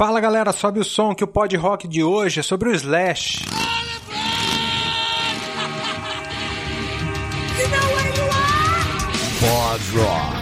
Fala 0.00 0.18
galera, 0.18 0.50
sobe 0.50 0.80
o 0.80 0.82
som 0.82 1.14
que 1.14 1.22
o 1.22 1.26
pod 1.26 1.54
rock 1.58 1.86
de 1.86 2.02
hoje 2.02 2.40
é 2.40 2.42
sobre 2.42 2.70
o 2.70 2.72
Slash. 2.72 3.44
Pod 9.38 9.82
Rock. 9.94 10.39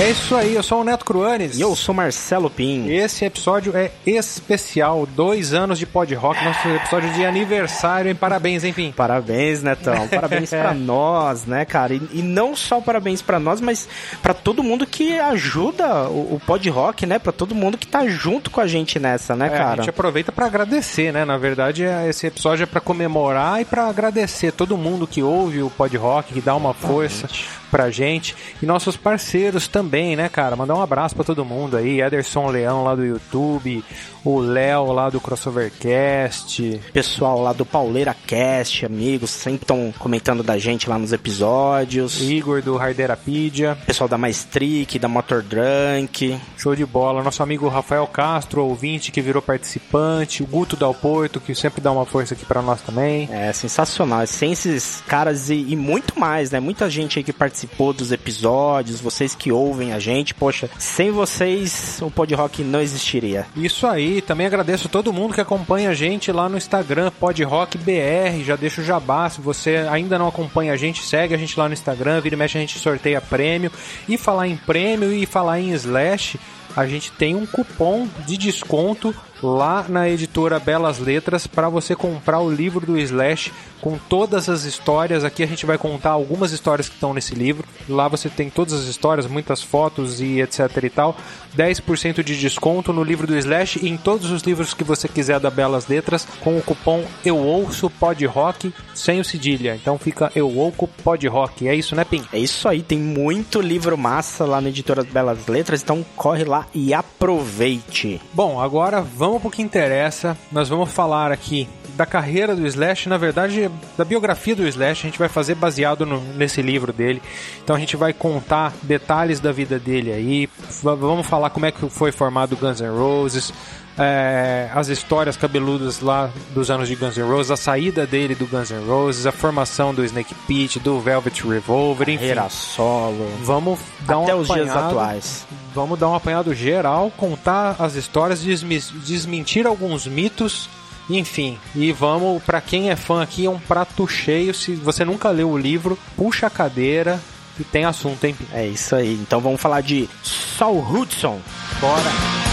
É 0.00 0.08
isso 0.12 0.34
aí, 0.34 0.54
eu 0.54 0.62
sou 0.62 0.80
o 0.80 0.84
Neto 0.84 1.04
Cruanes. 1.04 1.58
E 1.58 1.60
eu 1.60 1.76
sou 1.76 1.94
Marcelo 1.94 2.48
Pim. 2.48 2.88
Esse 2.88 3.26
episódio 3.26 3.76
é 3.76 3.90
especial, 4.06 5.04
dois 5.06 5.52
anos 5.52 5.78
de 5.78 5.84
pod 5.84 6.14
rock, 6.14 6.42
nosso 6.42 6.66
episódio 6.68 7.12
de 7.12 7.22
aniversário, 7.26 8.08
hein? 8.08 8.14
Parabéns, 8.14 8.64
enfim. 8.64 8.94
Parabéns, 8.96 9.62
Netão. 9.62 10.08
Parabéns 10.08 10.48
pra 10.48 10.72
nós, 10.74 11.44
né, 11.44 11.66
cara? 11.66 11.92
E, 11.92 12.00
e 12.14 12.22
não 12.22 12.56
só 12.56 12.80
parabéns 12.80 13.20
pra 13.20 13.38
nós, 13.38 13.60
mas 13.60 13.86
pra 14.22 14.32
todo 14.32 14.62
mundo 14.62 14.86
que 14.86 15.18
ajuda 15.18 16.08
o, 16.08 16.36
o 16.36 16.42
pod 16.46 16.66
rock, 16.70 17.04
né? 17.04 17.18
Pra 17.18 17.30
todo 17.32 17.54
mundo 17.54 17.76
que 17.76 17.86
tá 17.86 18.06
junto 18.08 18.50
com 18.50 18.60
a 18.62 18.66
gente 18.66 18.98
nessa, 18.98 19.36
né, 19.36 19.48
É, 19.48 19.54
a 19.54 19.58
cara? 19.58 19.76
gente 19.82 19.90
aproveita 19.90 20.32
pra 20.32 20.46
agradecer, 20.46 21.12
né? 21.12 21.26
Na 21.26 21.36
verdade, 21.36 21.84
é- 21.84 22.08
esse 22.08 22.26
episódio 22.26 22.62
é 22.62 22.66
pra 22.66 22.80
comemorar 22.80 23.60
e 23.60 23.66
pra 23.66 23.86
agradecer 23.86 24.50
todo 24.52 24.78
mundo 24.78 25.06
que 25.06 25.22
ouve 25.22 25.62
o 25.62 25.68
pod 25.68 25.94
rock, 25.98 26.32
que 26.32 26.40
dá 26.40 26.54
uma 26.56 26.72
força 26.72 27.28
pra 27.70 27.88
gente 27.90 28.34
e 28.62 28.66
nossos 28.66 28.96
parceiros 28.96 29.68
também, 29.68 29.89
né, 29.90 30.28
cara? 30.28 30.56
Mandar 30.56 30.74
um 30.74 30.82
abraço 30.82 31.14
pra 31.14 31.24
todo 31.24 31.44
mundo 31.44 31.76
aí, 31.76 32.00
Ederson 32.00 32.48
Leão 32.48 32.84
lá 32.84 32.94
do 32.94 33.04
YouTube, 33.04 33.82
o 34.24 34.38
Léo 34.38 34.92
lá 34.92 35.08
do 35.08 35.20
Crossovercast, 35.20 36.80
Pessoal 36.92 37.40
lá 37.40 37.52
do 37.52 37.64
Pauleira 37.64 38.14
Cast, 38.26 38.84
amigos, 38.84 39.30
sempre 39.30 39.62
estão 39.62 39.92
comentando 39.98 40.42
da 40.42 40.58
gente 40.58 40.88
lá 40.88 40.98
nos 40.98 41.12
episódios. 41.12 42.20
Igor 42.20 42.62
do 42.62 42.76
Harderapedia, 42.76 43.76
Pessoal 43.86 44.08
da 44.08 44.18
Maestric, 44.18 44.98
da 44.98 45.08
Motor 45.08 45.42
Drunk. 45.42 46.38
show 46.56 46.74
de 46.74 46.84
bola, 46.84 47.22
nosso 47.22 47.42
amigo 47.42 47.68
Rafael 47.68 48.06
Castro, 48.06 48.64
ouvinte 48.64 49.10
que 49.10 49.22
virou 49.22 49.40
participante, 49.42 50.42
o 50.42 50.46
Guto 50.46 50.76
Dal 50.76 50.94
Porto, 50.94 51.40
que 51.40 51.54
sempre 51.54 51.80
dá 51.80 51.90
uma 51.90 52.04
força 52.04 52.34
aqui 52.34 52.44
pra 52.44 52.62
nós 52.62 52.80
também. 52.82 53.28
É 53.32 53.52
sensacional. 53.52 54.26
Sem 54.26 54.52
esses 54.52 55.02
caras 55.06 55.48
e, 55.50 55.54
e 55.54 55.76
muito 55.76 56.18
mais, 56.18 56.50
né? 56.50 56.60
Muita 56.60 56.90
gente 56.90 57.18
aí 57.18 57.24
que 57.24 57.32
participou 57.32 57.92
dos 57.92 58.12
episódios, 58.12 59.00
vocês 59.00 59.34
que 59.34 59.50
ouvem 59.50 59.79
a 59.92 59.98
gente, 59.98 60.34
poxa, 60.34 60.68
sem 60.78 61.10
vocês 61.10 61.98
o 62.02 62.10
Pod 62.10 62.34
Rock 62.34 62.62
não 62.62 62.80
existiria. 62.80 63.46
Isso 63.56 63.86
aí, 63.86 64.20
também 64.20 64.46
agradeço 64.46 64.88
todo 64.88 65.12
mundo 65.12 65.34
que 65.34 65.40
acompanha 65.40 65.90
a 65.90 65.94
gente 65.94 66.30
lá 66.30 66.48
no 66.48 66.58
Instagram, 66.58 67.10
PodRockBR, 67.18 68.44
já 68.44 68.56
deixa 68.56 68.80
o 68.80 68.84
jabá, 68.84 69.28
se 69.30 69.40
você 69.40 69.86
ainda 69.90 70.18
não 70.18 70.28
acompanha 70.28 70.72
a 70.72 70.76
gente, 70.76 71.02
segue 71.02 71.34
a 71.34 71.38
gente 71.38 71.58
lá 71.58 71.66
no 71.68 71.74
Instagram, 71.74 72.20
vira 72.20 72.34
e 72.34 72.38
mexe 72.38 72.58
a 72.58 72.60
gente 72.60 72.78
sorteia 72.78 73.20
prêmio, 73.20 73.72
e 74.08 74.18
falar 74.18 74.46
em 74.46 74.56
prêmio 74.56 75.12
e 75.12 75.24
falar 75.24 75.60
em 75.60 75.70
Slash, 75.70 76.38
a 76.76 76.86
gente 76.86 77.10
tem 77.12 77.34
um 77.34 77.46
cupom 77.46 78.06
de 78.26 78.36
desconto 78.36 79.14
lá 79.42 79.84
na 79.88 80.08
editora 80.08 80.58
Belas 80.58 80.98
Letras 80.98 81.46
para 81.46 81.68
você 81.68 81.94
comprar 81.94 82.40
o 82.40 82.50
livro 82.50 82.84
do 82.84 82.98
Slash 82.98 83.52
com 83.80 83.96
todas 83.96 84.48
as 84.48 84.64
histórias. 84.64 85.24
Aqui 85.24 85.42
a 85.42 85.46
gente 85.46 85.64
vai 85.66 85.78
contar 85.78 86.10
algumas 86.10 86.52
histórias 86.52 86.88
que 86.88 86.94
estão 86.94 87.14
nesse 87.14 87.34
livro. 87.34 87.66
Lá 87.88 88.08
você 88.08 88.28
tem 88.28 88.50
todas 88.50 88.74
as 88.74 88.84
histórias, 88.84 89.26
muitas 89.26 89.62
fotos 89.62 90.20
e 90.20 90.40
etc 90.40 90.68
e 90.82 90.90
tal. 90.90 91.16
10% 91.56 92.22
de 92.22 92.38
desconto 92.38 92.92
no 92.92 93.02
livro 93.02 93.26
do 93.26 93.36
Slash 93.36 93.80
e 93.82 93.88
em 93.88 93.96
todos 93.96 94.30
os 94.30 94.42
livros 94.42 94.74
que 94.74 94.84
você 94.84 95.08
quiser 95.08 95.40
da 95.40 95.50
Belas 95.50 95.88
Letras 95.88 96.26
com 96.40 96.56
o 96.56 96.62
cupom 96.62 97.04
Eu 97.24 97.36
Ouço 97.36 97.90
Pod 97.90 98.24
Rock 98.26 98.72
sem 98.94 99.20
o 99.20 99.24
cedilha. 99.24 99.74
Então 99.74 99.98
fica 99.98 100.30
Eu 100.34 100.54
Ouço 100.54 100.88
Pod 101.02 101.26
Rock. 101.26 101.66
É 101.66 101.74
isso, 101.74 101.96
né, 101.96 102.04
Pim? 102.04 102.22
É 102.32 102.38
isso 102.38 102.68
aí, 102.68 102.82
tem 102.82 102.98
muito 102.98 103.60
livro 103.60 103.96
massa 103.96 104.44
lá 104.44 104.60
na 104.60 104.68
editora 104.68 105.02
Belas 105.02 105.46
Letras, 105.46 105.82
então 105.82 106.04
corre 106.16 106.44
lá 106.44 106.66
e 106.74 106.94
aproveite. 106.94 108.20
Bom, 108.32 108.60
agora 108.60 109.00
vamos 109.00 109.29
pro 109.38 109.50
que 109.50 109.62
interessa. 109.62 110.36
Nós 110.50 110.68
vamos 110.68 110.90
falar 110.90 111.30
aqui 111.30 111.68
da 111.96 112.06
carreira 112.06 112.56
do 112.56 112.66
Slash, 112.66 113.08
na 113.08 113.18
verdade, 113.18 113.70
da 113.98 114.04
biografia 114.04 114.56
do 114.56 114.66
Slash. 114.66 115.06
A 115.06 115.10
gente 115.10 115.18
vai 115.18 115.28
fazer 115.28 115.54
baseado 115.54 116.06
no- 116.06 116.20
nesse 116.34 116.62
livro 116.62 116.92
dele. 116.92 117.20
Então 117.62 117.76
a 117.76 117.78
gente 117.78 117.96
vai 117.96 118.12
contar 118.14 118.72
detalhes 118.82 119.38
da 119.38 119.52
vida 119.52 119.78
dele 119.78 120.10
aí. 120.12 120.48
Vamos 120.82 121.26
falar 121.26 121.50
como 121.50 121.66
é 121.66 121.70
que 121.70 121.88
foi 121.90 122.10
formado 122.10 122.54
o 122.54 122.56
Guns 122.56 122.80
N' 122.80 122.88
Roses. 122.88 123.52
É, 124.00 124.70
as 124.74 124.88
histórias 124.88 125.36
cabeludas 125.36 126.00
lá 126.00 126.30
dos 126.54 126.70
anos 126.70 126.88
de 126.88 126.96
Guns 126.96 127.16
N' 127.16 127.22
Roses, 127.22 127.50
a 127.50 127.56
saída 127.56 128.06
dele 128.06 128.34
do 128.34 128.46
Guns 128.46 128.70
N' 128.70 128.84
Roses, 128.86 129.26
a 129.26 129.32
formação 129.32 129.92
do 129.94 130.04
Snake 130.04 130.34
Pit, 130.46 130.78
do 130.80 130.98
Velvet 131.00 131.46
Revolver, 131.46 132.08
enfim. 132.08 132.18
Carreira 132.20 132.48
solo, 132.48 133.28
Vamos 133.42 133.78
dar 134.00 134.22
até 134.22 134.34
um 134.34 134.38
os 134.40 134.48
dias 134.48 134.68
apanhado. 134.70 134.88
atuais. 134.98 135.46
Vamos 135.74 135.98
dar 135.98 136.08
um 136.08 136.14
apanhado 136.14 136.54
geral, 136.54 137.12
contar 137.16 137.76
as 137.78 137.94
histórias, 137.94 138.40
desmentir 138.42 139.66
alguns 139.66 140.06
mitos, 140.06 140.68
enfim. 141.08 141.58
E 141.74 141.92
vamos, 141.92 142.42
pra 142.42 142.60
quem 142.60 142.90
é 142.90 142.96
fã 142.96 143.22
aqui, 143.22 143.46
é 143.46 143.50
um 143.50 143.58
prato 143.58 144.08
cheio. 144.08 144.52
Se 144.54 144.74
você 144.74 145.04
nunca 145.04 145.28
leu 145.30 145.50
o 145.50 145.58
livro, 145.58 145.98
puxa 146.16 146.46
a 146.46 146.50
cadeira 146.50 147.20
e 147.58 147.64
tem 147.64 147.84
assunto, 147.84 148.24
hein? 148.24 148.34
É 148.52 148.66
isso 148.66 148.96
aí, 148.96 149.14
então 149.14 149.40
vamos 149.40 149.60
falar 149.60 149.80
de 149.82 150.08
Saul 150.24 150.80
Hudson. 150.90 151.38
Bora! 151.80 152.49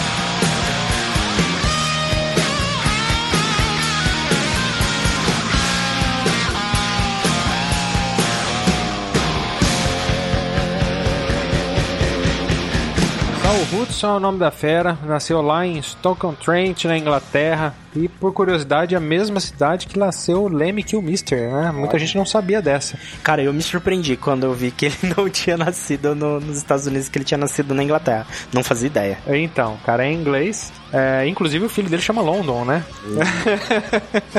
Saul 13.57 13.81
Hudson 13.81 14.07
é 14.07 14.17
o 14.17 14.19
nome 14.19 14.37
da 14.37 14.51
fera, 14.51 14.95
nasceu 15.03 15.41
lá 15.41 15.65
em 15.65 15.81
Stoke-on-Trent, 15.81 16.85
na 16.85 16.95
Inglaterra, 16.95 17.73
e 17.95 18.07
por 18.07 18.31
curiosidade, 18.31 18.95
a 18.95 18.99
mesma 18.99 19.39
cidade 19.39 19.87
que 19.87 19.97
nasceu 19.97 20.43
o 20.43 20.47
Lemmy 20.47 20.83
Kilmister, 20.83 21.49
né? 21.51 21.71
Muita 21.71 21.97
gente 21.97 22.15
não 22.15 22.25
sabia 22.25 22.61
dessa. 22.61 22.99
Cara, 23.23 23.41
eu 23.41 23.51
me 23.51 23.63
surpreendi 23.63 24.15
quando 24.15 24.43
eu 24.43 24.53
vi 24.53 24.69
que 24.69 24.85
ele 24.85 24.95
não 25.17 25.27
tinha 25.27 25.57
nascido 25.57 26.13
no- 26.13 26.39
nos 26.39 26.57
Estados 26.57 26.85
Unidos, 26.85 27.09
que 27.09 27.17
ele 27.17 27.25
tinha 27.25 27.37
nascido 27.37 27.73
na 27.73 27.83
Inglaterra. 27.83 28.27
Não 28.53 28.63
fazia 28.63 28.85
ideia. 28.87 29.17
Então, 29.27 29.73
o 29.73 29.77
cara 29.79 30.05
é 30.05 30.11
inglês, 30.11 30.71
é, 30.93 31.25
inclusive 31.27 31.65
o 31.65 31.69
filho 31.69 31.89
dele 31.89 32.01
chama 32.03 32.21
London, 32.21 32.63
né? 32.63 32.83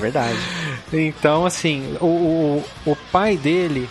Verdade. 0.01 0.39
Então, 0.91 1.45
assim, 1.45 1.97
o, 2.01 2.07
o, 2.07 2.65
o 2.93 2.97
pai 3.13 3.37
dele 3.37 3.87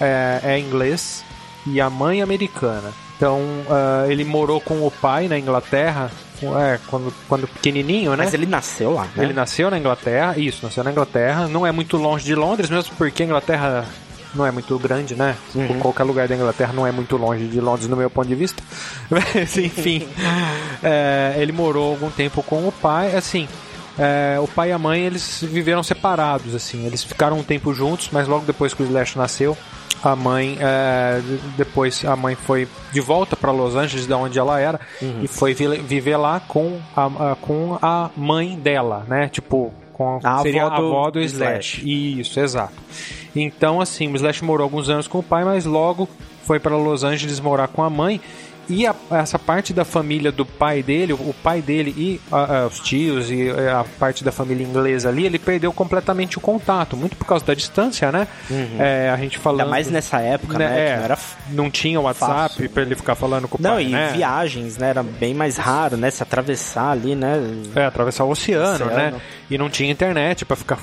é, 0.00 0.40
é 0.42 0.58
inglês 0.58 1.22
e 1.64 1.80
a 1.80 1.88
mãe 1.88 2.22
americana. 2.22 2.90
Então, 3.20 3.38
ah, 3.68 4.06
ele 4.08 4.24
morou 4.24 4.62
com 4.62 4.86
o 4.86 4.90
pai 4.90 5.28
na 5.28 5.38
Inglaterra, 5.38 6.10
é, 6.42 6.78
quando, 6.86 7.12
quando 7.28 7.46
pequenininho, 7.46 8.12
né? 8.12 8.24
Mas 8.24 8.32
ele 8.32 8.46
nasceu 8.46 8.94
lá, 8.94 9.06
né? 9.14 9.24
Ele 9.24 9.34
nasceu 9.34 9.70
na 9.70 9.78
Inglaterra, 9.78 10.38
isso, 10.38 10.64
nasceu 10.64 10.82
na 10.82 10.90
Inglaterra. 10.90 11.46
Não 11.46 11.66
é 11.66 11.70
muito 11.70 11.98
longe 11.98 12.24
de 12.24 12.34
Londres, 12.34 12.70
mesmo 12.70 12.94
porque 12.96 13.22
a 13.22 13.26
Inglaterra 13.26 13.84
não 14.34 14.46
é 14.46 14.50
muito 14.50 14.78
grande, 14.78 15.14
né? 15.14 15.36
Uhum. 15.54 15.80
Qualquer 15.80 16.04
lugar 16.04 16.28
da 16.28 16.34
Inglaterra 16.34 16.72
não 16.72 16.86
é 16.86 16.92
muito 16.92 17.18
longe 17.18 17.46
de 17.46 17.60
Londres, 17.60 17.88
no 17.88 17.96
meu 17.96 18.08
ponto 18.08 18.26
de 18.26 18.34
vista. 18.34 18.62
Mas, 19.10 19.54
enfim, 19.58 20.08
é, 20.82 21.34
ele 21.36 21.52
morou 21.52 21.90
algum 21.90 22.10
tempo 22.10 22.42
com 22.42 22.66
o 22.66 22.72
pai, 22.72 23.14
assim. 23.14 23.46
é, 23.98 24.40
o 24.40 24.48
pai 24.48 24.70
e 24.70 24.72
a 24.72 24.78
mãe 24.78 25.02
eles 25.02 25.44
viveram 25.46 25.82
separados, 25.82 26.54
assim. 26.54 26.86
Eles 26.86 27.04
ficaram 27.04 27.38
um 27.38 27.42
tempo 27.42 27.74
juntos, 27.74 28.08
mas 28.10 28.26
logo 28.26 28.46
depois 28.46 28.72
que 28.72 28.82
o 28.82 28.86
Slash 28.86 29.18
nasceu, 29.18 29.54
a 30.02 30.16
mãe 30.16 30.56
é, 30.60 31.20
depois 31.56 32.04
a 32.04 32.16
mãe 32.16 32.34
foi 32.34 32.66
de 32.92 33.00
volta 33.00 33.36
para 33.36 33.50
Los 33.50 33.74
Angeles, 33.76 34.06
da 34.06 34.16
onde 34.16 34.38
ela 34.38 34.58
era, 34.60 34.80
e 35.22 35.28
foi 35.28 35.52
vi- 35.54 35.78
viver 35.78 36.16
lá 36.16 36.40
com 36.40 36.78
a, 36.96 37.06
a- 37.32 37.36
com 37.40 37.78
a 37.80 38.10
mãe 38.16 38.56
dela, 38.58 39.04
né? 39.08 39.28
Tipo, 39.28 39.72
com 39.92 40.18
A 40.24 40.38
seria 40.38 40.64
avó 40.66 40.74
a 40.74 40.78
do 40.80 40.86
avó 40.86 41.10
do 41.10 41.20
Slash. 41.20 41.78
Slash. 41.80 42.20
Isso, 42.20 42.40
exato. 42.40 42.72
Então, 43.36 43.80
assim, 43.80 44.10
o 44.12 44.16
Slash 44.16 44.42
morou 44.44 44.64
alguns 44.64 44.88
anos 44.88 45.06
com 45.06 45.18
o 45.18 45.22
pai, 45.22 45.44
mas 45.44 45.64
logo 45.64 46.08
foi 46.44 46.58
para 46.58 46.76
Los 46.76 47.04
Angeles 47.04 47.38
morar 47.38 47.68
com 47.68 47.82
a 47.82 47.90
mãe. 47.90 48.20
E 48.70 48.86
a, 48.86 48.94
essa 49.10 49.38
parte 49.38 49.72
da 49.72 49.84
família 49.84 50.30
do 50.30 50.46
pai 50.46 50.82
dele, 50.82 51.12
o 51.12 51.34
pai 51.42 51.60
dele 51.60 51.92
e 51.96 52.20
a, 52.30 52.58
a, 52.62 52.66
os 52.66 52.78
tios 52.80 53.30
e 53.30 53.50
a 53.50 53.84
parte 53.98 54.22
da 54.22 54.30
família 54.30 54.64
inglesa 54.64 55.08
ali, 55.08 55.26
ele 55.26 55.38
perdeu 55.38 55.72
completamente 55.72 56.38
o 56.38 56.40
contato, 56.40 56.96
muito 56.96 57.16
por 57.16 57.26
causa 57.26 57.44
da 57.44 57.52
distância, 57.52 58.12
né? 58.12 58.28
Uhum. 58.48 58.76
É, 58.78 59.10
a 59.10 59.16
gente 59.16 59.38
falando. 59.38 59.60
Ainda 59.62 59.70
mais 59.70 59.90
nessa 59.90 60.20
época, 60.20 60.56
né? 60.56 60.68
né, 60.68 60.88
é, 60.88 60.96
não, 60.96 61.04
era 61.04 61.18
não 61.50 61.70
tinha 61.70 62.00
WhatsApp 62.00 62.68
pra 62.68 62.82
ele 62.82 62.94
ficar 62.94 63.14
falando 63.14 63.48
com 63.48 63.58
o 63.58 63.60
não, 63.60 63.72
pai. 63.72 63.84
e 63.84 63.88
né? 63.90 64.12
viagens, 64.14 64.78
né? 64.78 64.90
Era 64.90 65.02
bem 65.02 65.34
mais 65.34 65.56
raro, 65.56 65.96
né? 65.96 66.10
Se 66.10 66.22
atravessar 66.22 66.92
ali, 66.92 67.16
né? 67.16 67.38
É, 67.74 67.84
atravessar 67.84 68.24
o 68.24 68.30
oceano, 68.30 68.86
Oceano. 68.86 68.94
né? 68.94 69.14
E 69.50 69.58
não 69.58 69.68
tinha 69.68 69.90
internet 69.90 70.44
pra 70.44 70.56
ficar 70.56 70.78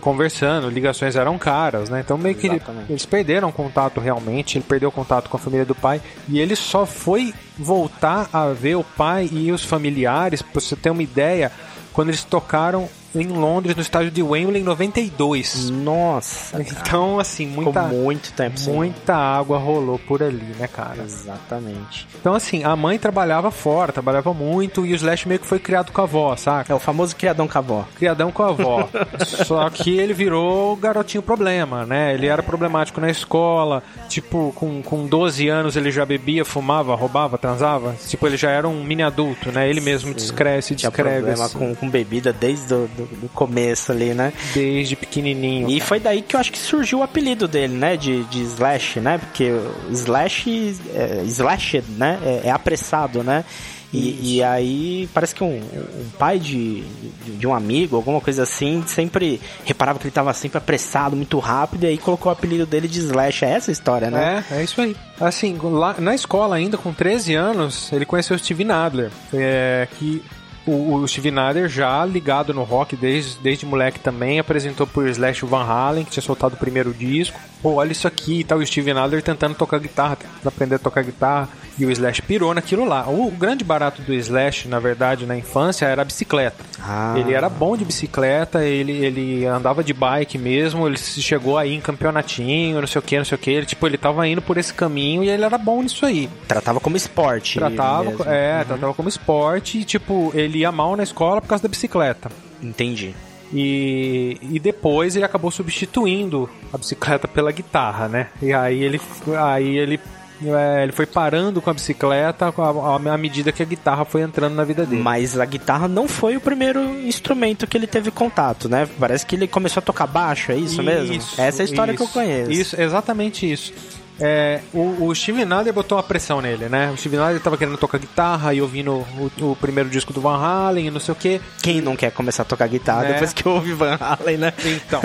conversando, 0.00 0.68
ligações 0.68 1.16
eram 1.16 1.38
caras, 1.38 1.88
né? 1.88 2.00
Então 2.04 2.16
meio 2.18 2.34
que 2.34 2.46
ele- 2.46 2.60
eles 2.88 3.06
perderam 3.06 3.50
contato 3.52 4.00
realmente, 4.00 4.58
ele 4.58 4.64
perdeu 4.68 4.90
contato 4.90 5.28
com 5.28 5.36
a 5.36 5.40
família 5.40 5.64
do 5.64 5.74
pai 5.74 6.00
e 6.28 6.38
ele 6.40 6.56
só 6.56 6.84
foi 6.86 7.32
voltar 7.58 8.28
a 8.32 8.46
ver 8.48 8.76
o 8.76 8.84
pai 8.84 9.28
e 9.32 9.50
os 9.52 9.64
familiares, 9.64 10.42
pra 10.42 10.60
você 10.60 10.74
ter 10.76 10.90
uma 10.90 11.02
ideia, 11.02 11.50
quando 11.92 12.08
eles 12.08 12.24
tocaram 12.24 12.88
em 13.14 13.28
Londres 13.28 13.74
no 13.76 13.82
estádio 13.82 14.10
de 14.10 14.22
Wembley 14.22 14.60
em 14.60 14.64
92. 14.64 15.70
Nossa, 15.70 16.58
cara. 16.58 16.64
Então, 16.80 17.18
assim, 17.18 17.48
Ficou 17.48 17.64
muita 17.64 17.82
muito 17.82 18.32
tempo 18.32 18.58
sem. 18.58 18.74
muita 18.74 19.14
água 19.14 19.58
rolou 19.58 19.98
por 19.98 20.22
ali, 20.22 20.54
né, 20.58 20.66
cara? 20.66 21.02
Exatamente. 21.02 22.06
Então, 22.20 22.34
assim, 22.34 22.64
a 22.64 22.74
mãe 22.76 22.98
trabalhava 22.98 23.50
fora, 23.50 23.92
trabalhava 23.92 24.32
muito, 24.32 24.84
e 24.86 24.92
o 24.92 24.96
Slash 24.96 25.28
meio 25.28 25.40
que 25.40 25.46
foi 25.46 25.58
criado 25.58 25.92
com 25.92 26.00
a 26.00 26.04
avó, 26.04 26.36
saca? 26.36 26.72
É 26.72 26.76
o 26.76 26.80
famoso 26.80 27.14
criadão 27.16 27.46
cavó. 27.46 27.86
criadão 27.94 28.30
com 28.30 28.42
a 28.42 28.48
avó. 28.48 28.88
Só 29.46 29.68
que 29.70 29.98
ele 29.98 30.12
virou 30.12 30.72
o 30.72 30.76
garotinho 30.76 31.22
problema, 31.22 31.84
né? 31.86 32.14
Ele 32.14 32.26
era 32.26 32.42
problemático 32.42 33.00
na 33.00 33.10
escola. 33.10 33.82
Tipo, 34.08 34.52
com, 34.54 34.82
com 34.82 35.06
12 35.06 35.48
anos 35.48 35.76
ele 35.76 35.90
já 35.90 36.04
bebia, 36.04 36.44
fumava, 36.44 36.94
roubava, 36.94 37.38
transava. 37.38 37.94
Tipo, 38.06 38.26
ele 38.26 38.36
já 38.36 38.50
era 38.50 38.68
um 38.68 38.82
mini 38.84 39.02
adulto, 39.02 39.50
né? 39.52 39.68
Ele 39.68 39.80
mesmo 39.80 40.14
descreve, 40.14 40.62
se 40.62 40.74
Tinha 40.74 40.90
descreve 40.90 41.16
problema 41.16 41.44
assim, 41.44 41.58
com, 41.58 41.74
com 41.74 41.90
bebida 41.90 42.32
desde 42.32 42.74
o 42.74 42.88
do, 42.88 43.03
do 43.04 43.28
começo 43.28 43.92
ali, 43.92 44.14
né? 44.14 44.32
desde 44.54 44.96
pequenininho. 44.96 45.70
E 45.70 45.80
foi 45.80 45.98
daí 46.00 46.22
que 46.22 46.36
eu 46.36 46.40
acho 46.40 46.52
que 46.52 46.58
surgiu 46.58 47.00
o 47.00 47.02
apelido 47.02 47.48
dele, 47.48 47.74
né? 47.74 47.96
De, 47.96 48.24
de 48.24 48.42
Slash, 48.42 49.00
né? 49.00 49.18
Porque 49.18 49.50
Slash, 49.90 50.76
é, 50.94 51.22
Slashed, 51.24 51.84
né? 51.96 52.18
É, 52.24 52.48
é 52.48 52.50
apressado, 52.50 53.22
né? 53.22 53.44
E, 53.92 54.38
e 54.38 54.42
aí 54.42 55.08
parece 55.14 55.32
que 55.32 55.44
um, 55.44 55.56
um 55.56 56.08
pai 56.18 56.40
de, 56.40 56.82
de, 57.24 57.36
de 57.38 57.46
um 57.46 57.54
amigo, 57.54 57.94
alguma 57.94 58.20
coisa 58.20 58.42
assim, 58.42 58.82
sempre 58.88 59.40
reparava 59.64 60.00
que 60.00 60.06
ele 60.06 60.10
tava 60.10 60.34
sempre 60.34 60.58
apressado, 60.58 61.14
muito 61.14 61.38
rápido, 61.38 61.84
e 61.84 61.86
aí 61.86 61.98
colocou 61.98 62.30
o 62.30 62.32
apelido 62.32 62.66
dele 62.66 62.88
de 62.88 62.98
Slash. 62.98 63.44
É 63.44 63.50
essa 63.50 63.70
a 63.70 63.72
história, 63.72 64.10
né? 64.10 64.44
É, 64.50 64.56
é 64.56 64.64
isso 64.64 64.80
aí. 64.80 64.96
Assim, 65.20 65.56
lá 65.62 65.94
na 65.98 66.12
escola 66.12 66.56
ainda, 66.56 66.76
com 66.76 66.92
13 66.92 67.34
anos, 67.34 67.92
ele 67.92 68.04
conheceu 68.04 68.34
o 68.34 68.38
Steve 68.38 68.64
Nadler, 68.64 69.12
é, 69.32 69.86
que 69.96 70.24
o, 70.66 70.94
o 70.94 71.08
Steve 71.08 71.30
Nadler 71.30 71.68
já 71.68 72.04
ligado 72.04 72.54
no 72.54 72.62
rock 72.62 72.96
desde, 72.96 73.38
desde 73.38 73.66
moleque 73.66 74.00
também, 74.00 74.38
apresentou 74.38 74.86
por 74.86 75.06
Slash 75.08 75.44
o 75.44 75.48
Van 75.48 75.64
Halen, 75.64 76.04
que 76.04 76.10
tinha 76.10 76.22
soltado 76.22 76.54
o 76.54 76.58
primeiro 76.58 76.92
disco. 76.92 77.38
Pô, 77.62 77.74
olha 77.74 77.92
isso 77.92 78.06
aqui 78.06 78.40
e 78.40 78.44
tal, 78.44 78.58
o 78.58 78.66
Steve 78.66 78.92
Nadler 78.92 79.22
tentando 79.22 79.54
tocar 79.54 79.78
guitarra, 79.78 80.16
tentando 80.16 80.48
aprender 80.48 80.76
a 80.76 80.78
tocar 80.78 81.02
guitarra, 81.02 81.48
e 81.78 81.84
o 81.84 81.90
Slash 81.90 82.22
pirou 82.22 82.54
naquilo 82.54 82.84
lá. 82.84 83.08
O, 83.08 83.30
grande 83.30 83.64
barato 83.64 84.00
do 84.02 84.12
Slash, 84.14 84.68
na 84.68 84.78
verdade, 84.78 85.26
na 85.26 85.36
infância, 85.36 85.86
era 85.86 86.02
a 86.02 86.04
bicicleta. 86.04 86.64
Ah. 86.80 87.14
Ele 87.16 87.32
era 87.32 87.48
bom 87.48 87.76
de 87.76 87.84
bicicleta, 87.84 88.64
ele, 88.64 88.92
ele 88.92 89.46
andava 89.46 89.82
de 89.82 89.92
bike 89.92 90.38
mesmo, 90.38 90.86
ele 90.86 90.96
se 90.96 91.20
chegou 91.20 91.58
aí 91.58 91.74
em 91.74 91.80
campeonatinho, 91.80 92.80
não 92.80 92.86
sei 92.86 92.98
o 92.98 93.02
que, 93.02 93.18
não 93.18 93.24
sei 93.24 93.36
o 93.36 93.38
que. 93.38 93.50
Ele, 93.50 93.66
tipo, 93.66 93.86
ele 93.86 93.98
tava 93.98 94.26
indo 94.28 94.40
por 94.42 94.56
esse 94.56 94.72
caminho 94.72 95.24
e 95.24 95.28
ele 95.28 95.44
era 95.44 95.58
bom 95.58 95.82
nisso 95.82 96.06
aí. 96.06 96.28
Tratava 96.46 96.78
como 96.80 96.96
esporte. 96.96 97.58
Tratava, 97.58 98.04
mesmo. 98.10 98.24
é, 98.26 98.58
Uhum. 98.58 98.64
tratava 98.64 98.94
como 98.94 99.08
esporte 99.08 99.78
e, 99.78 99.84
tipo, 99.84 100.30
ele 100.34 100.58
ia 100.58 100.70
mal 100.70 100.96
na 100.96 101.02
escola 101.02 101.40
por 101.40 101.48
causa 101.48 101.62
da 101.62 101.68
bicicleta. 101.68 102.30
Entendi. 102.62 103.14
E, 103.52 104.38
e 104.42 104.58
depois 104.58 105.14
ele 105.16 105.24
acabou 105.24 105.50
substituindo 105.50 106.48
a 106.72 106.78
bicicleta 106.78 107.28
pela 107.28 107.52
guitarra, 107.52 108.08
né? 108.08 108.28
E 108.42 108.52
aí 108.52 108.82
ele, 108.82 109.00
aí 109.38 109.76
ele, 109.78 110.00
é, 110.42 110.82
ele 110.82 110.92
foi 110.92 111.06
parando 111.06 111.60
com 111.62 111.70
a 111.70 111.74
bicicleta 111.74 112.52
à, 112.52 113.18
medida 113.18 113.52
que 113.52 113.62
a 113.62 113.66
guitarra 113.66 114.04
foi 114.04 114.22
entrando 114.22 114.54
na 114.54 114.64
vida 114.64 114.84
dele. 114.84 115.00
Mas 115.00 115.38
a 115.38 115.44
guitarra 115.44 115.86
não 115.86 116.08
foi 116.08 116.36
o 116.36 116.40
primeiro 116.40 116.80
instrumento 117.06 117.66
que 117.66 117.76
ele 117.76 117.86
teve 117.86 118.10
contato, 118.10 118.68
né? 118.68 118.88
Parece 118.98 119.24
que 119.24 119.36
ele 119.36 119.46
começou 119.46 119.80
a 119.80 119.84
tocar 119.84 120.06
baixo, 120.06 120.52
é 120.52 120.56
isso, 120.56 120.82
mesmo? 120.82 121.14
Essa 121.38 121.62
é 121.62 121.62
a 121.62 121.64
história 121.64 121.94
que 121.94 122.02
eu 122.02 122.06
isso, 122.06 122.14
conheço. 122.14 122.50
Isso, 122.50 122.80
exatamente 122.80 123.50
isso. 123.50 123.72
É, 124.20 124.60
o, 124.72 125.06
o 125.06 125.14
Steve 125.14 125.44
Nadler 125.44 125.74
botou 125.74 125.98
uma 125.98 126.04
pressão 126.04 126.40
nele, 126.40 126.68
né? 126.68 126.88
O 126.92 126.96
Steve 126.96 127.16
Nadler 127.16 127.40
tava 127.40 127.56
querendo 127.56 127.76
tocar 127.76 127.98
guitarra 127.98 128.54
e 128.54 128.62
ouvindo 128.62 128.92
o, 128.92 129.30
o 129.50 129.56
primeiro 129.56 129.90
disco 129.90 130.12
do 130.12 130.20
Van 130.20 130.36
Halen 130.36 130.86
e 130.86 130.90
não 130.90 131.00
sei 131.00 131.12
o 131.12 131.16
que. 131.16 131.40
Quem 131.60 131.80
não 131.80 131.96
quer 131.96 132.12
começar 132.12 132.42
a 132.42 132.46
tocar 132.46 132.68
guitarra 132.68 133.06
É. 133.06 133.12
depois 133.14 133.32
que 133.32 133.48
ouve 133.48 133.72
Van 133.72 133.98
Halen, 134.00 134.36
né? 134.36 134.52
Então. 134.64 135.00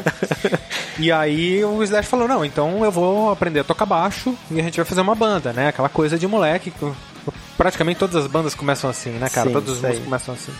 e 1.00 1.12
aí 1.12 1.64
o 1.66 1.82
Slash 1.84 2.08
falou: 2.08 2.28
não, 2.28 2.46
então 2.46 2.86
eu 2.86 2.92
vou 2.92 3.32
aprender 3.32 3.62
a 3.62 3.64
tocar 3.64 3.86
baixo 3.88 4.36
e 4.52 4.60
a 4.60 4.64
gente 4.64 4.76
vai 4.78 4.86
fazer 4.86 5.02
uma 5.02 5.16
banda, 5.16 5.52
né? 5.54 5.70
Aquela 5.70 5.90
coisa 5.90 6.18
de 6.18 6.28
moleque. 6.28 6.70
que 6.72 6.92
Praticamente 7.58 8.00
todas 8.00 8.16
as 8.16 8.28
bandas 8.28 8.54
começam 8.56 8.90
assim, 8.90 9.10
né, 9.12 9.28
cara? 9.28 9.48
Sim, 9.48 9.54
Todas 9.54 9.72
as 9.72 9.78
sei. 9.80 9.90
músicas 9.90 10.06
começam 10.06 10.34
assim. 10.36 10.54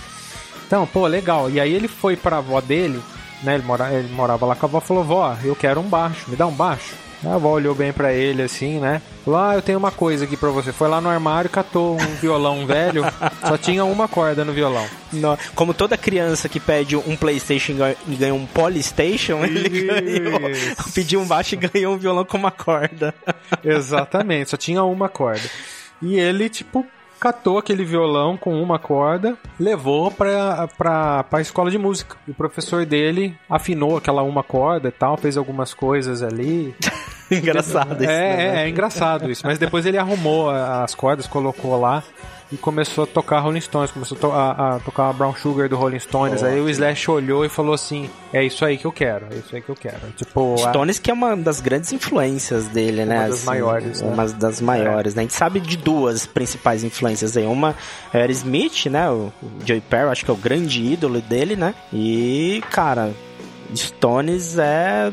Então, 0.68 0.86
pô, 0.88 1.06
legal. 1.08 1.50
E 1.50 1.60
aí 1.60 1.74
ele 1.74 1.88
foi 1.88 2.16
pra 2.18 2.38
avó 2.38 2.60
dele, 2.62 3.00
né? 3.44 3.56
Ele, 3.56 3.64
mora, 3.64 3.94
ele 3.94 4.12
morava 4.12 4.46
lá 4.46 4.56
com 4.56 4.66
a 4.66 4.70
avó 4.70 4.80
falou: 4.80 5.04
vó, 5.04 5.38
eu 5.44 5.56
quero 5.56 5.80
um 5.80 5.88
baixo, 5.88 6.26
me 6.30 6.36
dá 6.36 6.48
um 6.48 6.52
baixo. 6.52 6.96
A 7.26 7.34
avó 7.36 7.50
olhou 7.52 7.76
bem 7.76 7.92
pra 7.92 8.14
ele 8.14 8.42
assim, 8.42 8.80
né? 8.80 9.02
Falou: 9.26 9.40
Ah, 9.42 9.54
eu 9.56 9.62
tenho 9.62 9.78
uma 9.78 9.92
coisa 9.92 10.24
aqui 10.24 10.38
pra 10.38 10.50
você. 10.50 10.72
Foi 10.72 10.88
lá 10.88 11.02
no 11.02 11.10
armário, 11.10 11.50
catou 11.50 11.96
um 11.96 12.06
violão 12.22 12.66
velho, 12.66 13.04
só 13.46 13.58
tinha 13.58 13.84
uma 13.84 14.08
corda 14.08 14.46
no 14.46 14.54
violão. 14.54 14.86
Não, 15.12 15.38
Como 15.54 15.74
toda 15.74 15.98
criança 15.98 16.48
que 16.48 16.60
pede 16.62 16.96
um 16.96 17.18
Playstation 17.18 17.74
e 17.74 17.76
ganha- 17.76 17.96
e 18.30 18.32
um 18.32 18.46
Polystation, 18.46 19.44
ele 19.44 19.68
ganhou, 19.70 20.40
pediu 20.96 21.20
um 21.20 21.26
baixo 21.28 21.56
e 21.56 21.58
ganhou 21.58 21.94
um 21.94 21.98
violão 21.98 22.24
com 22.24 22.38
uma 22.38 22.52
corda. 22.52 23.14
Exatamente, 23.64 24.50
só 24.52 24.58
tinha 24.58 24.84
uma 24.84 25.10
corda. 25.10 25.42
E 26.02 26.18
ele, 26.18 26.48
tipo, 26.50 26.86
catou 27.20 27.58
aquele 27.58 27.84
violão 27.84 28.38
com 28.38 28.62
uma 28.62 28.80
corda, 28.80 29.38
levou 29.60 30.10
pra, 30.10 30.68
pra, 30.78 31.24
pra 31.24 31.42
escola 31.42 31.70
de 31.70 31.78
música. 31.78 32.16
E 32.28 32.32
o 32.32 32.34
professor 32.34 32.86
dele 32.86 33.38
afinou 33.50 33.98
aquela 33.98 34.24
uma 34.24 34.44
corda 34.44 34.88
e 34.88 34.92
tal, 34.92 35.18
fez 35.18 35.38
algumas 35.38 35.74
coisas 35.74 36.24
ali. 36.24 36.74
Engraçado 37.38 38.02
isso. 38.04 38.12
é, 38.12 38.38
né? 38.38 38.62
é, 38.62 38.66
é 38.66 38.70
engraçado 38.70 39.30
isso. 39.30 39.42
Mas 39.46 39.58
depois 39.60 39.86
ele 39.86 39.98
arrumou 39.98 40.50
as 40.50 40.96
cordas, 40.96 41.28
colocou 41.28 41.80
lá 41.80 42.04
e 42.52 42.58
começou 42.58 43.04
a 43.04 43.08
tocar 43.08 43.42
Rolling 43.42 43.62
Stones, 43.62 43.92
começou 43.92 44.18
a, 44.18 44.22
to- 44.22 44.32
a- 44.32 44.76
a 44.76 44.80
tocar 44.80 45.14
Brown 45.14 45.36
Sugar 45.36 45.70
do 45.70 45.76
Rolling 45.76 46.00
Stones. 46.00 46.42
Oh, 46.42 46.46
aí 46.48 46.60
o 46.60 46.68
Slash 46.68 47.12
olhou 47.12 47.46
e 47.46 47.50
falou 47.50 47.76
assim: 47.76 48.10
É 48.34 48.44
isso 48.44 48.66
aí 48.66 48.76
que 48.76 48.86
eu 48.86 48.92
quero, 48.92 49.28
é 49.32 49.36
isso 49.36 49.56
aí 49.56 49.62
que 49.62 49.70
eu 49.70 49.76
quero. 49.76 50.00
Tipo, 50.18 50.56
a- 50.56 50.70
Stones 50.70 50.98
que 50.98 51.12
é 51.12 51.14
uma 51.14 51.38
das 51.38 51.62
grandes 51.62 51.94
influências 51.94 52.66
dele, 52.68 53.06
né? 53.06 53.20
Uma 53.20 53.28
das 53.30 53.44
maiores, 53.44 54.02
né? 54.02 54.12
Uma 54.12 54.26
das 54.28 54.60
maiores, 54.62 55.14
né? 55.14 55.22
A 55.22 55.26
gente 55.26 55.36
sabe 55.36 55.60
de 55.60 55.78
duas 55.78 56.26
principais 56.26 56.84
influências 56.84 57.38
aí. 57.38 57.46
Uma 57.46 57.76
é 58.12 58.18
o 58.18 58.22
Aerosmith, 58.22 58.88
né? 58.88 59.08
O 59.12 59.32
Joey 59.64 59.82
Perry, 59.82 60.10
acho 60.10 60.26
que 60.26 60.32
é 60.32 60.34
o 60.34 60.38
grande 60.38 60.82
ídolo 60.84 61.22
dele, 61.22 61.56
né? 61.56 61.76
E, 61.94 62.64
cara, 62.72 63.12
Stones 63.76 64.58
é 64.58 65.12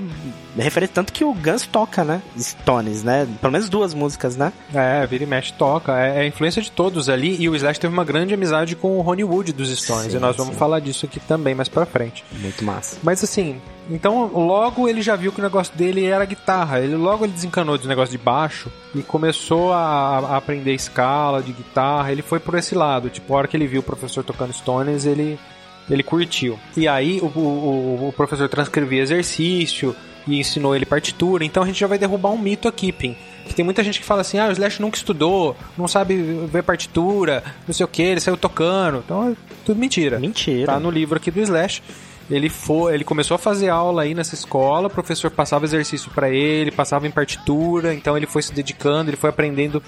referente 0.57 0.93
tanto 0.93 1.13
que 1.13 1.25
o 1.25 1.35
Guns 1.35 1.67
toca, 1.67 2.05
né? 2.05 2.23
Stones, 2.39 3.03
né? 3.03 3.29
Pelo 3.41 3.53
menos 3.53 3.69
duas 3.69 3.93
músicas, 3.93 4.37
né? 4.37 4.53
É, 4.73 5.07
vira 5.07 5.25
e 5.25 5.27
mexe 5.27 5.53
toca. 5.53 5.99
É, 5.99 6.19
é 6.19 6.21
a 6.21 6.27
influência 6.27 6.63
de 6.63 6.71
todos 6.71 7.09
ali. 7.09 7.37
E 7.41 7.49
o 7.49 7.55
Slash 7.55 7.79
teve 7.81 7.93
uma 7.93 8.05
grande 8.05 8.35
amizade 8.35 8.75
com 8.75 8.97
o 8.97 9.03
Ronnie 9.03 9.25
Wood 9.25 9.53
dos 9.53 9.69
Stones. 9.79 10.13
Sim, 10.13 10.17
e 10.17 10.21
nós 10.21 10.37
vamos 10.37 10.55
sim. 10.55 10.59
falar 10.59 10.81
disso 10.81 11.07
aqui 11.07 11.21
também 11.21 11.55
mais 11.55 11.69
pra 11.69 11.85
frente. 11.85 12.25
Muito 12.33 12.65
massa. 12.65 12.99
Mas 13.03 13.23
assim, 13.23 13.61
então 13.91 14.31
logo 14.33 14.89
ele 14.89 15.03
já 15.03 15.17
viu 15.17 15.33
que 15.33 15.41
o 15.41 15.43
negócio 15.43 15.77
dele 15.77 16.05
era 16.07 16.25
guitarra. 16.25 16.81
Ele 16.81 16.97
logo 16.97 17.25
ele 17.25 17.33
desencanou 17.33 17.77
do 17.77 17.89
negócio 17.89 18.17
de 18.17 18.23
baixo 18.23 18.71
e 18.95 19.03
começou 19.03 19.73
a, 19.73 20.19
a 20.19 20.37
aprender 20.37 20.75
escala 20.75 21.43
de 21.43 21.53
guitarra. 21.53 22.11
Ele 22.13 22.23
foi 22.23 22.41
por 22.41 22.55
esse 22.55 22.75
lado. 22.75 23.11
Tipo, 23.11 23.35
a 23.35 23.39
hora 23.39 23.49
que 23.49 23.57
ele 23.57 23.67
viu 23.67 23.81
o 23.81 23.85
professor 23.85 24.25
tocando 24.25 24.53
Stones, 24.53 25.05
ele 25.05 25.39
ele 25.89 26.03
curtiu. 26.03 26.59
E 26.77 26.87
aí 26.89 27.21
o, 27.21 27.27
o, 27.27 28.09
o 28.09 28.13
professor 28.13 28.49
transcrevia 28.49 29.03
exercício 29.03 29.95
e 30.27 30.39
ensinou 30.39 30.75
ele 30.75 30.85
partitura. 30.85 31.45
Então 31.45 31.63
a 31.63 31.67
gente 31.67 31.79
já 31.79 31.87
vai 31.87 31.99
derrubar 31.99 32.31
um 32.31 32.39
mito 32.39 32.69
aqui, 32.69 32.93
Pim. 32.93 33.17
Que 33.47 33.55
tem 33.55 33.65
muita 33.65 33.85
gente 33.85 34.01
que 34.01 34.07
fala 34.07 34.23
assim, 34.23 34.39
ah, 34.39 34.49
o 34.49 34.53
Slash 34.53 34.83
nunca 34.83 34.97
estudou, 34.97 35.57
não 35.79 35.87
sabe 35.87 36.17
ver 36.51 36.65
partitura, 36.65 37.45
não 37.67 37.73
sei 37.73 37.85
o 37.85 37.89
que, 37.89 38.03
ele 38.03 38.21
saiu 38.21 38.37
tocando. 38.37 38.99
Então 38.99 39.31
é 39.31 39.37
tudo 39.65 39.79
mentira. 39.79 40.19
Mentira. 40.19 40.67
Tá 40.67 40.81
no 40.81 40.91
livro 40.91 41.17
aqui 41.17 41.31
do 41.31 41.41
Slash. 41.41 41.83
Ele 42.29 42.49
foi, 42.49 42.95
ele 42.95 43.05
começou 43.05 43.37
a 43.37 43.39
fazer 43.39 43.69
aula 43.69 44.03
aí 44.03 44.13
nessa 44.13 44.35
escola, 44.35 44.89
o 44.89 44.91
professor 44.91 45.31
passava 45.31 45.65
exercício 45.65 46.11
pra 46.11 46.29
ele, 46.29 46.73
passava 46.73 47.07
em 47.07 47.11
partitura, 47.13 47.95
então 47.95 48.17
ele 48.17 48.27
foi 48.27 48.43
se 48.43 48.53
dedicando, 48.53 49.11
ele 49.11 49.17
foi 49.17 49.31
aprendendo 49.31 49.81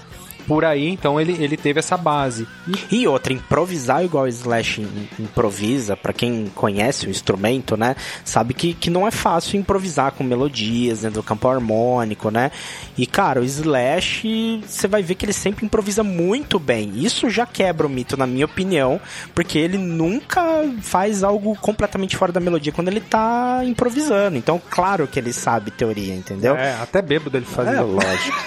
por 0.49 0.65
aí, 0.65 0.89
então 0.89 1.21
ele, 1.21 1.37
ele 1.39 1.55
teve 1.55 1.77
essa 1.77 1.95
base. 1.95 2.47
E, 2.91 3.01
e 3.01 3.07
outra, 3.07 3.31
improvisar 3.31 4.03
igual 4.03 4.23
o 4.23 4.27
Slash 4.27 4.81
improvisa, 5.19 5.95
para 5.95 6.11
quem 6.11 6.51
conhece 6.55 7.05
o 7.05 7.09
instrumento, 7.11 7.77
né, 7.77 7.95
sabe 8.25 8.55
que, 8.55 8.73
que 8.73 8.89
não 8.89 9.07
é 9.07 9.11
fácil 9.11 9.59
improvisar 9.59 10.11
com 10.13 10.23
melodias 10.23 11.01
dentro 11.01 11.21
do 11.21 11.23
campo 11.23 11.47
harmônico, 11.47 12.31
né? 12.31 12.49
E 12.97 13.05
cara, 13.05 13.41
o 13.41 13.43
Slash, 13.43 14.63
você 14.65 14.87
vai 14.87 15.03
ver 15.03 15.13
que 15.13 15.23
ele 15.23 15.33
sempre 15.33 15.67
improvisa 15.67 16.01
muito 16.01 16.57
bem. 16.57 16.93
Isso 16.95 17.29
já 17.29 17.45
quebra 17.45 17.85
o 17.85 17.89
mito, 17.89 18.17
na 18.17 18.25
minha 18.25 18.45
opinião, 18.45 18.99
porque 19.35 19.59
ele 19.59 19.77
nunca 19.77 20.41
faz 20.81 21.23
algo 21.23 21.55
completamente 21.57 22.17
fora 22.17 22.31
da 22.31 22.39
melodia 22.39 22.73
quando 22.73 22.87
ele 22.87 23.01
tá 23.01 23.61
improvisando. 23.65 24.35
Então, 24.35 24.59
claro 24.67 25.05
que 25.05 25.19
ele 25.19 25.31
sabe 25.31 25.69
teoria, 25.69 26.15
entendeu? 26.15 26.55
É, 26.55 26.73
até 26.81 27.03
bêbado 27.03 27.37
ele 27.37 27.45
fazia. 27.45 27.73
É, 27.73 27.81
lógico. 27.81 28.37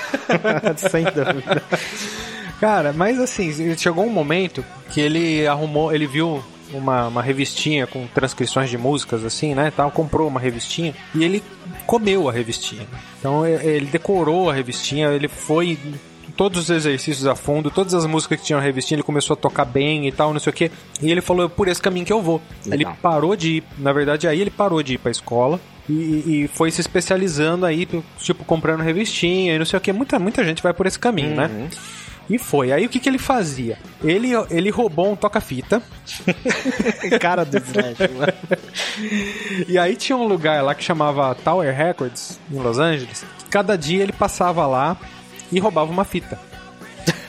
Sem 0.90 1.04
dúvida. 1.04 1.62
Cara, 2.60 2.92
mas 2.92 3.18
assim, 3.18 3.76
chegou 3.76 4.04
um 4.04 4.10
momento 4.10 4.64
que 4.90 5.00
ele 5.00 5.46
arrumou, 5.46 5.92
ele 5.92 6.06
viu 6.06 6.42
uma, 6.72 7.08
uma 7.08 7.22
revistinha 7.22 7.86
com 7.86 8.06
transcrições 8.06 8.70
de 8.70 8.78
músicas, 8.78 9.24
assim, 9.24 9.54
né? 9.54 9.72
Tal, 9.74 9.90
comprou 9.90 10.28
uma 10.28 10.40
revistinha 10.40 10.94
e 11.14 11.24
ele 11.24 11.42
comeu 11.86 12.28
a 12.28 12.32
revistinha. 12.32 12.86
Então 13.18 13.46
ele 13.46 13.86
decorou 13.86 14.50
a 14.50 14.54
revistinha, 14.54 15.08
ele 15.08 15.28
foi 15.28 15.78
todos 16.36 16.62
os 16.62 16.70
exercícios 16.70 17.26
a 17.26 17.34
fundo, 17.34 17.70
todas 17.70 17.94
as 17.94 18.06
músicas 18.06 18.40
que 18.40 18.46
tinham 18.46 18.58
na 18.58 18.64
revistinha, 18.64 18.96
ele 18.96 19.02
começou 19.02 19.34
a 19.34 19.36
tocar 19.36 19.64
bem 19.64 20.08
e 20.08 20.12
tal, 20.12 20.32
não 20.32 20.40
sei 20.40 20.50
o 20.50 20.54
que. 20.54 20.70
E 21.00 21.10
ele 21.10 21.20
falou, 21.20 21.46
é 21.46 21.48
por 21.48 21.68
esse 21.68 21.80
caminho 21.80 22.06
que 22.06 22.12
eu 22.12 22.22
vou. 22.22 22.40
Legal. 22.66 22.92
Ele 22.92 23.00
parou 23.02 23.36
de 23.36 23.56
ir, 23.56 23.64
na 23.78 23.92
verdade, 23.92 24.26
aí 24.26 24.40
ele 24.40 24.50
parou 24.50 24.82
de 24.82 24.94
ir 24.94 24.98
pra 24.98 25.10
escola. 25.10 25.60
E, 25.88 26.44
e, 26.44 26.48
foi 26.48 26.70
se 26.70 26.80
especializando 26.80 27.66
aí, 27.66 27.88
tipo, 28.18 28.44
comprando 28.44 28.82
revistinha 28.82 29.54
e 29.54 29.58
não 29.58 29.66
sei 29.66 29.76
o 29.76 29.80
que. 29.80 29.92
Muita, 29.92 30.18
muita 30.18 30.44
gente 30.44 30.62
vai 30.62 30.72
por 30.72 30.86
esse 30.86 30.98
caminho, 30.98 31.34
né? 31.34 31.46
uhum. 31.46 31.64
né? 31.64 31.70
E 32.30 32.38
foi. 32.38 32.72
Aí 32.72 32.86
o 32.86 32.88
que, 32.88 33.00
que 33.00 33.08
ele 33.08 33.18
fazia? 33.18 33.76
Ele, 34.02 34.30
ele 34.50 34.70
roubou 34.70 35.10
um 35.12 35.16
toca-fita. 35.16 35.82
Cara 37.20 37.44
do 37.44 37.58
Slash, 37.58 38.08
mano. 38.14 38.32
e 39.68 39.76
aí 39.76 39.96
tinha 39.96 40.16
um 40.16 40.26
lugar 40.26 40.62
lá 40.62 40.74
que 40.74 40.84
chamava 40.84 41.34
Tower 41.34 41.74
Records, 41.74 42.38
em 42.50 42.58
Los 42.58 42.78
Angeles. 42.78 43.24
Cada 43.50 43.76
dia 43.76 44.02
ele 44.02 44.12
passava 44.12 44.66
lá 44.66 44.96
e 45.50 45.58
roubava 45.58 45.90
uma 45.90 46.04
fita. 46.04 46.38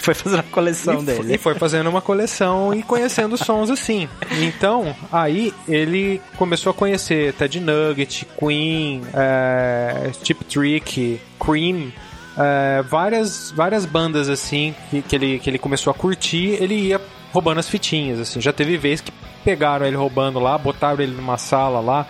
Foi 0.03 0.13
fazendo 0.13 0.39
a 0.39 0.43
coleção 0.43 1.01
e 1.01 1.05
dele. 1.05 1.35
E 1.35 1.37
foi 1.37 1.55
fazendo 1.55 1.89
uma 1.89 2.01
coleção 2.01 2.73
e 2.73 2.83
conhecendo 2.83 3.37
sons 3.37 3.69
assim. 3.69 4.09
Então, 4.41 4.93
aí 5.11 5.53
ele 5.67 6.21
começou 6.37 6.71
a 6.71 6.73
conhecer 6.73 7.33
Ted 7.33 7.59
Nugget, 7.59 8.27
Queen, 8.37 9.01
é, 9.13 10.11
Chip 10.21 10.43
Trick, 10.43 11.21
Cream, 11.39 11.91
é, 12.37 12.83
várias, 12.83 13.51
várias 13.51 13.85
bandas 13.85 14.27
assim 14.27 14.75
que, 14.89 15.01
que, 15.01 15.15
ele, 15.15 15.39
que 15.39 15.49
ele 15.49 15.57
começou 15.57 15.91
a 15.91 15.93
curtir, 15.93 16.57
ele 16.61 16.75
ia 16.75 16.99
roubando 17.31 17.59
as 17.59 17.69
fitinhas, 17.69 18.19
assim. 18.19 18.41
Já 18.41 18.51
teve 18.51 18.77
vez 18.77 18.99
que 18.99 19.11
pegaram 19.43 19.85
ele 19.85 19.95
roubando 19.95 20.37
lá, 20.37 20.57
botaram 20.57 21.01
ele 21.01 21.13
numa 21.15 21.37
sala 21.37 21.79
lá, 21.79 22.05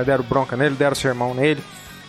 é, 0.00 0.04
deram 0.04 0.24
bronca 0.24 0.56
nele, 0.56 0.74
deram 0.74 0.94
sermão 0.94 1.34
nele. 1.34 1.62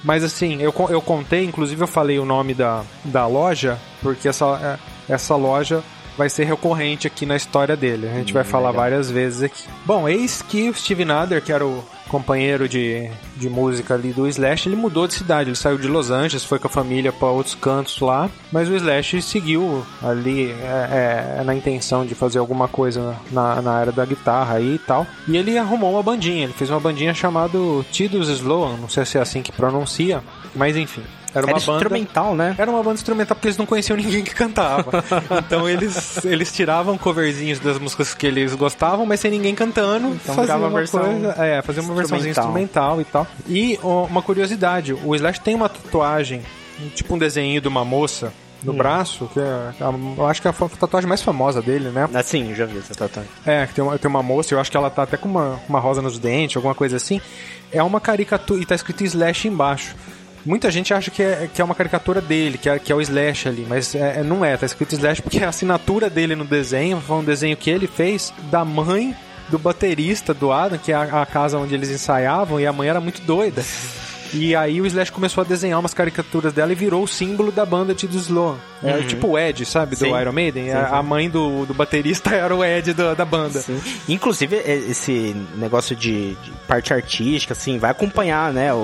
Mas 0.03 0.23
assim, 0.23 0.61
eu, 0.61 0.73
eu 0.89 1.01
contei, 1.01 1.43
inclusive 1.43 1.81
eu 1.81 1.87
falei 1.87 2.19
o 2.19 2.25
nome 2.25 2.53
da, 2.53 2.83
da 3.03 3.25
loja, 3.27 3.77
porque 4.01 4.27
essa, 4.27 4.79
é, 5.09 5.13
essa 5.13 5.35
loja 5.35 5.83
vai 6.17 6.29
ser 6.29 6.45
recorrente 6.45 7.07
aqui 7.07 7.25
na 7.25 7.35
história 7.35 7.75
dele. 7.75 8.07
A 8.07 8.13
gente 8.13 8.31
hum, 8.31 8.33
vai 8.33 8.43
falar 8.43 8.69
legal. 8.69 8.83
várias 8.83 9.09
vezes 9.11 9.43
aqui. 9.43 9.63
Bom, 9.85 10.07
eis 10.07 10.41
que 10.41 10.69
o 10.69 10.73
Steve 10.73 11.05
Nader, 11.05 11.41
que 11.41 11.51
era 11.51 11.65
o 11.65 11.83
companheiro 12.07 12.67
de, 12.67 13.09
de 13.35 13.49
música 13.49 13.93
ali 13.93 14.11
do 14.11 14.27
Slash, 14.27 14.67
ele 14.67 14.75
mudou 14.75 15.07
de 15.07 15.13
cidade. 15.13 15.49
Ele 15.49 15.55
saiu 15.55 15.77
de 15.77 15.87
Los 15.87 16.11
Angeles, 16.11 16.43
foi 16.43 16.59
com 16.59 16.67
a 16.67 16.69
família 16.69 17.11
para 17.11 17.27
outros 17.27 17.55
cantos 17.55 17.99
lá, 17.99 18.29
mas 18.51 18.69
o 18.69 18.75
Slash 18.75 19.21
seguiu 19.21 19.85
ali 20.01 20.51
é, 20.51 21.37
é, 21.39 21.43
na 21.43 21.55
intenção 21.55 22.05
de 22.05 22.15
fazer 22.15 22.39
alguma 22.39 22.67
coisa 22.67 23.15
na, 23.31 23.61
na 23.61 23.71
área 23.71 23.91
da 23.91 24.05
guitarra 24.05 24.55
aí 24.55 24.75
e 24.75 24.79
tal. 24.79 25.05
E 25.27 25.37
ele 25.37 25.57
arrumou 25.57 25.91
uma 25.91 26.03
bandinha, 26.03 26.43
ele 26.43 26.53
fez 26.53 26.69
uma 26.69 26.79
bandinha 26.79 27.13
chamada 27.13 27.57
Tidus 27.91 28.29
Sloan, 28.29 28.77
não 28.77 28.89
sei 28.89 29.05
se 29.05 29.17
é 29.17 29.21
assim 29.21 29.41
que 29.41 29.51
pronuncia, 29.51 30.23
mas 30.55 30.75
enfim. 30.75 31.03
Era 31.37 31.45
uma 31.45 31.57
era 31.57 31.65
banda 31.65 31.77
instrumental, 31.77 32.35
né? 32.35 32.55
Era 32.57 32.71
uma 32.71 32.83
banda 32.83 32.95
instrumental 32.95 33.35
porque 33.35 33.47
eles 33.47 33.57
não 33.57 33.65
conheciam 33.65 33.97
ninguém 33.97 34.23
que 34.23 34.33
cantava. 34.33 35.03
então 35.45 35.69
eles, 35.69 36.23
eles 36.25 36.51
tiravam 36.51 36.97
coverzinhos 36.97 37.59
das 37.59 37.77
músicas 37.77 38.13
que 38.13 38.25
eles 38.25 38.53
gostavam, 38.55 39.05
mas 39.05 39.19
sem 39.19 39.31
ninguém 39.31 39.53
cantando. 39.53 40.09
Então 40.09 40.35
faziam 40.35 40.59
uma 40.59 40.69
versão 40.69 41.01
coisa, 41.01 41.35
é, 41.43 41.61
fazer 41.61 41.81
uma 41.81 41.93
versãozinha 41.93 42.31
instrumental 42.31 42.99
e 43.01 43.05
tal. 43.05 43.27
E 43.47 43.79
uma 43.83 44.21
curiosidade, 44.21 44.93
o 44.93 45.15
Slash 45.15 45.41
tem 45.41 45.55
uma 45.55 45.69
tatuagem, 45.69 46.41
tipo 46.95 47.13
um 47.13 47.17
desenho 47.17 47.61
de 47.61 47.67
uma 47.67 47.85
moça 47.85 48.31
no 48.63 48.73
hum. 48.73 48.77
braço, 48.77 49.29
que 49.33 49.39
é, 49.39 49.73
eu 50.17 50.25
acho 50.25 50.41
que 50.41 50.47
é 50.47 50.51
a 50.51 50.53
tatuagem 50.53 51.07
mais 51.07 51.21
famosa 51.21 51.61
dele, 51.61 51.89
né? 51.89 52.09
Ah, 52.13 52.23
sim, 52.23 52.55
já 52.55 52.65
vi 52.65 52.79
essa 52.79 52.93
tatuagem. 52.93 53.29
É, 53.45 53.65
que 53.67 53.73
tem 53.73 53.83
uma, 53.83 53.97
tem 53.97 54.09
uma 54.09 54.23
moça, 54.23 54.53
eu 54.53 54.59
acho 54.59 54.71
que 54.71 54.77
ela 54.77 54.89
tá 54.89 55.03
até 55.03 55.17
com 55.17 55.29
uma, 55.29 55.59
uma 55.69 55.79
rosa 55.79 56.01
nos 56.01 56.17
dentes, 56.17 56.57
alguma 56.57 56.73
coisa 56.73 56.97
assim. 56.97 57.21
É 57.71 57.81
uma 57.83 57.99
caricatura, 57.99 58.61
e 58.61 58.65
tá 58.65 58.75
escrito 58.75 59.03
Slash 59.03 59.47
embaixo. 59.47 59.95
Muita 60.47 60.71
gente 60.71 60.93
acha 60.93 61.11
que 61.11 61.21
é, 61.21 61.49
que 61.53 61.61
é 61.61 61.65
uma 61.65 61.75
caricatura 61.75 62.21
dele, 62.21 62.57
que 62.57 62.69
é, 62.69 62.79
que 62.79 62.89
é 62.89 62.95
o 62.95 63.01
Slash 63.01 63.49
ali, 63.49 63.65
mas 63.67 63.93
é, 63.93 64.21
é, 64.21 64.23
não 64.23 64.45
é, 64.45 64.55
tá 64.55 64.65
escrito 64.65 64.95
Slash 64.95 65.21
porque 65.21 65.43
a 65.43 65.49
assinatura 65.49 66.09
dele 66.09 66.37
no 66.37 66.45
desenho 66.45 67.01
foi 67.01 67.17
um 67.17 67.23
desenho 67.23 67.57
que 67.57 67.69
ele 67.69 67.85
fez 67.85 68.33
da 68.49 68.63
mãe 68.63 69.13
do 69.49 69.59
baterista 69.59 70.33
do 70.33 70.49
Adam, 70.53 70.77
que 70.77 70.93
é 70.93 70.95
a, 70.95 71.21
a 71.21 71.25
casa 71.25 71.57
onde 71.57 71.75
eles 71.75 71.89
ensaiavam, 71.89 72.61
e 72.61 72.65
a 72.65 72.71
mãe 72.71 72.87
era 72.87 73.01
muito 73.01 73.21
doida. 73.23 73.61
E 74.33 74.55
aí 74.55 74.81
o 74.81 74.85
Slash 74.85 75.11
começou 75.11 75.41
a 75.41 75.45
desenhar 75.45 75.79
umas 75.79 75.93
caricaturas 75.93 76.53
dela 76.53 76.71
e 76.71 76.75
virou 76.75 77.03
o 77.03 77.07
símbolo 77.07 77.51
da 77.51 77.65
banda 77.65 77.93
de 77.93 78.05
Sloan. 78.17 78.55
É 78.83 78.97
uhum. 78.97 79.07
tipo 79.07 79.27
o 79.29 79.39
Ed, 79.39 79.65
sabe, 79.65 79.95
do 79.95 79.99
sim. 79.99 80.15
Iron 80.15 80.31
Maiden. 80.31 80.65
Sim, 80.65 80.71
sim. 80.71 80.77
A 80.77 81.01
mãe 81.01 81.29
do, 81.29 81.65
do 81.65 81.73
baterista 81.73 82.33
era 82.35 82.55
o 82.55 82.63
Ed 82.63 82.93
do, 82.93 83.15
da 83.15 83.25
banda. 83.25 83.63
Inclusive, 84.07 84.55
esse 84.55 85.35
negócio 85.55 85.95
de, 85.95 86.35
de, 86.35 86.51
parte 86.67 86.93
artística, 86.93 87.53
assim, 87.53 87.77
vai 87.77 87.91
acompanhar, 87.91 88.53
né? 88.53 88.73
O, 88.73 88.77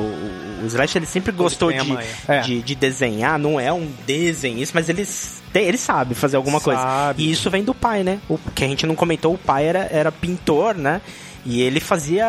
o 0.63 0.65
Slash 0.65 0.97
ele 0.97 1.05
sempre 1.05 1.31
gostou 1.31 1.71
de, 1.71 1.97
é. 2.27 2.39
de, 2.41 2.61
de, 2.61 2.75
desenhar, 2.75 3.37
não 3.37 3.59
é 3.59 3.71
um 3.71 3.91
desenhista, 4.05 4.77
mas 4.77 4.89
ele, 4.89 5.07
tem, 5.51 5.65
ele 5.65 5.77
sabe 5.77 6.15
fazer 6.15 6.37
alguma 6.37 6.59
sabe. 6.59 6.75
coisa. 6.75 7.15
E 7.17 7.31
isso 7.31 7.49
vem 7.49 7.63
do 7.63 7.75
pai, 7.75 8.03
né? 8.03 8.19
O 8.27 8.39
que 8.55 8.63
a 8.63 8.67
gente 8.67 8.85
não 8.85 8.95
comentou, 8.95 9.33
o 9.33 9.37
pai 9.37 9.65
era, 9.65 9.87
era 9.91 10.11
pintor, 10.11 10.75
né? 10.75 11.01
E 11.45 11.61
ele 11.61 11.79
fazia 11.79 12.25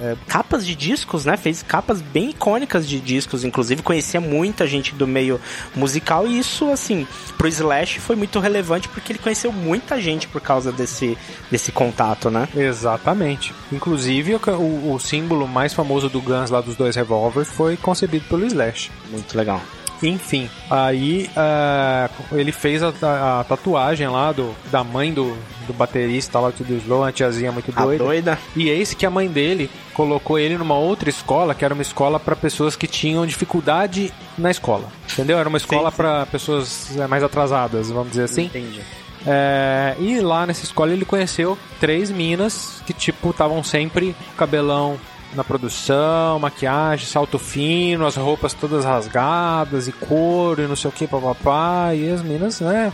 é, 0.00 0.16
capas 0.26 0.66
de 0.66 0.74
discos, 0.74 1.24
né? 1.24 1.36
Fez 1.36 1.62
capas 1.62 2.00
bem 2.00 2.30
icônicas 2.30 2.88
de 2.88 3.00
discos, 3.00 3.44
inclusive 3.44 3.82
conhecia 3.82 4.20
muita 4.20 4.66
gente 4.66 4.94
do 4.94 5.06
meio 5.06 5.40
musical 5.74 6.26
e 6.26 6.38
isso, 6.38 6.70
assim, 6.70 7.06
pro 7.38 7.48
Slash 7.48 8.00
foi 8.00 8.16
muito 8.16 8.40
relevante 8.40 8.88
porque 8.88 9.12
ele 9.12 9.18
conheceu 9.18 9.52
muita 9.52 10.00
gente 10.00 10.26
por 10.26 10.40
causa 10.40 10.72
desse, 10.72 11.16
desse 11.50 11.70
contato, 11.70 12.30
né? 12.30 12.48
Exatamente. 12.54 13.54
Inclusive, 13.70 14.34
o, 14.34 14.92
o 14.94 14.98
símbolo 14.98 15.46
mais 15.46 15.72
famoso 15.72 16.08
do 16.08 16.20
Guns 16.20 16.50
lá 16.50 16.60
dos 16.60 16.74
dois 16.74 16.96
revólveres 16.96 17.48
foi 17.50 17.76
concebido 17.76 18.24
pelo 18.28 18.44
Slash. 18.44 18.90
Muito 19.10 19.36
legal. 19.36 19.60
Enfim, 20.02 20.50
aí 20.68 21.30
uh, 21.36 22.36
ele 22.36 22.50
fez 22.50 22.82
a, 22.82 22.92
a, 23.02 23.40
a, 23.40 23.44
tatuagem 23.44 24.08
lá 24.08 24.32
do, 24.32 24.54
da 24.70 24.82
mãe 24.82 25.12
do, 25.12 25.36
do 25.66 25.72
baterista 25.72 26.40
lá 26.40 26.50
do 26.50 26.74
Slow, 26.76 27.00
uma 27.00 27.12
tiazinha 27.12 27.52
muito 27.52 27.70
doida. 27.70 28.04
doida. 28.04 28.38
E 28.56 28.68
esse 28.68 28.96
que 28.96 29.06
a 29.06 29.10
mãe 29.10 29.28
dele 29.28 29.70
colocou 29.94 30.38
ele 30.38 30.56
numa 30.58 30.76
outra 30.76 31.08
escola, 31.08 31.54
que 31.54 31.64
era 31.64 31.72
uma 31.72 31.82
escola 31.82 32.18
para 32.18 32.34
pessoas 32.34 32.74
que 32.74 32.86
tinham 32.86 33.24
dificuldade 33.26 34.12
na 34.36 34.50
escola. 34.50 34.88
Entendeu? 35.12 35.38
Era 35.38 35.48
uma 35.48 35.58
escola 35.58 35.92
para 35.92 36.26
pessoas 36.26 36.96
é, 36.98 37.06
mais 37.06 37.22
atrasadas, 37.22 37.90
vamos 37.90 38.10
dizer 38.10 38.24
assim. 38.24 38.44
Entendi. 38.46 38.80
É, 39.24 39.94
e 40.00 40.20
lá 40.20 40.46
nessa 40.46 40.64
escola 40.64 40.92
ele 40.92 41.04
conheceu 41.04 41.56
três 41.78 42.10
minas 42.10 42.82
que, 42.84 42.92
tipo, 42.92 43.30
estavam 43.30 43.62
sempre 43.62 44.16
com 44.30 44.36
cabelão 44.36 44.98
na 45.34 45.42
produção, 45.42 46.38
maquiagem, 46.38 47.06
salto 47.06 47.38
fino, 47.38 48.06
as 48.06 48.16
roupas 48.16 48.54
todas 48.54 48.84
rasgadas 48.84 49.88
e 49.88 49.92
couro 49.92 50.62
e 50.62 50.66
não 50.66 50.76
sei 50.76 50.90
o 50.90 50.92
que, 50.92 51.06
papapá, 51.06 51.94
e 51.94 52.10
as 52.10 52.22
minas, 52.22 52.60
né? 52.60 52.92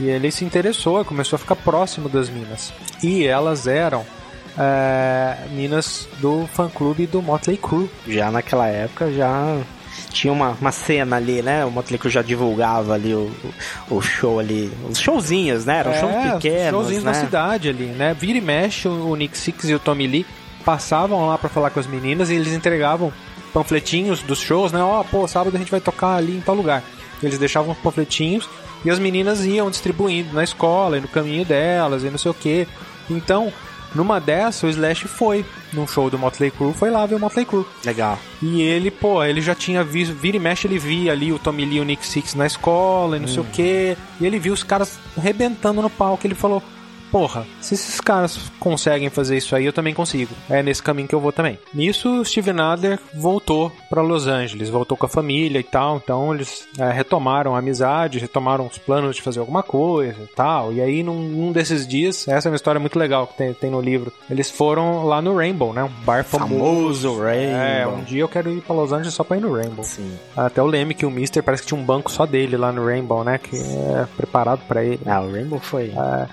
E 0.00 0.08
ele 0.08 0.30
se 0.30 0.44
interessou, 0.44 1.04
começou 1.04 1.36
a 1.36 1.40
ficar 1.40 1.56
próximo 1.56 2.08
das 2.08 2.28
minas. 2.28 2.72
E 3.02 3.26
elas 3.26 3.66
eram 3.66 4.04
é, 4.56 5.36
minas 5.50 6.08
do 6.20 6.46
fã-clube 6.52 7.06
do 7.06 7.20
Motley 7.20 7.56
Crue. 7.56 7.90
Já 8.06 8.30
naquela 8.30 8.68
época, 8.68 9.12
já 9.12 9.58
tinha 10.10 10.32
uma, 10.32 10.50
uma 10.60 10.72
cena 10.72 11.16
ali, 11.16 11.42
né? 11.42 11.64
O 11.64 11.70
Motley 11.70 11.98
Crue 11.98 12.12
já 12.12 12.22
divulgava 12.22 12.94
ali 12.94 13.12
o, 13.12 13.30
o 13.90 14.00
show 14.00 14.38
ali, 14.38 14.72
os 14.88 14.98
showzinhos, 14.98 15.64
né? 15.64 15.78
Eram 15.78 15.92
é, 15.92 16.00
shows 16.00 16.32
pequenos, 16.32 16.70
showzinhos 16.70 17.04
né? 17.04 17.10
na 17.10 17.14
cidade 17.14 17.68
ali, 17.68 17.86
né? 17.86 18.14
Vira 18.14 18.38
e 18.38 18.40
mexe 18.40 18.86
o 18.86 19.14
Nick 19.16 19.36
Six 19.36 19.68
e 19.68 19.74
o 19.74 19.78
Tommy 19.78 20.06
Lee 20.06 20.26
passavam 20.68 21.26
lá 21.26 21.38
para 21.38 21.48
falar 21.48 21.70
com 21.70 21.80
as 21.80 21.86
meninas 21.86 22.28
e 22.28 22.34
eles 22.34 22.52
entregavam 22.52 23.10
panfletinhos 23.54 24.22
dos 24.22 24.38
shows, 24.38 24.70
né? 24.70 24.82
Ó, 24.82 25.00
oh, 25.00 25.04
pô, 25.04 25.26
sábado 25.26 25.56
a 25.56 25.58
gente 25.58 25.70
vai 25.70 25.80
tocar 25.80 26.16
ali 26.16 26.36
em 26.36 26.42
tal 26.42 26.54
lugar. 26.54 26.84
Eles 27.22 27.38
deixavam 27.38 27.74
panfletinhos 27.74 28.46
e 28.84 28.90
as 28.90 28.98
meninas 28.98 29.46
iam 29.46 29.70
distribuindo 29.70 30.34
na 30.34 30.44
escola 30.44 30.98
e 30.98 31.00
no 31.00 31.08
caminho 31.08 31.42
delas 31.42 32.04
e 32.04 32.10
não 32.10 32.18
sei 32.18 32.30
o 32.30 32.34
que. 32.34 32.68
Então, 33.08 33.50
Numa 33.94 34.20
dessa, 34.20 34.66
o 34.66 34.68
Slash 34.68 35.08
foi 35.08 35.46
num 35.72 35.86
show 35.86 36.10
do 36.10 36.18
Motley 36.18 36.50
Crue, 36.50 36.74
foi 36.74 36.90
lá 36.90 37.06
ver 37.06 37.14
o 37.14 37.18
Motley 37.18 37.46
Crue. 37.46 37.64
Legal. 37.82 38.18
E 38.42 38.60
ele, 38.60 38.90
pô, 38.90 39.24
ele 39.24 39.40
já 39.40 39.54
tinha 39.54 39.82
visto, 39.82 40.12
vira 40.12 40.36
e 40.36 40.40
mexe, 40.40 40.66
ele 40.66 40.78
via 40.78 41.12
ali 41.12 41.32
o 41.32 41.38
Tommy 41.38 41.64
Lee 41.64 41.78
e 41.78 41.80
o 41.80 41.84
Nick 41.84 42.06
Six 42.06 42.34
na 42.34 42.46
escola 42.46 43.16
e 43.16 43.20
não 43.20 43.24
hum. 43.26 43.32
sei 43.32 43.40
o 43.40 43.46
quê. 43.46 43.96
E 44.20 44.26
ele 44.26 44.38
viu 44.38 44.52
os 44.52 44.62
caras 44.62 44.98
arrebentando 45.16 45.80
no 45.80 45.88
palco. 45.88 46.26
Ele 46.26 46.34
falou: 46.34 46.62
porra, 47.10 47.46
se 47.60 47.74
esses 47.74 48.00
caras 48.00 48.38
conseguem 48.58 49.10
fazer 49.10 49.36
isso 49.36 49.54
aí, 49.54 49.66
eu 49.66 49.72
também 49.72 49.94
consigo. 49.94 50.34
É 50.48 50.62
nesse 50.62 50.82
caminho 50.82 51.08
que 51.08 51.14
eu 51.14 51.20
vou 51.20 51.32
também. 51.32 51.58
Nisso, 51.72 52.24
Steven 52.24 52.60
Adler 52.60 52.98
voltou 53.14 53.72
para 53.88 54.02
Los 54.02 54.26
Angeles, 54.26 54.68
voltou 54.68 54.96
com 54.96 55.06
a 55.06 55.08
família 55.08 55.58
e 55.58 55.64
tal, 55.64 55.96
então 55.96 56.34
eles 56.34 56.68
é, 56.78 56.90
retomaram 56.90 57.54
a 57.54 57.58
amizade, 57.58 58.18
retomaram 58.18 58.66
os 58.66 58.78
planos 58.78 59.16
de 59.16 59.22
fazer 59.22 59.40
alguma 59.40 59.62
coisa 59.62 60.22
e 60.22 60.34
tal. 60.34 60.72
E 60.72 60.80
aí, 60.80 61.02
num, 61.02 61.20
num 61.20 61.52
desses 61.52 61.86
dias, 61.86 62.26
essa 62.28 62.48
é 62.48 62.50
uma 62.50 62.56
história 62.56 62.80
muito 62.80 62.98
legal 62.98 63.26
que 63.26 63.36
tem, 63.36 63.54
tem, 63.54 63.70
no 63.70 63.80
livro, 63.80 64.12
eles 64.30 64.50
foram 64.50 65.04
lá 65.04 65.20
no 65.22 65.36
Rainbow, 65.36 65.72
né? 65.72 65.84
Um 65.84 66.04
bar 66.04 66.24
famoso. 66.24 66.54
famoso 66.54 67.20
Rainbow. 67.20 67.56
É, 67.56 67.86
um 67.86 68.02
dia 68.02 68.20
eu 68.20 68.28
quero 68.28 68.50
ir 68.50 68.60
para 68.60 68.76
Los 68.76 68.92
Angeles 68.92 69.14
só 69.14 69.24
pra 69.24 69.36
ir 69.36 69.40
no 69.40 69.54
Rainbow. 69.54 69.84
Sim. 69.84 70.16
Até 70.36 70.62
o 70.62 70.66
leme 70.66 70.94
que 70.94 71.06
o 71.06 71.10
Mister 71.10 71.42
parece 71.42 71.62
que 71.62 71.68
tinha 71.68 71.80
um 71.80 71.84
banco 71.84 72.10
só 72.10 72.26
dele 72.26 72.56
lá 72.56 72.72
no 72.72 72.84
Rainbow, 72.84 73.24
né? 73.24 73.38
Que 73.38 73.56
é 73.56 74.06
preparado 74.16 74.60
para 74.66 74.84
ele. 74.84 75.00
Ah, 75.06 75.20
o 75.20 75.30
Rainbow 75.30 75.58
foi. 75.58 75.92
É, 75.96 76.26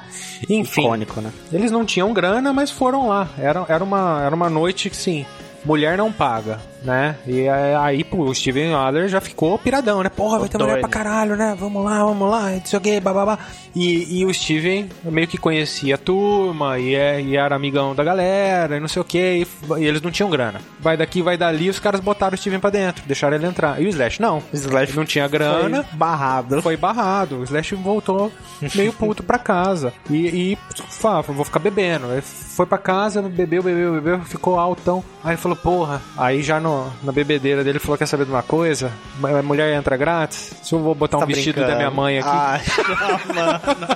enfim, 0.49 0.64
icônico, 0.65 1.21
né? 1.21 1.31
Eles 1.51 1.71
não 1.71 1.85
tinham 1.85 2.13
grana, 2.13 2.51
mas 2.51 2.69
foram 2.71 3.07
lá. 3.07 3.27
Era, 3.37 3.65
era, 3.67 3.83
uma, 3.83 4.21
era 4.23 4.35
uma 4.35 4.49
noite 4.49 4.89
que, 4.89 4.97
sim, 4.97 5.25
mulher 5.63 5.97
não 5.97 6.11
paga 6.11 6.59
né? 6.85 7.15
E 7.25 7.47
aí, 7.49 8.03
pô, 8.03 8.23
o 8.23 8.35
Steven 8.35 8.73
Adler 8.73 9.07
já 9.09 9.19
ficou 9.19 9.57
piradão, 9.57 10.03
né? 10.03 10.09
Porra, 10.09 10.39
vai 10.39 10.49
ter 10.49 10.57
mulher 10.57 10.79
pra 10.79 10.89
caralho, 10.89 11.35
né? 11.35 11.55
Vamos 11.59 11.83
lá, 11.83 12.03
vamos 12.03 12.29
lá, 12.29 12.51
não 12.51 12.65
sei 12.65 12.77
o 12.77 12.81
que, 12.81 12.99
bababá. 12.99 13.39
E, 13.75 14.19
e 14.19 14.25
o 14.25 14.33
Steven 14.33 14.89
meio 15.03 15.27
que 15.27 15.37
conhecia 15.37 15.95
a 15.95 15.97
turma 15.97 16.79
e, 16.79 16.95
é, 16.95 17.21
e 17.21 17.35
era 17.35 17.55
amigão 17.55 17.93
da 17.93 18.03
galera 18.03 18.77
e 18.77 18.79
não 18.79 18.87
sei 18.87 19.01
o 19.01 19.05
que, 19.05 19.45
e, 19.77 19.83
eles 19.83 20.01
não 20.01 20.11
tinham 20.11 20.29
grana. 20.29 20.61
Vai 20.79 20.95
daqui, 20.95 21.21
vai 21.21 21.37
dali, 21.37 21.69
os 21.69 21.79
caras 21.79 21.99
botaram 21.99 22.35
o 22.35 22.37
Steven 22.37 22.59
pra 22.59 22.69
dentro, 22.69 23.03
deixaram 23.05 23.35
ele 23.35 23.45
entrar. 23.45 23.81
E 23.81 23.85
o 23.85 23.89
Slash 23.89 24.21
não. 24.21 24.37
O 24.37 24.43
Slash 24.53 24.95
não 24.95 25.05
tinha 25.05 25.27
grana. 25.27 25.83
Foi 25.83 25.97
barrado. 25.97 26.61
Foi 26.61 26.77
barrado. 26.77 27.39
O 27.39 27.43
Slash 27.43 27.75
voltou 27.75 28.31
meio 28.75 28.93
puto 28.93 29.23
pra 29.23 29.37
casa. 29.37 29.91
E, 30.09 30.53
e 30.53 30.57
falou, 30.89 31.23
vou 31.23 31.45
ficar 31.45 31.59
bebendo. 31.59 32.11
Ele 32.11 32.21
foi 32.21 32.65
pra 32.65 32.77
casa, 32.77 33.21
bebeu, 33.21 33.63
bebeu, 33.63 33.93
bebeu, 33.93 34.21
ficou 34.21 34.59
altão. 34.59 35.03
Aí 35.23 35.31
ele 35.31 35.37
falou, 35.37 35.57
porra, 35.57 36.01
aí 36.17 36.41
já 36.41 36.59
não 36.59 36.74
na 37.03 37.11
bebedeira 37.11 37.63
dele, 37.63 37.79
falou: 37.79 37.97
Quer 37.97 38.05
saber 38.05 38.25
de 38.25 38.31
uma 38.31 38.43
coisa? 38.43 38.91
A 39.23 39.41
mulher 39.41 39.75
entra 39.75 39.97
grátis? 39.97 40.53
Se 40.63 40.73
eu 40.73 40.79
vou 40.79 40.95
botar 40.95 41.17
tá 41.17 41.23
um 41.23 41.27
vestido 41.27 41.61
da 41.61 41.75
minha 41.75 41.91
mãe 41.91 42.19
aqui. 42.19 42.29
Ai, 42.31 42.61
não, 42.87 43.35
mano. 43.35 43.87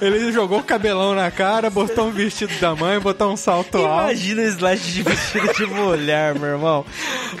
ele 0.00 0.32
jogou 0.32 0.58
o 0.58 0.64
cabelão 0.64 1.14
na 1.14 1.30
cara, 1.30 1.70
botou 1.70 2.06
um 2.06 2.10
vestido 2.10 2.52
da 2.60 2.74
mãe, 2.74 2.98
botou 2.98 3.32
um 3.32 3.36
salto 3.36 3.78
Imagina 3.78 3.92
alto. 3.92 4.04
Imagina 4.04 4.42
o 4.42 4.44
slash 4.46 4.92
de 4.92 5.02
vestido 5.02 5.54
de 5.54 5.66
mulher, 5.66 6.34
meu 6.38 6.50
irmão. 6.50 6.84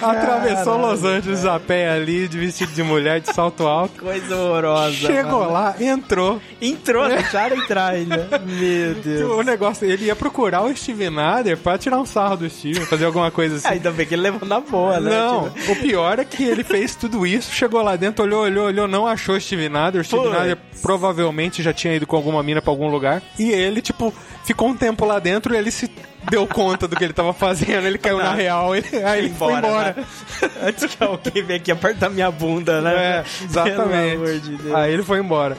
Atravessou 0.00 0.78
Los 0.78 1.04
Angeles 1.04 1.44
a 1.44 1.58
pé 1.60 1.90
ali, 1.90 2.28
de 2.28 2.38
vestido 2.38 2.72
de 2.72 2.82
mulher, 2.82 3.20
de 3.20 3.32
salto 3.32 3.66
alto. 3.66 4.00
Coisa 4.00 4.36
horrorosa. 4.36 5.06
Chegou 5.06 5.40
mano. 5.40 5.52
lá, 5.52 5.74
entrou. 5.80 6.40
Entrou, 6.60 7.08
deixaram 7.08 7.56
entrar 7.56 7.92
ainda. 7.92 8.28
Meu 8.44 8.94
Deus. 9.02 9.30
O 9.30 9.42
negócio, 9.42 9.86
ele 9.86 10.06
ia 10.06 10.16
procurar 10.16 10.62
o 10.62 10.76
Steven 10.76 11.18
Adler 11.18 11.56
pra 11.56 11.78
tirar 11.78 11.98
um 11.98 12.06
sarro 12.06 12.36
do 12.36 12.50
Steven, 12.50 12.84
fazer 12.86 13.04
alguma 13.04 13.30
coisa 13.30 13.56
assim. 13.56 13.68
Ainda 13.68 13.90
bem 13.90 14.06
que 14.06 14.14
ele 14.14 14.22
levou 14.22 14.48
na 14.54 14.60
boa, 14.60 15.00
né? 15.00 15.10
Não, 15.10 15.50
tipo... 15.50 15.72
o 15.72 15.76
pior 15.76 16.18
é 16.18 16.24
que 16.24 16.44
ele 16.44 16.64
fez 16.64 16.94
tudo 16.94 17.26
isso, 17.26 17.52
chegou 17.52 17.82
lá 17.82 17.96
dentro, 17.96 18.24
olhou, 18.24 18.42
olhou, 18.42 18.66
olhou, 18.66 18.88
não 18.88 19.06
achou 19.06 19.38
Steven 19.40 19.76
Adler. 19.76 20.04
Steven 20.04 20.32
Adler 20.32 20.58
provavelmente 20.80 21.62
já 21.62 21.72
tinha 21.72 21.94
ido 21.94 22.06
com 22.06 22.16
alguma 22.16 22.42
mina 22.42 22.60
pra 22.60 22.70
algum 22.70 22.88
lugar. 22.88 23.22
E 23.38 23.50
ele, 23.50 23.80
tipo, 23.80 24.12
ficou 24.44 24.68
um 24.68 24.76
tempo 24.76 25.04
lá 25.04 25.18
dentro 25.18 25.54
e 25.54 25.56
ele 25.56 25.70
se 25.70 25.90
deu 26.30 26.46
conta 26.46 26.86
do 26.86 26.96
que 26.96 27.04
ele 27.04 27.12
tava 27.12 27.32
fazendo, 27.32 27.86
ele 27.86 27.98
caiu 27.98 28.18
não. 28.18 28.24
na 28.24 28.34
real, 28.34 28.74
ele, 28.74 28.86
aí 29.04 29.18
ele 29.20 29.28
embora, 29.28 29.60
foi 29.60 29.70
embora. 29.70 29.96
Né? 29.96 30.50
Antes 30.68 30.94
que 30.94 31.02
alguém 31.02 31.42
venha 31.42 31.58
aqui 31.58 31.72
apertar 31.72 32.10
minha 32.10 32.30
bunda, 32.30 32.80
né? 32.80 32.94
É, 32.94 33.24
exatamente. 33.44 34.40
De 34.40 34.74
aí 34.74 34.92
ele 34.92 35.02
foi 35.02 35.18
embora. 35.18 35.56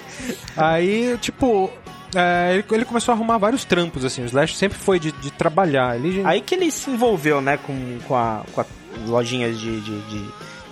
Aí, 0.55 1.17
tipo, 1.19 1.71
é, 2.15 2.53
ele, 2.53 2.65
ele, 2.71 2.85
começou 2.85 3.11
a 3.11 3.15
arrumar 3.15 3.37
vários 3.37 3.65
trampos, 3.65 4.05
assim. 4.05 4.23
O 4.23 4.25
Slash 4.25 4.55
sempre 4.55 4.77
foi 4.77 4.99
de, 4.99 5.11
de 5.11 5.31
trabalhar. 5.31 5.95
Ele... 5.95 6.21
Aí 6.25 6.41
que 6.41 6.55
ele 6.55 6.71
se 6.71 6.89
envolveu, 6.89 7.41
né, 7.41 7.57
com, 7.57 7.97
com, 8.07 8.15
a, 8.15 8.43
com 8.53 8.61
a 8.61 8.65
lojinhas 9.07 9.59
de, 9.59 9.81
de, 9.81 10.01
de, 10.01 10.25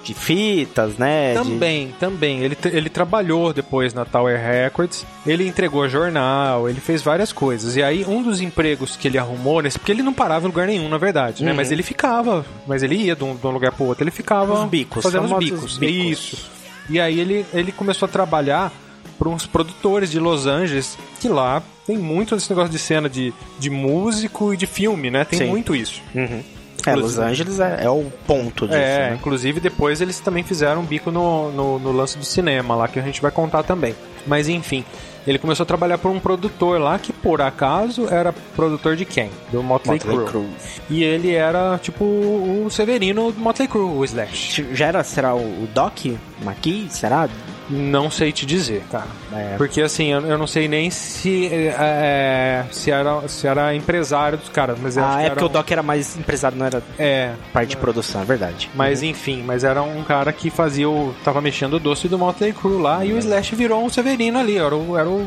de 0.03 0.13
fitas, 0.13 0.97
né? 0.97 1.33
Também, 1.33 1.87
de... 1.87 1.93
também. 1.93 2.39
Ele, 2.39 2.57
ele 2.65 2.89
trabalhou 2.89 3.53
depois 3.53 3.93
na 3.93 4.05
Tower 4.05 4.39
Records, 4.39 5.05
ele 5.25 5.47
entregou 5.47 5.87
jornal, 5.87 6.69
ele 6.69 6.79
fez 6.79 7.01
várias 7.01 7.31
coisas. 7.31 7.75
E 7.75 7.83
aí, 7.83 8.05
um 8.05 8.21
dos 8.21 8.41
empregos 8.41 8.95
que 8.95 9.07
ele 9.07 9.17
arrumou, 9.17 9.61
nesse, 9.61 9.77
porque 9.77 9.91
ele 9.91 10.03
não 10.03 10.13
parava 10.13 10.45
em 10.45 10.49
lugar 10.49 10.67
nenhum, 10.67 10.89
na 10.89 10.97
verdade, 10.97 11.43
né? 11.43 11.51
Uhum. 11.51 11.57
Mas 11.57 11.71
ele 11.71 11.83
ficava, 11.83 12.45
mas 12.67 12.83
ele 12.83 12.95
ia 12.95 13.15
de 13.15 13.23
um, 13.23 13.35
de 13.35 13.45
um 13.45 13.51
lugar 13.51 13.71
pro 13.71 13.85
outro, 13.85 14.03
ele 14.03 14.11
ficava 14.11 14.63
os 14.63 14.69
bicos, 14.69 15.03
fazendo 15.03 15.25
os 15.25 15.39
bicos. 15.39 15.77
bicos. 15.77 16.19
Isso. 16.19 16.51
E 16.89 16.99
aí 16.99 17.19
ele, 17.19 17.45
ele 17.53 17.71
começou 17.71 18.05
a 18.05 18.09
trabalhar 18.09 18.71
para 19.17 19.29
uns 19.29 19.45
produtores 19.45 20.09
de 20.09 20.19
Los 20.19 20.47
Angeles, 20.47 20.97
que 21.19 21.29
lá 21.29 21.61
tem 21.85 21.95
muito 21.95 22.35
esse 22.35 22.49
negócio 22.49 22.71
de 22.71 22.79
cena 22.79 23.07
de, 23.07 23.31
de 23.59 23.69
músico 23.69 24.53
e 24.53 24.57
de 24.57 24.65
filme, 24.65 25.11
né? 25.11 25.23
Tem 25.23 25.39
Sim. 25.39 25.47
muito 25.47 25.75
isso. 25.75 26.01
Uhum. 26.15 26.41
É, 26.85 26.95
Los 26.95 27.17
Angeles 27.17 27.60
é, 27.60 27.84
é, 27.84 27.89
o 27.89 28.12
ponto 28.25 28.67
disso. 28.67 28.77
É, 28.77 29.10
né? 29.10 29.15
inclusive 29.15 29.60
depois 29.60 30.01
eles 30.01 30.19
também 30.19 30.43
fizeram 30.43 30.82
um 30.82 30.86
bico 30.86 31.12
no, 31.12 31.51
no, 31.51 31.79
no, 31.79 31.91
lance 31.91 32.17
do 32.17 32.25
cinema 32.25 32.75
lá, 32.75 32.88
que 32.88 32.99
a 32.99 33.01
gente 33.01 33.21
vai 33.21 33.32
contar 33.32 33.63
também. 33.63 33.95
Mas 34.25 34.47
enfim, 34.47 34.84
ele 35.25 35.38
começou 35.38 35.63
a 35.63 35.67
trabalhar 35.67 35.97
por 35.97 36.10
um 36.10 36.19
produtor 36.19 36.79
lá 36.79 36.97
que 36.97 37.13
por 37.13 37.41
acaso 37.41 38.08
era 38.10 38.34
produtor 38.56 38.95
de 38.95 39.06
quem? 39.06 39.29
Do 39.51 39.62
Motley, 39.62 39.99
Motley 40.03 40.27
Crue. 40.27 40.49
E 40.89 41.03
ele 41.03 41.34
era 41.34 41.77
tipo 41.79 42.03
o 42.03 42.67
Severino 42.69 43.32
do 43.32 43.39
Motley 43.39 43.67
Crue, 43.67 43.97
o 43.97 44.03
Slash. 44.03 44.67
Já 44.73 44.88
era, 44.88 45.03
será 45.03 45.36
o 45.36 45.67
Doc 45.73 46.06
McKee? 46.41 46.88
Será? 46.89 47.29
Não 47.71 48.12
sei 48.12 48.31
te 48.31 48.45
dizer, 48.45 48.84
cara. 48.91 49.07
É. 49.34 49.55
Porque 49.57 49.81
assim, 49.81 50.12
eu, 50.12 50.21
eu, 50.21 50.38
não 50.38 50.47
sei 50.47 50.67
nem 50.67 50.89
se 50.89 51.47
é, 51.47 51.75
é, 51.79 52.65
se, 52.71 52.91
era, 52.91 53.27
se 53.27 53.47
era 53.47 53.73
empresário 53.75 54.38
dos 54.38 54.49
caras, 54.49 54.77
mas 54.79 54.97
Ah, 54.97 55.21
é 55.21 55.29
porque 55.29 55.43
um... 55.43 55.47
o 55.47 55.49
Doc 55.49 55.71
era 55.71 55.81
mais 55.81 56.17
empresário, 56.17 56.57
não 56.57 56.65
era 56.65 56.84
é, 56.99 57.34
parte 57.53 57.69
de 57.69 57.77
produção, 57.77 58.21
é 58.21 58.25
verdade. 58.25 58.69
Mas 58.75 59.01
uhum. 59.01 59.07
enfim, 59.07 59.43
mas 59.45 59.63
era 59.63 59.81
um 59.81 60.03
cara 60.03 60.34
que 60.34 60.49
fazia 60.49 60.89
o. 60.89 61.15
tava 61.23 61.41
mexendo 61.41 61.75
o 61.75 61.79
doce 61.79 62.07
do 62.07 62.17
Motley 62.17 62.53
Crue 62.53 62.81
lá 62.81 62.97
uhum. 62.97 63.03
e 63.03 63.13
o 63.13 63.17
Slash 63.17 63.55
virou 63.55 63.84
um 63.84 63.89
Severino 63.89 64.39
ali, 64.39 64.57
era 64.57 64.75
o, 64.75 64.97
era 64.97 65.10
o, 65.10 65.25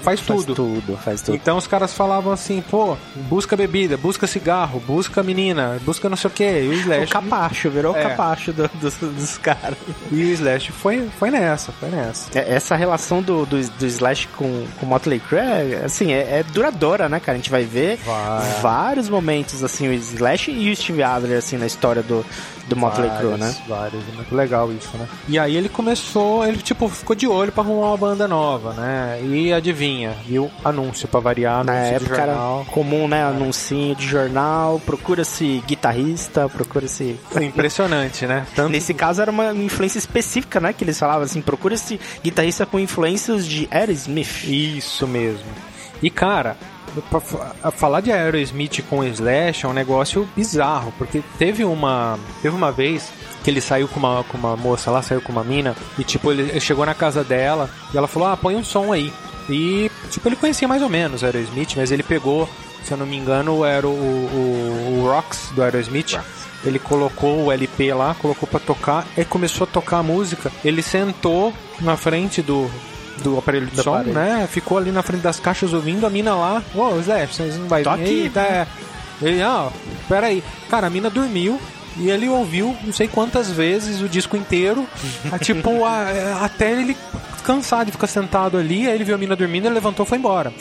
faz, 0.00 0.20
faz 0.20 0.44
tudo. 0.44 0.54
tudo, 0.54 0.96
faz 0.96 1.20
tudo. 1.20 1.34
Então 1.34 1.56
os 1.56 1.66
caras 1.66 1.92
falavam 1.92 2.32
assim, 2.32 2.62
pô, 2.62 2.96
busca 3.28 3.56
bebida, 3.56 3.96
busca 3.96 4.26
cigarro, 4.26 4.80
busca 4.80 5.22
menina, 5.22 5.78
busca 5.84 6.08
não 6.08 6.16
sei 6.16 6.28
o 6.28 6.32
que. 6.32 6.44
E 6.44 6.68
o 6.68 6.72
Slash. 6.72 7.04
O 7.04 7.08
capacho, 7.08 7.70
virou 7.70 7.92
o 7.92 7.96
é. 7.96 8.02
capacho 8.02 8.52
do, 8.52 8.68
do, 8.68 9.12
dos 9.12 9.38
caras. 9.38 9.78
E 10.10 10.22
o 10.22 10.28
Slash 10.32 10.72
foi, 10.72 11.08
foi 11.18 11.30
nessa, 11.30 11.72
foi 11.82 11.90
nessa. 11.90 12.38
É, 12.38 12.54
essa 12.54 12.76
relação 12.76 13.20
do, 13.20 13.44
do, 13.44 13.60
do 13.60 13.86
Slash 13.86 14.28
com, 14.28 14.64
com 14.78 14.86
Motley 14.86 15.18
Crue, 15.18 15.40
é, 15.40 15.82
assim, 15.84 16.12
é, 16.12 16.38
é, 16.38 16.44
duradoura, 16.44 17.08
né, 17.08 17.18
cara? 17.18 17.32
A 17.32 17.36
gente 17.36 17.50
vai 17.50 17.64
ver 17.64 17.96
vai. 17.96 18.60
vários 18.60 19.08
momentos, 19.08 19.64
assim, 19.64 19.88
o 19.88 19.92
Slash 19.92 20.52
e 20.52 20.70
o 20.70 20.76
Steve 20.76 21.02
Adler, 21.02 21.38
assim, 21.38 21.56
na 21.56 21.66
história 21.66 22.02
do, 22.02 22.24
do 22.66 22.76
Motley 22.76 23.10
Crue, 23.18 23.38
né? 23.38 23.54
Vários, 23.68 24.04
muito 24.14 24.34
legal 24.34 24.72
isso, 24.72 24.96
né? 24.96 25.08
E 25.28 25.38
aí 25.38 25.56
ele 25.56 25.68
começou, 25.68 26.44
ele 26.46 26.58
tipo 26.58 26.88
ficou 26.88 27.14
de 27.16 27.26
olho 27.26 27.52
para 27.52 27.62
arrumar 27.62 27.88
uma 27.88 27.96
banda 27.96 28.28
nova, 28.28 28.72
né? 28.72 29.20
E 29.22 29.52
adivinha, 29.52 30.14
viu 30.26 30.50
anúncio 30.64 31.08
para 31.08 31.20
variar, 31.20 31.64
na 31.64 31.74
época 31.74 32.20
era 32.20 32.36
comum, 32.70 33.08
né? 33.08 33.20
É. 33.20 33.22
Anuncinho 33.22 33.94
de 33.94 34.06
jornal, 34.06 34.80
procura-se 34.80 35.62
guitarrista, 35.66 36.48
procura-se 36.48 37.18
impressionante, 37.40 38.26
né? 38.26 38.46
Tanto... 38.54 38.70
Nesse 38.70 38.94
caso 38.94 39.22
era 39.22 39.30
uma 39.30 39.52
influência 39.52 39.98
específica, 39.98 40.60
né? 40.60 40.72
Que 40.72 40.84
eles 40.84 40.98
falavam 40.98 41.22
assim, 41.22 41.40
procura-se 41.40 41.98
guitarrista 42.22 42.66
com 42.66 42.78
influências 42.78 43.46
de 43.46 43.68
Aerosmith. 43.70 44.44
Isso 44.44 45.06
mesmo. 45.06 45.46
E 46.02 46.10
cara, 46.10 46.56
falar 47.72 48.00
de 48.00 48.12
Aerosmith 48.12 48.82
com 48.88 49.04
Slash 49.04 49.64
é 49.64 49.68
um 49.68 49.72
negócio 49.72 50.28
bizarro, 50.36 50.92
porque 50.98 51.22
teve 51.38 51.64
uma, 51.64 52.18
teve 52.40 52.54
uma 52.54 52.70
vez 52.70 53.10
que 53.42 53.50
ele 53.50 53.60
saiu 53.60 53.88
com 53.88 53.98
uma, 53.98 54.24
com 54.24 54.38
uma 54.38 54.56
moça 54.56 54.90
lá, 54.90 55.02
saiu 55.02 55.20
com 55.20 55.32
uma 55.32 55.44
mina, 55.44 55.74
e 55.98 56.04
tipo, 56.04 56.30
ele 56.30 56.58
chegou 56.60 56.86
na 56.86 56.94
casa 56.94 57.24
dela 57.24 57.68
e 57.92 57.96
ela 57.96 58.06
falou: 58.06 58.28
Ah, 58.28 58.36
põe 58.36 58.54
um 58.54 58.64
som 58.64 58.92
aí. 58.92 59.12
E, 59.48 59.90
tipo, 60.10 60.28
ele 60.28 60.36
conhecia 60.36 60.68
mais 60.68 60.82
ou 60.82 60.88
menos 60.88 61.22
o 61.22 61.26
Aerosmith, 61.26 61.74
mas 61.76 61.90
ele 61.90 62.02
pegou, 62.02 62.48
se 62.84 62.92
eu 62.92 62.96
não 62.96 63.06
me 63.06 63.16
engano, 63.16 63.64
era 63.64 63.86
o, 63.86 63.90
o, 63.90 65.00
o 65.00 65.08
Rocks 65.08 65.50
do 65.54 65.62
Aerosmith. 65.62 66.20
Ele 66.64 66.78
colocou 66.78 67.46
o 67.46 67.52
LP 67.52 67.92
lá, 67.92 68.14
colocou 68.14 68.48
para 68.48 68.60
tocar, 68.60 69.04
e 69.16 69.24
começou 69.24 69.64
a 69.64 69.66
tocar 69.66 69.98
a 69.98 70.02
música. 70.02 70.52
Ele 70.64 70.80
sentou 70.80 71.52
na 71.80 71.96
frente 71.96 72.40
do, 72.40 72.70
do 73.22 73.38
aparelho 73.38 73.66
de 73.66 73.76
do 73.76 73.82
som, 73.82 73.94
aparelho. 73.94 74.14
né? 74.14 74.48
Ficou 74.50 74.78
ali 74.78 74.90
na 74.90 75.02
frente 75.02 75.22
das 75.22 75.40
caixas 75.40 75.72
ouvindo 75.72 76.06
a 76.06 76.10
mina 76.10 76.34
lá. 76.34 76.62
Ô, 76.74 76.80
oh, 76.80 77.02
Zé, 77.02 77.26
vocês 77.26 77.56
não 77.56 77.68
vai 77.68 77.82
vir 77.82 77.88
aqui, 77.88 78.30
tá? 78.32 78.42
É. 78.42 78.66
Ele, 79.20 79.42
ah, 79.42 79.68
peraí. 80.08 80.42
Cara, 80.68 80.88
a 80.88 80.90
mina 80.90 81.08
dormiu. 81.08 81.60
E 81.96 82.08
ele 82.08 82.26
ouviu 82.26 82.74
não 82.84 82.92
sei 82.92 83.06
quantas 83.06 83.50
vezes 83.50 84.00
o 84.00 84.08
disco 84.08 84.34
inteiro, 84.34 84.86
a, 85.30 85.36
tipo, 85.38 85.84
a, 85.84 86.42
até 86.42 86.72
ele 86.72 86.96
cansado 87.42 87.86
de 87.86 87.92
ficar 87.92 88.06
sentado 88.06 88.56
ali, 88.56 88.86
aí 88.86 88.94
ele 88.94 89.04
viu 89.04 89.14
a 89.14 89.18
mina 89.18 89.36
dormindo, 89.36 89.66
ele 89.66 89.74
levantou 89.74 90.06
e 90.06 90.08
foi 90.08 90.16
embora. 90.16 90.52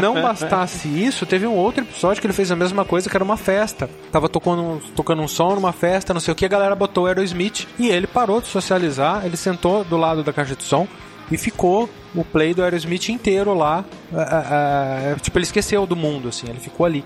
Não 0.00 0.20
bastasse 0.20 0.88
isso, 0.88 1.24
teve 1.24 1.46
um 1.46 1.54
outro 1.54 1.84
episódio 1.84 2.20
que 2.20 2.26
ele 2.26 2.34
fez 2.34 2.50
a 2.50 2.56
mesma 2.56 2.84
coisa, 2.84 3.08
que 3.08 3.16
era 3.16 3.24
uma 3.24 3.36
festa. 3.36 3.88
Tava 4.10 4.28
tocando, 4.28 4.82
tocando 4.94 5.22
um 5.22 5.28
som 5.28 5.54
numa 5.54 5.72
festa, 5.72 6.12
não 6.12 6.20
sei 6.20 6.32
o 6.32 6.34
que, 6.34 6.44
a 6.44 6.48
galera 6.48 6.74
botou 6.74 7.04
o 7.04 7.06
Aerosmith 7.06 7.66
e 7.78 7.88
ele 7.88 8.06
parou 8.06 8.40
de 8.40 8.48
socializar, 8.48 9.24
ele 9.24 9.36
sentou 9.36 9.84
do 9.84 9.96
lado 9.96 10.22
da 10.22 10.32
caixa 10.32 10.56
de 10.56 10.64
som 10.64 10.86
e 11.32 11.38
ficou 11.38 11.88
o 12.14 12.24
play 12.24 12.52
do 12.54 12.62
Aerosmith 12.62 13.08
inteiro 13.08 13.54
lá. 13.54 13.84
É, 14.14 15.12
é, 15.12 15.16
tipo, 15.20 15.38
ele 15.38 15.44
esqueceu 15.44 15.86
do 15.86 15.96
mundo, 15.96 16.28
assim, 16.28 16.48
ele 16.48 16.60
ficou 16.60 16.84
ali. 16.86 17.04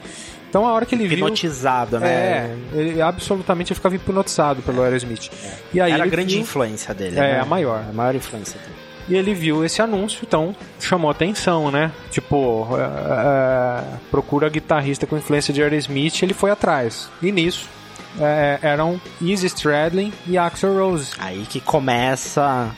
Então 0.49 0.67
a 0.67 0.73
hora 0.73 0.87
que 0.87 0.95
ele 0.95 1.07
viu. 1.07 1.19
Hipnotizado, 1.19 1.99
né? 2.01 2.09
É, 2.09 2.57
ele 2.73 3.03
absolutamente 3.03 3.75
ficava 3.75 3.95
hipnotizado 3.95 4.63
pelo 4.63 4.83
Aerosmith. 4.83 5.31
E 5.73 5.81
aí 5.81 5.93
Era 5.93 6.05
a 6.05 6.07
grande 6.07 6.35
viu- 6.35 6.43
influência 6.43 6.95
dele. 6.95 7.19
É, 7.19 7.35
né? 7.35 7.41
a 7.41 7.45
maior. 7.45 7.85
A 7.89 7.93
maior 7.93 8.15
influência 8.15 8.59
dele. 8.59 8.75
E 9.09 9.15
ele 9.15 9.35
viu 9.35 9.65
esse 9.65 9.81
anúncio, 9.81 10.21
então 10.27 10.55
chamou 10.81 11.09
atenção, 11.11 11.71
né? 11.71 11.93
Tipo, 12.11 12.67
é, 12.77 12.83
é, 12.83 13.85
procura 14.11 14.49
guitarrista 14.49 15.07
com 15.07 15.17
influência 15.17 15.55
de 15.55 15.63
Aerosmith, 15.63 16.23
ele 16.23 16.35
foi 16.35 16.51
atrás. 16.51 17.09
E 17.23 17.31
nisso 17.31 17.69
é, 18.21 18.59
eram 18.63 19.01
Easy 19.23 19.47
Stradlin 19.47 20.13
e 20.27 20.37
Axel 20.37 20.77
Rose. 20.77 21.13
Aí 21.19 21.47
que 21.49 21.61
começa 21.61 22.69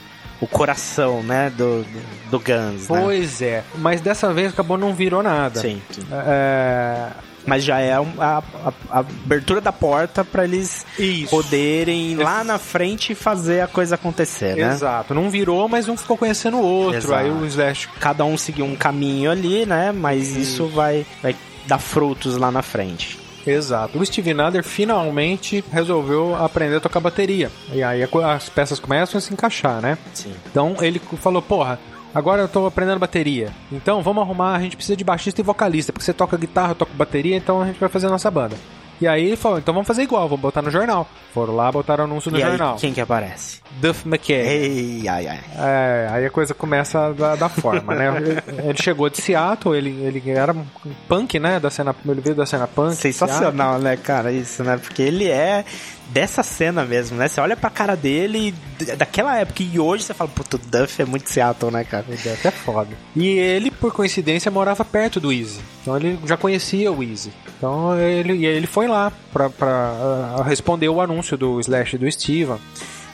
o 0.41 0.47
coração, 0.47 1.23
né, 1.23 1.51
do, 1.51 1.85
do, 2.31 2.39
Guns, 2.39 2.89
né? 2.89 3.01
Pois 3.03 3.43
é, 3.43 3.65
mas 3.77 4.01
dessa 4.01 4.33
vez 4.33 4.53
acabou 4.53 4.79
não 4.79 4.95
virou 4.95 5.23
nada. 5.23 5.61
Sim, 5.61 5.83
sim. 5.91 6.03
É, 6.13 7.09
Mas 7.47 7.65
já 7.65 7.81
é 7.81 7.95
a, 7.95 8.03
a- 8.21 8.43
a 8.91 8.99
abertura 9.01 9.61
da 9.61 9.73
porta 9.73 10.23
pra 10.25 10.45
eles 10.45 10.85
Isso. 10.99 11.31
poderem 11.31 12.13
ir 12.13 12.17
lá 12.17 12.45
na 12.45 12.59
frente 12.59 13.15
fazer 13.15 13.63
a 13.63 13.67
coisa 13.67 13.95
acontecer, 13.95 14.55
né? 14.55 14.71
Exato, 14.75 15.15
não 15.15 15.31
virou, 15.31 15.67
mas 15.69 15.89
um 15.89 15.97
ficou 15.97 16.17
conhecendo 16.17 16.59
o 16.59 16.63
outro. 16.63 16.99
Exato. 16.99 17.15
Aí 17.15 17.31
o 17.31 17.45
Slash 17.47 17.89
Cada 17.99 18.25
um 18.25 18.37
seguiu 18.37 18.67
um 18.67 18.77
caminho 18.77 19.31
ali, 19.31 19.65
né? 19.65 19.93
Mas 19.93 20.37
isso 20.37 20.67
vai, 20.69 21.07
vai 21.23 21.35
dar 21.67 21.79
frutos 21.79 22.37
lá 22.37 22.51
na 22.51 22.63
frente. 22.63 23.19
Exato. 23.51 23.99
O 23.99 24.05
Steve 24.05 24.35
Nader 24.35 24.63
finalmente 24.63 25.65
resolveu 25.71 26.35
aprender 26.37 26.77
a 26.77 26.81
tocar 26.81 27.01
bateria. 27.01 27.51
E 27.73 27.83
aí 27.83 28.03
as 28.03 28.49
peças 28.49 28.79
começam 28.79 29.19
a 29.19 29.21
se 29.21 29.33
encaixar, 29.33 29.81
né? 29.81 29.99
Sim. 30.13 30.33
Então 30.51 30.77
ele 30.81 30.99
falou, 30.99 31.41
porra, 31.41 31.79
agora 32.15 32.43
eu 32.43 32.49
tô 32.49 32.67
aprendendo 32.67 32.99
bateria. 32.99 33.51
Então 33.73 34.03
vamos 34.03 34.23
arrumar, 34.23 34.57
a 34.57 34.61
gente 34.61 34.77
precisa 34.77 34.97
de 34.97 35.05
baixista 35.05 35.41
e 35.41 35.45
vocalista, 35.45 35.93
porque 35.93 36.05
você 36.05 36.13
toca 36.13 36.37
guitarra, 36.37 36.73
eu 36.73 36.77
toco 36.77 36.93
bateria, 36.95 37.37
então 37.37 37.63
a 37.63 37.67
gente 37.67 37.81
vai 37.81 37.89
fazer 37.89 38.07
a 38.07 38.11
nossa 38.11 38.31
banda. 38.31 38.57
E 39.01 39.07
aí 39.07 39.27
ele 39.27 39.37
falou, 39.37 39.59
então 39.59 39.73
vamos 39.73 39.87
fazer 39.87 40.03
igual, 40.03 40.29
vamos 40.29 40.41
botar 40.41 40.61
no 40.63 40.71
jornal. 40.71 41.09
Foram 41.33 41.55
lá, 41.55 41.71
botaram 41.71 42.05
anúncio 42.05 42.31
no 42.31 42.39
e 42.39 42.41
jornal. 42.41 42.75
aí, 42.75 42.81
quem 42.81 42.93
que 42.93 43.01
aparece? 43.01 43.61
Duff 43.81 44.07
McKay. 44.09 44.47
Ei, 44.47 45.09
ai, 45.09 45.29
ai. 45.29 45.41
É, 45.57 46.09
aí 46.11 46.27
a 46.27 46.31
coisa 46.31 46.53
começa 46.55 47.13
da, 47.13 47.37
da 47.37 47.49
forma, 47.49 47.95
né? 47.95 48.09
Ele 48.65 48.83
chegou 48.83 49.09
de 49.09 49.21
Seattle, 49.21 49.77
ele, 49.77 49.91
ele 50.03 50.31
era 50.31 50.53
um 50.53 50.65
punk, 51.07 51.39
né? 51.39 51.61
Da 51.61 51.71
cena, 51.71 51.95
ele 52.07 52.21
veio 52.21 52.35
da 52.35 52.47
cena 52.47 52.67
punk. 52.67 52.97
Sensacional, 52.97 53.79
né, 53.79 53.97
cara, 53.97 54.33
isso, 54.33 54.65
né? 54.65 54.77
Porque 54.79 55.03
ele 55.03 55.29
é 55.29 55.65
dessa 56.09 56.43
cena 56.43 56.85
mesmo, 56.85 57.17
né? 57.17 57.29
Você 57.29 57.41
olha 57.41 57.57
pra 57.57 57.71
cara 57.71 57.95
dele 57.95 58.55
daquela 58.97 59.39
época 59.39 59.63
e 59.63 59.79
hoje 59.79 60.05
você 60.05 60.15
fala, 60.15 60.31
puto, 60.31 60.57
o 60.57 60.59
Duff 60.59 61.03
é 61.03 61.05
muito 61.05 61.31
Seattle, 61.31 61.71
né, 61.71 61.85
cara? 61.85 62.05
Seattle. 62.07 62.33
Até 62.35 62.51
foda. 62.51 62.91
E 63.15 63.29
ele, 63.29 63.71
por 63.71 63.93
coincidência, 63.93 64.51
morava 64.51 64.85
perto 64.85 65.21
do 65.21 65.33
Easy. 65.33 65.61
Então 65.83 65.97
ele 65.97 66.19
já 66.25 66.37
conhecia 66.37 66.91
o 66.91 67.03
Easy. 67.03 67.33
Então 67.57 67.99
ele, 67.99 68.35
e 68.35 68.47
ele 68.47 68.67
foi 68.67 68.89
lá 68.89 69.13
pra, 69.33 69.51
pra 69.51 69.69
ah, 69.69 70.43
responder 70.45 70.89
o 70.89 71.01
anúncio 71.01 71.37
do 71.37 71.61
Slash 71.61 71.97
e 71.97 71.99
do 71.99 72.11
Steven. 72.11 72.59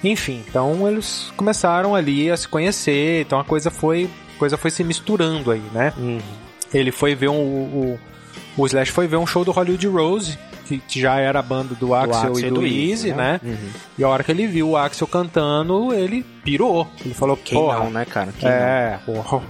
Enfim, 0.03 0.45
então 0.47 0.87
eles 0.87 1.33
começaram 1.37 1.95
ali 1.95 2.31
a 2.31 2.37
se 2.37 2.47
conhecer. 2.47 3.23
Então 3.23 3.41
a 3.41 3.45
coisa 3.45 3.71
foi, 3.71 4.09
a 4.37 4.39
coisa 4.39 4.57
foi 4.57 4.71
se 4.71 4.85
misturando 4.85 5.51
aí, 5.51 5.63
né? 5.73 5.93
Ele 6.73 6.93
foi 6.93 7.15
ver 7.15 7.29
um, 7.29 7.37
o, 7.37 8.01
o 8.57 8.67
Slash 8.67 8.93
foi 8.93 9.07
ver 9.07 9.17
um 9.17 9.27
show 9.27 9.45
do 9.45 9.53
Hollywood 9.53 9.87
Rose, 9.89 10.39
que, 10.65 11.01
já 11.01 11.17
era 11.19 11.39
a 11.39 11.43
banda 11.43 11.75
do 11.75 11.95
Axel, 11.95 12.33
Axel 12.33 12.39
e 12.49 12.51
do, 12.51 12.67
Easy, 12.67 13.13
né? 13.13 13.41
Uhum. 13.43 13.57
E 13.99 14.05
a 14.05 14.09
hora 14.09 14.25
que 14.25 14.31
ele 14.33 14.47
viu 14.47 14.71
o 14.71 14.77
Axel 14.77 15.07
cantando, 15.07 15.93
ele 15.93 16.25
pirou. 16.45 16.89
Ele 17.05 17.15
falou, 17.15 17.37
Quem 17.37 17.59
porra, 17.59 17.79
não, 17.81 17.91
né, 17.91 18.05
cara? 18.05 18.33
Quem 18.39 18.49
não? 18.49 18.57
é, 18.57 19.01
o, 19.07 19.43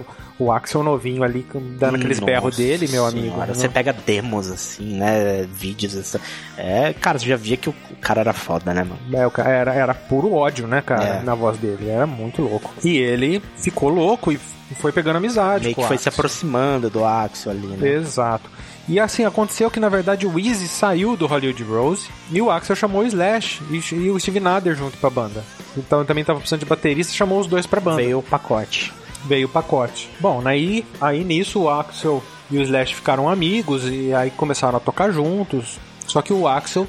o 0.45 0.51
Axel 0.51 0.83
novinho 0.83 1.23
ali 1.23 1.45
dando 1.79 1.95
aqueles 1.95 2.19
Nossa 2.19 2.31
berros 2.31 2.57
dele, 2.57 2.87
meu 2.89 3.05
amigo. 3.05 3.29
senhora, 3.31 3.53
Você 3.53 3.69
pega 3.69 3.93
demos, 3.93 4.51
assim, 4.51 4.97
né? 4.97 5.47
Vídeos, 5.51 5.95
assim. 5.95 6.17
É, 6.57 6.93
cara, 6.93 7.17
você 7.17 7.25
já 7.25 7.37
via 7.37 7.55
que 7.57 7.69
o 7.69 7.75
cara 8.01 8.21
era 8.21 8.33
foda, 8.33 8.73
né, 8.73 8.83
mano? 8.83 8.99
É, 9.13 9.25
o 9.25 9.31
cara 9.31 9.49
era, 9.49 9.73
era 9.73 9.93
puro 9.93 10.33
ódio, 10.33 10.67
né, 10.67 10.81
cara, 10.81 11.05
É. 11.05 11.21
na 11.23 11.33
voz 11.35 11.57
dele. 11.57 11.89
Era 11.89 12.05
muito 12.05 12.41
louco. 12.41 12.73
E 12.83 12.97
ele 12.97 13.41
ficou 13.57 13.89
louco 13.89 14.31
e 14.31 14.39
foi 14.79 14.91
pegando 14.91 15.17
amizade. 15.17 15.65
Meio 15.65 15.75
que 15.75 15.83
foi 15.83 15.97
se 15.97 16.09
Axel. 16.09 16.19
aproximando 16.19 16.89
do 16.89 17.05
Axel 17.05 17.51
ali, 17.51 17.67
né? 17.67 17.87
Exato. 17.87 18.49
E 18.87 18.99
assim, 18.99 19.25
aconteceu 19.25 19.71
que 19.71 19.79
na 19.79 19.89
verdade 19.89 20.27
o 20.27 20.39
Easy 20.39 20.67
saiu 20.67 21.17
do 21.17 21.25
Hollywood 21.25 21.63
Rose 21.63 22.07
e 22.31 22.41
o 22.41 22.51
Axel 22.51 22.75
chamou 22.75 23.01
o 23.01 23.05
Slash 23.05 23.61
e, 23.71 23.95
e 23.95 24.09
o 24.11 24.19
Steve 24.19 24.39
Nader 24.39 24.75
junto 24.75 24.97
pra 24.97 25.09
banda. 25.09 25.43
Então 25.75 25.99
ele 25.99 26.07
também 26.07 26.23
tava 26.23 26.39
precisando 26.39 26.59
de 26.59 26.65
baterista 26.65 27.13
chamou 27.13 27.39
os 27.39 27.47
dois 27.47 27.65
pra 27.65 27.81
banda. 27.81 27.97
Veio 27.97 28.19
o 28.19 28.23
pacote. 28.23 28.93
veio 29.25 29.47
o 29.47 29.49
pacote. 29.49 30.09
Bom, 30.19 30.41
aí, 30.45 30.85
aí 31.01 31.23
nisso 31.23 31.61
o 31.61 31.69
Axel 31.69 32.23
e 32.49 32.57
o 32.57 32.61
Slash 32.61 32.93
ficaram 32.93 33.27
amigos 33.27 33.83
e 33.87 34.13
aí 34.13 34.29
começaram 34.29 34.77
a 34.77 34.79
tocar 34.79 35.11
juntos. 35.11 35.79
Só 36.05 36.21
que 36.21 36.31
o 36.31 36.47
Axel, 36.47 36.87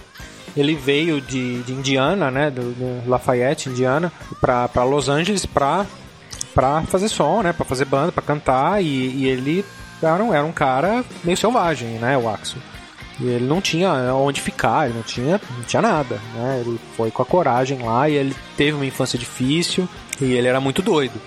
ele 0.55 0.75
veio 0.75 1.21
de, 1.21 1.63
de 1.63 1.73
Indiana, 1.73 2.31
né, 2.31 2.51
do, 2.51 2.73
do 2.73 3.09
Lafayette, 3.09 3.71
Indiana, 3.71 4.13
pra, 4.39 4.69
pra 4.69 4.85
Los 4.85 5.09
Angeles 5.09 5.47
pra, 5.47 5.87
pra 6.55 6.83
fazer 6.83 7.09
som, 7.09 7.43
né, 7.43 7.55
pra 7.55 7.65
fazer 7.65 7.87
banda, 7.87 8.13
pra 8.13 8.23
cantar 8.23 8.83
e, 8.83 8.87
e 8.87 9.27
ele 9.27 9.65
era 10.03 10.23
um, 10.23 10.35
era 10.35 10.45
um 10.45 10.53
cara 10.53 11.05
meio 11.25 11.37
selvagem, 11.37 11.89
né, 11.99 12.17
o 12.17 12.29
Axel. 12.29 12.61
E 13.19 13.27
ele 13.27 13.47
não 13.47 13.61
tinha 13.61 13.93
onde 14.15 14.41
ficar, 14.41 14.87
ele 14.87 14.97
não 14.97 15.03
tinha, 15.03 15.41
não 15.57 15.65
tinha 15.65 15.81
nada, 15.81 16.21
né? 16.35 16.63
Ele 16.65 16.79
foi 16.97 17.11
com 17.11 17.23
a 17.23 17.27
coragem 17.27 17.79
lá 17.79 18.09
e 18.09 18.15
ele 18.15 18.37
teve 18.57 18.73
uma 18.73 18.85
infância 18.85 19.19
difícil 19.19 19.89
e 20.21 20.35
ele 20.35 20.47
era 20.47 20.61
muito 20.61 20.83
doido. 20.83 21.19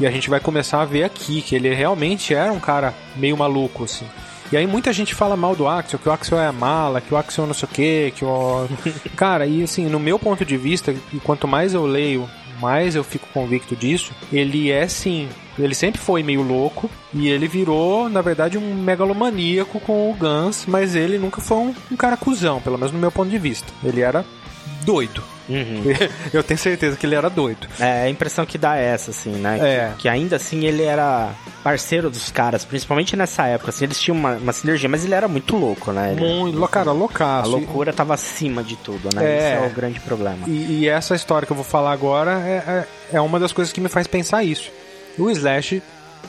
E 0.00 0.06
a 0.06 0.10
gente 0.10 0.30
vai 0.30 0.40
começar 0.40 0.80
a 0.80 0.86
ver 0.86 1.04
aqui 1.04 1.42
que 1.42 1.54
ele 1.54 1.72
realmente 1.72 2.34
era 2.34 2.50
um 2.50 2.58
cara 2.58 2.94
meio 3.14 3.36
maluco, 3.36 3.84
assim. 3.84 4.06
E 4.50 4.56
aí 4.56 4.66
muita 4.66 4.92
gente 4.92 5.14
fala 5.14 5.36
mal 5.36 5.54
do 5.54 5.68
Axel, 5.68 5.98
que 5.98 6.08
o 6.08 6.12
Axel 6.12 6.38
é 6.38 6.50
mala, 6.50 7.00
que 7.00 7.12
o 7.12 7.16
Axel 7.16 7.46
não 7.46 7.54
sei 7.54 7.68
o 7.68 7.72
quê, 7.72 8.12
que 8.16 8.24
o... 8.24 8.66
Cara, 9.16 9.46
e 9.46 9.62
assim, 9.62 9.86
no 9.86 10.00
meu 10.00 10.18
ponto 10.18 10.44
de 10.44 10.56
vista, 10.56 10.94
e 11.12 11.18
quanto 11.20 11.46
mais 11.46 11.74
eu 11.74 11.84
leio, 11.84 12.28
mais 12.60 12.94
eu 12.94 13.04
fico 13.04 13.28
convicto 13.32 13.74
disso, 13.76 14.12
ele 14.32 14.70
é 14.70 14.86
sim... 14.88 15.28
Ele 15.56 15.74
sempre 15.74 16.00
foi 16.00 16.20
meio 16.24 16.42
louco 16.42 16.90
e 17.12 17.28
ele 17.28 17.46
virou, 17.46 18.08
na 18.08 18.20
verdade, 18.20 18.58
um 18.58 18.74
megalomaníaco 18.74 19.78
com 19.78 20.10
o 20.10 20.14
Guns, 20.14 20.64
mas 20.66 20.96
ele 20.96 21.16
nunca 21.16 21.40
foi 21.40 21.58
um, 21.58 21.74
um 21.92 21.96
cara 21.96 22.16
cuzão, 22.16 22.60
pelo 22.60 22.76
menos 22.76 22.90
no 22.90 22.98
meu 22.98 23.12
ponto 23.12 23.30
de 23.30 23.38
vista. 23.38 23.72
Ele 23.84 24.00
era 24.00 24.24
doido. 24.84 25.22
Uhum. 25.48 25.82
eu 26.32 26.42
tenho 26.42 26.58
certeza 26.58 26.96
que 26.96 27.04
ele 27.06 27.14
era 27.14 27.28
doido. 27.28 27.66
É, 27.78 28.02
a 28.02 28.08
impressão 28.08 28.46
que 28.46 28.56
dá 28.56 28.76
é 28.76 28.84
essa, 28.84 29.10
assim, 29.10 29.30
né? 29.30 29.58
É. 29.60 29.90
Que, 29.96 30.02
que 30.02 30.08
ainda 30.08 30.36
assim 30.36 30.64
ele 30.64 30.82
era 30.82 31.30
parceiro 31.62 32.10
dos 32.10 32.30
caras, 32.30 32.64
principalmente 32.64 33.16
nessa 33.16 33.46
época, 33.46 33.70
assim, 33.70 33.84
eles 33.84 34.00
tinham 34.00 34.16
uma, 34.16 34.32
uma 34.34 34.52
sinergia, 34.52 34.88
mas 34.88 35.04
ele 35.04 35.14
era 35.14 35.26
muito 35.26 35.56
louco, 35.56 35.92
né? 35.92 36.12
Ele- 36.12 36.20
Muito, 36.20 36.68
cara, 36.68 36.90
a 36.90 36.92
loucaço. 36.92 37.50
loucura 37.50 37.92
tava 37.92 38.14
acima 38.14 38.62
de 38.62 38.76
tudo, 38.76 39.08
né? 39.14 39.24
É. 39.24 39.36
Esse 39.54 39.64
é 39.64 39.66
o 39.66 39.70
grande 39.70 40.00
problema. 40.00 40.46
E, 40.46 40.80
e 40.80 40.88
essa 40.88 41.14
história 41.14 41.46
que 41.46 41.52
eu 41.52 41.56
vou 41.56 41.64
falar 41.64 41.92
agora 41.92 42.32
é, 42.40 42.86
é, 43.12 43.16
é 43.16 43.20
uma 43.20 43.38
das 43.40 43.52
coisas 43.52 43.72
que 43.72 43.80
me 43.80 43.88
faz 43.88 44.06
pensar 44.06 44.42
isso. 44.44 44.70
O 45.18 45.30
Slash 45.30 45.82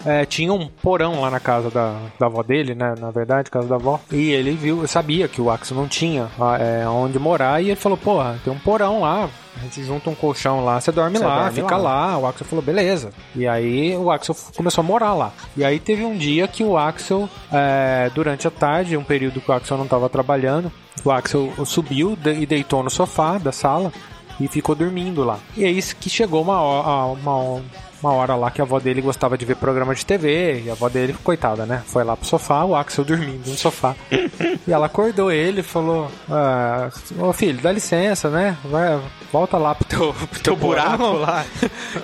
é, 0.06 0.26
tinha 0.26 0.54
um 0.54 0.68
porão 0.68 1.22
lá 1.22 1.30
na 1.30 1.40
casa 1.40 1.70
da, 1.70 2.00
da 2.20 2.26
avó 2.26 2.44
dele, 2.44 2.76
né? 2.76 2.96
Na 3.00 3.12
verdade, 3.12 3.50
casa 3.50 3.68
da 3.68 3.76
avó. 3.76 4.00
E 4.12 4.32
ele 4.32 4.52
viu, 4.52 4.88
sabia 4.88 5.28
que 5.28 5.42
o 5.42 5.50
Axel 5.50 5.78
não 5.78 5.88
tinha 5.88 6.28
ah, 6.40 6.58
é, 6.60 6.88
onde 6.88 7.20
morar. 7.20 7.62
E 7.62 7.68
ele 7.68 7.76
falou: 7.76 7.98
Porra, 7.98 8.40
tem 8.44 8.52
um 8.52 8.60
porão 8.60 9.02
lá. 9.02 9.30
A 9.58 9.60
gente 9.62 9.84
junta 9.86 10.10
um 10.10 10.16
colchão 10.16 10.66
lá, 10.66 10.82
você 10.82 10.92
dorme 10.92 11.18
Você 11.18 11.24
lá, 11.24 11.44
dorme 11.44 11.62
fica 11.62 11.78
lá. 11.78 12.08
lá. 12.12 12.18
O 12.18 12.28
Axel 12.28 12.46
falou: 12.48 12.64
Beleza. 12.64 13.12
E 13.36 13.48
aí 13.48 13.96
o 13.96 14.12
Axel 14.12 14.36
começou 14.56 14.82
a 14.82 14.86
morar 14.86 15.14
lá. 15.14 15.32
E 15.56 15.64
aí 15.64 15.80
teve 15.80 16.04
um 16.04 16.18
dia 16.18 16.48
que 16.48 16.64
o 16.64 16.78
Axel, 16.78 17.30
é, 17.52 18.10
durante 18.14 18.48
a 18.48 18.52
tarde, 18.52 18.98
um 18.98 19.04
período 19.04 19.40
que 19.40 19.50
o 19.50 19.54
Axel 19.54 19.78
não 19.78 19.86
estava 19.86 20.10
trabalhando, 20.10 20.72
o 21.04 21.12
Axel 21.12 21.52
subiu 21.66 22.18
e 22.26 22.46
deitou 22.46 22.84
no 22.84 22.90
sofá 22.90 23.38
da 23.38 23.52
sala 23.52 23.92
e 24.40 24.48
ficou 24.48 24.76
dormindo 24.76 25.24
lá. 25.24 25.40
E 25.56 25.64
é 25.64 25.70
isso 25.70 25.96
que 25.96 26.10
chegou 26.10 26.42
uma 26.42 26.60
hora, 26.60 27.14
uma, 27.14 27.62
uma 28.06 28.14
hora 28.14 28.36
lá 28.36 28.52
que 28.52 28.62
a 28.62 28.64
avó 28.64 28.80
dele 28.80 29.02
gostava 29.02 29.36
de 29.36 29.46
ver 29.46 29.56
programa 29.56 29.96
de 29.96 30.06
TV, 30.06 30.62
e 30.62 30.70
a 30.70 30.74
avó 30.74 30.88
dele, 30.88 31.16
coitada, 31.24 31.66
né? 31.66 31.82
Foi 31.88 32.04
lá 32.04 32.16
pro 32.16 32.28
sofá, 32.28 32.64
o 32.64 32.76
Axel 32.76 33.04
dormindo 33.04 33.50
no 33.50 33.58
sofá. 33.58 33.96
e 34.12 34.72
ela 34.72 34.86
acordou 34.86 35.32
ele 35.32 35.62
e 35.62 35.64
falou: 35.64 36.12
ah, 36.30 36.90
Ô 37.18 37.34
filho, 37.34 37.62
dá 37.62 37.72
licença, 37.72 38.30
né? 38.30 38.56
Vai, 38.66 39.02
volta 39.32 39.58
lá 39.58 39.74
pro 39.74 39.86
teu, 39.86 40.14
pro 40.14 40.40
teu 40.40 40.56
buraco 40.56 41.14
lá, 41.14 41.44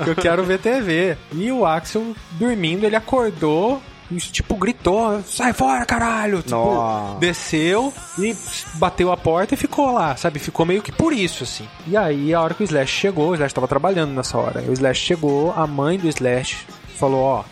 que 0.03 0.09
eu 0.09 0.15
quero 0.15 0.43
ver 0.43 0.59
TV. 0.59 1.15
E 1.33 1.51
o 1.51 1.65
Axel 1.65 2.15
dormindo, 2.31 2.85
ele 2.85 2.95
acordou. 2.95 3.81
Tipo, 4.19 4.55
gritou, 4.55 5.21
sai 5.23 5.53
fora, 5.53 5.85
caralho! 5.85 6.41
Tipo, 6.41 6.55
Nossa. 6.55 7.19
desceu 7.19 7.93
e 8.17 8.35
bateu 8.75 9.11
a 9.11 9.17
porta 9.17 9.53
e 9.53 9.57
ficou 9.57 9.91
lá, 9.91 10.15
sabe? 10.15 10.39
Ficou 10.39 10.65
meio 10.65 10.81
que 10.81 10.91
por 10.91 11.13
isso, 11.13 11.43
assim. 11.43 11.67
E 11.87 11.95
aí, 11.95 12.33
a 12.33 12.41
hora 12.41 12.53
que 12.53 12.63
o 12.63 12.65
Slash 12.65 12.91
chegou, 12.91 13.29
o 13.29 13.33
Slash 13.35 13.53
tava 13.53 13.67
trabalhando 13.67 14.11
nessa 14.13 14.37
hora. 14.37 14.61
O 14.67 14.73
Slash 14.73 14.99
chegou, 14.99 15.53
a 15.55 15.65
mãe 15.65 15.97
do 15.97 16.07
Slash 16.07 16.65
falou, 16.97 17.21
ó, 17.21 17.43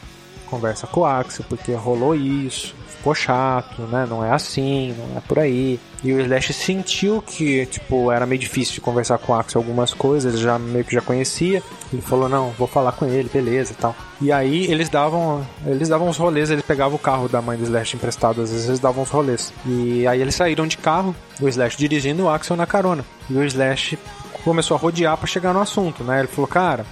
conversa 0.48 0.88
com 0.88 1.02
o 1.02 1.06
Axel, 1.06 1.46
porque 1.48 1.74
rolou 1.74 2.16
isso, 2.16 2.76
ficou 3.00 3.16
chato, 3.16 3.82
né? 3.84 4.06
Não 4.08 4.24
é 4.24 4.32
assim, 4.32 4.94
não 4.98 5.18
é 5.18 5.22
por 5.22 5.40
aí. 5.40 5.80
E 6.04 6.14
o 6.14 6.20
Slash 6.22 6.54
sentiu 6.54 7.22
que, 7.22 7.66
tipo, 7.66 8.12
era 8.12 8.26
meio 8.26 8.40
difícil 8.40 8.76
de 8.76 8.82
conversar 8.82 9.18
com 9.18 9.34
o 9.34 9.36
Axel 9.36 9.60
algumas 9.62 9.94
coisas, 9.94 10.34
ele 10.34 10.42
já 10.42 10.60
meio 10.60 10.86
que 10.86 10.94
já 10.94 11.02
conhecia. 11.02 11.64
Ele 11.92 12.02
falou, 12.02 12.30
não, 12.30 12.52
vou 12.52 12.68
falar 12.68 12.92
com 12.92 13.06
ele, 13.06 13.30
beleza 13.34 13.72
e 13.72 13.76
tal. 13.76 13.96
E 14.22 14.32
aí 14.32 14.66
eles 14.72 14.90
davam. 14.90 15.46
Eles 15.66 15.90
davam 15.90 16.08
uns 16.08 16.18
rolês, 16.18 16.50
eles 16.52 16.64
pegavam 16.64 16.96
o 16.96 17.00
carro 17.00 17.28
da 17.28 17.42
mãe 17.42 17.58
do 17.58 17.64
Slash 17.64 17.96
emprestado, 17.96 18.42
às 18.42 18.52
vezes 18.52 18.68
eles 18.68 18.80
davam 18.80 19.04
uns 19.04 19.10
rolês. 19.10 19.52
E 19.66 20.06
aí 20.06 20.22
eles 20.22 20.36
saíram 20.36 20.68
de 20.68 20.78
carro, 20.78 21.16
o 21.42 21.48
Slash 21.48 21.78
dirigindo 21.78 22.24
o 22.24 22.30
Axel 22.30 22.56
na 22.56 22.66
carona. 22.68 23.04
E 23.30 23.34
o 23.34 23.44
Slash 23.44 23.98
começou 24.44 24.76
a 24.76 24.80
rodear 24.80 25.18
pra 25.18 25.28
chegar 25.28 25.54
no 25.54 25.62
assunto, 25.62 26.04
né? 26.04 26.20
Ele 26.20 26.28
falou, 26.28 26.48
cara, 26.48 26.86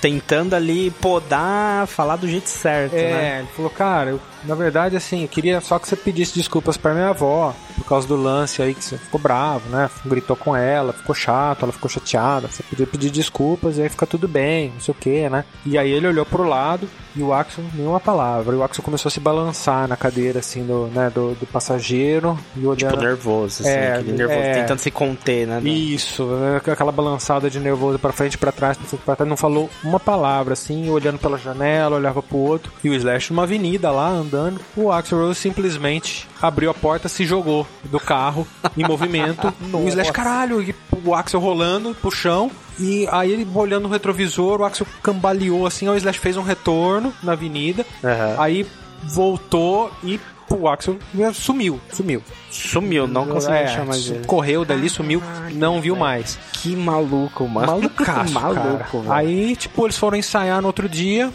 Tentando 0.00 0.54
ali 0.54 0.92
podar, 0.92 1.84
falar 1.88 2.14
do 2.16 2.28
jeito 2.28 2.48
certo, 2.48 2.94
É, 2.94 3.10
né? 3.10 3.38
ele 3.40 3.48
falou, 3.48 3.68
cara, 3.70 4.10
eu, 4.10 4.20
na 4.44 4.54
verdade, 4.54 4.96
assim, 4.96 5.22
eu 5.22 5.28
queria 5.28 5.60
só 5.60 5.78
que 5.78 5.88
você 5.88 5.96
pedisse 5.96 6.34
desculpas 6.34 6.76
pra 6.76 6.94
minha 6.94 7.08
avó, 7.08 7.54
por 7.76 7.84
causa 7.84 8.06
do 8.06 8.16
lance 8.16 8.62
aí 8.62 8.74
que 8.74 8.84
você 8.84 8.96
ficou 8.98 9.20
bravo, 9.20 9.68
né? 9.70 9.88
Gritou 10.04 10.36
com 10.36 10.54
ela, 10.56 10.92
ficou 10.92 11.14
chato, 11.14 11.62
ela 11.64 11.72
ficou 11.72 11.88
chateada, 11.88 12.48
você 12.48 12.62
podia 12.62 12.86
pedir 12.86 13.10
desculpas 13.10 13.78
e 13.78 13.82
aí 13.82 13.88
fica 13.88 14.06
tudo 14.06 14.26
bem, 14.28 14.70
não 14.74 14.80
sei 14.80 14.92
o 14.92 14.96
que, 14.96 15.28
né? 15.28 15.44
E 15.64 15.76
aí 15.78 15.90
ele 15.90 16.06
olhou 16.08 16.24
pro 16.26 16.42
lado 16.42 16.88
e 17.14 17.22
o 17.22 17.32
Axel, 17.32 17.64
nenhuma 17.74 18.00
palavra. 18.00 18.54
E 18.54 18.58
o 18.58 18.62
Axel 18.62 18.84
começou 18.84 19.08
a 19.08 19.12
se 19.12 19.20
balançar 19.20 19.88
na 19.88 19.96
cadeira, 19.96 20.38
assim, 20.40 20.64
do, 20.64 20.86
né, 20.88 21.10
do, 21.12 21.34
do 21.34 21.46
passageiro 21.46 22.38
e 22.56 22.66
olhando. 22.66 22.92
Tipo, 22.92 23.02
nervoso, 23.02 23.62
assim, 23.62 23.70
É, 23.70 23.94
aquele 23.94 24.12
nervoso, 24.12 24.38
é. 24.40 24.54
tentando 24.54 24.78
se 24.78 24.90
conter, 24.90 25.46
né? 25.46 25.60
Isso, 25.64 26.24
né, 26.26 26.56
aquela 26.64 26.92
balançada 26.92 27.50
de 27.50 27.58
nervoso 27.58 27.98
pra 27.98 28.12
frente, 28.12 28.38
pra 28.38 28.52
trás, 28.52 28.76
pra 28.76 28.86
frente, 28.86 29.02
pra 29.04 29.16
trás, 29.16 29.28
não 29.28 29.36
falou 29.36 29.68
uma 29.82 29.98
palavra, 30.00 30.52
assim, 30.52 30.88
olhando 30.90 31.18
pela 31.18 31.38
janela, 31.38 31.96
olhava 31.96 32.22
pro 32.22 32.38
outro. 32.38 32.72
E 32.82 32.88
o 32.88 32.94
Slash 32.94 33.32
numa 33.32 33.42
avenida 33.44 33.90
lá, 33.90 34.10
andando. 34.28 34.60
O 34.76 34.92
Axel 34.92 35.18
Rose 35.18 35.40
simplesmente 35.40 36.28
abriu 36.40 36.70
a 36.70 36.74
porta, 36.74 37.08
se 37.08 37.24
jogou 37.24 37.66
do 37.84 37.98
carro 37.98 38.46
em 38.76 38.84
movimento. 38.84 39.52
o 39.72 39.88
Slash, 39.88 40.12
caralho, 40.12 40.62
e 40.62 40.74
o 41.04 41.14
Axel 41.14 41.40
rolando 41.40 41.94
pro 42.00 42.10
chão. 42.10 42.50
E 42.78 43.08
aí 43.10 43.32
ele 43.32 43.48
olhando 43.54 43.84
no 43.84 43.88
retrovisor, 43.88 44.60
o 44.60 44.64
Axel 44.64 44.86
cambaleou 45.02 45.66
assim, 45.66 45.88
o 45.88 45.96
Slash 45.96 46.18
fez 46.18 46.36
um 46.36 46.42
retorno 46.42 47.12
na 47.22 47.32
avenida. 47.32 47.84
Aham. 48.04 48.36
Aí 48.38 48.66
voltou 49.04 49.90
e 50.04 50.20
o 50.50 50.66
Axel 50.68 50.96
sumiu, 51.34 51.78
sumiu. 51.92 52.22
Sumiu, 52.50 53.06
não 53.06 53.26
conseguiu 53.26 53.56
É, 53.58 53.64
achar 53.64 53.84
mais 53.84 54.08
ele. 54.08 54.24
correu 54.24 54.64
dali, 54.64 54.88
sumiu, 54.88 55.22
não 55.52 55.80
viu 55.80 55.94
mais. 55.94 56.38
Que 56.52 56.74
maluco, 56.74 57.46
mano. 57.46 57.66
Malucaço, 57.66 58.32
Maluco. 58.34 59.04
Aí, 59.10 59.54
tipo, 59.56 59.84
eles 59.84 59.98
foram 59.98 60.16
ensaiar 60.16 60.60
no 60.62 60.66
outro 60.68 60.88
dia. 60.88 61.30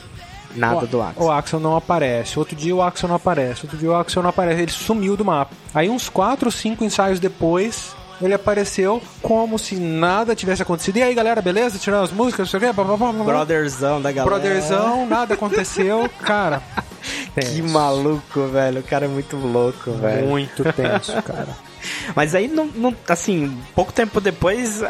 Nada 0.56 0.84
o, 0.86 0.88
do 0.88 1.02
Axel. 1.02 1.24
O 1.26 1.32
Axel 1.32 1.60
não 1.60 1.76
aparece. 1.76 2.38
Outro 2.40 2.56
dia 2.56 2.76
o 2.76 2.82
Axel 2.82 3.10
não 3.10 3.16
aparece. 3.16 3.62
Outro 3.64 3.78
dia 3.78 3.90
o 3.90 3.96
Axel 3.96 4.22
não 4.24 4.30
aparece. 4.30 4.62
Ele 4.62 4.72
sumiu 4.72 5.16
do 5.18 5.26
mapa. 5.26 5.54
Aí, 5.74 5.90
uns 5.90 6.10
4 6.10 6.46
ou 6.48 6.52
5 6.52 6.84
ensaios 6.84 7.20
depois, 7.20 7.96
ele 8.22 8.34
apareceu 8.34 9.02
como 9.22 9.58
se 9.58 9.76
nada 9.76 10.36
tivesse 10.36 10.62
acontecido. 10.62 10.98
E 10.98 11.04
aí, 11.04 11.14
galera, 11.14 11.42
beleza? 11.42 11.78
Tirando 11.80 12.04
as 12.04 12.12
músicas, 12.12 12.52
não 12.52 12.60
sei 12.60 12.70
o 12.70 12.74
quê. 12.74 12.82
Brotherzão 13.24 14.02
da 14.02 14.12
galera. 14.12 14.40
Brotherzão, 14.40 15.06
nada 15.08 15.34
aconteceu. 15.34 16.10
Cara, 16.22 16.62
Que 17.36 17.42
tenso. 17.42 17.70
maluco, 17.70 18.48
velho. 18.48 18.80
O 18.80 18.84
cara 18.84 19.06
é 19.06 19.08
muito 19.10 19.36
louco, 19.36 19.92
velho. 19.94 20.28
Muito 20.28 20.64
tenso, 20.74 21.12
cara. 21.24 21.48
Mas 22.16 22.34
aí, 22.34 22.48
não, 22.48 22.66
não- 22.68 22.96
assim, 23.10 23.58
pouco 23.76 23.92
tempo 23.92 24.22
depois, 24.22 24.82
a, 24.84 24.88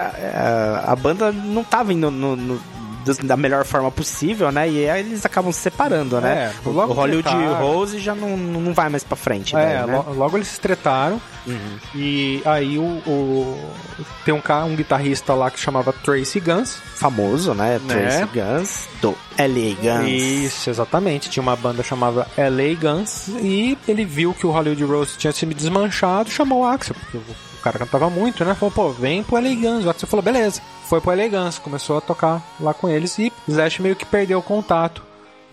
a- 0.85 0.91
a 0.91 0.95
banda 0.95 1.31
não 1.31 1.63
tava 1.63 1.91
indo 1.93 2.11
no- 2.11 2.35
no- 2.35 2.61
da 3.23 3.35
melhor 3.37 3.65
forma 3.65 3.91
possível, 3.91 4.51
né? 4.51 4.69
E 4.69 4.89
aí 4.89 5.01
eles 5.01 5.25
acabam 5.25 5.51
se 5.51 5.59
separando, 5.59 6.19
né? 6.21 6.51
É, 6.65 6.67
o, 6.69 6.71
Hollywood 6.71 7.23
tretaram. 7.29 7.55
Rose 7.65 7.99
já 7.99 8.15
não, 8.15 8.37
não 8.37 8.73
vai 8.73 8.89
mais 8.89 9.03
pra 9.03 9.15
frente. 9.15 9.55
É, 9.55 9.77
daí, 9.79 9.87
né? 9.87 10.03
lo- 10.07 10.13
logo 10.13 10.37
eles 10.37 10.47
se 10.47 10.59
tretaram. 10.59 11.21
Uhum. 11.45 11.77
E 11.93 12.41
aí 12.45 12.77
o, 12.77 12.83
o- 12.83 13.71
tem 14.23 14.33
um 14.33 14.39
cara, 14.41 14.65
um 14.65 14.75
guitarrista 14.75 15.33
lá 15.33 15.51
que 15.51 15.59
chamava 15.59 15.91
Tracy 15.91 16.39
Guns. 16.39 16.77
Famoso, 16.95 17.53
né? 17.53 17.79
Tracy 17.87 18.25
Guns, 18.33 18.87
do 19.01 19.09
LA 19.37 19.75
Guns. 19.99 20.07
Isso, 20.09 20.69
exatamente. 20.69 21.29
Tinha 21.29 21.43
uma 21.43 21.55
banda 21.55 21.83
chamada 21.83 22.25
LA 22.37 22.75
Guns 22.79 23.27
e 23.41 23.77
ele 23.87 24.05
viu 24.05 24.33
que 24.33 24.47
o 24.47 24.51
Hollywood 24.51 24.83
Rose 24.85 25.17
tinha 25.17 25.33
se 25.33 25.45
desmanchado, 25.45 26.29
chamou 26.31 26.61
o 26.61 26.65
Axel, 26.65 26.95
porque 26.95 27.17
cara 27.63 27.79
cantava 27.79 28.09
muito, 28.09 28.43
né? 28.43 28.53
Falou, 28.53 28.71
pô, 28.71 28.89
vem 28.89 29.23
pro 29.23 29.41
Guns. 29.41 29.85
O 29.85 29.89
Axel 29.89 30.07
falou, 30.07 30.23
beleza. 30.23 30.61
Foi 30.87 30.99
pro 30.99 31.13
Guns, 31.29 31.57
começou 31.59 31.97
a 31.97 32.01
tocar 32.01 32.41
lá 32.59 32.73
com 32.73 32.89
eles 32.89 33.17
e 33.17 33.31
Slash 33.47 33.81
meio 33.81 33.95
que 33.95 34.05
perdeu 34.05 34.39
o 34.39 34.43
contato 34.43 35.01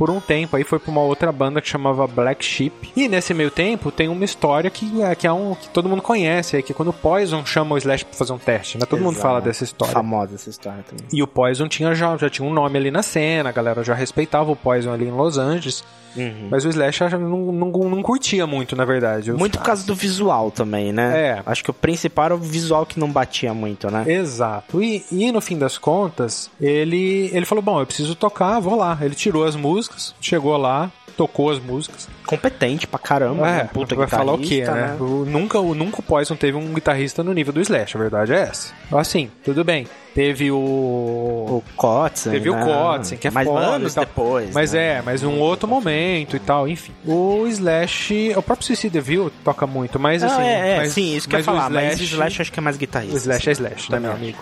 por 0.01 0.09
um 0.09 0.19
tempo. 0.19 0.57
Aí 0.57 0.65
foi 0.65 0.79
pra 0.79 0.91
uma 0.91 1.03
outra 1.03 1.31
banda 1.31 1.61
que 1.61 1.69
chamava 1.69 2.07
Black 2.07 2.43
Sheep. 2.43 2.91
E 2.97 3.07
nesse 3.07 3.35
meio 3.35 3.51
tempo 3.51 3.93
tem 3.93 4.09
uma 4.09 4.25
história 4.25 4.71
que 4.71 5.03
é, 5.03 5.15
que 5.15 5.27
é 5.27 5.33
um 5.33 5.55
que 5.55 5.69
todo 5.69 5.91
mundo 5.91 6.01
conhece, 6.01 6.57
é 6.57 6.63
que 6.63 6.73
quando 6.73 6.89
o 6.89 6.93
Poison 6.93 7.45
chama 7.45 7.75
o 7.75 7.79
Slash 7.79 8.07
pra 8.07 8.15
fazer 8.15 8.33
um 8.33 8.39
teste, 8.39 8.79
né? 8.79 8.87
Todo 8.87 9.01
mundo 9.01 9.17
Exato. 9.17 9.27
fala 9.29 9.41
dessa 9.43 9.63
história. 9.63 9.93
Famosa 9.93 10.37
essa 10.37 10.49
história 10.49 10.83
também. 10.83 11.05
E 11.13 11.23
o 11.23 11.27
Poison 11.27 11.69
tinha 11.69 11.95
já, 11.95 12.17
já 12.17 12.31
tinha 12.31 12.49
um 12.49 12.53
nome 12.53 12.79
ali 12.79 12.91
na 12.91 13.03
cena, 13.03 13.51
a 13.51 13.53
galera 13.53 13.85
já 13.85 13.93
respeitava 13.93 14.51
o 14.51 14.57
Poison 14.57 14.91
ali 14.91 15.05
em 15.05 15.13
Los 15.13 15.37
Angeles. 15.37 15.85
Mas 16.51 16.65
o 16.65 16.69
Slash 16.69 17.01
não, 17.19 17.53
não, 17.53 17.71
não 17.71 18.03
curtia 18.03 18.47
muito, 18.47 18.75
na 18.75 18.85
verdade. 18.85 19.33
Muito 19.33 19.59
por 19.59 19.65
causa 19.65 19.87
do 19.87 19.95
visual 19.95 20.51
também, 20.51 20.93
né? 20.93 21.29
É. 21.29 21.43
Acho 21.47 21.63
que 21.65 21.71
o 21.71 21.75
principal 21.75 22.27
era 22.27 22.35
o 22.35 22.39
visual 22.39 22.85
que 22.85 22.99
não 22.99 23.11
batia 23.11 23.55
muito, 23.55 23.91
né? 23.91 24.05
Exato. 24.07 24.83
E, 24.83 25.05
e 25.11 25.31
no 25.33 25.41
fim 25.41 25.59
das 25.59 25.79
contas, 25.79 26.51
ele, 26.61 27.31
ele 27.33 27.47
falou: 27.47 27.63
Bom, 27.63 27.81
eu 27.81 27.87
preciso 27.87 28.15
tocar, 28.15 28.61
vou 28.61 28.77
lá. 28.77 28.99
Ele 29.01 29.15
tirou 29.15 29.45
as 29.45 29.57
músicas, 29.57 30.15
chegou 30.21 30.57
lá, 30.57 30.91
tocou 31.17 31.51
as 31.51 31.59
músicas. 31.59 32.09
Competente 32.27 32.87
pra 32.87 32.99
caramba. 32.99 33.49
É, 33.49 33.63
um 33.65 33.67
puta 33.69 33.95
vai 33.95 34.07
falar 34.07 34.33
o 34.35 34.39
quê, 34.39 34.61
guitarrista, 34.61 34.75
né? 34.75 34.97
O- 35.01 35.25
nunca, 35.25 35.59
o, 35.59 35.75
nunca 35.75 36.01
o 36.01 36.03
Poison 36.03 36.37
teve 36.37 36.57
um 36.57 36.73
guitarrista 36.73 37.23
no 37.23 37.33
nível 37.35 37.53
do 37.53 37.61
Slash, 37.61 37.97
a 37.97 38.01
verdade 38.01 38.33
é 38.33 38.41
essa. 38.43 38.73
Assim, 38.93 39.31
tudo 39.45 39.63
bem. 39.65 39.87
Teve 40.15 40.51
o. 40.51 40.57
O 40.57 41.63
Kotzen. 41.77 42.33
Teve 42.33 42.51
né? 42.51 42.61
o 42.63 42.67
Kotzen, 42.67 43.17
que 43.19 43.29
é 43.29 43.31
Mas 43.31 43.47
foda 43.47 43.67
anos 43.67 43.95
depois. 43.95 44.53
Mas 44.53 44.73
né? 44.73 44.99
é, 44.99 45.03
mas 45.03 45.23
um 45.23 45.39
outro 45.39 45.69
momento 45.69 46.35
e 46.37 46.41
tal, 46.41 46.67
enfim. 46.67 46.93
O 47.07 47.47
Slash, 47.47 48.33
o 48.37 48.43
próprio 48.43 48.67
CC 48.67 48.91
DeVille 48.91 49.31
toca 49.45 49.67
muito, 49.69 50.01
mas 50.01 50.23
Não, 50.23 50.31
assim. 50.31 50.43
é, 50.43 50.69
é, 50.71 50.77
mas, 50.79 50.93
sim, 50.93 51.15
isso 51.17 51.29
que 51.29 51.37
eu 51.37 51.39
ia 51.39 51.45
falar. 51.45 51.71
o 51.71 51.73
mas 51.75 52.01
o 52.01 52.03
Slash 52.03 52.43
acho 52.43 52.53
que 52.53 52.59
é 52.59 52.63
mais 52.63 52.77
guitarrista. 52.77 53.15
o 53.15 53.19
Slash 53.19 53.49
é 53.49 53.53
Slash, 53.53 53.75
né, 53.93 53.97
Também 53.99 54.01
meu 54.03 54.11
acho. 54.13 54.21
amigo? 54.23 54.39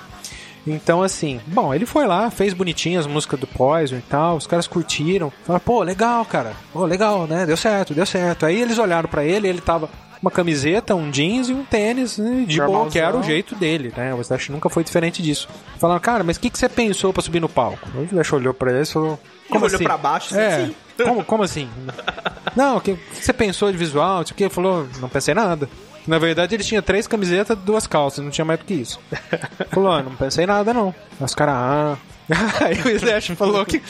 Então, 0.66 1.02
assim, 1.02 1.40
bom, 1.46 1.72
ele 1.72 1.86
foi 1.86 2.06
lá, 2.06 2.30
fez 2.30 2.52
bonitinho 2.52 3.00
as 3.00 3.06
músicas 3.06 3.40
do 3.40 3.46
Poison 3.46 3.96
e 3.96 4.02
tal, 4.02 4.36
os 4.36 4.46
caras 4.46 4.66
curtiram. 4.66 5.32
Falaram, 5.44 5.64
pô, 5.64 5.82
legal, 5.82 6.24
cara. 6.24 6.52
Pô, 6.72 6.84
legal, 6.84 7.26
né? 7.26 7.46
Deu 7.46 7.56
certo, 7.56 7.94
deu 7.94 8.04
certo. 8.06 8.44
Aí 8.46 8.60
eles 8.60 8.78
olharam 8.78 9.08
pra 9.08 9.24
ele, 9.24 9.48
ele 9.48 9.60
tava 9.60 9.88
uma 10.20 10.30
camiseta, 10.30 10.94
um 10.94 11.10
jeans 11.10 11.48
e 11.48 11.52
um 11.52 11.64
tênis, 11.64 12.18
né, 12.18 12.44
de 12.46 12.56
boa, 12.56 12.66
Normalzão. 12.66 12.90
que 12.90 12.98
era 12.98 13.16
o 13.16 13.22
jeito 13.22 13.54
dele, 13.54 13.92
né? 13.96 14.12
O 14.14 14.20
Slash 14.20 14.50
nunca 14.50 14.68
foi 14.68 14.82
diferente 14.82 15.22
disso. 15.22 15.48
Falaram, 15.78 16.00
cara, 16.00 16.24
mas 16.24 16.36
o 16.36 16.40
que, 16.40 16.50
que 16.50 16.58
você 16.58 16.68
pensou 16.68 17.12
pra 17.12 17.22
subir 17.22 17.40
no 17.40 17.48
palco? 17.48 17.88
O 17.94 18.02
Slash 18.02 18.34
olhou 18.34 18.52
pra 18.52 18.72
ele 18.72 18.82
e 18.82 18.86
falou, 18.86 19.18
como 19.48 19.64
olhou 19.64 19.76
assim? 19.76 19.84
pra 19.84 19.96
baixo, 19.96 20.36
é, 20.36 20.54
assim. 20.54 20.74
Como, 21.02 21.24
como 21.24 21.42
assim? 21.44 21.68
Não, 22.56 22.78
o 22.78 22.80
que, 22.80 22.96
que 22.96 23.24
você 23.24 23.32
pensou 23.32 23.70
de 23.70 23.78
visual? 23.78 24.18
Não 24.18 24.26
sei 24.26 24.32
o 24.32 24.36
que? 24.36 24.44
Ele 24.44 24.54
falou, 24.54 24.88
não 25.00 25.08
pensei 25.08 25.32
nada. 25.32 25.68
Na 26.08 26.18
verdade, 26.18 26.54
ele 26.54 26.64
tinha 26.64 26.80
três 26.80 27.06
camisetas 27.06 27.56
e 27.56 27.60
duas 27.60 27.86
calças, 27.86 28.24
não 28.24 28.30
tinha 28.30 28.44
mais 28.44 28.58
do 28.58 28.64
que 28.64 28.72
isso. 28.72 28.98
Falou, 29.70 29.92
ah, 29.92 30.02
não 30.02 30.16
pensei 30.16 30.46
nada, 30.46 30.72
não. 30.72 30.94
Os 31.20 31.34
caras, 31.34 31.54
ah. 31.54 31.98
Aí 32.64 32.80
o 32.80 32.88
Slash 32.96 33.34
falou 33.36 33.64
que. 33.64 33.82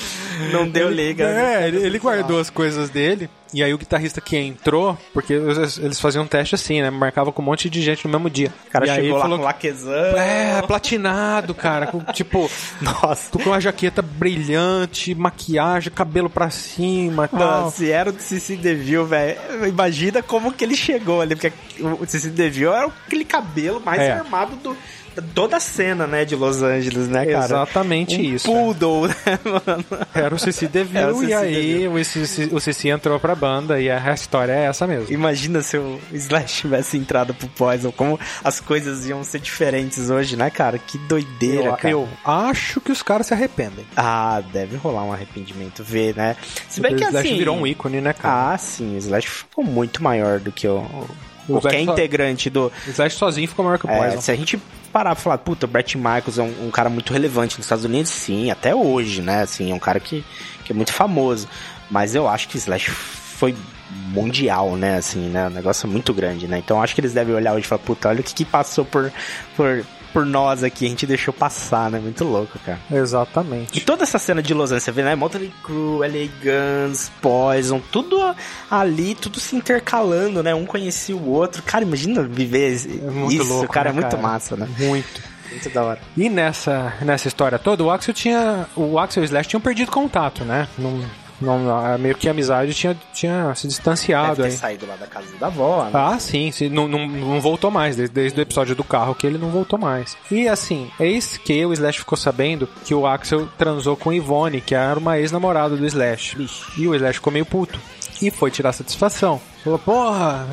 Não 0.53 0.69
deu 0.69 0.91
liga, 0.91 1.27
né? 1.33 1.63
É, 1.65 1.69
ele, 1.69 1.79
ele 1.79 1.99
guardou 1.99 2.39
as 2.39 2.51
coisas 2.51 2.89
dele. 2.91 3.29
E 3.53 3.63
aí 3.65 3.73
o 3.73 3.79
guitarrista 3.79 4.21
que 4.21 4.37
entrou, 4.37 4.97
porque 5.15 5.33
eles 5.33 5.99
faziam 6.01 6.25
um 6.25 6.27
teste 6.27 6.55
assim, 6.55 6.83
né? 6.83 6.91
Marcava 6.91 7.33
com 7.33 7.41
um 7.41 7.45
monte 7.45 7.71
de 7.71 7.81
gente 7.81 8.05
no 8.07 8.11
mesmo 8.13 8.29
dia. 8.29 8.53
O 8.69 8.71
cara 8.71 8.87
e 8.87 8.95
chegou 8.95 9.17
lá 9.17 9.23
falou 9.23 9.39
com 9.39 9.45
laquezão. 9.45 9.93
É, 10.19 10.63
platinado, 10.67 11.55
cara. 11.55 11.87
Com, 11.87 12.01
tipo, 12.13 12.51
Nossa. 12.81 13.31
com 13.31 13.49
uma 13.51 13.61
jaqueta 13.61 14.03
brilhante, 14.03 15.15
maquiagem, 15.15 15.93
cabelo 15.93 16.29
pra 16.31 16.51
cima 16.51 17.25
e 17.33 17.37
tal. 17.37 17.71
se 17.71 17.91
era 17.91 18.11
o 18.11 18.19
Cici 18.21 18.57
Deville, 18.57 19.05
velho, 19.05 19.39
imagina 19.67 20.23
como 20.23 20.53
que 20.53 20.65
ele 20.65 20.77
chegou 20.77 21.21
ali, 21.21 21.35
porque 21.35 21.53
o 21.81 22.05
Cici 22.07 22.31
Deville 22.31 22.67
era 22.73 22.87
aquele 23.07 23.25
cabelo 23.25 23.81
mais 23.81 24.01
É. 24.01 24.13
armado 24.13 24.57
do 24.57 24.77
toda 25.35 25.57
a 25.57 25.61
cena, 25.61 26.07
né, 26.07 26.25
de 26.25 26.37
Los 26.37 26.63
Angeles, 26.63 27.09
né, 27.09 27.27
cara? 27.27 27.45
Exatamente 27.45 28.17
um 28.21 28.23
isso. 28.23 28.47
Poodle, 28.47 29.09
né, 29.09 29.15
mano? 29.67 29.85
Era 30.15 30.33
o 30.33 30.39
Cici 30.39 30.69
DeVille 30.69 31.27
e 31.27 31.35
aí 31.35 31.89
o 31.89 32.05
Cici, 32.05 32.49
o 32.53 32.61
Cici 32.61 32.89
entrou 32.89 33.19
pra 33.19 33.35
banda 33.39 33.81
e 33.81 33.91
a 33.91 34.13
história 34.13 34.53
é 34.53 34.65
essa 34.65 34.87
mesmo. 34.87 35.13
Imagina 35.13 35.63
se 35.63 35.77
o 35.77 36.01
Slash 36.13 36.63
tivesse 36.63 36.97
entrado 36.97 37.33
pro 37.35 37.49
Poison, 37.49 37.93
como 37.93 38.19
as 38.43 38.61
coisas 38.61 39.07
iam 39.07 39.23
ser 39.25 39.41
diferentes 39.41 40.11
hoje, 40.11 40.37
né, 40.37 40.51
cara? 40.51 40.79
Que 40.79 40.99
doideira, 40.99 41.69
eu, 41.69 41.77
cara. 41.77 41.91
Eu 41.91 42.09
acho 42.25 42.81
que 42.81 42.93
os 42.93 43.03
caras 43.03 43.27
se 43.27 43.35
arrependem. 43.35 43.87
Ah, 43.97 44.43
deve 44.53 44.77
rolar 44.77 45.05
um 45.05 45.13
arrependimento, 45.13 45.83
ver, 45.83 46.15
né? 46.17 46.37
Se 46.69 46.81
bem 46.81 46.97
que 46.97 47.05
o 47.05 47.09
Slash 47.09 47.29
assim... 47.29 47.39
virou 47.39 47.57
um 47.57 47.67
ícone, 47.67 48.01
né, 48.01 48.13
cara? 48.13 48.55
Ah, 48.55 48.59
sim, 48.59 48.95
o 48.95 48.99
Slash 48.99 49.29
ficou 49.29 49.65
muito 49.65 50.03
maior 50.03 50.41
do 50.41 50.51
que 50.53 50.67
o, 50.67 50.79
o 51.49 51.61
qualquer 51.61 51.81
integrante 51.81 52.51
do. 52.51 52.67
O 52.87 52.91
Slash 52.91 53.17
sozinho 53.17 53.49
ficou 53.49 53.65
maior 53.65 53.79
que 53.79 53.87
o 53.87 53.91
é, 53.91 53.99
Poison. 53.99 54.21
Se 54.21 54.31
a 54.31 54.37
gente 54.37 54.61
parar 54.93 55.15
pra 55.15 55.23
falar, 55.23 55.39
puta, 55.39 55.67
o 55.67 55.69
Brett 55.69 55.97
Michaels 55.97 56.39
é 56.39 56.43
um, 56.43 56.67
um, 56.67 56.71
cara 56.71 56.89
muito 56.91 57.13
relevante 57.13 57.57
nos 57.57 57.67
Estados 57.67 57.85
Unidos, 57.85 58.11
sim, 58.11 58.51
até 58.51 58.75
hoje, 58.75 59.23
né? 59.23 59.43
Assim, 59.43 59.71
é 59.71 59.75
um 59.75 59.79
cara 59.79 60.01
que, 60.01 60.25
que 60.65 60.73
é 60.73 60.75
muito 60.75 60.93
famoso. 60.93 61.49
Mas 61.91 62.15
eu 62.15 62.29
acho 62.29 62.49
que 62.49 62.57
o 62.57 62.59
Slash 62.59 62.91
foi 63.39 63.55
mundial, 64.09 64.77
né? 64.77 64.97
Assim, 64.97 65.29
né? 65.29 65.47
Um 65.47 65.51
negócio 65.51 65.89
muito 65.89 66.13
grande, 66.13 66.49
né? 66.49 66.59
Então 66.59 66.83
acho 66.83 66.95
que 66.95 67.01
eles 67.01 67.13
devem 67.13 67.35
olhar 67.35 67.53
hoje 67.53 67.65
e 67.65 67.69
falar, 67.69 67.83
puta, 67.83 68.09
olha 68.09 68.21
o 68.21 68.23
que, 68.23 68.35
que 68.35 68.45
passou 68.45 68.85
por, 68.85 69.13
por, 69.57 69.85
por 70.13 70.27
nós 70.27 70.65
aqui, 70.65 70.87
a 70.87 70.89
gente 70.89 71.07
deixou 71.07 71.33
passar, 71.33 71.89
né? 71.89 72.01
Muito 72.01 72.25
louco, 72.25 72.59
cara. 72.59 72.81
Exatamente. 72.91 73.79
E 73.79 73.81
toda 73.81 74.03
essa 74.03 74.19
cena 74.19 74.43
de 74.43 74.53
Los 74.53 74.71
Angeles, 74.71 74.83
você 74.83 74.93
vê, 74.93 75.05
né? 75.05 75.15
Motley 75.15 75.53
Crue, 75.63 76.01
LA 76.01 76.29
Guns, 76.43 77.13
Poison, 77.23 77.81
tudo 77.93 78.19
ali, 78.69 79.15
tudo 79.15 79.39
se 79.39 79.55
intercalando, 79.55 80.43
né? 80.43 80.53
Um 80.53 80.67
conhecia 80.67 81.17
o 81.17 81.31
outro. 81.31 81.63
Cara, 81.63 81.85
imagina 81.85 82.23
viver 82.23 82.73
é 82.73 83.33
isso, 83.33 83.45
louco, 83.45 83.73
cara, 83.73 83.93
né, 83.93 83.99
é 83.99 84.01
muito 84.01 84.11
cara? 84.11 84.23
massa, 84.23 84.57
né? 84.57 84.69
Muito. 84.79 85.23
Muito 85.51 85.71
da 85.71 85.83
hora. 85.83 86.01
E 86.17 86.29
nessa, 86.29 86.93
nessa 87.01 87.29
história 87.29 87.59
toda, 87.59 87.83
o 87.83 87.91
Axel 87.91 88.13
tinha. 88.13 88.67
O 88.77 88.99
Axel 88.99 89.23
e 89.23 89.25
o 89.25 89.27
Slash 89.27 89.49
tinham 89.49 89.61
perdido 89.61 89.91
contato, 89.91 90.45
né? 90.45 90.69
Não, 90.77 91.03
não, 91.41 91.99
meio 91.99 92.15
que 92.17 92.29
a 92.29 92.33
amizade 92.33 92.75
tinha, 92.75 92.97
tinha 93.13 93.55
se 93.55 93.69
distanciado. 93.69 94.37
Deve 94.37 94.49
ter 94.49 94.55
aí. 94.55 94.59
saído 94.59 94.87
lá 94.87 94.97
da 94.97 95.07
casa 95.07 95.27
da 95.39 95.47
avó, 95.47 95.85
né? 95.85 95.91
Ah, 95.95 96.19
sim, 96.19 96.51
sim 96.51 96.69
não, 96.69 96.89
não, 96.89 97.07
não 97.07 97.41
voltou 97.41 97.71
mais, 97.71 97.97
desde, 97.97 98.15
desde 98.15 98.41
o 98.41 98.43
episódio 98.43 98.75
do 98.75 98.85
carro 98.85 99.15
que 99.15 99.27
ele 99.27 99.39
não 99.39 99.51
voltou 99.51 99.79
mais. 99.79 100.17
E 100.31 100.49
assim, 100.49 100.91
eis 100.99 101.37
que 101.37 101.65
o 101.65 101.73
Slash 101.73 102.01
ficou 102.01 102.19
sabendo 102.19 102.69
que 102.85 102.95
o 102.95 103.07
Axel 103.07 103.49
transou 103.57 103.97
com 103.97 104.13
Ivone, 104.13 104.61
que 104.61 104.75
era 104.75 104.99
uma 104.99 105.19
ex-namorada 105.19 105.77
do 105.77 105.87
Slash. 105.87 106.37
E 106.77 106.89
o 106.89 106.95
Slash 106.95 107.15
ficou 107.15 107.33
meio 107.33 107.47
puto. 107.47 107.79
E 108.21 108.31
foi 108.31 108.51
tirar 108.51 108.73
satisfação. 108.73 109.41
Falou, 109.63 109.79
porra, 109.79 110.47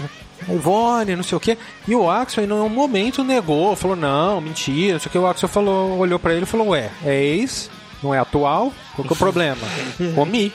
Ivone, 0.48 1.16
não 1.16 1.24
sei 1.24 1.36
o 1.36 1.42
que. 1.42 1.58
E 1.88 1.96
o 1.96 2.10
Axel, 2.10 2.44
em 2.44 2.52
um 2.52 2.70
momento, 2.70 3.24
negou, 3.24 3.76
falou, 3.76 3.96
não, 3.96 4.40
mentira, 4.40 4.94
não 4.94 5.00
sei 5.00 5.10
o 5.10 5.12
que. 5.12 5.18
O 5.18 5.28
Axel 5.28 5.50
falou, 5.50 5.98
olhou 5.98 6.20
para 6.20 6.34
ele 6.34 6.44
e 6.44 6.48
falou, 6.48 6.70
ué, 6.70 6.92
é 7.04 7.24
ex, 7.24 7.70
não 8.04 8.14
é 8.14 8.20
atual, 8.20 8.72
qual 8.96 9.08
que 9.08 9.14
é 9.14 9.16
o 9.16 9.18
problema? 9.18 9.68
Comi. 10.16 10.52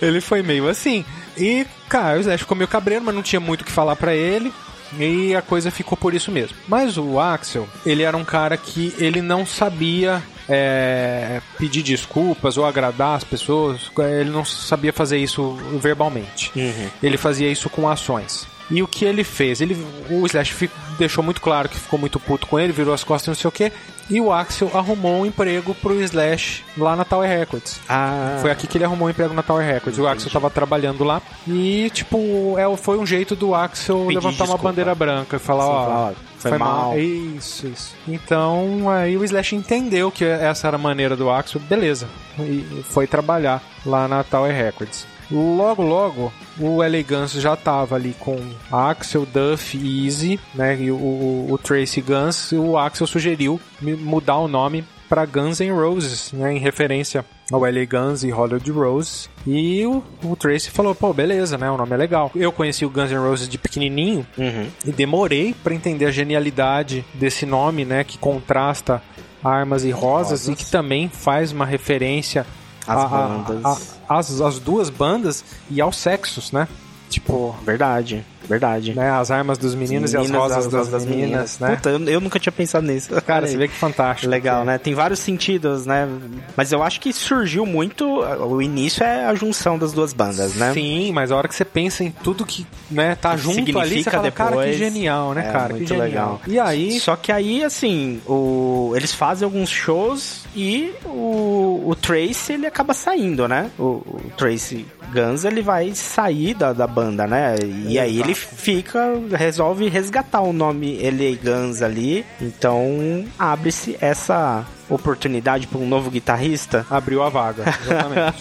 ele 0.00 0.20
foi 0.20 0.42
meio 0.42 0.68
assim. 0.68 1.04
E, 1.36 1.66
cara, 1.88 2.18
o 2.18 2.20
Slash 2.20 2.42
ficou 2.42 2.56
meio 2.56 2.68
cabreiro, 2.68 3.04
mas 3.04 3.14
não 3.14 3.22
tinha 3.22 3.40
muito 3.40 3.62
o 3.62 3.64
que 3.64 3.72
falar 3.72 3.96
para 3.96 4.14
ele. 4.14 4.52
E 4.98 5.34
a 5.34 5.42
coisa 5.42 5.70
ficou 5.70 5.98
por 5.98 6.14
isso 6.14 6.30
mesmo. 6.30 6.56
Mas 6.66 6.96
o 6.96 7.20
Axel, 7.20 7.68
ele 7.84 8.02
era 8.02 8.16
um 8.16 8.24
cara 8.24 8.56
que 8.56 8.94
ele 8.98 9.20
não 9.20 9.44
sabia 9.44 10.22
é, 10.48 11.42
pedir 11.58 11.82
desculpas 11.82 12.56
ou 12.56 12.64
agradar 12.64 13.16
as 13.16 13.24
pessoas. 13.24 13.90
Ele 13.98 14.30
não 14.30 14.44
sabia 14.44 14.92
fazer 14.92 15.18
isso 15.18 15.52
verbalmente. 15.78 16.50
Uhum. 16.56 16.88
Ele 17.02 17.18
fazia 17.18 17.50
isso 17.50 17.68
com 17.68 17.88
ações. 17.88 18.46
E 18.70 18.82
o 18.82 18.86
que 18.86 19.04
ele 19.04 19.24
fez? 19.24 19.60
Ele, 19.60 19.76
o 20.10 20.26
Slash 20.26 20.70
deixou 20.98 21.24
muito 21.24 21.40
claro 21.40 21.68
que 21.68 21.76
ficou 21.78 21.98
muito 21.98 22.20
puto 22.20 22.46
com 22.46 22.58
ele, 22.58 22.72
virou 22.72 22.92
as 22.92 23.02
costas, 23.04 23.28
não 23.28 23.34
sei 23.34 23.48
o 23.48 23.52
que. 23.52 23.72
E 24.10 24.20
o 24.20 24.32
Axel 24.32 24.70
arrumou 24.74 25.20
um 25.20 25.26
emprego 25.26 25.74
pro 25.74 26.00
Slash 26.02 26.64
lá 26.76 26.96
na 26.96 27.04
Tower 27.04 27.28
Records. 27.28 27.78
Ah. 27.88 28.38
Foi 28.40 28.50
aqui 28.50 28.66
que 28.66 28.78
ele 28.78 28.84
arrumou 28.84 29.06
um 29.06 29.10
emprego 29.10 29.34
na 29.34 29.42
Tower 29.42 29.64
Records. 29.64 29.98
Entendi. 29.98 30.02
O 30.02 30.08
Axel 30.08 30.30
tava 30.30 30.50
trabalhando 30.50 31.04
lá. 31.04 31.20
E, 31.46 31.90
tipo, 31.90 32.54
é, 32.58 32.76
foi 32.76 32.98
um 32.98 33.04
jeito 33.04 33.36
do 33.36 33.54
Axel 33.54 34.00
Pedir 34.06 34.14
levantar 34.14 34.30
desculpa. 34.30 34.52
uma 34.54 34.70
bandeira 34.70 34.94
branca 34.94 35.36
e 35.36 35.38
falar, 35.38 35.66
ó. 35.66 36.12
Foi, 36.38 36.50
foi 36.50 36.58
mal. 36.58 36.90
mal. 36.90 36.98
Isso, 36.98 37.66
isso. 37.66 37.94
Então, 38.06 38.88
aí 38.88 39.16
o 39.16 39.24
Slash 39.24 39.54
entendeu 39.56 40.10
que 40.10 40.24
essa 40.24 40.68
era 40.68 40.76
a 40.76 40.80
maneira 40.80 41.14
do 41.14 41.28
Axel. 41.30 41.60
Beleza. 41.60 42.08
E 42.38 42.82
foi 42.84 43.06
trabalhar 43.06 43.62
lá 43.84 44.08
na 44.08 44.24
Tower 44.24 44.54
Records. 44.54 45.06
Logo, 45.30 45.82
logo, 45.82 46.32
o 46.58 46.82
Elegance 46.82 47.40
já 47.40 47.54
tava 47.54 47.96
ali 47.96 48.14
com 48.18 48.38
Axel, 48.72 49.26
Duff 49.26 49.76
e 49.76 50.06
Easy, 50.06 50.40
né? 50.54 50.80
E 50.80 50.90
o, 50.90 50.96
o, 50.96 51.52
o 51.52 51.58
Tracy 51.58 52.00
Guns. 52.00 52.52
O 52.52 52.76
Axel 52.78 53.06
sugeriu 53.06 53.60
mudar 53.80 54.38
o 54.38 54.48
nome 54.48 54.84
para 55.08 55.24
Guns 55.24 55.60
N' 55.60 55.72
Roses, 55.72 56.32
né? 56.32 56.52
Em 56.52 56.58
referência 56.58 57.24
ao 57.50 57.60
LA 57.60 57.84
Guns 57.88 58.22
e 58.22 58.30
Hollywood 58.30 58.70
Rose. 58.70 59.28
E 59.46 59.84
o, 59.86 60.02
o, 60.22 60.36
Tracy 60.36 60.70
falou, 60.70 60.94
pô, 60.94 61.12
beleza, 61.12 61.56
né? 61.56 61.70
O 61.70 61.76
nome 61.76 61.92
é 61.94 61.96
legal. 61.96 62.30
Eu 62.34 62.52
conheci 62.52 62.84
o 62.84 62.90
Guns 62.90 63.10
N' 63.10 63.18
Roses 63.18 63.48
de 63.48 63.58
pequenininho 63.58 64.26
uhum. 64.36 64.66
e 64.84 64.92
demorei 64.92 65.54
para 65.54 65.74
entender 65.74 66.04
a 66.04 66.10
genialidade 66.10 67.04
desse 67.14 67.46
nome, 67.46 67.84
né? 67.84 68.04
Que 68.04 68.18
contrasta 68.18 69.02
armas 69.42 69.84
e 69.84 69.90
rosas, 69.90 70.46
rosas. 70.46 70.48
e 70.48 70.56
que 70.56 70.70
também 70.70 71.08
faz 71.08 71.52
uma 71.52 71.64
referência 71.64 72.46
as 72.88 73.04
a, 73.04 73.06
bandas. 73.06 73.64
A, 74.08 74.14
a, 74.14 74.18
as, 74.18 74.40
as 74.40 74.58
duas 74.58 74.90
bandas 74.90 75.44
e 75.70 75.80
aos 75.80 75.96
sexos, 75.96 76.52
né? 76.52 76.66
Tipo. 77.08 77.54
Verdade. 77.64 78.24
Verdade. 78.48 78.94
Né? 78.94 79.10
As 79.10 79.30
armas 79.30 79.58
dos 79.58 79.74
meninos, 79.74 80.12
e 80.12 80.16
as 80.16 80.30
rosas 80.30 80.66
das, 80.66 80.88
das, 80.88 81.04
meninas, 81.04 81.28
meninas, 81.28 81.58
né? 81.58 81.76
Puta, 81.76 81.90
eu, 81.90 82.04
eu, 82.04 82.20
nunca 82.20 82.38
tinha 82.38 82.52
pensado 82.52 82.86
nisso. 82.86 83.10
Cara, 83.22 83.46
você 83.46 83.56
vê 83.56 83.68
que 83.68 83.74
fantástico. 83.74 84.30
Legal, 84.30 84.64
né? 84.64 84.78
Tem 84.78 84.94
vários 84.94 85.18
sentidos, 85.18 85.84
né? 85.86 86.08
Mas 86.56 86.72
eu 86.72 86.82
acho 86.82 87.00
que 87.00 87.12
surgiu 87.12 87.66
muito. 87.66 88.04
O 88.06 88.62
início 88.62 89.04
é 89.04 89.26
a 89.26 89.34
junção 89.34 89.78
das 89.78 89.92
duas 89.92 90.12
bandas, 90.12 90.54
né? 90.54 90.72
Sim, 90.72 91.12
mas 91.12 91.30
a 91.30 91.36
hora 91.36 91.48
que 91.48 91.54
você 91.54 91.64
pensa 91.64 92.02
em 92.02 92.10
tudo 92.10 92.46
que 92.46 92.66
né, 92.90 93.14
tá 93.14 93.32
que 93.32 93.42
junto 93.42 93.78
ali, 93.78 94.02
você 94.02 94.10
fala, 94.10 94.22
depois, 94.22 94.50
cara, 94.50 94.64
que 94.64 94.72
genial, 94.72 95.34
né, 95.34 95.48
é, 95.48 95.52
cara? 95.52 95.74
Muito 95.74 95.94
legal. 95.94 96.40
E 96.46 96.58
aí. 96.58 96.98
Só 97.00 97.16
que 97.16 97.30
aí, 97.30 97.62
assim, 97.62 98.20
o... 98.26 98.92
eles 98.96 99.12
fazem 99.12 99.44
alguns 99.44 99.68
shows 99.68 100.46
e 100.56 100.92
o, 101.04 101.84
o 101.86 101.94
Trace 101.94 102.54
ele 102.54 102.66
acaba 102.66 102.94
saindo, 102.94 103.46
né? 103.46 103.70
O, 103.78 104.02
o 104.06 104.32
Trace 104.36 104.86
Guns 105.12 105.44
ele 105.44 105.62
vai 105.62 105.94
sair 105.94 106.54
da, 106.54 106.72
da 106.72 106.86
banda, 106.86 107.26
né? 107.26 107.56
E 107.86 107.98
aí 107.98 108.20
ele 108.20 108.34
fica, 108.38 109.14
resolve 109.36 109.88
resgatar 109.88 110.40
o 110.40 110.52
nome 110.52 110.98
LA 111.02 111.36
Guns 111.42 111.82
ali. 111.82 112.24
Então 112.40 113.24
abre-se 113.38 113.96
essa 114.00 114.64
oportunidade 114.88 115.66
para 115.66 115.78
um 115.78 115.86
novo 115.86 116.10
guitarrista. 116.10 116.86
Abriu 116.90 117.22
a 117.22 117.28
vaga, 117.28 117.64
exatamente. 117.82 118.38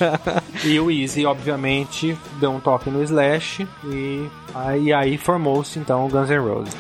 e 0.66 0.80
o 0.80 0.90
Easy, 0.90 1.26
obviamente, 1.26 2.18
deu 2.40 2.52
um 2.52 2.60
toque 2.60 2.90
no 2.90 3.04
Slash 3.04 3.68
e 3.86 4.28
aí, 4.56 4.94
aí 4.94 5.18
formou-se 5.18 5.78
então 5.80 6.06
o 6.06 6.10
Guns 6.10 6.30
N' 6.30 6.40
Roses. 6.40 6.76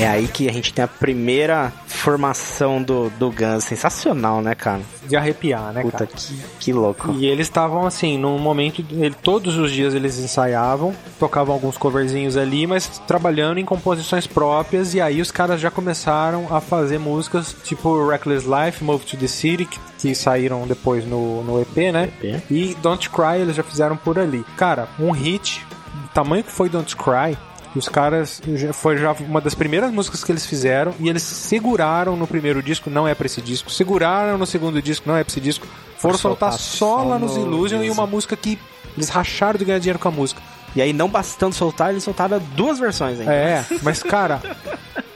É 0.00 0.06
aí 0.06 0.26
que 0.28 0.48
a 0.48 0.52
gente 0.52 0.72
tem 0.72 0.82
a 0.82 0.88
primeira 0.88 1.70
formação 2.00 2.82
do, 2.82 3.10
do 3.10 3.30
Guns. 3.30 3.64
Sensacional, 3.64 4.40
né, 4.40 4.54
cara? 4.54 4.80
De 5.06 5.16
arrepiar, 5.16 5.72
né, 5.72 5.82
Puta, 5.82 6.06
cara? 6.06 6.10
Que, 6.16 6.34
que 6.58 6.72
louco. 6.72 7.12
E 7.12 7.26
eles 7.26 7.46
estavam 7.46 7.86
assim, 7.86 8.18
num 8.18 8.38
momento. 8.38 8.84
Ele, 8.90 9.14
todos 9.14 9.56
os 9.56 9.70
dias 9.70 9.94
eles 9.94 10.18
ensaiavam, 10.18 10.94
tocavam 11.18 11.54
alguns 11.54 11.76
coverzinhos 11.76 12.36
ali, 12.36 12.66
mas 12.66 13.00
trabalhando 13.06 13.58
em 13.58 13.64
composições 13.64 14.26
próprias. 14.26 14.94
E 14.94 15.00
aí 15.00 15.20
os 15.20 15.30
caras 15.30 15.60
já 15.60 15.70
começaram 15.70 16.54
a 16.54 16.60
fazer 16.60 16.98
músicas 16.98 17.54
tipo 17.64 18.08
Reckless 18.08 18.46
Life, 18.46 18.82
Move 18.82 19.04
to 19.04 19.16
the 19.16 19.26
City, 19.26 19.66
que, 19.66 19.78
que 19.98 20.14
saíram 20.14 20.66
depois 20.66 21.04
no, 21.06 21.42
no 21.44 21.60
EP, 21.60 21.92
né? 21.92 22.10
EP. 22.22 22.42
E 22.50 22.74
Don't 22.82 23.10
Cry 23.10 23.40
eles 23.40 23.56
já 23.56 23.62
fizeram 23.62 23.96
por 23.96 24.18
ali. 24.18 24.44
Cara, 24.56 24.88
um 24.98 25.10
hit. 25.10 25.66
O 26.04 26.12
tamanho 26.12 26.42
que 26.42 26.50
foi 26.50 26.68
Don't 26.68 26.96
Cry, 26.96 27.36
os 27.74 27.88
caras 27.88 28.40
foi 28.74 28.96
já 28.96 29.12
uma 29.12 29.40
das 29.40 29.54
primeiras 29.54 29.92
músicas 29.92 30.24
que 30.24 30.32
eles 30.32 30.44
fizeram 30.44 30.94
e 30.98 31.08
eles 31.08 31.22
seguraram 31.22 32.16
no 32.16 32.26
primeiro 32.26 32.62
disco, 32.62 32.90
não 32.90 33.06
é 33.06 33.14
pra 33.14 33.26
esse 33.26 33.40
disco, 33.40 33.70
seguraram 33.70 34.36
no 34.36 34.46
segundo 34.46 34.80
disco, 34.82 35.08
não 35.08 35.16
é 35.16 35.22
pra 35.22 35.30
esse 35.30 35.40
disco, 35.40 35.66
foram 35.96 36.18
soltar, 36.18 36.52
soltar 36.52 36.58
só 36.58 37.04
lá 37.04 37.18
nos 37.18 37.36
Illusion 37.36 37.82
e 37.82 37.90
uma 37.90 38.06
música 38.06 38.36
que 38.36 38.58
eles 38.96 39.08
racharam 39.08 39.58
de 39.58 39.64
ganhar 39.64 39.78
dinheiro 39.78 39.98
com 39.98 40.08
a 40.08 40.12
música. 40.12 40.42
E 40.74 40.80
aí, 40.80 40.92
não 40.92 41.08
bastando 41.08 41.52
soltar, 41.52 41.90
eles 41.90 42.04
soltaram 42.04 42.40
duas 42.54 42.78
versões 42.78 43.18
ainda. 43.18 43.32
É, 43.32 43.64
mas 43.82 44.02
cara, 44.02 44.40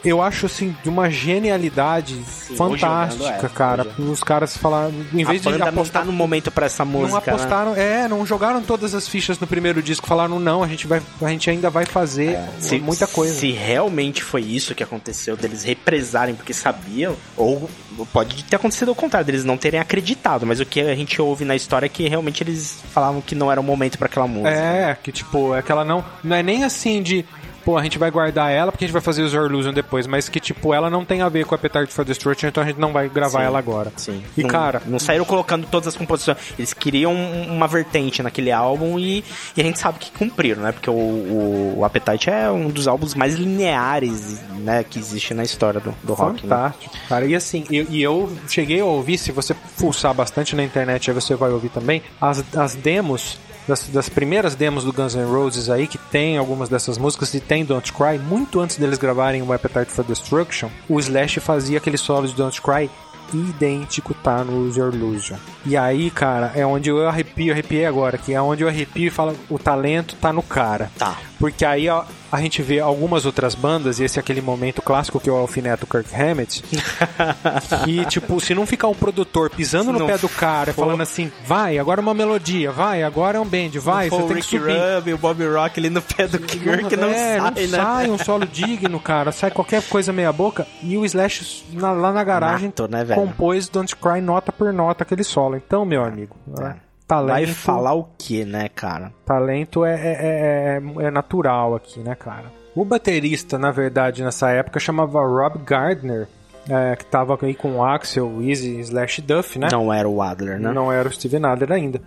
eu 0.04 0.20
acho 0.20 0.46
assim 0.46 0.76
de 0.82 0.88
uma 0.88 1.08
genialidade 1.10 2.14
Sim, 2.24 2.56
fantástica, 2.56 3.46
é, 3.46 3.48
cara. 3.48 3.86
Os 3.98 4.22
caras 4.22 4.56
falaram, 4.56 4.92
em 5.12 5.24
vez 5.24 5.46
a 5.46 5.50
de 5.52 5.62
apostar 5.62 6.02
tá 6.02 6.06
no 6.06 6.12
momento 6.12 6.50
para 6.50 6.66
essa 6.66 6.84
música, 6.84 7.10
não 7.10 7.34
apostaram, 7.34 7.72
né? 7.72 8.04
é, 8.04 8.08
não 8.08 8.24
jogaram 8.26 8.62
todas 8.62 8.94
as 8.94 9.08
fichas 9.08 9.38
no 9.38 9.46
primeiro 9.46 9.82
disco, 9.82 10.06
falaram 10.06 10.38
não, 10.38 10.62
a 10.62 10.68
gente 10.68 10.86
vai, 10.86 11.00
a 11.22 11.28
gente 11.28 11.48
ainda 11.48 11.70
vai 11.70 11.86
fazer 11.86 12.34
é, 12.34 12.48
se, 12.58 12.78
muita 12.78 13.06
coisa. 13.06 13.34
Se 13.34 13.50
realmente 13.50 14.22
foi 14.22 14.42
isso 14.42 14.74
que 14.74 14.82
aconteceu 14.82 15.36
deles 15.36 15.64
represarem 15.64 16.34
porque 16.34 16.52
sabiam, 16.52 17.16
ou 17.36 17.70
pode 18.12 18.44
ter 18.44 18.56
acontecido 18.56 18.90
ao 18.90 18.94
contrário, 18.94 19.26
deles 19.26 19.44
não 19.44 19.56
terem 19.56 19.80
acreditado, 19.80 20.46
mas 20.46 20.60
o 20.60 20.66
que 20.66 20.80
a 20.80 20.94
gente 20.94 21.20
ouve 21.20 21.44
na 21.44 21.56
história 21.56 21.86
é 21.86 21.88
que 21.88 22.08
realmente 22.08 22.42
eles 22.42 22.78
falavam 22.92 23.20
que 23.20 23.34
não 23.34 23.50
era 23.50 23.60
o 23.60 23.64
momento 23.64 23.96
para 23.98 24.06
aquela 24.06 24.26
música. 24.26 24.50
É, 24.50 24.96
que 25.02 25.12
tipo, 25.12 25.54
é 25.54 25.62
que 25.62 25.72
ela 25.72 25.84
não, 25.84 26.04
não 26.22 26.36
é 26.36 26.42
nem 26.42 26.64
assim 26.64 27.02
de 27.02 27.24
pô, 27.64 27.77
a 27.79 27.83
gente 27.83 27.98
vai 27.98 28.11
guardar 28.11 28.53
ela 28.53 28.70
porque 28.70 28.85
a 28.85 28.87
gente 28.87 28.92
vai 28.92 29.03
fazer 29.03 29.22
os 29.22 29.33
Illusion 29.33 29.72
depois, 29.72 30.07
mas 30.07 30.29
que, 30.29 30.38
tipo, 30.38 30.74
ela 30.74 30.90
não 30.90 31.05
tem 31.05 31.22
a 31.22 31.29
ver 31.29 31.46
com 31.46 31.55
a 31.55 31.57
Appetite 31.57 31.92
for 31.92 32.05
Destruction, 32.05 32.48
então 32.48 32.62
a 32.62 32.66
gente 32.66 32.79
não 32.79 32.92
vai 32.92 33.09
gravar 33.09 33.40
Sim. 33.40 33.44
ela 33.46 33.59
agora. 33.59 33.92
Sim. 33.96 34.22
E, 34.37 34.42
não, 34.42 34.50
cara... 34.50 34.83
Não 34.87 34.98
saíram 34.98 35.24
colocando 35.24 35.66
todas 35.66 35.88
as 35.88 35.96
composições. 35.96 36.37
Eles 36.59 36.72
queriam 36.72 37.14
uma 37.14 37.66
vertente 37.66 38.22
naquele 38.22 38.53
álbum 38.53 38.98
e, 38.98 39.24
e 39.57 39.61
a 39.61 39.64
gente 39.64 39.79
sabe 39.79 39.98
que 39.98 40.11
cumpriram, 40.11 40.62
né? 40.62 40.72
Porque 40.72 40.90
o, 40.90 40.92
o, 40.92 41.74
o 41.79 41.85
Appetite 41.85 42.31
é 42.31 42.50
um 42.50 42.68
dos 42.68 42.87
álbuns 42.87 43.14
mais 43.14 43.35
lineares, 43.35 44.40
né? 44.59 44.85
Que 44.85 44.98
existe 44.98 45.33
na 45.33 45.42
história 45.42 45.81
do, 45.81 45.94
do 46.03 46.12
rock, 46.14 46.46
né? 46.46 46.57
Fantástico, 46.57 46.94
cara. 47.09 47.24
E 47.24 47.35
assim, 47.35 47.64
e, 47.70 47.87
e 47.88 48.03
eu 48.03 48.31
cheguei 48.48 48.81
a 48.81 48.85
ouvir, 48.85 49.18
se 49.18 49.33
você 49.33 49.55
fuçar 49.77 50.12
bastante 50.14 50.55
na 50.55 50.62
internet, 50.62 51.11
aí 51.11 51.14
você 51.14 51.35
vai 51.35 51.50
ouvir 51.50 51.70
também, 51.70 52.03
as, 52.20 52.44
as 52.57 52.74
demos 52.74 53.38
das, 53.66 53.88
das, 53.88 54.09
primeiras 54.09 54.55
demos 54.55 54.85
do 54.85 54.92
Guns 54.92 55.14
N' 55.14 55.24
Roses 55.24 55.70
aí, 55.70 55.87
que 55.87 55.98
tem 55.98 56.37
algumas 56.37 56.68
dessas 56.68 56.98
músicas, 56.98 57.33
e 57.35 57.40
tem 57.40 57.65
Don't 57.65 57.92
Cry, 57.92 58.19
muito 58.19 58.60
antes 58.60 58.77
deles 58.77 58.98
gravarem 58.98 59.42
o 59.42 59.52
Appetite 59.52 59.90
for 59.90 60.04
Destruction, 60.04 60.69
o 60.88 60.98
Slash 60.98 61.40
fazia 61.40 61.79
aquele 61.79 61.96
solo 61.96 62.27
de 62.27 62.35
Don't 62.35 62.60
Cry 62.60 62.90
idêntico 63.33 64.15
tá 64.15 64.44
no 64.44 64.67
Use 64.67 64.79
Your 64.79 64.94
Illusion. 64.94 65.37
E 65.65 65.77
aí, 65.77 66.10
cara, 66.10 66.52
é 66.54 66.65
onde 66.65 66.90
eu 66.90 67.08
arrepio, 67.08 67.52
arrepiei 67.52 67.87
agora, 67.87 68.19
que 68.19 68.33
é 68.33 68.40
onde 68.40 68.62
eu 68.62 68.69
arrepio 68.69 69.06
e 69.06 69.10
falo, 69.10 69.35
o 69.48 69.58
talento 69.58 70.17
tá 70.17 70.33
no 70.33 70.42
cara. 70.42 70.90
Tá. 70.98 71.19
Porque 71.38 71.65
aí 71.65 71.88
ó, 71.88 72.04
a 72.35 72.40
gente 72.40 72.60
vê 72.62 72.80
algumas 72.80 73.24
outras 73.26 73.54
bandas, 73.54 74.00
e 74.00 74.04
esse 74.04 74.18
é 74.18 74.20
aquele 74.20 74.40
momento 74.40 74.82
clássico 74.82 75.20
que 75.20 75.30
eu 75.30 75.37
alfineto 75.37 75.85
o 75.85 75.88
Kirk 75.88 76.08
Hammett, 76.14 76.62
que, 77.85 78.04
tipo, 78.06 78.40
se 78.40 78.54
não 78.54 78.66
ficar 78.66 78.88
o 78.88 78.94
produtor 78.94 79.50
pisando 79.50 79.92
no 79.92 80.00
não 80.00 80.06
pé 80.06 80.18
do 80.18 80.28
cara, 80.28 80.72
for- 80.72 80.85
falando 80.85 81.00
assim, 81.02 81.30
vai, 81.46 81.78
agora 81.78 82.00
uma 82.00 82.14
melodia, 82.14 82.70
vai, 82.72 83.02
agora 83.02 83.38
é 83.38 83.40
um 83.40 83.44
band, 83.46 83.70
vai, 83.80 84.08
Foi 84.08 84.18
você 84.22 84.35
tem 84.35 84.42
que 84.42 84.56
Ricky 84.56 84.58
subir. 84.72 84.94
Rubin, 84.96 85.12
o 85.12 85.18
Bob 85.18 85.44
Rock 85.46 85.78
ali 85.80 85.90
no 85.90 86.02
pé 86.02 86.26
do 86.26 86.38
Kirk 86.40 86.96
não 86.96 87.08
é, 87.08 87.38
sai, 87.38 87.40
não 87.40 87.50
né? 87.52 87.66
sai 87.68 88.10
um 88.10 88.18
solo 88.18 88.46
digno, 88.46 88.98
cara. 89.00 89.30
Sai 89.32 89.50
qualquer 89.50 89.82
coisa 89.82 90.12
meia 90.12 90.32
boca. 90.32 90.66
E 90.82 90.96
o 90.96 91.04
Slash 91.04 91.64
na- 91.72 91.92
lá 91.92 92.12
na 92.12 92.24
garagem 92.24 92.66
Nato, 92.66 92.88
né, 92.88 93.04
compôs 93.14 93.68
Don't 93.68 93.94
Cry 93.96 94.20
nota 94.20 94.50
por 94.52 94.72
nota 94.72 95.04
aquele 95.04 95.22
solo. 95.24 95.56
Então, 95.56 95.85
meu 95.85 96.02
amigo, 96.04 96.37
né, 96.46 96.76
talento, 97.07 97.29
Vai 97.35 97.46
falar 97.46 97.94
o 97.94 98.09
que, 98.19 98.44
né, 98.44 98.69
cara? 98.69 99.13
talento 99.25 99.85
é, 99.85 99.94
é, 99.94 100.81
é, 101.00 101.05
é 101.07 101.11
natural 101.11 101.75
aqui, 101.75 102.00
né, 102.00 102.15
cara? 102.15 102.44
O 102.75 102.85
baterista, 102.85 103.57
na 103.59 103.71
verdade, 103.71 104.23
nessa 104.25 104.50
época 104.50 104.81
chamava 104.81 105.21
Rob 105.21 105.59
Gardner, 105.65 106.27
é, 106.69 106.96
que 106.96 107.05
tava 107.07 107.38
aí 107.42 107.55
com 107.55 107.77
o 107.77 107.85
Axel, 107.85 108.40
Easy, 108.42 108.81
Slash 108.81 109.21
Duff, 109.23 109.59
né? 109.59 109.69
Não 109.71 109.92
era 109.92 110.09
o 110.09 110.21
Adler, 110.23 110.59
né? 110.59 110.73
Não 110.73 110.90
era 110.90 111.09
o 111.09 111.13
Steven 111.13 111.44
Adler 111.44 111.73
ainda. 111.73 112.00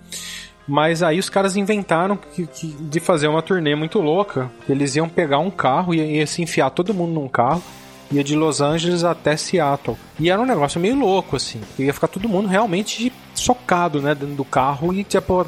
Mas 0.68 1.02
aí 1.02 1.18
os 1.20 1.30
caras 1.30 1.56
inventaram 1.56 2.18
que, 2.18 2.46
que- 2.46 2.68
de 2.68 3.00
fazer 3.00 3.28
uma 3.28 3.42
turnê 3.42 3.74
muito 3.76 4.00
louca. 4.02 4.52
Eles 4.68 4.96
iam 4.98 5.08
pegar 5.08 5.40
um 5.40 5.50
carro 5.50 5.94
e 5.94 6.18
ia 6.18 6.28
se 6.28 6.42
enfiar 6.42 6.70
todo 6.72 6.94
mundo 6.94 7.14
num 7.14 7.30
carro. 7.30 7.64
Ia 8.12 8.24
de 8.24 8.36
Los 8.36 8.62
Angeles 8.62 9.04
até 9.04 9.36
Seattle. 9.36 9.98
E 10.20 10.30
era 10.30 10.42
um 10.42 10.46
negócio 10.46 10.80
meio 10.80 10.96
louco, 10.96 11.36
assim. 11.36 11.62
Ia 11.78 11.94
ficar 11.94 12.08
todo 12.08 12.30
mundo 12.30 12.48
realmente 12.48 13.12
socado, 13.34 14.02
né? 14.02 14.16
Dentro 14.16 14.36
do 14.36 14.46
carro 14.46 14.94
e, 14.94 15.04
tipo, 15.04 15.46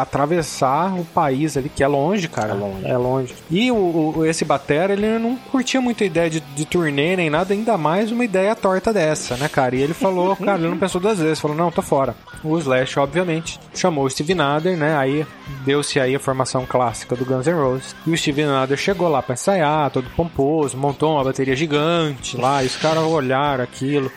atravessar 0.00 0.94
o 0.98 1.04
país 1.04 1.56
ali, 1.56 1.68
que 1.68 1.82
é 1.82 1.88
longe, 1.88 2.28
cara. 2.28 2.52
É 2.52 2.54
longe. 2.54 2.86
É 2.86 2.96
longe. 2.96 3.34
E 3.50 3.70
o, 3.70 4.14
o- 4.16 4.26
esse 4.26 4.44
Batera, 4.44 4.92
ele 4.92 5.18
não 5.18 5.36
curtia 5.36 5.80
muito 5.80 6.02
a 6.02 6.06
ideia 6.06 6.28
de, 6.30 6.40
de 6.40 6.64
turnê 6.64 7.16
nem 7.16 7.30
nada, 7.30 7.52
ainda 7.54 7.76
mais 7.78 8.10
uma 8.10 8.24
ideia 8.24 8.54
torta 8.54 8.92
dessa, 8.92 9.36
né, 9.36 9.48
cara? 9.48 9.74
E 9.76 9.80
ele 9.82 9.94
falou, 9.94 10.34
cara, 10.36 10.58
ele 10.58 10.68
não 10.68 10.78
pensou 10.78 11.00
duas 11.00 11.18
vezes, 11.18 11.40
falou, 11.40 11.56
não, 11.56 11.70
tô 11.70 11.82
fora. 11.82 12.14
O 12.42 12.56
Slash, 12.58 12.98
obviamente, 12.98 13.60
chamou 13.74 14.04
o 14.04 14.10
Steve 14.10 14.34
Nader, 14.34 14.76
né? 14.76 14.96
Aí 14.96 15.26
deu-se 15.64 16.00
aí 16.00 16.14
a 16.14 16.20
formação 16.20 16.64
clássica 16.66 17.14
do 17.14 17.24
Guns 17.24 17.46
N' 17.46 17.52
Roses. 17.54 17.94
E 18.06 18.10
o 18.10 18.16
Steve 18.16 18.44
Nader 18.44 18.78
chegou 18.78 19.08
lá 19.08 19.22
pra 19.22 19.34
ensaiar, 19.34 19.90
todo 19.90 20.08
pomposo, 20.16 20.76
montou 20.76 21.14
uma 21.14 21.24
bateria 21.24 21.54
gigante 21.56 22.36
lá, 22.36 22.62
e 22.62 22.66
os 22.66 22.76
caras 22.76 23.02
olharam 23.04 23.62
aquilo. 23.64 24.10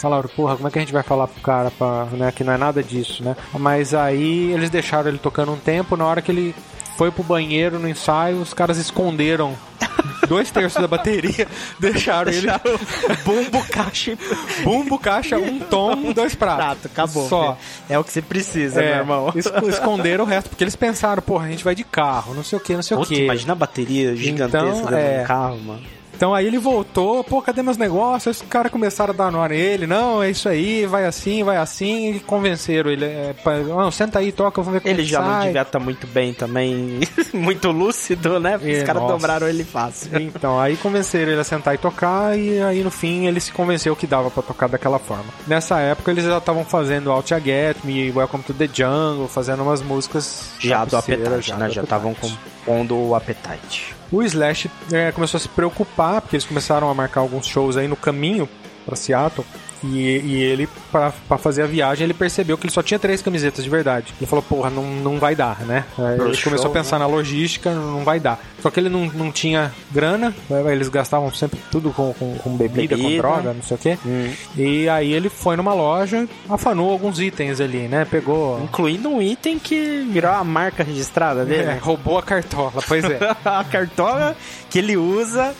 Falaram, 0.00 0.28
porra, 0.28 0.56
como 0.56 0.68
é 0.68 0.70
que 0.70 0.78
a 0.78 0.82
gente 0.82 0.92
vai 0.92 1.02
falar 1.02 1.26
pro 1.28 1.40
cara 1.42 1.70
pra, 1.70 2.06
né, 2.12 2.32
que 2.32 2.42
não 2.44 2.52
é 2.52 2.56
nada 2.56 2.82
disso, 2.82 3.22
né? 3.22 3.36
Mas 3.58 3.92
aí 3.94 4.50
eles 4.52 4.70
deixaram 4.70 5.08
ele 5.08 5.18
tocando 5.18 5.52
um 5.52 5.56
tempo, 5.58 5.96
na 5.96 6.04
hora 6.06 6.22
que 6.22 6.30
ele 6.30 6.54
foi 6.96 7.10
pro 7.10 7.22
banheiro 7.22 7.78
no 7.78 7.88
ensaio, 7.88 8.36
os 8.40 8.52
caras 8.52 8.76
esconderam 8.78 9.54
dois 10.28 10.50
terços 10.50 10.80
da 10.80 10.86
bateria, 10.88 11.46
deixaram 11.80 12.30
ele 12.30 12.46
Bumbo 13.24 13.62
caixa 13.70 14.16
bumbo, 14.62 14.98
caixa, 14.98 15.38
um 15.38 15.58
tom, 15.60 16.12
dois 16.12 16.34
pratos. 16.34 16.64
prato, 16.64 16.86
acabou. 16.86 17.28
Só. 17.28 17.56
É 17.88 17.98
o 17.98 18.04
que 18.04 18.12
você 18.12 18.20
precisa, 18.22 18.82
É, 18.82 18.88
meu 18.90 18.98
irmão. 18.98 19.32
es- 19.34 19.46
esconderam 19.68 20.24
o 20.24 20.26
resto, 20.26 20.48
porque 20.50 20.62
eles 20.64 20.76
pensaram, 20.76 21.22
porra, 21.22 21.46
a 21.46 21.50
gente 21.50 21.64
vai 21.64 21.74
de 21.74 21.84
carro, 21.84 22.34
não 22.34 22.42
sei 22.44 22.58
o 22.58 22.60
que, 22.60 22.74
não 22.74 22.82
sei 22.82 22.96
o 22.96 23.04
que. 23.04 23.24
imagina 23.24 23.52
a 23.52 23.56
bateria 23.56 24.14
gigantesca 24.16 24.66
Então, 24.82 24.98
é. 24.98 25.16
de 25.18 25.22
um 25.22 25.26
carro, 25.26 25.58
mano. 25.58 25.82
Então 26.20 26.34
aí 26.34 26.46
ele 26.46 26.58
voltou, 26.58 27.24
pô, 27.24 27.40
cadê 27.40 27.62
meus 27.62 27.78
negócios? 27.78 28.42
Os 28.42 28.46
caras 28.46 28.70
começaram 28.70 29.14
a 29.14 29.16
dar 29.16 29.32
nó 29.32 29.46
nele, 29.46 29.86
não, 29.86 30.22
é 30.22 30.28
isso 30.28 30.50
aí, 30.50 30.84
vai 30.84 31.06
assim, 31.06 31.42
vai 31.42 31.56
assim, 31.56 32.10
e 32.16 32.20
convenceram 32.20 32.90
ele. 32.90 33.06
É, 33.06 33.34
não, 33.66 33.90
senta 33.90 34.18
aí, 34.18 34.30
toca, 34.30 34.60
eu 34.60 34.64
vou 34.64 34.70
ver 34.74 34.82
como 34.82 34.92
Ele 34.92 35.02
já 35.02 35.22
não 35.22 35.28
sai. 35.30 35.46
devia 35.46 35.62
estar 35.62 35.78
muito 35.78 36.06
bem 36.06 36.34
também, 36.34 37.00
muito 37.32 37.70
lúcido, 37.70 38.38
né? 38.38 38.58
Porque 38.58 38.70
É, 38.70 38.78
os 38.80 38.82
caras 38.82 39.00
nossa. 39.00 39.14
dobraram 39.14 39.48
ele 39.48 39.64
fácil. 39.64 40.10
Então, 40.20 40.60
aí 40.60 40.76
convenceram 40.76 41.32
ele 41.32 41.40
a 41.40 41.44
sentar 41.44 41.74
e 41.74 41.78
tocar, 41.78 42.38
e 42.38 42.60
aí 42.60 42.84
no 42.84 42.90
fim 42.90 43.24
ele 43.26 43.40
se 43.40 43.50
convenceu 43.50 43.96
que 43.96 44.06
dava 44.06 44.30
pra 44.30 44.42
tocar 44.42 44.68
daquela 44.68 44.98
forma. 44.98 45.24
Nessa 45.46 45.78
época 45.78 46.10
eles 46.10 46.26
já 46.26 46.36
estavam 46.36 46.66
fazendo 46.66 47.10
Out 47.10 47.32
Ya 47.32 47.40
Get 47.40 47.78
Me, 47.82 48.12
Welcome 48.14 48.42
to 48.44 48.52
the 48.52 48.68
Jungle, 48.70 49.26
fazendo 49.26 49.62
umas 49.62 49.80
músicas 49.80 50.50
Já 50.58 50.84
do 50.84 50.98
Appetite, 50.98 51.54
né? 51.54 51.70
Já 51.70 51.82
estavam 51.82 52.14
compondo 52.14 52.94
o 52.94 53.14
Appetite. 53.14 53.98
O 54.12 54.22
Slash 54.24 54.68
é, 54.92 55.12
começou 55.12 55.38
a 55.38 55.40
se 55.40 55.48
preocupar, 55.48 56.09
porque 56.18 56.36
eles 56.36 56.46
começaram 56.46 56.88
a 56.88 56.94
marcar 56.94 57.20
alguns 57.20 57.46
shows 57.46 57.76
aí 57.76 57.86
no 57.86 57.96
caminho 57.96 58.48
pra 58.86 58.96
Seattle. 58.96 59.44
E, 59.82 60.18
e 60.18 60.42
ele, 60.42 60.68
pra 60.92 61.12
pra 61.28 61.38
fazer 61.38 61.62
a 61.62 61.66
viagem, 61.66 62.04
ele 62.04 62.14
percebeu 62.14 62.58
que 62.58 62.66
ele 62.66 62.72
só 62.72 62.82
tinha 62.82 62.98
três 62.98 63.22
camisetas 63.22 63.64
de 63.64 63.70
verdade. 63.70 64.12
Ele 64.20 64.26
falou, 64.26 64.42
porra, 64.42 64.68
não, 64.68 64.84
não 64.84 65.18
vai 65.18 65.34
dar, 65.34 65.60
né? 65.60 65.84
Aí 65.98 66.20
ele 66.20 66.34
show, 66.34 66.44
começou 66.44 66.70
a 66.70 66.72
pensar 66.72 66.98
né? 66.98 67.04
na 67.04 67.10
logística, 67.10 67.72
não 67.72 68.04
vai 68.04 68.20
dar. 68.20 68.38
Só 68.60 68.70
que 68.70 68.78
ele 68.78 68.88
não, 68.88 69.06
não 69.06 69.32
tinha 69.32 69.72
grana, 69.90 70.34
né? 70.48 70.72
eles 70.72 70.88
gastavam 70.88 71.32
sempre 71.32 71.58
tudo 71.70 71.92
com, 71.92 72.12
com, 72.12 72.36
com 72.36 72.56
bebida, 72.56 72.94
com 72.94 73.02
Bebida. 73.02 73.22
droga, 73.22 73.54
não 73.54 73.62
sei 73.62 73.76
o 73.76 73.78
quê. 73.78 73.98
Hum. 74.04 74.32
E 74.56 74.88
aí 74.88 75.12
ele 75.12 75.30
foi 75.30 75.56
numa 75.56 75.72
loja, 75.72 76.28
afanou 76.48 76.90
alguns 76.90 77.18
itens 77.18 77.60
ali, 77.60 77.88
né? 77.88 78.04
Pegou. 78.04 78.60
Incluindo 78.62 79.08
um 79.08 79.22
item 79.22 79.58
que 79.58 80.06
virou 80.10 80.30
a 80.30 80.44
marca 80.44 80.84
registrada 80.84 81.44
dele. 81.44 81.70
É, 81.70 81.78
roubou 81.78 82.18
a 82.18 82.22
cartola, 82.22 82.82
pois 82.86 83.04
é. 83.04 83.18
a 83.44 83.64
cartola 83.64 84.36
que 84.68 84.78
ele 84.78 84.96
usa, 84.96 85.54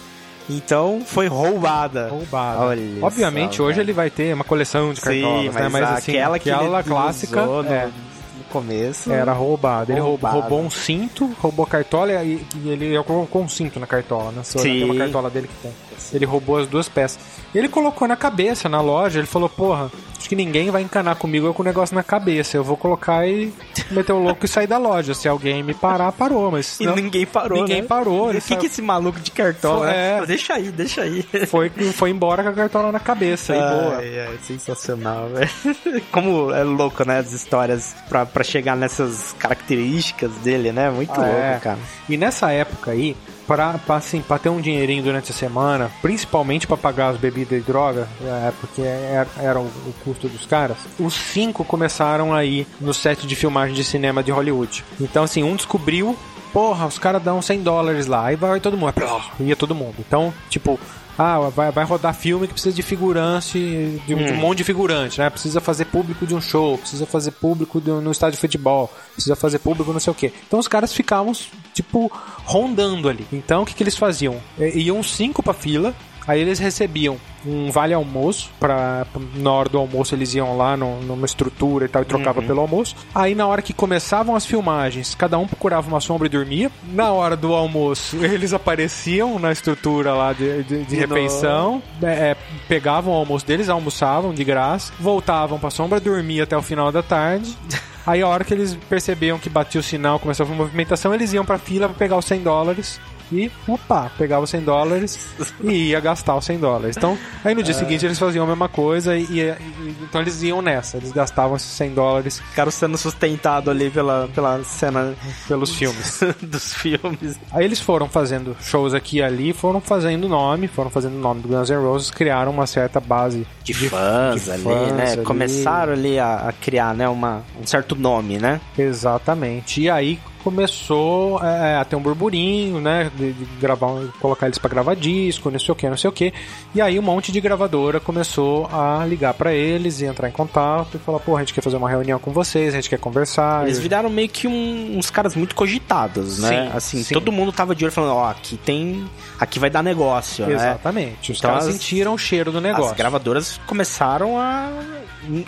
então 0.57 1.03
foi 1.05 1.27
roubada. 1.27 2.09
Roubada. 2.09 2.61
Olha 2.61 3.05
Obviamente, 3.05 3.57
só, 3.57 3.65
hoje 3.65 3.77
cara. 3.77 3.83
ele 3.83 3.93
vai 3.93 4.11
ter 4.11 4.35
uma 4.35 4.45
coleção 4.45 4.93
de 4.93 5.01
cartolas, 5.01 5.41
Sim, 5.41 5.49
né? 5.49 5.69
mas, 5.69 5.73
Mas 5.73 5.83
assim, 5.91 6.13
aquela 6.13 6.39
que 6.39 6.51
aquela 6.51 6.83
clássica 6.83 7.47
no, 7.47 7.65
é, 7.67 7.87
no 7.87 8.45
começo 8.51 9.13
era 9.13 9.33
roubada. 9.33 9.93
Ele 9.93 10.01
roubou, 10.01 10.61
um 10.61 10.71
cinto, 10.71 11.31
roubou 11.41 11.65
a 11.65 11.69
cartola 11.69 12.13
e, 12.23 12.45
e 12.63 12.69
ele 12.69 13.03
colocou 13.05 13.43
um 13.43 13.49
cinto 13.49 13.79
na 13.81 13.87
cartola, 13.87 14.33
né? 14.33 14.43
Olhar, 14.55 14.63
Tem 14.63 14.85
uma 14.85 14.95
Sim. 14.95 14.99
cartola 14.99 15.31
dele 15.31 15.49
que 15.49 15.55
tem. 15.63 15.73
Ele 16.13 16.25
roubou 16.25 16.59
as 16.59 16.67
duas 16.67 16.89
peças. 16.89 17.19
Ele 17.55 17.69
colocou 17.69 18.07
na 18.09 18.17
cabeça, 18.17 18.69
na 18.69 18.81
loja, 18.81 19.19
ele 19.19 19.27
falou, 19.27 19.49
porra, 19.49 19.91
acho 20.19 20.29
que 20.29 20.37
ninguém 20.37 20.71
vai 20.71 20.83
encanar 20.83 21.17
comigo 21.17 21.47
eu 21.47 21.55
com 21.55 21.63
o 21.63 21.67
negócio 21.67 21.95
na 21.95 22.03
cabeça. 22.03 22.57
Eu 22.57 22.63
vou 22.65 22.77
colocar 22.77 23.27
e 23.27 23.53
meter 23.91 24.13
o 24.13 24.19
louco 24.23 24.45
e 24.45 24.49
sair 24.49 24.67
da 24.67 24.79
loja. 24.79 25.15
Se 25.15 25.29
alguém 25.29 25.63
me 25.63 25.75
parar, 25.75 26.13
parou, 26.13 26.51
mas 26.53 26.79
E 26.79 26.85
não, 26.87 26.95
ninguém 26.95 27.27
parou, 27.27 27.59
ninguém 27.61 27.83
né? 27.83 27.89
parou. 27.89 28.31
O 28.31 28.41
que, 28.41 28.57
que 28.57 28.67
esse 28.67 28.81
maluco 28.83 29.19
de 29.21 29.31
cartola, 29.33 29.91
é. 29.91 30.25
Deixa 30.27 30.55
aí, 30.55 30.71
deixa 30.71 31.03
aí. 31.03 31.23
foi, 31.49 31.71
foi 31.71 32.11
embora 32.11 32.43
com 32.43 32.49
a 32.51 32.53
cartola 32.53 32.93
na 32.93 33.01
cabeça. 33.01 33.55
e 33.55 33.59
boa. 33.59 33.97
Ai, 33.99 34.21
ai, 34.21 34.39
sensacional, 34.43 35.29
velho. 35.29 36.03
Como 36.13 36.53
é 36.53 36.63
louco, 36.63 37.05
né? 37.05 37.19
As 37.19 37.33
histórias 37.33 37.95
pra, 38.09 38.25
pra 38.25 38.45
chegar 38.45 38.77
nessas 38.77 39.35
características 39.39 40.31
dele, 40.45 40.73
né? 40.73 40.91
Muito 40.91 41.19
Ah, 41.21 41.27
é. 41.27 41.47
louco, 41.51 41.61
cara. 41.65 41.79
E 42.09 42.17
nessa 42.17 42.51
época 42.53 42.93
aí, 42.93 43.17
pra, 43.51 43.79
pra, 43.79 43.97
assim, 43.97 44.23
pra 44.23 44.39
ter 44.39 44.49
um 44.49 44.61
dinheirinho 44.61 45.03
durante 45.03 45.33
a 45.33 45.35
semana, 45.35 45.91
principalmente 46.01 46.69
pra 46.69 46.77
pagar 46.77 47.09
as 47.09 47.17
bebidas 47.17 47.59
e 47.59 47.63
droga, 47.63 48.07
é, 48.23 48.53
porque 48.61 48.81
era, 48.81 49.29
era 49.39 49.59
o, 49.59 49.65
o 49.65 49.95
custo 50.05 50.29
dos 50.29 50.47
caras, 50.47 50.77
os 51.01 51.15
cinco 51.15 51.65
começaram 51.65 52.33
aí 52.33 52.65
no 52.81 52.95
set 52.95 53.27
de 53.27 53.35
filmagem 53.35 53.75
de 53.75 53.83
cinema 53.83 54.23
de 54.23 54.31
Hollywood. 54.31 54.85
Então, 55.01 55.25
assim, 55.25 55.43
um 55.43 55.57
descobriu, 55.57 56.17
porra, 56.53 56.87
os 56.87 56.97
caras 56.97 57.21
dão 57.21 57.43
100 57.43 57.63
dólares 57.65 58.07
lá, 58.07 58.27
aí 58.27 58.37
vai 58.37 58.61
todo 58.61 58.77
mundo, 58.77 58.93
plá, 58.93 59.21
ia 59.41 59.57
todo 59.57 59.75
mundo. 59.75 59.97
Então, 59.99 60.33
tipo. 60.49 60.79
Ah, 61.23 61.39
vai, 61.55 61.71
vai 61.71 61.85
rodar 61.85 62.15
filme 62.15 62.47
que 62.47 62.55
precisa 62.55 62.75
de 62.75 62.83
figurante, 62.83 63.59
de, 64.07 64.15
um- 64.15 64.25
de 64.25 64.33
um 64.33 64.37
monte 64.37 64.59
de 64.59 64.65
figurante, 64.65 65.19
né? 65.19 65.29
Precisa 65.29 65.61
fazer 65.61 65.85
público 65.85 66.27
de 66.27 66.35
um 66.35 66.41
show, 66.41 66.79
precisa 66.79 67.05
fazer 67.05 67.33
público 67.33 67.79
de 67.79 67.91
no 67.91 68.11
estádio 68.11 68.37
de 68.37 68.41
futebol, 68.41 68.91
precisa 69.13 69.37
fazer 69.37 69.59
público 69.59 69.93
não 69.93 70.01
sei 70.01 70.11
o 70.11 70.15
quê. 70.15 70.33
Então 70.47 70.59
os 70.59 70.67
caras 70.67 70.95
ficavam, 70.95 71.33
tipo, 71.75 72.11
rondando 72.45 73.07
ali. 73.09 73.27
Então 73.31 73.63
o 73.63 73.67
que, 73.67 73.75
que 73.75 73.83
eles 73.83 73.99
faziam? 73.99 74.41
Iam 74.59 75.03
cinco 75.03 75.43
pra 75.43 75.53
fila, 75.53 75.95
Aí 76.31 76.41
eles 76.41 76.61
recebiam 76.61 77.17
um 77.45 77.73
vale 77.73 77.93
almoço 77.93 78.53
para 78.61 79.05
na 79.35 79.51
hora 79.51 79.69
do 79.69 79.79
almoço 79.79 80.15
eles 80.15 80.33
iam 80.33 80.57
lá 80.57 80.77
no, 80.77 81.01
numa 81.01 81.27
estrutura 81.27 81.87
e 81.87 81.89
tal 81.89 82.03
e 82.03 82.05
trocavam 82.05 82.41
uhum. 82.41 82.47
pelo 82.47 82.61
almoço. 82.61 82.95
Aí 83.13 83.35
na 83.35 83.49
hora 83.49 83.61
que 83.61 83.73
começavam 83.73 84.37
as 84.37 84.47
filmagens, 84.47 85.13
cada 85.13 85.37
um 85.39 85.49
procurava 85.49 85.89
uma 85.89 86.01
sombra 86.01 86.29
e 86.29 86.31
dormia. 86.31 86.71
Na 86.93 87.11
hora 87.11 87.37
do 87.37 87.53
almoço, 87.53 88.17
eles 88.25 88.53
apareciam 88.53 89.41
na 89.41 89.51
estrutura 89.51 90.15
lá 90.15 90.33
de, 90.33 90.63
de, 90.63 90.85
de 90.85 90.95
refeição, 90.95 91.83
é, 92.01 92.31
é, 92.31 92.37
pegavam 92.69 93.13
o 93.13 93.17
almoço 93.17 93.45
deles, 93.45 93.69
almoçavam 93.69 94.33
de 94.33 94.45
graça, 94.45 94.93
voltavam 95.01 95.59
pra 95.59 95.71
sombra, 95.71 95.99
dormia 95.99 96.45
até 96.45 96.57
o 96.57 96.63
final 96.63 96.93
da 96.93 97.03
tarde. 97.03 97.59
Aí 98.07 98.23
a 98.23 98.29
hora 98.29 98.45
que 98.45 98.55
eles 98.55 98.75
percebiam 98.89 99.39
que 99.39 99.51
batia 99.51 99.81
o 99.81 99.85
sinal, 99.85 100.19
começava 100.19 100.53
a 100.53 100.57
movimentação, 100.57 101.13
eles 101.13 101.33
iam 101.33 101.45
pra 101.45 101.59
fila 101.59 101.89
pra 101.89 101.99
pegar 101.99 102.17
os 102.17 102.25
100 102.25 102.43
dólares 102.43 103.01
e, 103.33 103.51
opa, 103.67 104.11
pegava 104.19 104.45
os 104.45 104.51
100 104.51 104.61
dólares 104.63 105.29
e 105.63 105.91
ia 105.91 106.01
gastar 106.01 106.37
os 106.37 106.45
100 106.45 106.59
dólares. 106.59 106.97
Então, 106.97 107.17
aí 107.45 107.55
no 107.55 107.63
dia 107.63 107.75
é. 107.75 107.79
seguinte 107.79 108.05
eles 108.05 108.19
faziam 108.19 108.45
a 108.45 108.49
mesma 108.49 108.69
coisa 108.69 109.17
e, 109.17 109.25
e, 109.25 109.55
então 110.03 110.21
eles 110.21 110.43
iam 110.43 110.61
nessa, 110.61 110.97
eles 110.97 111.13
gastavam 111.13 111.57
esses 111.57 111.71
100 111.71 111.95
dólares. 111.95 112.41
Ficaram 112.41 112.71
sendo 112.71 112.99
sustentado 112.99 113.71
ali 113.71 113.91
pela, 113.91 114.29
pela 114.35 114.63
cena 114.65 115.15
pelos 115.47 115.75
filmes. 115.75 116.21
dos 116.43 116.75
filmes. 116.75 117.39
Aí 117.53 117.65
eles 117.65 117.81
foram 117.81 118.09
fazendo 118.09 118.57
shows 118.61 118.95
aqui 118.95 119.19
e 119.19 119.23
ali, 119.23 119.53
foram 119.53 119.81
fazendo 119.81 120.29
nome, 120.29 120.67
foram 120.67 120.91
fazendo 120.91 121.17
o 121.17 121.21
nome 121.21 121.43
do 121.43 121.49
Guns 121.49 121.71
N' 121.71 121.77
Roses, 121.77 122.11
criaram 122.11 122.51
uma 122.51 122.67
certa 122.67 123.01
base 123.01 123.47
de, 123.63 123.73
de 123.73 123.89
fãs, 123.89 124.45
de 124.45 124.51
ali, 124.51 124.63
fãs 124.63 124.93
né? 124.93 125.13
Ali. 125.13 125.23
Começaram 125.23 125.93
ali 125.93 126.19
a, 126.19 126.49
a 126.49 126.53
criar, 126.53 126.95
né, 126.95 127.09
uma, 127.09 127.43
um 127.61 127.67
certo 127.67 127.95
nome, 127.95 128.39
né? 128.39 128.61
Exatamente. 128.77 129.83
E 129.83 129.91
aí 129.91 130.19
começou 130.43 131.43
é, 131.45 131.77
a 131.77 131.85
ter 131.85 131.97
um 131.97 132.01
burburinho, 132.01 132.81
né? 132.81 133.11
De, 133.15 133.33
de, 133.33 133.45
gravar, 133.61 134.03
colocar 134.21 134.47
eles 134.47 134.59
para 134.59 134.71
gravar 134.71 134.95
disco, 134.95 135.51
não 135.51 135.59
sei 135.59 135.73
o 135.73 135.75
que, 135.75 135.89
não 135.89 135.97
sei 135.97 136.09
o 136.09 136.13
que. 136.13 136.33
E 136.75 136.81
aí 136.81 136.99
um 136.99 137.03
monte 137.03 137.33
de 137.33 137.41
gravadora 137.41 138.01
começou 138.01 138.67
a 138.67 139.05
ligar 139.07 139.35
para 139.35 139.53
eles 139.53 140.01
e 140.01 140.05
entrar 140.05 140.29
em 140.29 140.33
contato 140.33 140.97
e 140.97 140.99
falar, 140.99 141.21
pô, 141.21 141.37
a 141.37 141.41
gente 141.41 141.55
quer 141.55 141.63
fazer 141.63 141.77
uma 141.77 141.89
reunião 141.89 142.19
com 142.19 142.33
vocês, 142.33 142.75
a 142.75 142.77
gente 142.77 142.91
quer 142.91 142.99
conversar. 142.99 143.65
Eles 143.65 143.79
viraram 143.79 144.11
meio 144.11 144.29
que 144.29 144.47
um, 144.47 144.99
uns 144.99 145.11
caras 145.11 145.35
muito 145.35 145.55
cogitados, 145.55 146.39
né? 146.39 146.49
Sim, 146.49 146.77
assim, 146.77 147.03
sim. 147.03 147.15
todo 147.15 147.31
mundo 147.31 147.53
tava 147.53 147.75
de 147.75 147.85
olho 147.85 147.93
falando, 147.93 148.15
ó, 148.15 148.27
oh, 148.27 148.31
aqui 148.31 148.57
tem. 148.57 149.09
Aqui 149.39 149.59
vai 149.59 149.71
dar 149.71 149.83
negócio, 149.83 150.47
né? 150.47 150.55
Exatamente. 150.55 151.33
Os 151.33 151.39
então, 151.39 151.51
caras 151.51 151.65
sentiram 151.65 152.15
o 152.15 152.19
cheiro 152.19 152.53
do 152.53 152.61
negócio. 152.61 152.91
As 152.91 152.97
gravadoras 152.97 153.61
começaram 153.67 154.39
a 154.39 154.71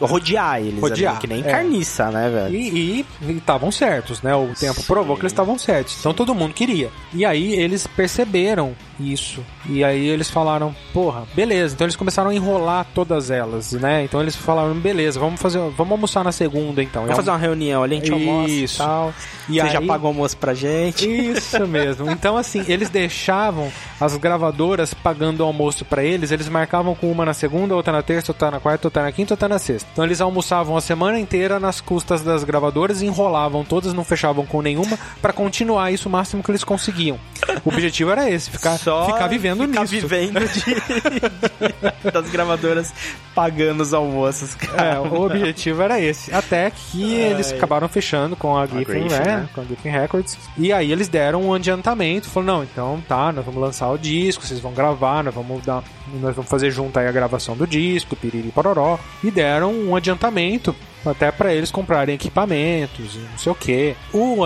rodear 0.00 0.60
eles 0.60 0.80
rodear, 0.80 1.12
ali, 1.12 1.20
que 1.20 1.26
nem 1.26 1.40
é. 1.40 1.50
carniça, 1.50 2.10
né, 2.10 2.28
velho? 2.28 2.54
E 2.54 3.06
estavam 3.28 3.70
certos, 3.70 4.22
né? 4.22 4.34
O 4.34 4.52
tempo. 4.54 4.81
Provou 4.82 5.16
que 5.16 5.22
eles 5.22 5.32
estavam 5.32 5.58
certos. 5.58 5.98
Então 5.98 6.14
todo 6.14 6.34
mundo 6.34 6.54
queria. 6.54 6.90
E 7.12 7.24
aí 7.24 7.54
eles 7.54 7.86
perceberam 7.86 8.74
isso. 9.10 9.44
E 9.68 9.82
aí 9.82 10.06
eles 10.06 10.30
falaram, 10.30 10.74
porra, 10.92 11.24
beleza. 11.34 11.74
Então 11.74 11.84
eles 11.84 11.96
começaram 11.96 12.30
a 12.30 12.34
enrolar 12.34 12.86
todas 12.94 13.30
elas, 13.30 13.72
né? 13.72 14.04
Então 14.04 14.20
eles 14.20 14.36
falaram, 14.36 14.74
beleza, 14.74 15.18
vamos 15.18 15.40
fazer, 15.40 15.58
vamos 15.76 15.92
almoçar 15.92 16.24
na 16.24 16.32
segunda 16.32 16.82
então. 16.82 17.02
Vamos 17.02 17.16
fazer 17.16 17.30
uma 17.30 17.38
reunião 17.38 17.82
a 17.82 17.88
gente 17.88 18.12
almoça 18.12 18.50
isso. 18.50 18.74
e 18.74 18.78
tal. 18.78 19.14
E 19.48 19.54
Você 19.54 19.60
aí... 19.60 19.70
já 19.70 19.82
pagou 19.82 20.08
almoço 20.08 20.36
pra 20.36 20.54
gente. 20.54 21.08
Isso 21.08 21.66
mesmo. 21.66 22.10
Então 22.10 22.36
assim, 22.36 22.64
eles 22.68 22.90
deixavam 22.90 23.70
as 24.00 24.16
gravadoras 24.16 24.94
pagando 24.94 25.40
o 25.40 25.44
almoço 25.44 25.84
para 25.84 26.04
eles, 26.04 26.30
eles 26.30 26.48
marcavam 26.48 26.94
com 26.94 27.10
uma 27.10 27.24
na 27.24 27.34
segunda, 27.34 27.74
outra 27.74 27.92
na 27.92 28.02
terça, 28.02 28.32
outra 28.32 28.50
na 28.50 28.60
quarta, 28.60 28.86
outra 28.86 29.02
na 29.02 29.12
quinta, 29.12 29.34
outra 29.34 29.48
na 29.48 29.58
sexta. 29.58 29.88
Então 29.92 30.04
eles 30.04 30.20
almoçavam 30.20 30.76
a 30.76 30.80
semana 30.80 31.18
inteira 31.18 31.58
nas 31.58 31.80
custas 31.80 32.22
das 32.22 32.44
gravadoras, 32.44 33.02
enrolavam 33.02 33.64
todas, 33.64 33.92
não 33.92 34.04
fechavam 34.04 34.44
com 34.44 34.62
nenhuma 34.62 34.98
para 35.20 35.32
continuar 35.32 35.90
isso 35.92 36.08
o 36.08 36.12
máximo 36.12 36.42
que 36.42 36.50
eles 36.50 36.64
conseguiam. 36.64 37.18
O 37.64 37.68
objetivo 37.68 38.10
era 38.10 38.30
esse, 38.30 38.50
ficar 38.50 38.78
Só 38.78 38.91
só 38.92 39.06
ficar 39.06 39.26
vivendo 39.26 39.66
ficar 39.66 39.80
nisso. 39.80 39.92
vivendo 39.92 40.40
de, 40.40 42.10
das 42.10 42.30
gravadoras 42.30 42.92
pagando 43.34 43.82
os 43.82 43.94
almoços. 43.94 44.56
É, 44.76 44.98
o 44.98 45.22
objetivo 45.22 45.82
era 45.82 46.00
esse. 46.00 46.34
Até 46.34 46.70
que 46.70 47.14
Ai. 47.16 47.32
eles 47.32 47.52
acabaram 47.52 47.88
fechando 47.88 48.36
com 48.36 48.56
a 48.56 48.66
Griffin, 48.66 49.08
né? 49.08 49.18
né? 49.18 49.48
Com 49.54 49.60
a 49.60 49.64
Griffin 49.64 49.88
Records. 49.88 50.38
E 50.56 50.72
aí 50.72 50.92
eles 50.92 51.08
deram 51.08 51.42
um 51.42 51.54
adiantamento. 51.54 52.28
Falaram, 52.28 52.54
não, 52.54 52.64
então 52.64 53.02
tá, 53.08 53.32
nós 53.32 53.44
vamos 53.44 53.60
lançar 53.60 53.90
o 53.90 53.98
disco, 53.98 54.44
vocês 54.44 54.60
vão 54.60 54.72
gravar, 54.72 55.24
nós 55.24 55.34
vamos 55.34 55.64
dar. 55.64 55.82
Nós 56.20 56.34
vamos 56.34 56.50
fazer 56.50 56.70
junto 56.70 56.98
aí 56.98 57.06
a 57.06 57.12
gravação 57.12 57.56
do 57.56 57.66
disco, 57.66 58.16
piriri 58.16 58.50
pororó. 58.50 58.98
E 59.22 59.30
deram 59.30 59.72
um 59.72 59.96
adiantamento 59.96 60.74
até 61.04 61.30
para 61.30 61.52
eles 61.52 61.70
comprarem 61.70 62.14
equipamentos, 62.14 63.16
não 63.16 63.38
sei 63.38 63.52
o 63.52 63.54
que. 63.54 63.96
O, 64.12 64.44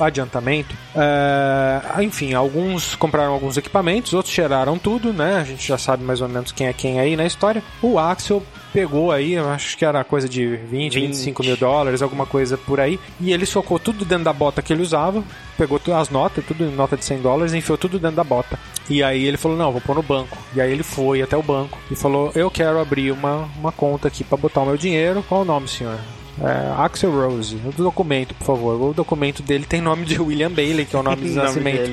adiantamento, 0.00 0.74
é, 0.94 2.02
enfim, 2.02 2.34
alguns 2.34 2.94
compraram 2.94 3.32
alguns 3.32 3.56
equipamentos, 3.56 4.12
outros 4.12 4.34
cheiraram 4.34 4.78
tudo, 4.78 5.12
né? 5.12 5.36
A 5.36 5.44
gente 5.44 5.66
já 5.66 5.78
sabe 5.78 6.04
mais 6.04 6.20
ou 6.20 6.28
menos 6.28 6.52
quem 6.52 6.66
é 6.66 6.72
quem 6.72 7.00
aí 7.00 7.16
na 7.16 7.26
história. 7.26 7.62
O 7.80 7.98
Axel 7.98 8.42
pegou 8.72 9.12
aí, 9.12 9.36
acho 9.36 9.76
que 9.76 9.84
era 9.84 10.02
coisa 10.02 10.28
de 10.28 10.56
20, 10.56 10.94
20, 10.94 11.06
25 11.08 11.42
mil 11.44 11.56
dólares, 11.56 12.02
alguma 12.02 12.26
coisa 12.26 12.56
por 12.56 12.80
aí, 12.80 12.98
e 13.20 13.32
ele 13.32 13.46
socou 13.46 13.78
tudo 13.78 14.04
dentro 14.04 14.24
da 14.24 14.32
bota 14.32 14.62
que 14.62 14.72
ele 14.72 14.82
usava, 14.82 15.22
pegou 15.56 15.80
as 15.96 16.08
notas, 16.08 16.44
tudo 16.44 16.64
em 16.64 16.70
nota 16.70 16.96
de 16.96 17.04
100 17.04 17.20
dólares, 17.20 17.52
e 17.52 17.58
enfiou 17.58 17.78
tudo 17.78 17.98
dentro 17.98 18.16
da 18.16 18.24
bota. 18.24 18.58
E 18.88 19.02
aí 19.02 19.24
ele 19.24 19.36
falou: 19.36 19.56
Não, 19.56 19.70
vou 19.72 19.80
pôr 19.80 19.94
no 19.94 20.02
banco. 20.02 20.36
E 20.54 20.60
aí 20.60 20.72
ele 20.72 20.82
foi 20.82 21.22
até 21.22 21.36
o 21.36 21.42
banco 21.42 21.78
e 21.90 21.94
falou: 21.94 22.32
Eu 22.34 22.50
quero 22.50 22.80
abrir 22.80 23.12
uma, 23.12 23.48
uma 23.58 23.72
conta 23.72 24.08
aqui 24.08 24.24
para 24.24 24.36
botar 24.36 24.62
o 24.62 24.66
meu 24.66 24.76
dinheiro. 24.76 25.24
Qual 25.28 25.42
o 25.42 25.44
nome, 25.44 25.68
senhor? 25.68 25.98
É, 26.40 26.82
Axel 26.82 27.10
Rose, 27.12 27.56
o 27.56 27.72
documento, 27.72 28.34
por 28.34 28.44
favor. 28.46 28.90
O 28.90 28.94
documento 28.94 29.42
dele 29.42 29.64
tem 29.64 29.80
nome 29.80 30.04
de 30.04 30.20
William 30.20 30.50
Bailey, 30.50 30.86
que 30.86 30.96
é 30.96 30.98
o 30.98 31.02
nome 31.02 31.22
de 31.28 31.34
nascimento. 31.34 31.90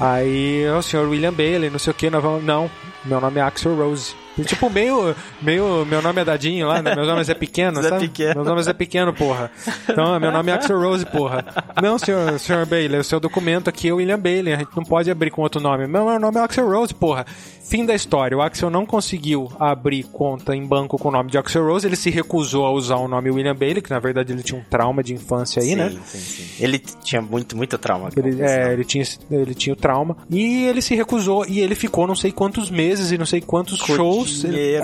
Aí, 0.00 0.64
o 0.68 0.82
senhor 0.82 1.08
William 1.08 1.32
Bailey, 1.32 1.68
não 1.68 1.78
sei 1.78 1.90
o 1.90 1.94
que, 1.94 2.08
nós 2.08 2.22
vamos. 2.22 2.44
Não, 2.44 2.70
meu 3.04 3.20
nome 3.20 3.40
é 3.40 3.42
Axel 3.42 3.76
Rose. 3.76 4.14
Tipo, 4.46 4.70
meio, 4.70 5.14
meio. 5.42 5.84
Meu 5.84 6.00
nome 6.00 6.22
é 6.22 6.24
Dadinho 6.24 6.66
lá, 6.66 6.80
né? 6.80 6.94
Meu 6.94 7.04
nome 7.04 7.22
é 7.26 7.34
pequeno, 7.34 7.82
sabe? 7.82 8.08
Pequeno. 8.08 8.36
Meu 8.36 8.44
nome 8.44 8.62
é 8.66 8.72
pequeno, 8.72 9.12
porra. 9.12 9.50
Então, 9.88 10.18
meu 10.18 10.32
nome 10.32 10.50
é 10.50 10.54
Axel 10.54 10.80
Rose, 10.80 11.04
porra. 11.04 11.44
Não, 11.82 11.98
senhor, 11.98 12.38
senhor 12.38 12.64
Bailey, 12.64 13.00
o 13.00 13.04
seu 13.04 13.20
documento 13.20 13.68
aqui 13.68 13.88
é 13.88 13.92
William 13.92 14.18
Bailey. 14.18 14.54
A 14.54 14.58
gente 14.58 14.74
não 14.74 14.84
pode 14.84 15.10
abrir 15.10 15.30
com 15.30 15.42
outro 15.42 15.60
nome. 15.60 15.86
Meu, 15.86 16.06
meu 16.06 16.18
nome 16.18 16.38
é 16.38 16.42
Axel 16.42 16.66
Rose, 16.66 16.94
porra. 16.94 17.26
Fim 17.64 17.84
da 17.84 17.94
história. 17.94 18.36
O 18.36 18.42
Axel 18.42 18.70
não 18.70 18.84
conseguiu 18.84 19.50
abrir 19.58 20.04
conta 20.04 20.54
em 20.54 20.66
banco 20.66 20.98
com 20.98 21.08
o 21.08 21.12
nome 21.12 21.30
de 21.30 21.38
Axel 21.38 21.66
Rose. 21.66 21.86
Ele 21.86 21.96
se 21.96 22.10
recusou 22.10 22.64
a 22.66 22.70
usar 22.70 22.96
o 22.96 23.08
nome 23.08 23.30
William 23.30 23.54
Bailey, 23.54 23.82
que 23.82 23.90
na 23.90 23.98
verdade 23.98 24.32
ele 24.32 24.42
tinha 24.42 24.58
um 24.58 24.64
trauma 24.64 25.02
de 25.02 25.14
infância 25.14 25.62
aí, 25.62 25.70
sim, 25.70 25.76
né? 25.76 25.90
Sim, 26.04 26.18
sim. 26.18 26.64
Ele 26.64 26.78
tinha 26.78 27.20
muito, 27.20 27.56
muito 27.56 27.76
trauma. 27.78 28.08
Ele, 28.16 28.42
é, 28.42 28.72
ele 28.72 28.84
tinha, 28.84 29.04
ele 29.30 29.54
tinha 29.54 29.72
o 29.72 29.76
trauma. 29.76 30.16
E 30.30 30.64
ele 30.64 30.82
se 30.82 30.94
recusou 30.94 31.46
e 31.46 31.60
ele 31.60 31.74
ficou 31.74 32.06
não 32.06 32.14
sei 32.14 32.32
quantos 32.32 32.70
meses 32.70 33.12
e 33.12 33.18
não 33.18 33.26
sei 33.26 33.40
quantos 33.40 33.80
com 33.80 33.94
shows 33.94 34.21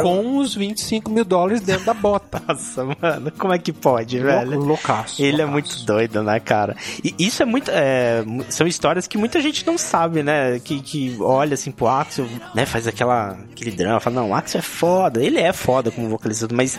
com 0.03 0.39
os 0.39 0.55
25 0.55 1.11
mil 1.11 1.25
dólares 1.25 1.61
dentro 1.61 1.87
da 1.87 1.95
bota. 1.95 2.43
Nossa, 2.47 2.85
mano, 2.85 3.33
como 3.39 3.53
é 3.53 3.59
que 3.59 3.73
pode, 3.73 4.19
velho? 4.19 4.59
Loucaço. 4.61 5.23
Ele 5.23 5.33
loucaço. 5.33 5.49
é 5.49 5.53
muito 5.53 5.85
doido, 5.85 6.23
né, 6.23 6.41
cara? 6.41 6.77
E 7.03 7.15
isso 7.19 7.43
é 7.43 7.47
muito. 7.47 7.71
É, 7.71 8.25
são 8.49 8.67
histórias 8.67 9.07
que 9.07 9.19
muita 9.19 9.41
gente 9.41 9.67
não 9.67 9.79
sabe, 9.79 10.23
né? 10.23 10.59
Que, 10.59 10.81
que 10.81 11.17
olha 11.21 11.55
assim 11.55 11.71
pro 11.71 11.89
Axel, 11.89 12.27
né? 12.55 12.67
Faz 12.67 12.87
aquela, 12.87 13.39
aquele 13.53 13.71
drama, 13.71 14.01
fala, 14.01 14.17
não, 14.17 14.31
o 14.31 14.35
Axel 14.35 14.59
é 14.59 14.63
foda, 14.63 15.23
ele 15.23 15.39
é 15.39 15.53
foda 15.53 15.91
como 15.91 16.09
vocalizador, 16.09 16.57
mas 16.57 16.79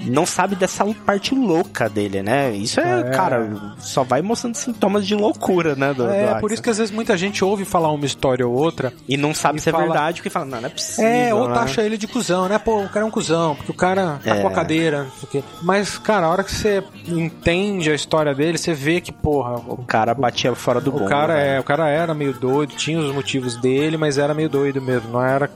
não 0.00 0.26
sabe 0.26 0.56
dessa 0.56 0.84
parte 1.06 1.34
louca 1.34 1.88
dele, 1.88 2.22
né? 2.22 2.52
Isso 2.52 2.80
é, 2.80 3.00
é. 3.00 3.10
cara, 3.10 3.74
só 3.78 4.02
vai 4.02 4.22
mostrando 4.22 4.54
sintomas 4.56 5.06
de 5.06 5.14
loucura, 5.14 5.74
né? 5.74 5.92
Do, 5.94 6.08
é, 6.08 6.34
do 6.34 6.40
por 6.40 6.52
isso 6.52 6.62
que 6.62 6.70
às 6.70 6.78
vezes 6.78 6.94
muita 6.94 7.16
gente 7.16 7.44
ouve 7.44 7.64
falar 7.64 7.90
uma 7.90 8.04
história 8.06 8.46
ou 8.46 8.54
outra 8.54 8.92
e 9.08 9.16
não 9.16 9.34
sabe 9.34 9.58
e 9.58 9.62
se 9.62 9.68
é 9.68 9.72
fala... 9.72 9.84
é 9.84 9.86
verdade, 9.86 10.16
porque 10.20 10.30
fala, 10.30 10.46
não, 10.46 10.60
não 10.60 10.66
é 10.66 10.70
possível. 10.70 11.10
É, 11.10 11.34
ou 11.34 11.48
né? 11.48 11.54
taxa 11.54 11.82
ele 11.94 11.98
de 11.98 12.06
cuzão, 12.06 12.48
né? 12.48 12.58
Pô, 12.58 12.82
o 12.82 12.88
cara 12.88 13.04
é 13.04 13.08
um 13.08 13.10
cuzão, 13.10 13.54
porque 13.54 13.70
o 13.70 13.74
cara 13.74 14.20
tá 14.22 14.36
é. 14.36 14.40
com 14.40 14.48
a 14.48 14.50
cadeira, 14.50 15.06
o 15.22 15.26
quê. 15.26 15.42
Mas, 15.62 15.96
cara, 15.96 16.26
a 16.26 16.30
hora 16.30 16.44
que 16.44 16.52
você 16.52 16.82
entende 17.06 17.90
a 17.90 17.94
história 17.94 18.34
dele, 18.34 18.58
você 18.58 18.74
vê 18.74 19.00
que, 19.00 19.12
porra. 19.12 19.54
O 19.68 19.84
cara 19.84 20.14
batia 20.14 20.54
fora 20.54 20.80
do 20.80 20.92
bom. 20.92 21.04
O 21.04 21.08
cara, 21.08 21.34
né? 21.34 21.56
é, 21.56 21.60
o 21.60 21.64
cara 21.64 21.88
era 21.88 22.12
meio 22.14 22.32
doido, 22.32 22.74
tinha 22.74 22.98
os 22.98 23.14
motivos 23.14 23.56
dele, 23.56 23.96
mas 23.96 24.18
era 24.18 24.34
meio 24.34 24.48
doido 24.48 24.82
mesmo. 24.82 25.10
Não 25.10 25.24
era. 25.24 25.50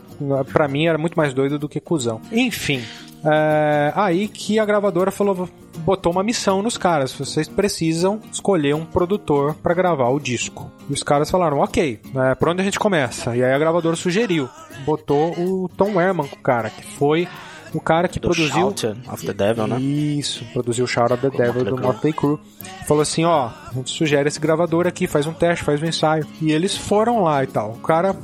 Pra 0.52 0.66
mim 0.68 0.86
era 0.86 0.98
muito 0.98 1.16
mais 1.16 1.34
doido 1.34 1.58
do 1.58 1.68
que 1.68 1.80
cuzão. 1.80 2.20
Enfim, 2.32 2.82
é, 3.24 3.92
aí 3.94 4.28
que 4.28 4.58
a 4.58 4.64
gravadora 4.64 5.10
falou, 5.10 5.48
botou 5.84 6.12
uma 6.12 6.22
missão 6.22 6.62
nos 6.62 6.76
caras. 6.76 7.12
Vocês 7.12 7.48
precisam 7.48 8.20
escolher 8.30 8.74
um 8.74 8.84
produtor 8.84 9.54
para 9.54 9.74
gravar 9.74 10.08
o 10.08 10.20
disco. 10.20 10.70
E 10.88 10.92
os 10.92 11.02
caras 11.02 11.30
falaram, 11.30 11.58
ok, 11.58 12.00
é, 12.14 12.34
por 12.34 12.48
onde 12.48 12.60
a 12.60 12.64
gente 12.64 12.78
começa? 12.78 13.36
E 13.36 13.42
aí 13.42 13.52
a 13.52 13.58
gravadora 13.58 13.96
sugeriu, 13.96 14.48
botou 14.84 15.32
o 15.38 15.68
Tom 15.68 16.00
Herman, 16.00 16.28
cara, 16.42 16.70
que 16.70 16.82
foi 16.82 17.28
o 17.74 17.80
cara 17.80 18.08
que 18.08 18.18
do 18.18 18.28
produziu. 18.28 18.74
Shout 18.76 18.86
of 19.12 19.26
the 19.26 19.32
Devil, 19.32 19.66
né? 19.66 19.80
Isso, 19.80 20.44
produziu 20.52 20.84
o 20.84 20.88
Shout 20.88 21.12
of 21.12 21.30
the 21.30 21.36
Devil 21.36 21.64
do 21.64 21.78
Motley 21.78 22.12
Crue. 22.12 22.38
Falou 22.86 23.02
assim: 23.02 23.24
ó, 23.24 23.50
a 23.70 23.74
gente 23.74 23.90
sugere 23.90 24.28
esse 24.28 24.40
gravador 24.40 24.86
aqui, 24.86 25.06
faz 25.06 25.26
um 25.26 25.32
teste, 25.32 25.64
faz 25.64 25.82
um 25.82 25.86
ensaio. 25.86 26.26
E 26.40 26.52
eles 26.52 26.76
foram 26.76 27.22
lá 27.22 27.44
e 27.44 27.46
tal. 27.46 27.72
O 27.72 27.80
cara, 27.80 28.16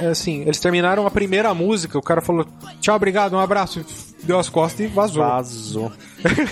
é, 0.00 0.06
assim, 0.06 0.42
eles 0.42 0.60
terminaram 0.60 1.06
a 1.06 1.10
primeira 1.10 1.52
música, 1.54 1.98
o 1.98 2.02
cara 2.02 2.20
falou: 2.20 2.46
tchau, 2.80 2.96
obrigado, 2.96 3.34
um 3.34 3.40
abraço 3.40 3.84
deu 4.26 4.38
as 4.38 4.48
costas 4.48 4.80
e 4.80 4.86
vazou. 4.88 5.22
Vazou. 5.22 5.92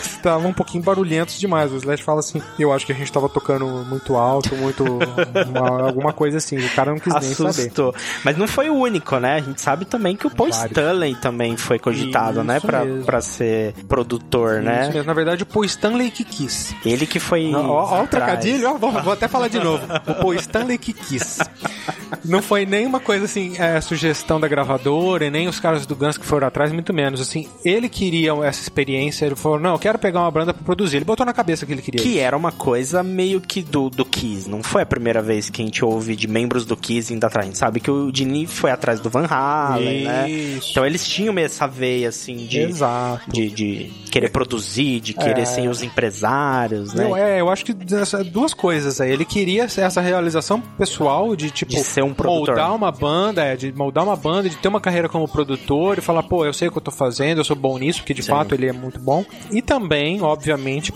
Estavam 0.01 0.51
um 0.51 0.53
pouquinho 0.53 0.83
barulhentos 0.83 1.39
demais. 1.39 1.73
O 1.73 1.77
Slash 1.77 2.03
fala 2.03 2.21
assim: 2.21 2.43
eu 2.59 2.73
acho 2.73 2.87
que 2.87 2.93
a 2.93 2.95
gente 2.95 3.13
tava 3.13 3.29
tocando 3.29 3.67
muito 3.89 4.17
alto, 4.17 4.55
muito. 4.57 4.85
uma, 4.85 5.87
alguma 5.87 6.13
coisa 6.13 6.39
assim. 6.39 6.59
O 6.59 6.71
cara 6.71 6.93
não 6.93 6.99
quis 6.99 7.15
Assustou. 7.15 7.47
nem 7.47 7.71
saber. 7.71 7.99
Mas 8.25 8.37
não 8.37 8.47
foi 8.47 8.71
o 8.71 8.75
único, 8.75 9.19
né? 9.19 9.37
A 9.37 9.41
gente 9.41 9.61
sabe 9.61 9.85
também 9.85 10.17
que 10.17 10.27
o 10.27 10.31
Paul 10.31 10.51
Vários. 10.51 10.71
Stanley 10.71 11.15
também 11.17 11.57
foi 11.57 11.79
cogitado, 11.79 12.43
né? 12.43 12.59
Isso 12.59 12.67
né? 12.67 12.73
Pra, 12.73 13.05
pra 13.05 13.21
ser 13.21 13.75
produtor, 13.89 14.57
Isso 14.57 14.65
né? 14.65 14.89
Mesmo. 14.89 15.05
Na 15.05 15.13
verdade, 15.13 15.43
o 15.43 15.47
Paul 15.47 15.65
Stanley 15.65 16.11
que 16.11 16.25
quis. 16.25 16.75
Ele 16.85 17.07
que 17.07 17.19
foi. 17.19 17.55
Ó, 17.55 17.61
ó 17.61 18.03
o 18.03 18.07
trocadilho, 18.07 18.71
ó, 18.71 18.75
vou, 18.75 18.93
vou, 18.93 19.13
até 19.13 19.29
falar 19.29 19.49
de 19.49 19.59
novo. 19.59 19.85
O 20.07 20.15
Paul 20.15 20.35
Stanley 20.35 20.79
que 20.79 20.93
quis. 20.93 21.39
Não 22.25 22.41
foi 22.41 22.65
nenhuma 22.65 23.01
coisa 23.01 23.25
assim, 23.25 23.55
é, 23.59 23.81
sugestão 23.81 24.41
da 24.41 24.49
gravadora, 24.49 25.27
e 25.27 25.31
nem 25.31 25.49
os 25.49 25.61
caras 25.61 25.87
do 25.87 25.97
Guns 25.97 26.17
que 26.17 26.25
foram 26.25 26.47
atrás, 26.47 26.73
muito 26.73 26.93
menos. 26.93 27.21
Assim, 27.21 27.49
ele 27.65 27.89
queria 27.89 28.33
essa 28.45 28.61
experiência, 28.61 29.27
ele 29.27 29.37
falou: 29.37 29.59
não, 29.65 29.73
eu 29.73 29.79
quero 29.79 29.99
pegar 29.99 30.21
uma 30.21 30.31
banda 30.31 30.53
pra 30.53 30.63
produzir. 30.63 30.97
Ele 30.99 31.05
botou 31.05 31.25
na 31.25 31.33
cabeça 31.33 31.65
que 31.65 31.73
ele 31.73 31.81
queria. 31.81 32.03
Que 32.03 32.19
era 32.19 32.37
uma 32.37 32.53
coisa 32.53 33.03
meio 33.03 33.41
que 33.41 33.63
do, 33.63 33.89
do 33.89 34.05
Kiss. 34.05 34.49
Não 34.49 34.63
foi 34.63 34.83
a 34.83 34.87
primeira 34.87 35.23
vez 35.23 35.49
que 35.49 35.63
a 35.63 35.65
gente 35.65 35.83
ouve 35.85 36.15
de 36.15 36.29
membros 36.29 36.67
do 36.67 36.77
Kiss 36.77 37.13
indo 37.13 37.25
atrás. 37.25 37.47
A 37.47 37.49
gente 37.49 37.59
sabe 37.59 37.81
que 37.81 37.91
o 37.91 38.13
Dini 38.13 38.47
foi 38.47 38.71
atrás 38.71 39.01
do 39.01 39.09
Van 39.09 39.27
Halen, 39.27 40.05
né? 40.05 40.27
Então 40.71 40.85
eles 40.85 41.09
tinham 41.09 41.33
meio 41.33 41.47
essa 41.47 41.67
veia, 41.67 42.11
assim, 42.11 42.37
de, 42.47 42.61
Exato. 42.61 43.31
de, 43.31 43.51
de 43.51 43.91
querer 44.15 44.31
produzir, 44.31 45.01
de 45.01 45.13
querer 45.13 45.41
é. 45.41 45.45
ser 45.45 45.69
os 45.69 45.83
empresários, 45.83 46.95
né? 46.95 47.05
Eu, 47.05 47.17
é, 47.17 47.41
eu 47.41 47.51
acho 47.51 47.65
que 47.65 47.75
duas 48.31 48.55
coisas 48.55 49.01
aí. 49.01 49.11
Ele 49.11 49.25
queria 49.25 49.65
essa 49.65 50.01
realização 50.01 50.61
pessoal 50.61 51.35
de, 51.35 51.51
tipo, 51.51 51.73
de 51.73 51.83
ser 51.83 52.05
um 52.05 52.15
produtor. 52.15 52.55
moldar 52.55 52.77
uma 52.77 52.93
banda, 52.93 53.43
é, 53.45 53.57
de 53.57 53.73
moldar 53.73 54.05
uma 54.05 54.15
banda, 54.15 54.49
de 54.49 54.57
ter 54.57 54.69
uma 54.69 54.81
carreira 54.81 55.09
como 55.09 55.27
produtor 55.27 55.99
e 55.99 56.01
falar, 56.01 56.23
pô, 56.23 56.47
eu 56.47 56.53
sei 56.53 56.69
o 56.69 56.71
que 56.71 56.79
eu 56.79 56.83
tô 56.83 56.93
fazendo, 56.93 57.39
eu 57.39 57.45
sou 57.45 57.57
bom 57.57 57.77
nisso, 57.77 58.01
porque 58.01 58.15
de 58.15 58.23
Sim. 58.23 58.31
fato 58.31 58.55
ele 58.55 58.69
é 58.69 58.73
muito 58.73 59.01
bom. 59.01 59.25
E 59.51 59.61
também, 59.61 60.23
obviamente, 60.23 60.93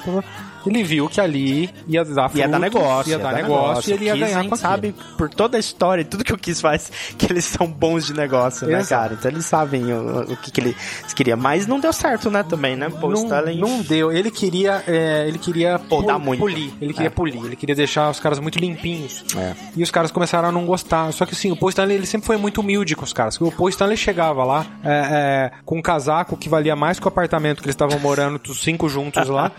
ele 0.67 0.83
viu 0.83 1.09
que 1.09 1.21
ali 1.21 1.71
ia 1.87 2.05
dar 2.05 2.29
fruto, 2.29 2.39
ia 2.39 2.49
dar 2.49 2.59
negócio, 2.59 3.11
ia, 3.11 3.19
dar, 3.19 3.33
dar 3.33 3.43
negócio, 3.43 3.69
negócio, 3.69 3.91
e 3.91 3.95
ele 3.95 4.05
ia 4.07 4.13
Kiss, 4.13 4.25
ganhar 4.25 4.49
com 4.49 4.57
sabe 4.57 4.95
por 5.17 5.29
toda 5.29 5.57
a 5.57 5.61
história, 5.61 6.05
tudo 6.05 6.25
que 6.25 6.33
o 6.33 6.39
Kiss 6.39 6.61
faz, 6.61 6.91
que 7.17 7.31
eles 7.31 7.45
são 7.45 7.67
bons 7.67 8.07
de 8.07 8.15
negócio, 8.15 8.67
né, 8.67 8.81
Exato. 8.81 9.03
cara? 9.03 9.15
Então 9.15 9.31
eles 9.31 9.47
sabem 9.47 9.93
o, 9.93 10.33
o 10.33 10.37
que, 10.37 10.51
que 10.51 10.61
eles 10.61 10.77
queriam, 11.15 11.37
mas 11.37 11.67
não 11.67 11.81
deu 11.81 11.93
certo, 11.93 12.31
né, 12.31 12.43
também, 12.43 12.77
né? 12.77 12.89
Paul 12.91 13.13
não, 13.13 13.25
Stalin... 13.25 13.59
não 13.59 13.81
deu. 13.81 14.13
Ele 14.13 14.31
queria, 14.31 14.83
é, 14.87 15.27
ele 15.27 15.39
queria 15.39 15.79
podar 15.79 16.19
muito. 16.19 16.41
polir. 16.41 16.73
Ele 16.81 16.93
queria 16.93 17.09
é. 17.09 17.11
polir. 17.11 17.45
Ele 17.45 17.57
queria 17.57 17.75
deixar 17.75 18.11
os 18.11 18.21
caras 18.21 18.39
muito 18.39 18.59
limpinhos. 18.59 19.25
É. 19.37 19.55
E 19.77 19.83
os 19.83 19.91
caras 19.91 20.11
começaram 20.11 20.49
a 20.49 20.53
não 20.53 20.67
gostar. 20.67 21.13
Só 21.13 21.25
que 21.25 21.35
assim, 21.35 21.51
o 21.51 21.57
Paul 21.57 21.71
Stanley 21.71 21.97
ele 21.97 22.07
sempre 22.07 22.27
foi 22.27 22.37
muito 22.37 22.61
humilde 22.61 22.95
com 22.95 23.05
os 23.05 23.13
caras. 23.13 23.41
O 23.41 23.51
Paul 23.51 23.69
Stanley 23.69 23.97
chegava 23.97 24.45
lá 24.45 24.67
é, 24.85 24.91
é, 24.91 25.51
com 25.65 25.79
um 25.79 25.83
casaco 25.83 26.37
que 26.37 26.49
valia 26.49 26.77
mais 26.77 26.99
que 26.99 27.07
o 27.07 27.09
apartamento 27.09 27.59
que 27.59 27.67
eles 27.67 27.75
estavam 27.75 27.99
morando, 27.99 28.41
os 28.49 28.61
cinco 28.61 28.89
juntos 28.89 29.29
lá. 29.29 29.51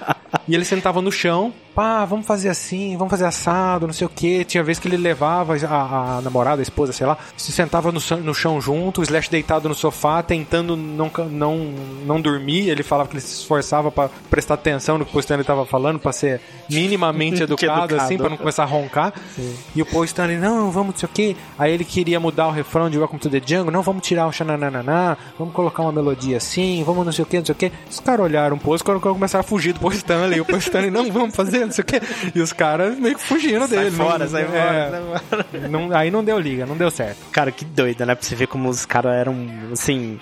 e 0.47 0.55
ele 0.55 0.65
sentava 0.65 0.98
no 1.01 1.11
chão 1.11 1.53
pá, 1.79 2.03
vamos 2.03 2.27
fazer 2.27 2.49
assim, 2.49 2.97
vamos 2.97 3.09
fazer 3.09 3.23
assado, 3.23 3.87
não 3.87 3.93
sei 3.93 4.05
o 4.05 4.09
que. 4.09 4.43
Tinha 4.43 4.61
vez 4.61 4.77
que 4.77 4.85
ele 4.89 4.97
levava 4.97 5.55
a, 5.55 6.17
a 6.17 6.21
namorada, 6.21 6.61
a 6.61 6.63
esposa, 6.63 6.91
sei 6.91 7.07
lá, 7.07 7.17
se 7.37 7.53
sentava 7.53 7.89
no, 7.89 8.01
no, 8.21 8.35
chão 8.35 8.59
junto, 8.59 8.99
o 8.99 9.03
Slash 9.05 9.31
deitado 9.31 9.69
no 9.69 9.73
sofá, 9.73 10.21
tentando 10.21 10.75
não, 10.75 11.09
não, 11.31 11.55
não 12.05 12.19
dormir. 12.19 12.67
Ele 12.67 12.83
falava 12.83 13.07
que 13.07 13.15
ele 13.15 13.21
se 13.21 13.39
esforçava 13.39 13.89
para 13.89 14.09
prestar 14.29 14.55
atenção 14.55 14.97
no 14.97 15.05
que 15.05 15.15
o 15.15 15.19
Stanley 15.21 15.43
estava 15.43 15.65
falando, 15.65 15.99
para 15.99 16.11
ser 16.11 16.41
minimamente 16.69 17.43
educado, 17.43 17.95
assim, 17.95 18.17
para 18.17 18.27
não 18.27 18.35
começar 18.35 18.63
a 18.63 18.65
roncar. 18.65 19.13
Sim. 19.33 19.55
E 19.73 19.81
o 19.81 19.85
Paul 19.85 20.03
Stanley, 20.03 20.35
não, 20.35 20.69
vamos, 20.71 20.95
não 20.95 20.99
sei 20.99 21.07
o 21.07 21.11
que. 21.13 21.37
Aí 21.57 21.73
ele 21.73 21.85
queria 21.85 22.19
mudar 22.19 22.49
o 22.49 22.51
refrão 22.51 22.89
de 22.89 22.97
Welcome 22.97 23.21
to 23.21 23.29
the 23.29 23.41
Jungle, 23.45 23.71
não, 23.71 23.83
vamos 23.83 24.05
tirar 24.05 24.27
o 24.27 24.33
xananananá, 24.33 25.15
vamos 25.37 25.53
colocar 25.53 25.83
uma 25.83 25.93
melodia 25.93 26.35
assim, 26.35 26.83
vamos 26.83 27.05
não 27.05 27.13
sei 27.13 27.23
o 27.23 27.25
que, 27.25 27.37
não 27.37 27.45
sei 27.45 27.53
o 27.53 27.57
que. 27.57 27.71
Os 27.89 28.01
caras 28.01 28.25
olharam 28.25 28.57
um 28.57 28.59
pouco, 28.59 28.75
os 28.75 28.81
caras 28.81 29.01
começaram 29.01 29.45
a 29.45 29.47
fugir 29.47 29.71
do 29.71 29.79
Paul 29.79 29.93
Stanley. 29.93 30.39
E 30.39 30.41
o 30.41 30.45
Paul 30.45 30.59
Stanley, 30.59 30.91
não, 30.91 31.09
vamos 31.09 31.33
fazer 31.33 31.68
não 31.69 31.75
sei 31.75 31.81
o 31.81 31.85
quê. 31.85 32.01
E 32.35 32.41
os 32.41 32.53
caras 32.53 32.97
meio 32.97 33.15
que 33.15 33.23
fugindo 33.23 33.67
sai 33.67 33.77
dele. 33.77 33.95
Fora, 33.95 34.25
não, 34.25 34.31
sai 34.31 34.43
é, 34.43 34.45
fora, 34.45 35.45
não, 35.69 35.95
Aí 35.95 36.11
não 36.11 36.23
deu 36.23 36.39
liga, 36.39 36.65
não 36.65 36.75
deu 36.75 36.91
certo. 36.91 37.17
Cara, 37.31 37.51
que 37.51 37.63
doido, 37.65 38.05
né? 38.05 38.15
Pra 38.15 38.25
você 38.25 38.35
ver 38.35 38.47
como 38.47 38.69
os 38.69 38.85
caras 38.85 39.13
eram, 39.13 39.35
assim... 39.71 40.19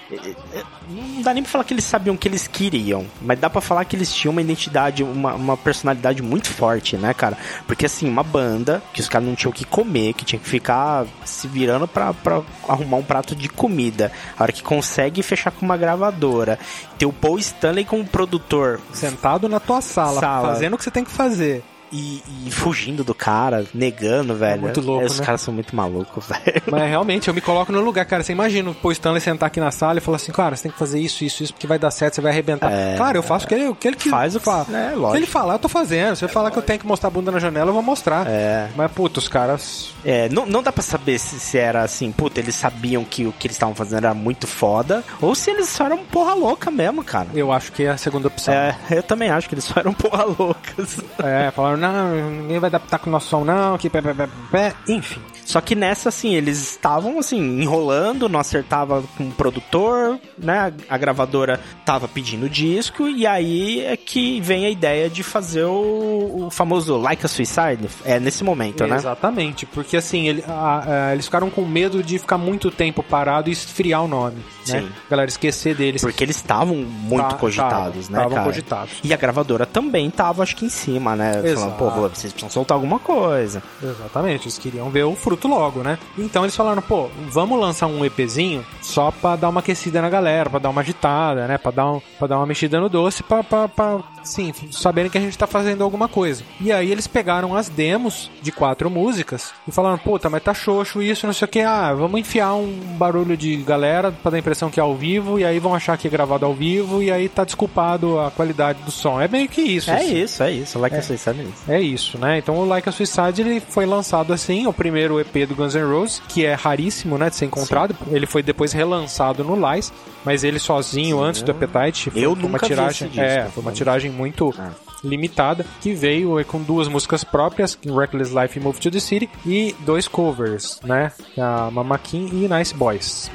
Não 0.89 1.21
dá 1.21 1.33
nem 1.33 1.43
pra 1.43 1.51
falar 1.51 1.63
que 1.63 1.73
eles 1.73 1.83
sabiam 1.83 2.15
o 2.15 2.17
que 2.17 2.27
eles 2.27 2.47
queriam, 2.47 3.05
mas 3.21 3.39
dá 3.39 3.49
pra 3.49 3.59
falar 3.59 3.83
que 3.85 3.95
eles 3.95 4.13
tinham 4.13 4.31
uma 4.31 4.41
identidade, 4.41 5.03
uma, 5.03 5.33
uma 5.33 5.57
personalidade 5.57 6.21
muito 6.21 6.49
forte, 6.49 6.95
né, 6.95 7.13
cara? 7.13 7.37
Porque, 7.65 7.85
assim, 7.85 8.07
uma 8.07 8.23
banda 8.23 8.81
que 8.93 9.01
os 9.01 9.09
caras 9.09 9.27
não 9.27 9.35
tinham 9.35 9.51
o 9.51 9.53
que 9.53 9.65
comer, 9.65 10.13
que 10.13 10.25
tinha 10.25 10.39
que 10.39 10.47
ficar 10.47 11.05
se 11.25 11.47
virando 11.47 11.87
pra, 11.87 12.13
pra 12.13 12.41
arrumar 12.67 12.97
um 12.97 13.03
prato 13.03 13.35
de 13.35 13.49
comida. 13.49 14.11
A 14.37 14.43
hora 14.43 14.51
que 14.51 14.63
consegue 14.63 15.21
fechar 15.21 15.51
com 15.51 15.65
uma 15.65 15.77
gravadora, 15.77 16.57
ter 16.97 17.05
o 17.05 17.13
Paul 17.13 17.37
Stanley 17.39 17.85
como 17.85 18.05
produtor. 18.05 18.79
Sentado 18.93 19.47
na 19.49 19.59
tua 19.59 19.81
sala, 19.81 20.19
sala. 20.19 20.53
fazendo 20.53 20.73
o 20.73 20.77
que 20.77 20.83
você 20.83 20.91
tem 20.91 21.03
que 21.03 21.11
fazer 21.11 21.36
fazer 21.37 21.76
e, 21.91 22.21
e, 22.45 22.51
fugindo 22.51 23.03
do 23.03 23.13
cara, 23.13 23.65
negando, 23.73 24.35
velho. 24.35 24.55
É 24.55 24.57
muito 24.57 24.81
louco, 24.81 25.03
é, 25.03 25.05
Os 25.07 25.19
né? 25.19 25.25
caras 25.25 25.41
são 25.41 25.53
muito 25.53 25.75
malucos, 25.75 26.25
velho. 26.27 26.61
Mas 26.69 26.89
realmente, 26.89 27.27
eu 27.27 27.33
me 27.33 27.41
coloco 27.41 27.71
no 27.71 27.81
lugar, 27.81 28.05
cara. 28.05 28.23
Você 28.23 28.31
imagina 28.31 28.75
o 28.81 28.91
Stanley 28.91 29.21
sentar 29.21 29.47
aqui 29.47 29.59
na 29.59 29.71
sala 29.71 29.99
e 29.99 30.01
falar 30.01 30.17
assim, 30.17 30.31
cara, 30.31 30.55
você 30.55 30.63
tem 30.63 30.71
que 30.71 30.77
fazer 30.77 30.99
isso, 30.99 31.23
isso, 31.23 31.43
isso, 31.43 31.53
porque 31.53 31.67
vai 31.67 31.79
dar 31.79 31.91
certo, 31.91 32.15
você 32.15 32.21
vai 32.21 32.31
arrebentar. 32.31 32.71
É, 32.71 32.95
claro, 32.95 33.17
eu 33.17 33.23
faço 33.23 33.45
o 33.45 33.47
que 33.47 33.55
ele, 33.55 33.67
o 33.67 33.75
que 33.75 33.87
ele 33.87 33.95
que 33.95 34.09
faz 34.09 34.35
o 34.35 34.39
que 34.39 34.45
fala. 34.45 34.65
É, 34.71 34.89
lógico. 34.89 35.11
Que 35.11 35.17
ele 35.17 35.25
falar, 35.27 35.53
eu 35.53 35.59
tô 35.59 35.69
fazendo. 35.69 36.15
Se 36.15 36.25
ele 36.25 36.31
falar 36.31 36.51
que 36.51 36.57
eu 36.57 36.63
tenho 36.63 36.79
que 36.79 36.87
mostrar 36.87 37.07
a 37.07 37.11
bunda 37.11 37.31
na 37.31 37.39
janela, 37.39 37.69
eu 37.69 37.73
vou 37.73 37.83
mostrar. 37.83 38.27
É. 38.27 38.69
Mas, 38.75 38.91
puta, 38.91 39.19
os 39.19 39.27
caras. 39.27 39.89
É, 40.03 40.29
não, 40.29 40.45
não 40.45 40.63
dá 40.63 40.71
pra 40.71 40.83
saber 40.83 41.17
se, 41.19 41.39
se 41.39 41.57
era 41.57 41.83
assim, 41.83 42.11
puta, 42.11 42.39
eles 42.39 42.55
sabiam 42.55 43.03
que 43.03 43.25
o 43.25 43.31
que 43.31 43.47
eles 43.47 43.55
estavam 43.55 43.75
fazendo 43.75 44.05
era 44.05 44.13
muito 44.13 44.47
foda, 44.47 45.03
ou 45.21 45.35
se 45.35 45.51
eles 45.51 45.69
só 45.69 45.85
eram 45.85 45.99
porra 45.99 46.33
louca 46.33 46.69
mesmo, 46.71 47.03
cara. 47.03 47.27
Eu 47.33 47.51
acho 47.51 47.71
que 47.71 47.83
é 47.83 47.89
a 47.89 47.97
segunda 47.97 48.27
opção. 48.27 48.53
É, 48.53 48.75
eu 48.91 49.03
também 49.03 49.29
acho 49.29 49.47
que 49.47 49.55
eles 49.55 49.63
só 49.63 49.79
eram 49.79 49.93
porra 49.95 50.23
loucas. 50.23 50.99
É, 51.23 51.51
falaram, 51.51 51.76
não, 51.77 52.29
ninguém 52.29 52.59
vai 52.59 52.69
adaptar 52.69 52.99
com 52.99 53.09
o 53.09 53.13
nosso 53.13 53.29
som, 53.29 53.43
não, 53.43 53.77
que 53.77 53.89
pé, 53.89 54.01
pé, 54.01 54.13
pé, 54.13 54.29
pé, 54.51 54.73
enfim. 54.87 55.21
Só 55.47 55.61
que 55.61 55.75
nessa, 55.75 56.09
assim, 56.09 56.35
eles 56.35 56.71
estavam, 56.71 57.17
assim, 57.19 57.39
enrolando, 57.61 58.27
não 58.27 58.37
acertava 58.37 59.01
com 59.17 59.29
o 59.29 59.31
produtor, 59.31 60.19
né? 60.37 60.73
A 60.89 60.97
gravadora 60.97 61.57
tava 61.85 62.05
pedindo 62.05 62.49
disco, 62.49 63.07
e 63.07 63.25
aí 63.25 63.79
é 63.79 63.95
que 63.95 64.41
vem 64.41 64.65
a 64.65 64.69
ideia 64.69 65.09
de 65.09 65.23
fazer 65.23 65.63
o, 65.63 66.47
o 66.47 66.49
famoso 66.51 66.97
Like 66.97 67.25
a 67.25 67.29
Suicide. 67.29 67.87
É 68.03 68.19
nesse 68.19 68.43
momento, 68.43 68.85
né? 68.85 68.97
Exatamente, 68.97 69.65
porque 69.65 69.95
assim, 69.95 70.27
ele, 70.27 70.43
a, 70.45 71.11
a, 71.11 71.13
eles 71.13 71.23
ficaram 71.23 71.49
com 71.49 71.61
medo 71.61 72.03
de 72.03 72.19
ficar 72.19 72.37
muito 72.37 72.69
tempo 72.69 73.01
parado 73.01 73.49
e 73.49 73.53
esfriar 73.53 74.03
o 74.03 74.07
nome. 74.07 74.43
Né? 74.67 74.81
Sim. 74.81 74.89
Galera, 75.09 75.29
esquecer 75.29 75.73
deles. 75.75 76.01
Porque 76.01 76.25
eles 76.25 76.35
estavam 76.35 76.75
muito 76.75 77.29
tá, 77.29 77.35
cogitados, 77.35 78.09
né? 78.09 78.21
Estavam 78.21 78.43
cogitados. 78.43 78.95
E 79.01 79.13
a 79.13 79.17
gravadora 79.17 79.65
também 79.65 80.09
tava, 80.09 80.43
acho 80.43 80.57
que 80.57 80.65
em 80.65 80.69
cima, 80.69 81.15
né? 81.15 81.39
Exato. 81.41 81.77
Falando, 81.77 81.77
pô, 81.77 82.09
vocês 82.09 82.33
precisam 82.33 82.49
soltar 82.49 82.75
alguma 82.75 82.99
coisa. 82.99 83.63
Exatamente, 83.81 84.43
eles 84.43 84.57
queriam 84.57 84.89
ver 84.89 85.03
o 85.03 85.15
fruto 85.15 85.36
logo, 85.45 85.83
né? 85.83 85.99
Então 86.17 86.43
eles 86.43 86.55
falaram, 86.55 86.81
pô, 86.81 87.09
vamos 87.29 87.59
lançar 87.59 87.87
um 87.87 88.05
EPzinho 88.05 88.65
só 88.81 89.11
pra 89.11 89.35
dar 89.35 89.49
uma 89.49 89.59
aquecida 89.59 90.01
na 90.01 90.09
galera, 90.09 90.49
pra 90.49 90.59
dar 90.59 90.69
uma 90.69 90.79
agitada, 90.79 91.47
né? 91.47 91.57
Pra 91.57 91.71
dar, 91.71 91.91
um, 91.91 92.01
pra 92.17 92.27
dar 92.27 92.37
uma 92.37 92.45
mexida 92.45 92.79
no 92.79 92.87
doce, 92.87 93.23
pra, 93.23 93.43
pra, 93.43 93.67
pra 93.67 93.99
sim, 94.23 94.53
saberem 94.71 95.09
que 95.09 95.17
a 95.17 95.21
gente 95.21 95.37
tá 95.37 95.47
fazendo 95.47 95.83
alguma 95.83 96.07
coisa. 96.07 96.43
E 96.61 96.71
aí 96.71 96.91
eles 96.91 97.07
pegaram 97.07 97.55
as 97.55 97.69
demos 97.69 98.29
de 98.41 98.51
quatro 98.51 98.89
músicas 98.89 99.53
e 99.67 99.71
falaram, 99.71 99.97
puta, 99.97 100.29
mas 100.29 100.43
tá 100.43 100.53
xoxo 100.53 101.01
isso, 101.01 101.25
não 101.25 101.33
sei 101.33 101.45
o 101.45 101.49
que, 101.49 101.61
ah, 101.61 101.93
vamos 101.93 102.19
enfiar 102.19 102.53
um 102.53 102.71
barulho 102.97 103.35
de 103.35 103.57
galera 103.57 104.11
pra 104.11 104.31
dar 104.31 104.37
a 104.37 104.39
impressão 104.39 104.69
que 104.69 104.79
é 104.79 104.83
ao 104.83 104.95
vivo, 104.95 105.39
e 105.39 105.45
aí 105.45 105.59
vão 105.59 105.73
achar 105.73 105.97
que 105.97 106.07
é 106.07 106.11
gravado 106.11 106.45
ao 106.45 106.53
vivo, 106.53 107.01
e 107.01 107.11
aí 107.11 107.27
tá 107.29 107.43
desculpado 107.43 108.19
a 108.19 108.31
qualidade 108.31 108.83
do 108.83 108.91
som. 108.91 109.19
É 109.19 109.27
meio 109.27 109.47
que 109.47 109.61
isso. 109.61 109.89
É 109.89 109.95
assim. 109.95 110.17
isso, 110.17 110.43
é 110.43 110.51
isso. 110.51 110.79
Like 110.79 110.95
é, 110.95 110.99
a 110.99 111.01
Suicide 111.01 111.39
é 111.39 111.43
isso. 111.43 111.71
É 111.71 111.81
isso, 111.81 112.17
né? 112.17 112.37
Então 112.37 112.55
o 112.55 112.65
Like 112.65 112.89
a 112.89 112.91
Suicide 112.91 113.41
ele 113.41 113.59
foi 113.59 113.85
lançado 113.85 114.33
assim, 114.33 114.67
o 114.67 114.73
primeiro 114.73 115.19
EP 115.27 115.47
do 115.47 115.55
Guns 115.55 115.75
N' 115.75 115.83
Roses, 115.83 116.21
que 116.27 116.45
é 116.45 116.53
raríssimo, 116.53 117.17
né, 117.17 117.29
de 117.29 117.35
ser 117.35 117.45
encontrado. 117.45 117.93
Sim. 117.93 118.15
Ele 118.15 118.25
foi 118.25 118.41
depois 118.41 118.73
relançado 118.73 119.43
no 119.43 119.55
Lies, 119.55 119.91
mas 120.23 120.43
ele 120.43 120.59
sozinho, 120.59 121.17
Sim, 121.17 121.23
antes 121.23 121.41
do 121.41 121.51
Appetite, 121.51 122.09
foi 122.09 122.21
eu 122.21 122.33
uma 122.33 122.59
tiragem. 122.59 123.07
Disco, 123.09 123.21
é, 123.21 123.45
foi 123.45 123.61
uma 123.61 123.71
tiragem 123.71 124.11
muito 124.11 124.53
ah. 124.57 124.71
limitada, 125.03 125.65
que 125.81 125.93
veio 125.93 126.43
com 126.45 126.61
duas 126.61 126.87
músicas 126.87 127.23
próprias, 127.23 127.77
Reckless 127.85 128.33
Life 128.33 128.59
e 128.59 128.61
Move 128.61 128.79
to 128.79 128.91
the 128.91 128.99
City, 128.99 129.29
e 129.45 129.75
dois 129.79 130.07
covers, 130.07 130.79
né? 130.83 131.11
A 131.37 131.69
Mama 131.71 131.97
King 131.97 132.45
e 132.45 132.47
Nice 132.47 132.73
Boys. 132.73 133.29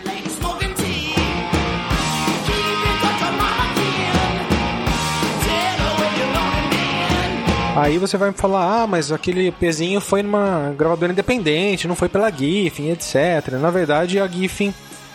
Aí 7.74 7.96
você 7.96 8.18
vai 8.18 8.30
me 8.30 8.36
falar, 8.36 8.82
ah, 8.82 8.86
mas 8.86 9.10
aquele 9.10 9.50
pezinho 9.50 9.98
foi 9.98 10.22
numa 10.22 10.74
gravadora 10.76 11.10
independente, 11.10 11.88
não 11.88 11.96
foi 11.96 12.08
pela 12.08 12.30
Giffen, 12.30 12.90
etc. 12.90 13.52
Na 13.58 13.70
verdade, 13.70 14.20
a 14.20 14.26
Giffen 14.28 14.74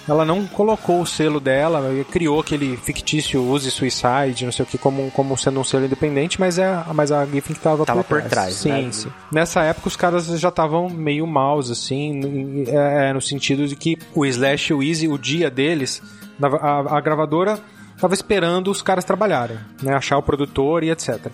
ela 0.10 0.26
não 0.26 0.48
colocou 0.48 1.02
o 1.02 1.06
selo 1.06 1.40
dela, 1.40 1.84
criou 2.10 2.40
aquele 2.40 2.76
fictício 2.78 3.44
Use 3.44 3.70
Suicide, 3.70 4.46
não 4.46 4.52
sei 4.52 4.64
o 4.64 4.68
que, 4.68 4.78
como, 4.78 5.12
como 5.12 5.38
sendo 5.38 5.60
um 5.60 5.64
selo 5.64 5.86
independente, 5.86 6.40
mas, 6.40 6.58
é, 6.58 6.84
mas 6.96 7.12
a 7.12 7.26
Giffen 7.26 7.56
que 7.56 7.62
tava, 7.62 7.86
tava 7.86 8.04
por, 8.04 8.22
por 8.22 8.30
trás. 8.30 8.56
Sim, 8.56 8.70
né? 8.70 8.92
sim. 8.92 9.10
Nessa 9.32 9.64
época 9.64 9.88
os 9.88 9.96
caras 9.96 10.26
já 10.26 10.50
estavam 10.50 10.90
meio 10.90 11.28
maus, 11.28 11.70
assim, 11.70 12.64
é, 12.68 13.14
no 13.14 13.22
sentido 13.22 13.68
de 13.68 13.76
que 13.76 14.00
o 14.16 14.26
Slash 14.26 14.72
e 14.72 14.74
o 14.74 14.82
Easy, 14.82 15.08
o 15.08 15.18
dia 15.18 15.52
deles, 15.52 16.02
a, 16.42 16.48
a, 16.48 16.98
a 16.98 17.02
gravadora 17.02 17.60
tava 18.00 18.14
esperando 18.14 18.72
os 18.72 18.82
caras 18.82 19.04
trabalharem, 19.04 19.58
né? 19.82 19.94
Achar 19.94 20.18
o 20.18 20.24
produtor 20.24 20.84
e 20.84 20.90
etc. 20.90 21.28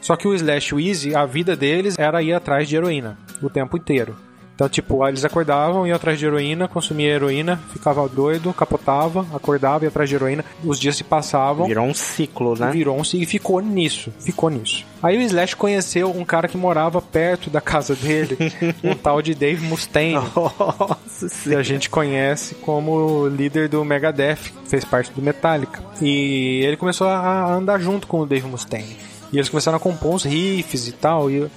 Só 0.00 0.16
que 0.16 0.28
o 0.28 0.34
Slash 0.34 0.72
e 0.72 0.74
o 0.74 0.80
Easy, 0.80 1.14
a 1.14 1.26
vida 1.26 1.56
deles 1.56 1.96
era 1.98 2.22
ir 2.22 2.32
atrás 2.32 2.68
de 2.68 2.76
heroína 2.76 3.18
o 3.42 3.50
tempo 3.50 3.76
inteiro. 3.76 4.16
Então, 4.58 4.68
tipo, 4.68 5.06
eles 5.06 5.24
acordavam, 5.24 5.86
iam 5.86 5.94
atrás 5.94 6.18
de 6.18 6.26
heroína, 6.26 6.66
consumia 6.66 7.10
heroína, 7.10 7.60
ficava 7.72 8.08
doido, 8.08 8.52
capotava, 8.52 9.24
acordava, 9.32 9.84
ia 9.84 9.88
atrás 9.88 10.08
de 10.08 10.16
heroína. 10.16 10.44
Os 10.64 10.80
dias 10.80 10.96
se 10.96 11.04
passavam. 11.04 11.68
Virou 11.68 11.86
um 11.86 11.94
ciclo, 11.94 12.58
né? 12.58 12.72
Virou 12.72 12.98
um 12.98 13.04
ciclo 13.04 13.22
e 13.22 13.26
ficou 13.26 13.60
nisso. 13.60 14.12
Ficou 14.18 14.50
nisso. 14.50 14.84
Aí 15.00 15.16
o 15.16 15.20
Slash 15.20 15.54
conheceu 15.54 16.10
um 16.10 16.24
cara 16.24 16.48
que 16.48 16.56
morava 16.56 17.00
perto 17.00 17.48
da 17.48 17.60
casa 17.60 17.94
dele, 17.94 18.36
um 18.82 18.94
tal 18.94 19.22
de 19.22 19.32
Dave 19.32 19.64
Mustaine. 19.64 20.14
Nossa 20.34 21.28
que 21.44 21.54
a 21.54 21.62
gente 21.62 21.88
conhece 21.88 22.56
como 22.56 23.28
líder 23.28 23.68
do 23.68 23.84
Megadeth, 23.84 24.52
fez 24.66 24.84
parte 24.84 25.12
do 25.12 25.22
Metallica. 25.22 25.80
E 26.02 26.64
ele 26.64 26.76
começou 26.76 27.06
a 27.06 27.54
andar 27.54 27.78
junto 27.78 28.08
com 28.08 28.22
o 28.22 28.26
Dave 28.26 28.48
Mustaine. 28.48 29.07
E 29.32 29.36
eles 29.36 29.48
começaram 29.48 29.76
a 29.76 29.80
compor 29.80 30.14
uns 30.14 30.24
riffs 30.24 30.88
e 30.88 30.92
tal. 30.92 31.30
E 31.30 31.48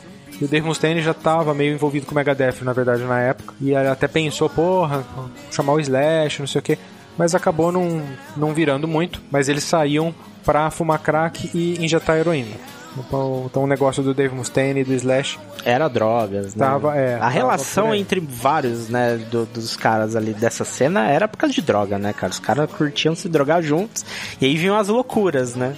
e 0.42 0.46
o 0.46 0.48
Dave 0.48 0.66
Mustaine 0.66 1.04
já 1.04 1.14
tava 1.14 1.54
meio 1.54 1.76
envolvido 1.76 2.08
com 2.08 2.14
o 2.14 2.16
Megadeth, 2.16 2.64
na 2.64 2.74
verdade, 2.74 3.04
na 3.04 3.22
época. 3.22 3.54
E 3.62 3.76
ele 3.76 3.88
até 3.88 4.08
pensou, 4.08 4.50
porra, 4.50 5.06
chamar 5.52 5.74
o 5.74 5.80
Slash, 5.80 6.40
não 6.40 6.48
sei 6.48 6.60
o 6.60 6.64
quê. 6.64 6.80
Mas 7.16 7.36
acabou 7.36 7.72
não, 7.72 8.02
não 8.36 8.52
virando 8.52 8.88
muito. 8.88 9.22
Mas 9.30 9.48
eles 9.48 9.64
saíam 9.64 10.16
pra 10.44 10.72
fumar 10.72 10.98
crack 10.98 11.52
e 11.54 11.84
injetar 11.86 12.18
heroína. 12.18 12.56
Então, 12.98 13.44
então 13.50 13.64
o 13.64 13.68
negócio 13.68 14.04
do 14.04 14.14
Dave 14.14 14.34
Mustaine 14.36 14.82
e 14.82 14.84
do 14.84 14.94
Slash 14.94 15.40
era 15.64 15.88
drogas, 15.88 16.56
né? 16.56 16.66
Tava, 16.66 16.96
é, 16.96 17.16
a 17.16 17.30
relação 17.30 17.94
entre 17.94 18.20
vários, 18.20 18.90
né, 18.90 19.18
do, 19.30 19.46
dos 19.46 19.76
caras 19.76 20.16
ali 20.16 20.34
dessa 20.34 20.66
cena 20.66 21.08
era 21.10 21.28
por 21.28 21.38
causa 21.38 21.54
de 21.54 21.62
droga, 21.62 21.98
né, 21.98 22.14
cara? 22.14 22.32
Os 22.32 22.40
caras 22.40 22.70
curtiam 22.72 23.16
se 23.16 23.30
drogar 23.30 23.62
juntos 23.62 24.06
e 24.40 24.46
aí 24.46 24.58
vinham 24.58 24.76
as 24.76 24.88
loucuras, 24.88 25.56
né? 25.56 25.76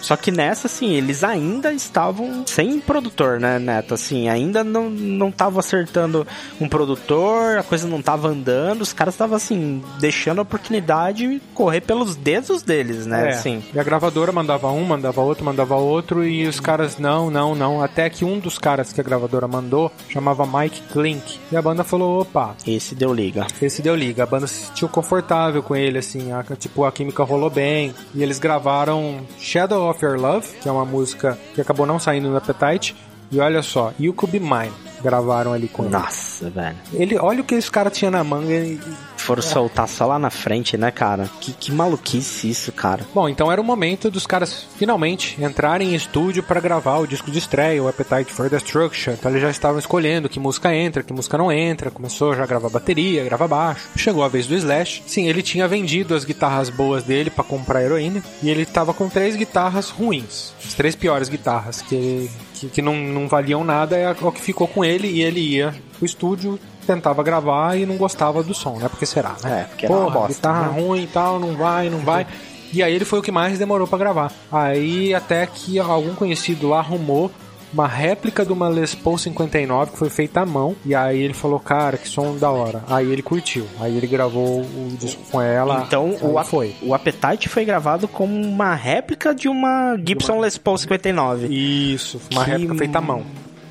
Só 0.00 0.16
que 0.16 0.30
nessa, 0.30 0.66
assim, 0.66 0.92
eles 0.92 1.22
ainda 1.22 1.72
estavam 1.72 2.44
sem 2.46 2.80
produtor, 2.80 3.38
né, 3.38 3.58
Neto? 3.58 3.94
Assim, 3.94 4.28
ainda 4.28 4.64
não 4.64 4.88
não 4.90 5.28
estavam 5.28 5.58
acertando 5.58 6.26
um 6.60 6.68
produtor, 6.68 7.58
a 7.58 7.62
coisa 7.62 7.86
não 7.86 8.02
tava 8.02 8.28
andando, 8.28 8.82
os 8.82 8.92
caras 8.92 9.14
estavam, 9.14 9.36
assim, 9.36 9.82
deixando 10.00 10.38
a 10.38 10.42
oportunidade 10.42 11.40
correr 11.54 11.80
pelos 11.80 12.16
dedos 12.16 12.62
deles, 12.62 13.06
né? 13.06 13.26
É. 13.26 13.28
Assim. 13.30 13.62
E 13.72 13.78
a 13.78 13.82
gravadora 13.82 14.32
mandava 14.32 14.70
um, 14.70 14.84
mandava 14.84 15.20
outro, 15.20 15.44
mandava 15.44 15.76
outro 15.76 16.24
e 16.24 16.47
os 16.48 16.60
caras, 16.60 16.98
não, 16.98 17.30
não, 17.30 17.54
não. 17.54 17.82
Até 17.82 18.08
que 18.08 18.24
um 18.24 18.38
dos 18.38 18.58
caras 18.58 18.92
que 18.92 19.00
a 19.00 19.04
gravadora 19.04 19.46
mandou 19.46 19.90
chamava 20.08 20.46
Mike 20.46 20.82
Klink. 20.92 21.38
E 21.50 21.56
a 21.56 21.62
banda 21.62 21.84
falou: 21.84 22.20
opa. 22.20 22.54
Esse 22.66 22.94
deu 22.94 23.12
liga. 23.12 23.46
Esse 23.60 23.82
deu 23.82 23.94
liga. 23.94 24.22
A 24.22 24.26
banda 24.26 24.46
se 24.46 24.66
sentiu 24.66 24.88
confortável 24.88 25.62
com 25.62 25.74
ele, 25.76 25.98
assim. 25.98 26.32
A, 26.32 26.42
tipo, 26.56 26.84
a 26.84 26.92
química 26.92 27.22
rolou 27.22 27.50
bem. 27.50 27.94
E 28.14 28.22
eles 28.22 28.38
gravaram 28.38 29.20
Shadow 29.38 29.88
of 29.90 30.04
Your 30.04 30.18
Love, 30.18 30.48
que 30.60 30.68
é 30.68 30.72
uma 30.72 30.84
música 30.84 31.38
que 31.54 31.60
acabou 31.60 31.86
não 31.86 31.98
saindo 31.98 32.28
no 32.28 32.36
Appetite. 32.36 32.96
E 33.30 33.40
olha 33.40 33.62
só, 33.62 33.92
You 34.00 34.14
Could 34.14 34.38
Be 34.38 34.44
Mine 34.44 34.72
gravaram 35.02 35.52
ali 35.52 35.68
com 35.68 35.82
Nossa, 35.84 36.44
ele. 36.46 36.50
velho. 36.54 36.76
Ele, 36.92 37.18
olha 37.18 37.40
o 37.40 37.44
que 37.44 37.54
esse 37.54 37.70
cara 37.70 37.90
tinha 37.90 38.10
na 38.10 38.24
manga 38.24 38.52
e 38.52 38.80
foram 39.28 39.42
soltar 39.42 39.86
só 39.86 40.06
lá 40.06 40.18
na 40.18 40.30
frente, 40.30 40.78
né, 40.78 40.90
cara? 40.90 41.28
Que, 41.38 41.52
que 41.52 41.70
maluquice 41.70 42.48
isso, 42.48 42.72
cara. 42.72 43.06
Bom, 43.14 43.28
então 43.28 43.52
era 43.52 43.60
o 43.60 43.64
momento 43.64 44.10
dos 44.10 44.26
caras 44.26 44.66
finalmente 44.78 45.36
entrarem 45.44 45.90
em 45.90 45.94
estúdio 45.94 46.42
para 46.42 46.58
gravar 46.60 46.96
o 46.96 47.06
disco 47.06 47.30
de 47.30 47.38
estreia, 47.38 47.82
o 47.82 47.88
Appetite 47.88 48.32
for 48.32 48.48
Destruction. 48.48 49.12
Então 49.12 49.30
eles 49.30 49.42
já 49.42 49.50
estavam 49.50 49.78
escolhendo 49.78 50.30
que 50.30 50.40
música 50.40 50.74
entra, 50.74 51.02
que 51.02 51.12
música 51.12 51.36
não 51.36 51.52
entra. 51.52 51.90
Começou 51.90 52.34
já 52.34 52.44
a 52.44 52.46
gravar 52.46 52.70
bateria, 52.70 53.22
gravar 53.22 53.46
baixo. 53.46 53.90
Chegou 53.96 54.24
a 54.24 54.28
vez 54.28 54.46
do 54.46 54.54
Slash. 54.54 55.02
Sim, 55.06 55.28
ele 55.28 55.42
tinha 55.42 55.68
vendido 55.68 56.14
as 56.14 56.24
guitarras 56.24 56.70
boas 56.70 57.02
dele 57.02 57.28
para 57.28 57.44
comprar 57.44 57.82
heroína. 57.82 58.24
E 58.42 58.48
ele 58.48 58.64
tava 58.64 58.94
com 58.94 59.10
três 59.10 59.36
guitarras 59.36 59.90
ruins. 59.90 60.54
As 60.66 60.72
três 60.72 60.96
piores 60.96 61.28
guitarras 61.28 61.82
que, 61.82 62.30
que, 62.54 62.68
que 62.70 62.80
não, 62.80 62.96
não 62.96 63.28
valiam 63.28 63.62
nada 63.62 63.94
é 63.94 64.10
o 64.10 64.32
que 64.32 64.40
ficou 64.40 64.66
com 64.66 64.82
ele. 64.82 65.06
E 65.06 65.22
ele 65.22 65.40
ia 65.40 65.74
pro 65.98 66.06
estúdio 66.06 66.58
tentava 66.88 67.22
gravar 67.22 67.76
e 67.76 67.84
não 67.84 67.96
gostava 67.96 68.42
do 68.42 68.54
som, 68.54 68.78
né? 68.78 68.88
Porque 68.88 69.04
será, 69.04 69.36
né? 69.42 69.60
É, 69.60 69.64
porque 69.64 69.84
era 69.86 69.94
uma 69.94 70.10
bosta, 70.10 70.28
guitarra 70.28 70.72
né? 70.72 70.80
ruim 70.80 71.02
e 71.02 71.06
tal, 71.06 71.38
não 71.38 71.54
vai, 71.54 71.90
não 71.90 71.98
vai. 71.98 72.26
E 72.72 72.82
aí 72.82 72.94
ele 72.94 73.04
foi 73.04 73.18
o 73.18 73.22
que 73.22 73.30
mais 73.30 73.58
demorou 73.58 73.86
para 73.86 73.98
gravar. 73.98 74.32
Aí 74.50 75.14
até 75.14 75.46
que 75.46 75.78
algum 75.78 76.14
conhecido 76.14 76.68
lá 76.68 76.78
arrumou 76.78 77.30
uma 77.72 77.86
réplica 77.86 78.46
de 78.46 78.52
uma 78.52 78.68
Les 78.68 78.94
Paul 78.94 79.18
59 79.18 79.92
que 79.92 79.98
foi 79.98 80.08
feita 80.08 80.40
à 80.40 80.46
mão. 80.46 80.74
E 80.84 80.94
aí 80.94 81.20
ele 81.20 81.34
falou, 81.34 81.60
cara, 81.60 81.98
que 81.98 82.08
som 82.08 82.36
da 82.36 82.50
hora. 82.50 82.82
Aí 82.88 83.10
ele 83.10 83.22
curtiu. 83.22 83.66
Aí 83.80 83.96
ele 83.96 84.06
gravou 84.06 84.62
o 84.62 84.96
disco 84.98 85.22
com 85.30 85.40
ela. 85.40 85.84
Então 85.86 86.16
o, 86.20 86.42
foi. 86.44 86.74
o 86.82 86.94
Appetite 86.94 87.48
foi 87.48 87.64
gravado 87.64 88.08
como 88.08 88.34
uma 88.34 88.74
réplica 88.74 89.34
de 89.34 89.48
uma 89.48 89.96
Gibson 90.02 90.34
uma... 90.34 90.42
Les 90.42 90.56
Paul 90.56 90.78
59. 90.78 91.46
Isso, 91.48 92.20
uma 92.32 92.44
que... 92.44 92.50
réplica 92.50 92.74
feita 92.74 92.98
à 92.98 93.02
mão 93.02 93.24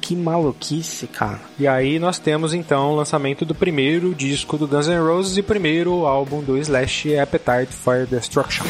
que 0.08 0.16
maluquice, 0.16 1.06
cara. 1.06 1.42
E 1.60 1.68
aí 1.68 2.00
nós 2.00 2.18
temos 2.18 2.54
então 2.54 2.94
o 2.94 2.96
lançamento 2.96 3.44
do 3.44 3.54
primeiro 3.54 4.16
disco 4.16 4.58
do 4.58 4.66
Guns 4.66 4.88
N' 4.88 5.06
Roses 5.06 5.36
e 5.36 5.42
primeiro 5.42 6.06
álbum 6.06 6.42
do 6.42 6.58
Slash, 6.58 7.18
Appetite 7.18 7.74
for 7.74 8.08
Destruction. 8.08 8.64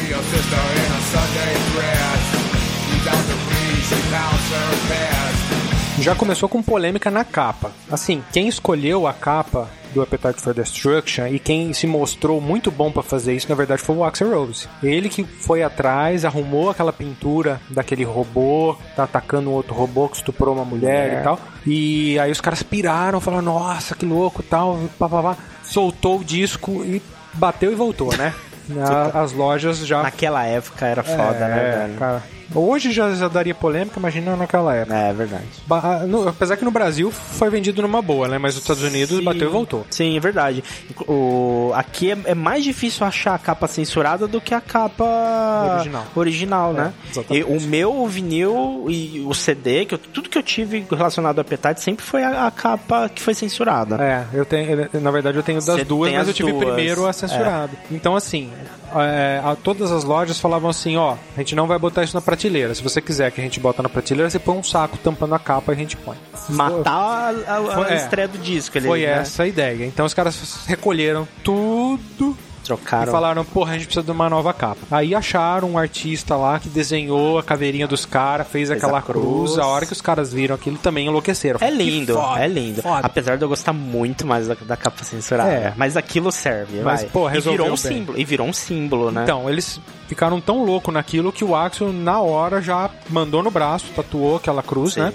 Já 6.00 6.14
começou 6.16 6.48
com 6.48 6.60
polêmica 6.60 7.08
na 7.08 7.24
capa. 7.24 7.70
Assim, 7.88 8.20
quem 8.32 8.48
escolheu 8.48 9.06
a 9.06 9.12
capa 9.12 9.70
do 9.92 10.02
Appetite 10.02 10.40
for 10.40 10.54
Destruction 10.54 11.26
e 11.26 11.38
quem 11.38 11.72
se 11.72 11.86
mostrou 11.86 12.40
muito 12.40 12.70
bom 12.70 12.90
para 12.90 13.02
fazer 13.02 13.34
isso, 13.34 13.48
na 13.48 13.54
verdade, 13.54 13.82
foi 13.82 13.96
o 13.96 14.04
Axel 14.04 14.30
Rose. 14.30 14.68
Ele 14.82 15.08
que 15.08 15.24
foi 15.24 15.62
atrás, 15.62 16.24
arrumou 16.24 16.70
aquela 16.70 16.92
pintura 16.92 17.60
daquele 17.68 18.04
robô, 18.04 18.76
tá 18.94 19.04
atacando 19.04 19.50
um 19.50 19.52
outro 19.52 19.74
robô 19.74 20.08
que 20.08 20.16
estuprou 20.16 20.54
uma 20.54 20.64
mulher 20.64 21.12
é. 21.12 21.20
e 21.20 21.22
tal. 21.22 21.40
E 21.66 22.18
aí 22.18 22.30
os 22.30 22.40
caras 22.40 22.62
piraram, 22.62 23.20
falaram, 23.20 23.44
nossa, 23.44 23.94
que 23.94 24.06
louco 24.06 24.42
tal, 24.42 24.78
pá, 24.98 25.08
pá, 25.08 25.22
pá. 25.22 25.36
soltou 25.62 26.20
o 26.20 26.24
disco 26.24 26.84
e 26.84 27.02
bateu 27.34 27.72
e 27.72 27.74
voltou, 27.74 28.14
né? 28.16 28.34
As 29.14 29.32
lojas 29.32 29.78
já. 29.78 30.02
Naquela 30.02 30.44
época 30.44 30.86
era 30.86 31.02
foda, 31.02 31.36
é, 31.36 31.48
né, 31.48 31.78
velho? 31.78 31.98
Cara, 31.98 32.22
Hoje 32.54 32.92
já, 32.92 33.14
já 33.14 33.28
daria 33.28 33.54
polêmica, 33.54 33.98
imagina 33.98 34.36
naquela 34.36 34.74
época. 34.74 34.96
É, 34.96 35.10
é 35.10 35.12
verdade. 35.12 35.44
Ba 35.66 36.06
no, 36.06 36.28
apesar 36.28 36.56
que 36.56 36.64
no 36.64 36.70
Brasil 36.70 37.10
foi 37.10 37.50
vendido 37.50 37.82
numa 37.82 38.00
boa, 38.00 38.28
né? 38.28 38.38
Mas 38.38 38.54
nos 38.54 38.62
Estados 38.62 38.82
Unidos 38.82 39.18
Sim. 39.18 39.24
bateu 39.24 39.48
e 39.48 39.52
voltou. 39.52 39.86
Sim, 39.90 40.16
é 40.16 40.20
verdade. 40.20 40.64
O, 41.06 41.72
aqui 41.74 42.12
é, 42.12 42.18
é, 42.24 42.34
mais 42.34 42.64
difícil 42.64 43.06
achar 43.06 43.34
a 43.34 43.38
capa 43.38 43.66
censurada 43.66 44.26
do 44.26 44.40
que 44.40 44.54
a 44.54 44.60
capa 44.60 45.74
original, 45.74 46.06
original 46.14 46.70
é, 46.70 46.74
né? 46.74 46.92
E 47.30 47.42
o 47.42 47.60
meu 47.60 48.06
vinil 48.06 48.86
e 48.88 49.24
o 49.26 49.34
CD, 49.34 49.84
que 49.84 49.94
eu, 49.94 49.98
tudo 49.98 50.28
que 50.28 50.38
eu 50.38 50.42
tive 50.42 50.86
relacionado 50.90 51.38
a 51.38 51.42
Appetite 51.42 51.80
sempre 51.80 52.04
foi 52.04 52.22
a, 52.22 52.46
a, 52.46 52.50
capa 52.50 53.08
que 53.08 53.20
foi 53.20 53.34
censurada. 53.34 54.02
É, 54.02 54.26
eu 54.32 54.44
tenho, 54.44 54.88
na 54.94 55.10
verdade 55.10 55.36
eu 55.36 55.42
tenho 55.42 55.58
das 55.58 55.78
Você 55.78 55.84
duas, 55.84 56.12
mas 56.12 56.28
eu 56.28 56.34
tive 56.34 56.52
duas. 56.52 56.64
primeiro 56.64 57.06
a 57.06 57.12
censurado. 57.12 57.76
É. 57.90 57.94
Então 57.94 58.16
assim, 58.16 58.50
é, 58.96 59.40
a, 59.44 59.56
todas 59.56 59.92
as 59.92 60.04
lojas 60.04 60.38
falavam 60.38 60.70
assim, 60.70 60.96
ó, 60.96 61.16
a 61.36 61.38
gente 61.40 61.54
não 61.54 61.66
vai 61.66 61.78
botar 61.78 62.02
isso 62.04 62.14
na 62.14 62.20
prateleira. 62.20 62.74
Se 62.74 62.82
você 62.82 63.00
quiser 63.00 63.30
que 63.30 63.40
a 63.40 63.44
gente 63.44 63.60
bota 63.60 63.82
na 63.82 63.88
prateleira, 63.88 64.30
você 64.30 64.38
põe 64.38 64.56
um 64.56 64.62
saco 64.62 64.96
tampando 64.98 65.34
a 65.34 65.38
capa 65.38 65.72
e 65.72 65.74
a 65.74 65.78
gente 65.78 65.96
põe. 65.96 66.16
Matar 66.48 67.34
a, 67.46 67.54
a, 67.54 67.86
a 67.86 67.92
é, 67.92 67.96
estreia 67.96 68.28
do 68.28 68.38
disco 68.38 68.78
ali. 68.78 68.86
Foi 68.86 69.00
né? 69.00 69.12
essa 69.12 69.42
a 69.42 69.46
ideia. 69.46 69.84
Então 69.84 70.06
os 70.06 70.14
caras 70.14 70.64
recolheram 70.66 71.26
tudo 71.42 72.36
trocaram. 72.68 73.08
E 73.08 73.10
falaram, 73.10 73.44
porra, 73.44 73.72
a 73.72 73.74
gente 73.74 73.86
precisa 73.86 74.04
de 74.04 74.10
uma 74.10 74.28
nova 74.28 74.52
capa. 74.52 74.80
Aí 74.90 75.14
acharam 75.14 75.70
um 75.70 75.78
artista 75.78 76.36
lá 76.36 76.60
que 76.60 76.68
desenhou 76.68 77.38
a 77.38 77.42
caveirinha 77.42 77.86
dos 77.86 78.04
caras, 78.04 78.46
fez, 78.46 78.68
fez, 78.68 78.82
aquela 78.82 79.00
cruz. 79.02 79.24
cruz. 79.52 79.58
A 79.58 79.66
hora 79.66 79.86
que 79.86 79.92
os 79.92 80.00
caras 80.00 80.32
viram 80.32 80.54
aquilo 80.54 80.78
também 80.78 81.06
enlouqueceram. 81.06 81.58
É 81.62 81.70
lindo, 81.70 82.14
foda, 82.14 82.40
é 82.40 82.46
lindo. 82.46 82.82
Foda. 82.82 83.00
Apesar 83.06 83.36
de 83.36 83.44
eu 83.44 83.48
gostar 83.48 83.72
muito 83.72 84.26
mais 84.26 84.46
da, 84.48 84.54
da 84.54 84.76
capa 84.76 85.02
censurada. 85.04 85.50
É. 85.50 85.72
Mas 85.76 85.96
aquilo 85.96 86.30
serve, 86.30 86.80
Mas, 86.82 87.02
vai. 87.02 87.10
pô, 87.10 87.30
e 87.30 87.40
virou 87.40 87.66
um 87.66 87.70
bem. 87.70 87.76
símbolo. 87.76 88.18
E 88.18 88.24
virou 88.24 88.46
um 88.46 88.52
símbolo, 88.52 89.10
né? 89.10 89.22
Então, 89.24 89.48
eles 89.48 89.80
ficaram 90.06 90.40
tão 90.40 90.64
loucos 90.64 90.92
naquilo 90.92 91.32
que 91.32 91.44
o 91.44 91.56
Axel, 91.56 91.92
na 91.92 92.20
hora, 92.20 92.60
já 92.60 92.90
mandou 93.08 93.42
no 93.42 93.50
braço, 93.50 93.86
tatuou 93.94 94.36
aquela 94.36 94.62
cruz, 94.62 94.94
Sim. 94.94 95.00
né? 95.00 95.12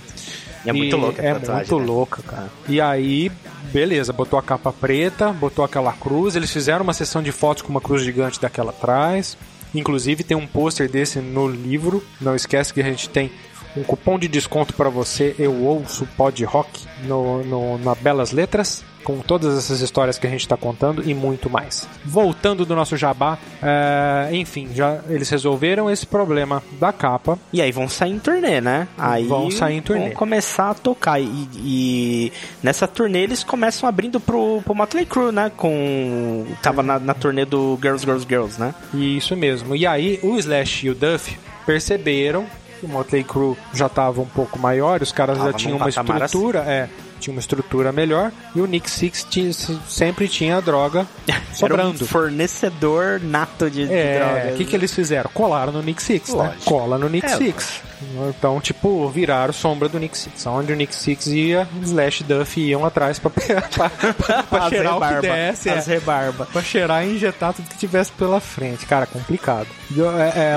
E 0.66 0.70
é 0.70 0.74
muito 0.74 0.96
louca 0.98 1.22
a 1.22 1.26
É 1.26 1.34
tatuagem, 1.34 1.56
muito 1.56 1.80
né? 1.80 1.86
louca, 1.86 2.22
cara. 2.24 2.50
E 2.70 2.80
aí, 2.80 3.32
beleza, 3.72 4.14
botou 4.14 4.40
a 4.40 4.42
capa 4.44 4.72
preta, 4.72 5.32
botou 5.34 5.64
aquela 5.66 5.92
cruz, 5.94 6.36
eles 6.36 6.52
fizeram 6.52 6.84
uma 6.84 6.94
sessão 6.94 7.22
de 7.22 7.32
fotos 7.32 7.64
com 7.64 7.70
uma 7.70 7.82
cruz 7.82 8.02
gigante 8.04 8.40
daquela 8.40 8.70
atrás. 8.72 9.38
Inclusive 9.76 10.24
tem 10.24 10.38
um 10.38 10.46
pôster 10.46 10.88
desse 10.90 11.20
no 11.20 11.48
livro. 11.48 12.04
Não 12.22 12.36
esquece 12.36 12.74
que 12.74 12.80
a 12.80 12.84
gente 12.84 13.10
tem 13.10 13.32
um 13.76 13.84
cupom 13.84 14.18
de 14.20 14.28
desconto 14.28 14.74
para 14.74 14.90
você, 14.90 15.36
eu 15.40 15.54
ouço 15.64 16.08
Pod 16.18 16.44
Rock 16.46 16.86
no, 17.04 17.44
no, 17.44 17.78
na 17.78 17.96
Belas 17.96 18.32
Letras. 18.32 18.84
com 19.04 19.20
todas 19.20 19.58
essas 19.58 19.82
histórias 19.82 20.18
que 20.18 20.26
a 20.26 20.30
gente 20.30 20.42
está 20.42 20.58
contando 20.58 21.08
e 21.08 21.14
muito 21.14 21.50
mais. 21.50 21.88
Voltando 22.06 22.66
do 22.66 22.76
nosso 22.76 22.96
jabá, 22.98 23.38
é, 23.62 24.30
enfim, 24.32 24.70
já 24.74 25.02
eles 25.10 25.30
resolveram 25.30 25.90
esse 25.92 26.06
problema 26.06 26.64
da 26.80 26.92
capa. 26.92 27.38
E 27.52 27.62
aí 27.62 27.72
vão 27.72 27.88
sair 27.88 28.12
em 28.12 28.20
turnê, 28.20 28.62
né? 28.62 28.88
Aí 28.98 29.26
vão 29.26 29.52
sair 29.52 29.78
em 29.78 29.82
turnê. 29.82 30.06
Vão 30.06 30.12
começar 30.12 30.72
a 30.72 30.74
tocar. 30.74 31.20
E, 31.20 31.48
e 31.56 32.34
nessa 32.62 32.88
turnê 32.88 33.24
eles 33.24 33.44
começam 33.44 33.88
abrindo 33.88 34.20
pro, 34.20 34.62
pro 34.64 34.74
Motley 34.74 35.06
Crue, 35.06 35.32
né? 35.32 35.52
Com. 35.56 36.46
Tava 36.62 36.82
na, 36.82 37.00
na 37.00 37.14
turnê 37.14 37.46
do 37.46 37.78
Girls, 37.82 38.06
Girls, 38.06 38.26
Girls, 38.28 38.60
né? 38.60 38.74
Isso 38.94 39.36
mesmo. 39.36 39.76
E 39.76 39.86
aí 39.86 40.20
o 40.24 40.38
Slash 40.38 40.88
e 40.88 40.90
o 40.90 40.96
Duff 40.96 41.38
perceberam 41.66 42.46
que 42.84 42.86
o 42.86 42.90
Motley 42.90 43.24
Crue 43.24 43.56
já 43.74 43.86
estava 43.88 44.22
um 44.22 44.26
pouco 44.26 44.60
maior, 44.60 45.02
os 45.02 45.12
caras 45.12 45.38
Tava 45.38 45.52
já 45.52 45.58
tinham 45.58 45.78
uma 45.78 45.86
patamar 45.86 46.22
estrutura, 46.24 46.60
é, 46.60 46.90
tinha 47.20 47.34
uma 47.34 47.40
estrutura 47.40 47.92
melhor, 47.92 48.32
e 48.56 48.60
o 48.60 48.66
Nick 48.66 48.90
Six 48.90 49.26
tinha- 49.30 49.54
sempre 49.88 50.28
tinha 50.28 50.62
droga 50.62 51.08
Era 51.28 51.42
sobrando. 51.54 52.04
um 52.04 52.08
fornecedor 52.08 53.22
nato 53.22 53.70
de, 53.70 53.88
de 53.88 53.94
É, 53.94 54.20
drogas. 54.20 54.54
o 54.54 54.58
que, 54.58 54.66
que 54.66 54.76
eles 54.76 54.94
fizeram? 54.94 55.30
Colaram 55.34 55.72
no 55.72 55.82
Nick 55.82 56.02
Six, 56.04 56.30
né? 56.34 56.36
Lógico. 56.36 56.64
Cola 56.66 56.98
no 56.98 57.08
Nick 57.10 57.26
É, 57.26 57.38
Six. 57.38 57.82
Então, 58.30 58.60
tipo, 58.62 59.08
viraram 59.10 59.54
sombra 59.54 59.88
do 59.90 60.00
Nick 60.00 60.18
Six. 60.18 60.46
Onde 60.48 60.72
o 60.74 60.76
Nick 60.76 60.94
Six 60.96 61.28
ia, 61.28 61.68
Slash 61.84 62.22
e 62.22 62.24
Duff 62.26 62.60
iam 62.62 62.86
atrás 62.86 63.20
pra, 63.20 63.30
pra, 63.32 63.90
pra, 63.90 64.44
pra 64.44 64.70
cheirar 64.70 64.98
o 64.98 65.00
que 65.00 65.06
rebarba, 65.08 65.22
desse. 65.22 65.70
As 65.70 65.88
É, 65.88 65.94
rebarba. 65.94 66.46
pra 66.52 66.62
cheirar 66.62 67.06
e 67.06 67.16
injetar 67.16 67.54
tudo 67.54 67.68
que 67.70 67.78
tivesse 67.78 68.12
pela 68.12 68.40
frente. 68.40 68.86
Cara, 68.86 69.06
complicado. 69.06 69.68
E, 69.92 70.00
é, 70.02 70.04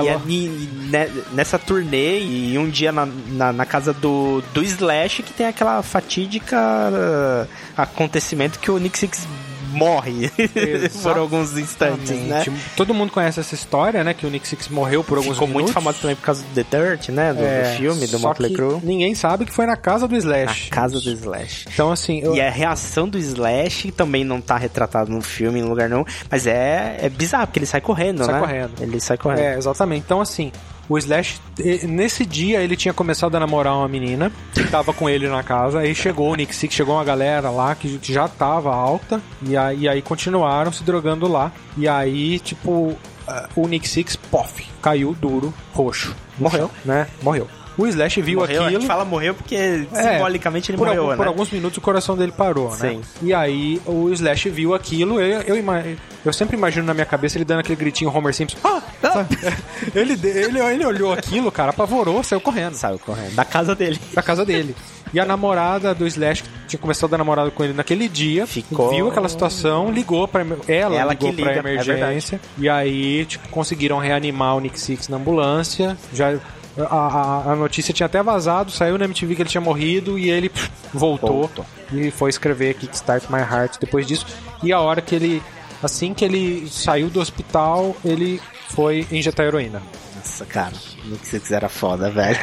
E 0.03 0.07
ela- 0.07 0.11
é 0.11 0.19
ni- 0.25 0.47
ne- 0.49 1.09
nessa 1.33 1.57
turnê, 1.59 2.19
e 2.19 2.57
um 2.57 2.69
dia 2.69 2.91
na, 2.91 3.05
na, 3.05 3.51
na 3.53 3.65
casa 3.65 3.93
do, 3.93 4.41
do 4.53 4.63
Slash, 4.63 5.23
que 5.23 5.33
tem 5.33 5.47
aquela 5.47 5.81
fatídica 5.81 6.57
uh, 6.57 7.47
acontecimento 7.75 8.59
que 8.59 8.69
o 8.71 8.77
Nick 8.77 8.97
Six 8.97 9.27
morre 9.67 10.31
por 11.03 11.17
alguns 11.17 11.57
instantes, 11.57 12.09
né? 12.11 12.45
Todo 12.75 12.93
mundo 12.93 13.11
conhece 13.11 13.39
essa 13.39 13.53
história, 13.55 14.03
né? 14.03 14.13
Que 14.13 14.25
o 14.25 14.29
Nick 14.29 14.47
Six 14.47 14.67
morreu 14.69 15.03
por 15.03 15.17
alguns 15.17 15.33
Ficou 15.33 15.47
muito 15.47 15.57
minutos. 15.67 15.73
famoso 15.73 15.99
também 15.99 16.15
por 16.15 16.23
causa 16.23 16.43
do 16.43 16.49
The 16.63 16.63
Dirt, 16.77 17.09
né? 17.09 17.33
Do, 17.33 17.39
do 17.39 17.45
É, 17.45 17.75
filme, 17.77 18.07
do 18.07 18.19
Motley 18.19 18.53
Crue. 18.53 18.79
Ninguém 18.83 19.13
sabe 19.15 19.45
que 19.45 19.51
foi 19.53 19.65
na 19.65 19.75
casa 19.77 20.07
do 20.07 20.13
Na 20.13 20.17
Slash. 20.17 20.69
casa 20.69 20.99
do 20.99 21.09
Slash. 21.11 21.65
Então, 21.73 21.91
assim, 21.91 22.19
eu- 22.21 22.35
E 22.35 22.41
a 22.41 22.49
reação 22.49 23.07
do 23.07 23.17
Slash 23.17 23.91
também 23.91 24.23
não 24.23 24.39
tá 24.41 24.57
retratada 24.57 25.09
no 25.11 25.21
filme, 25.21 25.59
em 25.59 25.63
lugar 25.63 25.89
não. 25.89 26.05
Mas 26.29 26.47
é, 26.47 26.97
é 27.01 27.09
bizarro, 27.09 27.47
porque 27.47 27.59
ele 27.59 27.65
sai 27.65 27.81
correndo, 27.81 28.23
Sai 28.25 28.33
né? 28.35 28.39
correndo. 28.39 28.71
Ele 28.81 28.99
sai 28.99 29.17
correndo. 29.17 29.39
É, 29.39 29.57
exatamente. 29.57 30.03
Então, 30.05 30.21
assim, 30.21 30.51
o 30.89 30.97
Slash, 30.97 31.39
nesse 31.83 32.25
dia, 32.25 32.61
ele 32.61 32.75
tinha 32.75 32.93
começado 32.93 33.35
a 33.35 33.39
namorar 33.39 33.75
uma 33.75 33.87
menina 33.87 34.31
que 34.53 34.63
tava 34.65 34.93
com 34.93 35.09
ele 35.09 35.27
na 35.27 35.43
casa. 35.43 35.79
Aí 35.79 35.93
chegou 35.93 36.31
o 36.31 36.35
Nick 36.35 36.55
Six, 36.55 36.73
chegou 36.73 36.95
uma 36.95 37.03
galera 37.03 37.49
lá 37.49 37.75
que 37.75 37.99
já 38.01 38.27
tava 38.27 38.73
alta. 38.73 39.21
E 39.41 39.57
aí, 39.57 39.81
e 39.81 39.89
aí 39.89 40.01
continuaram 40.01 40.71
se 40.71 40.83
drogando 40.83 41.27
lá. 41.27 41.51
E 41.77 41.87
aí, 41.87 42.39
tipo, 42.39 42.95
o 43.55 43.67
Nick 43.67 43.87
Six, 43.87 44.15
pof, 44.15 44.65
caiu 44.81 45.13
duro, 45.13 45.53
roxo. 45.73 46.15
Morreu, 46.37 46.69
né? 46.85 47.07
Morreu. 47.21 47.47
O 47.77 47.85
Slash 47.85 48.21
viu 48.21 48.39
morreu, 48.39 48.61
a 48.63 48.65
aquilo. 48.65 48.81
gente 48.81 48.87
fala 48.87 49.05
morreu 49.05 49.33
porque 49.35 49.55
É, 49.55 50.13
simbolicamente 50.13 50.71
ele 50.71 50.77
por, 50.77 50.87
morreu, 50.87 51.01
algum- 51.01 51.11
né? 51.11 51.17
por 51.17 51.27
alguns 51.27 51.51
minutos 51.51 51.77
o 51.77 51.81
coração 51.81 52.17
dele 52.17 52.31
parou, 52.31 52.71
né? 52.71 52.75
Sim. 52.77 53.01
E 53.21 53.33
aí 53.33 53.79
o 53.85 54.09
Slash 54.11 54.49
viu 54.49 54.73
aquilo, 54.73 55.21
eu, 55.21 55.41
eu, 55.41 55.63
eu 56.25 56.33
sempre 56.33 56.57
imagino 56.57 56.85
na 56.85 56.93
minha 56.93 57.05
cabeça 57.05 57.37
ele 57.37 57.45
dando 57.45 57.59
aquele 57.59 57.75
gritinho 57.75 58.11
Homer 58.11 58.33
Simpson. 58.33 58.57
Ah! 58.63 58.81
Sabe? 59.01 59.37
ele, 59.93 60.13
ele, 60.27 60.59
ele 60.59 60.85
olhou 60.85 61.13
aquilo, 61.13 61.51
cara, 61.51 61.69
apavorou, 61.69 62.23
saiu 62.23 62.41
correndo 62.41 62.73
Saiu 62.73 62.97
correndo. 62.99 63.35
Da 63.35 63.45
casa 63.45 63.75
dele. 63.75 63.99
da 64.13 64.23
casa 64.23 64.43
dele. 64.43 64.75
E 65.13 65.19
a 65.21 65.25
namorada 65.25 65.95
do 65.95 66.05
Slash, 66.05 66.43
que 66.43 66.49
tinha 66.67 66.79
começado 66.79 67.13
a 67.13 67.17
namorar 67.17 67.49
com 67.51 67.63
ele 67.63 67.71
naquele 67.73 68.09
dia, 68.09 68.45
Ficou- 68.45 68.89
viu 68.89 69.07
aquela 69.07 69.29
situação, 69.29 69.89
ligou 69.89 70.27
pra 70.27 70.41
emer- 70.41 70.57
ela, 70.67 70.95
Ela 70.97 71.13
ligou 71.13 71.29
que 71.33 71.41
pra 71.41 71.53
liga, 71.53 71.69
é 71.69 71.71
emergência. 71.73 72.41
e 72.57 72.67
aí, 72.67 73.23
tipo, 73.25 73.47
conseguiram 73.47 73.99
reanimar 73.99 74.57
o 74.57 74.59
Nick 74.59 74.77
Six 74.77 75.07
na 75.07 75.15
ambulância. 75.15 75.97
Já 76.13 76.37
a, 76.79 76.95
a, 76.95 77.51
a 77.51 77.55
notícia 77.55 77.93
tinha 77.93 78.05
até 78.05 78.21
vazado, 78.21 78.71
saiu 78.71 78.97
na 78.97 79.05
MTV 79.05 79.35
que 79.35 79.41
ele 79.41 79.49
tinha 79.49 79.61
morrido 79.61 80.17
e 80.17 80.29
ele 80.29 80.49
pff, 80.49 80.69
voltou, 80.93 81.29
Voltou. 81.47 81.65
e 81.91 82.11
foi 82.11 82.29
escrever 82.29 82.75
Kickstart 82.75 83.29
My 83.29 83.39
Heart 83.39 83.77
depois 83.79 84.05
disso. 84.05 84.25
E 84.63 84.71
a 84.71 84.79
hora 84.79 85.01
que 85.01 85.15
ele 85.15 85.41
assim 85.81 86.13
que 86.13 86.25
ele 86.25 86.67
saiu 86.69 87.09
do 87.09 87.19
hospital, 87.19 87.95
ele 88.03 88.41
foi 88.69 89.05
injetar 89.11 89.45
heroína. 89.45 89.81
Nossa, 90.15 90.45
cara. 90.45 90.73
O 91.05 91.09
Nick 91.09 91.27
Six 91.27 91.51
era 91.51 91.69
foda, 91.69 92.09
velho. 92.09 92.37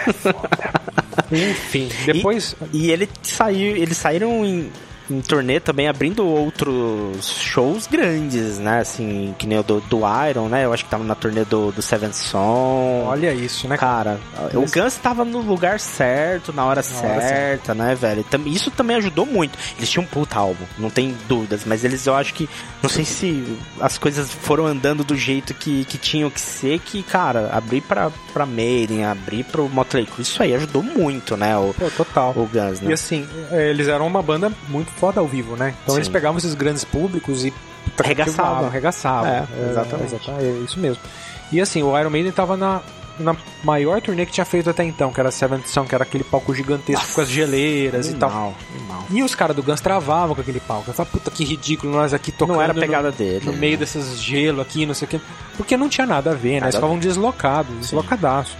Enfim, 1.33 1.89
depois 2.07 2.55
E, 2.73 2.87
e 2.87 2.91
ele 2.91 3.09
saiu, 3.23 3.77
eles 3.77 3.97
saíram 3.97 4.45
em, 4.45 4.71
em 5.11 5.21
turnê 5.21 5.61
também 5.61 5.89
abrindo 5.89 6.27
outros 6.27 7.29
shows 7.31 7.87
grandes, 7.87 8.59
né? 8.59 8.81
Assim, 8.81 9.35
que 9.39 9.47
nem 9.47 9.59
o 9.59 9.63
do, 9.63 9.81
do 9.83 10.01
Iron, 10.29 10.49
né? 10.49 10.65
Eu 10.65 10.73
acho 10.73 10.85
que 10.85 10.91
tava 10.91 11.05
na 11.05 11.15
turnê 11.15 11.45
do, 11.45 11.71
do 11.73 11.83
Seven 11.83 12.13
Son. 12.13 13.05
olha 13.07 13.33
isso, 13.33 13.69
né? 13.69 13.77
Cara, 13.77 14.19
o 14.55 14.61
Guns 14.61 14.97
tava 14.97 15.25
no 15.25 15.41
lugar 15.41 15.79
certo, 15.79 16.53
na 16.53 16.65
hora 16.65 16.83
certa, 16.83 17.75
né, 17.75 17.95
velho? 17.95 18.25
Isso 18.47 18.71
também 18.71 18.97
ajudou 18.97 19.27
muito. 19.27 19.59
Eles 19.77 19.91
tinham 19.91 20.05
um 20.05 20.07
puta 20.07 20.39
álbum, 20.39 20.65
não 20.79 20.91
tem 20.91 21.15
dúvidas, 21.29 21.63
mas 21.67 21.85
eles, 21.85 22.07
eu 22.07 22.15
acho 22.15 22.33
que, 22.35 22.49
não 22.83 22.89
sei 22.91 23.05
se 23.05 23.59
as 23.81 23.99
coisas 23.99 24.31
foram 24.31 24.67
andando 24.67 25.05
do 25.05 25.17
jeito 25.17 25.53
que, 25.55 25.85
que 25.85 25.99
tinham 25.99 26.31
que 26.31 26.41
ser, 26.41 26.79
que, 26.81 27.03
cara, 27.03 27.51
abrir 27.53 27.81
pra, 27.83 28.11
pra 28.33 28.47
Maiden, 28.47 29.05
abrir 29.05 29.45
pro 29.45 29.69
Motley 29.69 30.07
Crue, 30.07 30.23
isso 30.23 30.43
aí 30.43 30.55
ajudou 30.55 30.83
muito, 30.83 31.37
né, 31.37 31.57
o, 31.57 31.75
Pô, 31.75 31.91
total. 31.91 32.31
o 32.37 32.47
Guns, 32.47 32.81
E 32.81 32.85
né? 32.85 32.95
assim, 32.95 33.27
é, 33.51 33.71
eles 33.71 33.89
eram 33.89 34.07
uma 34.07 34.23
banda 34.23 34.51
muito 34.69 34.94
foda 34.97 35.21
ao 35.21 35.27
vivo, 35.27 35.57
né? 35.57 35.75
Então 35.83 35.95
Sim. 35.95 36.01
eles 36.01 36.09
pegavam 36.09 36.39
esses 36.39 36.55
grandes 36.55 36.85
públicos 36.85 37.45
e 37.45 37.53
Arregaçavam. 38.03 38.67
arregaçavam. 38.67 39.29
É, 39.31 39.71
exatamente. 39.71 40.15
exata- 40.15 40.33
é 40.43 40.51
isso 40.65 40.79
mesmo. 40.81 41.03
E 41.53 41.61
assim, 41.61 41.83
o 41.83 41.97
Iron 41.99 42.11
Maiden 42.11 42.33
tava 42.33 42.57
na, 42.57 42.81
na 43.19 43.37
maior 43.63 44.01
turnê 44.01 44.27
que 44.27 44.33
tinha 44.33 44.45
feito 44.45 44.69
até 44.71 44.83
então, 44.83 45.13
que 45.13 45.21
era 45.21 45.31
Seventh 45.31 45.67
Son, 45.67 45.85
que 45.85 45.95
era 45.95 46.03
aquele 46.03 46.25
palco 46.25 46.53
gigantesco 46.55 47.15
com 47.15 47.21
as 47.21 47.29
geleiras 47.29 48.09
e 48.09 48.15
tal. 48.15 48.55
Animal. 48.75 49.05
E 49.11 49.23
os 49.23 49.35
caras 49.35 49.55
do 49.55 49.63
Guns 49.63 49.81
travavam 49.81 50.35
com 50.35 50.41
aquele 50.41 50.59
palco. 50.61 50.91
Eu 50.91 50.95
falava, 50.95 51.13
puta 51.13 51.31
que 51.31 51.45
ridículo, 51.45 51.93
nós 51.93 52.13
aqui 52.13 52.33
tocando 52.33 52.57
Não 52.57 52.63
era 52.63 52.73
a 52.73 52.75
no- 52.75 52.81
pegada 52.81 53.13
dele. 53.13 53.45
no 53.45 53.53
né? 53.53 53.59
meio 53.59 53.79
desses 53.79 54.21
gelo 54.21 54.61
aqui, 54.61 54.87
não 54.87 54.95
sei 54.95 55.07
o 55.07 55.09
que. 55.11 55.21
Porque 55.57 55.77
não 55.77 55.89
tinha 55.89 56.07
nada 56.07 56.33
a 56.33 56.35
ver, 56.35 56.55
né? 56.55 56.61
Nada 56.61 56.67
Eles 56.67 56.75
a 56.75 56.79
ficavam 56.79 56.99
deslocados, 56.99 57.75
deslocadaço. 57.79 58.57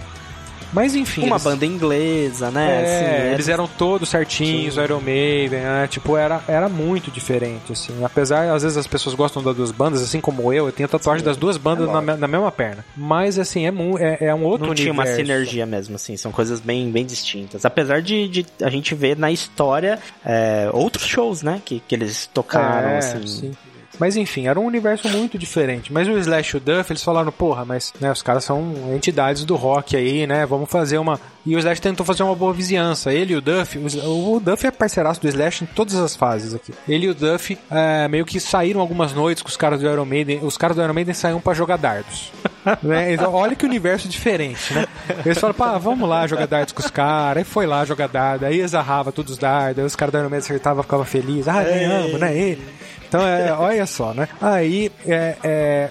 Mas 0.75 0.93
enfim. 0.93 1.21
Uma 1.23 1.37
eles- 1.37 1.43
banda 1.43 1.65
inglesa, 1.65 2.51
né? 2.51 2.65
é, 2.69 2.83
assim, 2.83 3.05
era- 3.05 3.33
eles 3.33 3.47
eram 3.47 3.67
todos 3.67 4.09
certinhos, 4.09 4.77
o 4.77 4.81
Iron 4.81 4.99
Maiden, 4.99 5.61
né? 5.61 5.87
Tipo, 5.87 6.17
era, 6.17 6.41
era 6.47 6.67
muito 6.69 7.09
diferente, 7.09 7.71
assim. 7.71 8.03
Apesar, 8.03 8.53
às 8.53 8.61
vezes 8.63 8.77
as 8.77 8.85
pessoas 8.85 9.15
gostam 9.15 9.41
das 9.41 9.55
duas 9.55 9.71
bandas, 9.71 10.01
assim 10.01 10.19
como 10.19 10.51
eu, 10.53 10.65
eu 10.67 10.71
tenho 10.71 10.89
tatuagem 10.89 11.23
das 11.23 11.37
duas 11.37 11.55
bandas 11.57 11.87
é 11.89 11.91
na, 11.93 12.17
na 12.17 12.27
mesma 12.27 12.51
perna. 12.51 12.83
Mas, 12.95 13.39
assim, 13.39 13.65
é, 13.65 13.71
mu- 13.71 13.97
é, 13.97 14.17
é 14.19 14.35
um 14.35 14.43
outro 14.43 14.67
não 14.67 14.75
tinha 14.75 14.91
uma 14.91 15.03
universo. 15.03 15.25
sinergia 15.25 15.65
mesmo, 15.65 15.95
assim, 15.95 16.17
são 16.17 16.31
coisas 16.31 16.59
bem, 16.59 16.91
bem 16.91 17.05
distintas. 17.05 17.65
Apesar 17.65 18.01
de, 18.01 18.27
de 18.27 18.45
a 18.61 18.69
gente 18.69 18.93
ver 18.93 19.17
na 19.17 19.31
história 19.31 19.97
é, 20.25 20.69
outros 20.73 21.05
shows, 21.07 21.41
né, 21.41 21.61
que, 21.63 21.81
que 21.87 21.95
eles 21.95 22.29
tocaram, 22.33 22.89
É, 22.89 22.97
assim. 22.97 23.25
sim. 23.27 23.51
Mas 23.99 24.15
enfim, 24.15 24.47
era 24.47 24.59
um 24.59 24.65
universo 24.65 25.09
muito 25.09 25.37
diferente. 25.37 25.91
Mas 25.91 26.07
o 26.07 26.17
Slash 26.17 26.55
e 26.55 26.57
o 26.57 26.59
Duff, 26.59 26.91
eles 26.91 27.03
falaram, 27.03 27.31
porra, 27.31 27.65
mas 27.65 27.93
né, 27.99 28.11
os 28.11 28.21
caras 28.21 28.43
são 28.43 28.73
entidades 28.93 29.45
do 29.45 29.55
rock 29.55 29.95
aí, 29.95 30.25
né? 30.27 30.45
Vamos 30.45 30.69
fazer 30.69 30.97
uma. 30.97 31.19
E 31.45 31.55
o 31.55 31.59
Slash 31.59 31.81
tentou 31.81 32.05
fazer 32.05 32.23
uma 32.23 32.35
boa 32.35 32.53
vizinhança. 32.53 33.13
Ele 33.13 33.33
e 33.33 33.35
o 33.35 33.41
Duff, 33.41 33.77
o, 33.77 34.39
Duff 34.39 34.65
é 34.65 34.71
parceiraço 34.71 35.21
do 35.21 35.27
Slash 35.27 35.63
em 35.63 35.67
todas 35.67 35.95
as 35.95 36.15
fases 36.15 36.53
aqui. 36.53 36.73
Ele 36.87 37.05
e 37.05 37.09
o 37.09 37.15
Duff 37.15 37.57
é, 37.69 38.07
meio 38.07 38.25
que 38.25 38.39
saíram 38.39 38.81
algumas 38.81 39.13
noites 39.13 39.43
com 39.43 39.49
os 39.49 39.57
caras 39.57 39.79
do 39.79 39.87
Iron 39.87 40.05
Maiden. 40.05 40.39
Os 40.41 40.57
caras 40.57 40.75
do 40.75 40.83
Iron 40.83 40.93
Maiden 40.93 41.13
saíam 41.13 41.39
pra 41.39 41.53
jogar 41.53 41.77
dardos. 41.77 42.31
né? 42.81 43.13
Então, 43.13 43.33
olha 43.33 43.55
que 43.55 43.65
universo 43.65 44.07
diferente, 44.07 44.73
né? 44.73 44.87
Eles 45.25 45.37
falaram, 45.37 45.57
pá, 45.57 45.77
vamos 45.77 46.07
lá 46.09 46.25
jogar 46.25 46.47
dardos 46.47 46.73
com 46.73 46.81
os 46.81 46.89
caras. 46.89 47.37
Aí 47.37 47.43
foi 47.43 47.65
lá 47.67 47.85
jogar 47.85 48.07
dardo, 48.07 48.45
aí 48.45 48.59
exarrava 48.59 49.11
todos 49.11 49.33
os 49.33 49.37
dardos, 49.37 49.79
aí 49.79 49.85
os 49.85 49.95
caras 49.95 50.11
do 50.11 50.17
Iron 50.17 50.29
Maiden 50.29 50.45
acertavam, 50.45 50.83
ficava 50.83 51.05
feliz. 51.05 51.47
Ah, 51.47 51.63
ganhamos, 51.63 52.19
né? 52.19 52.35
E, 52.35 52.59
então, 53.07 53.21
é, 53.25 53.53
olha 53.53 53.85
só, 53.85 54.13
né? 54.13 54.27
Aí, 54.41 54.91
é, 55.05 55.37
é, 55.43 55.89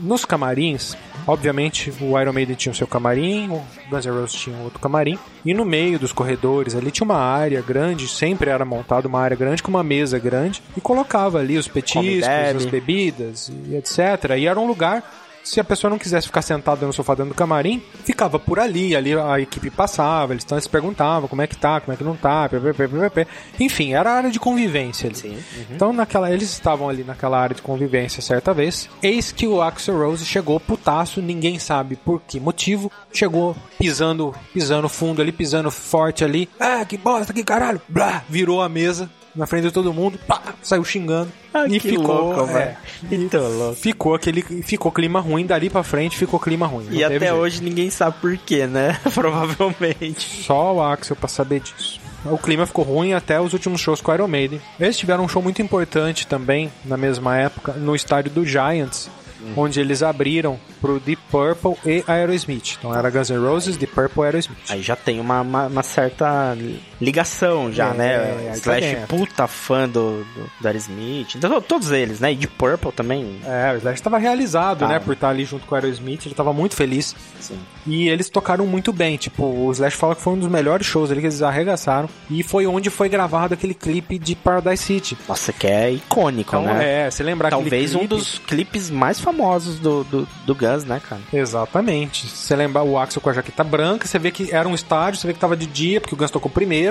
nos 0.00 0.24
camarins, 0.24 0.96
obviamente, 1.26 1.92
o 2.00 2.18
Iron 2.18 2.32
Maiden 2.32 2.56
tinha 2.56 2.72
o 2.72 2.74
seu 2.74 2.86
camarim, 2.86 3.48
o 3.50 3.62
Guns 3.90 4.06
N' 4.06 4.12
Roses 4.12 4.32
tinha 4.32 4.56
outro 4.58 4.78
camarim, 4.78 5.18
e 5.44 5.52
no 5.52 5.64
meio 5.64 5.98
dos 5.98 6.12
corredores 6.12 6.74
ali 6.74 6.90
tinha 6.90 7.04
uma 7.04 7.18
área 7.18 7.60
grande, 7.60 8.08
sempre 8.08 8.50
era 8.50 8.64
montada 8.64 9.08
uma 9.08 9.20
área 9.20 9.36
grande 9.36 9.62
com 9.62 9.70
uma 9.70 9.82
mesa 9.82 10.18
grande, 10.18 10.62
e 10.76 10.80
colocava 10.80 11.38
ali 11.38 11.58
os 11.58 11.68
petiscos, 11.68 12.28
as 12.28 12.64
bebidas 12.66 13.50
e 13.66 13.74
etc. 13.76 14.36
E 14.36 14.46
era 14.46 14.58
um 14.58 14.66
lugar 14.66 15.02
se 15.48 15.60
a 15.60 15.64
pessoa 15.64 15.90
não 15.90 15.98
quisesse 15.98 16.26
ficar 16.26 16.42
sentada 16.42 16.86
no 16.86 16.92
sofá 16.92 17.14
dentro 17.14 17.32
do 17.32 17.36
camarim, 17.36 17.82
ficava 18.04 18.38
por 18.38 18.60
ali, 18.60 18.94
ali 18.94 19.14
a 19.14 19.40
equipe 19.40 19.70
passava, 19.70 20.34
eles 20.34 20.44
se 20.44 20.68
perguntavam 20.68 21.28
como 21.28 21.40
é 21.40 21.46
que 21.46 21.56
tá, 21.56 21.80
como 21.80 21.92
é 21.92 21.96
que 21.96 22.04
não 22.04 22.16
tá, 22.16 22.48
pê, 22.48 22.60
pê, 22.60 23.10
pê. 23.10 23.26
enfim, 23.58 23.94
era 23.94 24.10
a 24.10 24.14
área 24.14 24.30
de 24.30 24.38
convivência 24.38 25.08
ali. 25.08 25.16
Sim, 25.16 25.30
uhum. 25.30 25.64
Então 25.70 25.92
naquela, 25.92 26.30
eles 26.30 26.50
estavam 26.50 26.88
ali 26.88 27.02
naquela 27.02 27.38
área 27.38 27.56
de 27.56 27.62
convivência 27.62 28.20
certa 28.20 28.52
vez, 28.52 28.88
eis 29.02 29.32
que 29.32 29.46
o 29.46 29.62
Axel 29.62 29.98
Rose 29.98 30.24
chegou 30.24 30.60
putaço, 30.60 31.22
ninguém 31.22 31.58
sabe 31.58 31.96
por 31.96 32.20
que 32.20 32.38
motivo, 32.38 32.92
chegou 33.12 33.56
pisando, 33.78 34.34
pisando 34.52 34.88
fundo 34.88 35.22
ali, 35.22 35.32
pisando 35.32 35.70
forte 35.70 36.24
ali, 36.24 36.48
ah, 36.60 36.84
que 36.84 36.98
bosta, 36.98 37.32
que 37.32 37.42
caralho, 37.42 37.80
blá, 37.88 38.22
virou 38.28 38.60
a 38.60 38.68
mesa, 38.68 39.10
na 39.38 39.46
frente 39.46 39.64
de 39.64 39.70
todo 39.70 39.94
mundo, 39.94 40.18
pá, 40.26 40.42
saiu 40.60 40.84
xingando. 40.84 41.30
Ah, 41.54 41.64
e 41.66 41.78
que 41.80 41.90
ficou, 41.90 42.34
louco, 42.34 42.50
é, 42.50 42.52
velho. 42.52 42.76
Muito 43.20 43.38
louco. 43.38 43.74
ficou 43.76 44.14
aquele, 44.14 44.42
ficou 44.42 44.90
clima 44.90 45.20
ruim 45.20 45.46
dali 45.46 45.70
pra 45.70 45.84
frente, 45.84 46.16
ficou 46.16 46.40
clima 46.40 46.66
ruim. 46.66 46.88
E 46.90 47.04
até 47.04 47.20
jeito. 47.20 47.34
hoje 47.34 47.62
ninguém 47.62 47.88
sabe 47.88 48.16
por 48.20 48.36
quê, 48.36 48.66
né? 48.66 48.98
Provavelmente. 49.14 50.44
Só 50.44 50.74
o 50.74 50.82
Axel 50.82 51.16
pra 51.16 51.28
saber 51.28 51.60
disso. 51.60 52.00
O 52.24 52.36
clima 52.36 52.66
ficou 52.66 52.84
ruim 52.84 53.12
até 53.12 53.40
os 53.40 53.52
últimos 53.52 53.80
shows 53.80 54.00
com 54.00 54.10
o 54.10 54.14
Iron 54.14 54.26
Maiden. 54.26 54.60
Eles 54.78 54.98
tiveram 54.98 55.24
um 55.24 55.28
show 55.28 55.40
muito 55.40 55.62
importante 55.62 56.26
também, 56.26 56.70
na 56.84 56.96
mesma 56.96 57.36
época, 57.38 57.72
no 57.74 57.94
estádio 57.94 58.32
do 58.32 58.44
Giants, 58.44 59.08
onde 59.56 59.80
eles 59.80 60.02
abriram 60.02 60.58
pro 60.80 60.98
Deep 60.98 61.22
Purple 61.30 61.76
e 61.86 62.02
Aerosmith. 62.06 62.76
Então 62.78 62.94
era 62.94 63.08
Guns 63.08 63.30
N' 63.30 63.38
Roses, 63.38 63.76
Deep 63.76 63.94
Purple 63.94 64.22
e 64.22 64.26
Aerosmith. 64.26 64.58
Aí 64.68 64.82
já 64.82 64.96
tem 64.96 65.20
uma, 65.20 65.40
uma, 65.42 65.66
uma 65.66 65.82
certa 65.82 66.56
ligação 67.00 67.72
já, 67.72 67.88
É, 67.90 67.94
né? 67.94 68.18
tá 68.50 68.54
Slash 68.56 68.80
dentro. 68.80 69.06
puta 69.06 69.46
fã 69.46 69.88
do, 69.88 70.24
do, 70.24 70.50
do 70.60 70.66
Aerosmith. 70.66 71.34
Então, 71.36 71.60
todos 71.60 71.90
eles, 71.90 72.20
né? 72.20 72.32
E 72.32 72.36
de 72.36 72.46
Purple 72.48 72.92
também. 72.92 73.40
É, 73.44 73.72
o 73.74 73.76
Slash 73.76 74.02
tava 74.02 74.18
realizado, 74.18 74.80
Tá. 74.80 74.88
né, 74.88 74.98
por 74.98 75.12
estar 75.14 75.28
ali 75.30 75.44
junto 75.44 75.66
com 75.66 75.74
o 75.74 75.78
Aerosmith, 75.78 76.26
ele 76.26 76.34
tava 76.34 76.52
muito 76.52 76.74
feliz. 76.74 77.14
Sim. 77.40 77.58
E 77.86 78.08
eles 78.08 78.28
tocaram 78.28 78.66
muito 78.66 78.92
bem, 78.92 79.16
tipo, 79.16 79.44
o 79.44 79.70
Slash 79.72 79.96
fala 79.96 80.14
que 80.14 80.22
foi 80.22 80.34
um 80.34 80.38
dos 80.38 80.48
melhores 80.48 80.86
shows 80.86 81.10
ali 81.10 81.20
que 81.20 81.26
eles 81.26 81.42
arregaçaram. 81.42 82.08
E 82.30 82.42
foi 82.42 82.66
onde 82.66 82.90
foi 82.90 83.08
gravado 83.08 83.54
aquele 83.54 83.74
clipe 83.74 84.18
de 84.18 84.34
Paradise 84.34 84.82
City. 84.82 85.16
Nossa, 85.28 85.52
que 85.52 85.66
é 85.66 85.90
icônico, 85.92 86.56
Então, 86.56 86.62
né? 86.74 87.06
é, 87.06 87.10
se 87.10 87.22
lembrar 87.22 87.50
Talvez 87.50 87.94
um 87.94 88.00
clipe- 88.00 88.14
dos 88.14 88.38
clipes 88.40 88.90
mais 88.90 89.18
famosos 89.20 89.78
do, 89.78 90.04
do, 90.04 90.28
do 90.44 90.54
Guns, 90.54 90.84
né, 90.84 91.00
cara? 91.08 91.20
Exatamente. 91.32 92.26
Se 92.28 92.36
você 92.46 92.56
lembrar 92.56 92.82
o 92.82 92.98
Axel 92.98 93.20
com 93.22 93.30
a 93.30 93.32
jaqueta 93.32 93.64
branca, 93.64 94.06
você 94.06 94.18
vê 94.18 94.30
que 94.30 94.52
era 94.54 94.68
um 94.68 94.74
estádio, 94.74 95.20
você 95.20 95.26
vê 95.26 95.32
que 95.32 95.40
tava 95.40 95.56
de 95.56 95.66
dia, 95.66 96.00
porque 96.00 96.14
o 96.14 96.18
Guns 96.18 96.30
tocou 96.30 96.50
primeiro. 96.50 96.87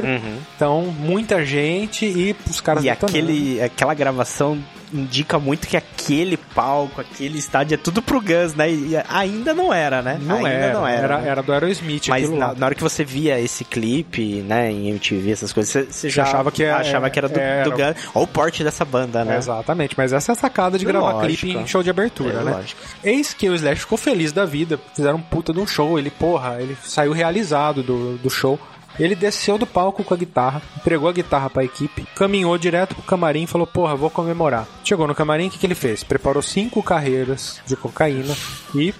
Então, 0.55 0.83
muita 0.83 1.45
gente 1.45 2.05
e 2.05 2.35
os 2.49 2.59
caras 2.61 2.83
E 2.83 2.89
aquele, 2.89 3.61
aquela 3.61 3.93
gravação 3.93 4.57
indica 4.93 5.37
muito 5.37 5.67
que 5.67 5.75
aquele 5.75 6.37
palco, 6.37 7.01
aquele 7.01 7.37
estádio 7.37 7.75
é 7.75 7.77
tudo 7.77 8.01
pro 8.01 8.21
Guns, 8.21 8.53
né? 8.55 8.71
E 8.71 8.93
ainda 9.09 9.53
não 9.53 9.73
era, 9.73 10.01
né? 10.01 10.17
Não 10.21 10.37
ainda 10.37 10.49
era, 10.49 10.73
não 10.73 10.87
era. 10.87 11.03
era, 11.03 11.17
né? 11.17 11.29
era 11.29 11.43
do 11.43 11.51
Aerosmith 11.51 12.07
Mas 12.07 12.29
na, 12.29 12.53
na 12.53 12.65
hora 12.67 12.73
que 12.73 12.81
você 12.81 13.03
via 13.03 13.37
esse 13.37 13.65
clipe, 13.65 14.41
né, 14.43 14.71
em 14.71 14.87
MTV, 14.91 15.29
essas 15.31 15.51
coisas, 15.51 15.69
você, 15.73 15.83
você 15.91 16.09
já 16.09 16.23
achava 16.23 16.51
que 16.53 16.63
era- 16.63 16.77
achava 16.77 17.09
que 17.09 17.19
era 17.19 17.27
do, 17.27 17.37
era- 17.37 17.63
do 17.65 17.71
Guns. 17.71 17.95
Olha 18.15 18.23
o 18.23 18.27
porte 18.27 18.63
dessa 18.63 18.85
banda, 18.85 19.25
né? 19.25 19.35
Exatamente, 19.37 19.93
mas 19.97 20.13
essa 20.13 20.31
é 20.31 20.33
a 20.33 20.35
sacada 20.35 20.77
de 20.79 20.85
gravar 20.85 21.11
Lógico. 21.15 21.41
clipe 21.41 21.57
em 21.57 21.67
show 21.67 21.83
de 21.83 21.89
abertura, 21.89 22.39
É, 22.39 22.43
né? 22.43 22.51
lógico. 22.51 22.79
Eis 23.03 23.33
que 23.33 23.49
o 23.49 23.55
Slash 23.55 23.81
ficou 23.81 23.97
feliz 23.97 24.31
da 24.31 24.45
vida, 24.45 24.79
fizeram 24.95 25.17
um 25.17 25.21
puta 25.21 25.51
de 25.51 25.59
um 25.59 25.67
show, 25.67 25.99
ele, 25.99 26.09
porra, 26.09 26.57
ele 26.61 26.77
saiu 26.81 27.11
realizado 27.11 27.83
do, 27.83 28.17
do 28.17 28.29
show. 28.29 28.57
Ele 28.99 29.15
desceu 29.15 29.57
do 29.57 29.67
palco 29.67 30.03
com 30.03 30.13
a 30.13 30.17
guitarra, 30.17 30.61
entregou 30.75 31.07
a 31.07 31.13
guitarra 31.13 31.49
pra 31.49 31.63
equipe, 31.63 32.07
caminhou 32.15 32.57
direto 32.57 32.95
pro 32.95 33.03
camarim 33.03 33.43
e 33.43 33.47
falou, 33.47 33.67
porra, 33.67 33.95
vou 33.95 34.09
comemorar. 34.09 34.67
Chegou 34.83 35.07
no 35.07 35.15
camarim, 35.15 35.47
o 35.47 35.51
que, 35.51 35.59
que 35.59 35.65
ele 35.65 35.75
fez? 35.75 36.03
Preparou 36.03 36.41
cinco 36.41 36.81
carreiras 36.81 37.61
de 37.65 37.75
cocaína 37.75 38.35
e 38.73 38.93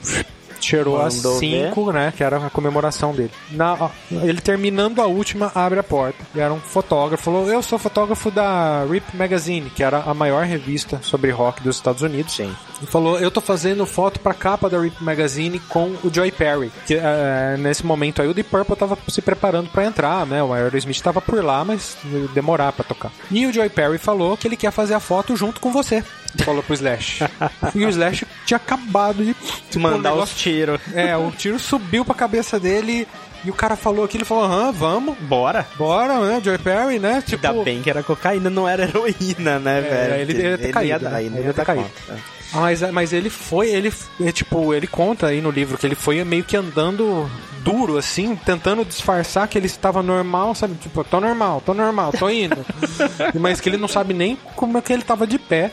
cheirou 0.65 1.01
as 1.01 1.15
Mandou 1.17 1.39
cinco, 1.39 1.91
né, 1.91 2.13
que 2.15 2.23
era 2.23 2.37
a 2.37 2.49
comemoração 2.49 3.13
dele. 3.13 3.31
Na, 3.51 3.89
ele 4.11 4.41
terminando 4.41 5.01
a 5.01 5.05
última, 5.05 5.51
abre 5.53 5.79
a 5.79 5.83
porta. 5.83 6.25
E 6.35 6.39
era 6.39 6.53
um 6.53 6.59
fotógrafo, 6.59 7.23
falou, 7.23 7.47
eu 7.47 7.61
sou 7.61 7.77
fotógrafo 7.77 8.31
da 8.31 8.85
Rip 8.85 9.15
Magazine, 9.15 9.69
que 9.69 9.83
era 9.83 9.99
a 9.99 10.13
maior 10.13 10.45
revista 10.45 10.99
sobre 11.01 11.31
rock 11.31 11.61
dos 11.61 11.75
Estados 11.75 12.01
Unidos. 12.01 12.33
Sim. 12.33 12.53
E 12.81 12.85
falou, 12.85 13.19
eu 13.19 13.31
tô 13.31 13.41
fazendo 13.41 13.85
foto 13.85 14.19
pra 14.19 14.33
capa 14.33 14.69
da 14.69 14.79
Rip 14.79 15.03
Magazine 15.03 15.59
com 15.59 15.95
o 16.03 16.11
Joy 16.13 16.31
Perry. 16.31 16.71
Que 16.85 16.95
eh, 16.95 17.55
nesse 17.57 17.85
momento 17.85 18.21
aí 18.21 18.27
o 18.27 18.33
Deep 18.33 18.49
Purple 18.49 18.75
tava 18.75 18.97
se 19.07 19.21
preparando 19.21 19.69
pra 19.69 19.85
entrar, 19.85 20.25
né? 20.25 20.43
O 20.43 20.53
Aerosmith 20.53 21.01
tava 21.01 21.21
por 21.21 21.43
lá, 21.43 21.65
mas 21.65 21.97
demorar 22.33 22.71
pra 22.71 22.83
tocar. 22.83 23.11
E 23.31 23.45
o 23.45 23.53
Joy 23.53 23.69
Perry 23.69 23.97
falou 23.97 24.37
que 24.37 24.47
ele 24.47 24.57
quer 24.57 24.71
fazer 24.71 24.93
a 24.93 24.99
foto 24.99 25.35
junto 25.35 25.59
com 25.59 25.71
você. 25.71 26.03
Falou 26.43 26.61
pro 26.63 26.73
Slash. 26.73 27.23
e 27.75 27.86
o 27.86 27.89
Slash 27.89 28.25
tinha 28.45 28.57
acabado 28.57 29.23
de 29.23 29.34
tipo, 29.69 29.80
Mandar 29.80 30.13
o 30.13 30.21
os 30.23 30.36
tiros. 30.36 30.80
É, 30.93 31.15
o 31.15 31.32
tiro 31.32 31.59
subiu 31.59 32.03
pra 32.03 32.15
cabeça 32.15 32.59
dele 32.59 33.07
e 33.43 33.49
o 33.49 33.53
cara 33.53 33.75
falou 33.75 34.03
aquilo, 34.03 34.21
ele 34.21 34.28
falou, 34.28 34.43
aham, 34.45 34.71
vamos, 34.71 35.17
Bora. 35.19 35.65
bora, 35.78 36.19
né? 36.19 36.41
Joy 36.43 36.57
Perry, 36.57 36.99
né? 36.99 37.23
Tipo, 37.25 37.47
Ainda 37.47 37.63
bem 37.63 37.82
que 37.82 37.89
era 37.89 38.03
cocaína, 38.03 38.49
não 38.49 38.67
era 38.67 38.84
heroína, 38.84 39.59
né, 39.59 39.82
velho? 39.82 40.15
ele 40.15 40.41
ia 40.41 40.57
ter 40.57 40.71
caído, 40.71 41.09
né? 41.09 41.23
ele 41.23 41.38
Ele 41.38 41.47
ia 41.47 41.53
ter 41.53 41.65
caído. 41.65 41.89
é. 42.09 42.38
Mas, 42.53 42.82
mas 42.91 43.13
ele 43.13 43.30
foi, 43.30 43.69
ele, 43.69 43.93
é, 44.21 44.32
tipo, 44.32 44.73
ele 44.73 44.88
conta 44.88 45.28
aí 45.28 45.41
no 45.41 45.51
livro 45.51 45.78
que 45.78 45.86
ele 45.86 45.95
foi 45.95 46.23
meio 46.23 46.43
que 46.43 46.55
andando 46.55 47.30
duro, 47.61 47.97
assim, 47.97 48.36
tentando 48.38 48.86
disfarçar 48.86 49.47
que 49.47 49.57
ele 49.57 49.65
estava 49.65 50.01
normal, 50.01 50.55
sabe? 50.55 50.75
Tipo, 50.75 51.03
tô 51.03 51.19
normal, 51.19 51.61
tô 51.65 51.73
normal, 51.73 52.13
tô 52.13 52.30
indo. 52.30 52.65
mas 53.39 53.59
que 53.59 53.67
ele 53.67 53.78
não 53.78 53.88
sabe 53.88 54.13
nem 54.13 54.38
como 54.55 54.78
é 54.78 54.82
que 54.82 54.93
ele 54.93 55.03
tava 55.03 55.28
de 55.28 55.38
pé. 55.38 55.71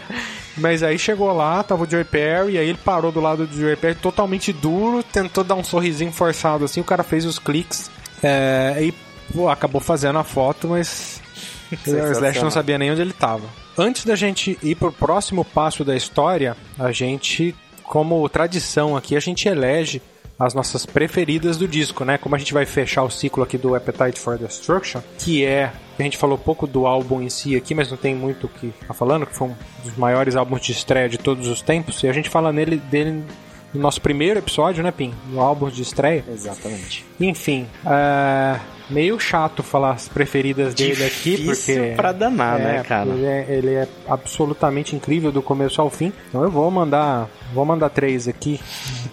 Mas 0.57 0.83
aí 0.83 0.99
chegou 0.99 1.33
lá, 1.33 1.63
tava 1.63 1.85
o 1.85 1.91
Joey 1.91 2.05
Perry, 2.05 2.59
aí 2.59 2.69
ele 2.69 2.79
parou 2.79 3.11
do 3.11 3.21
lado 3.21 3.47
do 3.47 3.61
Joey 3.61 3.77
Perry 3.77 3.97
totalmente 3.97 4.53
duro, 4.53 5.03
tentou 5.03 5.43
dar 5.43 5.57
um 5.57 5.65
sorrisinho 5.65 6.13
forçado 6.13 6.65
assim, 6.65 6.81
o 6.81 6.85
cara 6.85 7.03
fez 7.03 7.25
os 7.25 7.39
cliques 7.39 7.91
é, 8.23 8.77
e 8.81 8.95
pô, 9.33 9.49
acabou 9.49 9.81
fazendo 9.81 10.19
a 10.19 10.25
foto, 10.25 10.69
mas 10.69 11.21
o 11.87 12.13
Slash 12.13 12.41
não 12.41 12.51
sabia 12.51 12.79
nem 12.79 12.93
onde 12.93 13.01
ele 13.01 13.13
tava. 13.13 13.49
Antes 13.77 14.05
da 14.05 14.15
gente 14.15 14.57
ir 14.63 14.77
pro 14.77 14.93
próximo 14.93 15.45
passo 15.45 15.85
da 15.85 15.97
história, 15.97 16.57
a 16.79 16.93
gente, 16.93 17.55
como 17.83 18.29
tradição 18.29 18.97
aqui, 18.97 19.17
a 19.17 19.21
gente 19.21 19.49
elege 19.49 20.01
as 20.39 20.55
nossas 20.55 20.85
preferidas 20.85 21.57
do 21.57 21.69
disco, 21.69 22.05
né? 22.05 22.19
Como 22.19 22.35
a 22.35 22.39
gente 22.39 22.53
vai 22.53 22.67
fechar 22.67 23.03
o 23.03 23.11
ciclo 23.11 23.43
aqui 23.43 23.57
do 23.57 23.75
Appetite 23.75 24.19
for 24.19 24.37
Destruction, 24.37 25.01
que 25.19 25.45
é 25.45 25.73
a 25.99 26.03
gente 26.03 26.19
falou 26.19 26.37
pouco 26.37 26.67
do 26.67 26.87
álbum 26.87 27.23
em 27.23 27.31
si 27.31 27.55
aqui, 27.57 27.75
mas 27.75 27.91
não 27.91 27.97
tem 27.97 28.15
muito 28.15 28.47
o 28.47 28.49
que 28.49 28.73
tá 28.87 28.93
falando, 28.93 29.27
que 29.27 29.35
foi 29.35 29.49
um 29.49 29.55
dos 29.85 29.97
maiores 29.97 30.35
álbuns 30.35 30.61
de 30.61 30.73
estreia 30.73 31.09
de 31.09 31.19
todos 31.19 31.47
os 31.47 31.63
tempos, 31.63 32.03
e 32.03 32.09
a 32.09 32.13
gente 32.13 32.29
fala 32.29 32.53
nele 32.53 32.77
dele 32.77 33.23
no 33.75 33.81
nosso 33.81 34.01
primeiro 34.01 34.39
episódio, 34.39 34.83
né, 34.83 34.91
Pim? 34.91 35.13
No 35.29 35.41
álbum 35.41 35.69
de 35.69 35.83
estreia. 35.83 36.25
Exatamente. 36.29 37.05
Enfim, 37.21 37.67
é 37.85 38.61
meio 38.89 39.19
chato 39.19 39.63
falar 39.63 39.93
as 39.93 40.09
preferidas 40.09 40.75
dele 40.75 41.05
aqui, 41.05 41.37
Difícil 41.37 41.77
porque. 41.77 41.95
pra 41.97 42.13
danar, 42.13 42.61
é, 42.61 42.65
né, 42.65 42.83
cara? 42.83 43.09
Ele 43.09 43.25
é, 43.25 43.47
ele 43.49 43.75
é 43.75 43.89
absolutamente 44.09 44.95
incrível 44.95 45.33
do 45.33 45.43
começo 45.43 45.81
ao 45.81 45.91
fim. 45.91 46.13
Então 46.29 46.43
eu 46.43 46.51
vou 46.51 46.71
mandar. 46.71 47.29
Vou 47.53 47.65
mandar 47.65 47.89
três 47.89 48.27
aqui. 48.27 48.61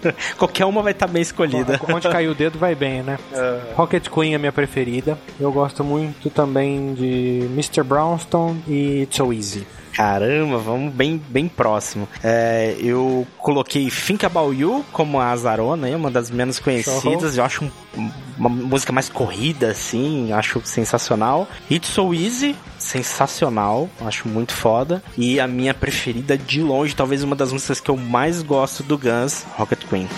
Qualquer 0.36 0.66
uma 0.66 0.82
vai 0.82 0.92
estar 0.92 1.06
bem 1.06 1.22
escolhida. 1.22 1.80
Onde 1.88 2.08
caiu 2.08 2.32
o 2.32 2.34
dedo 2.34 2.58
vai 2.58 2.74
bem, 2.74 3.02
né? 3.02 3.18
Rocket 3.74 4.08
Queen 4.08 4.34
é 4.34 4.38
minha 4.38 4.52
preferida. 4.52 5.16
Eu 5.38 5.52
gosto 5.52 5.84
muito 5.84 6.28
também 6.28 6.94
de 6.94 7.46
Mr. 7.52 7.82
Brownstone 7.82 8.62
e 8.66 9.02
It's 9.02 9.16
So 9.16 9.32
Easy. 9.32 9.66
Caramba, 9.94 10.58
vamos 10.58 10.92
bem, 10.92 11.20
bem 11.28 11.48
próximo. 11.48 12.08
É, 12.22 12.76
eu 12.78 13.26
coloquei 13.38 13.90
Think 13.90 14.24
About 14.26 14.56
You 14.58 14.84
como 14.92 15.20
a 15.20 15.30
Azarona, 15.30 15.86
aí, 15.86 15.94
uma 15.94 16.10
das 16.10 16.30
menos 16.30 16.58
conhecidas. 16.58 17.36
Eu 17.36 17.44
acho 17.44 17.64
um- 17.96 18.10
uma 18.38 18.48
música 18.48 18.92
mais 18.92 19.08
corrida, 19.08 19.70
assim, 19.70 20.32
acho 20.32 20.60
sensacional. 20.64 21.46
It's 21.70 21.88
So 21.90 22.14
Easy, 22.14 22.56
sensacional, 22.78 23.88
acho 24.00 24.26
muito 24.28 24.52
foda. 24.54 25.02
E 25.16 25.38
a 25.38 25.46
minha 25.46 25.74
preferida 25.74 26.36
de 26.38 26.62
longe, 26.62 26.94
talvez 26.96 27.22
uma 27.22 27.36
das 27.36 27.52
músicas 27.52 27.80
que 27.80 27.90
eu 27.90 27.96
mais 27.96 28.42
gosto 28.42 28.82
do 28.82 28.96
Guns, 28.96 29.44
Rocket 29.56 29.80
Queen. 29.88 30.08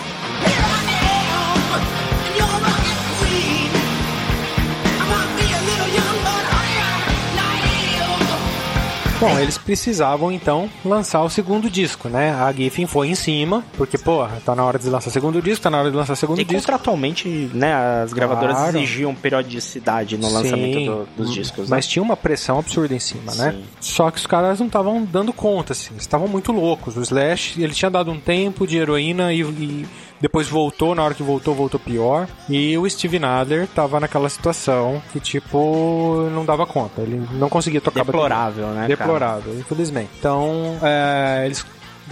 Bom, 9.29 9.39
eles 9.39 9.59
precisavam 9.59 10.31
então 10.31 10.69
lançar 10.85 11.23
o 11.23 11.31
segundo 11.31 11.71
disco, 11.71 12.09
né? 12.09 12.33
A 12.33 12.53
Giffen 12.53 12.87
foi 12.87 13.09
em 13.09 13.15
cima, 13.15 13.65
porque, 13.77 13.97
pô, 13.99 14.27
tá 14.45 14.55
na 14.55 14.65
hora 14.65 14.79
de 14.79 14.89
lançar 14.89 15.09
o 15.09 15.13
segundo 15.13 15.41
disco, 15.41 15.63
tá 15.63 15.71
na 15.71 15.79
hora 15.81 15.91
de 15.91 15.97
lançar 15.97 16.13
o 16.13 16.17
segundo 16.17 16.41
E 16.41 16.45
disco. 16.45 16.61
contratualmente, 16.63 17.29
né, 17.55 17.75
as 18.03 18.13
gravadoras 18.13 18.57
Claro. 18.57 18.77
exigiam 18.79 19.15
periodicidade 19.15 20.17
no 20.17 20.29
Sim, 20.29 20.33
lançamento 20.35 20.85
do- 20.85 21.09
dos 21.25 21.33
discos. 21.35 21.69
Mas 21.69 21.87
né? 21.87 21.91
tinha 21.91 22.03
uma 22.03 22.17
pressão 22.17 22.59
absurda 22.59 22.95
em 22.95 22.99
cima, 22.99 23.35
né? 23.35 23.53
Sim. 23.53 23.65
Só 23.81 24.11
que 24.11 24.19
os 24.19 24.27
caras 24.27 24.59
não 24.61 24.67
estavam 24.67 25.05
dando 25.05 25.33
conta, 25.33 25.73
assim. 25.73 25.91
Eles 25.93 26.03
estavam 26.03 26.29
muito 26.29 26.53
loucos. 26.53 26.97
O 26.97 27.01
Slash, 27.03 27.61
ele 27.63 27.73
tinha 27.75 27.91
dado 27.91 28.11
um 28.11 28.19
tempo 28.21 28.67
de 28.67 28.77
heroína 28.77 29.33
e, 29.33 29.41
e 29.43 29.87
depois 30.25 30.49
voltou. 30.49 30.95
Na 30.95 31.05
hora 31.05 31.13
que 31.13 31.23
voltou, 31.23 31.55
voltou 31.55 31.79
pior. 31.79 32.27
E 32.49 32.79
o 32.79 32.89
Steve 32.89 33.19
Nadler 33.19 33.67
tava 33.67 34.01
naquela 34.01 34.31
situação 34.31 35.03
que, 35.13 35.21
tipo, 35.21 36.29
não 36.33 36.47
dava 36.47 36.67
conta. 36.67 37.03
Ele 37.03 37.23
não 37.33 37.51
conseguia 37.51 37.79
tocar 37.79 38.01
bateria. 38.01 38.23
Deplorável, 38.23 38.67
né, 38.69 38.75
cara? 38.75 38.89
Deplorável, 38.89 39.59
infelizmente. 39.59 40.09
Então, 40.19 40.79
é, 40.83 41.43
eles 41.45 41.67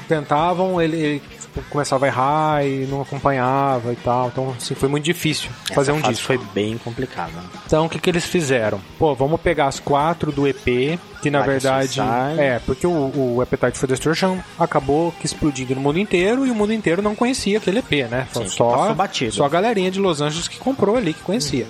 tentavam, 0.06 0.80
ele, 0.80 0.96
ele, 0.96 1.22
tipo, 1.40 1.62
começava 1.70 2.04
a 2.04 2.08
errar 2.08 2.66
e 2.66 2.86
não 2.86 3.00
acompanhava 3.00 3.94
e 3.94 3.96
tal. 3.96 4.28
Então, 4.28 4.54
assim, 4.58 4.74
foi 4.74 4.90
muito 4.90 5.04
difícil 5.04 5.50
fazer 5.72 5.92
Essa 5.92 5.98
um 5.98 6.02
fase 6.02 6.12
disco. 6.12 6.26
foi 6.26 6.38
bem 6.52 6.76
complicada. 6.76 7.32
Então 7.64 7.86
o 7.86 7.88
que, 7.88 7.98
que 7.98 8.10
eles 8.10 8.26
fizeram? 8.26 8.78
Pô, 8.98 9.14
vamos 9.14 9.40
pegar 9.40 9.68
as 9.68 9.80
quatro 9.80 10.30
do 10.30 10.46
EP 10.46 10.98
Que 11.22 11.30
na 11.30 11.38
Like 11.38 11.50
a 11.50 11.52
verdade. 11.52 11.94
Suicide. 11.94 12.40
É, 12.40 12.60
porque 12.66 12.86
o, 12.86 13.36
o 13.36 13.40
Appetite 13.40 13.78
for 13.78 13.86
Destruction 13.86 14.38
acabou 14.58 15.12
que 15.12 15.24
explodindo 15.24 15.74
no 15.74 15.80
mundo 15.80 15.98
inteiro 15.98 16.44
e 16.44 16.50
o 16.50 16.54
mundo 16.54 16.72
inteiro 16.72 17.00
não 17.00 17.14
conhecia 17.14 17.58
aquele 17.58 17.78
EP, 17.78 18.10
né? 18.10 18.26
Sim, 18.32 18.48
só, 18.48 18.92
batido. 18.92 19.32
só 19.32 19.44
a 19.44 19.48
galerinha 19.48 19.90
de 19.90 20.00
Los 20.00 20.20
Angeles 20.20 20.48
que 20.48 20.58
comprou 20.58 20.96
ali, 20.96 21.14
que 21.14 21.22
conhecia. 21.22 21.66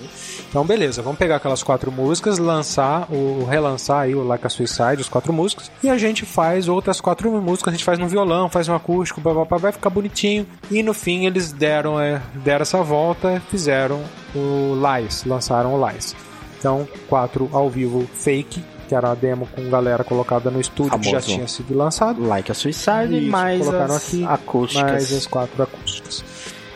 Então, 0.49 0.65
beleza, 0.65 1.01
vamos 1.01 1.17
pegar 1.17 1.37
aquelas 1.37 1.63
quatro 1.63 1.91
músicas, 1.91 2.37
lançar, 2.37 3.07
o 3.11 3.43
relançar 3.43 4.01
aí 4.01 4.13
o 4.13 4.23
Like 4.23 4.45
a 4.45 4.49
Suicide, 4.49 5.01
os 5.01 5.09
quatro 5.09 5.33
músicas, 5.33 5.71
e 5.81 5.89
a 5.89 5.97
gente 5.97 6.25
faz 6.25 6.67
outras 6.67 7.01
quatro 7.01 7.31
músicas, 7.41 7.73
a 7.73 7.75
gente 7.75 7.83
faz 7.83 7.97
no 7.97 8.07
violão, 8.07 8.49
faz 8.49 8.67
um 8.67 8.75
acústico, 8.75 9.21
blá, 9.21 9.33
blá, 9.33 9.45
blá, 9.45 9.57
vai 9.57 9.71
ficar 9.71 9.89
bonitinho. 9.89 10.45
E 10.69 10.83
no 10.83 10.93
fim 10.93 11.25
eles 11.25 11.51
deram, 11.51 11.99
é, 11.99 12.21
deram 12.35 12.61
essa 12.61 12.81
volta, 12.83 13.41
fizeram 13.49 14.01
o 14.35 14.75
Lies, 14.75 15.23
lançaram 15.25 15.73
o 15.73 15.89
Lies. 15.89 16.15
Então, 16.59 16.87
quatro 17.09 17.49
ao 17.51 17.69
vivo 17.69 18.07
fake, 18.13 18.63
que 18.87 18.93
era 18.95 19.11
a 19.11 19.15
demo 19.15 19.47
com 19.47 19.69
galera 19.69 20.03
colocada 20.03 20.49
no 20.51 20.59
estúdio 20.59 20.97
que 20.99 21.05
já 21.05 21.19
Famoso. 21.19 21.27
tinha 21.27 21.47
sido 21.47 21.75
lançado. 21.77 22.21
Like 22.25 22.51
a 22.51 22.55
Suicide, 22.55 23.17
Isso, 23.17 23.31
mais 23.31 23.59
colocaram 23.59 23.95
as 23.95 24.07
aqui, 24.07 24.25
acústicas. 24.25 24.91
mais 24.91 25.13
as 25.13 25.27
quatro 25.27 25.63
acústicas. 25.63 26.23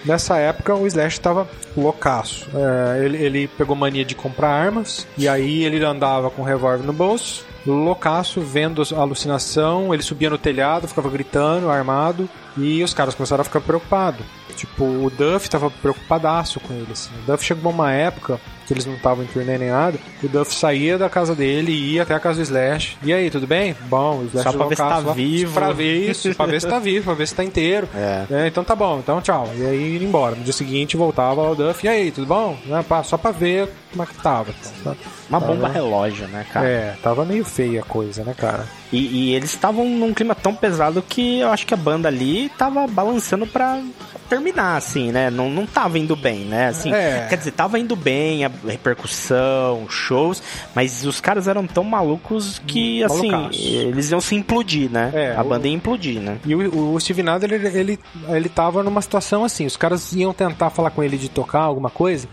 Nessa 0.06 0.38
época 0.38 0.74
o 0.74 0.88
Slash 0.88 1.20
tava 1.20 1.48
loucaço. 1.76 2.48
É, 2.56 3.04
ele, 3.04 3.18
ele 3.18 3.48
pegou 3.48 3.76
mania 3.76 4.06
de 4.06 4.16
comprar 4.16 4.50
armas, 4.50 5.06
e 5.18 5.28
aí 5.28 5.64
ele 5.64 5.84
andava 5.84 6.30
com 6.30 6.42
o 6.42 6.46
revólver 6.46 6.86
no 6.86 6.94
bolso, 6.94 7.46
loucaço, 7.66 8.40
vendo 8.40 8.82
a 8.96 9.00
alucinação, 9.00 9.94
ele 9.94 10.02
subia 10.02 10.30
no 10.30 10.38
telhado, 10.38 10.88
ficava 10.88 11.10
gritando, 11.10 11.70
armado, 11.70 12.30
e 12.56 12.82
os 12.84 12.94
caras 12.94 13.16
começaram 13.16 13.42
a 13.42 13.44
ficar 13.44 13.60
preocupados. 13.60 14.26
Tipo, 14.56 14.86
o 14.86 15.10
Duff 15.10 15.50
tava 15.50 15.70
preocupadaço 15.70 16.60
com 16.62 16.74
ele. 16.74 16.88
Assim. 16.92 17.12
O 17.24 17.32
Duff 17.32 17.44
chegou 17.44 17.72
uma 17.72 17.92
época 17.92 18.40
que 18.68 18.74
eles 18.74 18.86
não 18.86 18.96
estavam 18.96 19.24
em 19.24 19.28
turnê 19.28 19.58
nem 19.58 19.70
nada. 19.70 19.98
O 20.22 20.28
Duff 20.28 20.54
saía 20.54 20.98
da 20.98 21.10
casa 21.10 21.34
dele 21.34 21.72
e 21.72 21.94
ia 21.94 22.04
até 22.04 22.14
a 22.14 22.20
casa 22.20 22.38
do 22.38 22.44
Slash. 22.44 22.98
E 23.02 23.14
aí, 23.14 23.30
tudo 23.32 23.48
bem? 23.48 23.74
Bom, 23.88 24.20
o 24.20 24.26
Slash 24.26 24.44
Só 24.44 24.58
pra 24.58 24.68
ver 24.68 24.76
se 24.76 24.82
tá 24.84 24.98
lá. 25.00 25.14
vivo. 25.14 25.54
Pra 25.54 25.72
ver 25.72 26.10
isso, 26.10 26.36
pra 26.36 26.46
ver 26.46 26.62
se 26.62 26.68
tá 26.68 26.78
vivo, 26.78 27.06
pra 27.06 27.14
ver 27.14 27.28
se 27.28 27.34
tá 27.36 27.44
inteiro. 27.44 27.88
É. 27.96 28.48
então 28.48 28.64
tá 28.64 28.76
bom, 28.76 29.00
então 29.00 29.22
tchau. 29.22 29.50
E 29.56 29.66
aí 29.66 29.98
ia 29.98 30.04
embora. 30.08 30.36
No 30.36 30.44
dia 30.44 30.52
seguinte 30.54 30.98
voltava 30.98 31.50
o 31.50 31.56
Duff. 31.56 31.86
E 31.86 31.90
aí, 31.90 32.12
tudo 32.12 32.28
bom? 32.28 32.58
Né, 32.66 32.84
pá, 32.88 33.02
Só 33.04 33.18
pra 33.18 33.32
ver 33.32 33.70
como 33.92 34.04
é 34.04 34.06
que 34.06 34.16
tava. 34.22 34.52
Então, 34.82 34.94
tá? 34.94 35.00
Uma 35.30 35.40
bomba 35.40 35.64
Tava- 35.64 35.74
relógio, 35.74 36.28
né, 36.28 36.46
cara? 36.52 36.68
É, 36.68 36.96
tava 37.04 37.26
meio 37.26 37.44
feia 37.44 37.82
a 37.82 37.84
coisa, 37.84 38.24
né, 38.24 38.34
cara? 38.38 38.66
E, 38.92 38.98
e 39.32 39.36
eles 39.36 39.50
estavam 39.52 39.86
num 39.86 40.14
clima 40.14 40.34
tão 40.34 40.56
pesado 40.56 41.02
que 41.02 41.40
eu 41.40 41.50
acho 41.52 41.66
que 41.68 41.74
a 41.74 41.78
banda 41.78 42.08
ali 42.08 42.50
tava 42.58 42.88
balançando 42.88 43.46
pra 43.46 43.82
terminar, 44.30 44.78
assim, 44.78 45.12
né? 45.12 45.30
Não, 45.30 45.50
não 45.50 45.66
tava 45.66 46.00
indo 46.00 46.16
bem, 46.16 46.40
né? 46.46 46.68
Assim, 46.68 46.94
É. 46.94 47.26
Quer 47.30 47.38
dizer, 47.38 47.52
tava 47.52 47.78
indo 47.80 47.96
bem, 47.96 48.46
a 48.46 48.52
repercussão, 48.66 49.88
shows, 49.90 50.42
mas 50.76 51.06
os 51.06 51.20
caras 51.20 51.48
eram 51.48 51.66
tão 51.66 51.84
malucos 51.84 52.60
que, 52.66 53.04
assim, 53.04 53.32
Malucaços. 53.32 53.66
eles 53.66 54.12
iam 54.12 54.22
se 54.22 54.36
implodir, 54.36 54.90
né? 54.92 55.12
É, 55.14 55.36
a 55.36 55.42
o- 55.42 55.48
banda 55.50 55.68
ia 55.68 55.74
implodir, 55.74 56.20
né? 56.20 56.38
E 56.46 56.56
o, 56.56 56.94
o 56.94 57.00
Steve 57.00 57.24
Nader, 57.24 57.52
ele, 57.54 57.68
ele, 57.78 58.00
ele 58.30 58.50
tava 58.50 58.84
numa 58.84 59.02
situação 59.02 59.44
assim, 59.44 59.66
os 59.66 59.78
caras 59.78 60.14
iam 60.14 60.34
tentar 60.34 60.70
falar 60.70 60.92
com 60.92 61.04
ele 61.04 61.18
de 61.18 61.30
tocar 61.30 61.62
alguma 61.62 61.90
coisa, 61.90 62.28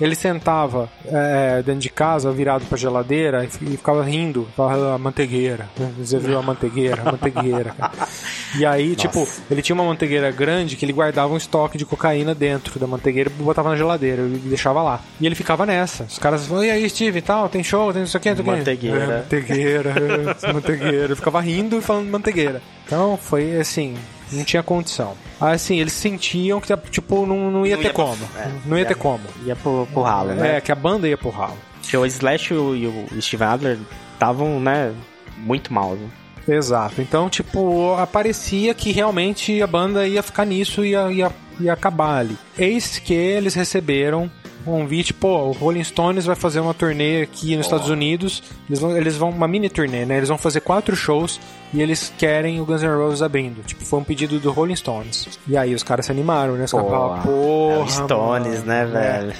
ele 0.00 0.14
sentava 0.14 0.88
é, 1.06 1.62
dentro 1.62 1.80
de 1.80 1.88
casa, 1.90 2.30
virado 2.30 2.64
pra 2.66 2.76
geladeira, 2.76 3.44
e, 3.44 3.48
fi- 3.48 3.64
ficava 3.76 4.02
rindo, 4.04 4.46
falava 4.56 4.94
a 4.94 4.98
manteigueira, 4.98 5.68
né? 5.78 5.90
você 5.98 6.18
viu 6.18 6.38
a 6.38 6.42
manteigueira, 6.42 7.02
a 7.02 7.04
manteigueira. 7.12 7.70
cara." 7.76 7.92
E 8.58 8.64
aí, 8.66 8.94
tipo, 8.96 9.26
ele 9.50 9.62
tinha 9.62 9.74
uma 9.74 9.84
manteigueira 9.84 10.30
grande 10.30 10.76
que 10.76 10.84
ele 10.84 10.92
guardava 10.92 11.32
um 11.32 11.36
estoque 11.36 11.78
de 11.78 11.84
cocaína 11.84 12.34
dentro 12.34 12.78
da 12.78 12.86
manteigueira 12.86 13.30
e 13.30 13.42
botava 13.42 13.70
na 13.70 13.76
geladeira 13.76 14.22
e 14.22 14.38
deixava 14.44 14.82
lá. 14.82 15.00
E 15.20 15.26
ele 15.26 15.34
ficava 15.34 15.64
nessa. 15.66 16.04
Os 16.04 16.18
caras 16.18 16.46
falavam, 16.46 16.64
e 16.66 16.70
aí, 16.70 16.88
Steve, 16.88 17.18
e 17.18 17.22
tal, 17.22 17.48
tem 17.48 17.62
show, 17.64 17.92
tem 17.92 18.02
isso 18.02 18.16
aqui, 18.16 18.34
quê." 18.34 18.42
Manteigueira. 18.42 18.98
É, 19.02 19.16
manteigueira, 19.18 19.94
é, 20.44 20.52
manteigueira. 20.52 21.04
Ele 21.06 21.16
ficava 21.16 21.40
rindo 21.40 21.78
e 21.78 21.80
falando 21.80 22.08
manteigueira. 22.10 22.60
Então 22.86 23.16
foi 23.16 23.56
assim, 23.58 23.94
não 24.32 24.44
tinha 24.44 24.62
condição. 24.62 25.14
Assim, 25.40 25.78
eles 25.80 25.92
sentiam 25.92 26.60
que, 26.60 26.74
tipo, 26.90 27.26
não, 27.26 27.50
não 27.50 27.66
ia 27.66 27.76
Não 27.76 27.82
ter 27.82 27.88
ia 27.88 27.94
pra- 27.94 28.04
como. 28.04 28.24
é, 28.36 28.48
não 28.64 28.76
ia 28.76 28.82
ia- 28.82 28.88
ter 28.88 28.94
como. 28.96 29.20
Ia 29.44 29.56
pro, 29.56 29.86
pro 29.92 30.02
ralo, 30.02 30.34
né? 30.34 30.56
É, 30.56 30.60
que 30.60 30.72
a 30.72 30.74
banda 30.74 31.08
ia 31.08 31.16
pro 31.18 31.30
ralo. 31.30 31.56
Porque 31.80 31.96
o 31.96 32.04
Slash 32.06 32.52
e 32.52 32.56
o, 32.56 32.74
e 32.76 32.86
o 32.86 33.22
Steve 33.22 33.44
Adler 33.44 33.78
estavam, 34.14 34.58
né, 34.58 34.92
muito 35.38 35.72
mal. 35.72 35.94
Né? 35.94 36.08
Exato. 36.48 37.00
Então, 37.02 37.28
tipo, 37.28 37.94
aparecia 37.94 38.72
que 38.74 38.92
realmente 38.92 39.60
a 39.62 39.66
banda 39.66 40.06
ia 40.06 40.22
ficar 40.22 40.44
nisso 40.44 40.84
e 40.84 40.90
ia, 40.90 41.10
ia, 41.12 41.32
ia 41.60 41.72
acabar 41.72 42.18
ali. 42.20 42.36
Eis 42.58 42.98
que 42.98 43.12
eles 43.14 43.54
receberam 43.54 44.30
convite, 44.72 45.14
pô, 45.14 45.44
o 45.44 45.52
Rolling 45.52 45.84
Stones 45.84 46.26
vai 46.26 46.36
fazer 46.36 46.60
uma 46.60 46.74
turnê 46.74 47.22
aqui 47.22 47.56
nos 47.56 47.66
Estados 47.66 47.88
Unidos. 47.88 48.42
Eles 48.68 48.80
vão, 48.80 48.96
eles 48.96 49.16
vão, 49.16 49.30
uma 49.30 49.48
mini 49.48 49.68
turnê, 49.68 50.04
né? 50.04 50.16
Eles 50.16 50.28
vão 50.28 50.36
fazer 50.36 50.60
quatro 50.60 50.94
shows 50.94 51.40
e 51.72 51.80
eles 51.80 52.12
querem 52.18 52.60
o 52.60 52.64
Guns 52.64 52.82
N' 52.82 52.88
Roses 52.88 53.22
abrindo. 53.22 53.62
Tipo, 53.64 53.84
foi 53.84 53.98
um 53.98 54.04
pedido 54.04 54.38
do 54.38 54.50
Rolling 54.50 54.76
Stones. 54.76 55.38
E 55.46 55.56
aí 55.56 55.74
os 55.74 55.82
caras 55.82 56.06
se 56.06 56.12
animaram, 56.12 56.54
né? 56.54 56.64
Os 56.64 56.72
caras 56.72 56.88
falaram, 56.88 57.16
é 57.16 57.22
porra. 57.22 57.84
o 57.84 57.88
Stones, 57.88 58.64
mano, 58.64 58.66
né, 58.66 58.82
é, 58.82 58.86
velho? 58.86 59.34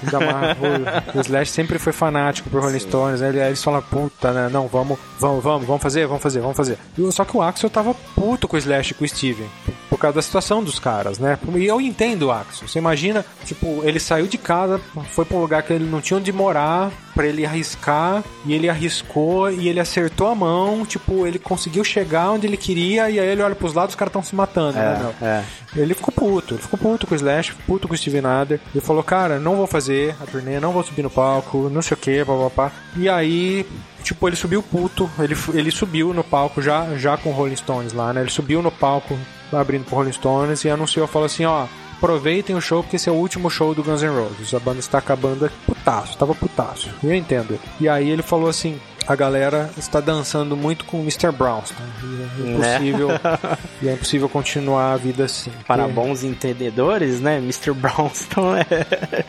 o, 1.15 1.21
Slash 1.21 1.51
sempre 1.51 1.79
foi 1.79 1.93
fanático 1.93 2.49
pro 2.49 2.61
Rolling 2.61 2.79
Stones, 2.79 3.21
né? 3.21 3.29
Aí 3.29 3.49
eles 3.49 3.63
falam, 3.63 3.83
puta, 3.83 4.33
né? 4.33 4.49
Não, 4.51 4.69
vamos, 4.69 4.99
vamos, 5.19 5.43
vamos, 5.43 5.67
vamos 5.67 5.83
fazer, 5.83 6.07
vamos 6.07 6.23
fazer, 6.23 6.41
vamos 6.41 6.57
fazer. 6.57 6.79
Só 7.11 7.25
que 7.25 7.37
o 7.37 7.43
Axel 7.43 7.69
tava 7.69 7.95
puto 8.15 8.47
com 8.47 8.57
o 8.57 8.59
Slash 8.59 8.93
e 8.93 8.95
com 8.95 9.05
o 9.05 9.09
Steven. 9.09 9.49
Por 9.97 10.03
causa 10.03 10.17
da 10.17 10.23
situação 10.23 10.63
dos 10.63 10.79
caras, 10.79 11.19
né? 11.19 11.39
E 11.55 11.65
eu 11.65 11.81
entendo 11.81 12.25
o 12.25 12.31
Axel. 12.31 12.69
Você 12.69 12.79
imagina, 12.79 13.25
tipo, 13.47 13.81
ele 13.83 13.99
saiu 13.99 14.27
de 14.27 14.37
casa, 14.37 14.79
foi 15.11 15.25
pra 15.25 15.39
um 15.39 15.41
lugar 15.41 15.63
que 15.63 15.73
ele 15.73 15.87
não 15.87 16.03
tinha 16.03 16.19
onde 16.19 16.31
morar, 16.31 16.91
pra 17.15 17.27
ele 17.27 17.47
arriscar, 17.47 18.23
e 18.45 18.53
ele 18.53 18.69
arriscou, 18.69 19.51
e 19.51 19.69
ele 19.69 19.81
acertou 19.81 20.29
a 20.29 20.35
mão, 20.35 20.85
tipo, 20.85 21.27
ele 21.27 21.39
conseguiu 21.39 21.83
chegar 21.83 22.31
onde 22.31 22.47
ele 22.47 22.59
queria, 22.59 23.09
e 23.09 23.19
aí 23.19 23.27
ele 23.27 23.41
olha 23.43 23.55
pros 23.55 23.73
lados, 23.73 23.95
os 23.95 23.99
caras 23.99 24.11
estão 24.11 24.23
se 24.23 24.37
matando, 24.37 24.77
né, 24.77 24.99
meu? 24.99 25.29
é. 25.29 25.43
Ele 25.75 25.95
ficou 25.95 26.13
puto, 26.13 26.55
ele 26.55 26.63
ficou 26.63 26.79
puto 26.79 27.07
com 27.07 27.15
o 27.15 27.17
Slash, 27.17 27.55
puto 27.67 27.89
com 27.89 27.95
o 27.95 27.97
Steven 27.97 28.25
Adler. 28.25 28.61
Ele 28.75 28.85
falou, 28.85 29.03
cara, 29.03 29.39
não 29.39 29.57
vou 29.57 29.67
fazer 29.67 30.15
a 30.23 30.27
turnê, 30.27 30.61
não 30.61 30.73
vou 30.73 30.83
subir 30.83 31.03
no 31.03 31.11
palco, 31.11 31.71
não 31.71 31.81
sei 31.81 31.95
o 31.95 31.99
que, 31.99 32.25
papapá. 32.25 32.71
E 32.97 33.09
aí, 33.09 33.67
tipo, 34.03 34.29
ele 34.29 34.37
subiu 34.37 34.63
puto, 34.63 35.11
ele, 35.19 35.37
ele 35.55 35.71
subiu 35.71 36.13
no 36.15 36.25
palco 36.25 36.61
já, 36.61 36.97
já 36.97 37.17
com 37.17 37.31
o 37.31 37.33
Rolling 37.33 37.57
Stones 37.57 37.93
lá, 37.93 38.13
né? 38.13 38.21
Ele 38.21 38.31
subiu 38.31 38.63
no 38.63 38.71
palco 38.71 39.19
abrindo 39.53 39.85
pro 39.85 39.97
Rolling 39.97 40.13
Stones 40.13 40.65
e 40.65 40.71
anunciou, 40.71 41.07
falou 41.07 41.27
assim, 41.27 41.45
ó, 41.45 41.67
aproveitem 41.97 42.55
o 42.57 42.61
show 42.61 42.83
porque 42.83 42.97
esse 42.97 43.09
é 43.09 43.13
o 43.13 43.17
último 43.17 43.51
show 43.51 43.75
do 43.75 43.83
Guns 43.83 44.03
N' 44.03 44.09
Roses. 44.09 44.53
A 44.55 44.59
banda 44.61 44.79
está 44.81 44.99
acabando 44.99 45.51
putaço, 45.67 46.17
tava 46.19 46.35
putaço. 46.35 46.91
Eu 47.03 47.15
entendo. 47.15 47.59
E 47.81 47.89
aí 47.89 48.09
ele 48.11 48.23
falou 48.23 48.49
assim, 48.49 48.79
a 49.07 49.15
galera 49.15 49.71
está 49.79 50.01
dançando 50.01 50.57
muito 50.57 50.85
com 50.85 50.99
o 50.99 51.01
Mr. 51.03 51.31
Brownstone. 51.31 51.89
E 52.03 52.05
é 52.05 52.45
Né? 52.45 52.77
impossível, 52.77 53.09
e 53.83 53.89
é 53.89 53.93
impossível 53.93 54.29
continuar 54.29 54.93
a 54.93 54.97
vida 54.97 55.25
assim. 55.25 55.51
Para 55.67 55.87
bons 55.89 56.23
entendedores, 56.25 57.21
né, 57.21 57.39
Mr. 57.39 57.73
Brownston 57.73 58.57
é 58.57 59.25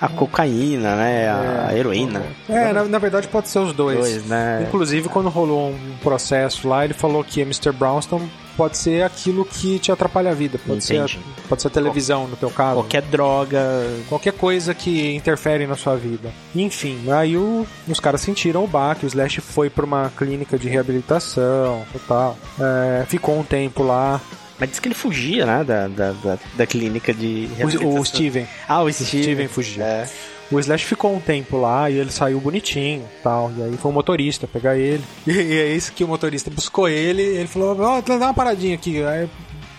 a 0.00 0.08
cocaína, 0.08 0.96
né, 0.96 1.28
a 1.68 1.76
heroína. 1.76 2.22
É, 2.48 2.72
na, 2.72 2.84
na 2.84 2.98
verdade 2.98 3.28
pode 3.28 3.48
ser 3.48 3.58
os 3.58 3.72
dois. 3.72 3.98
Dois, 3.98 4.24
né? 4.26 4.64
Inclusive, 4.66 5.08
quando 5.08 5.28
rolou 5.28 5.70
um 5.70 5.96
processo 6.02 6.68
lá, 6.68 6.84
ele 6.84 6.94
falou 6.94 7.22
que 7.22 7.40
Mr. 7.42 7.70
Brownstone 7.72 8.30
pode 8.56 8.76
ser 8.76 9.02
aquilo 9.04 9.44
que 9.44 9.78
te 9.78 9.90
atrapalha 9.92 10.30
a 10.30 10.34
vida. 10.34 10.58
Pode, 10.66 10.84
ser, 10.84 10.98
a- 11.00 11.06
pode 11.48 11.62
ser 11.62 11.68
a 11.68 11.70
televisão, 11.70 12.26
no 12.28 12.36
teu 12.36 12.50
caso. 12.50 12.74
Qualquer 12.74 13.02
droga. 13.02 13.60
Qualquer 14.08 14.32
coisa 14.34 14.74
que 14.74 15.14
interfere 15.14 15.66
na 15.66 15.76
sua 15.76 15.96
vida. 15.96 16.30
Enfim, 16.54 17.10
aí 17.10 17.36
o- 17.36 17.66
os 17.88 18.00
caras 18.00 18.20
sentiram 18.20 18.64
o 18.64 18.66
baque, 18.66 19.04
o 19.04 19.08
Slash 19.08 19.40
foi 19.40 19.70
pra 19.70 19.84
uma 19.84 20.10
clínica 20.16 20.58
de 20.58 20.68
reabilitação 20.68 21.82
e 21.94 21.98
tal. 22.00 22.36
É, 22.58 23.04
ficou 23.06 23.38
um 23.38 23.42
tempo 23.42 23.82
lá. 23.82 24.20
Mas 24.60 24.70
diz 24.70 24.78
que 24.78 24.88
ele 24.88 24.94
fugia, 24.94 25.46
né, 25.46 25.64
da, 25.64 25.88
da, 25.88 26.12
da, 26.12 26.38
da 26.54 26.66
clínica 26.66 27.14
de 27.14 27.48
O, 27.82 27.98
o. 28.00 28.04
Steven. 28.04 28.46
Ah, 28.68 28.82
o 28.82 28.92
Steven, 28.92 29.22
Steven. 29.22 29.48
fugiu. 29.48 29.82
É. 29.82 30.06
O 30.52 30.58
Slash 30.58 30.84
ficou 30.84 31.14
um 31.14 31.20
tempo 31.20 31.56
lá 31.56 31.88
e 31.88 31.96
ele 31.98 32.10
saiu 32.10 32.40
bonitinho 32.40 33.04
tal. 33.22 33.52
E 33.56 33.62
aí 33.62 33.76
foi 33.76 33.90
o 33.90 33.94
motorista 33.94 34.46
pegar 34.46 34.76
ele. 34.76 35.02
E, 35.26 35.30
e 35.32 35.58
é 35.60 35.72
isso 35.74 35.92
que 35.92 36.04
o 36.04 36.08
motorista 36.08 36.50
buscou 36.50 36.88
ele. 36.88 37.22
Ele 37.22 37.46
falou: 37.46 37.80
Ó, 37.80 38.00
dá 38.00 38.16
uma 38.16 38.34
paradinha 38.34 38.74
aqui. 38.74 39.02
Aí 39.02 39.28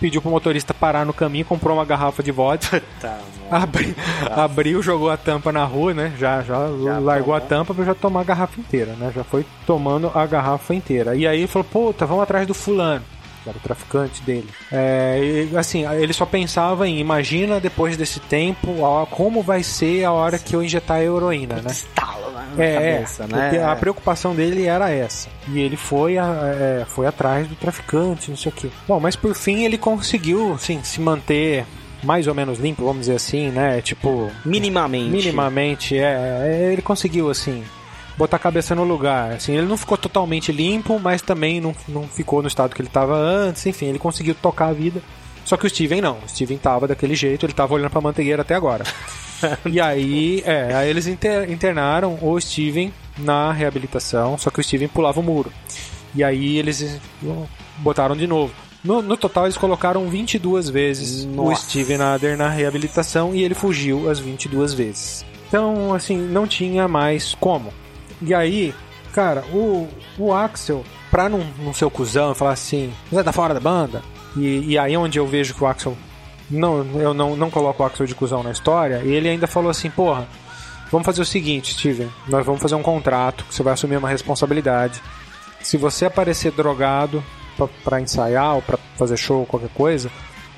pediu 0.00 0.20
pro 0.20 0.30
motorista 0.30 0.74
parar 0.74 1.06
no 1.06 1.12
caminho, 1.12 1.44
comprou 1.44 1.76
uma 1.76 1.84
garrafa 1.84 2.22
de 2.22 2.32
vodka. 2.32 2.82
Tá, 3.00 3.18
Abri, 3.50 3.94
abriu, 4.30 4.82
jogou 4.82 5.10
a 5.10 5.16
tampa 5.16 5.52
na 5.52 5.62
rua, 5.64 5.92
né? 5.92 6.12
Já, 6.18 6.42
já, 6.42 6.56
largou 6.98 7.34
a 7.34 7.40
tomou. 7.40 7.48
tampa 7.48 7.74
pra 7.74 7.84
já 7.84 7.94
tomar 7.94 8.22
a 8.22 8.24
garrafa 8.24 8.58
inteira, 8.58 8.94
né? 8.94 9.12
Já 9.14 9.22
foi 9.22 9.44
tomando 9.66 10.10
a 10.14 10.24
garrafa 10.24 10.74
inteira. 10.74 11.14
E 11.14 11.26
aí 11.26 11.40
ele 11.40 11.46
falou, 11.46 11.68
puta, 11.70 12.06
vamos 12.06 12.22
atrás 12.22 12.46
do 12.46 12.54
fulano. 12.54 13.04
Que 13.42 13.48
era 13.48 13.58
o 13.58 13.60
traficante 13.60 14.22
dele. 14.22 14.48
É, 14.70 15.48
e, 15.52 15.56
assim, 15.56 15.84
ele 15.96 16.12
só 16.12 16.24
pensava 16.24 16.86
em, 16.88 16.98
imagina 17.00 17.58
depois 17.58 17.96
desse 17.96 18.20
tempo, 18.20 18.76
como 19.10 19.42
vai 19.42 19.62
ser 19.62 20.04
a 20.04 20.12
hora 20.12 20.38
que 20.38 20.54
eu 20.54 20.62
injetar 20.62 20.98
a 20.98 21.02
heroína, 21.04 21.56
né? 21.56 21.70
Estalo 21.70 22.30
né, 22.30 22.46
na 22.56 22.64
É, 22.64 22.74
cabeça, 22.74 23.24
é, 23.24 23.26
né? 23.26 23.42
porque 23.50 23.58
a 23.64 23.76
preocupação 23.76 24.34
dele 24.34 24.66
era 24.66 24.90
essa. 24.90 25.28
E 25.48 25.58
ele 25.60 25.76
foi, 25.76 26.18
a- 26.18 26.80
é, 26.82 26.84
foi 26.86 27.06
atrás 27.06 27.48
do 27.48 27.56
traficante, 27.56 28.30
não 28.30 28.36
sei 28.36 28.52
o 28.52 28.54
quê. 28.54 28.68
Bom, 28.86 29.00
mas 29.00 29.16
por 29.16 29.34
fim 29.34 29.64
ele 29.64 29.76
conseguiu, 29.76 30.52
assim, 30.54 30.80
se 30.84 31.00
manter 31.00 31.64
mais 32.04 32.26
ou 32.26 32.34
menos 32.34 32.58
limpo, 32.58 32.84
vamos 32.84 33.00
dizer 33.02 33.14
assim, 33.16 33.48
né? 33.50 33.80
Tipo, 33.80 34.30
Minimamente. 34.44 35.10
minimamente, 35.10 35.96
é, 35.98 36.02
é, 36.68 36.72
ele 36.72 36.82
conseguiu, 36.82 37.28
assim, 37.30 37.62
botar 38.22 38.36
a 38.36 38.40
cabeça 38.40 38.74
no 38.74 38.84
lugar. 38.84 39.32
Assim, 39.32 39.56
ele 39.56 39.66
não 39.66 39.76
ficou 39.76 39.98
totalmente 39.98 40.52
limpo, 40.52 40.98
mas 41.00 41.20
também 41.20 41.60
não, 41.60 41.74
não 41.88 42.04
ficou 42.04 42.40
no 42.40 42.46
estado 42.46 42.74
que 42.74 42.80
ele 42.80 42.88
estava 42.88 43.16
antes. 43.16 43.66
Enfim, 43.66 43.86
ele 43.86 43.98
conseguiu 43.98 44.34
tocar 44.34 44.68
a 44.68 44.72
vida. 44.72 45.02
Só 45.44 45.56
que 45.56 45.66
o 45.66 45.70
Steven 45.70 46.00
não. 46.00 46.18
O 46.24 46.28
Steven 46.28 46.56
tava 46.56 46.86
daquele 46.86 47.16
jeito, 47.16 47.44
ele 47.44 47.52
tava 47.52 47.74
olhando 47.74 47.90
pra 47.90 48.00
manteigueira 48.00 48.42
até 48.42 48.54
agora. 48.54 48.84
e 49.66 49.80
aí, 49.80 50.40
é, 50.46 50.72
aí 50.72 50.88
eles 50.88 51.08
inter, 51.08 51.50
internaram 51.50 52.16
o 52.22 52.40
Steven 52.40 52.92
na 53.18 53.52
reabilitação, 53.52 54.38
só 54.38 54.50
que 54.50 54.60
o 54.60 54.62
Steven 54.62 54.88
pulava 54.88 55.18
o 55.18 55.22
muro. 55.22 55.52
E 56.14 56.22
aí 56.22 56.58
eles 56.58 57.00
botaram 57.78 58.16
de 58.16 58.26
novo. 58.26 58.52
No, 58.84 59.02
no 59.02 59.16
total, 59.16 59.46
eles 59.46 59.56
colocaram 59.56 60.08
22 60.08 60.68
vezes 60.68 61.24
Nossa. 61.24 61.50
o 61.50 61.56
Steven 61.56 62.00
Adler 62.00 62.36
na 62.36 62.48
reabilitação 62.48 63.34
e 63.34 63.42
ele 63.42 63.54
fugiu 63.54 64.08
as 64.08 64.20
22 64.20 64.74
vezes. 64.74 65.24
Então, 65.48 65.92
assim, 65.92 66.16
não 66.16 66.46
tinha 66.46 66.86
mais 66.86 67.34
como. 67.34 67.72
E 68.22 68.32
aí, 68.32 68.74
cara, 69.12 69.44
o, 69.52 69.88
o 70.18 70.32
Axel, 70.32 70.84
pra 71.10 71.28
não, 71.28 71.44
não 71.58 71.74
ser 71.74 71.84
o 71.84 71.90
cuzão 71.90 72.34
falar 72.34 72.52
assim, 72.52 72.92
você 73.10 73.22
tá 73.22 73.32
fora 73.32 73.52
da 73.52 73.60
banda? 73.60 74.02
E, 74.36 74.72
e 74.72 74.78
aí 74.78 74.96
onde 74.96 75.18
eu 75.18 75.26
vejo 75.26 75.54
que 75.54 75.62
o 75.62 75.66
Axel. 75.66 75.96
Não, 76.50 76.84
eu 77.00 77.14
não, 77.14 77.34
não 77.34 77.50
coloco 77.50 77.82
o 77.82 77.86
Axel 77.86 78.06
de 78.06 78.14
cuzão 78.14 78.42
na 78.42 78.50
história, 78.50 79.02
e 79.04 79.10
ele 79.10 79.28
ainda 79.28 79.46
falou 79.46 79.70
assim, 79.70 79.90
porra, 79.90 80.28
vamos 80.90 81.06
fazer 81.06 81.22
o 81.22 81.26
seguinte, 81.26 81.72
Steven, 81.72 82.10
nós 82.28 82.44
vamos 82.44 82.60
fazer 82.60 82.74
um 82.74 82.82
contrato, 82.82 83.44
que 83.44 83.54
você 83.54 83.62
vai 83.62 83.72
assumir 83.72 83.96
uma 83.96 84.08
responsabilidade. 84.08 85.02
Se 85.60 85.76
você 85.76 86.06
aparecer 86.06 86.52
drogado 86.52 87.24
para 87.84 88.00
ensaiar 88.00 88.56
ou 88.56 88.62
para 88.62 88.78
fazer 88.96 89.16
show, 89.16 89.46
qualquer 89.46 89.70
coisa, 89.70 90.10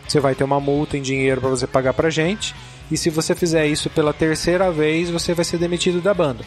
você 0.06 0.20
vai 0.20 0.34
ter 0.34 0.44
uma 0.44 0.60
multa 0.60 0.96
em 0.96 1.02
dinheiro 1.02 1.40
para 1.40 1.50
você 1.50 1.66
pagar 1.66 1.94
pra 1.94 2.10
gente. 2.10 2.54
E 2.90 2.96
se 2.96 3.08
você 3.10 3.34
fizer 3.34 3.66
isso 3.66 3.88
pela 3.90 4.12
terceira 4.12 4.70
vez, 4.70 5.10
você 5.10 5.32
vai 5.32 5.44
ser 5.44 5.58
demitido 5.58 6.00
da 6.00 6.12
banda. 6.12 6.44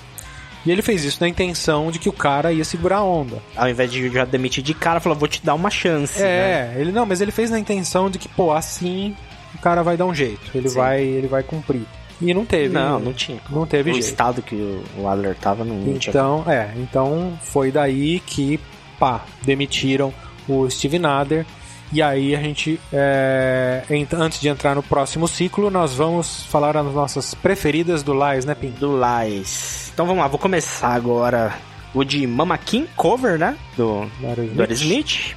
E 0.67 0.71
ele 0.71 0.81
fez 0.81 1.05
isso 1.05 1.19
na 1.21 1.29
intenção 1.29 1.89
de 1.89 1.97
que 1.97 2.09
o 2.09 2.13
cara 2.13 2.51
ia 2.51 2.65
segurar 2.65 2.97
a 2.97 3.03
onda. 3.03 3.41
Ao 3.55 3.69
invés 3.69 3.89
de 3.89 4.09
já 4.09 4.25
demitir 4.25 4.61
de 4.61 4.73
cara, 4.73 4.99
falou, 4.99 5.17
vou 5.17 5.27
te 5.27 5.43
dar 5.43 5.53
uma 5.53 5.69
chance. 5.69 6.21
É, 6.21 6.73
né? 6.73 6.81
ele 6.81 6.91
não, 6.91 7.05
mas 7.05 7.21
ele 7.21 7.31
fez 7.31 7.49
na 7.49 7.57
intenção 7.57 8.09
de 8.09 8.19
que, 8.19 8.27
pô, 8.27 8.51
assim 8.51 9.15
o 9.55 9.57
cara 9.59 9.81
vai 9.81 9.95
dar 9.95 10.05
um 10.05 10.13
jeito. 10.13 10.51
Ele 10.53 10.67
vai, 10.67 11.01
ele 11.01 11.27
vai 11.27 11.41
cumprir. 11.41 11.85
E 12.21 12.33
não 12.33 12.45
teve. 12.45 12.73
Não, 12.73 12.99
não 12.99 13.13
tinha. 13.13 13.39
Não 13.49 13.65
teve 13.65 13.91
o 13.91 13.93
jeito. 13.93 14.05
estado 14.05 14.41
que 14.41 14.81
o 14.97 15.07
Adler 15.07 15.35
tava 15.35 15.63
não, 15.63 15.75
não 15.75 15.93
então, 15.93 16.43
tinha. 16.43 16.55
é, 16.55 16.73
então 16.75 17.39
foi 17.43 17.71
daí 17.71 18.19
que, 18.19 18.59
pá, 18.99 19.23
demitiram 19.43 20.13
o 20.49 20.69
Steve 20.69 20.99
Nader. 20.99 21.45
E 21.91 22.01
aí 22.01 22.35
a 22.35 22.39
gente, 22.39 22.79
é, 22.91 23.83
antes 24.13 24.41
de 24.41 24.49
entrar 24.49 24.75
no 24.75 24.83
próximo 24.83 25.27
ciclo, 25.27 25.69
nós 25.69 25.93
vamos 25.93 26.43
falar 26.43 26.75
as 26.75 26.93
nossas 26.93 27.33
preferidas 27.33 28.03
do 28.03 28.13
Lies, 28.13 28.43
né, 28.45 28.53
Pim? 28.53 28.71
Do 28.71 28.93
Lies. 28.97 29.91
Então 29.93 30.05
vamos 30.05 30.21
lá, 30.21 30.27
vou 30.27 30.39
começar 30.39 30.89
agora 30.89 31.53
o 31.93 32.03
de 32.03 32.27
Mama 32.27 32.57
King, 32.57 32.87
cover, 32.95 33.39
né? 33.39 33.57
Do, 33.75 34.05
do 34.53 34.73
Smith. 34.73 35.35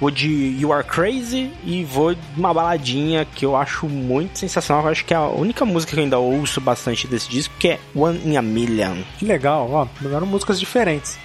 O 0.00 0.10
de 0.10 0.28
You 0.60 0.72
Are 0.72 0.84
Crazy 0.84 1.52
e 1.62 1.84
vou 1.84 2.14
de 2.14 2.20
uma 2.36 2.52
baladinha 2.52 3.24
que 3.24 3.46
eu 3.46 3.56
acho 3.56 3.86
muito 3.88 4.40
sensacional. 4.40 4.84
Eu 4.84 4.90
acho 4.90 5.04
que 5.04 5.14
é 5.14 5.16
a 5.16 5.28
única 5.28 5.64
música 5.64 5.92
que 5.92 5.98
eu 5.98 6.02
ainda 6.02 6.18
ouço 6.18 6.60
bastante 6.60 7.06
desse 7.06 7.30
disco, 7.30 7.54
que 7.58 7.68
é 7.68 7.80
One 7.94 8.20
in 8.24 8.36
a 8.36 8.42
Million. 8.42 8.96
Que 9.18 9.24
legal, 9.24 9.70
ó, 9.70 9.86
pegaram 10.02 10.26
músicas 10.26 10.58
diferentes. 10.58 11.16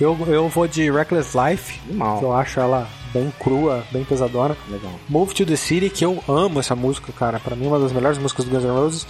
Eu, 0.00 0.16
eu 0.28 0.48
vou 0.48 0.66
de 0.68 0.90
Reckless 0.90 1.36
Life, 1.36 1.80
Mal. 1.92 2.20
que 2.20 2.24
eu 2.24 2.32
acho 2.32 2.60
ela 2.60 2.88
bem 3.14 3.32
crua, 3.38 3.84
bem 3.92 4.04
pesadona. 4.04 4.56
Legal. 4.68 4.92
Move 5.08 5.32
to 5.32 5.46
the 5.46 5.56
City, 5.56 5.88
que 5.88 6.04
eu 6.04 6.22
amo 6.28 6.58
essa 6.58 6.74
música, 6.74 7.12
cara. 7.12 7.38
Para 7.38 7.54
mim, 7.54 7.66
é 7.66 7.68
uma 7.68 7.78
das 7.78 7.92
melhores 7.92 8.18
músicas 8.18 8.44
do 8.44 8.50
Guns 8.50 8.64
N' 8.64 8.70
Roses. 8.70 9.06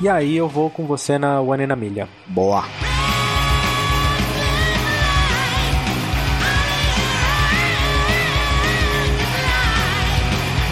E 0.00 0.08
aí 0.08 0.36
eu 0.36 0.46
vou 0.46 0.70
com 0.70 0.86
você 0.86 1.18
na 1.18 1.40
One 1.40 1.64
in 1.64 1.72
a 1.72 1.76
Million. 1.76 2.06
Boa. 2.26 2.64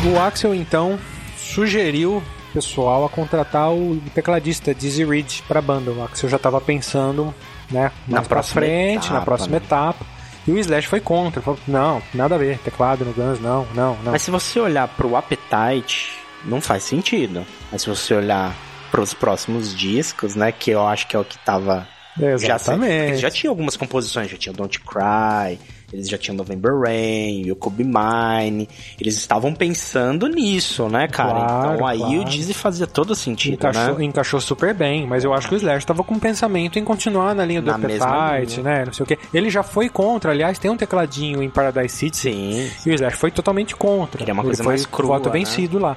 O 0.04 0.20
Axel, 0.20 0.54
então, 0.54 0.96
sugeriu 1.36 2.22
pessoal 2.52 3.04
a 3.04 3.08
contratar 3.08 3.72
o 3.72 4.00
tecladista 4.14 4.72
Dizzy 4.72 5.04
Reed 5.04 5.40
para 5.48 5.58
a 5.58 5.62
banda. 5.62 5.90
O 5.90 6.04
Axel 6.04 6.28
já 6.28 6.36
estava 6.36 6.60
pensando 6.60 7.34
né? 7.70 7.90
na 8.06 8.22
próxima 8.22 8.60
frente, 8.60 9.06
etapa, 9.06 9.14
na 9.14 9.20
próxima 9.22 9.58
né? 9.58 9.64
etapa. 9.64 10.15
E 10.46 10.52
o 10.52 10.58
Slash 10.58 10.86
foi 10.86 11.00
contra, 11.00 11.42
falou, 11.42 11.58
não, 11.66 12.00
nada 12.14 12.36
a 12.36 12.38
ver, 12.38 12.58
teclado 12.58 13.04
no 13.04 13.12
Guns, 13.12 13.40
não, 13.40 13.66
não, 13.74 13.96
não. 14.02 14.12
Mas 14.12 14.22
se 14.22 14.30
você 14.30 14.60
olhar 14.60 14.86
pro 14.88 15.16
Appetite, 15.16 16.12
não 16.44 16.60
faz 16.60 16.84
sentido. 16.84 17.44
Mas 17.72 17.82
se 17.82 17.88
você 17.88 18.14
olhar 18.14 18.54
pros 18.90 19.12
próximos 19.12 19.74
discos, 19.74 20.36
né, 20.36 20.52
que 20.52 20.70
eu 20.70 20.86
acho 20.86 21.08
que 21.08 21.16
é 21.16 21.18
o 21.18 21.24
que 21.24 21.38
tava... 21.38 21.86
Exatamente. 22.18 23.16
Já, 23.16 23.28
já 23.28 23.30
tinha 23.30 23.50
algumas 23.50 23.76
composições, 23.76 24.30
já 24.30 24.38
tinha 24.38 24.52
Don't 24.52 24.80
Cry, 24.80 25.58
eles 25.92 26.08
já 26.08 26.18
tinham 26.18 26.36
November 26.36 26.72
Rain, 26.78 27.50
o 27.50 27.56
Kobe 27.56 27.84
Mine, 27.84 28.68
eles 29.00 29.16
estavam 29.16 29.54
pensando 29.54 30.26
nisso, 30.26 30.88
né, 30.88 31.06
cara? 31.06 31.46
Claro, 31.46 31.74
então 31.74 31.86
aí 31.86 31.98
claro. 31.98 32.20
o 32.20 32.24
Dizzy 32.24 32.54
fazia 32.54 32.86
todo 32.86 33.14
sentido, 33.14 33.54
encaixou, 33.54 33.98
né? 33.98 34.04
Encaixou 34.04 34.40
super 34.40 34.74
bem, 34.74 35.06
mas 35.06 35.24
eu 35.24 35.32
acho 35.32 35.48
que 35.48 35.54
o 35.54 35.56
Slash 35.56 35.86
tava 35.86 36.02
com 36.02 36.18
pensamento 36.18 36.78
em 36.78 36.84
continuar 36.84 37.34
na 37.34 37.44
linha 37.44 37.62
do 37.62 37.70
Appetite, 37.70 38.60
né, 38.60 38.84
não 38.84 38.92
sei 38.92 39.04
o 39.04 39.06
que. 39.06 39.18
Ele 39.32 39.48
já 39.48 39.62
foi 39.62 39.88
contra, 39.88 40.32
aliás, 40.32 40.58
tem 40.58 40.70
um 40.70 40.76
tecladinho 40.76 41.42
em 41.42 41.48
Paradise 41.48 41.94
City, 41.94 42.16
Sim. 42.16 42.70
e 42.84 42.90
o 42.90 42.94
Slash 42.94 43.16
foi 43.16 43.30
totalmente 43.30 43.76
contra. 43.76 44.18
Queria 44.18 44.34
uma 44.34 44.42
ele 44.42 44.48
coisa 44.48 44.64
foi 44.64 44.72
mais 44.72 44.86
crua, 44.86 45.18
voto 45.18 45.28
né? 45.28 45.38
vencido 45.38 45.78
lá. 45.78 45.96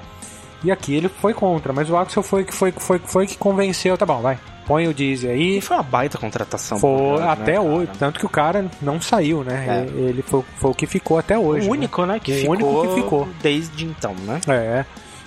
E 0.63 0.71
aqui 0.71 0.93
ele 0.93 1.07
foi 1.07 1.33
contra, 1.33 1.71
mas 1.71 1.89
o 1.89 1.95
Axel 1.95 2.21
foi 2.21 2.43
que 2.43 2.53
foi, 2.53 2.71
que 2.71 2.81
foi, 2.81 2.99
foi 2.99 3.25
que 3.25 3.37
convenceu, 3.37 3.97
tá 3.97 4.05
bom, 4.05 4.21
vai. 4.21 4.37
Põe 4.69 4.87
o 4.87 4.93
Dizzy 4.93 5.27
aí. 5.27 5.57
E 5.57 5.61
foi 5.61 5.77
uma 5.77 5.81
baita 5.81 6.19
contratação. 6.19 6.77
Foi 6.77 7.19
né, 7.19 7.27
até 7.27 7.53
cara? 7.53 7.61
hoje, 7.63 7.89
tanto 7.97 8.19
que 8.19 8.25
o 8.27 8.29
cara 8.29 8.69
não 8.79 9.01
saiu, 9.01 9.43
né? 9.43 9.65
É. 9.67 9.99
Ele 9.99 10.21
foi, 10.21 10.43
foi 10.57 10.69
o 10.69 10.75
que 10.75 10.85
ficou 10.85 11.17
até 11.17 11.35
hoje. 11.35 11.67
O 11.67 11.71
único, 11.71 12.05
né, 12.05 12.19
que 12.19 12.31
O 12.31 12.35
ficou 12.35 12.51
único 12.51 12.81
que 12.87 13.01
ficou. 13.01 13.29
desde 13.41 13.85
então, 13.85 14.13
né? 14.13 14.39
É. 14.47 14.85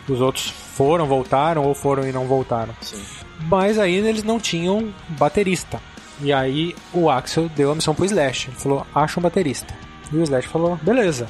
Os 0.09 0.21
outros 0.21 0.49
foram, 0.49 1.07
voltaram, 1.07 1.65
ou 1.65 1.75
foram 1.75 2.07
e 2.07 2.13
não 2.13 2.25
voltaram. 2.25 2.73
Sim. 2.81 3.03
Mas 3.49 3.81
aí 3.81 3.97
eles 3.97 4.23
não 4.23 4.39
tinham 4.39 4.95
baterista. 5.09 5.81
E 6.21 6.33
aí 6.33 6.77
o 6.95 7.11
Axel 7.11 7.49
deu 7.49 7.73
a 7.73 7.75
missão 7.75 7.97
pro 7.97 8.05
Slash. 8.05 8.49
Ele 8.49 8.57
falou, 8.57 8.87
acha 8.95 9.19
um 9.19 9.23
baterista. 9.25 9.75
E 10.13 10.17
o 10.19 10.23
Slash 10.23 10.47
falou, 10.47 10.79
beleza, 10.81 11.27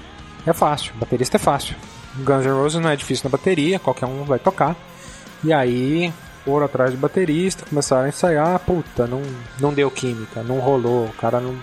é 0.47 0.53
fácil, 0.53 0.93
baterista 0.97 1.39
é 1.39 1.41
fácil. 1.41 1.75
Guns 2.17 2.45
N' 2.45 2.53
Roses 2.53 2.79
não 2.79 2.91
é 2.91 2.97
difícil 2.97 3.25
na 3.25 3.31
bateria, 3.31 3.79
qualquer 3.79 4.05
um 4.05 4.23
vai 4.25 4.39
tocar. 4.39 4.77
E 5.43 5.51
aí 5.51 6.13
foram 6.45 6.67
atrás 6.67 6.91
de 6.91 6.97
baterista, 6.97 7.65
começaram 7.69 8.05
a 8.05 8.09
ensaiar, 8.09 8.59
puta, 8.61 9.07
não, 9.07 9.23
não 9.61 9.73
deu 9.73 9.91
química, 9.91 10.43
não 10.43 10.59
rolou, 10.59 11.05
o 11.07 11.13
cara 11.21 11.41
não, 11.41 11.55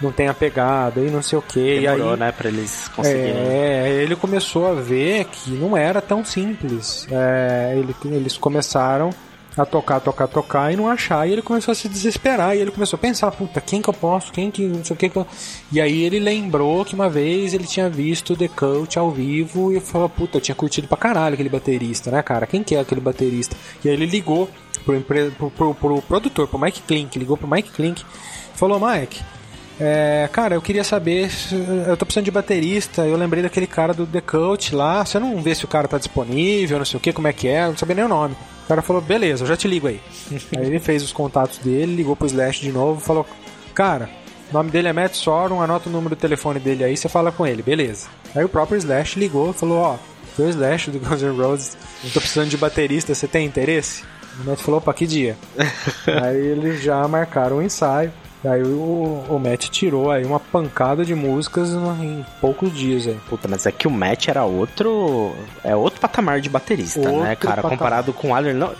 não 0.00 0.12
tem 0.12 0.28
a 0.28 0.34
pegada 0.34 1.00
e 1.00 1.10
não 1.10 1.22
sei 1.22 1.38
o 1.38 1.42
que. 1.42 1.60
E 1.80 1.86
aí, 1.86 1.96
Demorou, 1.96 2.16
né, 2.16 2.32
pra 2.32 2.48
eles 2.48 2.88
conseguirem. 2.94 3.34
é, 3.36 4.00
ele 4.02 4.14
começou 4.16 4.66
a 4.68 4.74
ver 4.74 5.24
que 5.26 5.50
não 5.52 5.76
era 5.76 6.00
tão 6.00 6.24
simples. 6.24 7.06
É, 7.10 7.74
ele- 7.76 7.94
eles 8.04 8.36
começaram 8.36 9.10
a 9.56 9.66
tocar, 9.66 10.00
tocar, 10.00 10.26
tocar 10.28 10.72
e 10.72 10.76
não 10.76 10.88
achar. 10.88 11.28
E 11.28 11.32
ele 11.32 11.42
começou 11.42 11.72
a 11.72 11.74
se 11.74 11.88
desesperar. 11.88 12.56
E 12.56 12.60
ele 12.60 12.70
começou 12.70 12.96
a 12.96 13.00
pensar: 13.00 13.30
puta, 13.32 13.60
quem 13.60 13.82
que 13.82 13.88
eu 13.88 13.94
posso? 13.94 14.32
Quem 14.32 14.50
que. 14.50 14.62
Não 14.62 14.84
sei 14.84 14.94
o 14.94 14.98
que. 14.98 15.08
que 15.08 15.16
eu-" 15.16 15.26
E 15.70 15.80
aí 15.80 16.02
ele 16.02 16.18
lembrou 16.18 16.84
que 16.84 16.94
uma 16.94 17.08
vez 17.08 17.52
ele 17.54 17.66
tinha 17.66 17.88
visto 17.88 18.36
The 18.36 18.48
Cult 18.48 18.98
ao 18.98 19.10
vivo 19.10 19.72
e 19.72 19.80
falou: 19.80 20.08
puta, 20.08 20.38
eu 20.38 20.40
tinha 20.40 20.54
curtido 20.54 20.88
pra 20.88 20.96
caralho 20.96 21.34
aquele 21.34 21.48
baterista, 21.48 22.10
né, 22.10 22.22
cara? 22.22 22.46
Quem 22.46 22.62
que 22.62 22.74
é 22.74 22.80
aquele 22.80 23.00
baterista? 23.00 23.56
E 23.84 23.88
aí 23.88 23.94
ele 23.94 24.06
ligou 24.06 24.48
pro, 24.84 24.96
empre- 24.96 25.30
pro, 25.32 25.50
pro, 25.50 25.74
pro 25.74 26.02
produtor, 26.02 26.48
pro 26.48 26.58
Mike 26.58 26.82
Klink. 26.82 27.18
Ligou 27.18 27.36
pro 27.36 27.48
Mike 27.48 27.70
Klink 27.70 28.02
e 28.02 28.58
falou: 28.58 28.80
Mike. 28.80 29.20
É, 29.80 30.28
cara, 30.32 30.54
eu 30.54 30.62
queria 30.62 30.84
saber. 30.84 31.28
Eu 31.88 31.96
tô 31.96 32.04
precisando 32.06 32.26
de 32.26 32.30
baterista. 32.30 33.02
Eu 33.06 33.16
lembrei 33.16 33.42
daquele 33.42 33.66
cara 33.66 33.92
do 33.92 34.06
The 34.06 34.20
Cult 34.20 34.74
lá. 34.74 35.04
Você 35.04 35.18
não 35.18 35.42
vê 35.42 35.54
se 35.54 35.64
o 35.64 35.68
cara 35.68 35.88
tá 35.88 35.98
disponível, 35.98 36.78
não 36.78 36.84
sei 36.84 36.98
o 36.98 37.00
que, 37.00 37.12
como 37.12 37.26
é 37.26 37.32
que 37.32 37.48
é, 37.48 37.66
não 37.66 37.76
sabia 37.76 37.96
nem 37.96 38.04
o 38.04 38.08
nome. 38.08 38.36
O 38.72 38.74
cara 38.74 38.80
falou, 38.80 39.02
beleza, 39.02 39.44
eu 39.44 39.48
já 39.48 39.54
te 39.54 39.68
ligo 39.68 39.86
aí. 39.86 40.00
aí 40.56 40.64
ele 40.64 40.80
fez 40.80 41.02
os 41.02 41.12
contatos 41.12 41.58
dele, 41.58 41.94
ligou 41.94 42.16
pro 42.16 42.26
Slash 42.26 42.62
de 42.62 42.72
novo 42.72 43.02
falou: 43.02 43.26
Cara, 43.74 44.08
o 44.50 44.54
nome 44.54 44.70
dele 44.70 44.88
é 44.88 44.94
Matt 44.94 45.14
Sorum, 45.14 45.60
anota 45.60 45.90
o 45.90 45.92
número 45.92 46.16
do 46.16 46.18
telefone 46.18 46.58
dele 46.58 46.82
aí, 46.82 46.96
você 46.96 47.06
fala 47.06 47.30
com 47.30 47.46
ele, 47.46 47.62
beleza. 47.62 48.08
Aí 48.34 48.42
o 48.42 48.48
próprio 48.48 48.78
Slash 48.78 49.18
ligou 49.18 49.50
e 49.50 49.52
falou: 49.52 49.78
Ó, 49.78 49.96
sou 50.34 50.46
o 50.46 50.48
Slash 50.48 50.90
do 50.90 50.98
Guns 51.06 51.20
N' 51.22 51.36
Roses, 51.36 51.76
tô 52.14 52.20
precisando 52.20 52.48
de 52.48 52.56
baterista, 52.56 53.14
você 53.14 53.28
tem 53.28 53.44
interesse? 53.44 54.04
O 54.40 54.44
Matt 54.48 54.60
falou: 54.60 54.78
Opa, 54.78 54.94
que 54.94 55.06
dia? 55.06 55.36
aí 56.22 56.38
eles 56.38 56.82
já 56.82 57.06
marcaram 57.06 57.58
o 57.58 57.62
ensaio. 57.62 58.10
Aí 58.44 58.62
o, 58.62 59.24
o 59.28 59.38
Matt 59.38 59.68
tirou 59.68 60.10
aí 60.10 60.24
uma 60.24 60.40
pancada 60.40 61.04
de 61.04 61.14
músicas 61.14 61.70
em 61.70 62.24
poucos 62.40 62.72
dias 62.76 63.06
aí. 63.06 63.16
Puta, 63.28 63.46
mas 63.46 63.66
é 63.66 63.72
que 63.72 63.86
o 63.86 63.90
Matt 63.90 64.28
era 64.28 64.44
outro. 64.44 65.32
É 65.62 65.76
outro 65.76 66.00
patamar 66.00 66.40
de 66.40 66.48
baterista, 66.48 67.00
né, 67.00 67.30
Outro 67.30 67.36
cara? 67.36 67.56
patamar. 67.56 67.70
Comparado 67.78 68.12
com 68.12 68.30
o 68.30 68.34
Adler. 68.34 68.54
Não, 68.54 68.72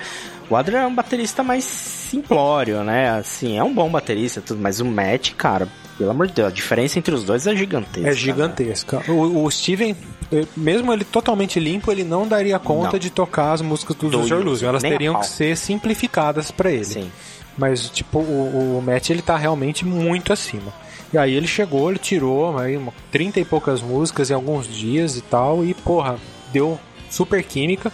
o 0.51 0.57
Adler 0.57 0.83
é 0.83 0.87
um 0.87 0.95
baterista 0.95 1.43
mais 1.45 1.65
simplório, 1.65 2.83
né? 2.83 3.11
Assim, 3.11 3.57
é 3.57 3.63
um 3.63 3.73
bom 3.73 3.89
baterista, 3.89 4.41
tudo, 4.41 4.61
mas 4.61 4.81
o 4.81 4.85
Matt, 4.85 5.33
cara, 5.35 5.69
pelo 5.97 6.11
amor 6.11 6.27
de 6.27 6.35
Deus, 6.35 6.49
a 6.49 6.51
diferença 6.51 6.99
entre 6.99 7.15
os 7.15 7.23
dois 7.23 7.47
é 7.47 7.55
gigantesca. 7.55 8.01
É 8.09 8.11
né? 8.11 8.17
gigantesca. 8.17 9.03
O, 9.09 9.45
o 9.45 9.51
Steven, 9.51 9.97
eh, 10.33 10.45
mesmo 10.57 10.93
ele 10.93 11.05
totalmente 11.05 11.61
limpo, 11.61 11.93
ele 11.93 12.03
não 12.03 12.27
daria 12.27 12.59
conta 12.59 12.93
Não. 12.93 12.99
de 12.99 13.11
tocar 13.11 13.53
as 13.53 13.63
músicas 13.63 13.97
do 13.97 14.09
Do 14.11 14.27
Illusion. 14.27 14.69
Elas 14.69 14.83
teriam 14.83 15.21
que 15.21 15.27
ser 15.27 15.57
simplificadas 15.57 16.51
pra 16.51 16.71
ele. 16.71 16.85
Sim. 16.85 17.13
Mas, 17.57 17.89
tipo, 17.91 18.19
o, 18.19 18.79
o 18.79 18.83
Matt, 18.83 19.11
ele 19.11 19.23
tá 19.23 19.37
realmente 19.37 19.85
muito 19.85 20.33
acima. 20.33 20.73
E 21.13 21.19
aí 21.19 21.35
ele 21.35 21.47
chegou, 21.47 21.91
ele 21.91 21.99
tirou 21.99 22.59
aí, 22.59 22.81
30 23.11 23.41
e 23.41 23.45
poucas 23.45 23.83
músicas 23.83 24.31
em 24.31 24.35
alguns 24.35 24.67
dias 24.67 25.17
e 25.17 25.21
tal, 25.21 25.65
e, 25.65 25.75
porra, 25.75 26.19
deu 26.53 26.81
super 27.11 27.43
química. 27.43 27.93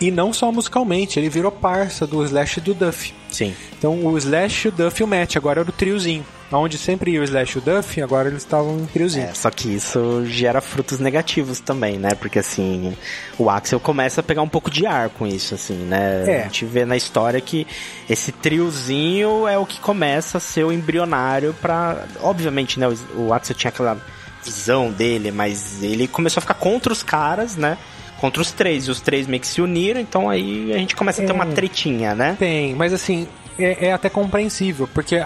E 0.00 0.10
não 0.10 0.32
só 0.32 0.52
musicalmente, 0.52 1.18
ele 1.18 1.28
virou 1.28 1.50
parça 1.50 2.06
do 2.06 2.22
Slash 2.24 2.58
e 2.58 2.62
do 2.62 2.74
Duff. 2.74 3.12
Sim. 3.30 3.54
Então 3.76 4.06
o 4.06 4.16
Slash, 4.16 4.68
o 4.68 4.72
Duff 4.72 5.00
e 5.00 5.04
o 5.04 5.08
Matt 5.08 5.36
agora 5.36 5.60
era 5.60 5.70
o 5.70 5.72
triozinho. 5.72 6.24
Onde 6.50 6.78
sempre 6.78 7.12
ia 7.12 7.20
o 7.20 7.24
Slash 7.24 7.56
e 7.56 7.58
o 7.58 7.60
Duff, 7.60 8.00
agora 8.00 8.28
eles 8.28 8.42
estavam 8.42 8.78
em 8.78 8.86
triozinho. 8.86 9.26
É, 9.26 9.34
só 9.34 9.50
que 9.50 9.74
isso 9.74 10.24
gera 10.24 10.60
frutos 10.62 10.98
negativos 10.98 11.60
também, 11.60 11.98
né? 11.98 12.10
Porque 12.18 12.38
assim, 12.38 12.96
o 13.38 13.50
Axel 13.50 13.78
começa 13.78 14.20
a 14.20 14.24
pegar 14.24 14.40
um 14.40 14.48
pouco 14.48 14.70
de 14.70 14.86
ar 14.86 15.10
com 15.10 15.26
isso, 15.26 15.54
assim, 15.54 15.76
né? 15.76 16.24
É. 16.26 16.40
A 16.40 16.42
gente 16.44 16.64
vê 16.64 16.86
na 16.86 16.96
história 16.96 17.38
que 17.40 17.66
esse 18.08 18.32
triozinho 18.32 19.46
é 19.46 19.58
o 19.58 19.66
que 19.66 19.78
começa 19.78 20.38
a 20.38 20.40
ser 20.40 20.64
o 20.64 20.72
embrionário 20.72 21.54
para 21.60 22.06
Obviamente, 22.20 22.80
né? 22.80 22.86
O 23.14 23.32
Axel 23.32 23.54
tinha 23.54 23.68
aquela 23.68 23.98
visão 24.42 24.90
dele, 24.90 25.30
mas 25.30 25.82
ele 25.82 26.08
começou 26.08 26.40
a 26.40 26.42
ficar 26.42 26.54
contra 26.54 26.92
os 26.92 27.02
caras, 27.02 27.56
né? 27.56 27.76
contra 28.18 28.42
os 28.42 28.50
três. 28.50 28.86
E 28.86 28.90
os 28.90 29.00
três 29.00 29.26
meio 29.26 29.40
que 29.40 29.46
se 29.46 29.60
uniram, 29.60 30.00
então 30.00 30.28
aí 30.28 30.72
a 30.72 30.78
gente 30.78 30.94
começa 30.96 31.22
a 31.22 31.26
ter 31.26 31.32
uma 31.32 31.44
é. 31.44 31.52
tretinha, 31.52 32.14
né? 32.14 32.36
Tem, 32.38 32.74
mas 32.74 32.92
assim, 32.92 33.28
é, 33.58 33.88
é 33.88 33.92
até 33.92 34.08
compreensível, 34.08 34.88
porque 34.92 35.22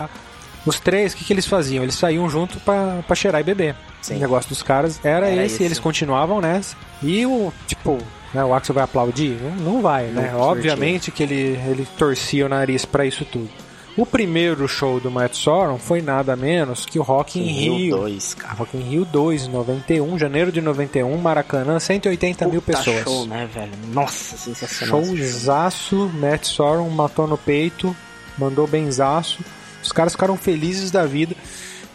os 0.64 0.78
três, 0.80 1.12
o 1.12 1.16
que, 1.16 1.24
que 1.24 1.32
eles 1.32 1.46
faziam? 1.46 1.82
Eles 1.82 1.94
saíam 1.94 2.28
junto 2.28 2.58
pra, 2.60 3.02
pra 3.06 3.16
cheirar 3.16 3.40
e 3.40 3.44
beber. 3.44 3.74
Sim. 4.00 4.16
O 4.16 4.20
negócio 4.20 4.48
dos 4.48 4.62
caras 4.62 5.00
era, 5.04 5.28
era 5.28 5.44
esse, 5.44 5.62
eles 5.62 5.78
continuavam 5.78 6.40
nessa. 6.40 6.76
E 7.02 7.24
o, 7.26 7.52
tipo, 7.66 7.98
né, 8.32 8.44
o 8.44 8.54
Axel 8.54 8.74
vai 8.74 8.84
aplaudir? 8.84 9.36
Não 9.60 9.80
vai, 9.82 10.06
né? 10.06 10.30
Não, 10.32 10.40
Obviamente 10.40 11.10
que 11.10 11.22
ele, 11.22 11.58
ele 11.68 11.86
torcia 11.98 12.46
o 12.46 12.48
nariz 12.48 12.84
para 12.84 13.04
isso 13.04 13.24
tudo. 13.24 13.48
O 13.94 14.06
primeiro 14.06 14.66
show 14.66 14.98
do 14.98 15.10
Matt 15.10 15.34
Sorum 15.34 15.76
foi 15.78 16.00
nada 16.00 16.34
menos 16.34 16.86
que 16.86 16.98
o 16.98 17.02
Rock 17.02 17.38
in 17.38 17.42
Rio. 17.42 17.74
Rio 17.76 17.96
2, 17.98 18.34
cara. 18.34 18.54
Rock 18.54 18.76
in 18.78 18.80
Rio 18.80 19.04
2, 19.04 19.48
91, 19.48 20.18
janeiro 20.18 20.50
de 20.50 20.62
91, 20.62 21.14
Maracanã, 21.18 21.78
180 21.78 22.38
Puta 22.38 22.50
mil 22.50 22.62
pessoas. 22.62 23.02
show, 23.02 23.26
né, 23.26 23.46
velho? 23.52 23.72
Nossa, 23.92 24.38
sensacional. 24.38 25.04
Showzaço, 25.04 26.10
Matt 26.14 26.46
Sorum 26.46 26.88
matou 26.88 27.26
no 27.26 27.36
peito, 27.36 27.94
mandou 28.38 28.66
benzaço. 28.66 29.40
Os 29.82 29.92
caras 29.92 30.12
ficaram 30.12 30.36
felizes 30.36 30.90
da 30.90 31.04
vida. 31.04 31.34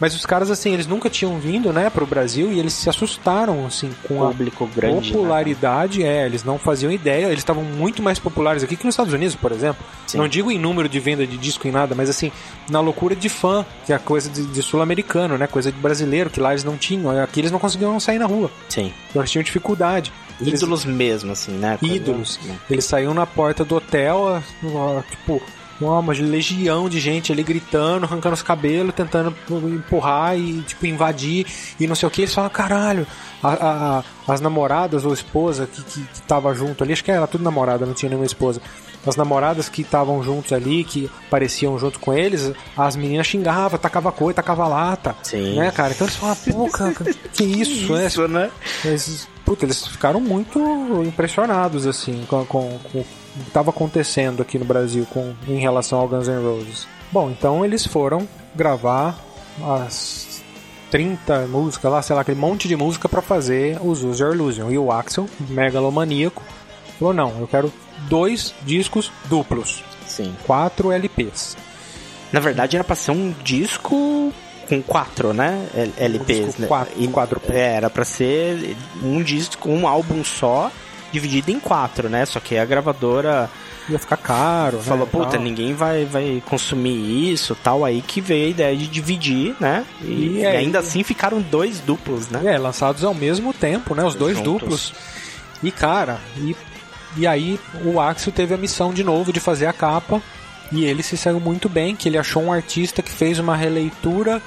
Mas 0.00 0.14
os 0.14 0.24
caras, 0.24 0.50
assim, 0.50 0.72
eles 0.72 0.86
nunca 0.86 1.10
tinham 1.10 1.38
vindo, 1.38 1.72
né, 1.72 1.90
pro 1.90 2.06
Brasil 2.06 2.52
e 2.52 2.58
eles 2.58 2.72
se 2.72 2.88
assustaram, 2.88 3.66
assim, 3.66 3.90
com 4.06 4.18
Público 4.18 4.64
a 4.64 4.74
grande, 4.74 5.10
né, 5.10 5.16
popularidade. 5.16 6.00
Né? 6.00 6.22
É, 6.22 6.26
eles 6.26 6.44
não 6.44 6.58
faziam 6.58 6.92
ideia, 6.92 7.26
eles 7.26 7.38
estavam 7.38 7.64
muito 7.64 8.02
mais 8.02 8.18
populares 8.18 8.62
aqui 8.62 8.76
que 8.76 8.84
nos 8.84 8.92
Estados 8.92 9.12
Unidos, 9.12 9.34
por 9.34 9.50
exemplo. 9.50 9.84
Sim. 10.06 10.18
Não 10.18 10.28
digo 10.28 10.50
em 10.50 10.58
número 10.58 10.88
de 10.88 11.00
venda 11.00 11.26
de 11.26 11.36
disco 11.36 11.66
em 11.66 11.72
nada, 11.72 11.94
mas 11.94 12.08
assim, 12.08 12.30
na 12.70 12.80
loucura 12.80 13.16
de 13.16 13.28
fã, 13.28 13.66
que 13.84 13.92
é 13.92 13.96
a 13.96 13.98
coisa 13.98 14.30
de, 14.30 14.46
de 14.46 14.62
sul-americano, 14.62 15.36
né, 15.36 15.48
coisa 15.48 15.72
de 15.72 15.78
brasileiro, 15.78 16.30
que 16.30 16.38
lá 16.38 16.52
eles 16.52 16.62
não 16.62 16.76
tinham. 16.76 17.10
Aqui 17.20 17.40
eles 17.40 17.50
não 17.50 17.58
conseguiam 17.58 17.98
sair 17.98 18.18
na 18.18 18.26
rua. 18.26 18.50
Sim. 18.68 18.92
Então 19.10 19.20
eles 19.20 19.30
tinham 19.30 19.42
dificuldade. 19.42 20.12
Ídolos 20.40 20.84
eles... 20.84 20.96
mesmo, 20.96 21.32
assim, 21.32 21.52
né? 21.52 21.76
Ídolos. 21.82 22.38
Eles 22.70 22.84
saíam 22.84 23.12
na 23.12 23.26
porta 23.26 23.64
do 23.64 23.74
hotel, 23.74 24.40
tipo, 25.10 25.42
uma 25.80 26.12
legião 26.12 26.88
de 26.88 26.98
gente 26.98 27.32
ali 27.32 27.42
gritando, 27.42 28.04
arrancando 28.04 28.34
os 28.34 28.42
cabelos, 28.42 28.94
tentando 28.94 29.34
empurrar 29.50 30.36
e, 30.36 30.60
tipo, 30.62 30.86
invadir 30.86 31.46
e 31.78 31.86
não 31.86 31.94
sei 31.94 32.08
o 32.08 32.10
que. 32.10 32.22
Eles 32.22 32.34
falam, 32.34 32.50
caralho, 32.50 33.06
a, 33.42 34.02
a, 34.28 34.32
as 34.32 34.40
namoradas 34.40 35.04
ou 35.04 35.12
esposa 35.12 35.66
que, 35.66 35.82
que, 35.82 36.00
que 36.02 36.22
tava 36.22 36.52
junto 36.54 36.82
ali, 36.82 36.92
acho 36.92 37.04
que 37.04 37.10
era 37.10 37.26
tudo 37.26 37.44
namorada, 37.44 37.86
não 37.86 37.94
tinha 37.94 38.08
nenhuma 38.08 38.26
esposa. 38.26 38.60
As 39.06 39.16
namoradas 39.16 39.68
que 39.68 39.82
estavam 39.82 40.22
juntos 40.22 40.52
ali, 40.52 40.84
que 40.84 41.10
apareciam 41.28 41.78
junto 41.78 41.98
com 42.00 42.12
eles, 42.12 42.52
as 42.76 42.96
meninas 42.96 43.26
xingavam, 43.26 43.78
tacava 43.78 44.10
coisa, 44.10 44.34
tacava 44.34 44.66
lata. 44.66 45.16
Sim. 45.22 45.56
Né, 45.56 45.70
cara? 45.70 45.92
Então 45.92 46.06
eles 46.06 46.16
falam, 46.16 46.36
pô, 46.36 46.68
cara, 46.68 46.92
que 47.32 47.44
isso, 47.44 47.92
né? 47.92 48.06
isso 48.06 48.28
né? 48.28 48.50
Eles, 48.84 49.28
puta, 49.44 49.64
eles 49.64 49.86
ficaram 49.86 50.20
muito 50.20 50.58
impressionados, 51.06 51.86
assim, 51.86 52.26
com, 52.28 52.44
com, 52.44 52.78
com 52.92 53.04
estava 53.46 53.70
acontecendo 53.70 54.42
aqui 54.42 54.58
no 54.58 54.64
Brasil 54.64 55.06
com, 55.10 55.34
em 55.46 55.58
relação 55.58 55.98
ao 56.00 56.08
Guns 56.08 56.28
N' 56.28 56.42
Roses. 56.42 56.86
Bom, 57.10 57.30
então 57.30 57.64
eles 57.64 57.86
foram 57.86 58.28
gravar 58.54 59.18
as 59.62 60.42
30 60.90 61.46
músicas 61.46 61.90
lá, 61.90 62.02
sei 62.02 62.14
lá, 62.16 62.22
aquele 62.22 62.38
monte 62.38 62.68
de 62.68 62.76
música 62.76 63.08
para 63.08 63.22
fazer 63.22 63.78
os 63.82 64.02
Use 64.02 64.22
Your 64.22 64.34
Illusion. 64.34 64.70
E 64.70 64.78
o 64.78 64.90
Axel, 64.90 65.28
megalomaníaco, 65.48 66.42
falou: 66.98 67.14
não, 67.14 67.38
eu 67.40 67.46
quero 67.46 67.72
dois 68.08 68.54
discos 68.62 69.10
duplos. 69.26 69.82
Sim. 70.06 70.34
Quatro 70.46 70.90
LPs. 70.92 71.56
Na 72.32 72.40
verdade 72.40 72.76
era 72.76 72.84
pra 72.84 72.96
ser 72.96 73.12
um 73.12 73.34
disco 73.42 74.32
com 74.68 74.82
quatro, 74.82 75.32
né? 75.32 75.66
LPs, 75.96 76.58
um 76.58 76.62
né? 76.62 76.68
Quatro, 76.68 76.94
e, 76.96 77.08
quatro. 77.08 77.40
É, 77.48 77.76
era 77.76 77.88
pra 77.88 78.04
ser 78.04 78.76
um 79.02 79.22
disco, 79.22 79.68
um 79.70 79.88
álbum 79.88 80.22
só 80.22 80.70
dividido 81.12 81.50
em 81.50 81.60
quatro, 81.60 82.08
né? 82.08 82.24
Só 82.26 82.40
que 82.40 82.56
a 82.56 82.64
gravadora 82.64 83.50
ia 83.88 83.98
ficar 83.98 84.16
caro. 84.16 84.80
Falou, 84.80 85.06
né, 85.06 85.10
puta, 85.10 85.38
ninguém 85.38 85.74
vai, 85.74 86.04
vai 86.04 86.42
consumir 86.46 87.32
isso 87.32 87.56
tal. 87.62 87.84
Aí 87.84 88.02
que 88.02 88.20
veio 88.20 88.46
a 88.46 88.50
ideia 88.50 88.76
de 88.76 88.86
dividir, 88.86 89.56
né? 89.58 89.84
E, 90.02 90.06
e, 90.06 90.38
e 90.40 90.46
ainda 90.46 90.78
assim 90.80 91.02
ficaram 91.02 91.40
dois 91.40 91.80
duplos, 91.80 92.28
né? 92.28 92.54
É, 92.54 92.58
lançados 92.58 93.04
ao 93.04 93.14
mesmo 93.14 93.52
tempo, 93.52 93.94
né? 93.94 94.04
Os 94.04 94.14
dois 94.14 94.36
Juntos. 94.36 94.52
duplos. 94.52 94.94
E 95.62 95.70
cara, 95.70 96.18
e, 96.36 96.56
e 97.16 97.26
aí 97.26 97.58
o 97.84 98.00
Axel 98.00 98.32
teve 98.32 98.54
a 98.54 98.58
missão 98.58 98.92
de 98.92 99.02
novo 99.02 99.32
de 99.32 99.40
fazer 99.40 99.66
a 99.66 99.72
capa. 99.72 100.22
E 100.70 100.84
ele 100.84 101.02
se 101.02 101.16
saiu 101.16 101.40
muito 101.40 101.66
bem, 101.66 101.96
que 101.96 102.10
ele 102.10 102.18
achou 102.18 102.42
um 102.42 102.52
artista 102.52 103.02
que 103.02 103.10
fez 103.10 103.38
uma 103.38 103.56
releitura 103.56 104.42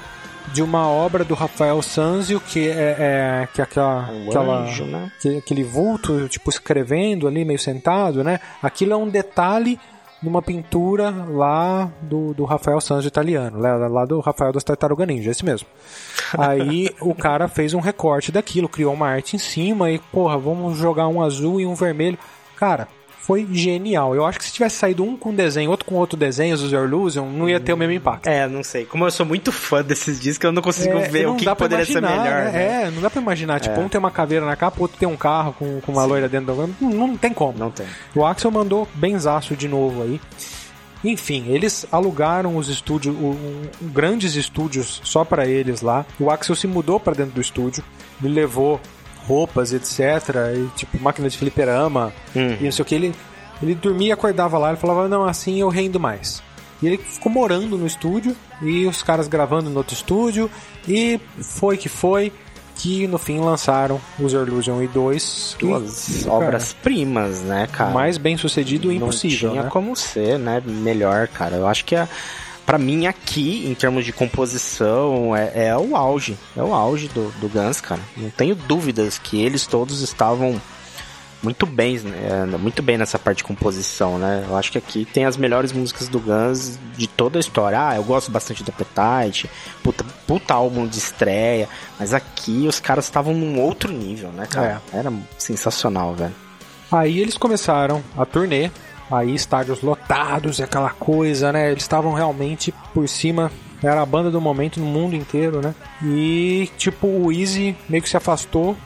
de 0.52 0.62
uma 0.62 0.88
obra 0.88 1.24
do 1.24 1.34
Rafael 1.34 1.80
Sanzio, 1.82 2.40
que 2.40 2.68
é, 2.68 2.96
é 2.98 3.48
que 3.52 3.60
é 3.60 3.64
aquela, 3.64 4.10
um 4.10 4.28
aquela 4.28 4.58
anjo, 4.62 4.84
né? 4.84 5.10
que, 5.20 5.38
aquele 5.38 5.62
vulto, 5.62 6.28
tipo, 6.28 6.50
escrevendo 6.50 7.26
ali, 7.26 7.44
meio 7.44 7.58
sentado, 7.58 8.24
né? 8.24 8.40
Aquilo 8.62 8.92
é 8.92 8.96
um 8.96 9.08
detalhe 9.08 9.78
numa 10.22 10.40
pintura 10.40 11.10
lá 11.10 11.90
do, 12.00 12.32
do 12.32 12.44
Rafael 12.44 12.80
Sanzio 12.80 13.08
italiano, 13.08 13.58
lá, 13.58 13.88
lá 13.88 14.04
do 14.04 14.20
Rafael 14.20 14.52
das 14.52 14.62
Tartaruga 14.62 15.04
Ninja, 15.04 15.30
esse 15.30 15.44
mesmo. 15.44 15.66
Aí 16.38 16.90
o 17.00 17.14
cara 17.14 17.48
fez 17.48 17.74
um 17.74 17.80
recorte 17.80 18.30
daquilo, 18.30 18.68
criou 18.68 18.94
uma 18.94 19.08
arte 19.08 19.34
em 19.34 19.38
cima 19.38 19.90
e, 19.90 19.98
porra, 19.98 20.38
vamos 20.38 20.78
jogar 20.78 21.08
um 21.08 21.20
azul 21.20 21.60
e 21.60 21.66
um 21.66 21.74
vermelho. 21.74 22.18
Cara, 22.56 22.86
foi 23.22 23.46
genial. 23.52 24.14
Eu 24.14 24.26
acho 24.26 24.38
que 24.38 24.44
se 24.44 24.52
tivesse 24.52 24.76
saído 24.76 25.04
um 25.04 25.16
com 25.16 25.32
desenho, 25.32 25.70
outro 25.70 25.86
com 25.86 25.94
outro 25.94 26.18
desenho, 26.18 26.54
os 26.54 26.72
Illusion, 26.72 27.30
não 27.30 27.48
ia 27.48 27.60
ter 27.60 27.72
o 27.72 27.76
mesmo 27.76 27.94
impacto. 27.94 28.26
É, 28.26 28.48
não 28.48 28.64
sei. 28.64 28.84
Como 28.84 29.06
eu 29.06 29.10
sou 29.12 29.24
muito 29.24 29.52
fã 29.52 29.82
desses 29.82 30.20
discos, 30.20 30.44
eu 30.44 30.52
não 30.52 30.60
consigo 30.60 30.98
é, 30.98 31.08
ver 31.08 31.24
não 31.24 31.34
o 31.34 31.36
que, 31.36 31.46
que 31.46 31.54
poderia 31.54 31.84
imaginar, 31.84 32.08
ser 32.08 32.18
melhor. 32.18 32.44
Né? 32.44 32.52
Né? 32.52 32.82
É, 32.82 32.90
não 32.90 33.00
dá 33.00 33.08
pra 33.08 33.22
imaginar. 33.22 33.60
Tipo, 33.60 33.80
é. 33.80 33.84
um 33.84 33.88
tem 33.88 33.98
uma 33.98 34.10
caveira 34.10 34.44
na 34.44 34.56
capa, 34.56 34.80
outro 34.80 34.98
tem 34.98 35.08
um 35.08 35.16
carro 35.16 35.54
com, 35.56 35.80
com 35.80 35.92
uma 35.92 36.02
Sim. 36.02 36.08
loira 36.08 36.28
dentro 36.28 36.52
do... 36.52 36.74
Não, 36.80 36.90
não 36.90 37.16
tem 37.16 37.32
como. 37.32 37.56
Não 37.56 37.70
tem. 37.70 37.86
O 38.14 38.26
Axel 38.26 38.50
mandou 38.50 38.88
benzaço 38.94 39.54
de 39.54 39.68
novo 39.68 40.02
aí. 40.02 40.20
Enfim, 41.04 41.46
eles 41.48 41.86
alugaram 41.90 42.56
os 42.56 42.68
estúdios, 42.68 43.14
um, 43.14 43.36
grandes 43.82 44.34
estúdios 44.34 45.00
só 45.04 45.24
para 45.24 45.46
eles 45.46 45.80
lá. 45.80 46.04
O 46.18 46.30
Axel 46.30 46.54
se 46.54 46.66
mudou 46.66 46.98
para 46.98 47.14
dentro 47.14 47.34
do 47.34 47.40
estúdio, 47.40 47.84
me 48.20 48.28
levou 48.28 48.80
roupas, 49.26 49.72
etc. 49.72 50.00
E 50.56 50.68
tipo, 50.76 51.02
máquina 51.02 51.28
de 51.28 51.36
fliperama 51.36 52.12
hum. 52.34 52.56
e 52.60 52.64
não 52.64 52.72
sei 52.72 52.82
o 52.82 52.86
que. 52.86 52.94
Ele 52.94 53.14
ele 53.62 53.74
dormia 53.76 54.08
e 54.08 54.12
acordava 54.12 54.58
lá, 54.58 54.70
ele 54.70 54.76
falava, 54.76 55.08
não, 55.08 55.24
assim 55.24 55.60
eu 55.60 55.68
rendo 55.68 56.00
mais. 56.00 56.42
E 56.82 56.86
ele 56.88 56.98
ficou 56.98 57.30
morando 57.30 57.78
no 57.78 57.86
estúdio, 57.86 58.36
e 58.60 58.84
os 58.86 59.02
caras 59.02 59.28
gravando 59.28 59.70
no 59.70 59.78
outro 59.78 59.94
estúdio, 59.94 60.50
e 60.86 61.20
foi 61.40 61.76
que 61.76 61.88
foi 61.88 62.32
que 62.74 63.06
no 63.06 63.18
fim 63.18 63.38
lançaram 63.38 64.00
os 64.18 64.32
Illusion 64.32 64.82
e 64.82 64.88
2. 64.88 65.56
Duas 65.60 66.26
obras-primas, 66.26 67.40
né, 67.42 67.68
cara? 67.70 67.90
Mais 67.92 68.18
bem 68.18 68.36
sucedido 68.36 68.90
e 68.90 68.96
impossível. 68.96 69.48
Não 69.48 69.54
tinha 69.54 69.64
né? 69.64 69.70
como 69.70 69.94
ser, 69.94 70.38
né? 70.38 70.60
Melhor, 70.64 71.28
cara. 71.28 71.56
Eu 71.56 71.66
acho 71.68 71.84
que 71.84 71.94
a. 71.94 72.08
Pra 72.64 72.78
mim, 72.78 73.06
aqui, 73.06 73.66
em 73.66 73.74
termos 73.74 74.04
de 74.04 74.12
composição, 74.12 75.34
é, 75.34 75.66
é 75.68 75.76
o 75.76 75.96
auge. 75.96 76.38
É 76.56 76.62
o 76.62 76.72
auge 76.72 77.08
do, 77.08 77.30
do 77.40 77.48
Guns, 77.48 77.80
cara. 77.80 78.00
Não 78.16 78.30
tenho 78.30 78.54
dúvidas 78.54 79.18
que 79.18 79.40
eles 79.40 79.66
todos 79.66 80.00
estavam 80.00 80.60
muito 81.42 81.66
bem, 81.66 81.98
né? 81.98 82.46
muito 82.58 82.80
bem 82.82 82.96
nessa 82.96 83.18
parte 83.18 83.38
de 83.38 83.44
composição, 83.44 84.16
né? 84.16 84.46
Eu 84.48 84.56
acho 84.56 84.70
que 84.70 84.78
aqui 84.78 85.04
tem 85.04 85.24
as 85.24 85.36
melhores 85.36 85.72
músicas 85.72 86.08
do 86.08 86.20
Guns 86.20 86.78
de 86.96 87.08
toda 87.08 87.38
a 87.38 87.40
história. 87.40 87.88
Ah, 87.88 87.96
eu 87.96 88.04
gosto 88.04 88.30
bastante 88.30 88.62
do 88.62 88.70
Appetite, 88.70 89.50
puta, 89.82 90.04
puta 90.26 90.54
álbum 90.54 90.86
de 90.86 90.98
estreia, 90.98 91.68
mas 91.98 92.14
aqui 92.14 92.66
os 92.68 92.78
caras 92.78 93.06
estavam 93.06 93.34
num 93.34 93.60
outro 93.60 93.92
nível, 93.92 94.30
né, 94.30 94.46
cara? 94.46 94.80
É. 94.92 94.98
Era 94.98 95.12
sensacional, 95.36 96.14
velho. 96.14 96.34
Aí 96.92 97.18
eles 97.18 97.36
começaram 97.36 98.04
a 98.16 98.24
turnê, 98.24 98.70
aí 99.14 99.34
estádios 99.34 99.82
lotados 99.82 100.58
e 100.58 100.62
aquela 100.62 100.90
coisa, 100.90 101.52
né? 101.52 101.70
Eles 101.70 101.82
estavam 101.82 102.12
realmente 102.12 102.72
por 102.92 103.08
cima 103.08 103.50
era 103.82 104.00
a 104.00 104.06
banda 104.06 104.30
do 104.30 104.40
momento 104.40 104.78
no 104.78 104.86
mundo 104.86 105.16
inteiro, 105.16 105.60
né? 105.60 105.74
E 106.02 106.70
tipo, 106.78 107.06
o 107.06 107.32
Easy 107.32 107.76
meio 107.88 108.02
que 108.02 108.08
se 108.08 108.16
afastou 108.16 108.76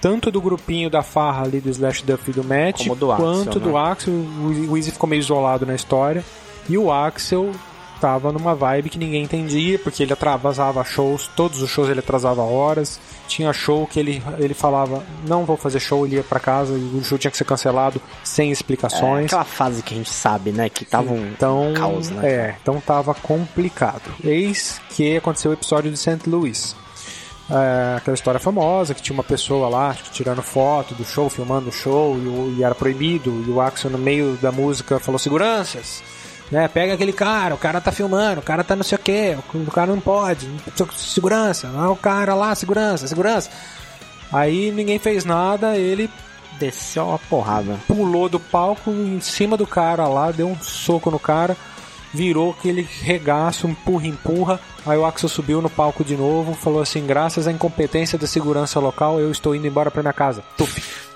tanto 0.00 0.30
do 0.30 0.40
grupinho 0.40 0.88
da 0.88 1.02
farra 1.02 1.44
ali 1.44 1.60
do 1.60 1.68
Slash 1.68 2.04
Duff 2.04 2.30
e 2.30 2.32
do 2.32 2.44
Matt, 2.44 2.86
do 2.86 3.06
quanto 3.08 3.48
Axel, 3.48 3.60
do 3.60 3.72
né? 3.72 3.90
Axel. 3.90 4.14
O 4.68 4.76
Easy 4.76 4.90
ficou 4.90 5.08
meio 5.08 5.20
isolado 5.20 5.66
na 5.66 5.74
história. 5.74 6.24
E 6.68 6.78
o 6.78 6.92
Axel 6.92 7.52
tava 8.00 8.32
numa 8.32 8.54
vibe 8.54 8.90
que 8.90 8.98
ninguém 8.98 9.24
entendia, 9.24 9.78
porque 9.78 10.02
ele 10.02 10.12
atrasava 10.12 10.84
shows, 10.84 11.28
todos 11.36 11.62
os 11.62 11.70
shows 11.70 11.88
ele 11.88 12.00
atrasava 12.00 12.42
horas. 12.42 12.98
Tinha 13.26 13.52
show 13.52 13.86
que 13.86 14.00
ele, 14.00 14.22
ele 14.38 14.54
falava, 14.54 15.04
não 15.26 15.44
vou 15.44 15.56
fazer 15.56 15.80
show, 15.80 16.06
ele 16.06 16.16
ia 16.16 16.22
pra 16.22 16.40
casa 16.40 16.72
e 16.72 16.98
o 16.98 17.04
show 17.04 17.18
tinha 17.18 17.30
que 17.30 17.36
ser 17.36 17.44
cancelado 17.44 18.00
sem 18.24 18.50
explicações. 18.50 19.24
É 19.24 19.26
aquela 19.26 19.44
fase 19.44 19.82
que 19.82 19.92
a 19.92 19.96
gente 19.96 20.10
sabe, 20.10 20.50
né? 20.50 20.68
Que 20.68 20.84
tava 20.84 21.12
um 21.12 21.28
então, 21.28 21.72
caos, 21.74 22.10
né? 22.10 22.28
É, 22.28 22.54
então 22.62 22.80
tava 22.80 23.14
complicado. 23.14 24.10
Eis 24.24 24.80
que 24.90 25.16
aconteceu 25.16 25.50
o 25.50 25.54
episódio 25.54 25.90
de 25.90 25.98
St. 25.98 26.20
Louis. 26.26 26.74
É, 27.50 27.96
aquela 27.96 28.14
história 28.14 28.38
famosa 28.38 28.94
que 28.94 29.00
tinha 29.00 29.14
uma 29.14 29.24
pessoa 29.24 29.70
lá 29.70 29.96
tirando 30.12 30.42
foto 30.42 30.94
do 30.94 31.02
show, 31.02 31.30
filmando 31.30 31.70
o 31.70 31.72
show 31.72 32.18
e, 32.18 32.58
e 32.58 32.62
era 32.62 32.74
proibido. 32.74 33.44
E 33.46 33.50
o 33.50 33.60
Axel, 33.60 33.90
no 33.90 33.98
meio 33.98 34.36
da 34.36 34.52
música, 34.52 34.98
falou: 34.98 35.18
Seguranças, 35.18 36.02
né? 36.50 36.68
Pega 36.68 36.94
aquele 36.94 37.12
cara, 37.12 37.54
o 37.54 37.58
cara 37.58 37.80
tá 37.80 37.92
filmando, 37.92 38.40
o 38.40 38.44
cara 38.44 38.64
tá 38.64 38.74
não 38.74 38.82
sei 38.82 38.96
o 38.96 39.00
que, 39.00 39.36
o 39.54 39.70
cara 39.70 39.92
não 39.92 40.00
pode, 40.00 40.48
segurança, 40.96 41.68
o 41.90 41.96
cara 41.96 42.34
lá, 42.34 42.54
segurança, 42.54 43.06
segurança. 43.06 43.50
Aí 44.32 44.70
ninguém 44.70 44.98
fez 44.98 45.24
nada, 45.24 45.76
ele 45.76 46.10
desceu 46.58 47.06
uma 47.06 47.18
porrada. 47.18 47.78
Pulou 47.86 48.28
do 48.28 48.38
palco 48.38 48.90
em 48.90 49.20
cima 49.20 49.56
do 49.56 49.66
cara 49.66 50.06
lá, 50.06 50.30
deu 50.30 50.48
um 50.48 50.60
soco 50.60 51.10
no 51.10 51.18
cara 51.18 51.56
virou 52.12 52.50
aquele 52.50 52.82
regaço, 52.82 53.66
empurra, 53.66 54.06
empurra. 54.06 54.60
Aí 54.86 54.96
o 54.96 55.04
Axel 55.04 55.28
subiu 55.28 55.60
no 55.60 55.70
palco 55.70 56.04
de 56.04 56.16
novo, 56.16 56.54
falou 56.54 56.80
assim: 56.80 57.06
graças 57.06 57.46
à 57.46 57.52
incompetência 57.52 58.18
da 58.18 58.26
segurança 58.26 58.80
local, 58.80 59.20
eu 59.20 59.30
estou 59.30 59.54
indo 59.54 59.66
embora 59.66 59.90
para 59.90 60.02
minha 60.02 60.12
casa. 60.12 60.42
Tup. 60.56 60.70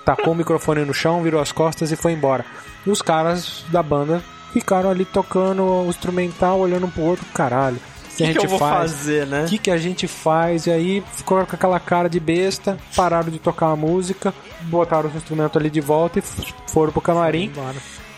Tacou 0.05 0.33
o 0.33 0.35
microfone 0.35 0.83
no 0.83 0.93
chão, 0.93 1.23
virou 1.23 1.41
as 1.41 1.51
costas 1.51 1.91
e 1.91 1.95
foi 1.95 2.11
embora. 2.11 2.45
E 2.85 2.89
os 2.89 3.01
caras 3.01 3.63
da 3.69 3.81
banda 3.81 4.21
ficaram 4.53 4.89
ali 4.89 5.03
tocando 5.03 5.63
o 5.63 5.89
instrumental, 5.89 6.59
olhando 6.59 6.85
um 6.85 6.89
pro 6.89 7.01
outro, 7.01 7.25
caralho. 7.33 7.77
O 7.77 8.15
que, 8.15 8.27
que, 8.27 8.33
que, 8.35 8.45
eu 8.45 8.49
vou 8.49 8.59
faz? 8.59 8.91
fazer, 8.91 9.25
né? 9.25 9.45
O 9.45 9.47
que, 9.47 9.57
que 9.57 9.71
a 9.71 9.77
gente 9.77 10.07
faz? 10.07 10.67
E 10.67 10.71
aí 10.71 11.03
ficou 11.15 11.43
com 11.47 11.55
aquela 11.55 11.79
cara 11.79 12.07
de 12.07 12.19
besta, 12.19 12.77
pararam 12.95 13.31
de 13.31 13.39
tocar 13.39 13.71
a 13.71 13.75
música, 13.75 14.31
botaram 14.61 15.09
os 15.09 15.15
instrumentos 15.15 15.57
ali 15.57 15.69
de 15.69 15.81
volta 15.81 16.19
e 16.19 16.23
foram 16.67 16.91
pro 16.91 17.01
camarim. 17.01 17.51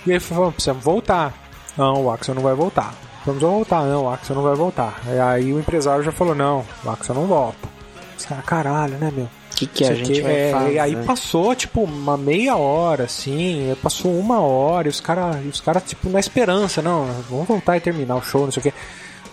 E 0.06 0.12
aí 0.12 0.20
falou: 0.20 0.52
precisamos 0.52 0.84
voltar. 0.84 1.34
Não, 1.78 2.04
o 2.04 2.12
Axel 2.12 2.36
não 2.36 2.42
vai 2.42 2.54
voltar. 2.54 2.94
Vamos 3.26 3.42
voltar, 3.42 3.84
não, 3.86 4.04
o 4.04 4.10
Axel 4.10 4.36
não 4.36 4.44
vai 4.44 4.56
voltar. 4.56 5.02
E 5.08 5.18
aí 5.18 5.52
o 5.52 5.60
empresário 5.60 6.04
já 6.04 6.12
falou, 6.12 6.36
não, 6.36 6.64
o 6.84 6.90
Axel 6.90 7.16
não 7.16 7.26
volta. 7.26 7.68
Os 8.18 8.24
caras, 8.24 8.46
caralho, 8.46 8.98
né, 8.98 9.12
meu? 9.12 9.28
Que, 9.56 9.66
que 9.66 9.86
a 9.86 9.94
gente 9.94 10.22
vai 10.22 10.34
é, 10.34 10.52
fazer? 10.52 10.74
E 10.74 10.80
aí 10.80 10.96
passou, 11.06 11.56
tipo, 11.56 11.82
uma 11.84 12.18
meia 12.18 12.58
hora, 12.58 13.06
assim, 13.06 13.74
passou 13.82 14.12
uma 14.20 14.42
hora, 14.42 14.88
e 14.88 14.90
os 14.90 15.00
caras, 15.00 15.38
os 15.46 15.62
cara, 15.62 15.80
tipo, 15.80 16.10
na 16.10 16.20
esperança, 16.20 16.82
não, 16.82 17.06
vamos 17.30 17.48
voltar 17.48 17.78
e 17.78 17.80
terminar 17.80 18.18
o 18.18 18.22
show, 18.22 18.44
não 18.44 18.52
sei 18.52 18.60
o 18.60 18.64
quê. 18.64 18.74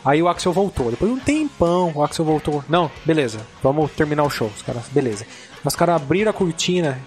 Aí 0.05 0.23
o 0.23 0.29
Axel 0.29 0.53
voltou. 0.53 0.91
Depois 0.91 1.13
de 1.13 1.19
um 1.19 1.21
tempão, 1.21 1.93
o 1.95 2.03
Axel 2.03 2.25
voltou. 2.25 2.65
Não, 2.69 2.91
beleza, 3.05 3.41
vamos 3.63 3.91
terminar 3.93 4.25
o 4.25 4.31
show. 4.31 4.51
Os 4.55 4.63
caras, 4.63 4.85
beleza. 4.91 5.25
Os 5.65 5.77
caras 5.77 5.97
abriram 5.97 6.31
a 6.31 6.35
cortina, 6.35 6.99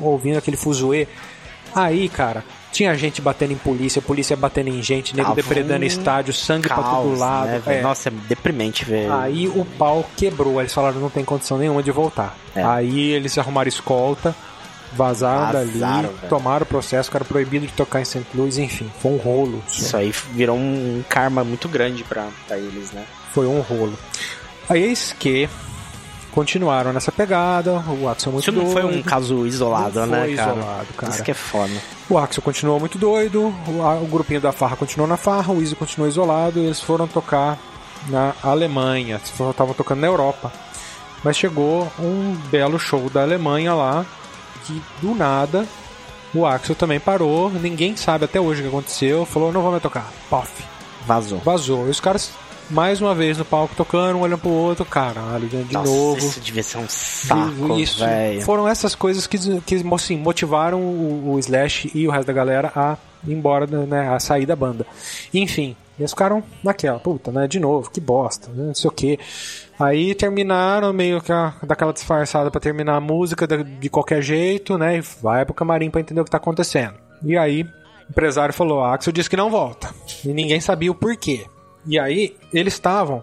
ouvindo 0.00 0.38
aquele 0.38 0.56
fuzuê. 0.56 1.08
Aí, 1.74 2.08
cara, 2.08 2.44
tinha 2.72 2.94
gente 2.96 3.20
batendo 3.20 3.52
em 3.52 3.56
polícia, 3.56 4.00
polícia 4.00 4.34
batendo 4.34 4.68
em 4.68 4.82
gente, 4.82 5.14
nego 5.14 5.34
depredando 5.34 5.84
um 5.84 5.86
estádio, 5.86 6.32
sangue 6.32 6.68
caos, 6.68 6.82
pra 6.82 6.94
todo 6.94 7.18
lado. 7.18 7.48
Né, 7.48 7.62
é. 7.66 7.82
Nossa, 7.82 8.08
é 8.08 8.12
deprimente, 8.26 8.84
velho. 8.84 9.12
Aí 9.12 9.46
o 9.46 9.64
pau 9.78 10.08
quebrou, 10.16 10.58
eles 10.58 10.72
falaram 10.72 10.98
não 10.98 11.10
tem 11.10 11.24
condição 11.24 11.58
nenhuma 11.58 11.82
de 11.82 11.90
voltar. 11.90 12.36
É. 12.56 12.62
Aí 12.62 13.12
eles 13.12 13.36
arrumaram 13.36 13.68
escolta, 13.68 14.34
vazaram, 14.94 15.52
vazaram 15.52 16.02
dali, 16.02 16.28
tomaram 16.28 16.62
o 16.62 16.66
processo, 16.66 17.08
ficaram 17.10 17.26
proibido 17.26 17.66
de 17.66 17.72
tocar 17.72 18.00
em 18.00 18.04
St. 18.04 18.24
Louis, 18.34 18.56
enfim, 18.58 18.90
foi 19.00 19.12
um 19.12 19.16
rolo. 19.18 19.62
Isso 19.68 19.96
aí 19.96 20.12
virou 20.32 20.56
um 20.56 21.04
karma 21.08 21.44
muito 21.44 21.68
grande 21.68 22.02
pra, 22.04 22.28
pra 22.48 22.58
eles, 22.58 22.90
né? 22.90 23.04
Foi 23.32 23.46
um 23.46 23.60
rolo. 23.60 23.96
Aí 24.68 24.82
eis 24.82 25.14
que 25.18 25.48
continuaram 26.32 26.92
nessa 26.92 27.12
pegada, 27.12 27.84
o 27.88 28.08
Axel 28.08 28.32
muito 28.32 28.42
Isso 28.42 28.52
não 28.52 28.64
doido. 28.64 28.72
foi 28.72 28.84
um 28.84 29.02
caso 29.02 29.46
isolado, 29.46 30.00
não 30.00 30.06
né, 30.06 30.24
foi 30.24 30.34
cara? 30.34 30.52
isolado, 30.52 30.86
cara? 30.96 31.12
Isso 31.12 31.22
que 31.22 31.30
é 31.30 31.34
foda. 31.34 31.72
O 32.08 32.18
Axel 32.18 32.42
continuou 32.42 32.80
muito 32.80 32.98
doido, 32.98 33.54
o, 34.02 34.06
grupinho 34.06 34.40
da 34.40 34.50
Farra 34.50 34.76
continuou 34.76 35.08
na 35.08 35.16
Farra, 35.16 35.52
o 35.52 35.60
Easy 35.60 35.76
continuou 35.76 36.08
isolado 36.08 36.58
e 36.58 36.64
eles 36.64 36.80
foram 36.80 37.06
tocar 37.06 37.58
na 38.08 38.34
Alemanha, 38.42 39.20
estavam 39.22 39.74
tocando 39.74 40.00
na 40.00 40.06
Europa. 40.06 40.52
Mas 41.22 41.36
chegou 41.36 41.90
um 41.98 42.34
belo 42.50 42.78
show 42.78 43.08
da 43.08 43.22
Alemanha 43.22 43.74
lá, 43.74 44.04
que 44.64 44.82
do 45.00 45.14
nada 45.14 45.66
o 46.34 46.46
Axel 46.46 46.74
também 46.74 46.98
parou, 46.98 47.50
ninguém 47.50 47.94
sabe 47.94 48.24
até 48.24 48.40
hoje 48.40 48.60
o 48.60 48.64
que 48.64 48.68
aconteceu, 48.68 49.26
falou, 49.26 49.52
não 49.52 49.60
vou 49.60 49.70
mais 49.70 49.82
tocar. 49.82 50.10
Pof. 50.30 50.50
Vazou. 51.06 51.38
Vazou. 51.40 51.86
E 51.88 51.90
os 51.90 52.00
caras 52.00 52.32
mais 52.72 53.00
uma 53.00 53.14
vez 53.14 53.36
no 53.36 53.44
palco 53.44 53.74
tocando, 53.76 54.18
um 54.18 54.22
olhando 54.22 54.40
pro 54.40 54.50
outro, 54.50 54.84
caralho, 54.84 55.46
de 55.46 55.72
Nossa, 55.72 55.90
novo. 55.90 56.18
Isso 56.18 56.40
devia 56.40 56.62
ser 56.62 56.78
um 56.78 56.88
saco, 56.88 57.78
isso, 57.78 58.04
véio. 58.04 58.40
Foram 58.40 58.66
essas 58.66 58.94
coisas 58.94 59.26
que, 59.26 59.38
que 59.60 59.84
assim, 59.94 60.16
motivaram 60.16 60.80
o, 60.80 61.32
o, 61.32 61.38
Slash 61.38 61.90
e 61.94 62.08
o 62.08 62.10
resto 62.10 62.26
da 62.26 62.32
galera 62.32 62.72
a 62.74 62.96
ir 63.26 63.34
embora, 63.34 63.66
né, 63.66 64.08
a 64.08 64.18
sair 64.18 64.46
da 64.46 64.56
banda. 64.56 64.86
Enfim, 65.34 65.76
eles 65.98 66.12
ficaram 66.12 66.42
naquela, 66.64 66.98
puta, 66.98 67.30
né, 67.30 67.46
de 67.46 67.60
novo, 67.60 67.90
que 67.90 68.00
bosta, 68.00 68.48
né, 68.48 68.68
não 68.68 68.74
sei 68.74 68.88
o 68.88 68.92
que. 68.92 69.18
Aí 69.78 70.14
terminaram 70.14 70.92
meio 70.92 71.20
que 71.20 71.30
a, 71.30 71.52
daquela 71.62 71.92
disfarçada 71.92 72.50
para 72.50 72.60
terminar 72.60 72.96
a 72.96 73.00
música 73.00 73.46
de, 73.46 73.62
de 73.62 73.90
qualquer 73.90 74.22
jeito, 74.22 74.78
né, 74.78 74.96
e 74.96 75.00
vai 75.22 75.44
pro 75.44 75.54
camarim 75.54 75.90
para 75.90 76.00
entender 76.00 76.22
o 76.22 76.24
que 76.24 76.30
tá 76.30 76.38
acontecendo. 76.38 76.94
E 77.22 77.36
aí, 77.36 77.62
o 77.62 77.68
empresário 78.10 78.54
falou, 78.54 78.82
a 78.82 78.94
Axel 78.94 79.12
disse 79.12 79.28
que 79.28 79.36
não 79.36 79.50
volta. 79.50 79.90
E 80.24 80.28
ninguém 80.28 80.60
sabia 80.60 80.90
o 80.90 80.94
porquê. 80.94 81.46
E 81.86 81.98
aí, 81.98 82.36
eles 82.52 82.74
estavam. 82.74 83.22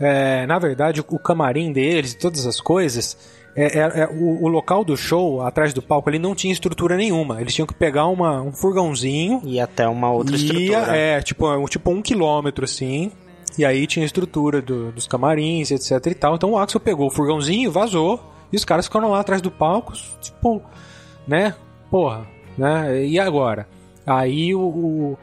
É, 0.00 0.46
na 0.46 0.58
verdade, 0.58 1.00
o 1.00 1.18
camarim 1.18 1.72
deles 1.72 2.12
e 2.12 2.18
todas 2.18 2.46
as 2.46 2.60
coisas. 2.60 3.16
É, 3.56 3.78
é, 3.78 4.00
é, 4.02 4.06
o, 4.06 4.44
o, 4.44 4.48
local 4.48 4.84
do 4.84 4.96
show, 4.96 5.42
atrás 5.42 5.74
do 5.74 5.82
palco, 5.82 6.08
ele 6.08 6.18
não 6.18 6.32
tinha 6.34 6.52
estrutura 6.52 6.96
nenhuma. 6.96 7.40
Eles 7.40 7.54
tinham 7.54 7.66
que 7.66 7.74
pegar 7.74 8.06
uma, 8.06 8.40
um 8.40 8.52
furgãozinho. 8.52 9.40
E 9.44 9.58
até 9.58 9.88
uma 9.88 10.12
outra 10.12 10.36
estrutura. 10.36 10.96
É, 10.96 11.20
tipo, 11.20 11.68
tipo 11.68 11.90
um 11.90 12.00
quilômetro 12.00 12.64
assim. 12.64 13.10
E 13.58 13.64
aí 13.64 13.86
tinha 13.88 14.04
a 14.04 14.06
estrutura 14.06 14.62
do, 14.62 14.92
dos 14.92 15.08
camarins, 15.08 15.72
etc 15.72 16.06
e 16.06 16.14
tal. 16.14 16.36
Então 16.36 16.52
o 16.52 16.58
Axel 16.58 16.80
pegou 16.80 17.08
o 17.08 17.10
furgãozinho, 17.10 17.72
vazou. 17.72 18.20
E 18.52 18.56
os 18.56 18.64
caras 18.64 18.86
ficaram 18.86 19.10
lá 19.10 19.20
atrás 19.20 19.42
do 19.42 19.50
palco, 19.50 19.92
tipo, 20.20 20.62
né? 21.26 21.54
Porra, 21.90 22.26
né? 22.56 23.04
E 23.04 23.18
agora? 23.18 23.68
Aí 24.06 24.54
o, 24.54 24.60
o 24.60 25.18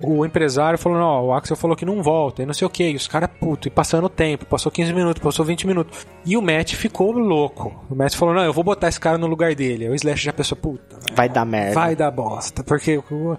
o 0.00 0.24
empresário 0.24 0.78
falou, 0.78 0.98
não, 0.98 1.26
o 1.26 1.34
Axel 1.34 1.56
falou 1.56 1.76
que 1.76 1.84
não 1.84 2.02
volta, 2.02 2.42
e 2.42 2.46
não 2.46 2.52
sei 2.52 2.66
o 2.66 2.70
que, 2.70 2.90
e 2.90 2.96
os 2.96 3.08
caras, 3.08 3.30
puto, 3.40 3.68
e 3.68 3.70
passando 3.70 4.04
o 4.04 4.10
tempo, 4.10 4.44
passou 4.44 4.70
15 4.70 4.92
minutos, 4.92 5.22
passou 5.22 5.44
20 5.44 5.66
minutos. 5.66 6.06
E 6.24 6.36
o 6.36 6.42
Matt 6.42 6.74
ficou 6.74 7.12
louco. 7.12 7.84
O 7.90 7.94
Matt 7.94 8.14
falou, 8.14 8.34
não, 8.34 8.42
eu 8.42 8.52
vou 8.52 8.62
botar 8.62 8.88
esse 8.88 9.00
cara 9.00 9.16
no 9.16 9.26
lugar 9.26 9.54
dele. 9.54 9.84
Aí 9.84 9.90
o 9.90 9.94
Slash 9.94 10.24
já 10.24 10.32
pensou, 10.32 10.56
puta. 10.56 10.96
Vai 11.14 11.28
dar 11.28 11.44
merda. 11.44 11.74
Vai 11.74 11.96
dar 11.96 12.10
bosta, 12.10 12.62
porque 12.62 12.98
o, 13.10 13.36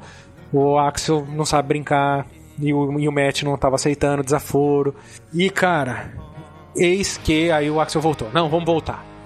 o 0.51 0.77
Axel 0.79 1.27
não 1.29 1.45
sabe 1.45 1.67
brincar, 1.67 2.25
e 2.59 2.73
o, 2.73 2.99
e 2.99 3.07
o 3.07 3.11
Matt 3.11 3.43
não 3.43 3.57
tava 3.57 3.75
aceitando 3.75 4.23
desaforo. 4.23 4.95
E, 5.33 5.49
cara, 5.49 6.11
eis 6.75 7.17
que 7.17 7.51
aí 7.51 7.69
o 7.69 7.79
Axel 7.79 8.01
voltou. 8.01 8.29
Não, 8.33 8.49
vamos 8.49 8.65
voltar. 8.65 9.16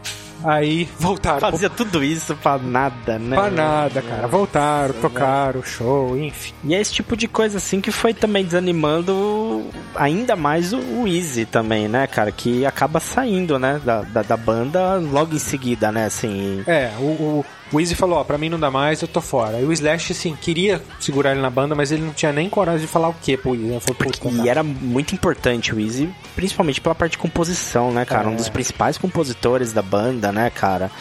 Aí 0.44 0.88
voltaram. 1.00 1.40
Fazia 1.40 1.70
tudo 1.70 2.04
isso 2.04 2.36
pra 2.36 2.58
nada, 2.58 3.20
né? 3.20 3.36
Pra 3.36 3.50
nada, 3.50 4.02
cara. 4.02 4.28
Voltaram, 4.28 4.94
tocaram, 4.96 5.64
show, 5.64 6.18
enfim. 6.18 6.54
E 6.64 6.76
é 6.76 6.82
esse 6.82 6.94
tipo 6.94 7.16
de 7.16 7.28
coisa 7.28 7.58
assim 7.58 7.82
que 7.82 7.92
foi 7.92 8.14
também 8.14 8.44
desanimando 8.44 9.66
ainda 9.96 10.36
mais 10.36 10.74
o, 10.74 10.80
o 10.80 11.08
Easy 11.08 11.46
também, 11.46 11.88
né, 11.88 12.08
cara? 12.08 12.32
Que 12.32 12.66
acaba 12.66 13.00
saindo, 13.00 13.60
né, 13.60 13.82
da, 13.84 14.02
da, 14.02 14.22
da 14.22 14.38
banda 14.38 14.96
logo 14.96 15.36
em 15.36 15.40
seguida, 15.40 15.92
né, 15.92 16.06
assim. 16.06 16.64
É, 16.68 16.92
o, 17.00 17.04
o 17.04 17.46
o 17.72 17.80
Easy 17.80 17.96
falou, 17.96 18.20
ó, 18.20 18.24
pra 18.24 18.38
mim 18.38 18.50
não 18.50 18.60
dá 18.60 18.70
mais, 18.70 19.02
eu 19.02 19.08
tô 19.08 19.22
fora. 19.22 19.60
E 19.60 19.66
o 19.66 19.72
Slash, 19.72 20.12
assim, 20.12 20.36
queria 20.36 20.82
segurar 21.00 21.32
ele 21.32 21.42
na 21.42 21.50
banda, 21.50 21.74
mas 21.74 21.92
ele 21.92 22.02
não 22.02 22.14
tinha 22.14 22.32
nem 22.32 22.50
coragem 22.50 22.82
de 22.82 22.88
falar 22.88 23.10
o 23.10 23.14
que 23.14 23.38
pro 23.38 23.56
Easy. 23.56 23.80
Falou, 23.80 24.44
e 24.44 24.50
era 24.50 24.62
muito 24.64 25.16
importante 25.16 25.74
o 25.74 25.80
Easy, 25.80 26.10
principalmente 26.36 26.82
pela 26.82 26.96
parte 26.96 27.14
de 27.14 27.18
composição, 27.18 27.92
né, 27.92 28.06
cara? 28.06 28.28
É. 28.28 28.32
Um 28.32 28.36
dos 28.36 28.50
principais 28.50 28.98
compositores 28.98 29.72
da 29.72 29.82
banda, 29.82 30.32
né, 30.32 30.50
cara? 30.50 30.92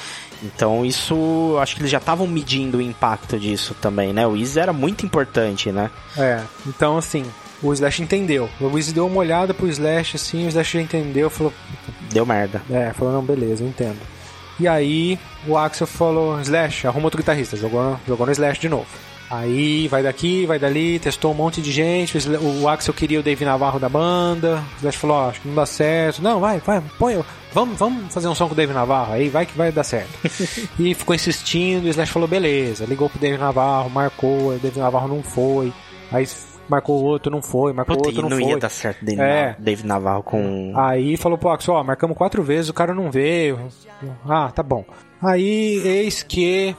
Então 0.43 0.87
isso, 0.87 1.59
acho 1.61 1.75
que 1.75 1.83
eles 1.83 1.91
já 1.91 1.99
estavam 1.99 2.27
medindo 2.27 2.79
o 2.79 2.81
impacto 2.83 3.39
disso 3.39 3.75
também, 3.81 4.13
né? 4.13 4.27
O 4.27 4.37
Easy 4.37 4.59
era 4.59 4.73
muito 4.73 5.05
importante, 5.05 5.71
né? 5.71 5.91
É, 6.17 6.41
então 6.67 6.97
assim, 6.97 7.25
o 7.63 7.73
Slash 7.73 8.03
entendeu. 8.03 8.49
O 8.59 8.79
Easy 8.79 8.95
deu 8.95 9.07
uma 9.07 9.19
olhada 9.19 9.53
pro 9.53 9.69
Slash, 9.69 10.17
assim, 10.17 10.47
o 10.47 10.49
Slash 10.49 10.79
já 10.79 10.83
entendeu, 10.83 11.29
falou... 11.29 11.53
Deu 12.11 12.25
merda. 12.25 12.63
É, 12.71 12.93
falou, 12.95 13.13
não, 13.13 13.23
beleza, 13.23 13.63
eu 13.63 13.69
entendo. 13.69 13.99
E 14.61 14.69
aí 14.69 15.19
o 15.47 15.57
Axel 15.57 15.87
falou, 15.87 16.39
Slash, 16.41 16.87
arruma 16.87 17.07
outro 17.07 17.19
guitarrista. 17.19 17.57
Jogou, 17.57 17.99
jogou 18.07 18.27
no 18.27 18.33
Slash 18.33 18.61
de 18.61 18.69
novo. 18.69 18.87
Aí 19.31 19.87
vai 19.89 20.03
daqui, 20.03 20.45
vai 20.45 20.59
dali, 20.59 20.99
testou 20.99 21.31
um 21.31 21.35
monte 21.35 21.63
de 21.63 21.71
gente. 21.73 22.19
O 22.63 22.69
Axel 22.69 22.93
queria 22.93 23.21
o 23.21 23.23
Dave 23.23 23.45
Navarro 23.45 23.79
da 23.79 23.89
banda. 23.89 24.63
O 24.75 24.77
Slash 24.79 24.99
falou: 24.99 25.17
oh, 25.17 25.31
acho 25.31 25.41
que 25.41 25.49
não 25.49 25.55
dá 25.55 25.65
certo. 25.65 26.21
Não, 26.21 26.41
vai, 26.41 26.59
vai, 26.59 26.83
põe. 26.99 27.25
Vamos, 27.53 27.79
vamos 27.79 28.13
fazer 28.13 28.29
um 28.29 28.35
som 28.35 28.49
com 28.49 28.53
o 28.53 28.57
Dave 28.57 28.73
Navarro 28.73 29.15
aí, 29.15 29.29
vai 29.29 29.47
que 29.47 29.57
vai 29.57 29.73
dar 29.73 29.83
certo. 29.83 30.11
e 30.79 30.95
ficou 30.95 31.15
insistindo. 31.15 31.87
O 31.87 31.89
Slash 31.89 32.13
falou: 32.13 32.29
beleza. 32.29 32.85
Ligou 32.85 33.09
pro 33.09 33.21
Dave 33.21 33.39
Navarro, 33.39 33.89
marcou. 33.89 34.49
O 34.49 34.59
Dave 34.59 34.79
Navarro 34.79 35.09
não 35.09 35.23
foi. 35.23 35.73
Aí 36.13 36.27
marcou 36.71 37.03
outro, 37.03 37.31
não 37.31 37.43
foi, 37.43 37.73
marcou 37.73 37.97
Puta, 37.97 38.09
outro, 38.09 38.23
não, 38.23 38.31
não 38.31 38.39
foi. 38.39 38.49
ia 38.51 38.57
dar 38.59 38.69
certo 38.71 39.05
Dave, 39.05 39.21
É. 39.21 39.25
Navarro, 39.25 39.57
Dave 39.59 39.87
Navarro 39.87 40.23
com... 40.23 40.73
Aí 40.77 41.17
falou 41.17 41.37
pro 41.37 41.51
Axel, 41.51 41.75
ó, 41.75 41.83
marcamos 41.85 42.17
quatro 42.17 42.43
vezes, 42.43 42.71
o 42.71 42.75
cara 42.75 42.95
não 42.95 43.11
veio. 43.11 43.59
Ah, 44.29 44.51
tá 44.55 44.63
bom. 44.63 44.85
Aí, 45.23 45.83
eis 45.85 46.23
que 46.23 46.75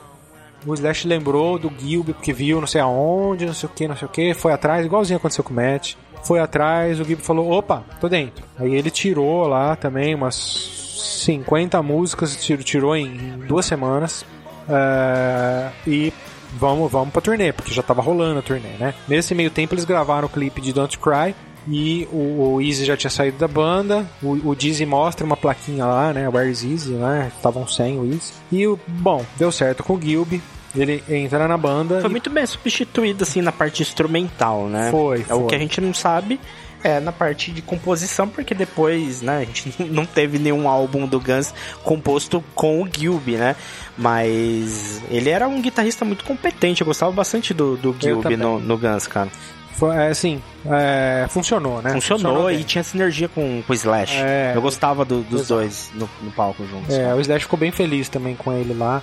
o 0.65 0.73
Slash 0.73 1.07
lembrou 1.07 1.59
do 1.59 1.71
Gilby, 1.77 2.13
porque 2.13 2.33
viu 2.33 2.59
não 2.59 2.67
sei 2.67 2.81
aonde, 2.81 3.45
não 3.45 3.53
sei 3.53 3.67
o 3.67 3.71
que, 3.71 3.87
não 3.87 3.95
sei 3.97 4.07
o 4.07 4.11
que, 4.11 4.33
foi 4.33 4.53
atrás, 4.53 4.85
igualzinho 4.85 5.17
aconteceu 5.17 5.43
com 5.43 5.51
o 5.51 5.55
Matt. 5.55 5.95
Foi 6.23 6.39
atrás, 6.39 6.99
o 6.99 7.03
Gilby 7.03 7.23
falou, 7.23 7.51
opa, 7.51 7.83
tô 7.99 8.07
dentro. 8.07 8.43
Aí 8.57 8.73
ele 8.75 8.89
tirou 8.91 9.47
lá 9.47 9.75
também 9.75 10.13
umas 10.15 10.35
50 11.23 11.81
músicas, 11.81 12.35
tirou, 12.35 12.63
tirou 12.63 12.95
em 12.95 13.39
duas 13.47 13.65
semanas. 13.65 14.23
É, 14.69 15.69
e 15.85 16.13
vamos, 16.53 16.91
vamos 16.91 17.11
pra 17.11 17.21
turnê, 17.21 17.51
porque 17.51 17.73
já 17.73 17.81
tava 17.83 18.01
rolando 18.01 18.39
a 18.39 18.41
turnê, 18.41 18.69
né? 18.79 18.93
Nesse 19.07 19.33
meio 19.35 19.49
tempo 19.49 19.73
eles 19.73 19.85
gravaram 19.85 20.27
o 20.27 20.29
clipe 20.29 20.61
de 20.61 20.73
Don't 20.73 20.97
Cry. 20.97 21.35
E 21.67 22.07
o, 22.11 22.55
o 22.55 22.61
Easy 22.61 22.85
já 22.85 22.97
tinha 22.97 23.11
saído 23.11 23.37
da 23.37 23.47
banda. 23.47 24.03
O, 24.21 24.49
o 24.49 24.55
Dizzy 24.55 24.83
mostra 24.83 25.23
uma 25.23 25.37
plaquinha 25.37 25.85
lá, 25.85 26.11
né? 26.11 26.27
Where's 26.27 26.63
Easy, 26.63 26.93
né? 26.93 27.31
Estavam 27.35 27.67
sem 27.67 27.99
o 27.99 28.05
Easy. 28.05 28.33
E 28.51 28.65
o, 28.65 28.79
bom, 28.87 29.23
deu 29.37 29.51
certo 29.51 29.83
com 29.83 29.93
o 29.93 30.01
Gilby. 30.01 30.41
Ele 30.75 31.03
entra 31.07 31.47
na 31.47 31.57
banda. 31.57 31.99
Foi 32.01 32.09
e- 32.09 32.11
muito 32.11 32.29
bem 32.31 32.45
substituído, 32.47 33.23
assim, 33.23 33.41
na 33.41 33.51
parte 33.51 33.83
instrumental, 33.83 34.67
né? 34.67 34.89
Foi, 34.89 35.19
É 35.19 35.23
foi. 35.25 35.37
o 35.37 35.45
que 35.45 35.53
a 35.53 35.59
gente 35.59 35.79
não 35.81 35.93
sabe 35.93 36.39
é 36.83 36.99
na 36.99 37.11
parte 37.11 37.51
de 37.51 37.61
composição, 37.61 38.27
porque 38.27 38.53
depois, 38.53 39.21
né, 39.21 39.37
a 39.37 39.43
gente 39.43 39.73
não 39.91 40.05
teve 40.05 40.39
nenhum 40.39 40.67
álbum 40.67 41.05
do 41.07 41.19
Guns 41.19 41.53
composto 41.83 42.43
com 42.55 42.81
o 42.83 42.89
Gilby, 42.91 43.37
né? 43.37 43.55
Mas 43.97 45.01
ele 45.09 45.29
era 45.29 45.47
um 45.47 45.61
guitarrista 45.61 46.03
muito 46.03 46.23
competente, 46.25 46.81
eu 46.81 46.85
gostava 46.87 47.11
bastante 47.11 47.53
do, 47.53 47.77
do 47.77 47.95
Gilby 47.99 48.35
no, 48.35 48.59
no 48.59 48.77
Guns, 48.77 49.07
cara. 49.07 49.29
Foi, 49.73 49.95
é, 49.95 50.09
assim, 50.09 50.41
é, 50.65 51.25
funcionou, 51.29 51.81
né? 51.81 51.91
Funcionou 51.91 52.51
e 52.51 52.55
bem. 52.57 52.63
tinha 52.63 52.83
sinergia 52.83 53.27
com, 53.27 53.63
com 53.65 53.71
o 53.71 53.75
Slash. 53.75 54.15
É. 54.17 54.51
eu 54.55 54.61
gostava 54.61 55.03
do- 55.03 55.21
dos 55.23 55.41
Exato. 55.41 55.53
dois 55.55 55.91
no, 55.95 56.09
no 56.21 56.31
palco 56.31 56.63
juntos. 56.67 56.93
É, 56.95 57.13
o 57.15 57.19
Slash 57.19 57.45
ficou 57.45 57.57
bem 57.57 57.71
feliz 57.71 58.07
também 58.09 58.35
com 58.35 58.51
ele 58.53 58.73
lá. 58.73 59.01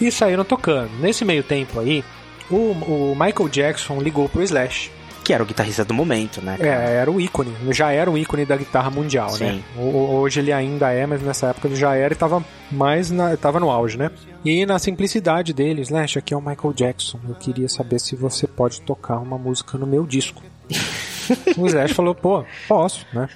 E 0.00 0.10
saíram 0.10 0.44
tocando. 0.44 0.90
Nesse 0.98 1.24
meio 1.24 1.42
tempo 1.42 1.78
aí, 1.78 2.02
o, 2.50 2.54
o 2.56 3.16
Michael 3.18 3.48
Jackson 3.50 4.00
ligou 4.00 4.28
pro 4.28 4.42
Slash. 4.42 4.90
Que 5.24 5.32
era 5.32 5.42
o 5.42 5.46
guitarrista 5.46 5.84
do 5.86 5.94
momento, 5.94 6.42
né? 6.42 6.58
cara? 6.58 6.68
É, 6.68 6.96
era 6.96 7.10
o 7.10 7.18
ícone. 7.18 7.50
Já 7.70 7.90
era 7.90 8.10
o 8.10 8.16
ícone 8.18 8.44
da 8.44 8.56
guitarra 8.56 8.90
mundial, 8.90 9.30
Sim. 9.30 9.44
né? 9.44 9.62
O- 9.76 10.16
Hoje 10.16 10.40
ele 10.40 10.52
ainda 10.52 10.92
é, 10.92 11.06
mas 11.06 11.22
nessa 11.22 11.46
época 11.48 11.66
ele 11.66 11.76
já 11.76 11.94
era 11.94 12.12
e 12.12 12.16
tava 12.16 12.44
mais 12.70 13.10
na, 13.10 13.34
tava 13.36 13.58
no 13.58 13.70
auge, 13.70 13.96
né? 13.96 14.10
E 14.44 14.66
na 14.66 14.78
simplicidade 14.78 15.54
dele, 15.54 15.80
Slash, 15.80 16.18
aqui 16.18 16.34
é 16.34 16.36
o 16.36 16.40
Michael 16.42 16.74
Jackson. 16.74 17.18
Eu 17.26 17.34
queria 17.34 17.68
saber 17.70 17.98
se 17.98 18.14
você 18.14 18.46
pode 18.46 18.82
tocar 18.82 19.16
uma 19.18 19.38
música 19.38 19.78
no 19.78 19.86
meu 19.86 20.06
disco. 20.06 20.42
o 21.56 21.66
Slash 21.66 21.94
falou, 21.94 22.14
pô, 22.14 22.44
posso, 22.68 23.06
né? 23.12 23.26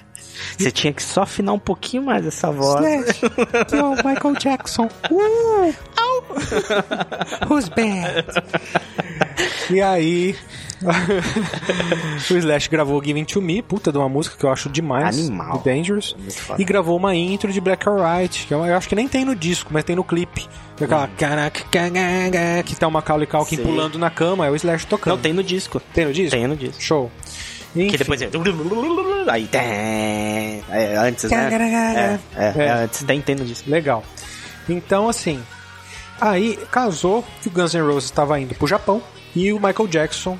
Você 0.57 0.69
tinha 0.71 0.93
que 0.93 1.01
só 1.01 1.23
afinar 1.23 1.53
um 1.53 1.59
pouquinho 1.59 2.03
mais 2.03 2.25
essa 2.25 2.51
voz. 2.51 2.85
Slash, 2.85 3.25
aqui 3.59 3.75
é 3.75 3.83
o 3.83 3.95
Michael 3.95 4.35
Jackson. 4.39 4.87
Uh! 5.09 5.73
Au! 5.97 7.49
Who's 7.49 7.67
bad? 7.69 8.25
E 9.69 9.81
aí, 9.81 10.35
o 12.31 12.37
Slash 12.37 12.69
gravou 12.69 13.03
Giving 13.03 13.25
to 13.25 13.41
Me, 13.41 13.61
puta 13.61 13.91
de 13.91 13.97
uma 13.97 14.09
música 14.09 14.37
que 14.37 14.45
eu 14.45 14.49
acho 14.51 14.69
demais. 14.69 15.17
Animal. 15.17 15.61
Dangerous. 15.63 16.15
E 16.57 16.63
gravou 16.63 16.97
uma 16.97 17.15
intro 17.15 17.51
de 17.51 17.59
Black 17.59 17.85
White, 17.87 18.47
que 18.47 18.53
eu, 18.53 18.65
eu 18.65 18.75
acho 18.75 18.87
que 18.87 18.95
nem 18.95 19.07
tem 19.07 19.25
no 19.25 19.35
disco, 19.35 19.69
mas 19.73 19.83
tem 19.83 19.95
no 19.95 20.03
clipe. 20.03 20.47
É 20.79 20.83
Aquela 20.85 21.49
cagaga, 21.49 22.63
que 22.65 22.75
tá 22.75 22.87
uma 22.87 22.99
Macaulay 22.99 23.27
Culkin 23.27 23.57
Sim. 23.57 23.63
pulando 23.63 23.99
na 23.99 24.09
cama, 24.09 24.45
é 24.45 24.49
o 24.49 24.55
Slash 24.55 24.87
tocando. 24.87 25.15
Não, 25.15 25.21
tem 25.21 25.33
no 25.33 25.43
disco. 25.43 25.81
Tem 25.93 26.05
no 26.05 26.13
disco? 26.13 26.31
Tem 26.31 26.47
no 26.47 26.55
disco. 26.55 26.81
Show. 26.81 27.11
Enfim, 27.75 27.89
Que 27.89 27.97
depois 27.97 28.21
é. 28.21 28.29
Aí. 29.29 29.47
É, 29.53 30.95
antes, 30.97 31.29
né? 31.29 32.19
É, 32.35 32.43
é, 32.43 32.53
É. 32.57 32.65
é 32.65 32.71
antes. 32.71 33.03
Tem, 33.03 33.21
tem 33.21 33.35
no 33.35 33.45
disco. 33.45 33.69
Legal. 33.69 34.03
Então, 34.67 35.09
assim, 35.09 35.41
aí 36.19 36.57
casou 36.71 37.23
que 37.41 37.47
o 37.47 37.51
Guns 37.51 37.73
N' 37.73 37.81
Roses 37.81 38.05
estava 38.05 38.39
indo 38.39 38.55
pro 38.55 38.67
Japão 38.67 39.01
e 39.35 39.51
o 39.51 39.55
Michael 39.59 39.87
Jackson 39.87 40.37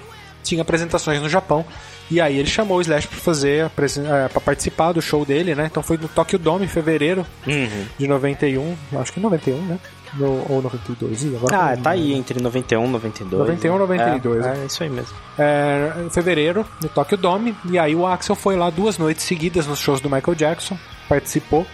tinha 0.50 0.62
apresentações 0.62 1.22
no 1.22 1.30
Japão. 1.30 1.66
E 2.12 2.20
aí 2.20 2.38
ele 2.40 2.50
chamou 2.50 2.78
o 2.78 2.82
Slash 2.82 3.08
pra 3.08 3.20
fazer, 3.20 3.70
para 3.70 4.42
participar 4.42 4.92
do 4.94 5.02
show 5.02 5.24
dele, 5.24 5.54
né? 5.54 5.68
Então 5.70 5.84
foi 5.84 5.98
no 5.98 6.08
Tokyo 6.08 6.40
Dome 6.40 6.66
em 6.66 6.68
fevereiro 6.68 7.26
Uhum. 7.46 7.86
de 7.98 8.08
91, 8.08 8.76
acho 9.00 9.14
que 9.14 9.20
91, 9.20 9.62
né? 9.62 9.78
No, 10.16 10.44
ou 10.52 10.60
92, 10.60 11.24
Ih, 11.24 11.36
agora 11.36 11.56
Ah, 11.74 11.78
tá 11.78 11.92
aí, 11.92 12.14
entre 12.14 12.42
91 12.42 12.84
e 12.84 12.90
92. 12.90 13.40
91 13.42 13.76
e 13.76 13.80
92. 13.80 14.44
É, 14.46 14.50
é 14.50 14.66
isso 14.66 14.82
aí 14.82 14.90
mesmo. 14.90 15.16
É, 15.38 15.94
em 16.04 16.10
fevereiro, 16.10 16.66
no 16.82 16.90
Tokyo 16.90 17.16
Dome. 17.16 17.56
E 17.70 17.78
aí 17.78 17.96
o 17.96 18.08
Axel 18.08 18.36
foi 18.36 18.56
lá 18.56 18.72
duas 18.72 18.98
noites 18.98 19.24
seguidas 19.24 19.68
nos 19.68 19.78
shows 19.78 20.02
do 20.02 20.10
Michael 20.10 20.34
Jackson, 20.34 20.76
participou. 21.08 21.68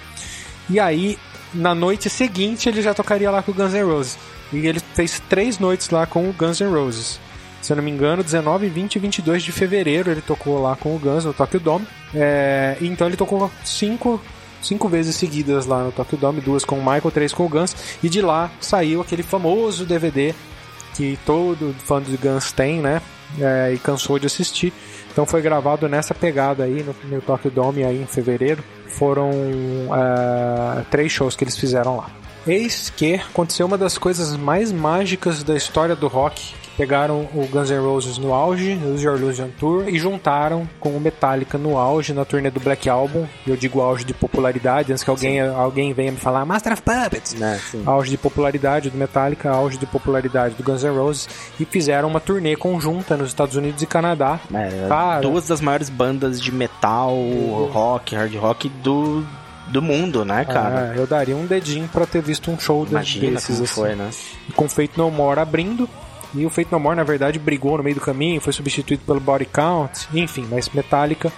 E 0.69 0.81
aí, 0.81 1.17
na 1.53 1.73
noite 1.73 2.09
seguinte, 2.09 2.67
ele 2.67 2.81
já 2.81 2.93
tocaria 2.93 3.31
lá 3.31 3.41
com 3.41 3.51
o 3.51 3.55
Guns 3.55 3.73
N' 3.73 3.83
Roses. 3.85 4.17
E 4.51 4.67
ele 4.67 4.81
fez 4.93 5.21
três 5.29 5.57
noites 5.57 5.89
lá 5.89 6.05
com 6.05 6.27
o 6.29 6.33
Guns 6.33 6.59
N' 6.59 6.69
Roses. 6.69 7.21
Se 7.65 7.73
eu 7.73 7.77
não 7.77 7.83
me 7.83 7.89
engano, 7.89 8.23
19, 8.23 8.69
20 8.69 8.95
e 8.95 8.99
22 8.99 9.41
de 9.41 9.51
fevereiro 9.51 10.11
ele 10.11 10.21
tocou 10.21 10.61
lá 10.61 10.75
com 10.75 10.95
o 10.95 10.99
Guns 10.99 11.25
no 11.25 11.33
Tokyo 11.33 11.59
Dome. 11.59 11.87
É, 12.13 12.77
então 12.79 13.07
ele 13.07 13.17
tocou 13.17 13.49
cinco, 13.63 14.21
cinco 14.61 14.87
vezes 14.87 15.15
seguidas 15.15 15.65
lá 15.65 15.83
no 15.83 15.91
Tokyo 15.91 16.15
Dome, 16.15 16.41
duas 16.41 16.63
com 16.63 16.77
o 16.77 16.79
Michael, 16.79 17.09
três 17.09 17.33
com 17.33 17.43
o 17.43 17.49
Guns. 17.49 17.75
E 18.03 18.07
de 18.07 18.21
lá 18.21 18.51
saiu 18.61 19.01
aquele 19.01 19.23
famoso 19.23 19.83
DVD 19.83 20.35
que 20.93 21.17
todo 21.25 21.75
fã 21.79 21.99
de 21.99 22.15
Guns 22.17 22.51
tem, 22.51 22.81
né? 22.81 23.01
É, 23.39 23.73
e 23.73 23.79
cansou 23.79 24.19
de 24.19 24.27
assistir. 24.27 24.71
Então 25.11 25.25
foi 25.25 25.41
gravado 25.41 25.89
nessa 25.89 26.13
pegada 26.13 26.65
aí 26.65 26.83
no, 26.83 26.95
no 27.09 27.19
Tokyo 27.19 27.49
Dome 27.49 27.83
aí 27.83 27.99
em 27.99 28.05
fevereiro. 28.05 28.63
Foram 28.89 29.31
é, 29.91 30.83
três 30.91 31.11
shows 31.11 31.35
que 31.35 31.43
eles 31.43 31.57
fizeram 31.57 31.97
lá. 31.97 32.11
Eis 32.45 32.91
que 32.91 33.15
aconteceu 33.15 33.65
uma 33.65 33.75
das 33.75 33.97
coisas 33.97 34.37
mais 34.37 34.71
mágicas 34.71 35.43
da 35.43 35.55
história 35.55 35.95
do 35.95 36.07
rock. 36.07 36.53
Pegaram 36.77 37.27
o 37.33 37.47
Guns 37.47 37.69
N' 37.71 37.79
Roses 37.79 38.17
no 38.17 38.33
auge, 38.33 38.77
o 38.83 38.99
Your 38.99 39.17
Illusion 39.17 39.47
Tour, 39.59 39.87
e 39.87 39.97
juntaram 39.97 40.67
com 40.79 40.89
o 40.89 40.99
Metallica 40.99 41.57
no 41.57 41.77
auge, 41.77 42.13
na 42.13 42.25
turnê 42.25 42.49
do 42.51 42.59
Black 42.59 42.89
Album. 42.89 43.25
Eu 43.47 43.55
digo 43.55 43.79
auge 43.81 44.03
de 44.03 44.13
popularidade, 44.13 44.91
antes 44.91 45.03
que 45.03 45.09
alguém, 45.09 45.39
alguém 45.39 45.93
venha 45.93 46.11
me 46.11 46.17
falar 46.17 46.45
Master 46.45 46.73
of 46.73 46.81
Puppets 46.81 47.33
Né, 47.35 47.59
auge 47.85 48.09
de 48.09 48.17
popularidade 48.17 48.89
do 48.89 48.97
Metallica, 48.97 49.49
auge 49.49 49.77
de 49.77 49.85
popularidade 49.85 50.55
do 50.55 50.63
Guns 50.63 50.83
N' 50.83 50.89
Roses 50.97 51.29
e 51.59 51.65
fizeram 51.65 52.09
uma 52.09 52.19
turnê 52.19 52.55
conjunta 52.55 53.15
nos 53.15 53.29
Estados 53.29 53.55
Unidos 53.55 53.81
e 53.81 53.85
Canadá. 53.85 54.39
É, 54.53 54.87
Cara. 54.89 55.21
duas 55.21 55.47
das 55.47 55.61
maiores 55.61 55.89
bandas 55.89 56.41
de 56.41 56.51
metal, 56.51 57.15
rock, 57.71 58.15
hard 58.15 58.35
rock 58.35 58.69
do, 58.69 59.23
do 59.67 59.81
mundo, 59.81 60.25
né, 60.25 60.43
cara? 60.45 60.91
Ah, 60.93 60.97
eu 60.97 61.07
daria 61.07 61.35
um 61.35 61.45
dedinho 61.45 61.87
pra 61.87 62.05
ter 62.05 62.21
visto 62.21 62.51
um 62.51 62.59
show 62.59 62.85
Imagina 62.89 63.31
desses 63.31 63.55
como 63.55 63.63
assim. 63.63 63.73
foi, 63.73 63.95
né? 63.95 64.09
E 64.49 64.51
com 64.51 64.65
o 64.65 64.69
Fate 64.69 64.97
No 64.97 65.09
More 65.09 65.39
abrindo. 65.39 65.89
E 66.35 66.45
o 66.45 66.49
Fate 66.49 66.71
No 66.71 66.79
More, 66.79 66.97
na 66.97 67.03
verdade, 67.03 67.39
brigou 67.39 67.77
no 67.77 67.83
meio 67.83 67.95
do 67.95 68.01
caminho, 68.01 68.41
foi 68.41 68.51
substituído 68.51 69.03
pelo 69.05 69.21
Body 69.21 69.45
Count, 69.45 70.07
enfim, 70.13 70.45
mas 70.51 70.69
Metallica 70.69 71.31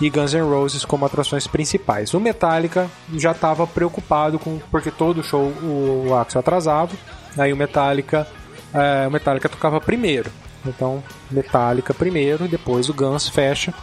e 0.00 0.08
Guns 0.08 0.34
N' 0.34 0.42
Roses 0.42 0.84
como 0.84 1.04
atrações 1.04 1.46
principais. 1.48 2.14
O 2.14 2.20
Metallica 2.20 2.88
já 3.14 3.32
estava 3.32 3.66
preocupado 3.66 4.38
com 4.38 4.60
porque 4.70 4.90
todo 4.90 5.22
show 5.22 5.52
o 5.62 6.14
Axel 6.14 6.38
atrasava, 6.38 6.94
aí 7.36 7.52
o 7.52 7.56
Metallica, 7.56 8.26
é, 8.72 9.08
o 9.08 9.10
Metallica 9.10 9.48
tocava 9.48 9.80
primeiro. 9.80 10.30
Então, 10.64 11.02
Metallica 11.30 11.92
primeiro, 11.92 12.46
depois 12.46 12.88
o 12.88 12.94
Guns 12.94 13.28
fecha. 13.28 13.74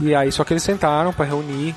E 0.00 0.14
aí 0.14 0.32
só 0.32 0.42
que 0.42 0.54
eles 0.54 0.62
sentaram 0.62 1.12
para 1.12 1.26
reunir, 1.26 1.74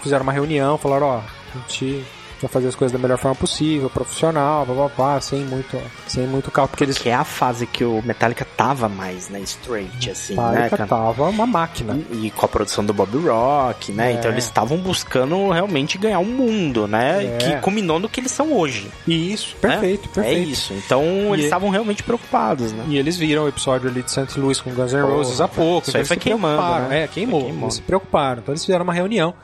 fizeram 0.00 0.22
uma 0.22 0.32
reunião, 0.32 0.78
falaram, 0.78 1.06
ó, 1.06 1.18
a 1.18 1.58
gente 1.58 2.04
vai 2.40 2.48
fazer 2.50 2.68
as 2.68 2.74
coisas 2.74 2.92
da 2.92 2.98
melhor 2.98 3.18
forma 3.18 3.34
possível, 3.34 3.88
profissional, 3.90 4.66
blá, 4.96 5.20
sem 5.20 5.40
muito, 5.44 5.76
sem 6.06 6.26
muito 6.26 6.50
carro, 6.50 6.68
porque 6.68 6.84
eles 6.84 6.98
Que 6.98 7.08
é 7.08 7.14
a 7.14 7.24
fase 7.24 7.66
que 7.66 7.84
o 7.84 8.02
Metallica 8.04 8.46
tava 8.56 8.88
mais, 8.88 9.28
né, 9.28 9.40
straight, 9.40 10.10
assim, 10.10 10.34
né, 10.34 10.42
Metallica 10.42 10.76
cara? 10.76 10.88
tava 10.88 11.24
uma 11.28 11.46
máquina. 11.46 11.98
E 12.12 12.30
com 12.30 12.44
a 12.44 12.48
produção 12.48 12.84
do 12.84 12.92
Bob 12.92 13.16
Rock, 13.26 13.92
né? 13.92 14.12
É. 14.12 14.14
Então 14.14 14.30
eles 14.30 14.44
estavam 14.44 14.76
buscando 14.78 15.50
realmente 15.50 15.96
ganhar 15.98 16.18
o 16.18 16.24
mundo, 16.24 16.86
né? 16.86 17.24
É. 17.24 17.36
Que 17.38 17.56
culminou 17.60 17.98
no 17.98 18.08
que 18.08 18.20
eles 18.20 18.32
são 18.32 18.52
hoje. 18.52 18.88
E 19.06 19.32
isso, 19.32 19.54
né? 19.62 19.70
perfeito, 19.70 20.08
perfeito. 20.08 20.38
É 20.38 20.42
isso. 20.52 20.72
Então 20.74 21.02
eles 21.32 21.42
E- 21.42 21.44
estavam 21.44 21.68
realmente 21.70 22.02
preocupados, 22.02 22.72
né? 22.72 22.84
E 22.88 22.96
eles 22.98 23.16
viram 23.16 23.44
o 23.44 23.48
episódio 23.48 23.88
ali 23.90 24.02
de 24.02 24.10
St. 24.10 24.38
Louis 24.38 24.60
com 24.60 24.70
Guns 24.70 24.92
N' 24.92 25.02
Roses 25.02 25.40
há 25.40 25.48
pouco. 25.48 25.88
isso 25.88 25.96
aí 25.96 26.02
então 26.02 26.06
foi 26.06 26.16
eles 26.16 26.22
se 26.22 26.30
queimando, 26.30 26.88
né? 26.88 27.02
É, 27.04 27.08
queimou. 27.08 27.40
Foi 27.40 27.48
queimando. 27.48 27.64
Eles 27.66 27.74
se 27.74 27.82
preocuparam. 27.82 28.40
Então 28.42 28.52
eles 28.52 28.64
fizeram 28.64 28.84
uma 28.84 28.92
reunião. 28.94 29.34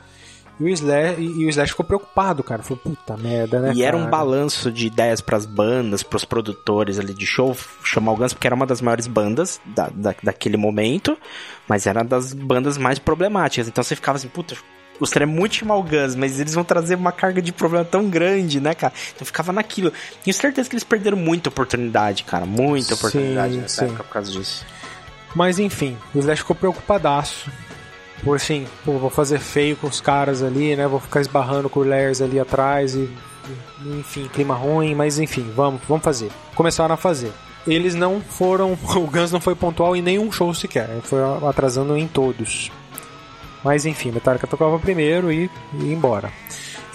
E 0.59 0.63
o 0.63 0.69
Slash, 0.69 1.21
e, 1.21 1.41
e 1.41 1.45
o 1.45 1.49
Slash 1.49 1.71
ficou 1.71 1.85
preocupado, 1.85 2.43
cara. 2.43 2.63
Falou, 2.63 2.79
puta 2.81 3.17
merda, 3.17 3.59
né? 3.59 3.73
E 3.75 3.83
era 3.83 3.95
um 3.95 4.01
cara? 4.01 4.11
balanço 4.11 4.71
de 4.71 4.87
ideias 4.87 5.21
pras 5.21 5.45
bandas, 5.45 6.01
pros 6.01 6.23
produtores 6.23 6.97
ali 6.97 7.13
de 7.13 7.25
show, 7.25 7.55
chamar 7.83 8.13
o 8.13 8.15
Guns, 8.15 8.33
porque 8.33 8.47
era 8.47 8.55
uma 8.55 8.65
das 8.65 8.81
maiores 8.81 9.07
bandas 9.07 9.59
da, 9.65 9.89
da, 9.93 10.15
daquele 10.23 10.57
momento, 10.57 11.17
mas 11.67 11.85
era 11.85 12.03
das 12.03 12.33
bandas 12.33 12.77
mais 12.77 12.99
problemáticas. 12.99 13.67
Então 13.67 13.83
você 13.83 13.95
ficava 13.95 14.17
assim, 14.17 14.29
puta, 14.29 14.55
gostaria 14.99 15.27
muito 15.27 15.51
de 15.53 15.59
chamar 15.59 15.75
o 15.75 15.83
Guns, 15.83 16.15
mas 16.15 16.39
eles 16.39 16.53
vão 16.53 16.63
trazer 16.63 16.95
uma 16.95 17.11
carga 17.11 17.41
de 17.41 17.51
problema 17.51 17.83
tão 17.83 18.09
grande, 18.09 18.59
né, 18.59 18.73
cara? 18.73 18.93
Então 19.13 19.25
ficava 19.25 19.51
naquilo. 19.51 19.91
Tenho 20.23 20.33
certeza 20.33 20.69
que 20.69 20.75
eles 20.75 20.83
perderam 20.83 21.17
muita 21.17 21.49
oportunidade, 21.49 22.23
cara, 22.23 22.45
muita 22.45 22.87
Sim, 22.87 22.93
oportunidade 22.93 23.57
nessa 23.57 23.81
sim. 23.81 23.85
época 23.85 24.03
por 24.03 24.13
causa 24.13 24.31
disso. 24.31 24.65
Mas 25.35 25.59
enfim, 25.59 25.97
o 26.13 26.19
Slash 26.19 26.41
ficou 26.41 26.55
preocupadaço. 26.55 27.51
Por 28.23 28.37
assim, 28.37 28.65
pô, 28.83 28.93
vou 28.93 29.09
fazer 29.09 29.39
feio 29.39 29.75
com 29.75 29.87
os 29.87 30.01
caras 30.01 30.41
ali, 30.41 30.75
né? 30.75 30.87
Vou 30.87 30.99
ficar 30.99 31.21
esbarrando 31.21 31.69
com 31.69 31.81
o 31.81 31.87
Lairs 31.87 32.21
ali 32.21 32.39
atrás 32.39 32.95
e. 32.95 33.09
Enfim, 33.85 34.27
clima 34.33 34.55
ruim, 34.55 34.95
mas 34.95 35.19
enfim, 35.19 35.51
vamos, 35.55 35.81
vamos 35.87 36.03
fazer. 36.03 36.31
Começaram 36.55 36.95
a 36.95 36.97
fazer. 36.97 37.31
Eles 37.67 37.93
não 37.93 38.19
foram. 38.21 38.77
O 38.95 39.07
Guns 39.07 39.31
não 39.31 39.39
foi 39.41 39.53
pontual 39.55 39.95
em 39.95 40.01
nenhum 40.01 40.31
show 40.31 40.53
sequer. 40.53 40.89
Foi 41.03 41.19
atrasando 41.47 41.95
em 41.95 42.07
todos. 42.07 42.71
Mas 43.63 43.85
enfim, 43.85 44.11
Metallica 44.11 44.47
tocava 44.47 44.77
primeiro 44.79 45.31
e, 45.31 45.49
e 45.73 45.91
embora. 45.91 46.31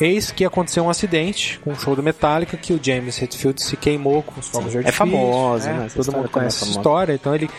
Eis 0.01 0.31
que 0.31 0.45
aconteceu 0.47 0.85
um 0.85 0.89
acidente 0.89 1.59
com 1.59 1.73
o 1.73 1.77
show 1.79 1.95
do 1.95 2.03
Metallica 2.03 2.57
que 2.57 2.73
o 2.73 2.81
James 2.83 3.21
Hetfield 3.21 3.63
se 3.63 3.77
queimou 3.77 4.23
com 4.23 4.41
os 4.41 4.49
fogos 4.49 4.71
de 4.71 4.79
É 4.79 4.81
artifício. 4.81 4.99
famosa, 5.07 5.73
né? 5.73 5.79
né? 5.81 5.87
Essa 5.87 5.97
Todo 6.03 6.17
mundo 6.17 6.25
é 6.25 6.29
conhece 6.29 6.63
essa 6.65 6.71
história, 6.71 7.13
então 7.13 7.35
ele 7.35 7.51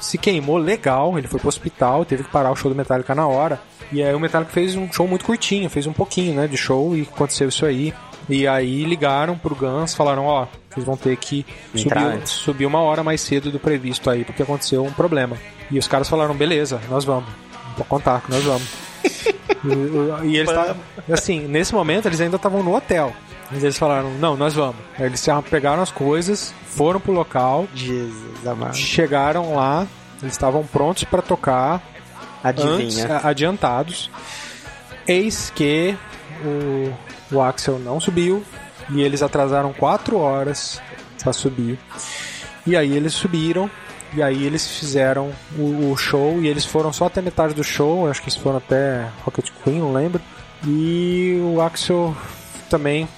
se 0.00 0.16
queimou 0.18 0.56
legal, 0.56 1.18
ele 1.18 1.28
foi 1.28 1.40
pro 1.40 1.48
hospital, 1.48 2.04
teve 2.04 2.24
que 2.24 2.30
parar 2.30 2.50
o 2.50 2.56
show 2.56 2.70
do 2.70 2.76
Metallica 2.76 3.14
na 3.14 3.26
hora. 3.26 3.60
E 3.90 4.02
aí 4.02 4.14
o 4.14 4.20
Metallica 4.20 4.52
fez 4.52 4.76
um 4.76 4.90
show 4.92 5.08
muito 5.08 5.24
curtinho, 5.24 5.68
fez 5.70 5.86
um 5.86 5.92
pouquinho, 5.92 6.34
né, 6.34 6.46
de 6.46 6.56
show 6.56 6.96
e 6.96 7.02
aconteceu 7.02 7.48
isso 7.48 7.64
aí. 7.64 7.92
E 8.28 8.46
aí 8.46 8.84
ligaram 8.84 9.38
pro 9.38 9.54
Guns, 9.54 9.94
falaram, 9.94 10.26
ó, 10.26 10.46
vocês 10.68 10.84
vão 10.84 10.96
ter 10.96 11.16
que 11.16 11.46
subir, 11.74 12.26
subir 12.26 12.66
uma 12.66 12.80
hora 12.80 13.02
mais 13.02 13.22
cedo 13.22 13.50
do 13.50 13.58
previsto 13.58 14.10
aí, 14.10 14.24
porque 14.24 14.42
aconteceu 14.42 14.84
um 14.84 14.92
problema. 14.92 15.36
E 15.70 15.78
os 15.78 15.88
caras 15.88 16.08
falaram, 16.08 16.34
beleza, 16.34 16.80
nós 16.90 17.04
vamos. 17.04 17.28
Pode 17.76 17.88
contar 17.88 18.20
que 18.20 18.30
nós 18.30 18.44
vamos. 18.44 18.68
e, 20.24 20.28
e 20.28 20.36
eles 20.36 20.52
tavam, 20.52 20.76
assim, 21.10 21.40
nesse 21.48 21.74
momento 21.74 22.06
eles 22.06 22.20
ainda 22.20 22.36
estavam 22.36 22.62
no 22.62 22.76
hotel. 22.76 23.14
Mas 23.50 23.62
eles 23.64 23.78
falaram, 23.78 24.10
não, 24.18 24.36
nós 24.36 24.54
vamos. 24.54 24.76
Aí 24.98 25.06
eles 25.06 25.24
pegaram 25.50 25.82
as 25.82 25.90
coisas, 25.90 26.52
foram 26.66 27.00
pro 27.00 27.12
local, 27.12 27.66
Jesus 27.74 28.46
amado. 28.46 28.76
chegaram 28.76 29.54
lá, 29.54 29.86
eles 30.20 30.34
estavam 30.34 30.64
prontos 30.66 31.04
para 31.04 31.22
tocar 31.22 31.82
antes, 32.44 32.64
Adivinha. 32.98 33.16
a- 33.16 33.28
adiantados. 33.28 34.10
Eis 35.06 35.50
que 35.54 35.96
o, 36.44 37.34
o 37.36 37.40
Axel 37.40 37.78
não 37.78 37.98
subiu 37.98 38.44
e 38.90 39.00
eles 39.00 39.22
atrasaram 39.22 39.72
4 39.72 40.18
horas 40.18 40.80
para 41.22 41.32
subir. 41.32 41.78
E 42.66 42.76
aí 42.76 42.94
eles 42.94 43.14
subiram 43.14 43.70
e 44.14 44.22
aí 44.22 44.44
eles 44.44 44.66
fizeram 44.78 45.32
o, 45.58 45.90
o 45.92 45.96
show 45.96 46.40
e 46.42 46.48
eles 46.48 46.64
foram 46.66 46.92
só 46.92 47.06
até 47.06 47.20
metade 47.22 47.54
do 47.54 47.64
show, 47.64 48.08
acho 48.10 48.20
que 48.20 48.28
eles 48.28 48.36
foram 48.38 48.58
até 48.58 49.06
Rocket 49.24 49.48
Queen, 49.64 49.78
não 49.80 49.92
lembro. 49.92 50.20
E 50.66 51.38
o 51.42 51.60
Axel 51.62 52.14
também 52.68 53.08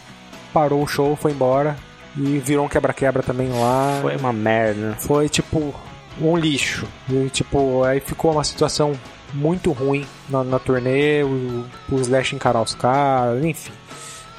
parou 0.53 0.83
o 0.83 0.87
show, 0.87 1.17
foi 1.17 1.33
embora 1.33 1.77
e 2.17 2.39
virou 2.39 2.65
um 2.65 2.69
quebra-quebra 2.69 3.23
também 3.23 3.49
lá. 3.49 3.99
Foi 4.03 4.17
uma 4.17 4.33
merda. 4.33 4.97
Foi 4.99 5.29
tipo 5.29 5.75
um 6.21 6.37
lixo. 6.37 6.87
E, 7.09 7.29
tipo, 7.31 7.83
aí 7.85 8.01
ficou 8.01 8.33
uma 8.33 8.45
situação 8.45 8.93
muito 9.33 9.73
ruim 9.73 10.07
na, 10.29 10.43
na 10.43 10.59
turnê, 10.59 11.23
o, 11.23 11.65
o 11.91 12.01
Slash 12.01 12.35
encarar 12.35 12.63
os 12.63 12.75
caras, 12.75 13.45
enfim. 13.45 13.73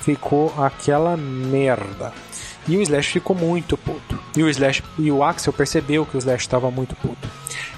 Ficou 0.01 0.53
aquela 0.57 1.15
merda. 1.15 2.11
E 2.67 2.77
o 2.77 2.81
Slash 2.81 3.11
ficou 3.11 3.35
muito 3.35 3.77
puto. 3.77 4.19
E 4.35 4.43
o 4.43 4.49
Slash 4.49 4.83
e 4.99 5.11
o 5.11 5.23
Axel 5.23 5.53
percebeu 5.53 6.05
que 6.05 6.15
o 6.15 6.19
Slash 6.19 6.43
estava 6.43 6.69
muito 6.69 6.95
puto. 6.95 7.27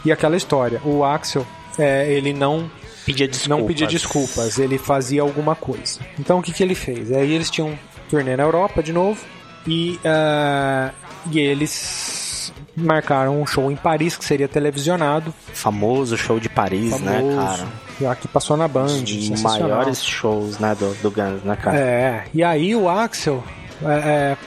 E 0.04 0.12
aquela 0.12 0.36
história, 0.36 0.82
o 0.84 1.04
Axel, 1.04 1.46
é, 1.78 2.12
ele 2.12 2.34
não 2.34 2.70
Pedia 3.06 3.28
desculpas. 3.28 3.60
não 3.60 3.68
pedia 3.68 3.88
desculpas, 3.88 4.58
ele 4.58 4.78
fazia 4.78 5.22
alguma 5.22 5.56
coisa. 5.56 6.00
Então 6.20 6.40
o 6.40 6.42
que, 6.42 6.54
que 6.54 6.64
ele 6.64 6.76
fez? 6.76 7.12
Aí 7.12 7.32
eles 7.32 7.50
tinham 7.50 7.78
turnê 8.10 8.36
na 8.36 8.44
Europa 8.44 8.82
de 8.82 8.94
novo 8.94 9.20
e, 9.68 10.00
ah, 10.06 10.92
e 11.32 11.40
eles 11.40 12.52
marcaram 12.76 13.42
um 13.42 13.46
show 13.46 13.72
em 13.72 13.76
Paris 13.76 14.18
que 14.18 14.26
seria 14.26 14.48
televisionado. 14.48 15.34
Famoso 15.54 16.18
show 16.18 16.40
de 16.40 16.50
Paris, 16.50 17.00
né, 17.00 17.20
famoso, 17.20 17.38
cara? 17.38 17.68
Já 18.02 18.16
que 18.16 18.28
passou 18.28 18.58
na 18.58 18.68
Band. 18.68 19.04
Os 19.04 19.42
maiores 19.42 20.04
shows, 20.04 20.60
né, 20.60 20.76
do, 20.76 20.94
do 21.02 21.12
Guns, 21.12 21.44
né, 21.44 21.56
cara? 21.56 21.78
É, 21.78 22.24
e 22.34 22.44
aí 22.44 22.76
o 22.76 22.90
Axel, 22.90 23.44
é, 23.84 23.94
é, 23.94 24.38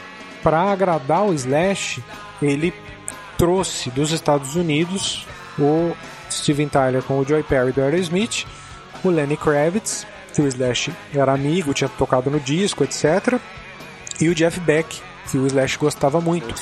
para 0.43 0.61
agradar 0.73 1.25
o 1.25 1.33
Slash, 1.33 2.03
ele 2.43 2.75
trouxe 3.39 3.91
dos 3.91 4.13
Estados 4.13 4.57
Unidos 4.57 5.27
o 5.59 5.95
Steven 6.31 6.69
Tyler 6.69 7.03
com 7.03 7.19
o 7.19 7.25
Joy 7.25 7.43
Perry 7.43 7.73
do 7.73 7.81
Aerosmith, 7.81 8.45
o 9.05 9.11
Lenny 9.11 9.37
Kravitz, 9.37 10.07
que 10.37 10.43
o 10.43 10.47
Slash 10.47 10.93
era 11.15 11.33
amigo, 11.33 11.73
tinha 11.73 11.89
tocado 11.89 12.31
no 12.31 12.39
disco, 12.39 12.85
etc. 12.85 13.41
E 14.21 14.29
o 14.29 14.35
Jeff 14.35 14.61
Beck, 14.61 15.01
que 15.31 15.39
o 15.39 15.47
Slash 15.47 15.79
gostava 15.79 16.21
muito. 16.21 16.55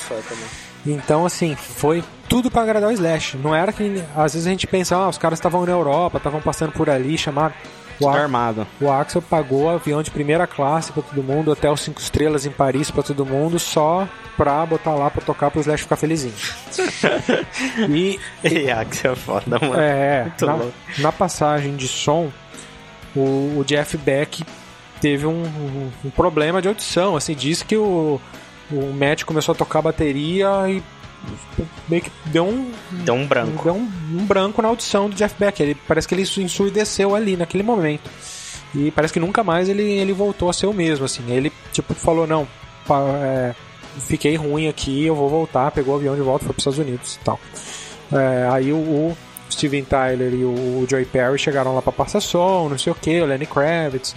Então, 0.87 1.27
assim, 1.27 1.57
foi 1.57 2.05
tudo 2.29 2.53
pra 2.53 2.63
agradar 2.63 2.89
o 2.89 2.93
Slash. 2.93 3.37
Não 3.37 3.53
era 3.53 3.73
que 3.73 4.01
às 4.15 4.35
vezes 4.35 4.47
a 4.47 4.51
gente 4.51 4.67
pensa, 4.69 4.95
ah, 4.95 5.09
os 5.09 5.19
caras 5.19 5.41
estavam 5.41 5.67
na 5.67 5.73
Europa, 5.73 6.19
estavam 6.19 6.41
passando 6.41 6.71
por 6.71 6.89
ali, 6.89 7.19
chamaram. 7.19 7.55
O, 8.01 8.09
armado. 8.09 8.67
o 8.81 8.91
Axel 8.91 9.23
pagou 9.23 9.71
avião 9.71 10.03
de 10.03 10.11
primeira 10.11 10.49
classe 10.49 10.91
pra 10.91 11.01
todo 11.01 11.23
mundo, 11.23 11.53
hotel 11.53 11.77
5 11.77 12.01
estrelas 12.01 12.45
em 12.45 12.51
Paris 12.51 12.91
pra 12.91 13.05
todo 13.05 13.25
mundo, 13.25 13.57
só 13.57 14.09
pra 14.37 14.67
botar 14.67 14.95
lá 14.95 15.09
pra 15.11 15.23
tocar 15.23 15.49
pro 15.51 15.61
Slash 15.61 15.85
ficar 15.85 15.95
felizinho. 15.95 16.35
e 17.89 18.19
E 18.43 18.71
Axel 18.71 19.13
é 19.13 19.17
foda, 19.17 19.59
mano. 19.61 19.81
é, 19.81 20.33
na, 20.41 20.55
louco. 20.55 20.73
na 20.99 21.13
passagem 21.13 21.77
de 21.77 21.87
som, 21.87 22.33
o, 23.15 23.59
o 23.59 23.65
Jeff 23.67 23.97
Beck 23.97 24.43
teve 25.01 25.27
um, 25.27 25.43
um- 25.43 25.91
um 26.05 26.11
problema 26.11 26.61
de 26.63 26.69
audição. 26.69 27.17
Assim, 27.17 27.35
diz 27.35 27.63
que 27.63 27.77
o, 27.77 28.21
o 28.71 28.93
Matt 28.93 29.25
começou 29.25 29.53
a 29.53 29.57
tocar 29.57 29.83
bateria 29.83 30.49
e 30.69 30.83
meio 31.89 32.03
que 32.03 32.11
deu 32.27 32.45
um, 32.47 32.71
Deu 32.91 33.15
um 33.15 33.27
branco. 33.27 33.65
deu 33.65 33.75
um, 33.75 33.91
um 34.13 34.25
branco 34.27 34.61
na 34.63 34.69
audição 34.69 35.09
do 35.09 35.17
Jeff 35.17 35.35
Beck. 35.39 35.61
Ele, 35.61 35.75
parece 35.87 36.07
que 36.09 36.15
ele 36.15 36.23
ensurdeceu 36.23 37.15
ali 37.15 37.37
naquele 37.37 37.63
momento. 37.63 38.11
E 38.75 38.91
parece 38.91 39.13
que 39.15 39.21
nunca 39.21 39.45
mais 39.45 39.69
ele, 39.69 39.83
ele 39.85 40.13
voltou 40.13 40.51
a 40.51 40.53
ser 40.53 40.67
o 40.67 40.73
mesmo, 40.75 41.05
assim. 41.05 41.23
Ele, 41.31 41.53
tipo, 41.73 41.95
falou, 41.95 42.27
não, 42.27 42.47
é, 43.23 43.55
fiquei 44.01 44.35
ruim 44.37 44.67
aqui, 44.69 45.05
eu 45.07 45.15
vou 45.15 45.29
voltar. 45.29 45.71
Pegou 45.71 45.95
o 45.95 45.97
avião 45.99 46.15
de 46.17 46.23
volta, 46.23 46.45
foi 46.45 46.53
para 46.55 46.59
os 46.59 46.67
Estados 46.75 46.79
Unidos 46.79 47.15
e 47.15 47.19
tal. 47.25 47.39
É, 48.13 48.49
aí 48.51 48.73
o, 48.73 48.77
o 48.77 49.17
Steven 49.51 49.85
Tyler 49.85 50.33
e 50.33 50.45
o 50.45 50.87
Joy 50.89 51.05
Perry 51.05 51.39
chegaram 51.39 51.75
lá 51.75 51.83
para 51.83 51.93
passar 51.93 52.21
som, 52.21 52.69
não 52.69 52.79
sei 52.79 52.93
o 52.93 52.97
que, 52.97 53.21
o 53.21 53.27
Lenny 53.27 53.47
Kravitz. 53.47 54.15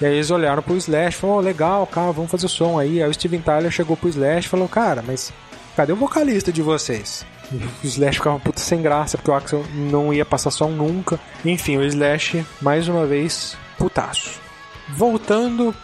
E 0.00 0.06
aí 0.06 0.14
eles 0.14 0.30
olharam 0.30 0.62
pro 0.62 0.76
Slash 0.76 1.16
e 1.16 1.20
falaram, 1.20 1.38
"Ô, 1.38 1.42
legal, 1.42 1.86
cara, 1.86 2.12
vamos 2.12 2.30
fazer 2.30 2.46
o 2.46 2.48
som 2.48 2.78
aí. 2.78 3.02
Aí 3.02 3.08
o 3.08 3.14
Steven 3.14 3.40
Tyler 3.40 3.70
chegou 3.70 3.96
pro 3.96 4.08
Slash 4.08 4.46
e 4.46 4.50
falou, 4.50 4.68
cara, 4.68 5.02
mas 5.06 5.32
cadê 5.76 5.92
o 5.92 5.96
vocalista 5.96 6.52
de 6.52 6.62
vocês? 6.62 7.24
O 7.82 7.86
Slash 7.86 8.18
ficava 8.18 8.38
puta 8.38 8.60
sem 8.60 8.80
graça, 8.80 9.18
porque 9.18 9.30
o 9.30 9.34
Axel 9.34 9.64
não 9.74 10.14
ia 10.14 10.24
passar 10.24 10.52
som 10.52 10.68
nunca. 10.70 11.18
Enfim, 11.44 11.78
o 11.78 11.84
Slash, 11.84 12.46
mais 12.62 12.86
uma 12.86 13.04
vez, 13.06 13.56
putaço. 13.76 14.40
Voltando 14.88 15.74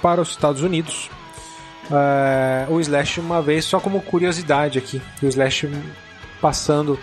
para 0.00 0.22
os 0.22 0.30
Estados 0.30 0.62
Unidos, 0.62 1.10
é, 1.90 2.66
o 2.70 2.80
Slash, 2.80 3.20
uma 3.20 3.42
vez, 3.42 3.64
só 3.64 3.78
como 3.78 4.00
curiosidade 4.00 4.78
aqui, 4.78 5.02
o 5.22 5.26
Slash 5.26 5.68
passando 6.40 6.98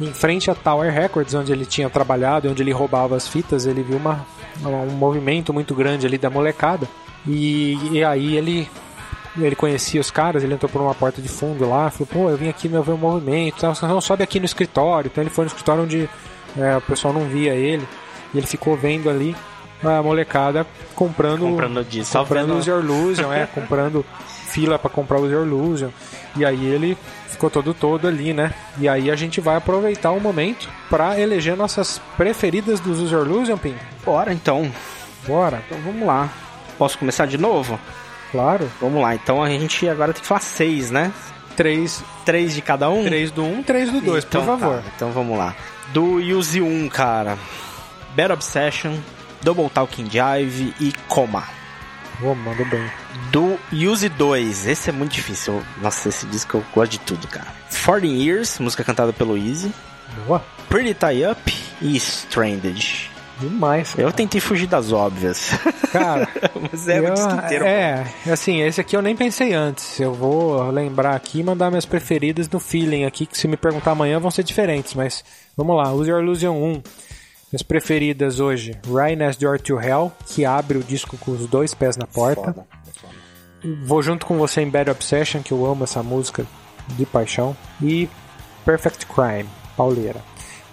em 0.00 0.12
frente 0.12 0.50
à 0.50 0.54
Tower 0.54 0.92
Records, 0.92 1.34
onde 1.34 1.52
ele 1.52 1.66
tinha 1.66 1.90
trabalhado 1.90 2.46
e 2.46 2.50
onde 2.50 2.62
ele 2.62 2.72
roubava 2.72 3.16
as 3.16 3.26
fitas, 3.26 3.66
ele 3.66 3.82
viu 3.82 3.96
uma, 3.96 4.24
um 4.64 4.92
movimento 4.92 5.52
muito 5.52 5.74
grande 5.74 6.06
ali 6.06 6.18
da 6.18 6.30
molecada. 6.30 6.88
E, 7.26 7.76
e 7.92 8.04
aí 8.04 8.36
ele 8.36 8.68
ele 9.36 9.54
conhecia 9.54 10.00
os 10.00 10.10
caras, 10.10 10.42
ele 10.42 10.54
entrou 10.54 10.68
por 10.68 10.80
uma 10.80 10.94
porta 10.94 11.22
de 11.22 11.28
fundo 11.28 11.68
lá, 11.68 11.90
falou, 11.90 12.08
pô, 12.12 12.30
eu 12.30 12.36
vim 12.36 12.48
aqui 12.48 12.68
meu 12.68 12.82
ver 12.82 12.92
o 12.92 12.98
movimento, 12.98 13.64
não 13.82 14.00
sobe 14.00 14.24
aqui 14.24 14.40
no 14.40 14.46
escritório. 14.46 15.08
Então 15.08 15.22
ele 15.22 15.30
foi 15.30 15.44
no 15.44 15.48
escritório 15.48 15.84
onde 15.84 16.10
é, 16.56 16.76
o 16.76 16.80
pessoal 16.80 17.14
não 17.14 17.24
via 17.28 17.54
ele, 17.54 17.86
e 18.34 18.38
ele 18.38 18.46
ficou 18.46 18.76
vendo 18.76 19.08
ali 19.08 19.36
a 19.82 20.02
molecada 20.02 20.66
comprando 20.94 21.40
Comprando 21.42 21.84
disco. 21.84 22.12
Só 22.12 22.20
comprando 22.20 22.66
Your 22.66 22.82
Illusion, 22.82 23.32
é, 23.32 23.46
comprando 23.54 24.04
fila 24.48 24.78
pra 24.78 24.90
comprar 24.90 25.20
os 25.20 25.30
Your 25.30 25.46
Illusion. 25.46 25.90
E 26.36 26.44
aí 26.44 26.64
ele 26.66 26.96
ficou 27.28 27.48
todo 27.50 27.72
todo 27.74 28.08
ali, 28.08 28.32
né? 28.32 28.52
E 28.78 28.88
aí 28.88 29.10
a 29.10 29.16
gente 29.16 29.40
vai 29.40 29.56
aproveitar 29.56 30.10
o 30.12 30.20
momento 30.20 30.68
pra 30.90 31.18
eleger 31.20 31.56
nossas 31.56 32.00
preferidas 32.16 32.80
dos 32.80 33.00
Use 33.00 33.12
Your 33.14 33.26
Illusion, 33.26 33.56
Pim. 33.58 33.74
Bora 34.04 34.32
então. 34.32 34.70
Bora, 35.26 35.62
Então 35.66 35.78
vamos 35.82 36.06
lá. 36.06 36.28
Posso 36.78 36.98
começar 36.98 37.26
de 37.26 37.36
novo? 37.38 37.78
claro. 38.30 38.70
Vamos 38.80 39.00
lá. 39.02 39.14
Então 39.14 39.42
a 39.42 39.48
gente 39.48 39.88
agora 39.88 40.12
tem 40.12 40.20
que 40.22 40.28
falar 40.28 40.40
seis, 40.40 40.90
né? 40.90 41.12
Três, 41.56 42.02
Três 42.24 42.54
de 42.54 42.62
cada 42.62 42.88
um? 42.88 43.04
três 43.04 43.30
do 43.32 43.42
um, 43.44 43.62
três 43.62 43.90
do 43.90 44.00
dois, 44.00 44.24
Então 44.24 44.42
por 44.44 44.58
favor. 44.58 44.76
tá, 44.78 44.84
Então 44.94 45.10
vamos 45.10 45.36
lá. 45.36 45.54
Do 45.92 46.16
Use 46.16 46.60
1, 46.60 46.88
cara. 46.88 47.36
Bad 48.14 48.32
Obsession, 48.32 48.94
Double 49.42 49.68
Talking 49.68 50.08
Jive 50.10 50.72
e 50.80 50.92
Coma. 51.08 51.42
Ô, 52.22 52.34
mandou 52.34 52.66
bem. 52.66 52.90
Do 53.30 53.58
Use 53.72 54.08
2, 54.08 54.66
esse 54.66 54.90
é 54.90 54.92
muito 54.92 55.12
difícil. 55.12 55.62
Nossa, 55.80 56.08
esse 56.08 56.26
disco 56.26 56.56
eu 56.56 56.64
gosto 56.74 56.92
de 56.92 57.00
tudo, 57.00 57.28
cara. 57.28 57.46
40 57.84 58.06
Years, 58.06 58.58
música 58.58 58.82
cantada 58.82 59.12
pelo 59.12 59.36
Easy. 59.36 59.72
Boa. 60.26 60.44
Pretty 60.68 60.94
Tie 60.94 61.30
Up 61.30 61.54
e 61.80 61.96
Stranded. 61.96 63.10
Demais. 63.40 63.94
Cara. 63.94 64.02
Eu 64.08 64.12
tentei 64.12 64.40
fugir 64.40 64.66
das 64.66 64.92
óbvias. 64.92 65.50
Cara, 65.92 66.28
mas 66.60 66.88
é 66.88 66.98
eu, 66.98 67.14
inteiro. 67.14 67.64
É, 67.64 68.04
assim, 68.30 68.62
esse 68.62 68.80
aqui 68.80 68.96
eu 68.96 69.02
nem 69.02 69.14
pensei 69.14 69.54
antes. 69.54 70.00
Eu 70.00 70.12
vou 70.12 70.68
lembrar 70.70 71.14
aqui 71.14 71.38
e 71.38 71.44
mandar 71.44 71.70
minhas 71.70 71.86
preferidas 71.86 72.48
no 72.48 72.58
feeling 72.58 73.04
aqui, 73.04 73.26
que 73.26 73.38
se 73.38 73.46
me 73.46 73.56
perguntar 73.56 73.92
amanhã 73.92 74.18
vão 74.18 74.30
ser 74.30 74.42
diferentes, 74.42 74.94
mas 74.94 75.24
vamos 75.56 75.76
lá. 75.76 75.92
Use 75.92 76.10
Your 76.10 76.20
Illusion 76.20 76.54
1. 76.54 76.82
Minhas 77.50 77.62
preferidas 77.62 78.40
hoje, 78.40 78.78
Right 78.86 79.16
Next 79.16 79.40
Door 79.40 79.60
to 79.60 79.80
Hell, 79.80 80.12
que 80.26 80.44
abre 80.44 80.76
o 80.76 80.82
disco 80.82 81.16
com 81.16 81.30
os 81.30 81.46
dois 81.46 81.72
pés 81.72 81.96
na 81.96 82.06
porta. 82.06 82.52
Foda. 82.52 82.66
Vou 83.84 84.02
junto 84.02 84.26
com 84.26 84.36
você 84.36 84.60
em 84.60 84.68
Bad 84.68 84.90
Obsession, 84.90 85.42
que 85.42 85.52
eu 85.52 85.64
amo 85.64 85.84
essa 85.84 86.02
música 86.02 86.46
de 86.88 87.06
paixão. 87.06 87.56
E 87.82 88.08
Perfect 88.66 89.06
Crime, 89.06 89.48
pauleira. 89.76 90.20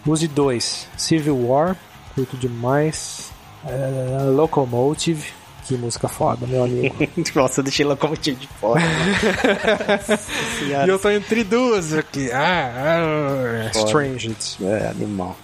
Use 0.05 0.27
2, 0.27 0.87
Civil 0.97 1.47
War, 1.47 1.77
curto 2.13 2.35
demais. 2.35 3.31
Uh, 3.63 4.31
Locomotive, 4.31 5.31
que 5.65 5.77
música 5.77 6.09
foda, 6.09 6.45
meu 6.45 6.65
amigo. 6.65 6.93
Nossa, 7.33 7.61
eu 7.61 7.63
deixei 7.63 7.85
Locomotive 7.85 8.37
de 8.37 8.47
fora. 8.47 8.81
e 10.61 10.89
eu 10.89 10.99
tô 10.99 11.09
entre 11.09 11.45
duas 11.45 11.93
aqui. 11.93 12.29
Ah, 12.33 13.63
ah 13.65 13.71
Strange. 13.73 14.35
É, 14.61 14.89
animal. 14.89 15.37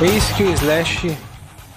Eis 0.00 0.30
que 0.36 0.44
o 0.44 0.52
Slash 0.52 1.16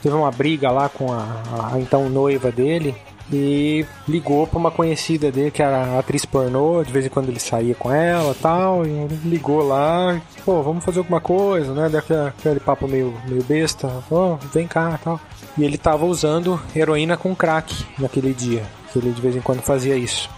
teve 0.02 0.16
uma 0.16 0.30
briga 0.30 0.70
lá 0.70 0.88
com 0.90 1.12
a, 1.12 1.72
a 1.74 1.80
então 1.80 2.08
noiva 2.08 2.52
dele 2.52 2.96
e 3.32 3.86
ligou 4.08 4.46
pra 4.46 4.60
uma 4.60 4.72
conhecida 4.72 5.32
dele, 5.32 5.52
que 5.52 5.62
era 5.62 5.98
atriz 6.00 6.26
pornô, 6.26 6.84
de 6.84 6.92
vez 6.92 7.06
em 7.06 7.10
quando 7.10 7.30
ele 7.30 7.40
saía 7.40 7.76
com 7.76 7.92
ela 7.92 8.36
tal, 8.42 8.86
e 8.86 9.08
ligou 9.26 9.66
lá, 9.66 10.22
pô, 10.46 10.62
vamos 10.62 10.84
fazer 10.84 11.00
alguma 11.00 11.22
coisa, 11.22 11.74
né? 11.74 11.90
Daquele 11.90 12.28
aquele 12.28 12.60
papo 12.60 12.88
meio, 12.88 13.14
meio 13.28 13.44
besta, 13.44 14.04
oh, 14.10 14.36
vem 14.54 14.68
cá 14.68 15.00
tal. 15.04 15.20
E 15.58 15.64
ele 15.64 15.78
tava 15.78 16.06
usando 16.06 16.60
heroína 16.76 17.18
com 17.18 17.36
crack 17.36 17.86
naquele 17.98 18.34
dia, 18.34 18.64
que 18.92 19.00
ele 19.00 19.12
de 19.12 19.22
vez 19.22 19.36
em 19.36 19.42
quando 19.42 19.62
fazia 19.62 19.96
isso. 19.96 20.30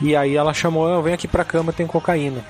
E 0.00 0.16
aí 0.16 0.36
ela 0.36 0.54
chamou, 0.54 0.86
oh, 0.86 1.02
vem 1.02 1.14
aqui 1.14 1.28
pra 1.28 1.44
cama, 1.44 1.72
tem 1.72 1.86
cocaína. 1.86 2.44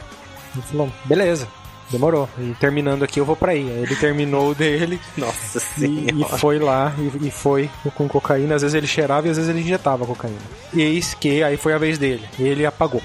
Ele 0.54 0.62
falou, 0.62 0.88
beleza. 1.04 1.48
Demorou. 1.90 2.28
E 2.38 2.54
terminando 2.60 3.02
aqui 3.02 3.18
eu 3.18 3.24
vou 3.24 3.36
pra 3.36 3.52
aí. 3.52 3.68
Ele 3.68 3.96
terminou 3.96 4.50
o 4.50 4.54
dele. 4.54 5.00
Nossa 5.16 5.60
e, 5.78 6.08
e, 6.08 6.38
foi 6.38 6.58
lá 6.58 6.94
e, 6.98 7.28
e, 7.28 7.30
foi 7.30 7.68
com 7.94 8.08
cocaína. 8.08 8.54
Às 8.54 8.62
vezes 8.62 8.74
ele 8.74 8.86
cheirava 8.86 9.26
e 9.26 9.30
às 9.30 9.36
vezes 9.36 9.50
ele 9.50 9.60
injetava 9.60 10.06
cocaína. 10.06 10.38
E 10.72 10.80
eis 10.80 11.14
que 11.14 11.42
aí 11.42 11.56
foi 11.56 11.72
a 11.72 11.78
vez 11.78 11.98
dele. 11.98 12.24
Ele 12.38 12.64
apagou. 12.64 13.02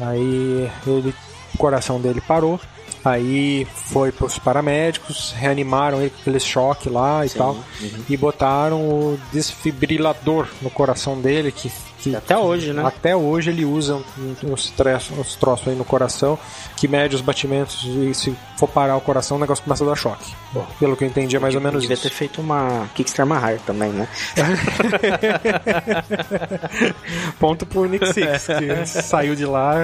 Aí 0.00 0.70
ele, 0.86 1.14
o 1.54 1.58
coração 1.58 2.00
dele 2.00 2.20
parou. 2.20 2.58
Aí 3.04 3.66
foi 3.74 4.12
pros 4.12 4.38
paramédicos, 4.38 5.32
reanimaram 5.36 6.00
ele 6.00 6.10
com 6.10 6.20
aquele 6.20 6.38
choque 6.38 6.88
lá 6.88 7.26
e 7.26 7.28
Sim, 7.28 7.38
tal. 7.38 7.54
Uhum. 7.54 8.04
E 8.08 8.16
botaram 8.16 8.80
o 8.80 9.18
desfibrilador 9.32 10.46
no 10.60 10.70
coração 10.70 11.20
dele, 11.20 11.50
que 11.50 11.70
que 12.02 12.16
até 12.16 12.36
hoje, 12.36 12.72
né? 12.72 12.84
Até 12.84 13.14
hoje 13.14 13.50
ele 13.50 13.64
usa 13.64 14.02
uns, 14.42 14.72
uns 15.14 15.36
troços 15.36 15.68
aí 15.68 15.76
no 15.76 15.84
coração 15.84 16.36
que 16.76 16.88
mede 16.88 17.14
os 17.14 17.20
batimentos 17.20 17.84
e 17.84 18.12
se 18.12 18.36
for 18.56 18.68
parar 18.68 18.96
o 18.96 19.00
coração 19.00 19.36
o 19.36 19.40
negócio 19.40 19.62
começa 19.62 19.84
a 19.84 19.86
dar 19.86 19.94
choque. 19.94 20.34
Bom, 20.52 20.66
pelo 20.80 20.96
que 20.96 21.04
eu 21.04 21.08
entendi 21.08 21.36
é 21.36 21.38
mais 21.38 21.54
ou 21.54 21.60
menos 21.60 21.82
devia 21.82 21.94
isso. 21.94 22.02
Devia 22.02 22.10
ter 22.10 22.16
feito 22.16 22.40
uma 22.40 22.88
Kickstarter 22.94 23.38
Hard 23.38 23.60
também, 23.60 23.90
né? 23.90 24.08
Ponto 27.38 27.64
pro 27.64 27.86
Nick 27.86 28.12
Six, 28.12 28.46
que 28.46 28.86
saiu 28.86 29.36
de 29.36 29.46
lá 29.46 29.74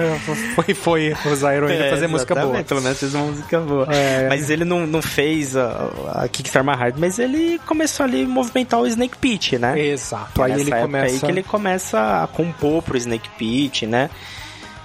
foi, 0.55 0.73
foi 0.73 1.15
usar 1.25 1.49
a 1.49 1.55
heroína 1.55 1.85
é, 1.85 1.89
fazer 1.89 2.07
música 2.07 2.35
boa. 2.35 2.63
Pelo 2.63 2.81
menos 2.81 2.99
fez 2.99 3.13
uma 3.13 3.25
música 3.25 3.59
boa. 3.61 3.87
É, 3.93 4.27
mas 4.27 4.49
ele 4.49 4.65
não, 4.65 4.85
não 4.85 5.01
fez 5.01 5.55
a, 5.55 5.89
a 6.13 6.27
Kickstarter 6.27 6.77
Hard, 6.77 6.95
mas 6.97 7.17
ele 7.17 7.59
começou 7.65 8.05
ali 8.05 8.23
a 8.23 8.27
movimentar 8.27 8.79
o 8.79 8.87
Snake 8.87 9.17
Pit, 9.17 9.57
né? 9.57 9.79
Exato. 9.79 10.41
Aí 10.41 10.51
ele 10.51 10.71
começa... 10.71 11.13
aí 11.13 11.19
que 11.19 11.25
ele 11.25 11.43
começa 11.43 12.08
a 12.09 12.27
compor 12.27 12.81
pro 12.81 12.97
Snake 12.97 13.29
Pit, 13.37 13.85
né? 13.85 14.09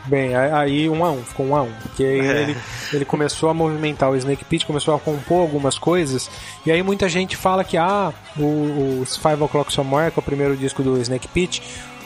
Bem, 0.06 0.34
aí 0.34 0.88
um 0.88 1.02
a 1.02 1.10
um, 1.10 1.24
ficou 1.24 1.46
um 1.46 1.56
a 1.56 1.62
um. 1.62 1.72
Porque 1.82 2.04
é. 2.04 2.42
ele, 2.42 2.56
ele 2.92 3.04
começou 3.04 3.48
a 3.48 3.54
movimentar 3.54 4.10
o 4.10 4.16
Snake 4.16 4.44
Pit, 4.44 4.66
começou 4.66 4.94
a 4.94 5.00
compor 5.00 5.40
algumas 5.40 5.78
coisas, 5.78 6.30
e 6.66 6.70
aí 6.70 6.82
muita 6.82 7.08
gente 7.08 7.36
fala 7.36 7.64
que 7.64 7.78
ah, 7.78 8.12
o, 8.36 9.00
o 9.02 9.06
Five 9.06 9.42
O'Clock 9.42 9.72
Somewhere, 9.72 10.10
que 10.10 10.18
é 10.18 10.20
o 10.20 10.24
primeiro 10.24 10.56
disco 10.56 10.82
do 10.82 11.00
Snake 11.00 11.28
Pit, 11.28 11.62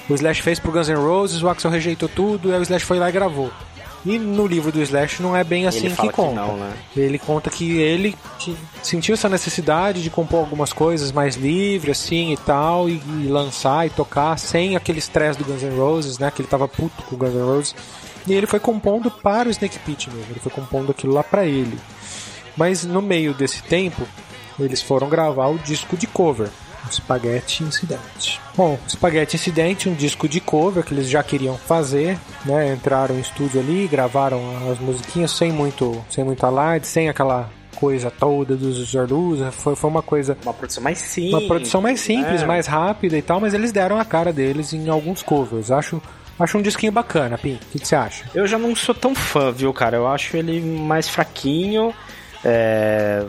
o 0.08 0.14
Slash 0.14 0.42
fez 0.42 0.58
pro 0.58 0.70
Guns 0.72 0.88
N' 0.88 0.94
Roses, 0.94 1.42
o 1.42 1.48
Axel 1.48 1.70
rejeitou 1.70 2.08
tudo, 2.08 2.48
e 2.48 2.52
aí 2.52 2.60
o 2.60 2.62
Slash 2.62 2.84
foi 2.84 2.98
lá 2.98 3.08
e 3.08 3.12
gravou. 3.12 3.50
E 4.08 4.18
no 4.18 4.46
livro 4.46 4.72
do 4.72 4.80
Slash 4.80 5.20
não 5.20 5.36
é 5.36 5.44
bem 5.44 5.66
assim 5.66 5.90
que 5.90 6.08
conta. 6.08 6.30
Que 6.30 6.34
não, 6.34 6.56
né? 6.56 6.72
Ele 6.96 7.18
conta 7.18 7.50
que 7.50 7.76
ele 7.76 8.16
sentiu 8.82 9.12
essa 9.12 9.28
necessidade 9.28 10.02
de 10.02 10.08
compor 10.08 10.40
algumas 10.40 10.72
coisas 10.72 11.12
mais 11.12 11.36
livre, 11.36 11.90
assim 11.90 12.32
e 12.32 12.36
tal, 12.38 12.88
e, 12.88 13.02
e 13.20 13.26
lançar 13.28 13.86
e 13.86 13.90
tocar 13.90 14.38
sem 14.38 14.76
aquele 14.76 14.98
estresse 14.98 15.38
do 15.38 15.44
Guns 15.44 15.62
N' 15.62 15.76
Roses, 15.76 16.18
né? 16.18 16.30
Que 16.30 16.40
ele 16.40 16.48
tava 16.48 16.66
puto 16.66 17.02
com 17.02 17.16
o 17.16 17.18
Guns 17.18 17.34
N' 17.34 17.44
Roses. 17.44 17.74
E 18.26 18.32
ele 18.32 18.46
foi 18.46 18.58
compondo 18.58 19.10
para 19.10 19.46
o 19.46 19.50
Snake 19.50 19.78
Pit 19.80 20.08
mesmo, 20.08 20.32
ele 20.32 20.40
foi 20.40 20.52
compondo 20.52 20.90
aquilo 20.90 21.12
lá 21.12 21.22
para 21.22 21.44
ele. 21.44 21.78
Mas 22.56 22.84
no 22.84 23.02
meio 23.02 23.34
desse 23.34 23.62
tempo, 23.62 24.08
eles 24.58 24.80
foram 24.80 25.06
gravar 25.10 25.48
o 25.48 25.58
disco 25.58 25.98
de 25.98 26.06
cover. 26.06 26.48
Spaghetti 26.94 27.64
Incidente. 27.64 28.40
Bom, 28.56 28.78
Spaghetti 28.88 29.36
Incidente, 29.36 29.88
um 29.88 29.94
disco 29.94 30.28
de 30.28 30.40
cover 30.40 30.84
que 30.84 30.92
eles 30.92 31.08
já 31.08 31.22
queriam 31.22 31.56
fazer, 31.56 32.18
né? 32.44 32.72
Entraram 32.72 33.16
em 33.16 33.20
estúdio 33.20 33.60
ali, 33.60 33.86
gravaram 33.86 34.40
as 34.70 34.78
musiquinhas 34.78 35.30
sem 35.30 35.52
muito, 35.52 36.04
sem 36.10 36.24
muito 36.24 36.44
alarde, 36.44 36.86
sem 36.86 37.08
aquela 37.08 37.50
coisa 37.76 38.10
toda 38.10 38.56
dos 38.56 38.76
Zorlusa, 38.90 39.52
foi, 39.52 39.76
foi 39.76 39.88
uma 39.88 40.02
coisa... 40.02 40.36
Uma 40.42 40.52
produção 40.52 40.82
mais 40.82 40.98
simples. 40.98 41.34
Uma 41.34 41.46
produção 41.46 41.80
mais 41.80 42.00
simples, 42.00 42.40
né? 42.40 42.46
mais 42.46 42.66
rápida 42.66 43.16
e 43.16 43.22
tal, 43.22 43.40
mas 43.40 43.54
eles 43.54 43.70
deram 43.70 44.00
a 44.00 44.04
cara 44.04 44.32
deles 44.32 44.72
em 44.72 44.88
alguns 44.88 45.22
covers. 45.22 45.70
Acho... 45.70 46.02
Acho 46.40 46.56
um 46.56 46.62
disquinho 46.62 46.92
bacana, 46.92 47.36
Pim. 47.36 47.54
O 47.54 47.58
que, 47.72 47.80
que 47.80 47.88
você 47.88 47.96
acha? 47.96 48.24
Eu 48.32 48.46
já 48.46 48.56
não 48.56 48.74
sou 48.76 48.94
tão 48.94 49.12
fã, 49.12 49.50
viu, 49.50 49.72
cara? 49.72 49.96
Eu 49.96 50.06
acho 50.06 50.36
ele 50.36 50.60
mais 50.60 51.08
fraquinho. 51.08 51.92
É 52.44 53.26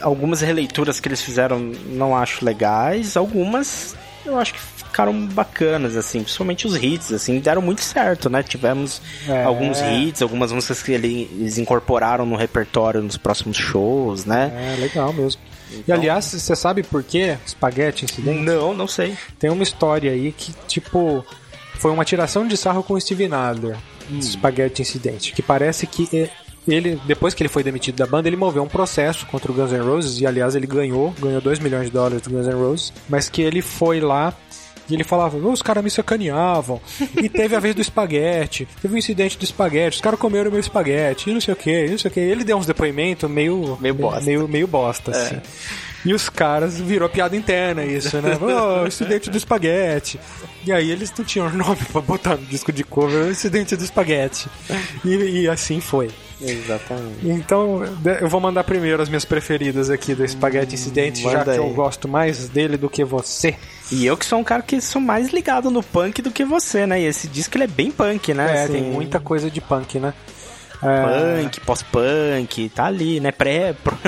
algumas 0.00 0.40
releituras 0.40 1.00
que 1.00 1.08
eles 1.08 1.22
fizeram 1.22 1.58
não 1.86 2.16
acho 2.16 2.44
legais, 2.44 3.16
algumas 3.16 3.96
eu 4.24 4.38
acho 4.38 4.54
que 4.54 4.60
ficaram 4.60 5.26
bacanas, 5.26 5.96
assim, 5.96 6.22
principalmente 6.22 6.66
os 6.66 6.74
hits, 6.76 7.12
assim, 7.12 7.38
deram 7.40 7.60
muito 7.60 7.82
certo, 7.82 8.30
né? 8.30 8.42
Tivemos 8.42 9.02
é. 9.28 9.44
alguns 9.44 9.80
hits, 9.80 10.22
algumas 10.22 10.50
músicas 10.50 10.82
que 10.82 10.92
eles 10.92 11.58
incorporaram 11.58 12.24
no 12.24 12.36
repertório 12.36 13.02
nos 13.02 13.16
próximos 13.16 13.56
shows, 13.56 14.24
né? 14.24 14.52
É, 14.54 14.80
legal 14.80 15.12
mesmo. 15.12 15.40
Então... 15.70 15.82
E 15.86 15.92
aliás, 15.92 16.24
você 16.26 16.56
sabe 16.56 16.82
por 16.82 17.02
que 17.02 17.36
Spaghetti 17.46 18.04
Incidente? 18.04 18.38
Não, 18.38 18.72
não 18.72 18.88
sei. 18.88 19.16
Tem 19.38 19.50
uma 19.50 19.62
história 19.62 20.12
aí 20.12 20.32
que, 20.32 20.54
tipo, 20.68 21.24
foi 21.74 21.90
uma 21.90 22.04
tiração 22.04 22.46
de 22.46 22.56
sarro 22.56 22.82
com 22.82 22.94
o 22.94 23.00
Steve 23.00 23.26
Adler. 23.32 23.76
Hum. 24.10 24.22
Spaghetti 24.22 24.82
Incidente, 24.82 25.32
que 25.32 25.42
parece 25.42 25.86
que 25.86 26.30
ele, 26.72 27.00
depois 27.06 27.34
que 27.34 27.42
ele 27.42 27.48
foi 27.48 27.62
demitido 27.62 27.96
da 27.96 28.06
banda, 28.06 28.28
ele 28.28 28.36
moveu 28.36 28.62
um 28.62 28.68
processo 28.68 29.26
contra 29.26 29.50
o 29.50 29.54
Guns 29.54 29.72
N' 29.72 29.82
Roses, 29.82 30.20
e 30.20 30.26
aliás 30.26 30.54
ele 30.54 30.66
ganhou, 30.66 31.14
ganhou 31.18 31.40
2 31.40 31.58
milhões 31.58 31.86
de 31.86 31.92
dólares 31.92 32.22
do 32.22 32.30
Guns 32.30 32.46
N' 32.46 32.54
Roses, 32.54 32.92
mas 33.08 33.28
que 33.28 33.42
ele 33.42 33.60
foi 33.60 34.00
lá 34.00 34.34
e 34.88 34.94
ele 34.94 35.04
falava, 35.04 35.36
os 35.36 35.62
caras 35.62 35.82
me 35.82 35.90
sacaneavam. 35.90 36.80
E 37.16 37.28
teve 37.28 37.56
a 37.56 37.60
vez 37.60 37.74
do 37.74 37.80
espaguete. 37.80 38.68
Teve 38.82 38.94
um 38.94 38.98
incidente 38.98 39.38
do 39.38 39.44
espaguete. 39.44 39.96
Os 39.96 40.00
caras 40.02 40.20
comeram 40.20 40.50
meu 40.50 40.60
espaguete. 40.60 41.30
E 41.30 41.32
não 41.32 41.40
sei 41.40 41.54
o 41.54 41.56
que, 41.56 41.88
não 41.88 41.98
sei 41.98 42.10
o 42.10 42.12
que. 42.12 42.20
Ele 42.20 42.44
deu 42.44 42.56
uns 42.58 42.66
depoimentos 42.66 43.30
meio. 43.30 43.78
Meio 43.80 43.94
bosta. 43.94 44.24
Meio, 44.26 44.46
meio 44.46 44.66
bosta, 44.66 45.10
é. 45.10 45.14
assim. 45.14 45.40
E 46.04 46.12
os 46.12 46.28
caras 46.28 46.78
virou 46.78 47.08
piada 47.08 47.34
interna 47.34 47.82
isso, 47.82 48.20
né? 48.20 48.38
Oh, 48.38 48.84
incidente 48.86 49.30
do 49.30 49.38
espaguete. 49.38 50.20
E 50.66 50.70
aí 50.70 50.90
eles 50.90 51.10
não 51.16 51.24
tinham 51.24 51.48
nome 51.50 51.80
pra 51.90 52.02
botar 52.02 52.36
no 52.36 52.44
disco 52.44 52.70
de 52.70 52.84
cover, 52.84 53.30
incidente 53.30 53.74
do 53.74 53.84
espaguete. 53.84 54.48
E, 55.02 55.14
e 55.14 55.48
assim 55.48 55.80
foi. 55.80 56.10
Exatamente. 56.46 57.26
Então, 57.28 57.82
eu 58.20 58.28
vou 58.28 58.40
mandar 58.40 58.64
primeiro 58.64 59.02
as 59.02 59.08
minhas 59.08 59.24
preferidas 59.24 59.90
aqui 59.90 60.14
do 60.14 60.24
Espaguete 60.24 60.74
Incidente, 60.74 61.22
já 61.22 61.44
que 61.44 61.50
aí. 61.50 61.56
eu 61.56 61.68
gosto 61.70 62.06
mais 62.06 62.48
dele 62.48 62.76
do 62.76 62.90
que 62.90 63.04
você. 63.04 63.56
E 63.90 64.04
eu 64.04 64.16
que 64.16 64.24
sou 64.24 64.38
um 64.38 64.44
cara 64.44 64.62
que 64.62 64.80
sou 64.80 65.00
mais 65.00 65.30
ligado 65.32 65.70
no 65.70 65.82
punk 65.82 66.20
do 66.22 66.30
que 66.30 66.44
você, 66.44 66.86
né? 66.86 67.00
E 67.00 67.04
esse 67.04 67.28
disco 67.28 67.56
ele 67.56 67.64
é 67.64 67.68
bem 67.68 67.90
punk, 67.90 68.34
né? 68.34 68.58
É, 68.58 68.62
assim... 68.64 68.72
tem 68.74 68.82
muita 68.82 69.20
coisa 69.20 69.50
de 69.50 69.60
punk, 69.60 69.98
né? 69.98 70.12
É... 70.82 71.42
Punk, 71.42 71.60
pós-punk, 71.60 72.68
tá 72.68 72.86
ali, 72.86 73.20
né? 73.20 73.32
Pré-punk, 73.32 73.98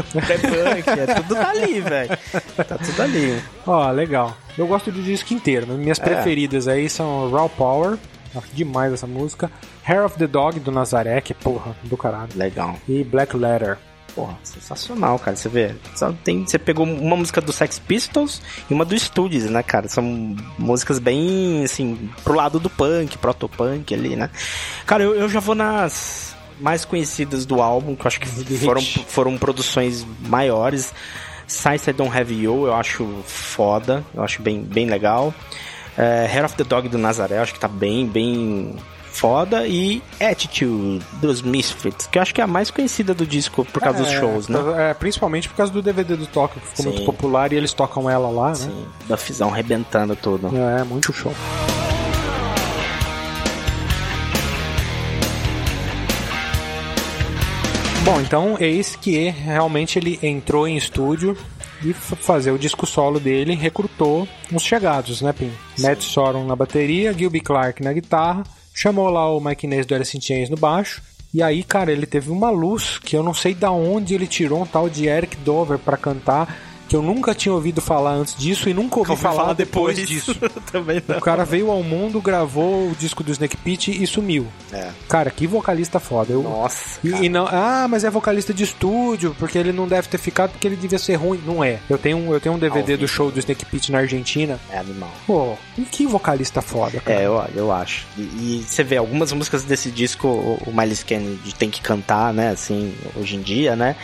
é, 0.89 1.15
tudo 1.15 1.35
tá 1.35 1.51
ali, 1.51 1.81
velho. 1.81 2.19
Tá 2.57 2.79
tudo 2.79 3.03
ali. 3.03 3.43
Ó, 3.67 3.91
legal. 3.91 4.37
Eu 4.59 4.67
gosto 4.67 4.93
do 4.93 5.03
disco 5.03 5.33
inteiro. 5.33 5.67
Minhas 5.69 5.99
é. 5.99 6.03
preferidas 6.03 6.69
aí 6.69 6.89
são 6.89 7.31
Raw 7.31 7.49
Power, 7.49 7.99
Acho 8.37 8.49
demais 8.53 8.93
essa 8.93 9.07
música. 9.07 9.51
Hair 9.87 10.05
of 10.05 10.19
the 10.19 10.27
Dog 10.27 10.61
do 10.61 10.71
Nazaré, 10.71 11.21
que 11.21 11.33
porra, 11.35 11.75
do 11.85 11.97
caralho. 11.97 12.31
Legal. 12.35 12.77
E 12.89 13.03
Black 13.03 13.37
Letter. 13.37 13.79
Porra, 14.15 14.39
sensacional, 14.43 15.19
cara. 15.19 15.37
Você 15.37 15.49
vê, 15.49 15.75
só 15.95 16.13
tem, 16.25 16.47
você 16.47 16.59
pegou 16.59 16.87
uma 16.87 17.17
música 17.17 17.41
do 17.41 17.53
Sex 17.53 17.79
Pistols 17.79 18.41
e 18.71 18.73
uma 18.73 18.85
do 18.85 18.99
Studios, 18.99 19.45
né, 19.45 19.63
cara? 19.63 19.89
São 19.89 20.37
músicas 20.59 20.99
bem, 20.99 21.65
assim, 21.65 22.11
pro 22.25 22.35
lado 22.35 22.59
do 22.59 22.71
punk, 22.71 23.19
proto-punk 23.19 23.93
ali, 23.93 24.17
né? 24.17 24.31
Cara, 24.87 25.03
eu, 25.03 25.15
eu 25.15 25.29
já 25.29 25.41
vou 25.41 25.55
nas 25.55 26.35
mais 26.59 26.85
conhecidas 26.85 27.45
do 27.45 27.61
álbum, 27.61 27.95
que 27.95 28.03
eu 28.03 28.07
acho 28.07 28.21
que 28.21 28.27
foram, 28.27 28.81
foram 28.83 29.37
produções 29.37 30.07
maiores. 30.21 30.93
Science 31.47 31.89
I 31.89 31.93
Don't 31.93 32.17
Have 32.17 32.35
You, 32.35 32.67
eu 32.67 32.75
acho 32.75 33.07
foda, 33.27 34.05
eu 34.15 34.23
acho 34.23 34.43
bem, 34.43 34.63
bem 34.63 34.87
legal. 34.87 35.33
É, 35.97 36.27
Hair 36.27 36.45
of 36.45 36.57
the 36.57 36.65
Dog 36.65 36.89
do 36.89 36.99
Nazaré, 36.99 37.39
acho 37.39 37.55
que 37.55 37.61
tá 37.61 37.69
bem, 37.69 38.07
bem 38.07 38.77
foda. 39.17 39.67
E 39.67 40.03
Attitude 40.21 41.05
dos 41.21 41.41
Misfits, 41.43 42.07
que 42.07 42.19
eu 42.19 42.23
acho 42.23 42.35
que 42.35 42.41
é 42.41 42.45
a 42.45 42.47
mais 42.47 42.71
conhecida 42.71 43.15
do 43.15 43.27
disco 43.27 43.65
por 43.65 43.81
causa 43.81 44.01
é, 44.01 44.03
dos 44.03 44.13
shows, 44.13 44.49
né? 44.49 44.59
É, 44.91 44.95
principalmente 44.95 45.49
por 45.49 45.57
causa 45.57 45.73
do 45.73 45.81
DVD 45.81 46.17
do 46.17 46.27
Tóquio, 46.27 46.61
que 46.61 46.69
ficou 46.69 46.85
Sim. 46.85 46.91
muito 46.91 47.05
popular 47.05 47.53
e 47.53 47.57
eles 47.57 47.73
tocam 47.73 48.09
ela 48.09 48.29
lá, 48.29 48.55
Sim. 48.55 48.67
né? 48.67 48.73
Sim, 48.75 48.87
da 49.09 49.17
Fizão 49.17 49.51
rebentando 49.51 50.15
tudo. 50.15 50.51
É, 50.57 50.85
muito 50.85 51.13
show. 51.13 51.33
Bom, 58.05 58.21
então 58.21 58.57
eis 58.61 58.95
que 58.95 59.31
realmente 59.31 59.99
ele 59.99 60.17
entrou 60.23 60.69
em 60.69 60.77
estúdio 60.77 61.37
e 61.83 61.93
fazer 61.93 62.51
o 62.51 62.59
disco 62.59 62.87
solo 62.87 63.21
dele, 63.21 63.55
recrutou 63.55 64.27
os 64.53 64.63
chegados, 64.63 65.21
né, 65.23 65.33
Pim? 65.33 65.53
Matt 65.79 66.03
Sorum 66.03 66.47
na 66.47 66.57
bateria, 66.57 67.13
Gilby 67.13 67.41
Clark 67.41 67.83
na 67.83 67.93
guitarra, 67.93 68.45
chamou 68.75 69.09
lá 69.09 69.31
o 69.31 69.41
Mike 69.41 69.67
Inez 69.67 69.87
do 69.87 69.95
Alice 69.95 70.17
in 70.17 70.21
Chains 70.21 70.51
no 70.51 70.57
baixo, 70.57 71.03
e 71.33 71.43
aí, 71.43 71.63
cara, 71.63 71.93
ele 71.93 72.07
teve 72.07 72.31
uma 72.31 72.51
luz 72.51 72.99
que 72.99 73.17
eu 73.17 73.23
não 73.23 73.35
sei 73.35 73.55
da 73.55 73.71
onde 73.71 74.15
ele 74.15 74.27
tirou 74.27 74.63
um 74.63 74.67
tal 74.67 74.89
de 74.89 75.07
Eric 75.07 75.37
Dover 75.39 75.79
para 75.79 75.97
cantar 75.97 76.76
que 76.89 76.95
eu 76.95 77.03
nunca 77.03 77.35
tinha 77.35 77.53
ouvido 77.53 77.81
falar 77.81 78.13
antes 78.13 78.37
disso 78.37 78.69
e 78.69 78.75
nunca 78.75 78.99
ouvi 78.99 79.17
falar, 79.17 79.37
falar, 79.37 79.53
depois, 79.55 79.97
depois 79.97 80.09
disso. 80.09 80.35
Também 80.71 81.03
não. 81.07 81.19
O 81.19 81.21
cara 81.21 81.45
veio 81.45 81.71
ao 81.71 81.83
mundo, 81.83 82.21
gravou 82.21 82.91
o 82.91 82.95
disco 82.95 83.23
do 83.23 83.33
Snake 83.33 83.57
Pit 83.57 83.91
e 83.91 84.07
sumiu. 84.07 84.47
É. 84.73 84.91
Cara, 85.09 85.31
que 85.31 85.47
vocalista 85.47 85.99
foda. 85.99 86.33
Eu... 86.33 86.43
Nossa. 86.43 87.01
E, 87.03 87.09
e, 87.25 87.29
não, 87.29 87.47
ah, 87.47 87.87
mas 87.89 88.05
é 88.05 88.11
vocalista 88.11 88.55
de 88.55 88.65
estúdio, 88.65 89.35
porque 89.39 89.59
ele 89.59 89.73
não 89.73 89.89
deve 89.89 90.09
ter 90.09 90.19
ficado 90.19 90.51
porque 90.53 90.67
ele 90.67 90.77
devia 90.77 90.99
ser 90.99 91.15
ruim. 91.15 91.41
Não 91.45 91.63
é. 91.63 91.79
Eu 91.89 91.99
tenho, 91.99 92.33
eu 92.33 92.41
tenho 92.41 92.55
um 92.55 92.59
DVD 92.59 92.97
do 92.97 93.09
show 93.09 93.31
do 93.31 93.39
Snake 93.39 93.65
Pit 93.67 93.91
na 93.91 93.99
Argentina. 93.99 94.59
É 94.71 94.79
animal. 94.79 95.11
Pô, 95.27 95.57
e 95.77 95.83
que 95.83 96.07
vocalista 96.07 96.63
foda, 96.63 97.01
cara. 97.01 97.21
É, 97.21 97.27
eu, 97.27 97.45
eu 97.55 97.73
acho. 97.73 98.07
E, 98.17 98.23
e 98.23 98.65
você 98.67 98.83
vê 98.83 98.97
algumas 98.97 99.33
músicas 99.33 99.65
desse 99.65 99.91
disco, 99.91 100.29
o, 100.29 100.63
o 100.67 100.77
Miles 100.77 101.03
Kennedy 101.03 101.55
tem 101.55 101.71
que 101.71 101.81
cantar, 101.81 102.33
né, 102.33 102.51
assim, 102.51 102.95
hoje 103.17 103.37
em 103.37 103.43
dia, 103.43 103.75
né? 103.75 103.97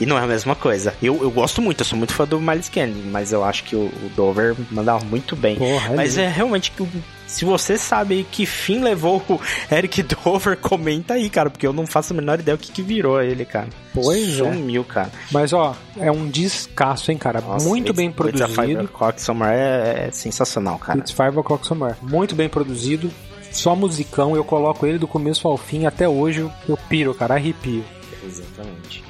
E 0.00 0.06
não 0.06 0.18
é 0.18 0.22
a 0.22 0.26
mesma 0.26 0.54
coisa. 0.54 0.94
Eu, 1.02 1.22
eu 1.22 1.30
gosto 1.30 1.62
muito, 1.62 1.80
eu 1.80 1.84
sou 1.84 1.98
muito 1.98 2.12
fã 2.12 2.26
do 2.26 2.40
Miles 2.40 2.68
Kennedy, 2.68 3.00
mas 3.08 3.32
eu 3.32 3.44
acho 3.44 3.64
que 3.64 3.74
o, 3.74 3.86
o 3.86 4.10
Dover 4.14 4.54
mandava 4.70 5.04
muito 5.04 5.34
bem. 5.34 5.56
Porra, 5.56 5.92
é 5.92 5.96
mas 5.96 6.18
é, 6.18 6.28
realmente 6.28 6.70
que 6.70 6.86
se 7.26 7.44
você 7.44 7.76
sabe 7.76 8.26
que 8.30 8.46
fim 8.46 8.80
levou 8.80 9.22
o 9.28 9.40
Eric 9.74 10.02
Dover, 10.24 10.56
comenta 10.56 11.14
aí, 11.14 11.28
cara, 11.28 11.50
porque 11.50 11.66
eu 11.66 11.72
não 11.72 11.86
faço 11.86 12.12
a 12.12 12.16
menor 12.16 12.38
ideia 12.38 12.54
o 12.54 12.58
que, 12.58 12.70
que 12.70 12.82
virou 12.82 13.20
ele, 13.20 13.44
cara. 13.44 13.68
Pois 13.92 14.28
é. 14.28 14.52
Sumiu, 14.52 14.82
é. 14.82 14.92
cara. 14.92 15.10
Mas 15.30 15.52
ó, 15.52 15.74
é 15.98 16.10
um 16.12 16.28
descasso, 16.28 17.10
hein, 17.10 17.18
cara. 17.18 17.40
Nossa, 17.40 17.68
muito 17.68 17.90
it's, 17.90 17.96
bem 17.96 18.12
produzido. 18.12 18.90
It's 19.10 19.22
Somewhere 19.22 19.56
é, 19.56 20.06
é, 20.06 20.10
sensacional, 20.12 20.78
cara. 20.78 20.98
It's 20.98 21.12
Five 21.12 21.38
O'Clock 21.38 21.66
Somewhere. 21.66 21.96
Muito 22.02 22.34
bem 22.34 22.48
produzido. 22.48 23.10
Só 23.50 23.74
musicão, 23.74 24.36
eu 24.36 24.44
coloco 24.44 24.86
ele 24.86 24.98
do 24.98 25.08
começo 25.08 25.48
ao 25.48 25.56
fim, 25.56 25.86
até 25.86 26.06
hoje 26.06 26.46
eu 26.68 26.76
piro, 26.88 27.14
cara, 27.14 27.34
arrepio. 27.34 27.82
Exatamente. 28.22 29.05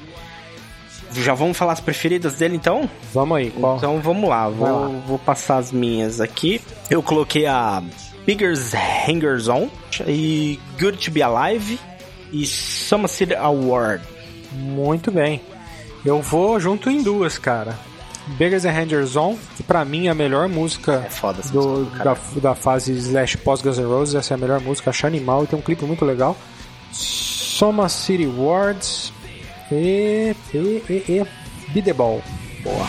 Já 1.13 1.33
vamos 1.33 1.57
falar 1.57 1.73
as 1.73 1.79
preferidas 1.79 2.35
dele 2.35 2.55
então? 2.55 2.89
Vamos 3.13 3.37
aí, 3.37 3.51
qual? 3.51 3.77
Então 3.77 3.99
vamos 3.99 4.29
lá, 4.29 4.49
vou, 4.49 4.67
lá. 4.67 4.87
vou 5.05 5.19
passar 5.19 5.57
as 5.57 5.71
minhas 5.71 6.19
aqui. 6.21 6.61
Eu 6.89 7.01
coloquei 7.01 7.45
a 7.45 7.81
Biggers 8.25 8.73
Hangers 9.07 9.47
On 9.47 9.69
e 10.05 10.59
Good 10.79 10.97
to 10.97 11.11
Be 11.11 11.21
Alive 11.21 11.79
e 12.31 12.45
Summer 12.45 13.09
City 13.09 13.35
Award. 13.35 14.03
Muito 14.51 15.11
bem. 15.11 15.41
Eu 16.05 16.21
vou 16.21 16.59
junto 16.59 16.89
em 16.89 17.01
duas, 17.01 17.37
cara. 17.37 17.77
Beggars 18.37 18.65
and 18.65 18.71
Hangers 18.71 19.15
On, 19.15 19.37
que 19.55 19.63
pra 19.63 19.85
mim 19.85 20.07
é 20.07 20.09
a 20.09 20.13
melhor 20.13 20.49
música 20.49 21.03
é 21.05 21.09
foda 21.09 21.41
do, 21.43 21.61
música, 21.61 22.03
da, 22.03 22.17
da 22.41 22.55
fase 22.55 22.91
slash 22.91 23.37
pós 23.37 23.61
Guns 23.61 23.77
N' 23.77 23.85
Roses, 23.85 24.15
essa 24.15 24.33
é 24.33 24.35
a 24.35 24.37
melhor 24.37 24.59
música, 24.59 24.89
acho 24.89 25.07
animal 25.07 25.45
e 25.45 25.47
tem 25.47 25.57
um 25.57 25.61
clipe 25.61 25.85
muito 25.85 26.03
legal. 26.03 26.35
Soma 26.91 27.87
City 27.87 28.25
Awards, 28.25 29.13
e. 29.71 30.35
E. 30.53 30.83
E. 30.89 31.03
e 31.09 31.25
Be 31.73 31.81
the 31.81 31.93
Ball. 31.93 32.21
Boa. 32.63 32.87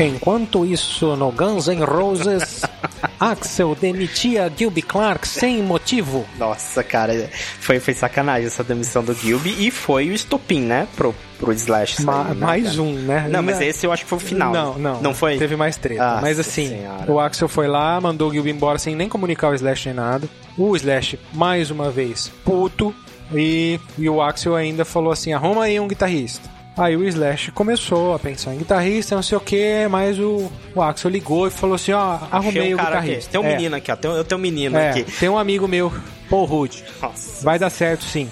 Enquanto 0.00 0.64
isso, 0.64 1.16
no 1.16 1.32
Guns 1.32 1.66
N' 1.66 1.82
Roses, 1.84 2.62
Axel 3.18 3.74
demitia 3.74 4.52
Gilby 4.56 4.80
Clark 4.80 5.26
sem 5.26 5.60
motivo. 5.60 6.24
Nossa, 6.38 6.84
cara, 6.84 7.28
foi, 7.58 7.80
foi 7.80 7.94
sacanagem 7.94 8.46
essa 8.46 8.62
demissão 8.62 9.02
do 9.02 9.12
Gilby 9.12 9.66
e 9.66 9.72
foi 9.72 10.08
o 10.08 10.14
estopim, 10.14 10.60
né, 10.60 10.86
pro, 10.96 11.12
pro 11.38 11.52
Slash. 11.52 12.02
Ma 12.02 12.24
sair, 12.24 12.34
né, 12.34 12.46
mais 12.46 12.70
cara? 12.70 12.82
um, 12.82 12.92
né? 12.92 13.28
Não, 13.30 13.42
mas 13.42 13.60
esse 13.60 13.86
eu 13.86 13.92
acho 13.92 14.02
que 14.02 14.08
foi 14.08 14.18
o 14.18 14.20
final. 14.20 14.52
Não, 14.52 14.78
não. 14.78 15.00
Não 15.00 15.14
foi? 15.14 15.38
Teve 15.38 15.56
mais 15.56 15.76
treta. 15.76 16.02
Ah, 16.02 16.18
mas 16.20 16.38
assim, 16.38 16.68
senhora. 16.68 17.10
o 17.10 17.20
Axel 17.20 17.48
foi 17.48 17.68
lá, 17.68 18.00
mandou 18.00 18.28
o 18.28 18.32
Gilby 18.32 18.50
embora 18.50 18.78
sem 18.78 18.94
nem 18.94 19.08
comunicar 19.08 19.50
o 19.50 19.54
Slash 19.54 19.86
nem 19.86 19.94
nada. 19.94 20.28
O 20.56 20.74
Slash, 20.76 21.18
mais 21.32 21.70
uma 21.70 21.90
vez, 21.90 22.30
puto. 22.44 22.94
E, 23.32 23.78
e 23.98 24.08
o 24.08 24.22
Axel 24.22 24.56
ainda 24.56 24.84
falou 24.84 25.12
assim: 25.12 25.32
arruma 25.32 25.64
aí 25.64 25.78
um 25.78 25.88
guitarrista. 25.88 26.48
Aí 26.76 26.96
o 26.96 27.02
Slash 27.02 27.50
começou 27.50 28.14
a 28.14 28.18
pensar 28.20 28.54
em 28.54 28.58
guitarrista, 28.58 29.16
não 29.16 29.22
sei 29.22 29.36
o 29.36 29.40
que, 29.40 29.88
mas 29.90 30.18
o, 30.18 30.50
o 30.74 30.80
Axel 30.80 31.10
ligou 31.10 31.46
e 31.46 31.50
falou 31.50 31.74
assim: 31.74 31.92
ó, 31.92 32.18
arrumei 32.30 32.72
um 32.72 32.78
o 32.78 32.80
guitarrista. 32.80 33.18
Aqui. 33.18 33.28
Tem 33.30 33.40
um 33.40 33.44
é. 33.44 33.56
menino 33.56 33.76
aqui, 33.76 33.92
ó. 33.92 33.96
Tem, 33.96 34.10
eu 34.10 34.24
tenho 34.24 34.38
um 34.38 34.42
menino 34.42 34.78
é, 34.78 34.90
aqui. 34.90 35.02
Tem 35.02 35.28
um 35.28 35.36
amigo 35.36 35.66
meu, 35.66 35.92
Paul 36.30 36.44
Rudd. 36.44 36.82
Nossa. 37.02 37.44
Vai 37.44 37.58
dar 37.58 37.70
certo 37.70 38.04
sim. 38.04 38.30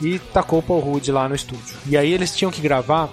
E 0.00 0.18
tacou 0.18 0.60
o 0.60 0.62
Paul 0.62 0.80
Rudd 0.80 1.08
lá 1.08 1.28
no 1.28 1.34
estúdio. 1.34 1.76
E 1.86 1.96
aí 1.96 2.12
eles 2.12 2.34
tinham 2.34 2.50
que 2.50 2.60
gravar 2.60 3.10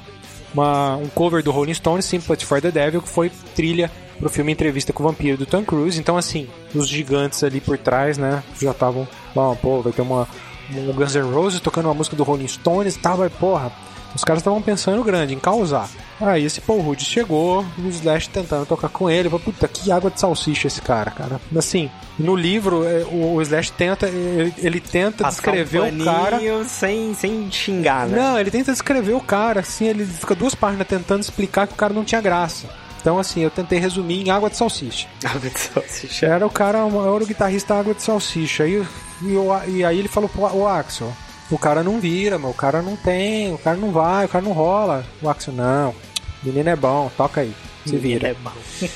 uma, 0.53 0.95
um 0.95 1.07
cover 1.07 1.43
do 1.43 1.51
Rolling 1.51 1.73
Stones, 1.73 2.05
Sympathy 2.05 2.45
for 2.45 2.61
the 2.61 2.71
Devil, 2.71 3.01
que 3.01 3.09
foi 3.09 3.29
trilha 3.55 3.91
pro 4.19 4.29
filme 4.29 4.51
Entrevista 4.51 4.93
com 4.93 5.03
o 5.03 5.07
Vampiro 5.07 5.37
do 5.37 5.45
Tom 5.45 5.63
Cruise. 5.63 5.99
Então, 5.99 6.17
assim, 6.17 6.47
os 6.73 6.87
gigantes 6.87 7.43
ali 7.43 7.59
por 7.59 7.77
trás, 7.77 8.17
né, 8.17 8.43
já 8.59 8.71
estavam, 8.71 9.07
bom, 9.35 9.55
pô, 9.55 9.81
vai 9.81 9.93
ter 9.93 10.01
uma 10.01 10.27
um 10.75 10.91
Guns 10.91 11.15
N' 11.15 11.31
Roses 11.31 11.61
tocando 11.61 11.85
uma 11.85 11.93
música 11.93 12.15
do 12.15 12.23
Rolling 12.23 12.47
Stones 12.47 12.95
e 12.95 12.99
tal, 12.99 13.17
vai, 13.17 13.29
porra, 13.29 13.71
os 14.15 14.23
caras 14.23 14.41
estavam 14.41 14.61
pensando 14.61 15.03
grande, 15.03 15.33
em 15.33 15.39
causar. 15.39 15.89
Aí 16.19 16.45
esse 16.45 16.59
Paul 16.61 16.81
Rudd 16.81 17.03
chegou, 17.03 17.63
o 17.77 17.87
Slash 17.87 18.29
tentando 18.29 18.65
tocar 18.65 18.89
com 18.89 19.09
ele. 19.09 19.29
Falei, 19.29 19.45
puta, 19.45 19.67
que 19.67 19.91
água 19.91 20.09
de 20.09 20.19
salsicha 20.19 20.67
esse 20.67 20.81
cara, 20.81 21.11
cara. 21.11 21.39
Assim, 21.55 21.91
no 22.17 22.35
livro, 22.35 22.83
é, 22.83 23.05
o 23.05 23.39
Slash 23.41 23.71
tenta, 23.73 24.07
ele, 24.07 24.53
ele 24.57 24.79
tenta 24.79 25.23
Passar 25.23 25.41
descrever 25.41 25.81
um 25.81 26.01
o 26.01 26.05
cara. 26.05 26.39
Sem, 26.65 27.13
sem 27.13 27.51
xingar, 27.51 28.07
né? 28.07 28.17
Não, 28.17 28.39
ele 28.39 28.49
tenta 28.49 28.71
descrever 28.71 29.13
o 29.13 29.21
cara, 29.21 29.59
assim, 29.59 29.85
ele 29.85 30.05
fica 30.05 30.33
duas 30.33 30.55
páginas 30.55 30.87
tentando 30.87 31.21
explicar 31.21 31.67
que 31.67 31.73
o 31.73 31.77
cara 31.77 31.93
não 31.93 32.03
tinha 32.03 32.21
graça. 32.21 32.67
Então, 32.99 33.19
assim, 33.19 33.41
eu 33.41 33.51
tentei 33.51 33.79
resumir 33.79 34.25
em 34.25 34.31
água 34.31 34.49
de 34.49 34.57
salsicha. 34.57 35.07
Água 35.23 35.49
de 35.49 35.59
salsicha. 35.59 36.25
Era 36.25 36.45
o 36.45 36.49
cara, 36.49 36.79
era 36.79 36.87
o 36.89 37.25
guitarrista 37.25 37.75
água 37.75 37.93
de 37.93 38.01
salsicha. 38.01 38.67
E, 38.67 38.83
e, 39.21 39.35
e 39.69 39.85
aí 39.85 39.99
ele 39.99 40.09
falou 40.09 40.27
pro 40.27 40.67
Axel: 40.67 41.13
o 41.49 41.57
cara 41.57 41.83
não 41.83 41.99
vira, 41.99 42.37
meu, 42.37 42.49
o 42.49 42.53
cara 42.53 42.81
não 42.81 42.95
tem, 42.95 43.53
o 43.53 43.57
cara 43.57 43.77
não 43.77 43.91
vai, 43.91 44.25
o 44.25 44.29
cara 44.29 44.43
não 44.43 44.51
rola. 44.51 45.05
O 45.21 45.29
Axel, 45.29 45.53
não, 45.53 45.95
menino 46.43 46.69
é 46.69 46.75
bom, 46.75 47.11
toca 47.15 47.41
aí, 47.41 47.53
se 47.85 47.95
menino 47.95 48.01
vira. 48.01 48.27
É 48.29 48.33
bom. 48.33 48.51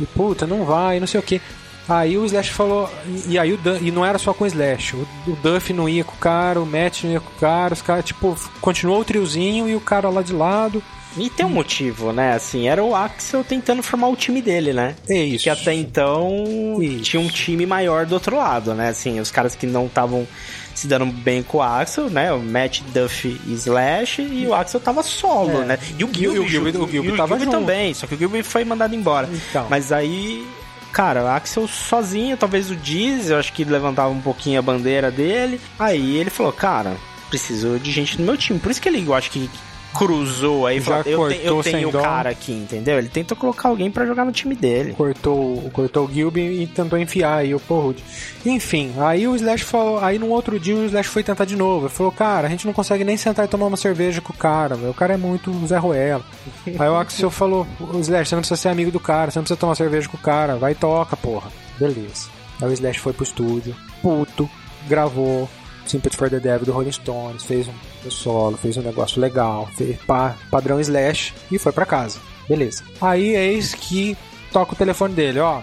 e 0.00 0.06
puta, 0.06 0.46
não 0.46 0.64
vai, 0.64 0.98
não 0.98 1.06
sei 1.06 1.20
o 1.20 1.22
que. 1.22 1.40
Aí 1.88 2.16
o 2.16 2.24
Slash 2.24 2.50
falou, 2.50 2.88
e, 3.26 3.36
aí 3.36 3.52
o 3.52 3.56
Duff, 3.56 3.84
e 3.84 3.90
não 3.90 4.06
era 4.06 4.16
só 4.16 4.32
com 4.32 4.44
o 4.44 4.46
Slash, 4.46 4.94
o, 4.94 5.08
o, 5.26 5.36
Duff 5.42 5.72
não 5.72 5.88
ia 5.88 6.04
com 6.04 6.14
o 6.14 6.18
cara, 6.18 6.60
o 6.60 6.66
Matt 6.66 7.02
não 7.02 7.10
ia 7.10 7.20
com 7.20 7.30
o 7.30 7.40
cara, 7.40 7.74
os 7.74 7.82
caras, 7.82 8.04
tipo, 8.04 8.36
continuou 8.60 9.00
o 9.00 9.04
triozinho 9.04 9.68
e 9.68 9.74
o 9.74 9.80
cara 9.80 10.08
lá 10.08 10.22
de 10.22 10.32
lado. 10.32 10.82
E 11.16 11.28
tem 11.28 11.44
um 11.44 11.50
motivo, 11.50 12.12
né? 12.12 12.34
Assim, 12.34 12.68
era 12.68 12.82
o 12.82 12.94
Axel 12.94 13.42
tentando 13.42 13.82
formar 13.82 14.08
o 14.08 14.16
time 14.16 14.40
dele, 14.40 14.72
né? 14.72 14.94
É 15.08 15.22
isso. 15.22 15.44
Que 15.44 15.50
até 15.50 15.74
então 15.74 16.78
isso. 16.80 17.02
tinha 17.02 17.20
um 17.20 17.28
time 17.28 17.66
maior 17.66 18.06
do 18.06 18.12
outro 18.12 18.36
lado, 18.36 18.74
né? 18.74 18.88
Assim, 18.88 19.18
os 19.18 19.30
caras 19.30 19.54
que 19.54 19.66
não 19.66 19.86
estavam 19.86 20.26
se 20.74 20.86
dando 20.86 21.06
bem 21.06 21.42
com 21.42 21.58
o 21.58 21.62
Axel, 21.62 22.08
né? 22.08 22.32
O 22.32 22.38
Matt 22.38 22.80
Duff 22.94 23.40
e 23.46 23.52
Slash, 23.54 24.22
e 24.22 24.46
o 24.46 24.54
Axel 24.54 24.80
tava 24.80 25.02
solo, 25.02 25.62
é. 25.62 25.64
né? 25.64 25.78
E 25.98 26.04
o 26.04 26.12
Gilby, 26.12 26.38
o 26.38 26.48
Gilby, 26.48 26.78
o 26.78 26.88
Gilby, 26.88 27.16
tava 27.16 27.38
Gilby 27.38 27.50
também, 27.50 27.92
só 27.92 28.06
que 28.06 28.14
o 28.14 28.18
Gilby 28.18 28.42
foi 28.42 28.64
mandado 28.64 28.94
embora. 28.94 29.28
Então. 29.32 29.66
Mas 29.68 29.92
aí 29.92 30.46
cara, 30.92 31.24
o 31.24 31.28
Axel 31.28 31.68
sozinho, 31.68 32.36
talvez 32.36 32.70
o 32.70 32.76
Diz, 32.76 33.30
eu 33.30 33.38
acho 33.38 33.52
que 33.52 33.64
levantava 33.64 34.10
um 34.10 34.20
pouquinho 34.20 34.58
a 34.58 34.62
bandeira 34.62 35.10
dele. 35.10 35.60
Aí 35.78 36.16
ele 36.16 36.30
falou, 36.30 36.52
cara, 36.52 36.96
preciso 37.28 37.78
de 37.78 37.92
gente 37.92 38.18
no 38.18 38.26
meu 38.26 38.36
time. 38.36 38.58
Por 38.58 38.70
isso 38.70 38.80
que 38.80 38.88
ele, 38.88 39.06
eu 39.06 39.14
acho 39.14 39.30
que 39.30 39.48
cruzou 39.94 40.66
aí, 40.66 40.80
Já 40.80 41.02
falou, 41.02 41.06
eu, 41.06 41.28
te- 41.28 41.44
eu 41.44 41.54
cortou 41.54 41.72
tenho 41.72 41.88
o 41.88 41.92
cara 41.92 42.30
aqui, 42.30 42.52
entendeu? 42.52 42.98
Ele 42.98 43.08
tentou 43.08 43.36
colocar 43.36 43.68
alguém 43.68 43.90
pra 43.90 44.06
jogar 44.06 44.24
no 44.24 44.32
time 44.32 44.54
dele. 44.54 44.92
cortou, 44.94 45.68
cortou 45.72 46.06
o 46.06 46.12
Gilby 46.12 46.62
e 46.62 46.66
tentou 46.66 46.98
enfiar 46.98 47.36
aí 47.38 47.54
o 47.54 47.60
Porrud. 47.60 48.02
Enfim, 48.46 48.92
aí 48.98 49.26
o 49.26 49.34
Slash 49.36 49.64
falou, 49.64 49.98
aí 49.98 50.18
no 50.18 50.28
outro 50.28 50.58
dia 50.58 50.74
o 50.74 50.84
Slash 50.86 51.08
foi 51.08 51.22
tentar 51.22 51.44
de 51.44 51.56
novo. 51.56 51.86
Ele 51.86 51.92
falou, 51.94 52.12
cara, 52.12 52.46
a 52.46 52.50
gente 52.50 52.66
não 52.66 52.72
consegue 52.72 53.04
nem 53.04 53.16
sentar 53.16 53.44
e 53.44 53.48
tomar 53.48 53.66
uma 53.66 53.76
cerveja 53.76 54.20
com 54.20 54.32
o 54.32 54.36
cara, 54.36 54.76
meu. 54.76 54.90
o 54.90 54.94
cara 54.94 55.14
é 55.14 55.16
muito 55.16 55.52
Zé 55.66 55.76
Ruela. 55.78 56.22
aí 56.66 56.88
o 56.88 56.96
Axel 56.96 57.30
falou, 57.30 57.66
o 57.80 57.98
Slash, 57.98 58.28
você 58.30 58.34
não 58.34 58.42
precisa 58.42 58.60
ser 58.60 58.68
amigo 58.68 58.90
do 58.90 59.00
cara, 59.00 59.30
você 59.30 59.38
não 59.38 59.44
precisa 59.44 59.58
tomar 59.60 59.74
cerveja 59.74 60.08
com 60.08 60.16
o 60.16 60.20
cara, 60.20 60.56
vai 60.56 60.72
e 60.72 60.74
toca, 60.74 61.16
porra. 61.16 61.50
Beleza. 61.78 62.28
Aí 62.62 62.68
o 62.68 62.72
Slash 62.72 62.98
foi 63.00 63.12
pro 63.12 63.24
estúdio, 63.24 63.74
puto, 64.02 64.48
gravou 64.88 65.48
Sympathy 65.90 66.16
for 66.16 66.30
the 66.30 66.38
Devil 66.38 66.66
do 66.66 66.72
Rolling 66.72 66.92
Stones, 66.92 67.42
fez 67.42 67.66
um 67.66 68.10
solo, 68.10 68.56
fez 68.56 68.76
um 68.76 68.82
negócio 68.82 69.20
legal, 69.20 69.68
fez 69.76 69.98
pá, 70.02 70.36
padrão 70.50 70.78
Slash 70.80 71.34
e 71.50 71.58
foi 71.58 71.72
pra 71.72 71.84
casa. 71.84 72.20
Beleza. 72.48 72.84
Aí 73.00 73.34
eis 73.34 73.74
que 73.74 74.16
toca 74.52 74.72
o 74.72 74.76
telefone 74.76 75.14
dele, 75.14 75.40
ó. 75.40 75.60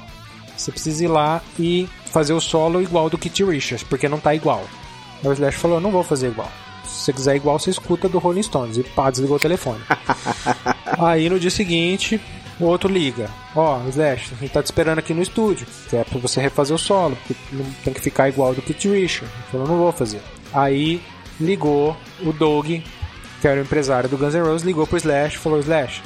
Você 0.55 0.71
precisa 0.71 1.03
ir 1.03 1.07
lá 1.07 1.41
e 1.57 1.87
fazer 2.11 2.33
o 2.33 2.41
solo 2.41 2.81
igual 2.81 3.09
do 3.09 3.17
Kit 3.17 3.43
Richards, 3.43 3.83
porque 3.83 4.09
não 4.09 4.19
tá 4.19 4.35
igual. 4.35 4.63
Aí 5.23 5.29
o 5.29 5.33
Slash 5.33 5.57
falou, 5.57 5.79
não 5.79 5.91
vou 5.91 6.03
fazer 6.03 6.27
igual. 6.27 6.51
Se 6.83 7.05
você 7.05 7.13
quiser 7.13 7.35
igual, 7.35 7.59
você 7.59 7.69
escuta 7.69 8.09
do 8.09 8.17
Rolling 8.17 8.43
Stones. 8.43 8.77
E 8.77 8.83
pá, 8.83 9.09
desligou 9.09 9.37
o 9.37 9.39
telefone. 9.39 9.81
Aí 10.99 11.29
no 11.29 11.39
dia 11.39 11.51
seguinte, 11.51 12.19
o 12.59 12.65
outro 12.65 12.89
liga. 12.89 13.29
Ó, 13.55 13.79
Slash, 13.89 14.33
a 14.33 14.39
gente 14.39 14.51
tá 14.51 14.61
te 14.61 14.65
esperando 14.65 14.99
aqui 14.99 15.13
no 15.13 15.21
estúdio. 15.21 15.67
Que 15.89 15.97
é 15.97 16.03
pra 16.03 16.19
você 16.19 16.41
refazer 16.41 16.75
o 16.75 16.79
solo, 16.79 17.15
porque 17.15 17.35
não 17.51 17.65
tem 17.83 17.93
que 17.93 18.01
ficar 18.01 18.29
igual 18.29 18.53
do 18.53 18.61
Kit 18.61 18.89
Richards. 18.89 19.33
Ele 19.33 19.43
falou, 19.51 19.67
não 19.67 19.77
vou 19.77 19.91
fazer. 19.91 20.21
Aí 20.53 21.01
ligou 21.39 21.95
o 22.21 22.31
Doug, 22.33 22.67
que 23.41 23.47
era 23.47 23.59
o 23.59 23.63
empresário 23.63 24.09
do 24.09 24.17
Guns 24.17 24.33
N' 24.33 24.41
Roses, 24.41 24.65
ligou 24.65 24.87
pro 24.87 24.97
Slash 24.97 25.35
e 25.35 25.39
falou, 25.39 25.59
Slash, 25.59 26.01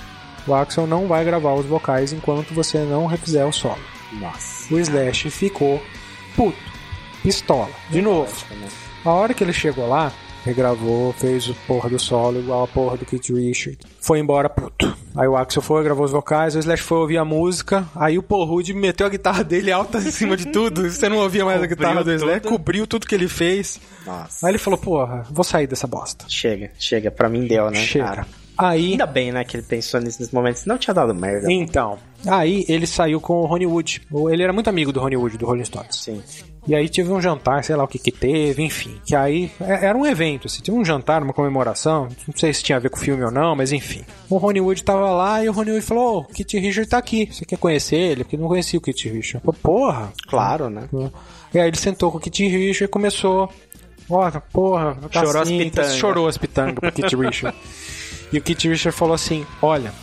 o 0.48 0.54
Axel 0.54 0.88
não 0.88 1.08
vai 1.08 1.24
gravar 1.24 1.54
os 1.54 1.66
vocais 1.66 2.12
enquanto 2.12 2.54
você 2.54 2.80
não 2.80 3.06
refizer 3.06 3.48
o 3.48 3.54
solo. 3.54 3.80
Nossa. 4.14 4.74
O 4.74 4.80
Slash 4.80 5.30
ficou 5.30 5.82
puto, 6.36 6.58
pistola, 7.24 7.72
de 7.90 8.02
novo. 8.02 8.34
A 9.06 9.10
hora 9.12 9.34
que 9.34 9.44
ele 9.44 9.54
chegou 9.54 9.88
lá, 9.88 10.12
regravou, 10.44 11.14
fez 11.14 11.48
o 11.48 11.54
porra 11.68 11.90
do 11.90 12.00
solo 12.00 12.40
igual 12.40 12.64
a 12.64 12.68
porra 12.68 12.98
do 12.98 13.06
Kit 13.06 13.34
Richard. 13.34 13.78
Foi 14.00 14.20
embora 14.20 14.50
puto. 14.50 14.96
Aí 15.16 15.28
o 15.28 15.36
Axel 15.36 15.62
foi, 15.62 15.84
gravou 15.84 16.06
os 16.06 16.12
vocais, 16.12 16.56
o 16.56 16.60
Slash 16.60 16.84
foi 16.84 16.98
ouvir 17.00 17.18
a 17.18 17.26
música, 17.26 17.86
aí 17.96 18.18
o 18.18 18.24
Paul 18.24 18.46
Rudd 18.46 18.70
meteu 18.74 19.06
a 19.06 19.10
guitarra 19.10 19.44
dele 19.44 19.72
alta 19.72 19.98
em 19.98 20.10
cima 20.12 20.38
de 20.38 20.48
tudo, 20.48 20.90
você 20.90 21.10
não 21.10 21.18
ouvia 21.18 21.44
mais 21.44 21.58
a 21.62 21.68
Cobriu 21.68 21.78
guitarra 21.78 22.04
do 22.04 22.12
Slash, 22.14 22.40
tudo. 22.42 22.52
cobriu 22.52 22.88
tudo 22.88 23.06
que 23.06 23.14
ele 23.14 23.28
fez. 23.28 23.80
Nossa. 24.06 24.46
Aí 24.48 24.52
ele 24.52 24.58
falou, 24.58 24.80
porra, 24.80 25.26
vou 25.30 25.44
sair 25.44 25.68
dessa 25.68 25.86
bosta. 25.86 26.26
Chega, 26.30 26.72
chega. 26.80 27.12
Pra 27.12 27.28
mim 27.30 27.46
deu, 27.46 27.70
né, 27.70 27.76
Chega. 27.78 28.06
cara? 28.06 28.28
Aí, 28.58 28.92
Ainda 28.92 29.06
bem, 29.06 29.32
né, 29.32 29.44
que 29.44 29.56
ele 29.58 29.64
pensou 29.64 30.00
nisso 30.00 30.22
nesse 30.22 30.34
momento, 30.34 30.58
senão 30.58 30.78
tinha 30.78 30.94
dado 30.94 31.16
merda. 31.16 31.52
então, 31.52 31.98
aí 32.28 32.64
ele 32.68 32.86
saiu 32.86 33.20
com 33.20 33.34
o 33.42 33.46
Ronnie 33.46 33.66
Wood. 33.66 34.02
Ele 34.30 34.44
era 34.44 34.54
muito 34.54 34.70
amigo 34.70 34.92
do 34.92 35.00
Ronnie 35.00 35.18
Wood, 35.18 35.38
do 35.38 35.46
Rolling 35.46 35.66
Stones. 35.66 35.96
Sim. 35.96 36.22
E 36.68 36.76
aí 36.76 36.88
teve 36.88 37.12
um 37.12 37.20
jantar, 37.20 37.64
sei 37.64 37.76
lá 37.76 37.84
o 37.84 37.88
que 37.88 37.98
que 37.98 38.12
teve, 38.12 38.62
enfim. 38.62 38.96
Que 39.04 39.16
aí 39.16 39.50
é- 39.60 39.86
era 39.88 39.98
um 39.98 40.06
evento, 40.06 40.46
assim, 40.46 40.62
teve 40.62 40.78
um 40.78 40.86
jantar, 40.86 41.24
uma 41.24 41.34
comemoração, 41.34 42.08
não 42.28 42.36
sei 42.38 42.54
se 42.54 42.62
tinha 42.62 42.76
a 42.76 42.80
ver 42.80 42.90
com 42.92 42.98
o 42.98 43.00
filme 43.00 43.24
ou 43.24 43.32
não, 43.32 43.56
mas 43.56 43.72
enfim. 43.72 44.04
O 44.30 44.38
Ronnie 44.38 44.62
Wood 44.62 44.84
tava 44.84 45.10
lá 45.10 45.44
e 45.44 45.50
o 45.50 45.52
Ronnie 45.52 45.72
Wood 45.74 45.86
falou: 45.86 46.18
Ô, 46.18 46.20
o 46.20 46.26
Kit 46.26 46.60
Richard 46.60 46.88
tá 46.88 47.00
aqui, 47.00 47.28
você 47.32 47.46
quer 47.46 47.58
conhecer 47.58 47.96
ele? 47.96 48.24
Porque 48.24 48.38
não 48.38 48.48
conhecia 48.48 48.78
o 48.78 48.82
Kit 48.82 49.10
Richard. 49.10 49.44
Pô, 49.44 49.52
porra! 49.54 50.14
Claro, 50.28 50.70
né? 50.70 50.88
E 51.52 51.58
aí 51.60 51.68
ele 51.68 51.78
sentou 51.78 52.12
com 52.12 52.20
o 52.20 52.22
Kit 52.22 52.46
Richard 52.48 52.84
e 52.84 52.88
começou. 52.88 53.52
Ó, 54.08 54.30
porra, 54.54 54.96
tá 55.12 55.26
Chorou 55.26 55.42
as 55.42 55.48
assim, 55.48 55.58
pitangas. 55.58 55.96
Chorou 55.96 56.28
as 56.28 56.38
pitangas 56.38 56.76
pro 56.76 56.92
Kit 56.92 57.16
Richard. 57.18 57.58
E 58.32 58.38
o 58.38 58.42
Kit 58.42 58.68
Richard 58.68 58.98
falou 58.98 59.16
assim: 59.16 59.46
Olha, 59.62 59.94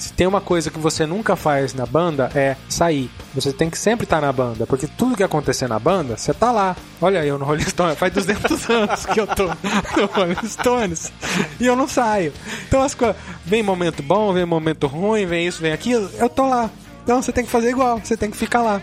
se 0.00 0.14
tem 0.14 0.26
uma 0.26 0.40
coisa 0.40 0.70
que 0.70 0.78
você 0.78 1.04
nunca 1.04 1.36
faz 1.36 1.74
na 1.74 1.84
banda 1.84 2.30
é 2.34 2.56
sair. 2.70 3.10
Você 3.34 3.52
tem 3.52 3.68
que 3.68 3.76
sempre 3.76 4.04
estar 4.04 4.20
na 4.20 4.32
banda, 4.32 4.66
porque 4.66 4.86
tudo 4.86 5.14
que 5.14 5.22
acontecer 5.22 5.68
na 5.68 5.78
banda, 5.78 6.16
você 6.16 6.32
tá 6.32 6.50
lá. 6.50 6.74
Olha 7.02 7.24
eu 7.24 7.38
no 7.38 7.44
Rolling 7.44 7.68
Stones, 7.68 7.98
faz 7.98 8.12
200 8.12 8.64
anos 8.70 9.06
que 9.06 9.20
eu 9.20 9.26
tô 9.26 9.46
no 9.46 10.06
Rolling 10.06 10.48
Stones 10.48 11.12
e 11.60 11.66
eu 11.66 11.76
não 11.76 11.86
saio. 11.86 12.32
Então 12.66 12.82
as 12.82 12.94
coisas, 12.94 13.16
vem 13.44 13.62
momento 13.62 14.02
bom, 14.02 14.32
vem 14.32 14.46
momento 14.46 14.86
ruim, 14.86 15.26
vem 15.26 15.46
isso, 15.46 15.60
vem 15.60 15.72
aquilo, 15.72 16.10
eu 16.18 16.30
tô 16.30 16.48
lá. 16.48 16.70
Então 17.04 17.20
você 17.20 17.30
tem 17.30 17.44
que 17.44 17.50
fazer 17.50 17.68
igual, 17.68 17.98
você 17.98 18.16
tem 18.16 18.30
que 18.30 18.36
ficar 18.38 18.62
lá. 18.62 18.80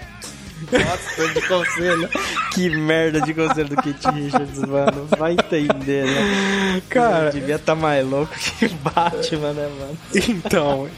Nossa, 0.72 1.28
de 1.34 1.48
conselho. 1.48 2.10
que 2.54 2.70
merda 2.70 3.22
de 3.22 3.34
conselho 3.34 3.70
do 3.70 3.82
Kit 3.82 4.08
Richards, 4.10 4.60
mano. 4.60 5.08
Vai 5.18 5.34
entender, 5.34 6.06
né? 6.06 6.82
Cara, 6.90 7.30
Ele 7.30 7.40
devia 7.40 7.56
estar 7.56 7.76
mais 7.76 8.06
louco 8.08 8.34
que 8.38 8.68
Batman, 8.68 9.54
né, 9.54 9.70
mano? 9.80 9.98
Então, 10.14 10.90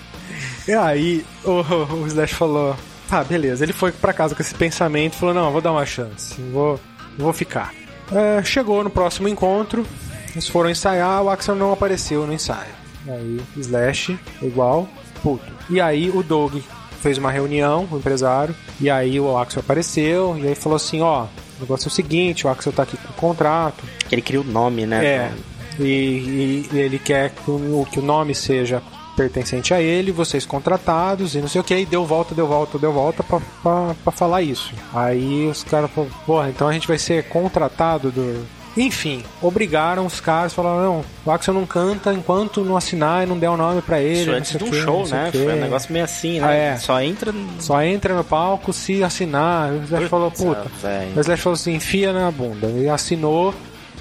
e 0.68 0.73
aí 0.73 1.26
o, 1.44 1.61
o 1.95 2.07
Slash 2.07 2.34
falou: 2.36 2.76
tá, 3.10 3.23
beleza. 3.23 3.64
Ele 3.65 3.73
foi 3.73 3.91
pra 3.91 4.14
casa 4.14 4.36
com 4.36 4.41
esse 4.41 4.56
pensamento 4.56 5.14
e 5.14 5.18
falou: 5.18 5.36
não, 5.36 5.52
vou 5.52 5.61
dar 5.61 5.72
uma 5.72 5.86
chance, 5.86 6.36
vou, 6.52 6.80
vou 7.18 7.34
ficar. 7.34 7.73
É, 8.11 8.44
chegou 8.44 8.84
no 8.84 8.90
próximo 8.90 9.27
encontro, 9.27 9.86
eles 10.31 10.48
foram 10.48 10.69
ensaiar, 10.69 11.22
o 11.22 11.30
Axel 11.30 11.56
não 11.56 11.72
apareceu 11.72 12.26
no 12.26 12.34
ensaio. 12.34 12.80
Aí, 13.07 13.40
Slash, 13.57 14.18
igual, 14.41 14.88
puto. 15.22 15.52
E 15.69 15.80
aí 15.80 16.10
o 16.10 16.22
Doug 16.23 16.56
fez 17.02 17.18
uma 17.18 17.32
reunião, 17.32 17.88
o 17.92 17.98
empresário, 17.98 18.56
e 18.80 18.90
aí 18.90 19.20
o 19.20 19.38
Axel 19.38 19.62
apareceu, 19.62 20.38
e 20.38 20.48
aí 20.48 20.56
falou 20.56 20.76
assim: 20.76 21.02
ó, 21.02 21.24
o 21.24 21.62
negócio 21.62 21.88
é 21.88 21.90
o 21.90 21.94
seguinte, 21.94 22.46
o 22.46 22.50
Axel 22.50 22.72
tá 22.74 22.84
aqui 22.84 22.98
com 22.98 23.10
o 23.10 23.14
contrato, 23.14 23.84
Ele 24.12 24.22
cria 24.22 24.42
o 24.42 24.44
nome, 24.44 24.86
né? 24.86 25.06
é. 25.06 25.32
E, 25.80 25.84
e- 25.84 26.70
e 26.74 26.78
ele 26.78 27.00
quer 27.00 27.30
que 27.30 27.50
o, 27.50 27.88
que 27.90 28.00
o 28.00 28.02
nome 28.04 28.36
seja 28.36 28.84
pertencente 29.16 29.74
a 29.74 29.82
ele, 29.82 30.12
vocês 30.12 30.46
contratados 30.46 31.36
e 31.36 31.40
não 31.42 31.48
sei 31.48 31.60
o 31.62 31.64
que, 31.64 31.76
e 31.76 31.86
deu 31.86 32.06
volta, 32.06 32.34
deu 32.36 32.48
volta, 32.48 32.78
deu 32.78 32.92
volta 32.92 33.24
pra, 33.24 33.40
pra, 33.64 33.96
pra 34.04 34.12
falar 34.12 34.42
isso. 34.42 34.74
Aí 34.94 35.48
os 35.48 35.64
caras 35.64 35.90
falaram, 35.92 36.14
porra, 36.26 36.50
então 36.50 36.68
a 36.68 36.74
gente 36.74 36.88
vai 36.88 36.98
ser 36.98 37.24
contratado 37.30 38.12
do. 38.12 38.46
Enfim, 38.80 39.24
obrigaram 39.42 40.06
os 40.06 40.22
caras, 40.22 40.54
falaram, 40.54 40.82
não, 40.82 41.06
o 41.26 41.32
Axel 41.32 41.54
não 41.54 41.66
canta 41.66 42.14
enquanto 42.14 42.64
não 42.64 42.78
assinar 42.78 43.24
e 43.24 43.26
não 43.26 43.38
der 43.38 43.50
o 43.50 43.58
nome 43.58 43.82
pra 43.82 44.00
ele. 44.00 44.22
Isso 44.22 44.32
antes 44.32 44.58
de 44.58 44.64
um 44.64 44.74
show, 44.74 45.06
né? 45.08 45.30
Foi 45.34 45.54
um 45.54 45.60
negócio 45.60 45.92
meio 45.92 46.06
assim, 46.06 46.40
né? 46.40 46.48
Ah, 46.48 46.54
é. 46.54 46.78
Só 46.78 47.02
entra. 47.02 47.34
Só 47.60 47.84
entra 47.84 48.16
no 48.16 48.24
palco 48.24 48.72
se 48.72 49.04
assinar. 49.04 49.74
O 49.74 49.84
Slash 49.84 50.08
falou, 50.08 50.32
puta. 50.32 50.66
velho. 50.82 51.18
O 51.18 51.20
Slash 51.20 51.42
falou 51.42 51.56
assim, 51.56 51.74
enfia 51.76 52.14
na 52.14 52.32
bunda. 52.32 52.68
Ele 52.68 52.88
assinou 52.90 53.54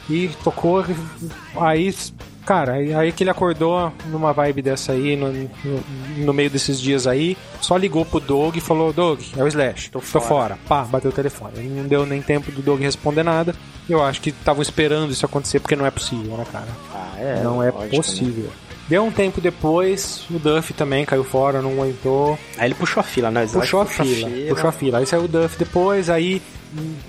e 0.08 0.28
tocou. 0.44 0.84
Aí, 1.56 1.92
cara, 2.48 2.72
aí, 2.72 3.12
que 3.12 3.22
ele 3.22 3.28
acordou 3.28 3.92
numa 4.06 4.32
vibe 4.32 4.62
dessa 4.62 4.92
aí, 4.92 5.14
no, 5.14 5.30
no, 5.30 5.50
no 6.16 6.32
meio 6.32 6.48
desses 6.48 6.80
dias 6.80 7.06
aí, 7.06 7.36
só 7.60 7.76
ligou 7.76 8.06
pro 8.06 8.18
Doug 8.18 8.56
e 8.56 8.60
falou, 8.60 8.90
Doug, 8.90 9.20
é 9.36 9.44
o 9.44 9.46
Slash, 9.46 9.90
tô, 9.90 10.00
fora. 10.00 10.58
Pá, 10.66 10.84
bateu 10.84 11.10
o 11.10 11.12
telefone. 11.12 11.52
Ele 11.58 11.68
não 11.68 11.86
deu 11.86 12.06
nem 12.06 12.22
tempo 12.22 12.50
do 12.50 12.62
Doug 12.62 12.80
responder 12.80 13.22
nada. 13.22 13.54
Eu 13.86 14.02
acho 14.02 14.22
que 14.22 14.30
estavam 14.30 14.62
esperando 14.62 15.12
isso 15.12 15.26
acontecer, 15.26 15.60
porque 15.60 15.76
não 15.76 15.84
é 15.84 15.90
possível, 15.90 16.38
né, 16.38 16.46
cara? 16.50 16.68
Ah, 16.94 17.14
é. 17.18 17.42
não 17.42 17.62
é 17.62 17.70
lógico, 17.70 17.96
né? 17.96 18.02
possível. 18.02 18.50
Deu 18.88 19.04
um 19.04 19.10
tempo 19.10 19.42
depois, 19.42 20.24
o 20.30 20.38
Duff 20.38 20.72
também 20.72 21.04
caiu 21.04 21.24
fora, 21.24 21.60
não 21.60 21.72
aguentou. 21.72 22.38
Aí 22.56 22.68
ele 22.68 22.74
puxou 22.74 23.02
a 23.02 23.04
fila, 23.04 23.30
né? 23.30 23.44
Slash 23.44 23.60
Puxou 23.60 23.80
a 23.82 23.84
puxa 23.84 24.04
fila, 24.04 24.30
puxou 24.48 24.68
a 24.70 24.72
fila. 24.72 24.98
Aí 25.00 25.06
saiu 25.06 25.24
o 25.24 25.28
Duff 25.28 25.58
depois, 25.58 26.08
aí 26.08 26.40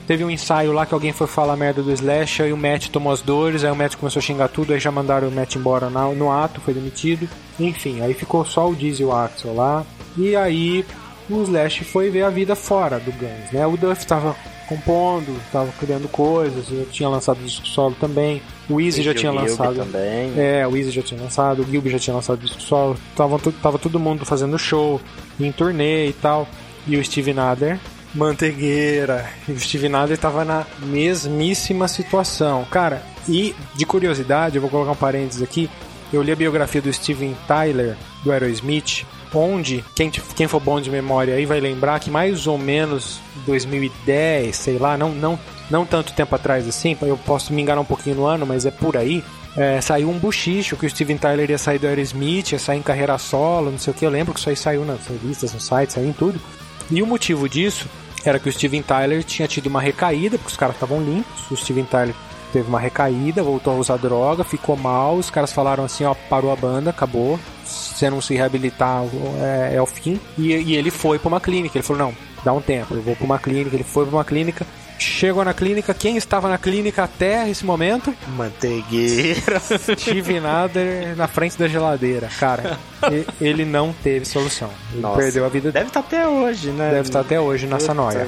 teve 0.08 0.24
um 0.24 0.30
ensaio 0.30 0.72
lá 0.72 0.86
que 0.86 0.94
alguém 0.94 1.12
foi 1.12 1.28
falar 1.28 1.56
merda 1.56 1.82
do 1.82 1.92
Slash, 1.92 2.44
aí 2.44 2.54
o 2.54 2.58
Matt 2.58 2.88
tomou 2.90 3.12
as 3.12 3.22
dores, 3.22 3.64
aí 3.64 3.72
o 3.72 3.76
Matt 3.76 3.96
começou 3.96 4.20
a 4.20 4.24
xingar 4.24 4.48
tudo, 4.50 4.74
aí 4.74 4.80
já 4.80 4.92
mandaram 4.92 5.28
o 5.28 5.32
Matt 5.32 5.56
embora 5.56 5.90
na- 5.90 6.08
no 6.10 6.32
ato, 6.32 6.62
foi 6.62 6.74
demitido. 6.74 7.28
Enfim, 7.60 8.02
aí 8.02 8.14
ficou 8.14 8.46
só 8.46 8.70
o 8.70 8.76
Diesel 8.76 9.08
e 9.08 9.10
o 9.10 9.14
Axel 9.16 9.54
lá. 9.56 9.86
E 10.18 10.36
aí 10.36 10.86
o 11.30 11.42
Slash 11.44 11.84
foi 11.84 12.10
ver 12.10 12.24
a 12.24 12.30
vida 12.30 12.56
fora 12.56 13.00
do 13.00 13.12
Guns, 13.12 13.52
né? 13.52 13.66
O 13.68 13.76
Duff 13.78 14.06
tava 14.06 14.36
compondo, 14.68 15.36
tava 15.52 15.72
criando 15.80 16.08
coisas, 16.08 16.68
já 16.68 16.86
tinha 16.92 17.10
lançado 17.10 17.40
disco 17.44 17.68
solo 17.68 17.96
também. 18.00 18.42
O 18.70 18.80
Easy 18.80 19.02
já 19.02 19.12
o 19.12 19.14
tinha 19.16 19.32
lançado. 19.32 19.76
também. 19.76 20.32
É, 20.38 20.68
o 20.68 20.78
Easy 20.78 20.92
já 20.92 21.02
tinha 21.02 21.20
lançado, 21.22 21.64
o 21.64 21.66
Gilby 21.66 21.90
já 21.90 21.98
tinha 22.00 22.16
lançado 22.16 22.40
disco 22.40 22.62
solo, 22.62 22.96
tava, 23.16 23.40
tava 23.62 23.80
todo 23.80 24.00
mundo 24.00 24.26
fazendo 24.26 24.58
show, 24.60 25.02
em 25.40 25.52
turnê 25.52 26.08
e 26.08 26.14
tal. 26.14 26.48
E 26.88 26.98
o 26.98 27.04
Steve 27.04 27.34
Nader, 27.34 27.80
mantegueira. 28.14 29.30
E 29.48 29.52
o 29.52 29.60
Steve 29.60 29.90
Nader 29.90 30.18
tava 30.18 30.44
na 30.46 30.66
mesmíssima 30.80 31.88
situação. 31.88 32.66
Cara, 32.70 33.04
e 33.28 33.56
de 33.76 33.86
curiosidade, 33.86 34.56
eu 34.56 34.62
vou 34.62 34.70
colocar 34.70 34.92
um 34.92 34.96
parênteses 34.96 35.42
aqui. 35.42 35.70
Eu 36.12 36.22
li 36.24 36.32
a 36.32 36.36
biografia 36.36 36.82
do 36.82 36.92
Steven 36.92 37.36
Tyler, 37.48 37.96
do 38.24 38.32
Aerosmith, 38.32 39.06
onde, 39.34 39.86
quem, 39.96 40.10
quem 40.10 40.48
for 40.48 40.60
bom 40.60 40.82
de 40.82 40.90
memória 40.90 41.36
aí 41.36 41.46
vai 41.46 41.60
lembrar 41.60 42.00
que 42.00 42.10
mais 42.10 42.48
ou 42.48 42.58
menos 42.58 43.20
2010, 43.46 44.56
sei 44.56 44.80
lá, 44.80 44.98
não, 44.98 45.12
não, 45.12 45.40
não 45.70 45.86
tanto 45.86 46.14
tempo 46.14 46.34
atrás 46.34 46.68
assim, 46.68 46.98
eu 47.04 47.16
posso 47.16 47.54
me 47.54 47.62
enganar 47.62 47.82
um 47.82 47.86
pouquinho 47.86 48.16
no 48.16 48.26
ano, 48.26 48.46
mas 48.46 48.66
é 48.66 48.72
por 48.72 48.98
aí. 48.98 49.24
é, 49.56 49.80
saiu 49.82 50.10
um 50.10 50.18
buchicho 50.18 50.76
que 50.76 50.86
o 50.86 50.90
Steven 50.90 51.18
Tyler 51.18 51.50
ia 51.50 51.58
sair 51.58 51.78
do 51.78 51.88
Aerosmith, 51.88 52.54
ia 52.54 52.60
sair 52.60 52.80
em 52.80 52.84
carreira 52.84 53.18
solo, 53.18 53.70
não 53.72 53.78
sei 53.78 53.92
o 53.92 53.96
que. 53.96 54.06
Eu 54.06 54.10
lembro 54.10 54.34
que 54.34 54.40
isso 54.40 54.50
aí 54.50 54.56
saiu 54.56 54.84
nas 54.86 55.06
revistas, 55.06 55.54
no 55.54 55.60
site, 55.60 55.94
saiu 55.94 56.10
em 56.10 56.14
tudo. 56.14 56.40
E 56.92 57.02
o 57.02 57.08
motivo 57.08 57.48
disso 57.48 57.88
era 58.26 58.40
que 58.40 58.50
o 58.50 58.52
Steven 58.52 58.82
Tyler 58.82 59.24
tinha 59.24 59.48
tido 59.48 59.68
uma 59.68 59.82
recaída, 59.82 60.38
porque 60.38 60.52
os 60.52 60.58
caras 60.58 60.76
estavam 60.76 61.02
limpos. 61.02 61.50
O 61.52 61.56
Steven 61.56 61.86
Tyler 61.86 62.16
teve 62.52 62.68
uma 62.68 62.80
recaída, 62.80 63.44
voltou 63.44 63.74
a 63.74 63.78
usar 63.78 63.98
droga, 63.98 64.44
ficou 64.44 64.76
mal, 64.76 65.16
os 65.16 65.30
caras 65.30 65.52
falaram 65.52 65.84
assim, 65.84 66.04
ó, 66.04 66.16
parou 66.30 66.52
a 66.52 66.56
banda, 66.56 66.90
acabou, 66.90 67.40
se 67.64 68.10
não 68.10 68.22
se 68.22 68.34
reabilitar 68.34 69.04
é, 69.42 69.76
é 69.76 69.82
o 69.82 69.86
fim. 69.86 70.20
E, 70.38 70.54
e 70.54 70.76
ele 70.76 70.92
foi 70.92 71.20
para 71.20 71.28
uma 71.28 71.40
clínica, 71.40 71.78
ele 71.78 71.86
falou, 71.86 72.08
não, 72.08 72.14
dá 72.44 72.52
um 72.52 72.62
tempo, 72.62 72.96
eu 72.96 73.02
vou 73.02 73.16
para 73.16 73.26
uma 73.26 73.40
clínica, 73.40 73.76
ele 73.76 73.84
foi 73.84 74.06
para 74.06 74.16
uma 74.16 74.26
clínica, 74.26 74.66
chegou 75.04 75.44
na 75.46 75.54
clínica, 75.54 75.94
quem 75.94 76.18
estava 76.18 76.50
na 76.50 76.58
clínica 76.58 77.04
até 77.04 77.50
esse 77.50 77.66
momento? 77.66 78.14
Manteigueira. 78.36 79.60
Steve 79.60 80.40
Nader 80.40 81.16
na 81.16 81.28
frente 81.28 81.58
da 81.58 81.68
geladeira. 81.68 82.28
Cara, 82.40 82.78
ele 83.40 83.66
não 83.66 83.94
teve 83.94 84.26
solução. 84.26 84.70
Ele 84.92 85.02
Nossa. 85.02 85.18
perdeu 85.20 85.46
a 85.46 85.50
vida 85.50 85.72
Deve 85.72 85.88
estar 85.88 86.00
até 86.02 86.28
hoje, 86.28 86.70
né? 86.72 86.90
Deve 86.92 87.08
estar 87.08 87.22
até 87.22 87.40
hoje 87.40 87.66
nessa 87.68 87.94
noia. 87.94 88.28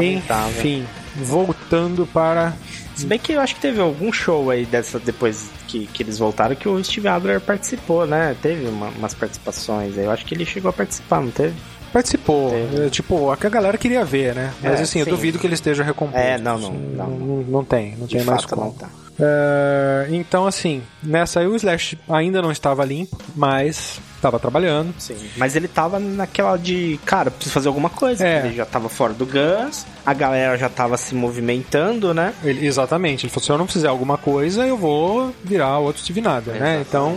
Enfim, 0.00 0.86
voltando 1.16 2.06
para. 2.06 2.52
Se 2.94 3.06
bem 3.06 3.18
que 3.18 3.32
eu 3.32 3.40
acho 3.40 3.56
que 3.56 3.60
teve 3.60 3.80
algum 3.80 4.12
show 4.12 4.50
aí 4.50 4.64
dessa 4.64 5.00
depois 5.00 5.50
que, 5.66 5.86
que 5.86 6.00
eles 6.04 6.16
voltaram 6.16 6.54
que 6.54 6.68
o 6.68 6.82
Steve 6.84 7.08
Adler 7.08 7.40
participou, 7.40 8.06
né? 8.06 8.36
Teve 8.40 8.68
uma- 8.68 8.86
umas 8.90 9.12
participações 9.12 9.98
aí. 9.98 10.04
Eu 10.04 10.12
acho 10.12 10.24
que 10.24 10.32
ele 10.32 10.46
chegou 10.46 10.68
a 10.68 10.72
participar, 10.72 11.20
não 11.20 11.30
teve? 11.32 11.54
Participou. 11.94 12.50
Teve. 12.50 12.86
É, 12.86 12.90
Tipo, 12.90 13.30
a 13.30 13.36
galera 13.36 13.78
queria 13.78 14.04
ver, 14.04 14.34
né? 14.34 14.52
Mas 14.62 14.80
É, 14.80 14.82
assim, 14.82 14.98
eu 14.98 15.04
sim. 15.06 15.10
duvido 15.12 15.38
que 15.38 15.46
ele 15.46 15.54
esteja 15.54 15.82
recomposto. 15.82 16.18
É, 16.20 16.36
não, 16.36 16.58
não, 16.58 16.72
não. 16.72 17.08
Não, 17.08 17.36
não 17.44 17.64
tem, 17.64 17.94
não 17.96 18.06
De 18.06 18.16
tem 18.16 18.24
mais 18.26 18.44
como. 18.44 18.64
não 18.64 18.70
tá. 18.72 18.88
É, 19.16 20.08
então, 20.10 20.44
assim, 20.44 20.82
nessa 21.00 21.38
aí 21.38 21.46
o 21.46 21.54
Slash 21.54 21.96
ainda 22.08 22.42
não 22.42 22.50
estava 22.50 22.84
limpo, 22.84 23.16
mas 23.36 24.00
estava 24.16 24.40
trabalhando. 24.40 24.92
Sim. 24.98 25.14
Mas 25.36 25.54
ele 25.54 25.68
tava 25.68 26.00
naquela 26.00 26.56
de, 26.56 26.98
cara, 27.04 27.30
preciso 27.30 27.54
fazer 27.54 27.68
alguma 27.68 27.88
coisa. 27.88 28.26
É. 28.26 28.44
Ele 28.46 28.56
já 28.56 28.66
tava 28.66 28.88
fora 28.88 29.12
do 29.12 29.24
Guns, 29.24 29.86
a 30.04 30.12
galera 30.12 30.58
já 30.58 30.68
tava 30.68 30.96
se 30.96 31.14
movimentando, 31.14 32.12
né? 32.12 32.34
Ele- 32.42 32.66
exatamente, 32.66 33.24
ele 33.26 33.30
falou: 33.32 33.44
se 33.44 33.52
eu 33.52 33.58
não 33.58 33.68
fizer 33.68 33.86
alguma 33.88 34.18
coisa, 34.18 34.66
eu 34.66 34.76
vou 34.76 35.32
virar 35.44 35.78
outro 35.78 36.02
Steve 36.02 36.20
Nader, 36.20 36.54
né? 36.56 36.80
Então. 36.86 37.16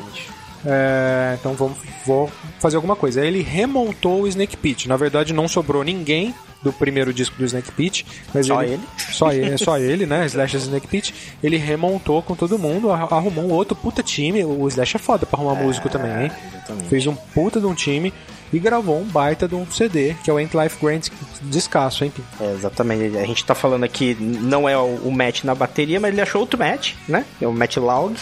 É, 0.65 1.37
então 1.39 1.53
vamos, 1.53 1.77
vou 2.05 2.29
fazer 2.59 2.75
alguma 2.75 2.95
coisa. 2.95 3.21
Aí 3.21 3.27
ele 3.27 3.41
remontou 3.41 4.21
o 4.21 4.27
Snake 4.27 4.57
Pit. 4.57 4.87
Na 4.87 4.97
verdade, 4.97 5.33
não 5.33 5.47
sobrou 5.47 5.83
ninguém 5.83 6.33
do 6.63 6.73
primeiro 6.73 7.13
disco 7.13 7.35
do 7.37 7.45
Snake 7.45 7.71
Pit. 7.71 8.05
Mas 8.33 8.47
Só 8.47 8.63
ele? 8.63 8.79
Só 8.97 9.31
ele, 9.31 9.51
é 9.53 9.57
só 9.57 9.77
ele, 9.77 10.05
né? 10.05 10.25
Slash 10.25 10.57
Snake 10.57 10.87
Pit. 10.87 11.13
Ele 11.43 11.57
remontou 11.57 12.21
com 12.21 12.35
todo 12.35 12.57
mundo, 12.57 12.91
ar- 12.91 13.13
arrumou 13.13 13.45
um 13.45 13.51
outro 13.51 13.75
puta 13.75 14.01
time. 14.01 14.43
O 14.43 14.67
Slash 14.67 14.95
é 14.95 14.99
foda 14.99 15.25
pra 15.25 15.39
arrumar 15.39 15.55
músico 15.61 15.87
também, 15.89 16.11
hein? 16.23 16.31
Exatamente. 16.53 16.89
Fez 16.89 17.05
um 17.07 17.15
puta 17.15 17.59
de 17.59 17.65
um 17.67 17.73
time 17.75 18.11
e 18.51 18.59
gravou 18.59 18.99
um 18.99 19.05
baita 19.05 19.47
de 19.47 19.55
um 19.55 19.65
CD, 19.69 20.15
que 20.23 20.29
é 20.29 20.33
o 20.33 20.37
Ain't 20.37 20.55
Life 20.55 20.77
Grant 20.83 21.09
descasso, 21.41 22.03
hein? 22.03 22.11
Pim? 22.15 22.23
É, 22.39 22.53
exatamente. 22.53 23.17
A 23.17 23.25
gente 23.25 23.43
tá 23.45 23.55
falando 23.55 23.83
aqui, 23.83 24.15
não 24.19 24.67
é 24.67 24.77
o, 24.77 25.11
Matt 25.11 25.43
na 25.43 25.55
bateria, 25.55 25.99
mas 25.99 26.11
ele 26.11 26.21
achou 26.21 26.41
outro 26.41 26.59
Matt, 26.59 26.93
né? 27.07 27.25
É 27.41 27.47
o 27.47 27.53
Matt 27.53 27.77
Laug. 27.77 28.15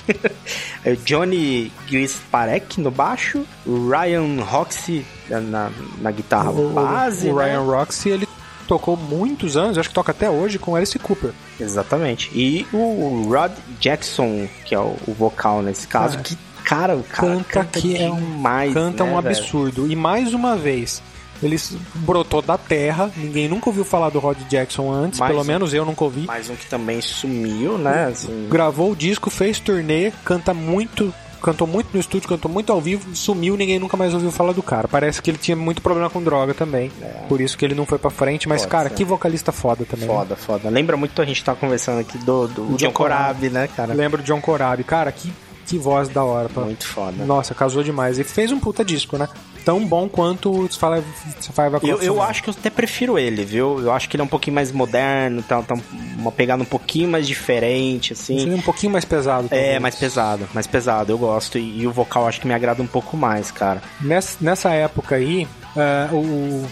é 0.83 0.91
o 0.91 0.97
Johnny 0.97 1.71
Gisparek 1.87 2.79
no 2.81 2.91
baixo, 2.91 3.45
o 3.65 3.89
Ryan 3.89 4.41
Roxy 4.43 5.05
na, 5.29 5.71
na 5.99 6.11
guitarra 6.11 6.51
O, 6.51 6.69
base. 6.69 7.29
o 7.29 7.35
né? 7.35 7.45
Ryan 7.45 7.61
Roxy, 7.61 8.09
ele 8.09 8.27
tocou 8.67 8.97
muitos 8.97 9.55
anos, 9.55 9.77
acho 9.77 9.89
que 9.89 9.95
toca 9.95 10.11
até 10.11 10.29
hoje 10.29 10.57
com 10.57 10.75
Alice 10.75 10.97
Cooper. 10.99 11.31
Exatamente. 11.59 12.31
E 12.33 12.65
o 12.73 13.27
Rod 13.29 13.51
Jackson, 13.79 14.47
que 14.65 14.73
é 14.75 14.79
o, 14.79 14.95
vocal 15.07 15.61
nesse 15.61 15.87
caso, 15.87 16.17
Cara, 16.17 16.23
que, 16.23 16.37
cara, 16.65 16.95
o 16.95 17.03
cara 17.03 17.27
canta 17.35 17.43
canta, 17.45 17.79
que 17.79 17.95
é 17.97 18.09
um- 18.11 18.15
demais. 18.15 18.73
Canta 18.73 19.03
né, 19.03 19.09
um 19.11 19.21
velho? 19.21 19.27
absurdo. 19.37 19.87
E 19.91 19.95
mais 19.95 20.33
uma 20.33 20.55
vez, 20.57 21.01
ele 21.43 21.57
brotou 21.95 22.41
da 22.41 22.57
terra, 22.57 23.11
ninguém 23.15 23.47
nunca 23.47 23.69
ouviu 23.69 23.85
falar 23.85 24.09
do 24.09 24.19
Rod 24.19 24.37
Jackson 24.49 24.91
antes, 24.91 25.19
Mais 25.19 25.31
pelo 25.31 25.43
um. 25.43 25.45
menos 25.47 25.73
eu 25.73 25.85
nunca 25.85 26.03
ouvi. 26.03 26.25
Mais 26.25 26.49
um 26.49 26.55
que 26.55 26.65
também 26.67 27.01
sumiu, 27.01 27.77
né? 27.77 28.05
Assim, 28.11 28.47
Gravou 28.49 28.91
o 28.91 28.95
disco, 28.95 29.29
fez 29.29 29.59
turnê, 29.59 30.11
canta 30.23 30.53
muito, 30.53 31.13
cantou 31.43 31.67
muito 31.67 31.89
no 31.93 31.99
estúdio, 31.99 32.27
cantou 32.27 32.49
muito 32.49 32.71
ao 32.71 32.81
vivo, 32.81 33.13
sumiu, 33.15 33.55
ninguém 33.55 33.77
nunca 33.77 33.95
mais 33.95 34.13
ouviu 34.13 34.31
falar 34.31 34.51
do 34.53 34.63
cara. 34.63 34.87
Parece 34.87 35.21
que 35.21 35.29
ele 35.29 35.37
tinha 35.37 35.55
muito 35.55 35.79
problema 35.81 36.09
com 36.09 36.23
droga 36.23 36.53
também. 36.55 36.91
Por 37.29 37.39
isso 37.41 37.55
que 37.57 37.63
ele 37.65 37.75
não 37.75 37.85
foi 37.85 37.99
pra 37.99 38.09
frente, 38.09 38.47
mas 38.49 38.61
É. 38.61 38.63
Pode 38.65 38.71
cara, 38.71 38.89
ser. 38.89 38.95
que 38.95 39.03
vocalista 39.05 39.51
foda 39.51 39.85
também. 39.85 40.07
né? 40.07 40.13
foda, 40.13 40.35
foda. 40.35 40.69
Lembra 40.69 40.97
muito 40.97 41.21
a 41.21 41.25
gente 41.25 41.43
tá 41.43 41.53
conversando 41.53 41.99
aqui 41.99 42.17
do, 42.19 42.47
do 42.47 42.77
John 42.77 42.91
Corabi, 42.91 43.49
né, 43.49 43.67
cara? 43.75 43.93
Lembro 43.93 44.21
de 44.21 44.27
John 44.27 44.41
Corabi, 44.41 44.83
cara, 44.83 45.11
que, 45.11 45.31
que 45.65 45.77
voz 45.77 46.07
da 46.09 46.23
hora. 46.23 46.47
Pra... 46.47 46.63
Muito 46.63 46.87
foda. 46.87 47.25
Nossa, 47.25 47.53
casou 47.53 47.83
demais. 47.83 48.19
E 48.19 48.23
fez 48.23 48.51
um 48.51 48.59
puta 48.59 48.83
disco, 48.85 49.17
né? 49.17 49.27
Tão 49.63 49.85
bom 49.85 50.07
quanto 50.07 50.51
o 50.51 50.69
Five 50.69 51.03
Five 51.41 51.89
Eu, 51.89 51.99
eu 51.99 52.21
acho 52.21 52.43
que 52.43 52.49
eu 52.49 52.55
até 52.57 52.69
prefiro 52.69 53.17
ele, 53.17 53.43
viu? 53.43 53.79
Eu 53.79 53.91
acho 53.91 54.07
que 54.07 54.15
ele 54.15 54.21
é 54.21 54.23
um 54.23 54.27
pouquinho 54.27 54.53
mais 54.53 54.71
moderno, 54.71 55.41
tá, 55.41 55.61
tá 55.63 55.75
uma 56.17 56.31
pegada 56.31 56.61
um 56.61 56.67
pouquinho 56.67 57.09
mais 57.09 57.25
diferente, 57.25 58.13
assim. 58.13 58.37
Seria 58.37 58.55
um 58.55 58.61
pouquinho 58.61 58.91
mais 58.91 59.03
pesado. 59.03 59.47
É, 59.49 59.79
mais 59.79 59.95
pesado, 59.95 60.47
mais 60.53 60.67
pesado, 60.67 61.11
eu 61.11 61.17
gosto. 61.17 61.57
E, 61.57 61.81
e 61.81 61.87
o 61.87 61.91
vocal 61.91 62.27
acho 62.27 62.39
que 62.39 62.47
me 62.47 62.53
agrada 62.53 62.81
um 62.83 62.87
pouco 62.87 63.17
mais, 63.17 63.49
cara. 63.49 63.81
Nessa, 63.99 64.37
nessa 64.39 64.69
época 64.71 65.15
aí, 65.15 65.47
é, 65.75 66.13
o, 66.13 66.67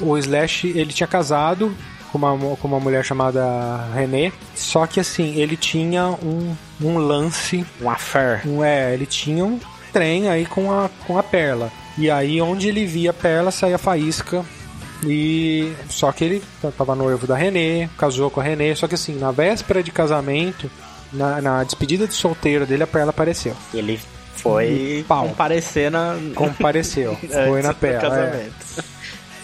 o 0.00 0.18
Slash, 0.18 0.68
ele 0.68 0.92
tinha 0.92 1.06
casado 1.06 1.74
com 2.10 2.18
uma, 2.18 2.56
com 2.56 2.68
uma 2.68 2.80
mulher 2.80 3.04
chamada 3.04 3.42
René, 3.94 4.32
só 4.54 4.86
que 4.86 5.00
assim, 5.00 5.34
ele 5.36 5.56
tinha 5.56 6.08
um, 6.08 6.54
um 6.80 6.98
lance, 6.98 7.64
Um 7.80 7.88
affair. 7.90 8.42
um, 8.46 8.64
é, 8.64 8.92
ele 8.94 9.06
tinha 9.06 9.44
um 9.44 9.58
trem 9.92 10.28
aí 10.28 10.46
com 10.46 10.72
a, 10.72 10.88
com 11.06 11.18
a 11.18 11.22
Perla. 11.22 11.70
E 11.98 12.10
aí, 12.10 12.40
onde 12.40 12.68
ele 12.68 12.86
via 12.86 13.10
a 13.10 13.14
Perla, 13.14 13.50
saía 13.50 13.76
faísca. 13.78 14.44
E 15.06 15.72
só 15.88 16.12
que 16.12 16.24
ele 16.24 16.42
tava 16.76 16.94
noivo 16.94 17.26
da 17.26 17.34
René, 17.36 17.88
casou 17.96 18.30
com 18.30 18.40
a 18.40 18.42
René, 18.42 18.74
só 18.74 18.86
que 18.86 18.94
assim, 18.94 19.14
na 19.18 19.30
véspera 19.30 19.82
de 19.82 19.90
casamento, 19.90 20.70
na, 21.12 21.40
na 21.40 21.64
despedida 21.64 22.06
de 22.06 22.14
solteiro 22.14 22.66
dele, 22.66 22.82
a 22.82 22.86
Perla 22.86 23.10
apareceu. 23.10 23.54
Ele 23.72 23.98
foi 24.36 25.04
Pau. 25.08 25.28
comparecer 25.28 25.90
na. 25.90 26.16
Compareceu, 26.34 27.16
foi 27.46 27.62
na 27.62 27.72
do 27.72 27.78
Perla. 27.78 28.18
é. 28.18 28.48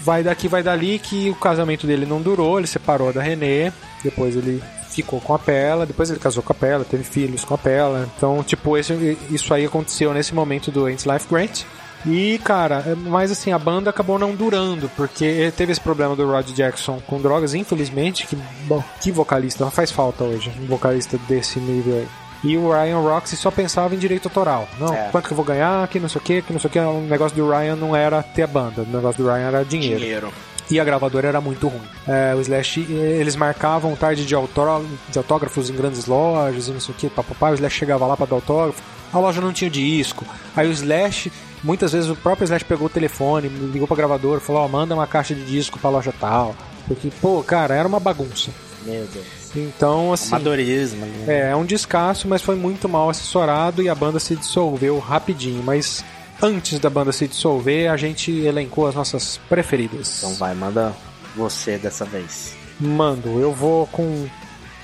Vai 0.06 0.22
daqui, 0.22 0.46
vai 0.46 0.62
dali, 0.62 1.00
que 1.00 1.28
o 1.30 1.34
casamento 1.34 1.84
dele 1.84 2.06
não 2.06 2.22
durou, 2.22 2.58
ele 2.58 2.68
separou 2.68 3.12
da 3.12 3.20
Renê, 3.20 3.72
depois 4.04 4.36
ele 4.36 4.62
ficou 4.88 5.20
com 5.20 5.34
a 5.34 5.38
Pela, 5.38 5.84
depois 5.84 6.08
ele 6.08 6.20
casou 6.20 6.44
com 6.44 6.52
a 6.52 6.54
Pela, 6.54 6.84
teve 6.84 7.02
filhos 7.02 7.44
com 7.44 7.54
a 7.54 7.58
Pela. 7.58 8.08
Então, 8.16 8.40
tipo, 8.44 8.78
esse, 8.78 9.18
isso 9.30 9.52
aí 9.52 9.66
aconteceu 9.66 10.14
nesse 10.14 10.32
momento 10.32 10.70
do 10.70 10.86
Ants 10.86 11.04
Life 11.04 11.26
Grant. 11.28 11.64
E, 12.06 12.38
cara, 12.44 12.84
é- 12.86 12.94
mas 12.94 13.32
assim, 13.32 13.50
a 13.52 13.58
banda 13.58 13.90
acabou 13.90 14.16
não 14.16 14.32
durando, 14.32 14.88
porque 14.96 15.52
teve 15.56 15.72
esse 15.72 15.80
problema 15.80 16.14
do 16.14 16.24
Rod 16.30 16.48
Jackson 16.52 17.02
com 17.04 17.20
drogas, 17.20 17.52
infelizmente, 17.52 18.28
que, 18.28 18.36
bom, 18.68 18.82
que 19.00 19.10
vocalista, 19.10 19.68
faz 19.72 19.90
falta 19.90 20.22
hoje, 20.22 20.52
um 20.62 20.66
vocalista 20.66 21.18
desse 21.28 21.58
nível 21.58 21.96
aí. 21.96 22.08
E 22.44 22.56
o 22.56 22.70
Ryan 22.70 22.98
Roxy 22.98 23.36
só 23.36 23.50
pensava 23.50 23.94
em 23.94 23.98
direito 23.98 24.26
autoral. 24.28 24.68
Não, 24.78 24.92
É. 24.94 25.08
quanto 25.10 25.26
que 25.26 25.32
eu 25.32 25.36
vou 25.36 25.44
ganhar, 25.44 25.86
que 25.88 25.98
não 25.98 26.08
sei 26.08 26.20
o 26.20 26.24
que, 26.24 26.42
que 26.42 26.52
não 26.52 26.60
sei 26.60 26.68
o 26.68 26.72
que. 26.72 26.78
O 26.78 27.00
negócio 27.00 27.36
do 27.36 27.48
Ryan 27.50 27.76
não 27.76 27.94
era 27.96 28.22
ter 28.22 28.42
a 28.42 28.46
banda, 28.46 28.82
o 28.82 28.86
negócio 28.86 29.22
do 29.22 29.28
Ryan 29.30 29.48
era 29.48 29.64
dinheiro. 29.64 29.98
Dinheiro. 30.00 30.32
E 30.68 30.80
a 30.80 30.84
gravadora 30.84 31.28
era 31.28 31.40
muito 31.40 31.68
ruim. 31.68 31.80
É, 32.08 32.34
o 32.34 32.40
Slash, 32.40 32.86
eh, 32.90 32.92
eles 33.20 33.36
marcavam 33.36 33.94
tarde 33.94 34.26
de, 34.26 34.34
autógrafo, 34.34 34.84
de 35.08 35.16
autógrafos 35.16 35.70
em 35.70 35.74
grandes 35.74 36.06
lojas 36.06 36.66
e 36.66 36.72
não 36.72 36.80
sei 36.80 36.92
o 36.92 36.98
que, 36.98 37.08
papapá. 37.08 37.50
O 37.50 37.54
Slash 37.54 37.76
chegava 37.78 38.04
lá 38.04 38.16
pra 38.16 38.26
dar 38.26 38.34
autógrafo, 38.34 38.82
a 39.12 39.18
loja 39.18 39.40
não 39.40 39.52
tinha 39.52 39.70
disco. 39.70 40.24
Aí 40.56 40.66
o 40.68 40.72
Slash, 40.72 41.30
muitas 41.62 41.92
vezes 41.92 42.10
o 42.10 42.16
próprio 42.16 42.44
Slash 42.44 42.64
pegou 42.64 42.88
o 42.88 42.90
telefone, 42.90 43.46
ligou 43.48 43.86
pra 43.86 43.96
gravadora, 43.96 44.40
falou: 44.40 44.62
Ó, 44.62 44.68
manda 44.68 44.92
uma 44.92 45.06
caixa 45.06 45.36
de 45.36 45.44
disco 45.44 45.78
pra 45.78 45.88
loja 45.88 46.12
tal. 46.20 46.54
Porque, 46.88 47.12
pô, 47.20 47.42
cara, 47.44 47.74
era 47.76 47.86
uma 47.86 48.00
bagunça. 48.00 48.50
Meu 48.84 49.06
Deus. 49.06 49.45
Então, 49.56 50.12
assim. 50.12 50.34
Amadorismo. 50.34 51.06
né? 51.06 51.24
É, 51.26 51.50
é 51.50 51.56
um 51.56 51.64
descasso, 51.64 52.28
mas 52.28 52.42
foi 52.42 52.56
muito 52.56 52.88
mal 52.88 53.08
assessorado 53.10 53.82
e 53.82 53.88
a 53.88 53.94
banda 53.94 54.18
se 54.18 54.36
dissolveu 54.36 54.98
rapidinho. 54.98 55.62
Mas 55.62 56.04
antes 56.42 56.78
da 56.78 56.90
banda 56.90 57.12
se 57.12 57.26
dissolver, 57.26 57.90
a 57.90 57.96
gente 57.96 58.30
elencou 58.30 58.86
as 58.86 58.94
nossas 58.94 59.40
preferidas. 59.48 60.18
Então 60.18 60.34
vai, 60.34 60.54
manda 60.54 60.94
você 61.34 61.78
dessa 61.78 62.04
vez. 62.04 62.54
Mando, 62.78 63.40
eu 63.40 63.52
vou 63.52 63.86
com 63.86 64.28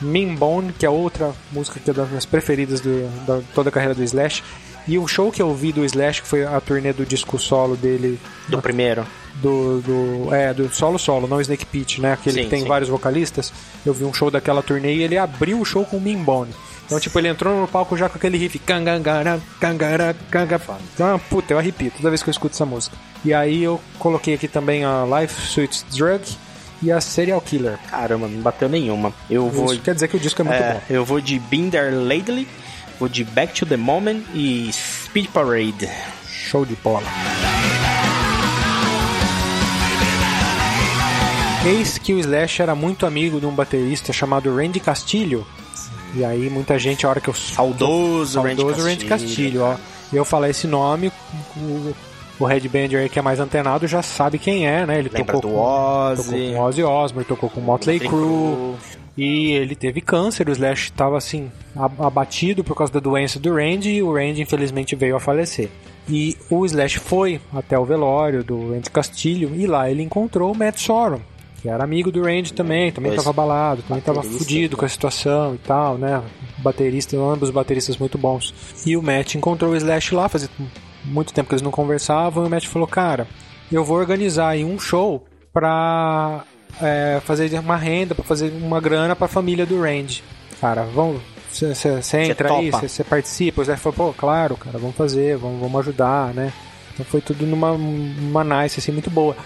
Mean 0.01 0.35
Bone, 0.35 0.73
que 0.73 0.87
é 0.87 0.91
outra 0.91 1.33
música 1.53 1.79
que 1.79 1.91
é 1.91 1.93
das 1.93 2.09
minhas 2.09 2.25
preferidas 2.25 2.81
de 2.81 3.07
da 3.27 3.41
toda 3.55 3.69
a 3.69 3.73
carreira 3.73 3.95
do 3.95 4.03
Slash. 4.03 4.43
E 4.89 4.99
o 4.99 5.07
show 5.07 5.31
que 5.31 5.41
eu 5.41 5.55
vi 5.55 5.73
do 5.73 5.85
Slash, 5.85 6.23
que 6.23 6.29
foi 6.29 6.45
a 6.45 6.61
turnê 6.61 6.93
do 6.93 7.07
disco 7.07 7.39
solo 7.39 7.77
dele, 7.77 8.19
Do 8.49 8.61
primeiro. 8.61 9.07
Do, 9.37 9.81
do 9.81 10.35
é 10.35 10.53
do 10.53 10.73
solo 10.73 10.99
solo, 10.99 11.27
não 11.27 11.41
Snake 11.41 11.67
Pit, 11.67 12.01
né? 12.01 12.13
Aquele 12.13 12.37
Sim, 12.37 12.45
que 12.45 12.51
tem 12.51 12.63
sim. 12.63 12.69
vários 12.69 12.89
vocalistas. 12.89 13.53
Eu 13.85 13.95
vi 13.95 14.05
um 14.05 14.13
show 14.13 14.31
daquela 14.31 14.63
turnê 14.63 14.95
e 14.95 15.03
ele 15.03 15.17
abriu 15.17 15.61
o 15.61 15.65
show 15.65 15.85
com 15.85 15.99
Mean 15.99 16.23
Bone. 16.23 16.53
Então, 16.85 17.01
tipo, 17.01 17.19
ele 17.19 17.29
entrou 17.29 17.59
no 17.59 17.67
palco 17.67 17.97
já 17.97 18.09
com 18.09 18.19
aquele 18.19 18.37
riff. 18.37 18.59
Kangangara, 18.59 19.41
kangara, 19.59 20.15
kanga. 20.31 20.61
Então, 20.95 21.19
puta, 21.31 21.55
eu 21.55 21.59
arrepio 21.59 21.91
toda 21.97 22.11
vez 22.11 22.23
que 22.23 22.29
eu 22.29 22.33
escuto 22.33 22.55
essa 22.55 22.67
música. 22.67 22.97
E 23.25 23.33
aí 23.33 23.63
eu 23.63 23.81
coloquei 23.99 24.35
aqui 24.35 24.47
também 24.47 24.85
a 24.85 25.05
Life 25.05 25.41
Sweet 25.41 25.85
Drug 25.97 26.23
e 26.83 26.93
a 26.93 27.01
Serial 27.01 27.41
Killer. 27.41 27.79
Caramba, 27.89 28.29
não 28.29 28.43
bateu 28.43 28.69
nenhuma. 28.69 29.13
Eu 29.31 29.49
vou. 29.49 29.73
Isso 29.73 29.81
quer 29.81 29.95
dizer 29.95 30.09
que 30.09 30.17
o 30.17 30.21
disco 30.21 30.43
é 30.43 30.45
muito 30.45 30.63
é, 30.63 30.75
bom. 30.75 30.81
eu 30.91 31.05
vou 31.05 31.21
de 31.21 31.39
Binder 31.39 31.95
Lately, 31.95 32.47
vou 32.99 33.09
de 33.09 33.25
Back 33.25 33.55
to 33.55 33.65
the 33.65 33.77
Moment 33.77 34.21
e 34.35 34.71
Speed 34.73 35.29
Parade. 35.29 35.89
Show 36.27 36.67
de 36.67 36.75
bola. 36.77 37.07
Eis 41.65 41.97
que 41.97 42.13
o 42.13 42.19
Slash 42.19 42.61
era 42.61 42.75
muito 42.75 43.07
amigo 43.07 43.39
de 43.39 43.47
um 43.47 43.53
baterista 43.53 44.13
chamado 44.13 44.55
Randy 44.55 44.81
Castilho. 44.81 45.47
E 46.15 46.25
aí 46.25 46.51
muita 46.51 46.77
gente, 46.77 47.07
a 47.07 47.09
hora 47.09 47.21
que 47.21 47.29
eu... 47.29 47.35
Saudoso, 47.35 48.33
Saudoso 48.33 48.67
Randy 48.69 48.83
Randy 48.83 49.05
Castilho, 49.07 49.63
ó. 49.63 49.77
E 50.13 50.17
eu 50.17 50.25
falar 50.25 50.51
esse 50.51 50.67
nome, 50.67 51.13
o, 51.57 51.95
o 52.41 52.45
Headbanger 52.45 53.03
aí 53.03 53.09
que 53.09 53.19
é 53.19 53.23
mais 53.23 53.39
antenado 53.39 53.87
já 53.87 54.03
sabe 54.03 54.39
quem 54.39 54.67
é, 54.67 54.85
né? 54.85 54.99
Ele 54.99 55.09
Lembra 55.09 55.25
tocou 55.25 55.41
do 55.41 55.49
com, 55.49 55.61
Ozzy. 55.61 56.23
tocou 56.23 56.53
com 56.53 56.61
Ozzy 56.61 56.83
Osbourne, 56.83 57.29
tocou 57.29 57.51
com 57.51 57.61
Motley 57.61 58.01
Motley 58.01 58.11
Crue, 58.11 58.77
e 59.17 59.53
ele 59.53 59.77
teve 59.77 60.01
câncer, 60.01 60.49
o 60.49 60.53
Slash 60.53 60.91
estava 60.91 61.17
assim, 61.17 61.51
abatido 61.99 62.65
por 62.65 62.77
causa 62.77 62.93
da 62.93 63.01
doença 63.01 63.39
do 63.39 63.55
Randy, 63.55 63.91
e 63.91 64.03
o 64.03 64.13
Randy 64.13 64.43
infelizmente 64.43 64.97
veio 64.97 65.15
a 65.15 65.21
falecer. 65.21 65.71
E 66.09 66.37
o 66.51 66.67
Slash 66.67 66.99
foi 66.99 67.41
até 67.55 67.79
o 67.79 67.85
velório 67.85 68.43
do 68.43 68.73
Randy 68.73 68.91
Castilho, 68.91 69.55
e 69.55 69.67
lá 69.67 69.89
ele 69.89 70.03
encontrou 70.03 70.53
o 70.53 70.57
Matt 70.57 70.79
Sorum, 70.79 71.21
que 71.63 71.69
era 71.69 71.85
amigo 71.85 72.11
do 72.11 72.25
Randy 72.25 72.53
também, 72.53 72.91
também 72.91 73.13
estava 73.13 73.31
abalado, 73.31 73.83
também 73.83 74.01
estava 74.01 74.21
fudido 74.21 74.75
né? 74.75 74.81
com 74.81 74.85
a 74.85 74.89
situação 74.89 75.55
e 75.55 75.59
tal, 75.59 75.97
né? 75.97 76.21
Baterista, 76.59 77.17
ambos 77.17 77.51
bateristas 77.51 77.97
muito 77.97 78.19
bons. 78.19 78.53
E 78.85 78.97
o 78.97 79.03
Matt 79.03 79.37
encontrou 79.37 79.71
o 79.71 79.77
Slash 79.77 80.13
lá, 80.13 80.29
fazia 80.29 80.49
muito 81.05 81.33
tempo 81.33 81.49
que 81.49 81.55
eles 81.55 81.63
não 81.63 81.71
conversavam, 81.71 82.43
e 82.43 82.47
o 82.49 82.51
Matt 82.51 82.67
falou, 82.67 82.89
cara, 82.89 83.29
eu 83.71 83.85
vou 83.85 83.97
organizar 83.97 84.49
aí 84.49 84.65
um 84.65 84.77
show 84.77 85.25
pra 85.53 86.45
é, 86.81 87.21
fazer 87.25 87.57
uma 87.61 87.77
renda, 87.77 88.13
pra 88.13 88.25
fazer 88.25 88.53
uma 88.61 88.81
grana 88.81 89.15
pra 89.15 89.29
família 89.29 89.65
do 89.65 89.81
Randy. 89.81 90.25
Cara, 90.61 90.83
vamos. 90.83 91.23
Você 91.49 92.23
entra 92.23 92.55
aí, 92.55 92.73
topa? 92.73 92.89
você 92.89 93.05
participa. 93.05 93.61
O 93.61 93.63
Slash 93.63 93.81
falou, 93.81 93.97
pô, 93.97 94.13
claro, 94.13 94.57
cara, 94.57 94.79
vamos 94.79 94.97
fazer, 94.97 95.37
vamos, 95.37 95.61
vamos 95.61 95.79
ajudar, 95.79 96.35
né? 96.35 96.53
Então 96.93 97.07
foi 97.07 97.21
tudo 97.21 97.47
numa 97.47 97.71
uma 97.71 98.43
nice, 98.43 98.81
assim, 98.81 98.91
muito 98.91 99.11
boa. 99.11 99.37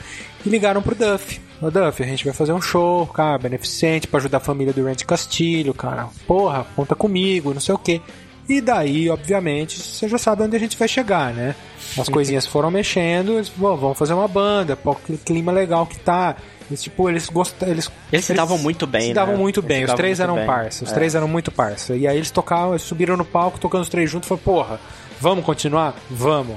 E 0.47 0.49
ligaram 0.49 0.81
pro 0.81 0.95
Duff. 0.95 1.45
Ô 1.61 1.71
Duff, 1.71 2.03
a 2.03 2.07
gente 2.07 2.25
vai 2.25 2.35
fazer 2.35 2.53
um 2.53 2.61
show, 2.61 3.07
cara, 3.07 3.39
beneficente 3.39 4.07
pra 4.07 4.19
ajudar 4.19 4.39
a 4.39 4.41
família 4.41 4.73
do 4.75 4.85
Randy 4.85 5.05
Castilho, 5.07 5.73
cara. 5.73 6.09
Porra, 6.27 6.67
conta 6.77 6.95
comigo, 6.95 7.55
não 7.55 7.61
sei 7.61 7.75
o 7.75 7.79
quê. 7.79 8.01
E 8.49 8.61
daí, 8.61 9.09
obviamente, 9.11 9.81
você 9.81 10.07
já 10.09 10.19
sabe 10.19 10.43
onde 10.43 10.55
a 10.55 10.59
gente 10.61 10.77
vai 10.77 10.87
chegar, 10.87 11.33
né? 11.33 11.55
As 11.99 12.09
coisinhas 12.09 12.47
foram 12.47 12.71
mexendo, 12.71 13.33
eles, 13.33 13.49
"Pô, 13.49 13.75
vamos 13.77 13.99
fazer 13.99 14.13
uma 14.13 14.29
banda, 14.29 14.77
pô, 14.77 14.95
que 14.95 15.17
clima 15.17 15.51
legal 15.51 15.87
que 15.87 15.99
tá. 15.99 16.37
Eles, 16.71 16.83
tipo, 16.83 17.09
eles 17.09 17.29
gostavam. 17.29 17.73
Eles, 17.73 17.91
Eles 18.13 18.25
se 18.25 18.35
davam 18.35 18.59
muito 18.59 18.87
bem, 18.87 19.03
Se 19.03 19.09
né? 19.09 19.15
davam 19.15 19.37
muito 19.37 19.61
Eles 19.61 19.69
bem, 19.69 19.85
os 19.85 19.95
três 19.95 20.19
muito 20.19 20.31
eram 20.39 20.47
parça, 20.47 20.85
os 20.85 20.91
É. 20.91 20.95
três 20.95 21.15
eram 21.15 21.27
muito 21.29 21.51
parça. 21.51 21.97
E 21.97 22.07
aí 22.07 22.17
eles 22.17 22.31
tocavam, 22.31 22.71
eles 22.73 22.83
subiram 22.83 23.17
no 23.17 23.25
palco 23.25 23.59
tocando 23.59 23.83
os 23.83 23.89
três 23.89 24.11
juntos 24.11 24.27
e 24.27 24.29
falaram, 24.29 24.45
porra, 24.45 24.81
vamos 25.21 25.45
continuar? 25.45 25.95
Vamos. 26.11 26.57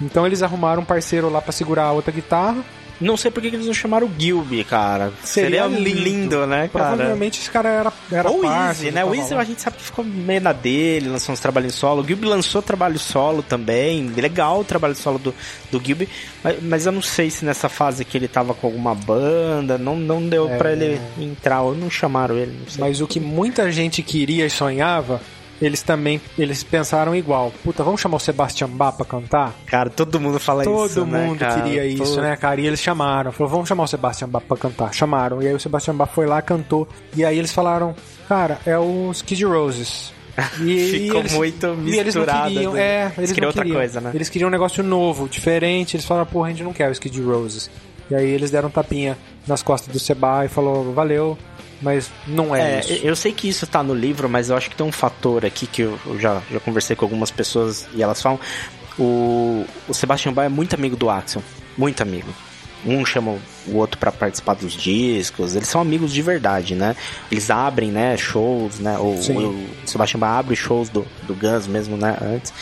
Então 0.00 0.26
eles 0.26 0.42
arrumaram 0.42 0.82
um 0.82 0.84
parceiro 0.84 1.30
lá 1.30 1.40
pra 1.40 1.52
segurar 1.52 1.84
a 1.84 1.92
outra 1.92 2.12
guitarra. 2.12 2.62
Não 3.00 3.16
sei 3.16 3.30
por 3.30 3.40
que 3.40 3.48
eles 3.48 3.66
não 3.66 3.74
chamaram 3.74 4.06
o 4.06 4.10
Gilby, 4.18 4.62
cara. 4.64 5.12
Seria 5.22 5.64
Seria, 5.64 5.66
lindo. 5.78 6.00
lindo, 6.00 6.46
né, 6.46 6.68
cara? 6.72 6.88
Provavelmente 6.96 7.40
esse 7.40 7.50
cara 7.50 7.68
era, 7.68 7.92
era 8.10 8.30
Ou 8.30 8.44
Easy, 8.44 8.90
né? 8.90 9.04
O 9.04 9.14
Easy 9.14 9.34
a 9.34 9.44
gente 9.44 9.60
sabe 9.60 9.76
que 9.76 9.82
ficou 9.84 10.04
meio 10.04 10.40
na 10.40 10.52
dele, 10.52 11.08
lançou 11.08 11.32
uns 11.32 11.40
trabalhos 11.40 11.74
solo. 11.74 12.02
O 12.02 12.06
Gilby 12.06 12.26
lançou 12.26 12.62
trabalho 12.62 12.98
solo 12.98 13.42
também. 13.42 14.06
Legal 14.08 14.60
o 14.60 14.64
trabalho 14.64 14.94
solo 14.94 15.18
do, 15.18 15.34
do 15.70 15.82
Gilby. 15.84 16.08
Mas, 16.42 16.62
mas 16.62 16.86
eu 16.86 16.92
não 16.92 17.02
sei 17.02 17.30
se 17.30 17.44
nessa 17.44 17.68
fase 17.68 18.04
que 18.04 18.16
ele 18.16 18.28
tava 18.28 18.54
com 18.54 18.66
alguma 18.66 18.94
banda, 18.94 19.76
não, 19.76 19.96
não 19.96 20.26
deu 20.26 20.48
É. 20.48 20.56
pra 20.56 20.72
ele 20.72 21.00
entrar, 21.18 21.62
ou 21.62 21.74
não 21.74 21.90
chamaram 21.90 22.36
ele, 22.36 22.56
não 22.60 22.68
sei. 22.68 22.80
Mas 22.80 23.00
o 23.00 23.06
que 23.06 23.18
muita 23.18 23.70
gente 23.72 24.02
queria 24.02 24.46
e 24.46 24.50
sonhava, 24.50 25.20
eles 25.60 25.82
também 25.82 26.20
eles 26.38 26.62
pensaram 26.62 27.14
igual. 27.14 27.52
Puta, 27.62 27.82
vamos 27.82 28.00
chamar 28.00 28.16
o 28.16 28.20
Sebastian 28.20 28.68
Bach 28.68 28.96
pra 28.96 29.06
cantar? 29.06 29.52
Cara, 29.66 29.88
todo 29.90 30.20
mundo 30.20 30.38
fala 30.40 30.64
Todo 30.64 30.86
isso, 30.86 31.04
né, 31.06 31.26
mundo 31.26 31.38
cara? 31.38 31.62
queria 31.62 31.86
isso, 31.86 32.02
Todo- 32.04 32.22
né, 32.22 32.36
cara? 32.36 32.60
E 32.60 32.66
eles 32.66 32.80
chamaram. 32.80 33.32
Falou, 33.32 33.50
vamos 33.50 33.68
chamar 33.68 33.84
o 33.84 33.88
Sebastian 33.88 34.28
Bach 34.28 34.42
pra 34.46 34.56
cantar. 34.56 34.92
Chamaram. 34.92 35.42
E 35.42 35.46
aí 35.48 35.54
o 35.54 35.60
Sebastian 35.60 35.94
Bach 35.94 36.10
foi 36.12 36.26
lá, 36.26 36.40
cantou. 36.42 36.88
E 37.16 37.24
aí 37.24 37.38
eles 37.38 37.52
falaram, 37.52 37.94
cara, 38.28 38.58
é 38.66 38.78
o 38.78 39.10
Skid 39.12 39.44
Roses. 39.44 40.12
E, 40.60 40.90
Ficou 40.90 41.20
eles, 41.20 41.32
muito 41.32 41.66
E 41.84 41.96
eles 41.96 42.14
não 42.14 42.22
misturado, 42.22 42.48
queriam, 42.52 42.72
né? 42.72 42.82
é, 42.82 43.02
Eles 43.04 43.18
eles 43.18 43.32
queriam 43.32 43.42
não 43.42 43.48
outra 43.50 43.62
queriam. 43.62 43.78
coisa, 43.80 44.00
né? 44.00 44.10
Eles 44.12 44.28
queriam 44.28 44.48
um 44.48 44.50
negócio 44.50 44.82
novo, 44.82 45.28
diferente. 45.28 45.96
Eles 45.96 46.04
falaram, 46.04 46.26
porra, 46.26 46.48
a 46.48 46.50
gente 46.50 46.64
não 46.64 46.72
quer 46.72 46.88
o 46.88 46.92
Skid 46.92 47.22
Roses. 47.22 47.70
E 48.10 48.14
aí 48.16 48.28
eles 48.30 48.50
deram 48.50 48.68
um 48.68 48.72
tapinha 48.72 49.16
nas 49.46 49.62
costas 49.62 49.92
do 49.92 49.98
Seba 50.00 50.44
e 50.44 50.48
falou, 50.48 50.92
valeu, 50.92 51.38
mas 51.84 52.10
não 52.26 52.56
é, 52.56 52.76
É, 52.76 52.80
isso. 52.80 53.06
eu 53.06 53.14
sei 53.14 53.30
que 53.32 53.46
isso 53.48 53.66
tá 53.66 53.82
no 53.82 53.94
livro, 53.94 54.28
mas 54.28 54.48
eu 54.48 54.56
acho 54.56 54.70
que 54.70 54.74
tem 54.76 54.86
um 54.86 54.90
fator 54.92 55.44
aqui 55.44 55.66
que 55.66 55.82
eu 55.82 55.98
eu 56.06 56.18
já, 56.18 56.42
já 56.50 56.58
conversei 56.58 56.96
com 56.96 57.04
algumas 57.04 57.30
pessoas 57.30 57.86
e 57.94 58.02
elas 58.02 58.20
falam. 58.20 58.40
O, 58.98 59.64
o 59.88 59.92
Sebastian 59.94 60.32
Bach 60.32 60.46
é 60.46 60.48
muito 60.48 60.74
amigo 60.74 60.96
do 60.96 61.10
Axel. 61.10 61.42
Muito 61.76 62.00
amigo. 62.02 62.28
Um 62.86 63.04
chama 63.04 63.38
o 63.66 63.76
outro 63.76 63.98
pra 63.98 64.12
participar 64.12 64.54
dos 64.54 64.72
discos. 64.74 65.56
Eles 65.56 65.68
são 65.68 65.80
amigos 65.80 66.12
de 66.12 66.20
verdade, 66.22 66.74
né? 66.74 66.94
Eles 67.32 67.50
abrem, 67.50 67.90
né, 67.90 68.14
shows, 68.16 68.78
né? 68.78 68.96
O, 68.98 69.14
o 69.14 69.66
Sebastian 69.86 70.20
Bach 70.20 70.38
abre 70.38 70.54
shows 70.54 70.88
do, 70.90 71.06
do 71.26 71.34
Guns 71.34 71.66
mesmo, 71.66 71.96
né, 71.96 72.16
antes. 72.20 72.52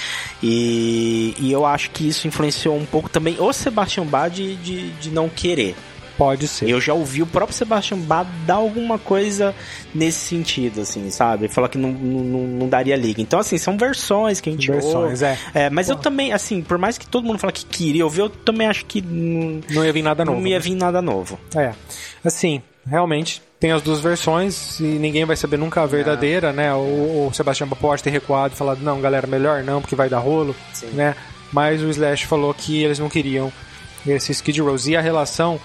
E, 0.42 1.34
e 1.38 1.52
eu 1.52 1.66
acho 1.66 1.90
que 1.90 2.08
isso 2.08 2.26
influenciou 2.26 2.76
um 2.76 2.86
pouco 2.86 3.08
também 3.08 3.36
o 3.38 3.52
Sebastian 3.52 4.06
Bach 4.06 4.30
de, 4.32 4.56
de, 4.56 4.90
de 4.90 5.10
não 5.10 5.28
querer. 5.28 5.74
Pode 6.22 6.46
ser. 6.46 6.68
Eu 6.68 6.80
já 6.80 6.94
ouvi 6.94 7.20
o 7.20 7.26
próprio 7.26 7.56
Sebastian 7.56 7.98
Bach 7.98 8.24
dar 8.46 8.54
alguma 8.54 8.96
coisa 8.96 9.52
nesse 9.92 10.20
sentido, 10.20 10.82
assim, 10.82 11.10
sabe? 11.10 11.48
Falar 11.48 11.68
que 11.68 11.76
não, 11.76 11.90
não, 11.90 12.40
não 12.46 12.68
daria 12.68 12.94
liga. 12.94 13.20
Então, 13.20 13.40
assim, 13.40 13.58
são 13.58 13.76
versões 13.76 14.40
que 14.40 14.48
a 14.48 14.52
gente 14.52 14.70
Versões, 14.70 15.20
ouve. 15.20 15.36
é. 15.52 15.68
mas 15.68 15.88
eu 15.88 15.96
também, 15.96 16.32
assim, 16.32 16.62
por 16.62 16.78
mais 16.78 16.96
que 16.96 17.08
todo 17.08 17.26
mundo 17.26 17.40
fala 17.40 17.52
que 17.52 17.64
queria 17.66 18.04
ouvir, 18.04 18.20
eu 18.20 18.28
também 18.28 18.68
acho 18.68 18.84
que 18.86 19.00
não, 19.02 19.60
Não 19.68 19.84
ia 19.84 19.92
vir 19.92 20.02
nada 20.02 20.24
novo. 20.24 20.38
não 20.38 20.46
ia 20.46 20.54
né? 20.54 20.60
vir 20.60 20.74
nada 20.76 21.02
novo. 21.02 21.40
É. 21.56 21.72
Assim, 22.24 22.62
realmente, 22.86 23.42
tem 23.58 23.72
as 23.72 23.82
duas 23.82 23.98
versões 23.98 24.78
e 24.78 24.84
ninguém 24.84 25.24
vai 25.24 25.34
saber 25.34 25.56
nunca 25.56 25.82
a 25.82 25.86
verdadeira, 25.86 26.52
né? 26.52 26.72
O, 26.72 27.26
o 27.28 27.34
Sebastião 27.34 27.68
pode 27.68 28.00
ter 28.00 28.10
recuado 28.10 28.54
e 28.54 28.56
falado, 28.56 28.80
não, 28.80 29.00
galera, 29.00 29.26
melhor 29.26 29.64
não, 29.64 29.80
porque 29.80 29.96
vai 29.96 30.08
dar 30.08 30.20
rolo, 30.20 30.54
Sim. 30.72 30.86
né? 30.92 31.16
Mas 31.52 31.82
o 31.82 31.88
Slash 31.88 32.26
falou 32.26 32.54
que 32.54 32.80
eles 32.80 33.00
não 33.00 33.08
queriam 33.08 33.52
esse 34.06 34.32
Skid 34.32 34.60
Row. 34.60 34.76
E 34.86 34.96
a 34.96 35.00
relação 35.00 35.60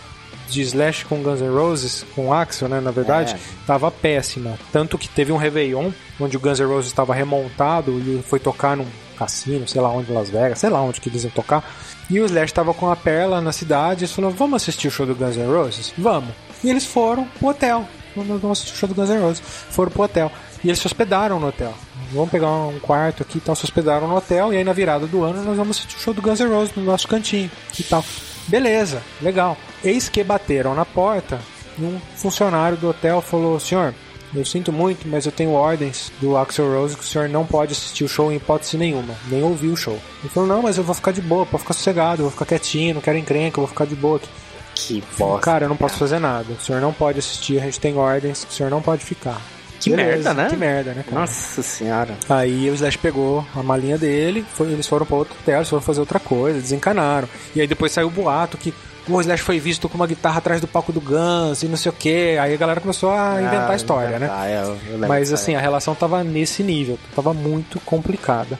de 0.50 0.62
Slash 0.62 1.06
com 1.06 1.22
Guns 1.22 1.42
N' 1.42 1.50
Roses, 1.50 2.06
com 2.16 2.32
Axel, 2.34 2.68
né, 2.70 2.80
na 2.80 2.92
verdade, 2.92 3.34
É. 3.34 3.38
tava 3.66 3.92
péssima. 3.92 4.58
Tanto 4.72 4.98
que 4.98 5.08
teve 5.08 5.32
um 5.32 5.38
Réveillon, 5.38 5.92
onde 6.20 6.38
o 6.38 6.40
Guns 6.40 6.60
N' 6.60 6.66
Roses 6.68 6.88
estava 6.88 7.14
remontado 7.14 7.92
e 8.00 8.22
foi 8.24 8.40
tocar 8.40 8.76
num 8.78 8.86
cassino, 9.18 9.68
sei 9.68 9.82
lá 9.82 9.90
onde, 9.90 10.12
Las 10.12 10.30
Vegas, 10.30 10.60
sei 10.60 10.70
lá 10.70 10.82
onde 10.82 11.02
que 11.02 11.10
eles 11.10 11.24
iam 11.24 11.32
tocar. 11.32 11.64
E 12.10 12.20
o 12.20 12.26
Slash 12.26 12.54
tava 12.54 12.74
com 12.74 12.90
a 12.90 12.96
Perla 12.96 13.42
na 13.42 13.52
cidade 13.52 14.06
e 14.06 14.08
falou: 14.08 14.32
Vamos 14.32 14.62
assistir 14.62 14.88
o 14.88 14.92
show 14.92 15.06
do 15.06 15.14
Guns 15.16 15.36
N' 15.36 15.46
Roses? 15.52 15.94
Vamos. 15.98 16.30
E 16.64 16.70
eles 16.70 16.86
foram 16.86 17.26
pro 17.40 17.50
hotel. 17.50 17.86
Vamos 18.16 18.44
assistir 18.60 18.74
o 18.74 18.78
show 18.78 18.90
do 18.90 18.96
Guns 18.96 19.10
N' 19.10 19.20
Roses. 19.22 19.42
Foram 19.42 19.92
pro 19.92 20.04
hotel. 20.04 20.32
E 20.64 20.70
eles 20.70 20.80
se 20.80 20.88
hospedaram 20.88 21.40
no 21.40 21.48
hotel. 21.50 21.74
Vamos 22.14 22.32
pegar 22.32 22.48
um 22.50 22.80
quarto 22.80 23.22
aqui 23.24 23.38
e 23.38 23.42
tal. 23.42 23.56
Se 23.56 23.66
hospedaram 23.66 24.08
no 24.08 24.16
hotel. 24.16 24.54
E 24.54 24.58
aí 24.58 24.64
na 24.64 24.72
virada 24.74 25.06
do 25.06 25.24
ano 25.24 25.44
nós 25.44 25.58
vamos 25.58 25.78
assistir 25.78 25.98
o 25.98 26.00
show 26.00 26.14
do 26.14 26.22
Guns 26.22 26.40
N' 26.40 26.48
Roses 26.50 26.74
no 26.76 26.84
nosso 26.84 27.08
cantinho 27.08 27.52
e 27.78 27.84
tal. 27.84 28.04
Beleza, 28.48 29.02
legal. 29.22 29.58
Eis 29.84 30.10
que 30.10 30.24
bateram 30.24 30.74
na 30.74 30.86
porta 30.86 31.40
e 31.78 31.84
um 31.84 32.00
funcionário 32.16 32.78
do 32.78 32.90
hotel 32.90 33.22
falou: 33.22 33.60
Senhor, 33.60 33.94
eu 34.34 34.46
sinto 34.46 34.72
muito, 34.72 35.08
mas 35.08 35.26
eu 35.26 35.32
tenho 35.32 35.52
ordens 35.52 36.12
do 36.20 36.36
Axel 36.38 36.72
Rose 36.72 36.96
que 36.96 37.04
o 37.04 37.08
senhor 37.08 37.30
não 37.30 37.46
pode 37.46 37.72
assistir 37.72 38.04
o 38.04 38.10
show 38.10 38.32
em 38.32 38.36
hipótese 38.36 38.78
nenhuma, 38.78 39.16
nem 39.28 39.44
ouvir 39.44 39.68
o 39.68 39.78
show. 39.78 40.00
Ele 40.22 40.30
falou: 40.30 40.48
Não, 40.48 40.62
mas 40.62 40.78
eu 40.78 40.84
vou 40.84 40.96
ficar 40.96 41.12
de 41.12 41.22
boa, 41.22 41.46
pode 41.46 41.64
ficar 41.64 41.74
sossegado, 41.74 42.24
vou 42.24 42.32
ficar 42.32 42.46
quietinho, 42.46 42.96
não 42.96 43.02
quero 43.02 43.18
encrenca, 43.18 43.60
eu 43.60 43.64
vou 43.64 43.68
ficar 43.68 43.86
de 43.86 43.96
boa 43.96 44.18
aqui. 44.18 44.30
Que 44.76 45.04
bosta. 45.18 45.44
Cara, 45.44 45.66
eu 45.66 45.70
não 45.70 45.78
posso 45.78 45.98
fazer 45.98 46.20
nada. 46.20 46.54
O 46.54 46.62
senhor 46.62 46.80
não 46.80 46.94
pode 46.94 47.18
assistir, 47.20 47.60
a 47.60 47.64
gente 47.64 47.80
tem 47.80 47.98
ordens, 47.98 48.46
o 48.48 48.54
senhor 48.54 48.70
não 48.70 48.82
pode 48.82 49.04
ficar. 49.04 49.42
Que 49.80 49.90
merda, 49.92 50.34
né? 50.34 50.48
Que 50.50 50.56
merda, 50.58 50.94
né, 50.94 51.04
cara? 51.08 51.22
Nossa 51.22 51.62
senhora. 51.62 52.18
Aí 52.30 52.70
o 52.70 52.74
Slash 52.74 52.98
pegou 52.98 53.46
a 53.56 53.62
malinha 53.64 53.98
dele, 53.98 54.46
foi- 54.54 54.72
eles 54.72 54.88
foram 54.88 55.06
pra 55.06 55.16
outro 55.18 55.36
hotel, 55.40 55.58
eles 55.58 55.70
foram 55.70 55.82
fazer 55.82 56.00
outra 56.00 56.20
coisa, 56.20 56.60
desencanaram. 56.60 57.28
E 57.56 57.62
aí 57.62 57.68
depois 57.68 57.92
saiu 57.92 58.08
o 58.08 58.12
boato 58.12 58.58
que 58.58 58.74
o 59.08 59.22
Slash 59.22 59.42
foi 59.44 59.60
visto 59.60 59.88
com 59.88 59.96
uma 59.96 60.06
guitarra 60.08 60.40
atrás 60.40 60.60
do 60.60 60.68
palco 60.68 60.92
do 60.92 61.00
Guns 61.00 61.64
e 61.64 61.68
não 61.68 61.78
sei 61.78 61.90
o 61.90 61.94
que. 61.94 62.38
Aí 62.38 62.54
a 62.54 62.58
galera 62.58 62.82
começou 62.82 63.10
a 63.12 63.42
inventar 63.42 63.72
a 63.72 63.76
história, 63.76 64.20
né? 64.20 64.30
Ah, 64.32 64.48
é, 64.48 64.62
eu 64.64 64.78
lembro 64.94 65.08
Mas 65.08 65.32
assim, 65.32 65.56
a 65.56 65.62
relação 65.62 65.96
tava 65.96 66.24
nesse 66.24 66.62
nível, 66.64 66.98
tava 67.16 67.34
muito 67.34 67.80
complicada. 67.82 68.60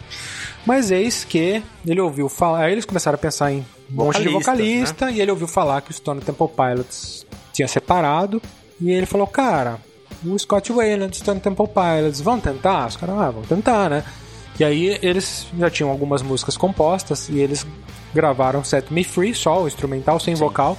Mas 0.66 0.92
eis 0.92 1.24
que 1.24 1.62
ele 1.86 2.00
ouviu 2.02 2.28
falar, 2.30 2.66
aí 2.66 2.72
eles 2.74 2.86
começaram 2.86 3.16
a 3.16 3.18
pensar 3.20 3.52
em 3.52 3.60
um 3.92 3.96
monte 3.96 4.18
de 4.22 4.28
vocalista 4.30 5.10
e 5.12 5.22
ele 5.22 5.32
ouviu 5.32 5.48
falar 5.48 5.82
que 5.82 5.92
o 5.92 5.94
Stone 5.94 6.22
Temple 6.22 6.48
Pilots 6.50 7.26
tinha 7.54 7.68
separado 7.68 8.42
e 8.80 8.92
ele 8.92 9.06
falou, 9.06 9.26
cara, 9.28 9.80
o 10.26 10.38
Scott 10.38 10.72
Wayland, 10.72 11.16
Stone 11.16 11.40
Temple 11.40 11.68
Pilots, 11.68 12.22
vamos 12.22 12.44
tentar? 12.44 12.88
Os 12.88 12.98
caras, 12.98 13.16
ah, 13.18 13.32
vamos 13.32 13.48
tentar, 13.48 13.90
né? 13.90 14.04
E 14.60 14.64
aí 14.64 14.98
eles 15.02 15.48
já 15.58 15.70
tinham 15.70 15.90
algumas 15.90 16.22
músicas 16.22 16.58
compostas 16.58 17.30
e 17.30 17.38
eles 17.38 17.66
gravaram 18.14 18.64
Set 18.64 18.92
Me 18.92 19.04
Free, 19.04 19.34
só 19.34 19.64
o 19.64 19.68
instrumental, 19.68 20.20
sem 20.20 20.34
vocal. 20.34 20.78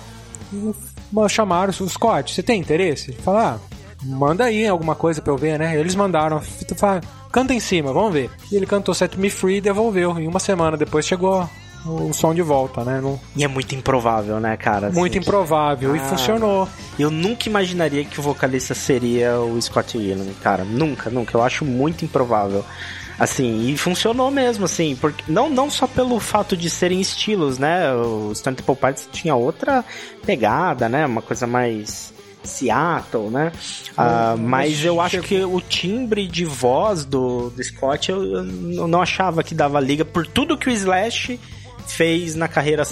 E 0.52 1.28
chamaram 1.28 1.70
o 1.70 1.88
Scott, 1.88 2.34
você 2.34 2.42
tem 2.42 2.60
interesse? 2.60 3.12
Ele 3.12 3.22
falou, 3.22 3.40
ah, 3.40 3.60
manda 4.02 4.44
aí 4.44 4.66
alguma 4.66 4.94
coisa 4.94 5.22
pra 5.22 5.32
eu 5.32 5.36
ver, 5.36 5.58
né? 5.58 5.78
Eles 5.78 5.94
mandaram, 5.94 6.40
fala, 6.76 7.00
canta 7.30 7.54
em 7.54 7.60
cima, 7.60 7.92
vamos 7.92 8.12
ver. 8.12 8.30
E 8.50 8.56
ele 8.56 8.66
cantou 8.66 8.94
Set 8.94 9.16
Me 9.16 9.30
Free 9.30 9.56
e 9.56 9.60
devolveu. 9.60 10.18
E 10.18 10.26
uma 10.26 10.40
semana 10.40 10.76
depois 10.76 11.06
chegou 11.06 11.48
o 11.86 12.12
som 12.12 12.34
de 12.34 12.42
volta, 12.42 12.84
né? 12.84 13.00
Não... 13.00 13.18
E 13.36 13.44
é 13.44 13.48
muito 13.48 13.74
improvável, 13.74 14.38
né, 14.40 14.56
cara? 14.56 14.90
Muito 14.90 15.12
Assim, 15.18 15.20
improvável. 15.20 15.96
e 15.96 15.98
Ah, 15.98 16.04
funcionou. 16.04 16.68
Eu 16.98 17.10
nunca 17.10 17.48
imaginaria 17.48 18.04
que 18.04 18.18
o 18.18 18.22
vocalista 18.22 18.74
seria 18.74 19.38
o 19.40 19.60
Scott 19.60 19.96
Weiland, 19.96 20.32
cara. 20.42 20.64
Nunca, 20.64 21.10
nunca. 21.10 21.36
Eu 21.36 21.42
acho 21.42 21.64
muito 21.64 22.04
improvável. 22.04 22.64
Assim, 23.18 23.68
e 23.68 23.76
funcionou 23.76 24.30
mesmo, 24.30 24.64
assim, 24.64 24.96
porque 25.00 25.24
não, 25.26 25.50
não 25.50 25.68
só 25.68 25.88
pelo 25.88 26.20
fato 26.20 26.56
de 26.56 26.70
serem 26.70 27.00
estilos, 27.00 27.58
né? 27.58 27.92
O 27.92 28.32
Stone 28.32 28.54
Temple 28.56 28.76
Pilots 28.76 29.08
tinha 29.10 29.34
outra 29.34 29.84
pegada, 30.24 30.88
né? 30.88 31.04
Uma 31.04 31.20
coisa 31.20 31.44
mais 31.44 32.14
Seattle, 32.44 33.28
né? 33.30 33.50
Ah, 33.96 34.36
mas 34.38 34.84
eu 34.84 35.00
acho 35.00 35.20
que 35.22 35.42
o 35.44 35.60
timbre 35.60 36.28
de 36.28 36.44
voz 36.44 37.04
do, 37.04 37.50
do 37.50 37.62
Scott 37.62 38.10
eu, 38.10 38.22
eu 38.24 38.86
não 38.86 39.02
achava 39.02 39.42
que 39.42 39.54
dava 39.54 39.80
liga 39.80 40.04
por 40.04 40.24
tudo 40.24 40.56
que 40.56 40.68
o 40.68 40.72
Slash 40.72 41.40
fez 41.88 42.34
na 42.34 42.48
carreira 42.48 42.84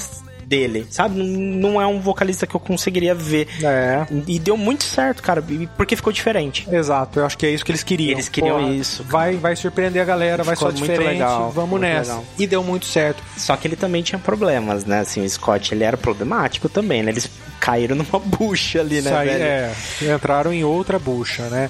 dele, 0.47 0.87
sabe? 0.91 1.21
Não 1.23 1.81
é 1.81 1.87
um 1.87 2.01
vocalista 2.01 2.47
que 2.47 2.55
eu 2.55 2.61
conseguiria 2.61 3.15
ver. 3.15 3.49
É. 3.63 4.07
E 4.27 4.39
deu 4.39 4.57
muito 4.57 4.85
certo, 4.85 5.23
cara, 5.23 5.45
porque 5.77 5.97
ficou 5.97 6.13
diferente. 6.13 6.67
Exato, 6.71 7.19
eu 7.19 7.27
acho 7.27 7.37
que 7.37 7.45
é 7.45 7.51
isso 7.51 7.65
que 7.65 7.73
eles 7.73 7.83
queriam. 7.83 8.13
Eles 8.13 8.29
queriam 8.29 8.61
Porra, 8.61 8.73
isso, 8.73 9.05
cara. 9.05 9.13
Vai, 9.13 9.37
vai 9.37 9.57
surpreender 9.57 10.01
a 10.01 10.05
galera, 10.05 10.43
vai 10.43 10.55
Ficou 10.55 10.71
só 10.71 10.79
muito 10.79 10.91
diferente, 10.91 11.15
legal, 11.15 11.51
vamos 11.51 11.81
nessa. 11.81 12.13
legal. 12.13 12.25
E 12.39 12.47
deu 12.47 12.63
muito 12.63 12.87
certo. 12.87 13.23
Só 13.37 13.57
que 13.57 13.67
ele 13.67 13.77
também 13.77 14.03
tinha 14.03 14.19
problemas, 14.19 14.85
né? 14.85 15.01
Assim, 15.01 15.25
o 15.25 15.29
Scott, 15.29 15.75
ele 15.75 15.85
era 15.85 15.97
problemático 15.97 16.69
também, 16.69 17.03
né? 17.03 17.11
Eles 17.11 17.29
caíram 17.59 17.97
numa 17.97 18.19
bucha 18.25 18.81
ali, 18.81 19.03
né, 19.03 19.17
aí, 19.17 19.29
velho? 19.29 19.43
é, 19.43 20.15
entraram 20.15 20.53
em 20.53 20.63
outra 20.63 20.99
bucha, 20.99 21.43
né? 21.49 21.69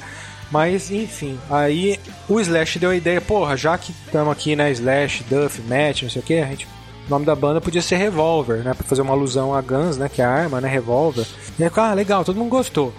Mas, 0.51 0.93
enfim, 0.93 1.39
aí 1.51 1.99
o 2.29 2.39
Slash 2.39 2.79
deu 2.79 2.91
a 2.91 2.97
ideia, 2.97 3.21
porra, 3.21 3.57
já 3.57 3.77
que 3.77 3.93
estamos 4.07 4.31
aqui, 4.33 4.55
né, 4.55 4.71
Slash, 4.71 5.25
Duff, 5.25 5.61
Match, 5.63 6.03
não 6.03 6.11
sei 6.11 6.23
o 6.23 6.25
que, 6.25 6.39
a 6.39 6.47
gente, 6.47 6.69
o 7.07 7.11
nome 7.11 7.25
da 7.25 7.35
banda 7.35 7.61
podia 7.61 7.81
ser 7.83 7.97
Revolver, 7.97 8.59
né, 8.59 8.75
pra 8.75 8.87
fazer 8.87 9.03
uma 9.03 9.13
alusão 9.13 9.55
a 9.55 9.61
Guns, 9.61 9.97
né, 9.97 10.09
que 10.09 10.21
é 10.21 10.25
a 10.25 10.31
arma, 10.31 10.61
né, 10.61 10.69
Revolver. 10.69 11.27
E 11.59 11.65
aí, 11.65 11.71
ah, 11.77 11.95
legal, 11.95 12.25
todo 12.25 12.37
mundo 12.37 12.51
gostou. 12.51 12.93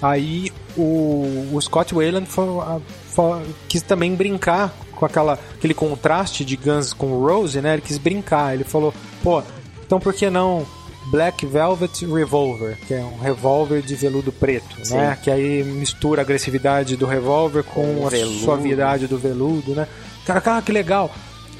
Aí 0.00 0.50
o, 0.76 1.48
o 1.52 1.60
Scott 1.60 1.94
Weiland 1.94 2.26
fo- 2.26 2.60
a- 2.60 2.80
fo- 3.10 3.40
quis 3.68 3.82
também 3.82 4.14
brincar 4.14 4.74
com 4.96 5.04
aquela, 5.06 5.38
aquele 5.54 5.74
contraste 5.74 6.44
de 6.44 6.56
Guns 6.56 6.92
com 6.92 7.18
Rose, 7.24 7.60
né? 7.60 7.74
Ele 7.74 7.82
quis 7.82 7.98
brincar. 7.98 8.54
Ele 8.54 8.64
falou, 8.64 8.92
pô, 9.22 9.42
então 9.86 10.00
por 10.00 10.12
que 10.12 10.28
não 10.30 10.66
Black 11.06 11.44
Velvet 11.46 12.04
Revolver, 12.06 12.76
que 12.86 12.94
é 12.94 13.00
um 13.04 13.18
revólver 13.20 13.80
de 13.82 13.94
veludo 13.94 14.32
preto, 14.32 14.76
né? 14.90 15.16
Que 15.22 15.30
aí 15.30 15.62
mistura 15.62 16.22
a 16.22 16.24
agressividade 16.24 16.96
do 16.96 17.06
revólver 17.06 17.62
com 17.62 17.96
Com 18.00 18.06
a 18.06 18.10
veludo. 18.10 18.38
suavidade 18.40 19.06
do 19.06 19.18
veludo, 19.18 19.72
né? 19.74 19.86
Cara, 20.24 20.40
cara, 20.40 20.62
que 20.62 20.72
legal. 20.72 21.10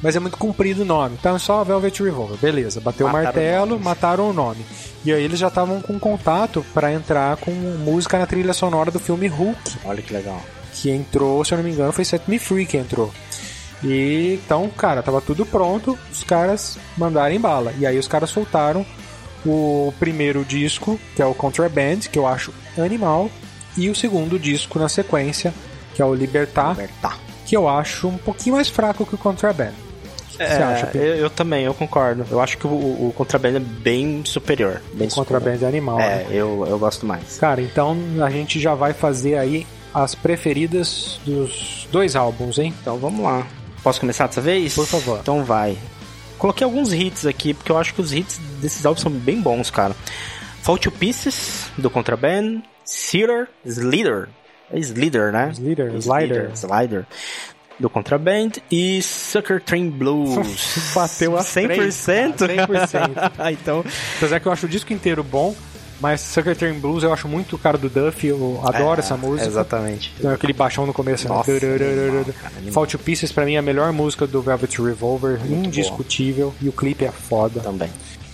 Mas 0.02 0.16
é 0.16 0.20
muito 0.20 0.36
comprido 0.36 0.82
o 0.82 0.84
nome. 0.84 1.16
Então 1.18 1.36
é 1.36 1.38
só 1.38 1.62
Velvet 1.62 2.02
Revolver. 2.02 2.36
Beleza, 2.38 2.80
bateu 2.80 3.06
Mataram 3.06 3.22
o 3.22 3.24
martelo, 3.24 3.76
o 3.76 3.80
mataram 3.80 4.30
o 4.30 4.32
nome. 4.32 4.64
E 5.04 5.12
aí 5.12 5.22
eles 5.22 5.38
já 5.38 5.48
estavam 5.48 5.80
com 5.80 5.98
contato 5.98 6.64
para 6.74 6.92
entrar 6.92 7.36
com 7.36 7.52
música 7.52 8.18
na 8.18 8.26
trilha 8.26 8.52
sonora 8.52 8.90
do 8.90 8.98
filme 8.98 9.28
Hulk, 9.28 9.76
Olha 9.84 10.02
que 10.02 10.12
legal. 10.12 10.40
que 10.74 10.90
entrou, 10.90 11.44
se 11.44 11.52
eu 11.54 11.58
não 11.58 11.64
me 11.64 11.70
engano, 11.70 11.92
foi 11.92 12.04
Set 12.04 12.24
Me 12.28 12.38
Free 12.38 12.66
que 12.66 12.76
entrou. 12.76 13.12
E 13.82 14.40
então, 14.44 14.68
cara, 14.70 15.02
tava 15.02 15.20
tudo 15.20 15.44
pronto, 15.46 15.98
os 16.10 16.22
caras 16.22 16.78
mandaram 16.96 17.34
em 17.34 17.40
bala. 17.40 17.72
E 17.78 17.86
aí 17.86 17.98
os 17.98 18.06
caras 18.08 18.30
soltaram 18.30 18.84
o 19.44 19.92
primeiro 19.98 20.44
disco, 20.44 20.98
que 21.16 21.22
é 21.22 21.26
o 21.26 21.34
Contraband, 21.34 22.00
que 22.10 22.18
eu 22.18 22.26
acho 22.26 22.52
animal, 22.78 23.28
e 23.76 23.88
o 23.90 23.94
segundo 23.94 24.38
disco 24.38 24.78
na 24.78 24.88
sequência, 24.88 25.52
que 25.94 26.02
é 26.02 26.04
o 26.04 26.14
Libertar, 26.14 26.70
Libertar. 26.70 27.18
que 27.44 27.56
eu 27.56 27.68
acho 27.68 28.06
um 28.08 28.18
pouquinho 28.18 28.56
mais 28.56 28.68
fraco 28.68 29.04
que 29.04 29.14
o 29.14 29.18
Contraband. 29.18 29.72
Que 30.36 30.46
você 30.46 30.62
acha, 30.62 30.86
É, 30.86 30.90
Pedro? 30.90 31.09
eu, 31.09 31.16
eu 31.16 31.30
também, 31.30 31.64
eu 31.64 31.74
concordo. 31.74 32.24
Eu 32.30 32.40
acho 32.40 32.59
que 32.59 32.66
o, 32.66 32.70
o, 32.70 33.12
Contraband 33.16 33.56
é 33.56 33.60
bem 33.60 34.22
superior. 34.24 34.80
Bem 34.94 35.09
O 35.09 35.10
Contraband 35.10 35.59
é 35.62 35.66
animal, 35.66 35.98
né? 35.98 36.26
É, 36.30 36.34
eu, 36.34 36.66
eu 36.68 36.78
gosto 36.78 37.06
mais. 37.06 37.38
Cara, 37.38 37.60
então 37.60 37.96
a 38.24 38.30
gente 38.30 38.59
já 38.60 38.74
vai 38.74 38.92
fazer 38.92 39.36
aí 39.36 39.66
as 39.94 40.14
preferidas 40.14 41.20
dos 41.24 41.86
dois 41.92 42.16
álbuns, 42.16 42.59
hein? 42.59 42.74
Então 42.80 42.96
vamos 42.98 43.22
lá. 43.22 43.46
Posso 43.82 44.00
começar 44.00 44.26
dessa 44.26 44.40
vez? 44.40 44.74
Por 44.74 44.86
favor. 44.86 45.18
Então 45.20 45.44
vai. 45.44 45.76
Coloquei 46.38 46.64
alguns 46.64 46.92
hits 46.92 47.26
aqui, 47.26 47.54
porque 47.54 47.70
eu 47.70 47.78
acho 47.78 47.94
que 47.94 48.00
os 48.00 48.12
hits 48.12 48.38
desses 48.60 48.84
álbuns 48.86 49.02
são 49.02 49.12
bem 49.12 49.40
bons, 49.40 49.70
cara. 49.70 49.94
Fall 50.62 50.78
to 50.78 50.90
Pieces, 50.90 51.70
do 51.76 51.90
Contraband. 51.90 52.62
Seater, 52.84 53.48
Slither. 53.64 54.28
É 54.72 54.78
Slither, 54.78 55.32
né? 55.32 55.50
Slither, 55.52 55.94
Slider. 55.96 56.50
Slider. 56.54 57.06
Do 57.78 57.88
Contraband. 57.90 58.52
E 58.70 59.00
Sucker 59.02 59.62
Train 59.62 59.90
Blues. 59.90 60.92
Bateu 60.94 61.36
a 61.36 61.42
100%? 61.42 62.34
três, 62.36 62.90
cara, 62.90 63.08
100%. 63.08 63.52
então, 63.52 63.84
Apesar 64.18 64.40
que 64.40 64.46
eu 64.46 64.52
acho 64.52 64.66
o 64.66 64.68
disco 64.68 64.92
inteiro 64.92 65.22
bom, 65.24 65.54
mas 66.00 66.20
Sucker 66.20 66.56
Train 66.56 66.74
Blues 66.80 67.02
eu 67.04 67.12
acho 67.12 67.28
muito 67.28 67.56
o 67.56 67.58
cara 67.58 67.78
do 67.78 67.88
Duff, 67.88 68.26
eu 68.26 68.60
adoro 68.64 69.00
É, 69.00 69.04
essa 69.04 69.16
música. 69.16 69.48
Exatamente. 69.48 70.12
Tem 70.20 70.30
aquele 70.30 70.52
baixão 70.52 70.84
no 70.86 70.92
começo. 70.92 71.28
né? 71.28 71.34
Nossa, 71.34 71.52
Dururururu. 71.52 72.34
animal. 72.56 72.72
Fall 72.72 72.86
to 72.86 72.98
Pieces 72.98 73.30
pra 73.32 73.44
mim 73.44 73.54
é 73.54 73.58
a 73.58 73.62
melhor 73.62 73.92
música 73.92 74.26
do 74.26 74.42
Velvet 74.42 74.80
Revolver, 74.82 75.38
indiscutível, 75.48 76.54
e 76.60 76.68
o 76.68 76.72
clipe 76.72 77.04
é 77.04 77.10
foda. 77.12 77.60
Também. 77.60 77.90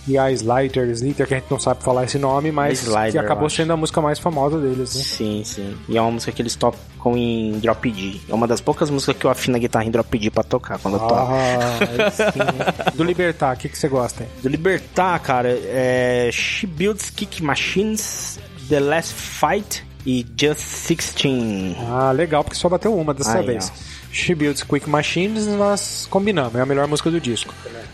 E 0.09 0.17
a 0.17 0.31
Sliter, 0.31 0.89
Sliter, 0.89 1.27
que 1.27 1.35
a 1.35 1.37
gente 1.37 1.51
não 1.51 1.59
sabe 1.59 1.83
falar 1.83 2.03
esse 2.05 2.17
nome, 2.17 2.51
mas 2.51 2.81
Slider, 2.81 3.11
que 3.11 3.17
acabou 3.19 3.47
sendo 3.47 3.71
a 3.73 3.77
música 3.77 4.01
mais 4.01 4.17
famosa 4.17 4.57
deles, 4.59 4.95
né? 4.95 5.03
Sim, 5.03 5.43
sim. 5.45 5.77
E 5.87 5.97
é 5.97 6.01
uma 6.01 6.09
música 6.09 6.31
que 6.31 6.41
eles 6.41 6.55
tocam 6.55 7.15
em 7.15 7.59
drop 7.59 7.91
D. 7.91 8.19
É 8.27 8.33
uma 8.33 8.47
das 8.47 8.59
poucas 8.59 8.89
músicas 8.89 9.15
que 9.17 9.25
eu 9.25 9.29
afino 9.29 9.55
a 9.55 9.59
guitarra 9.59 9.85
em 9.85 9.91
drop 9.91 10.17
D 10.17 10.31
pra 10.31 10.41
tocar 10.43 10.79
quando 10.79 10.95
eu 10.95 10.99
toco. 11.01 11.13
Ah, 11.31 12.09
sim. 12.11 12.91
Do 12.97 13.03
Libertar, 13.03 13.55
o 13.55 13.59
que, 13.59 13.69
que 13.69 13.77
você 13.77 13.87
gosta? 13.87 14.23
hein? 14.23 14.29
Do 14.41 14.49
Libertar, 14.49 15.19
cara, 15.21 15.49
é 15.49 16.29
She 16.33 16.65
Builds 16.65 17.11
Kick 17.11 17.43
Machines, 17.43 18.39
The 18.67 18.79
Last 18.79 19.13
Fight 19.13 19.85
e 20.05 20.25
Just 20.35 20.87
16. 20.87 21.75
Ah, 21.87 22.11
legal, 22.11 22.43
porque 22.43 22.57
só 22.57 22.67
bateu 22.67 22.95
uma 22.97 23.13
dessa 23.13 23.37
Aí, 23.37 23.45
vez. 23.45 23.71
ó. 23.71 23.89
She 24.11 24.33
Builds 24.33 24.63
Quick 24.63 24.89
Machines, 24.89 25.45
nós 25.45 26.07
combinamos, 26.09 26.55
é 26.55 26.61
a 26.61 26.65
melhor 26.65 26.87
música 26.87 27.11
do 27.11 27.21
disco. 27.21 27.53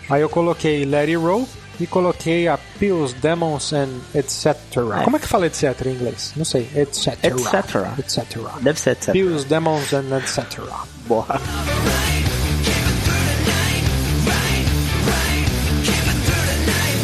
Aí 0.09 0.21
eu 0.21 0.29
coloquei 0.29 0.85
Let 0.85 1.09
It 1.09 1.15
Roll 1.17 1.45
e 1.79 1.87
coloquei 1.87 2.47
a 2.47 2.57
Pills, 2.79 3.13
Demons 3.21 3.73
and 3.73 3.89
Etc. 4.13 4.55
Como 5.03 5.17
é 5.17 5.19
que 5.19 5.27
fala 5.27 5.47
etc 5.47 5.85
em 5.85 5.91
inglês? 5.91 6.33
Não 6.35 6.45
sei. 6.45 6.69
Etc. 6.75 7.07
Etc. 7.23 7.99
Etc. 7.99 8.39
Deve 8.61 8.79
ser, 8.79 8.91
etc. 8.91 9.11
Pills, 9.11 9.45
Demons 9.45 9.93
and 9.93 10.17
Etc. 10.17 10.61
Boa. 11.07 11.25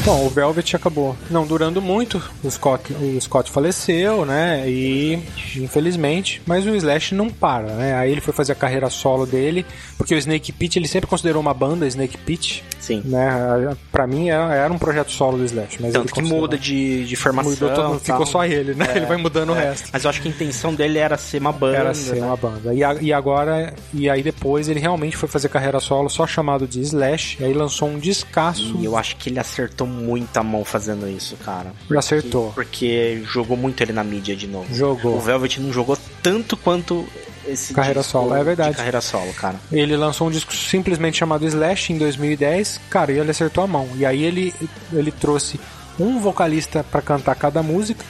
Bom, 0.04 0.26
o 0.26 0.30
Velvet 0.30 0.76
acabou 0.76 1.16
não 1.30 1.46
durando 1.46 1.80
muito. 1.80 2.20
O 2.44 2.50
Scott, 2.50 2.92
o 2.92 3.22
Scott 3.22 3.52
faleceu, 3.52 4.26
né? 4.26 4.68
E 4.68 5.20
infelizmente, 5.56 6.42
mas 6.46 6.66
o 6.66 6.76
Slash 6.76 7.14
não 7.14 7.30
para, 7.30 7.68
né? 7.76 7.94
Aí 7.96 8.12
ele 8.12 8.20
foi 8.20 8.34
fazer 8.34 8.54
a 8.54 8.56
carreira 8.56 8.90
solo 8.90 9.28
dele, 9.28 9.64
porque 10.00 10.16
o 10.16 10.18
Snake 10.18 10.52
Pit 10.52 10.80
ele 10.80 10.88
sempre 10.88 11.08
considerou 11.08 11.40
uma 11.40 11.54
banda, 11.54 11.86
Snake 11.86 12.18
Pit, 12.18 12.64
Sim. 12.80 13.04
né? 13.06 13.76
Pra 13.92 14.08
mim 14.08 14.30
era, 14.30 14.54
era 14.56 14.74
um 14.74 14.78
projeto 14.80 15.12
solo 15.12 15.38
do 15.38 15.46
Slash, 15.46 15.78
mas 15.80 15.94
Tanto 15.94 16.06
ele 16.20 16.28
que 16.28 16.34
muda 16.34 16.58
de, 16.58 17.06
de 17.06 17.16
formação. 17.16 17.52
Mudou 17.52 17.70
todo, 17.72 18.00
ficou 18.00 18.26
só 18.26 18.44
ele, 18.44 18.74
né? 18.74 18.88
É, 18.94 18.98
ele 18.98 19.06
vai 19.06 19.18
mudando 19.18 19.52
o 19.54 19.56
é. 19.56 19.66
resto. 19.70 19.90
Mas 19.94 20.04
eu 20.04 20.10
acho 20.10 20.20
que 20.22 20.28
a 20.28 20.32
intenção 20.32 20.74
dele 20.74 20.98
era 20.98 21.16
ser 21.16 21.40
uma 21.40 21.52
banda. 21.52 21.78
Era 21.78 21.94
ser 21.94 22.16
né? 22.16 22.26
uma 22.26 22.36
banda. 22.36 22.74
E, 22.74 22.84
a- 22.84 22.98
e 23.00 23.14
agora, 23.14 23.72
e 23.94 24.10
aí 24.10 24.24
depois 24.24 24.68
ele 24.68 24.80
realmente 24.80 25.16
foi 25.16 25.30
fazer 25.30 25.48
carreira 25.48 25.80
solo, 25.80 26.10
só 26.10 26.26
chamado 26.26 26.68
de 26.68 26.82
Slash, 26.82 27.38
e 27.40 27.46
aí 27.46 27.54
lançou 27.54 27.88
um 27.88 28.00
descasso. 28.00 28.76
E 28.80 28.86
eu 28.86 28.98
acho 28.98 29.16
que 29.18 29.30
ele 29.30 29.40
acertou 29.40 29.91
muito 29.92 30.36
a 30.38 30.44
mão 30.44 30.64
fazendo 30.64 31.08
isso, 31.08 31.36
cara. 31.38 31.74
Ele 31.90 32.00
acertou. 32.00 32.52
Porque 32.54 33.22
jogou 33.26 33.58
muito 33.58 33.82
ele 33.82 33.94
na 33.94 34.04
mídia 34.04 34.36
de 34.36 34.48
novo. 34.48 34.74
Jogou. 34.74 35.18
O 35.18 35.22
Velvet 35.22 35.60
não 35.60 35.72
jogou 35.72 35.98
tanto 36.24 36.56
quanto 36.58 37.08
esse 37.48 37.74
Carreira 37.74 38.02
disco 38.02 38.14
solo, 38.14 38.36
é 38.36 38.44
verdade. 38.44 38.72
De 38.72 38.78
carreira 38.78 39.02
solo, 39.02 39.34
cara. 39.34 39.60
Ele 39.72 39.96
lançou 39.96 40.28
um 40.28 40.32
disco 40.32 40.54
simplesmente 40.54 41.18
chamado 41.18 41.46
Slash 41.46 41.94
em 41.94 41.98
2010, 41.98 42.80
cara, 42.90 43.12
e 43.12 43.20
ele 43.20 43.32
acertou 43.32 43.64
a 43.64 43.68
mão. 43.68 43.90
E 43.96 44.06
aí 44.06 44.24
ele, 44.24 44.54
ele 44.94 45.12
trouxe 45.12 45.60
um 46.00 46.20
vocalista 46.20 46.84
pra 46.84 47.02
cantar 47.02 47.36
cada 47.36 47.62
música, 47.62 48.06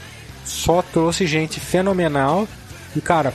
só 0.46 0.82
trouxe 0.82 1.26
gente 1.26 1.60
fenomenal 1.60 2.48
e, 2.96 3.02
cara, 3.02 3.34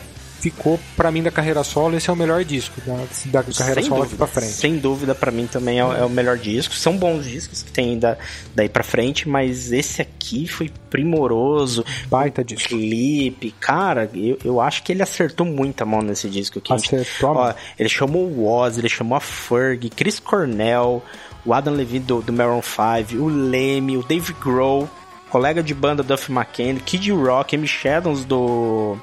ficou 0.51 0.79
pra 0.97 1.11
mim 1.11 1.23
da 1.23 1.31
carreira 1.31 1.63
solo, 1.65 1.97
esse 1.97 2.09
é 2.09 2.13
o 2.13 2.17
melhor 2.17 2.45
disco 2.45 2.81
da, 2.87 2.95
da 3.43 3.43
carreira 3.53 3.81
Sem 3.81 3.89
solo 3.91 4.03
aqui 4.03 4.11
dúvida, 4.13 4.17
pra 4.17 4.27
frente. 4.27 4.53
Sem 4.53 4.79
dúvida, 4.79 5.15
pra 5.15 5.31
mim 5.31 5.47
também 5.47 5.79
é, 5.79 5.85
o- 5.85 5.93
é 5.93 6.05
o 6.05 6.09
melhor 6.11 6.39
disco. 6.39 6.75
São 6.75 6.97
bons 6.97 7.25
discos 7.25 7.63
que 7.63 7.73
tem 7.73 7.99
da, 7.99 8.17
daí 8.55 8.69
pra 8.69 8.83
frente, 8.85 9.29
mas 9.29 9.73
esse 9.73 10.01
aqui 10.03 10.47
foi 10.47 10.71
primoroso. 10.91 11.85
Baita 12.09 12.45
disco. 12.45 12.69
Clipe, 12.69 13.51
cara, 13.59 14.11
eu, 14.15 14.39
eu 14.45 14.61
acho 14.61 14.83
que 14.83 14.93
ele 14.93 15.03
acertou 15.03 15.47
muito 15.47 15.83
a 15.83 15.87
mão 15.87 16.03
nesse 16.03 16.29
disco 16.29 16.59
aqui. 16.59 16.73
Acertou 16.73 17.31
Ó, 17.37 17.55
ele 17.79 17.89
chamou 17.89 18.23
o 18.27 18.43
Woz, 18.45 18.79
ele 18.79 18.89
chamou 18.89 19.17
a 19.17 19.21
Ferg, 19.21 19.91
Chris 19.91 20.19
Cornell, 20.21 21.03
o 21.45 21.53
Adam 21.53 21.75
Levine 21.75 22.01
do, 22.05 22.21
do 22.23 22.33
Maroon 22.33 22.61
5, 22.63 23.17
o 23.23 23.29
Leme, 23.29 23.97
o 23.97 24.03
Dave 24.03 24.33
Grohl, 24.35 24.89
colega 25.31 25.63
de 25.63 25.75
banda 25.75 26.03
Duff 26.03 26.31
McKenney, 26.31 26.81
Kid 26.81 27.11
Rock, 27.13 27.57
Amy 27.57 27.67
Shadows 27.69 28.25
do 28.25 28.97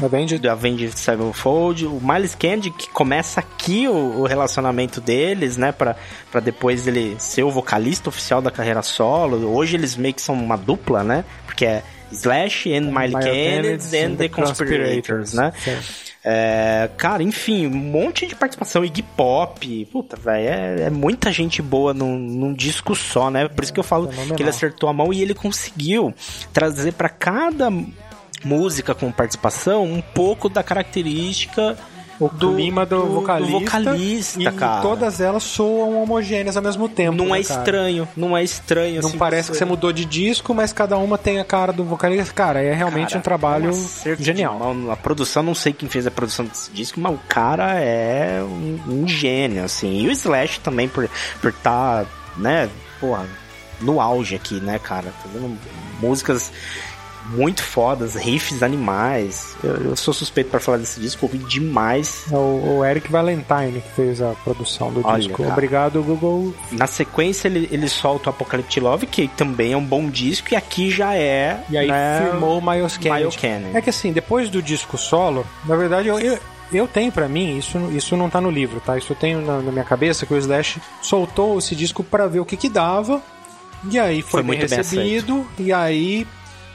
Avenged. 0.00 0.38
do 0.38 0.50
Avenged 0.50 0.98
Sevenfold, 0.98 1.86
o 1.86 2.00
Miles 2.00 2.34
Kennedy, 2.34 2.70
que 2.70 2.88
começa 2.90 3.40
aqui 3.40 3.88
o, 3.88 4.20
o 4.20 4.26
relacionamento 4.26 5.00
deles, 5.00 5.56
né, 5.56 5.72
pra, 5.72 5.96
pra 6.30 6.40
depois 6.40 6.86
ele 6.86 7.16
ser 7.18 7.42
o 7.42 7.50
vocalista 7.50 8.08
oficial 8.08 8.42
da 8.42 8.50
carreira 8.50 8.82
solo. 8.82 9.54
Hoje 9.54 9.76
eles 9.76 9.96
meio 9.96 10.14
que 10.14 10.22
são 10.22 10.34
uma 10.34 10.56
dupla, 10.56 11.02
né, 11.02 11.24
porque 11.46 11.64
é 11.64 11.82
Slash 12.12 12.72
and 12.72 12.92
Miles 12.92 13.24
Kennedy 13.24 13.96
and 13.96 14.14
The 14.16 14.28
Conspirators, 14.28 15.32
né. 15.32 15.52
É, 16.28 16.90
cara, 16.96 17.22
enfim, 17.22 17.68
um 17.68 17.70
monte 17.70 18.26
de 18.26 18.34
participação, 18.34 18.84
Iggy 18.84 19.02
Pop, 19.02 19.88
puta, 19.92 20.16
velho, 20.16 20.48
é, 20.48 20.82
é, 20.86 20.90
muita 20.90 21.30
gente 21.30 21.62
boa 21.62 21.94
num, 21.94 22.18
num, 22.18 22.52
disco 22.52 22.96
só, 22.96 23.30
né? 23.30 23.46
Por 23.46 23.62
isso 23.62 23.72
que 23.72 23.78
eu 23.78 23.84
falo 23.84 24.08
que 24.36 24.42
ele 24.42 24.50
acertou 24.50 24.88
a 24.88 24.92
mão 24.92 25.12
e 25.12 25.22
ele 25.22 25.34
conseguiu 25.34 26.12
trazer 26.52 26.94
para 26.94 27.08
cada 27.08 27.70
música 28.44 28.94
com 28.94 29.10
participação 29.10 29.84
um 29.84 30.00
pouco 30.00 30.48
da 30.48 30.62
característica 30.62 31.76
o 32.18 32.28
do, 32.28 32.54
clima 32.54 32.86
do, 32.86 33.02
do 33.02 33.06
vocalista, 33.14 33.52
do 33.52 33.60
vocalista 33.60 34.42
e 34.42 34.52
cara. 34.52 34.80
todas 34.80 35.20
elas 35.20 35.42
soam 35.42 36.02
homogêneas 36.02 36.56
ao 36.56 36.62
mesmo 36.62 36.88
tempo. 36.88 37.16
Não 37.16 37.26
né, 37.26 37.38
é 37.38 37.40
estranho, 37.40 38.08
não 38.16 38.36
é 38.36 38.42
estranho. 38.42 39.00
Não 39.02 39.08
assim, 39.08 39.18
parece 39.18 39.50
que 39.50 39.56
você 39.56 39.64
mudou 39.64 39.92
de 39.92 40.04
disco, 40.04 40.54
mas 40.54 40.72
cada 40.72 40.96
uma 40.96 41.18
tem 41.18 41.38
a 41.38 41.44
cara 41.44 41.72
do 41.72 41.84
vocalista. 41.84 42.32
Cara, 42.32 42.62
é 42.62 42.72
realmente 42.72 43.08
cara, 43.08 43.18
um 43.18 43.22
trabalho 43.22 43.70
um 43.70 44.16
genial. 44.18 44.58
A 44.90 44.96
produção, 44.96 45.42
não 45.42 45.54
sei 45.54 45.72
quem 45.72 45.88
fez 45.88 46.06
a 46.06 46.10
produção 46.10 46.44
desse 46.46 46.70
disco, 46.70 47.00
mas 47.00 47.14
o 47.14 47.20
cara 47.28 47.74
é 47.74 48.42
um, 48.42 49.02
um 49.02 49.08
gênio, 49.08 49.64
assim. 49.64 50.00
E 50.00 50.08
o 50.08 50.10
Slash 50.10 50.60
também, 50.60 50.88
por 50.88 51.04
estar, 51.04 51.20
por 51.40 51.52
tá, 51.52 52.06
né, 52.36 52.68
porra, 52.98 53.26
no 53.80 54.00
auge 54.00 54.34
aqui, 54.34 54.60
né, 54.60 54.78
cara? 54.78 55.12
Fazendo 55.22 55.56
músicas 56.00 56.50
muito 57.30 57.62
fodas, 57.62 58.14
riffs 58.14 58.62
animais. 58.62 59.56
Eu, 59.62 59.74
eu 59.76 59.96
sou 59.96 60.12
suspeito 60.14 60.50
para 60.50 60.60
falar 60.60 60.78
desse 60.78 61.00
disco, 61.00 61.26
ouvi 61.26 61.38
demais. 61.38 62.26
É 62.30 62.36
o, 62.36 62.78
o, 62.78 62.84
Eric 62.84 63.10
Valentine 63.10 63.80
que 63.80 63.90
fez 63.94 64.20
a 64.20 64.32
produção 64.44 64.92
do 64.92 65.04
Olha, 65.04 65.18
disco. 65.18 65.38
Cara. 65.38 65.52
Obrigado, 65.52 66.02
Google. 66.02 66.54
Na 66.72 66.86
sequência, 66.86 67.48
ele, 67.48 67.68
ele 67.70 67.88
solta 67.88 68.28
o 68.28 68.30
Apocalypse 68.30 68.80
Love, 68.80 69.06
que 69.06 69.28
também 69.28 69.72
é 69.72 69.76
um 69.76 69.84
bom 69.84 70.08
disco, 70.08 70.48
e 70.52 70.56
aqui 70.56 70.90
já 70.90 71.14
é. 71.14 71.62
E 71.68 71.76
aí 71.76 71.88
né, 71.88 72.28
firmou 72.30 72.58
o 72.58 72.70
Miles 72.70 72.96
Kennedy. 72.96 73.36
Kennedy. 73.36 73.76
É 73.76 73.80
que 73.80 73.90
assim, 73.90 74.12
depois 74.12 74.48
do 74.48 74.62
disco 74.62 74.96
solo, 74.96 75.46
na 75.64 75.76
verdade, 75.76 76.08
eu, 76.08 76.18
eu 76.18 76.38
eu 76.72 76.88
tenho 76.88 77.12
para 77.12 77.28
mim, 77.28 77.56
isso, 77.56 77.78
isso 77.92 78.16
não 78.16 78.28
tá 78.28 78.40
no 78.40 78.50
livro, 78.50 78.80
tá? 78.80 78.98
Isso 78.98 79.12
eu 79.12 79.16
tenho 79.16 79.40
na, 79.40 79.60
na 79.60 79.70
minha 79.70 79.84
cabeça 79.84 80.26
que 80.26 80.34
o 80.34 80.36
Slash 80.36 80.80
soltou 81.00 81.58
esse 81.58 81.76
disco 81.76 82.02
para 82.02 82.26
ver 82.26 82.40
o 82.40 82.44
que 82.44 82.56
que 82.56 82.68
dava. 82.68 83.22
E 83.90 83.98
aí 83.98 84.20
foi, 84.20 84.42
foi 84.42 84.56
bem 84.56 84.66
recebido. 84.66 85.46
Bem 85.56 85.66
e 85.66 85.72
aí 85.72 86.26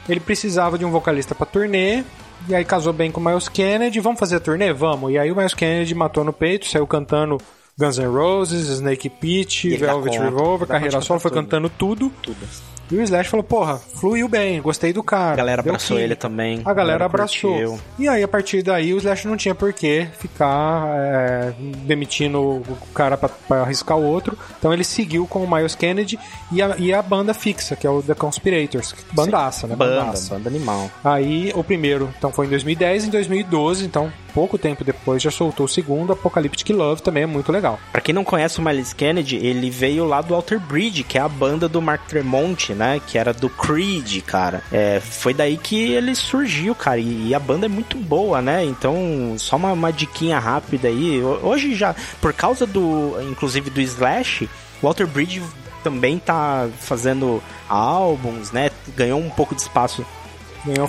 ele 0.08 0.20
precisava 0.20 0.78
de 0.78 0.84
um 0.84 0.90
vocalista 0.90 1.34
para 1.34 1.46
turnê. 1.46 2.04
E 2.48 2.54
aí 2.54 2.64
casou 2.64 2.92
bem 2.92 3.10
com 3.10 3.20
o 3.20 3.24
Miles 3.24 3.48
Kennedy. 3.48 4.00
Vamos 4.00 4.18
fazer 4.18 4.36
a 4.36 4.40
turnê? 4.40 4.72
Vamos. 4.72 5.12
E 5.12 5.18
aí 5.18 5.30
o 5.30 5.36
Miles 5.36 5.54
Kennedy 5.54 5.94
matou 5.94 6.24
no 6.24 6.32
peito, 6.32 6.66
saiu 6.66 6.86
cantando 6.86 7.38
Guns 7.78 7.98
N' 7.98 8.06
Roses, 8.06 8.68
Snake 8.68 9.08
Pit, 9.08 9.76
Velvet 9.76 10.18
Revolver, 10.18 10.66
carreira 10.68 11.00
solo, 11.00 11.20
foi 11.20 11.30
cantando 11.30 11.70
tudo. 11.70 12.10
Tudo. 12.22 12.71
E 12.90 12.96
o 12.96 13.02
Slash 13.02 13.30
falou, 13.30 13.44
porra, 13.44 13.78
fluiu 13.78 14.28
bem, 14.28 14.60
gostei 14.60 14.92
do 14.92 15.02
cara. 15.02 15.32
A 15.32 15.36
galera 15.36 15.60
abraçou 15.60 15.98
ele 15.98 16.14
também. 16.14 16.60
A 16.64 16.74
galera 16.74 17.04
abraçou. 17.04 17.52
Curtiu. 17.52 17.80
E 17.98 18.08
aí, 18.08 18.22
a 18.22 18.28
partir 18.28 18.62
daí, 18.62 18.92
o 18.92 18.98
Slash 18.98 19.26
não 19.26 19.36
tinha 19.36 19.54
por 19.54 19.72
que 19.72 20.06
ficar 20.18 20.86
é, 20.96 21.52
demitindo 21.84 22.40
o 22.40 22.78
cara 22.94 23.16
pra, 23.16 23.28
pra, 23.28 23.62
arriscar 23.62 23.96
o 23.96 24.04
outro. 24.04 24.36
Então 24.58 24.72
ele 24.72 24.84
seguiu 24.84 25.26
com 25.26 25.42
o 25.42 25.50
Miles 25.50 25.74
Kennedy 25.74 26.18
e 26.50 26.60
a, 26.60 26.76
e 26.78 26.92
a 26.92 27.00
banda 27.00 27.32
fixa, 27.32 27.76
que 27.76 27.86
é 27.86 27.90
o 27.90 28.02
The 28.02 28.14
Conspirators. 28.14 28.94
Bandaça, 29.12 29.66
né? 29.66 29.74
Banda, 29.74 30.00
Bandaça. 30.00 30.34
banda 30.34 30.48
animal. 30.48 30.90
Aí, 31.02 31.52
o 31.54 31.64
primeiro, 31.64 32.12
então 32.18 32.30
foi 32.30 32.46
em 32.46 32.50
2010, 32.50 33.06
em 33.06 33.10
2012, 33.10 33.84
então 33.84 34.12
pouco 34.34 34.58
tempo 34.58 34.84
depois 34.84 35.22
já 35.22 35.30
soltou 35.30 35.66
o 35.66 35.68
segundo, 35.68 36.12
Apocalyptic 36.12 36.70
Love, 36.70 37.02
também 37.02 37.22
é 37.22 37.26
muito 37.26 37.52
legal. 37.52 37.78
Pra 37.90 38.00
quem 38.00 38.14
não 38.14 38.24
conhece 38.24 38.58
o 38.58 38.62
Miles 38.62 38.92
Kennedy, 38.92 39.36
ele 39.36 39.70
veio 39.70 40.04
lá 40.04 40.20
do 40.20 40.34
Alter 40.34 40.58
Bridge, 40.58 41.04
que 41.04 41.18
é 41.18 41.20
a 41.20 41.28
banda 41.28 41.68
do 41.68 41.80
Mark 41.80 42.06
Tremont, 42.06 42.72
né? 42.74 43.00
Que 43.06 43.18
era 43.18 43.32
do 43.32 43.48
Creed, 43.48 44.22
cara. 44.22 44.62
É, 44.72 45.00
foi 45.00 45.34
daí 45.34 45.56
que 45.56 45.92
ele 45.92 46.14
surgiu, 46.14 46.74
cara. 46.74 46.98
E, 46.98 47.28
e, 47.28 47.34
a 47.34 47.38
banda 47.38 47.66
é 47.66 47.68
muito 47.68 47.96
boa, 47.96 48.40
né? 48.40 48.64
Então, 48.64 49.34
só 49.38 49.56
uma, 49.56 49.72
uma 49.72 49.92
diquinha 49.92 50.38
rápida 50.38 50.88
aí. 50.88 51.22
Hoje 51.22 51.74
já, 51.74 51.94
por 52.20 52.32
causa 52.32 52.66
do, 52.66 53.16
inclusive 53.30 53.70
do 53.70 53.80
Slash, 53.80 54.48
o 54.80 54.86
Alter 54.86 55.06
Bridge 55.06 55.42
também 55.82 56.18
tá 56.18 56.68
fazendo 56.78 57.42
álbuns, 57.68 58.52
né? 58.52 58.70
Ganhou 58.96 59.20
um 59.20 59.30
pouco 59.30 59.54
de 59.54 59.62
espaço 59.62 60.04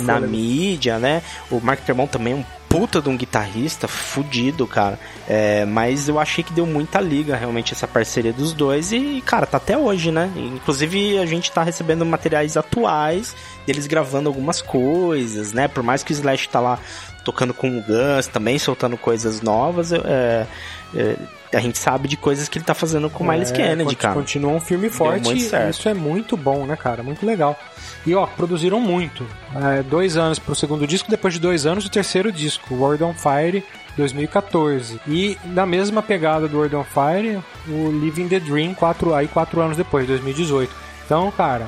na 0.01 0.19
mídia, 0.19 0.99
né? 0.99 1.21
O 1.49 1.59
Mark 1.59 1.81
Tremont 1.81 2.11
também 2.11 2.33
é 2.33 2.35
um 2.35 2.45
puta 2.73 2.99
de 2.99 3.07
um 3.07 3.15
guitarrista 3.15 3.87
fudido, 3.87 4.65
cara. 4.65 4.99
É, 5.27 5.63
mas 5.63 6.09
eu 6.09 6.19
achei 6.19 6.43
que 6.43 6.51
deu 6.51 6.65
muita 6.65 6.99
liga 6.99 7.35
realmente 7.35 7.71
essa 7.71 7.87
parceria 7.87 8.33
dos 8.33 8.51
dois 8.51 8.91
e, 8.91 9.21
cara, 9.23 9.45
tá 9.45 9.57
até 9.57 9.77
hoje, 9.77 10.11
né? 10.11 10.31
Inclusive 10.35 11.19
a 11.19 11.25
gente 11.27 11.51
tá 11.51 11.61
recebendo 11.61 12.03
materiais 12.03 12.57
atuais 12.57 13.35
deles 13.67 13.85
gravando 13.85 14.27
algumas 14.27 14.59
coisas, 14.59 15.53
né? 15.53 15.67
Por 15.67 15.83
mais 15.83 16.01
que 16.01 16.11
o 16.11 16.15
Slash 16.15 16.49
tá 16.49 16.59
lá 16.59 16.79
tocando 17.23 17.53
com 17.53 17.77
o 17.77 17.83
Guns, 17.83 18.25
também 18.25 18.57
soltando 18.57 18.97
coisas 18.97 19.39
novas, 19.39 19.93
é, 19.93 20.47
é, 20.95 21.15
a 21.55 21.59
gente 21.59 21.77
sabe 21.77 22.07
de 22.07 22.17
coisas 22.17 22.47
que 22.47 22.57
ele 22.57 22.65
tá 22.65 22.73
fazendo 22.73 23.09
com 23.09 23.23
o 23.23 23.27
Miles 23.27 23.51
é, 23.51 23.55
Kennedy, 23.55 23.95
cara. 23.95 24.13
Continua 24.13 24.51
um 24.51 24.59
filme 24.59 24.89
forte 24.89 25.31
e 25.31 25.69
isso 25.69 25.89
é 25.89 25.93
muito 25.93 26.35
bom, 26.35 26.65
né, 26.65 26.75
cara? 26.75 27.03
Muito 27.03 27.25
legal. 27.25 27.57
E 28.05 28.13
ó, 28.15 28.25
produziram 28.25 28.79
muito. 28.79 29.25
É, 29.55 29.83
dois 29.83 30.17
anos 30.17 30.39
pro 30.39 30.55
segundo 30.55 30.85
disco, 30.85 31.09
depois 31.09 31.33
de 31.33 31.39
dois 31.39 31.65
anos, 31.65 31.85
o 31.85 31.89
terceiro 31.89 32.31
disco, 32.31 32.75
World 32.75 33.03
on 33.03 33.13
Fire, 33.13 33.63
2014. 33.95 34.99
E 35.07 35.37
na 35.45 35.65
mesma 35.65 36.01
pegada 36.01 36.47
do 36.47 36.57
World 36.57 36.75
on 36.75 36.83
Fire, 36.83 37.39
o 37.67 37.91
Living 37.91 38.27
the 38.27 38.39
Dream, 38.39 38.73
quatro, 38.73 39.13
aí 39.13 39.27
quatro 39.27 39.61
anos 39.61 39.77
depois, 39.77 40.07
2018. 40.07 40.73
Então, 41.05 41.31
cara, 41.31 41.67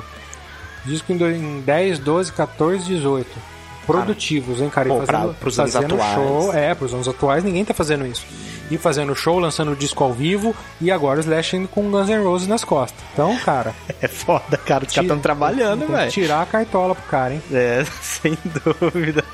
disco 0.84 1.12
em, 1.12 1.16
em 1.16 1.60
10, 1.60 1.98
12, 2.00 2.32
14, 2.32 2.84
18 2.84 3.55
produtivos, 3.86 4.60
hein, 4.60 4.68
cara? 4.68 4.88
Bom, 4.88 4.98
fazendo, 5.06 5.34
pra, 5.34 5.62
anos 5.62 5.76
atuais. 5.76 6.14
Show, 6.14 6.52
é, 6.54 6.74
pros 6.74 6.94
anos 6.94 7.08
atuais 7.08 7.44
ninguém 7.44 7.64
tá 7.64 7.72
fazendo 7.72 8.06
isso. 8.06 8.26
E 8.70 8.76
fazendo 8.76 9.14
show, 9.14 9.38
lançando 9.38 9.76
disco 9.76 10.02
ao 10.02 10.12
vivo 10.12 10.54
e 10.80 10.90
agora 10.90 11.18
o 11.18 11.20
Slash 11.20 11.56
indo 11.56 11.68
com 11.68 11.88
Guns 11.88 12.08
N' 12.08 12.24
Roses 12.24 12.48
nas 12.48 12.64
costas. 12.64 13.02
Então, 13.12 13.36
cara. 13.38 13.74
É 14.02 14.08
foda, 14.08 14.58
cara. 14.58 14.84
Os 14.84 14.92
caras 14.92 15.06
estão 15.06 15.18
trabalhando, 15.18 15.86
velho. 15.86 16.10
Tirar 16.10 16.42
a 16.42 16.46
cartola 16.46 16.94
pro 16.94 17.04
cara, 17.04 17.32
hein? 17.32 17.42
É, 17.50 17.82
sem 18.02 18.36
dúvida. 18.44 19.24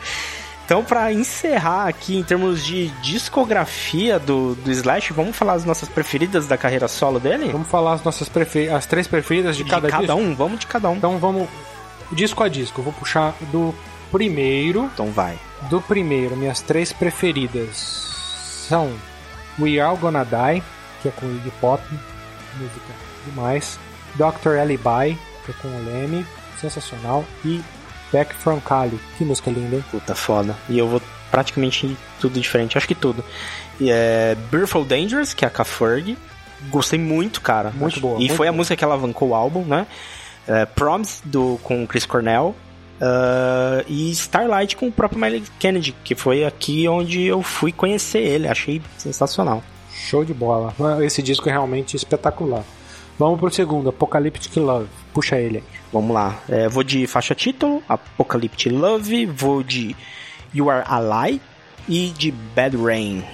Então, 0.64 0.84
para 0.84 1.12
encerrar 1.12 1.88
aqui 1.88 2.16
em 2.16 2.22
termos 2.22 2.64
de 2.64 2.88
discografia 3.02 4.18
do, 4.18 4.54
do 4.54 4.70
Slash, 4.70 5.12
vamos 5.12 5.36
falar 5.36 5.54
as 5.54 5.64
nossas 5.64 5.88
preferidas 5.88 6.46
da 6.46 6.56
carreira 6.56 6.86
solo 6.86 7.18
dele? 7.18 7.50
Vamos 7.50 7.68
falar 7.68 7.94
as 7.94 8.04
nossas 8.04 8.28
prefer... 8.28 8.72
as 8.72 8.86
três 8.86 9.06
preferidas 9.08 9.56
de, 9.56 9.64
de 9.64 9.70
cada, 9.70 9.88
cada 9.88 10.06
disco? 10.06 10.20
um, 10.20 10.34
vamos 10.34 10.60
de 10.60 10.66
cada 10.66 10.88
um. 10.88 10.96
Então 10.96 11.18
vamos 11.18 11.48
disco 12.12 12.42
a 12.42 12.48
disco. 12.48 12.80
Eu 12.80 12.84
vou 12.84 12.92
puxar 12.92 13.34
do 13.50 13.74
primeiro. 14.12 14.90
Então 14.92 15.10
vai. 15.10 15.38
Do 15.70 15.80
primeiro, 15.80 16.36
minhas 16.36 16.60
três 16.60 16.92
preferidas 16.92 17.76
são 18.68 18.92
We 19.58 19.80
Are 19.80 19.96
Gonna 19.96 20.24
Die, 20.24 20.62
que 21.00 21.08
é 21.08 21.10
com 21.10 21.26
Iggy 21.26 21.52
Pop, 21.60 21.82
música 22.56 22.94
demais. 23.26 23.78
Dr. 24.14 24.58
Alibi, 24.60 25.18
que 25.44 25.50
é 25.50 25.54
com 25.60 25.68
o 25.68 25.84
Leme, 25.84 26.26
sensacional. 26.60 27.24
E 27.44 27.60
Back 28.12 28.34
From 28.34 28.60
Cali, 28.60 29.00
que 29.16 29.24
música 29.24 29.50
linda, 29.50 29.76
hein? 29.76 29.84
Puta 29.90 30.14
foda. 30.14 30.54
E 30.68 30.78
eu 30.78 30.86
vou 30.86 31.00
praticamente 31.30 31.96
tudo 32.20 32.38
diferente, 32.38 32.76
acho 32.76 32.86
que 32.86 32.94
tudo. 32.94 33.24
E 33.80 33.90
é 33.90 34.36
Beautiful 34.50 34.84
Dangerous, 34.84 35.32
que 35.32 35.44
é 35.44 35.48
a 35.48 35.50
K-Ferg. 35.50 36.16
Gostei 36.68 36.98
muito, 36.98 37.40
cara. 37.40 37.70
Muito 37.70 37.98
boa. 37.98 38.16
E 38.16 38.18
muito 38.18 38.34
foi 38.34 38.46
boa. 38.46 38.50
a 38.50 38.52
música 38.52 38.76
que 38.76 38.84
alavancou 38.84 39.30
o 39.30 39.34
álbum, 39.34 39.64
né? 39.64 39.86
É, 40.46 40.66
Promise, 40.66 41.22
do, 41.24 41.58
com 41.62 41.86
Chris 41.86 42.04
Cornell. 42.04 42.54
Uh, 43.02 43.82
e 43.88 44.12
Starlight 44.12 44.76
com 44.76 44.86
o 44.86 44.92
próprio 44.92 45.20
Miley 45.20 45.42
Kennedy, 45.58 45.92
que 46.04 46.14
foi 46.14 46.44
aqui 46.44 46.86
onde 46.86 47.20
eu 47.24 47.42
fui 47.42 47.72
conhecer 47.72 48.20
ele. 48.20 48.46
Achei 48.46 48.80
sensacional. 48.96 49.60
Show 49.92 50.24
de 50.24 50.32
bola. 50.32 50.72
Esse 51.02 51.20
disco 51.20 51.48
é 51.48 51.52
realmente 51.52 51.96
espetacular. 51.96 52.62
Vamos 53.18 53.40
pro 53.40 53.50
segundo, 53.50 53.88
Apocalyptic 53.88 54.56
Love. 54.56 54.88
Puxa 55.12 55.36
ele 55.36 55.58
aí. 55.58 55.64
Vamos 55.92 56.14
lá. 56.14 56.40
É, 56.48 56.68
vou 56.68 56.84
de 56.84 57.06
faixa 57.08 57.34
título, 57.34 57.82
Apocalyptic 57.88 58.72
Love. 58.72 59.26
Vou 59.26 59.64
de 59.64 59.96
You 60.54 60.70
Are 60.70 60.84
Alive 60.88 61.40
e 61.88 62.10
de 62.10 62.30
Bad 62.30 62.76
Rain. 62.76 63.24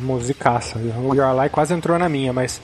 Musicaça. 0.00 0.78
You 0.78 1.22
Are 1.22 1.38
Alive 1.38 1.50
quase 1.50 1.74
entrou 1.74 1.98
na 1.98 2.08
minha, 2.08 2.32
mas 2.32 2.60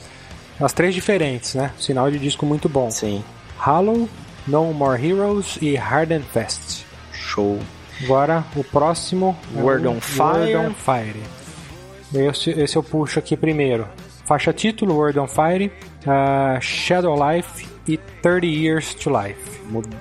as 0.58 0.72
três 0.72 0.94
diferentes, 0.94 1.54
né? 1.54 1.72
Sinal 1.78 2.10
de 2.10 2.18
disco 2.18 2.46
muito 2.46 2.68
bom. 2.68 2.90
Sim. 2.90 3.22
Hollow, 3.58 4.08
No 4.48 4.72
More 4.72 4.98
Heroes 4.98 5.58
e 5.60 5.76
Hard 5.76 6.10
and 6.10 6.22
Fast. 6.22 6.86
Show. 7.12 7.58
Agora 8.02 8.44
o 8.56 8.64
próximo 8.64 9.36
Word 9.54 9.86
é 9.86 9.88
on 9.90 10.00
Fire. 10.00 10.56
Word 10.56 10.56
on 10.56 10.74
Fire. 10.74 11.22
Esse, 12.14 12.50
esse 12.50 12.76
eu 12.76 12.82
puxo 12.82 13.18
aqui 13.18 13.36
primeiro. 13.36 13.86
Faixa 14.24 14.52
título 14.52 14.96
Word 14.96 15.18
on 15.18 15.26
Fire, 15.26 15.70
uh, 16.06 16.60
Shadow 16.62 17.14
Life 17.14 17.66
e 17.86 17.98
30 18.22 18.46
Years 18.46 18.94
to 18.94 19.10
Life. 19.10 19.60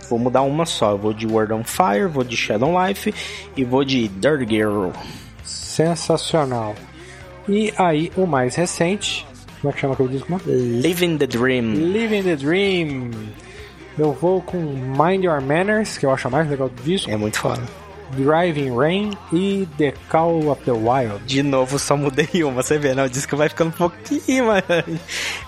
Vou 0.10 0.18
mudar 0.18 0.44
uma 0.44 0.66
só. 0.66 0.92
Eu 0.92 0.98
vou 0.98 1.14
de 1.14 1.28
World 1.28 1.52
on 1.52 1.64
Fire, 1.66 2.08
vou 2.08 2.24
de 2.24 2.38
Shadow 2.38 2.72
Life 2.86 3.14
e 3.56 3.66
vou 3.66 3.84
de 3.84 4.08
Dirty 4.08 4.46
Girl. 4.48 4.92
Sensacional. 5.44 6.74
E 7.50 7.74
aí, 7.78 8.12
o 8.16 8.26
mais 8.26 8.56
recente. 8.56 9.26
Como 9.60 9.72
é 9.72 9.74
que 9.74 9.82
chama 9.82 9.94
aquele 9.94 10.10
disco? 10.10 10.42
Living 10.46 11.18
the 11.18 11.28
Dream. 11.28 11.74
Living 11.74 12.24
the 12.24 12.36
Dream. 12.38 13.12
Eu 13.98 14.14
vou 14.14 14.42
com 14.42 14.58
Mind 14.58 15.24
Your 15.24 15.42
Manners, 15.42 15.98
que 15.98 16.06
eu 16.06 16.12
acho 16.12 16.28
a 16.28 16.32
mais 16.32 16.48
legal 16.48 16.70
do 16.70 16.84
disco. 16.84 17.10
É 17.10 17.18
muito 17.18 17.40
foda. 17.40 17.64
Driving 18.12 18.78
Rain 18.78 19.12
e 19.34 19.68
The 19.78 19.94
Call 20.10 20.50
of 20.50 20.64
the 20.64 20.72
Wild. 20.72 21.26
De 21.26 21.44
novo, 21.44 21.78
só 21.80 21.98
mudei 21.98 22.44
uma, 22.44 22.62
você 22.62 22.78
vê, 22.78 22.94
né? 22.94 23.04
O 23.04 23.10
disco 23.10 23.36
vai 23.36 23.50
ficando 23.50 23.70
um 23.70 23.72
pouquinho 23.72 24.48
mais. 24.48 24.64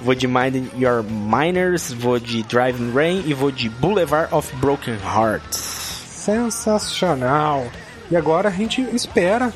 Vou 0.01 0.15
de 0.15 0.27
Mind 0.27 0.67
Your 0.77 1.03
Miners, 1.03 1.93
vou 1.93 2.19
de 2.19 2.43
Driving 2.43 2.91
Rain 2.91 3.23
e 3.25 3.33
vou 3.33 3.51
de 3.51 3.69
Boulevard 3.69 4.33
of 4.33 4.53
Broken 4.57 4.95
Hearts. 4.95 5.57
Sensacional! 5.57 7.65
E 8.11 8.17
agora 8.17 8.49
a 8.49 8.51
gente 8.51 8.81
espera 8.93 9.53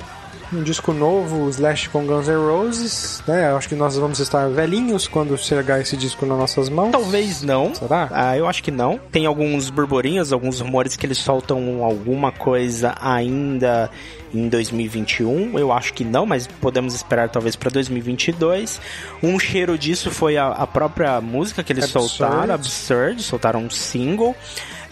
um 0.56 0.64
disco 0.64 0.94
novo, 0.94 1.50
Slash 1.50 1.90
com 1.90 2.06
Guns 2.06 2.28
N' 2.28 2.36
Roses, 2.36 3.24
né? 3.28 3.54
Acho 3.54 3.70
que 3.70 3.76
nós 3.76 3.98
vamos 3.98 4.20
estar 4.20 4.48
velhinhos 4.50 5.08
quando 5.08 5.38
chegar 5.38 5.80
esse 5.82 5.98
disco 5.98 6.26
nas 6.26 6.38
nossas 6.38 6.70
mãos. 6.70 6.92
Talvez 6.92 7.42
não. 7.42 7.74
Será? 7.74 8.10
Ah, 8.12 8.38
eu 8.38 8.48
acho 8.48 8.64
que 8.64 8.72
não. 8.72 9.00
Tem 9.12 9.26
alguns 9.26 9.70
burburinhos, 9.70 10.32
alguns 10.32 10.60
rumores 10.60 10.96
que 10.96 11.06
eles 11.06 11.18
soltam 11.18 11.84
alguma 11.84 12.32
coisa 12.32 12.96
ainda 13.02 13.90
em 14.34 14.50
2021. 14.50 15.58
Eu 15.58 15.72
acho 15.72 15.94
que 15.94 16.04
não, 16.04 16.26
mas 16.26 16.48
podemos 16.48 16.94
esperar 16.96 17.30
talvez 17.30 17.56
para 17.56 17.70
2022. 17.70 18.80
Um 19.22 19.40
cheiro 19.40 19.78
disso 19.78 20.12
foi 20.12 20.38
a, 20.38 20.48
a 20.48 20.68
própria 20.68 21.22
música 21.22 21.64
que 21.64 21.72
eles 21.72 21.86
Absurd. 21.86 22.10
soltaram, 22.18 22.54
Absurd, 22.54 23.24
soltaram 23.24 23.60
um 23.62 23.70
single. 23.70 24.36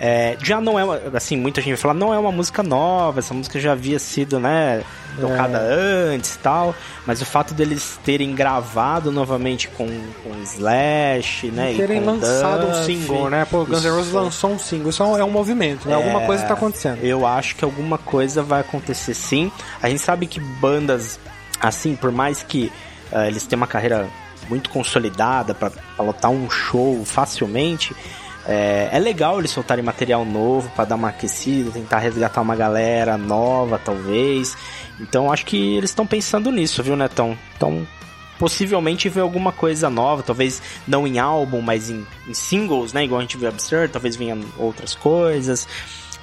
É, 0.03 0.36
já 0.41 0.60
não 0.60 0.80
é, 0.80 0.84
assim, 1.14 1.38
muita 1.38 1.61
gente 1.61 1.73
vai 1.73 1.78
falar, 1.78 1.94
não 1.94 2.11
é 2.11 2.18
uma 2.18 2.32
música 2.32 2.64
nova, 2.64 3.19
essa 3.19 3.36
música 3.36 3.60
já 3.60 3.73
havia 3.73 3.99
sido, 3.99 4.40
né, 4.40 4.82
tocada 5.19 5.60
é. 5.60 6.15
antes 6.15 6.34
e 6.34 6.40
tal, 6.40 6.73
mas 7.06 7.22
o 7.22 7.26
fato 7.26 7.53
deles 7.53 7.99
terem 8.03 8.34
gravado 8.34 9.11
novamente 9.11 9.68
com, 9.68 9.86
com 9.86 10.41
Slash, 10.41 11.52
né, 11.52 11.73
e 11.73 11.78
terem 11.78 11.99
lançado 11.99 12.65
Duff, 12.65 12.80
um 12.80 12.84
single, 12.84 13.30
né, 13.30 13.45
pô, 13.45 13.64
Guns 13.64 13.86
N' 13.86 13.91
Roses 13.91 14.11
lançou 14.11 14.49
um 14.53 14.57
single, 14.57 14.90
isso 14.90 15.03
é 15.03 15.23
um 15.23 15.30
movimento, 15.30 15.88
né, 15.88 15.94
é, 15.94 15.95
alguma 15.95 16.22
coisa 16.22 16.48
tá 16.48 16.56
acontecendo. 16.56 17.03
Eu 17.03 17.28
acho 17.28 17.56
que 17.56 17.64
alguma 17.64 17.99
coisa 17.99 18.41
vai 18.41 18.61
acontecer 18.61 19.14
sim, 19.14 19.52
a 19.84 19.88
gente 19.88 20.02
sabe 20.02 20.26
que 20.26 20.40
bandas, 20.40 21.19
assim, 21.60 21.95
por 21.95 22.11
mais 22.11 22.41
que 22.41 22.72
uh, 23.11 23.28
eles 23.28 23.45
tenham 23.45 23.61
uma 23.61 23.68
carreira 23.68 24.07
muito 24.49 24.72
consolidada 24.72 25.53
para 25.53 25.72
lotar 25.99 26.32
um 26.32 26.49
show 26.49 27.06
facilmente, 27.06 27.95
é, 28.47 28.89
é 28.91 28.99
legal 28.99 29.39
eles 29.39 29.51
soltarem 29.51 29.84
material 29.84 30.26
novo 30.26 30.69
para 30.76 30.85
dar 30.85 30.95
uma 30.95 31.09
aquecida, 31.09 31.72
tentar 31.72 31.99
resgatar 31.99 32.41
uma 32.41 32.55
galera 32.55 33.18
nova, 33.18 33.77
talvez. 33.77 34.57
Então 34.99 35.31
acho 35.31 35.45
que 35.45 35.76
eles 35.76 35.91
estão 35.91 36.05
pensando 36.05 36.51
nisso, 36.51 36.81
viu, 36.81 36.95
Netão? 36.95 37.38
Então 37.55 37.88
possivelmente 38.41 39.07
ver 39.07 39.22
alguma 39.22 39.51
coisa 39.51 39.88
nova, 39.88 40.23
talvez 40.23 40.59
não 40.88 41.05
em 41.05 41.19
álbum, 41.19 41.61
mas 41.61 41.91
em, 41.91 42.03
em 42.27 42.34
singles, 42.34 42.91
né? 42.91 43.03
Igual 43.03 43.19
a 43.19 43.22
gente 43.22 43.38
viu 43.38 43.47
Absurd, 43.47 43.93
talvez 43.93 44.15
venham 44.15 44.39
outras 44.57 44.95
coisas. 44.95 45.68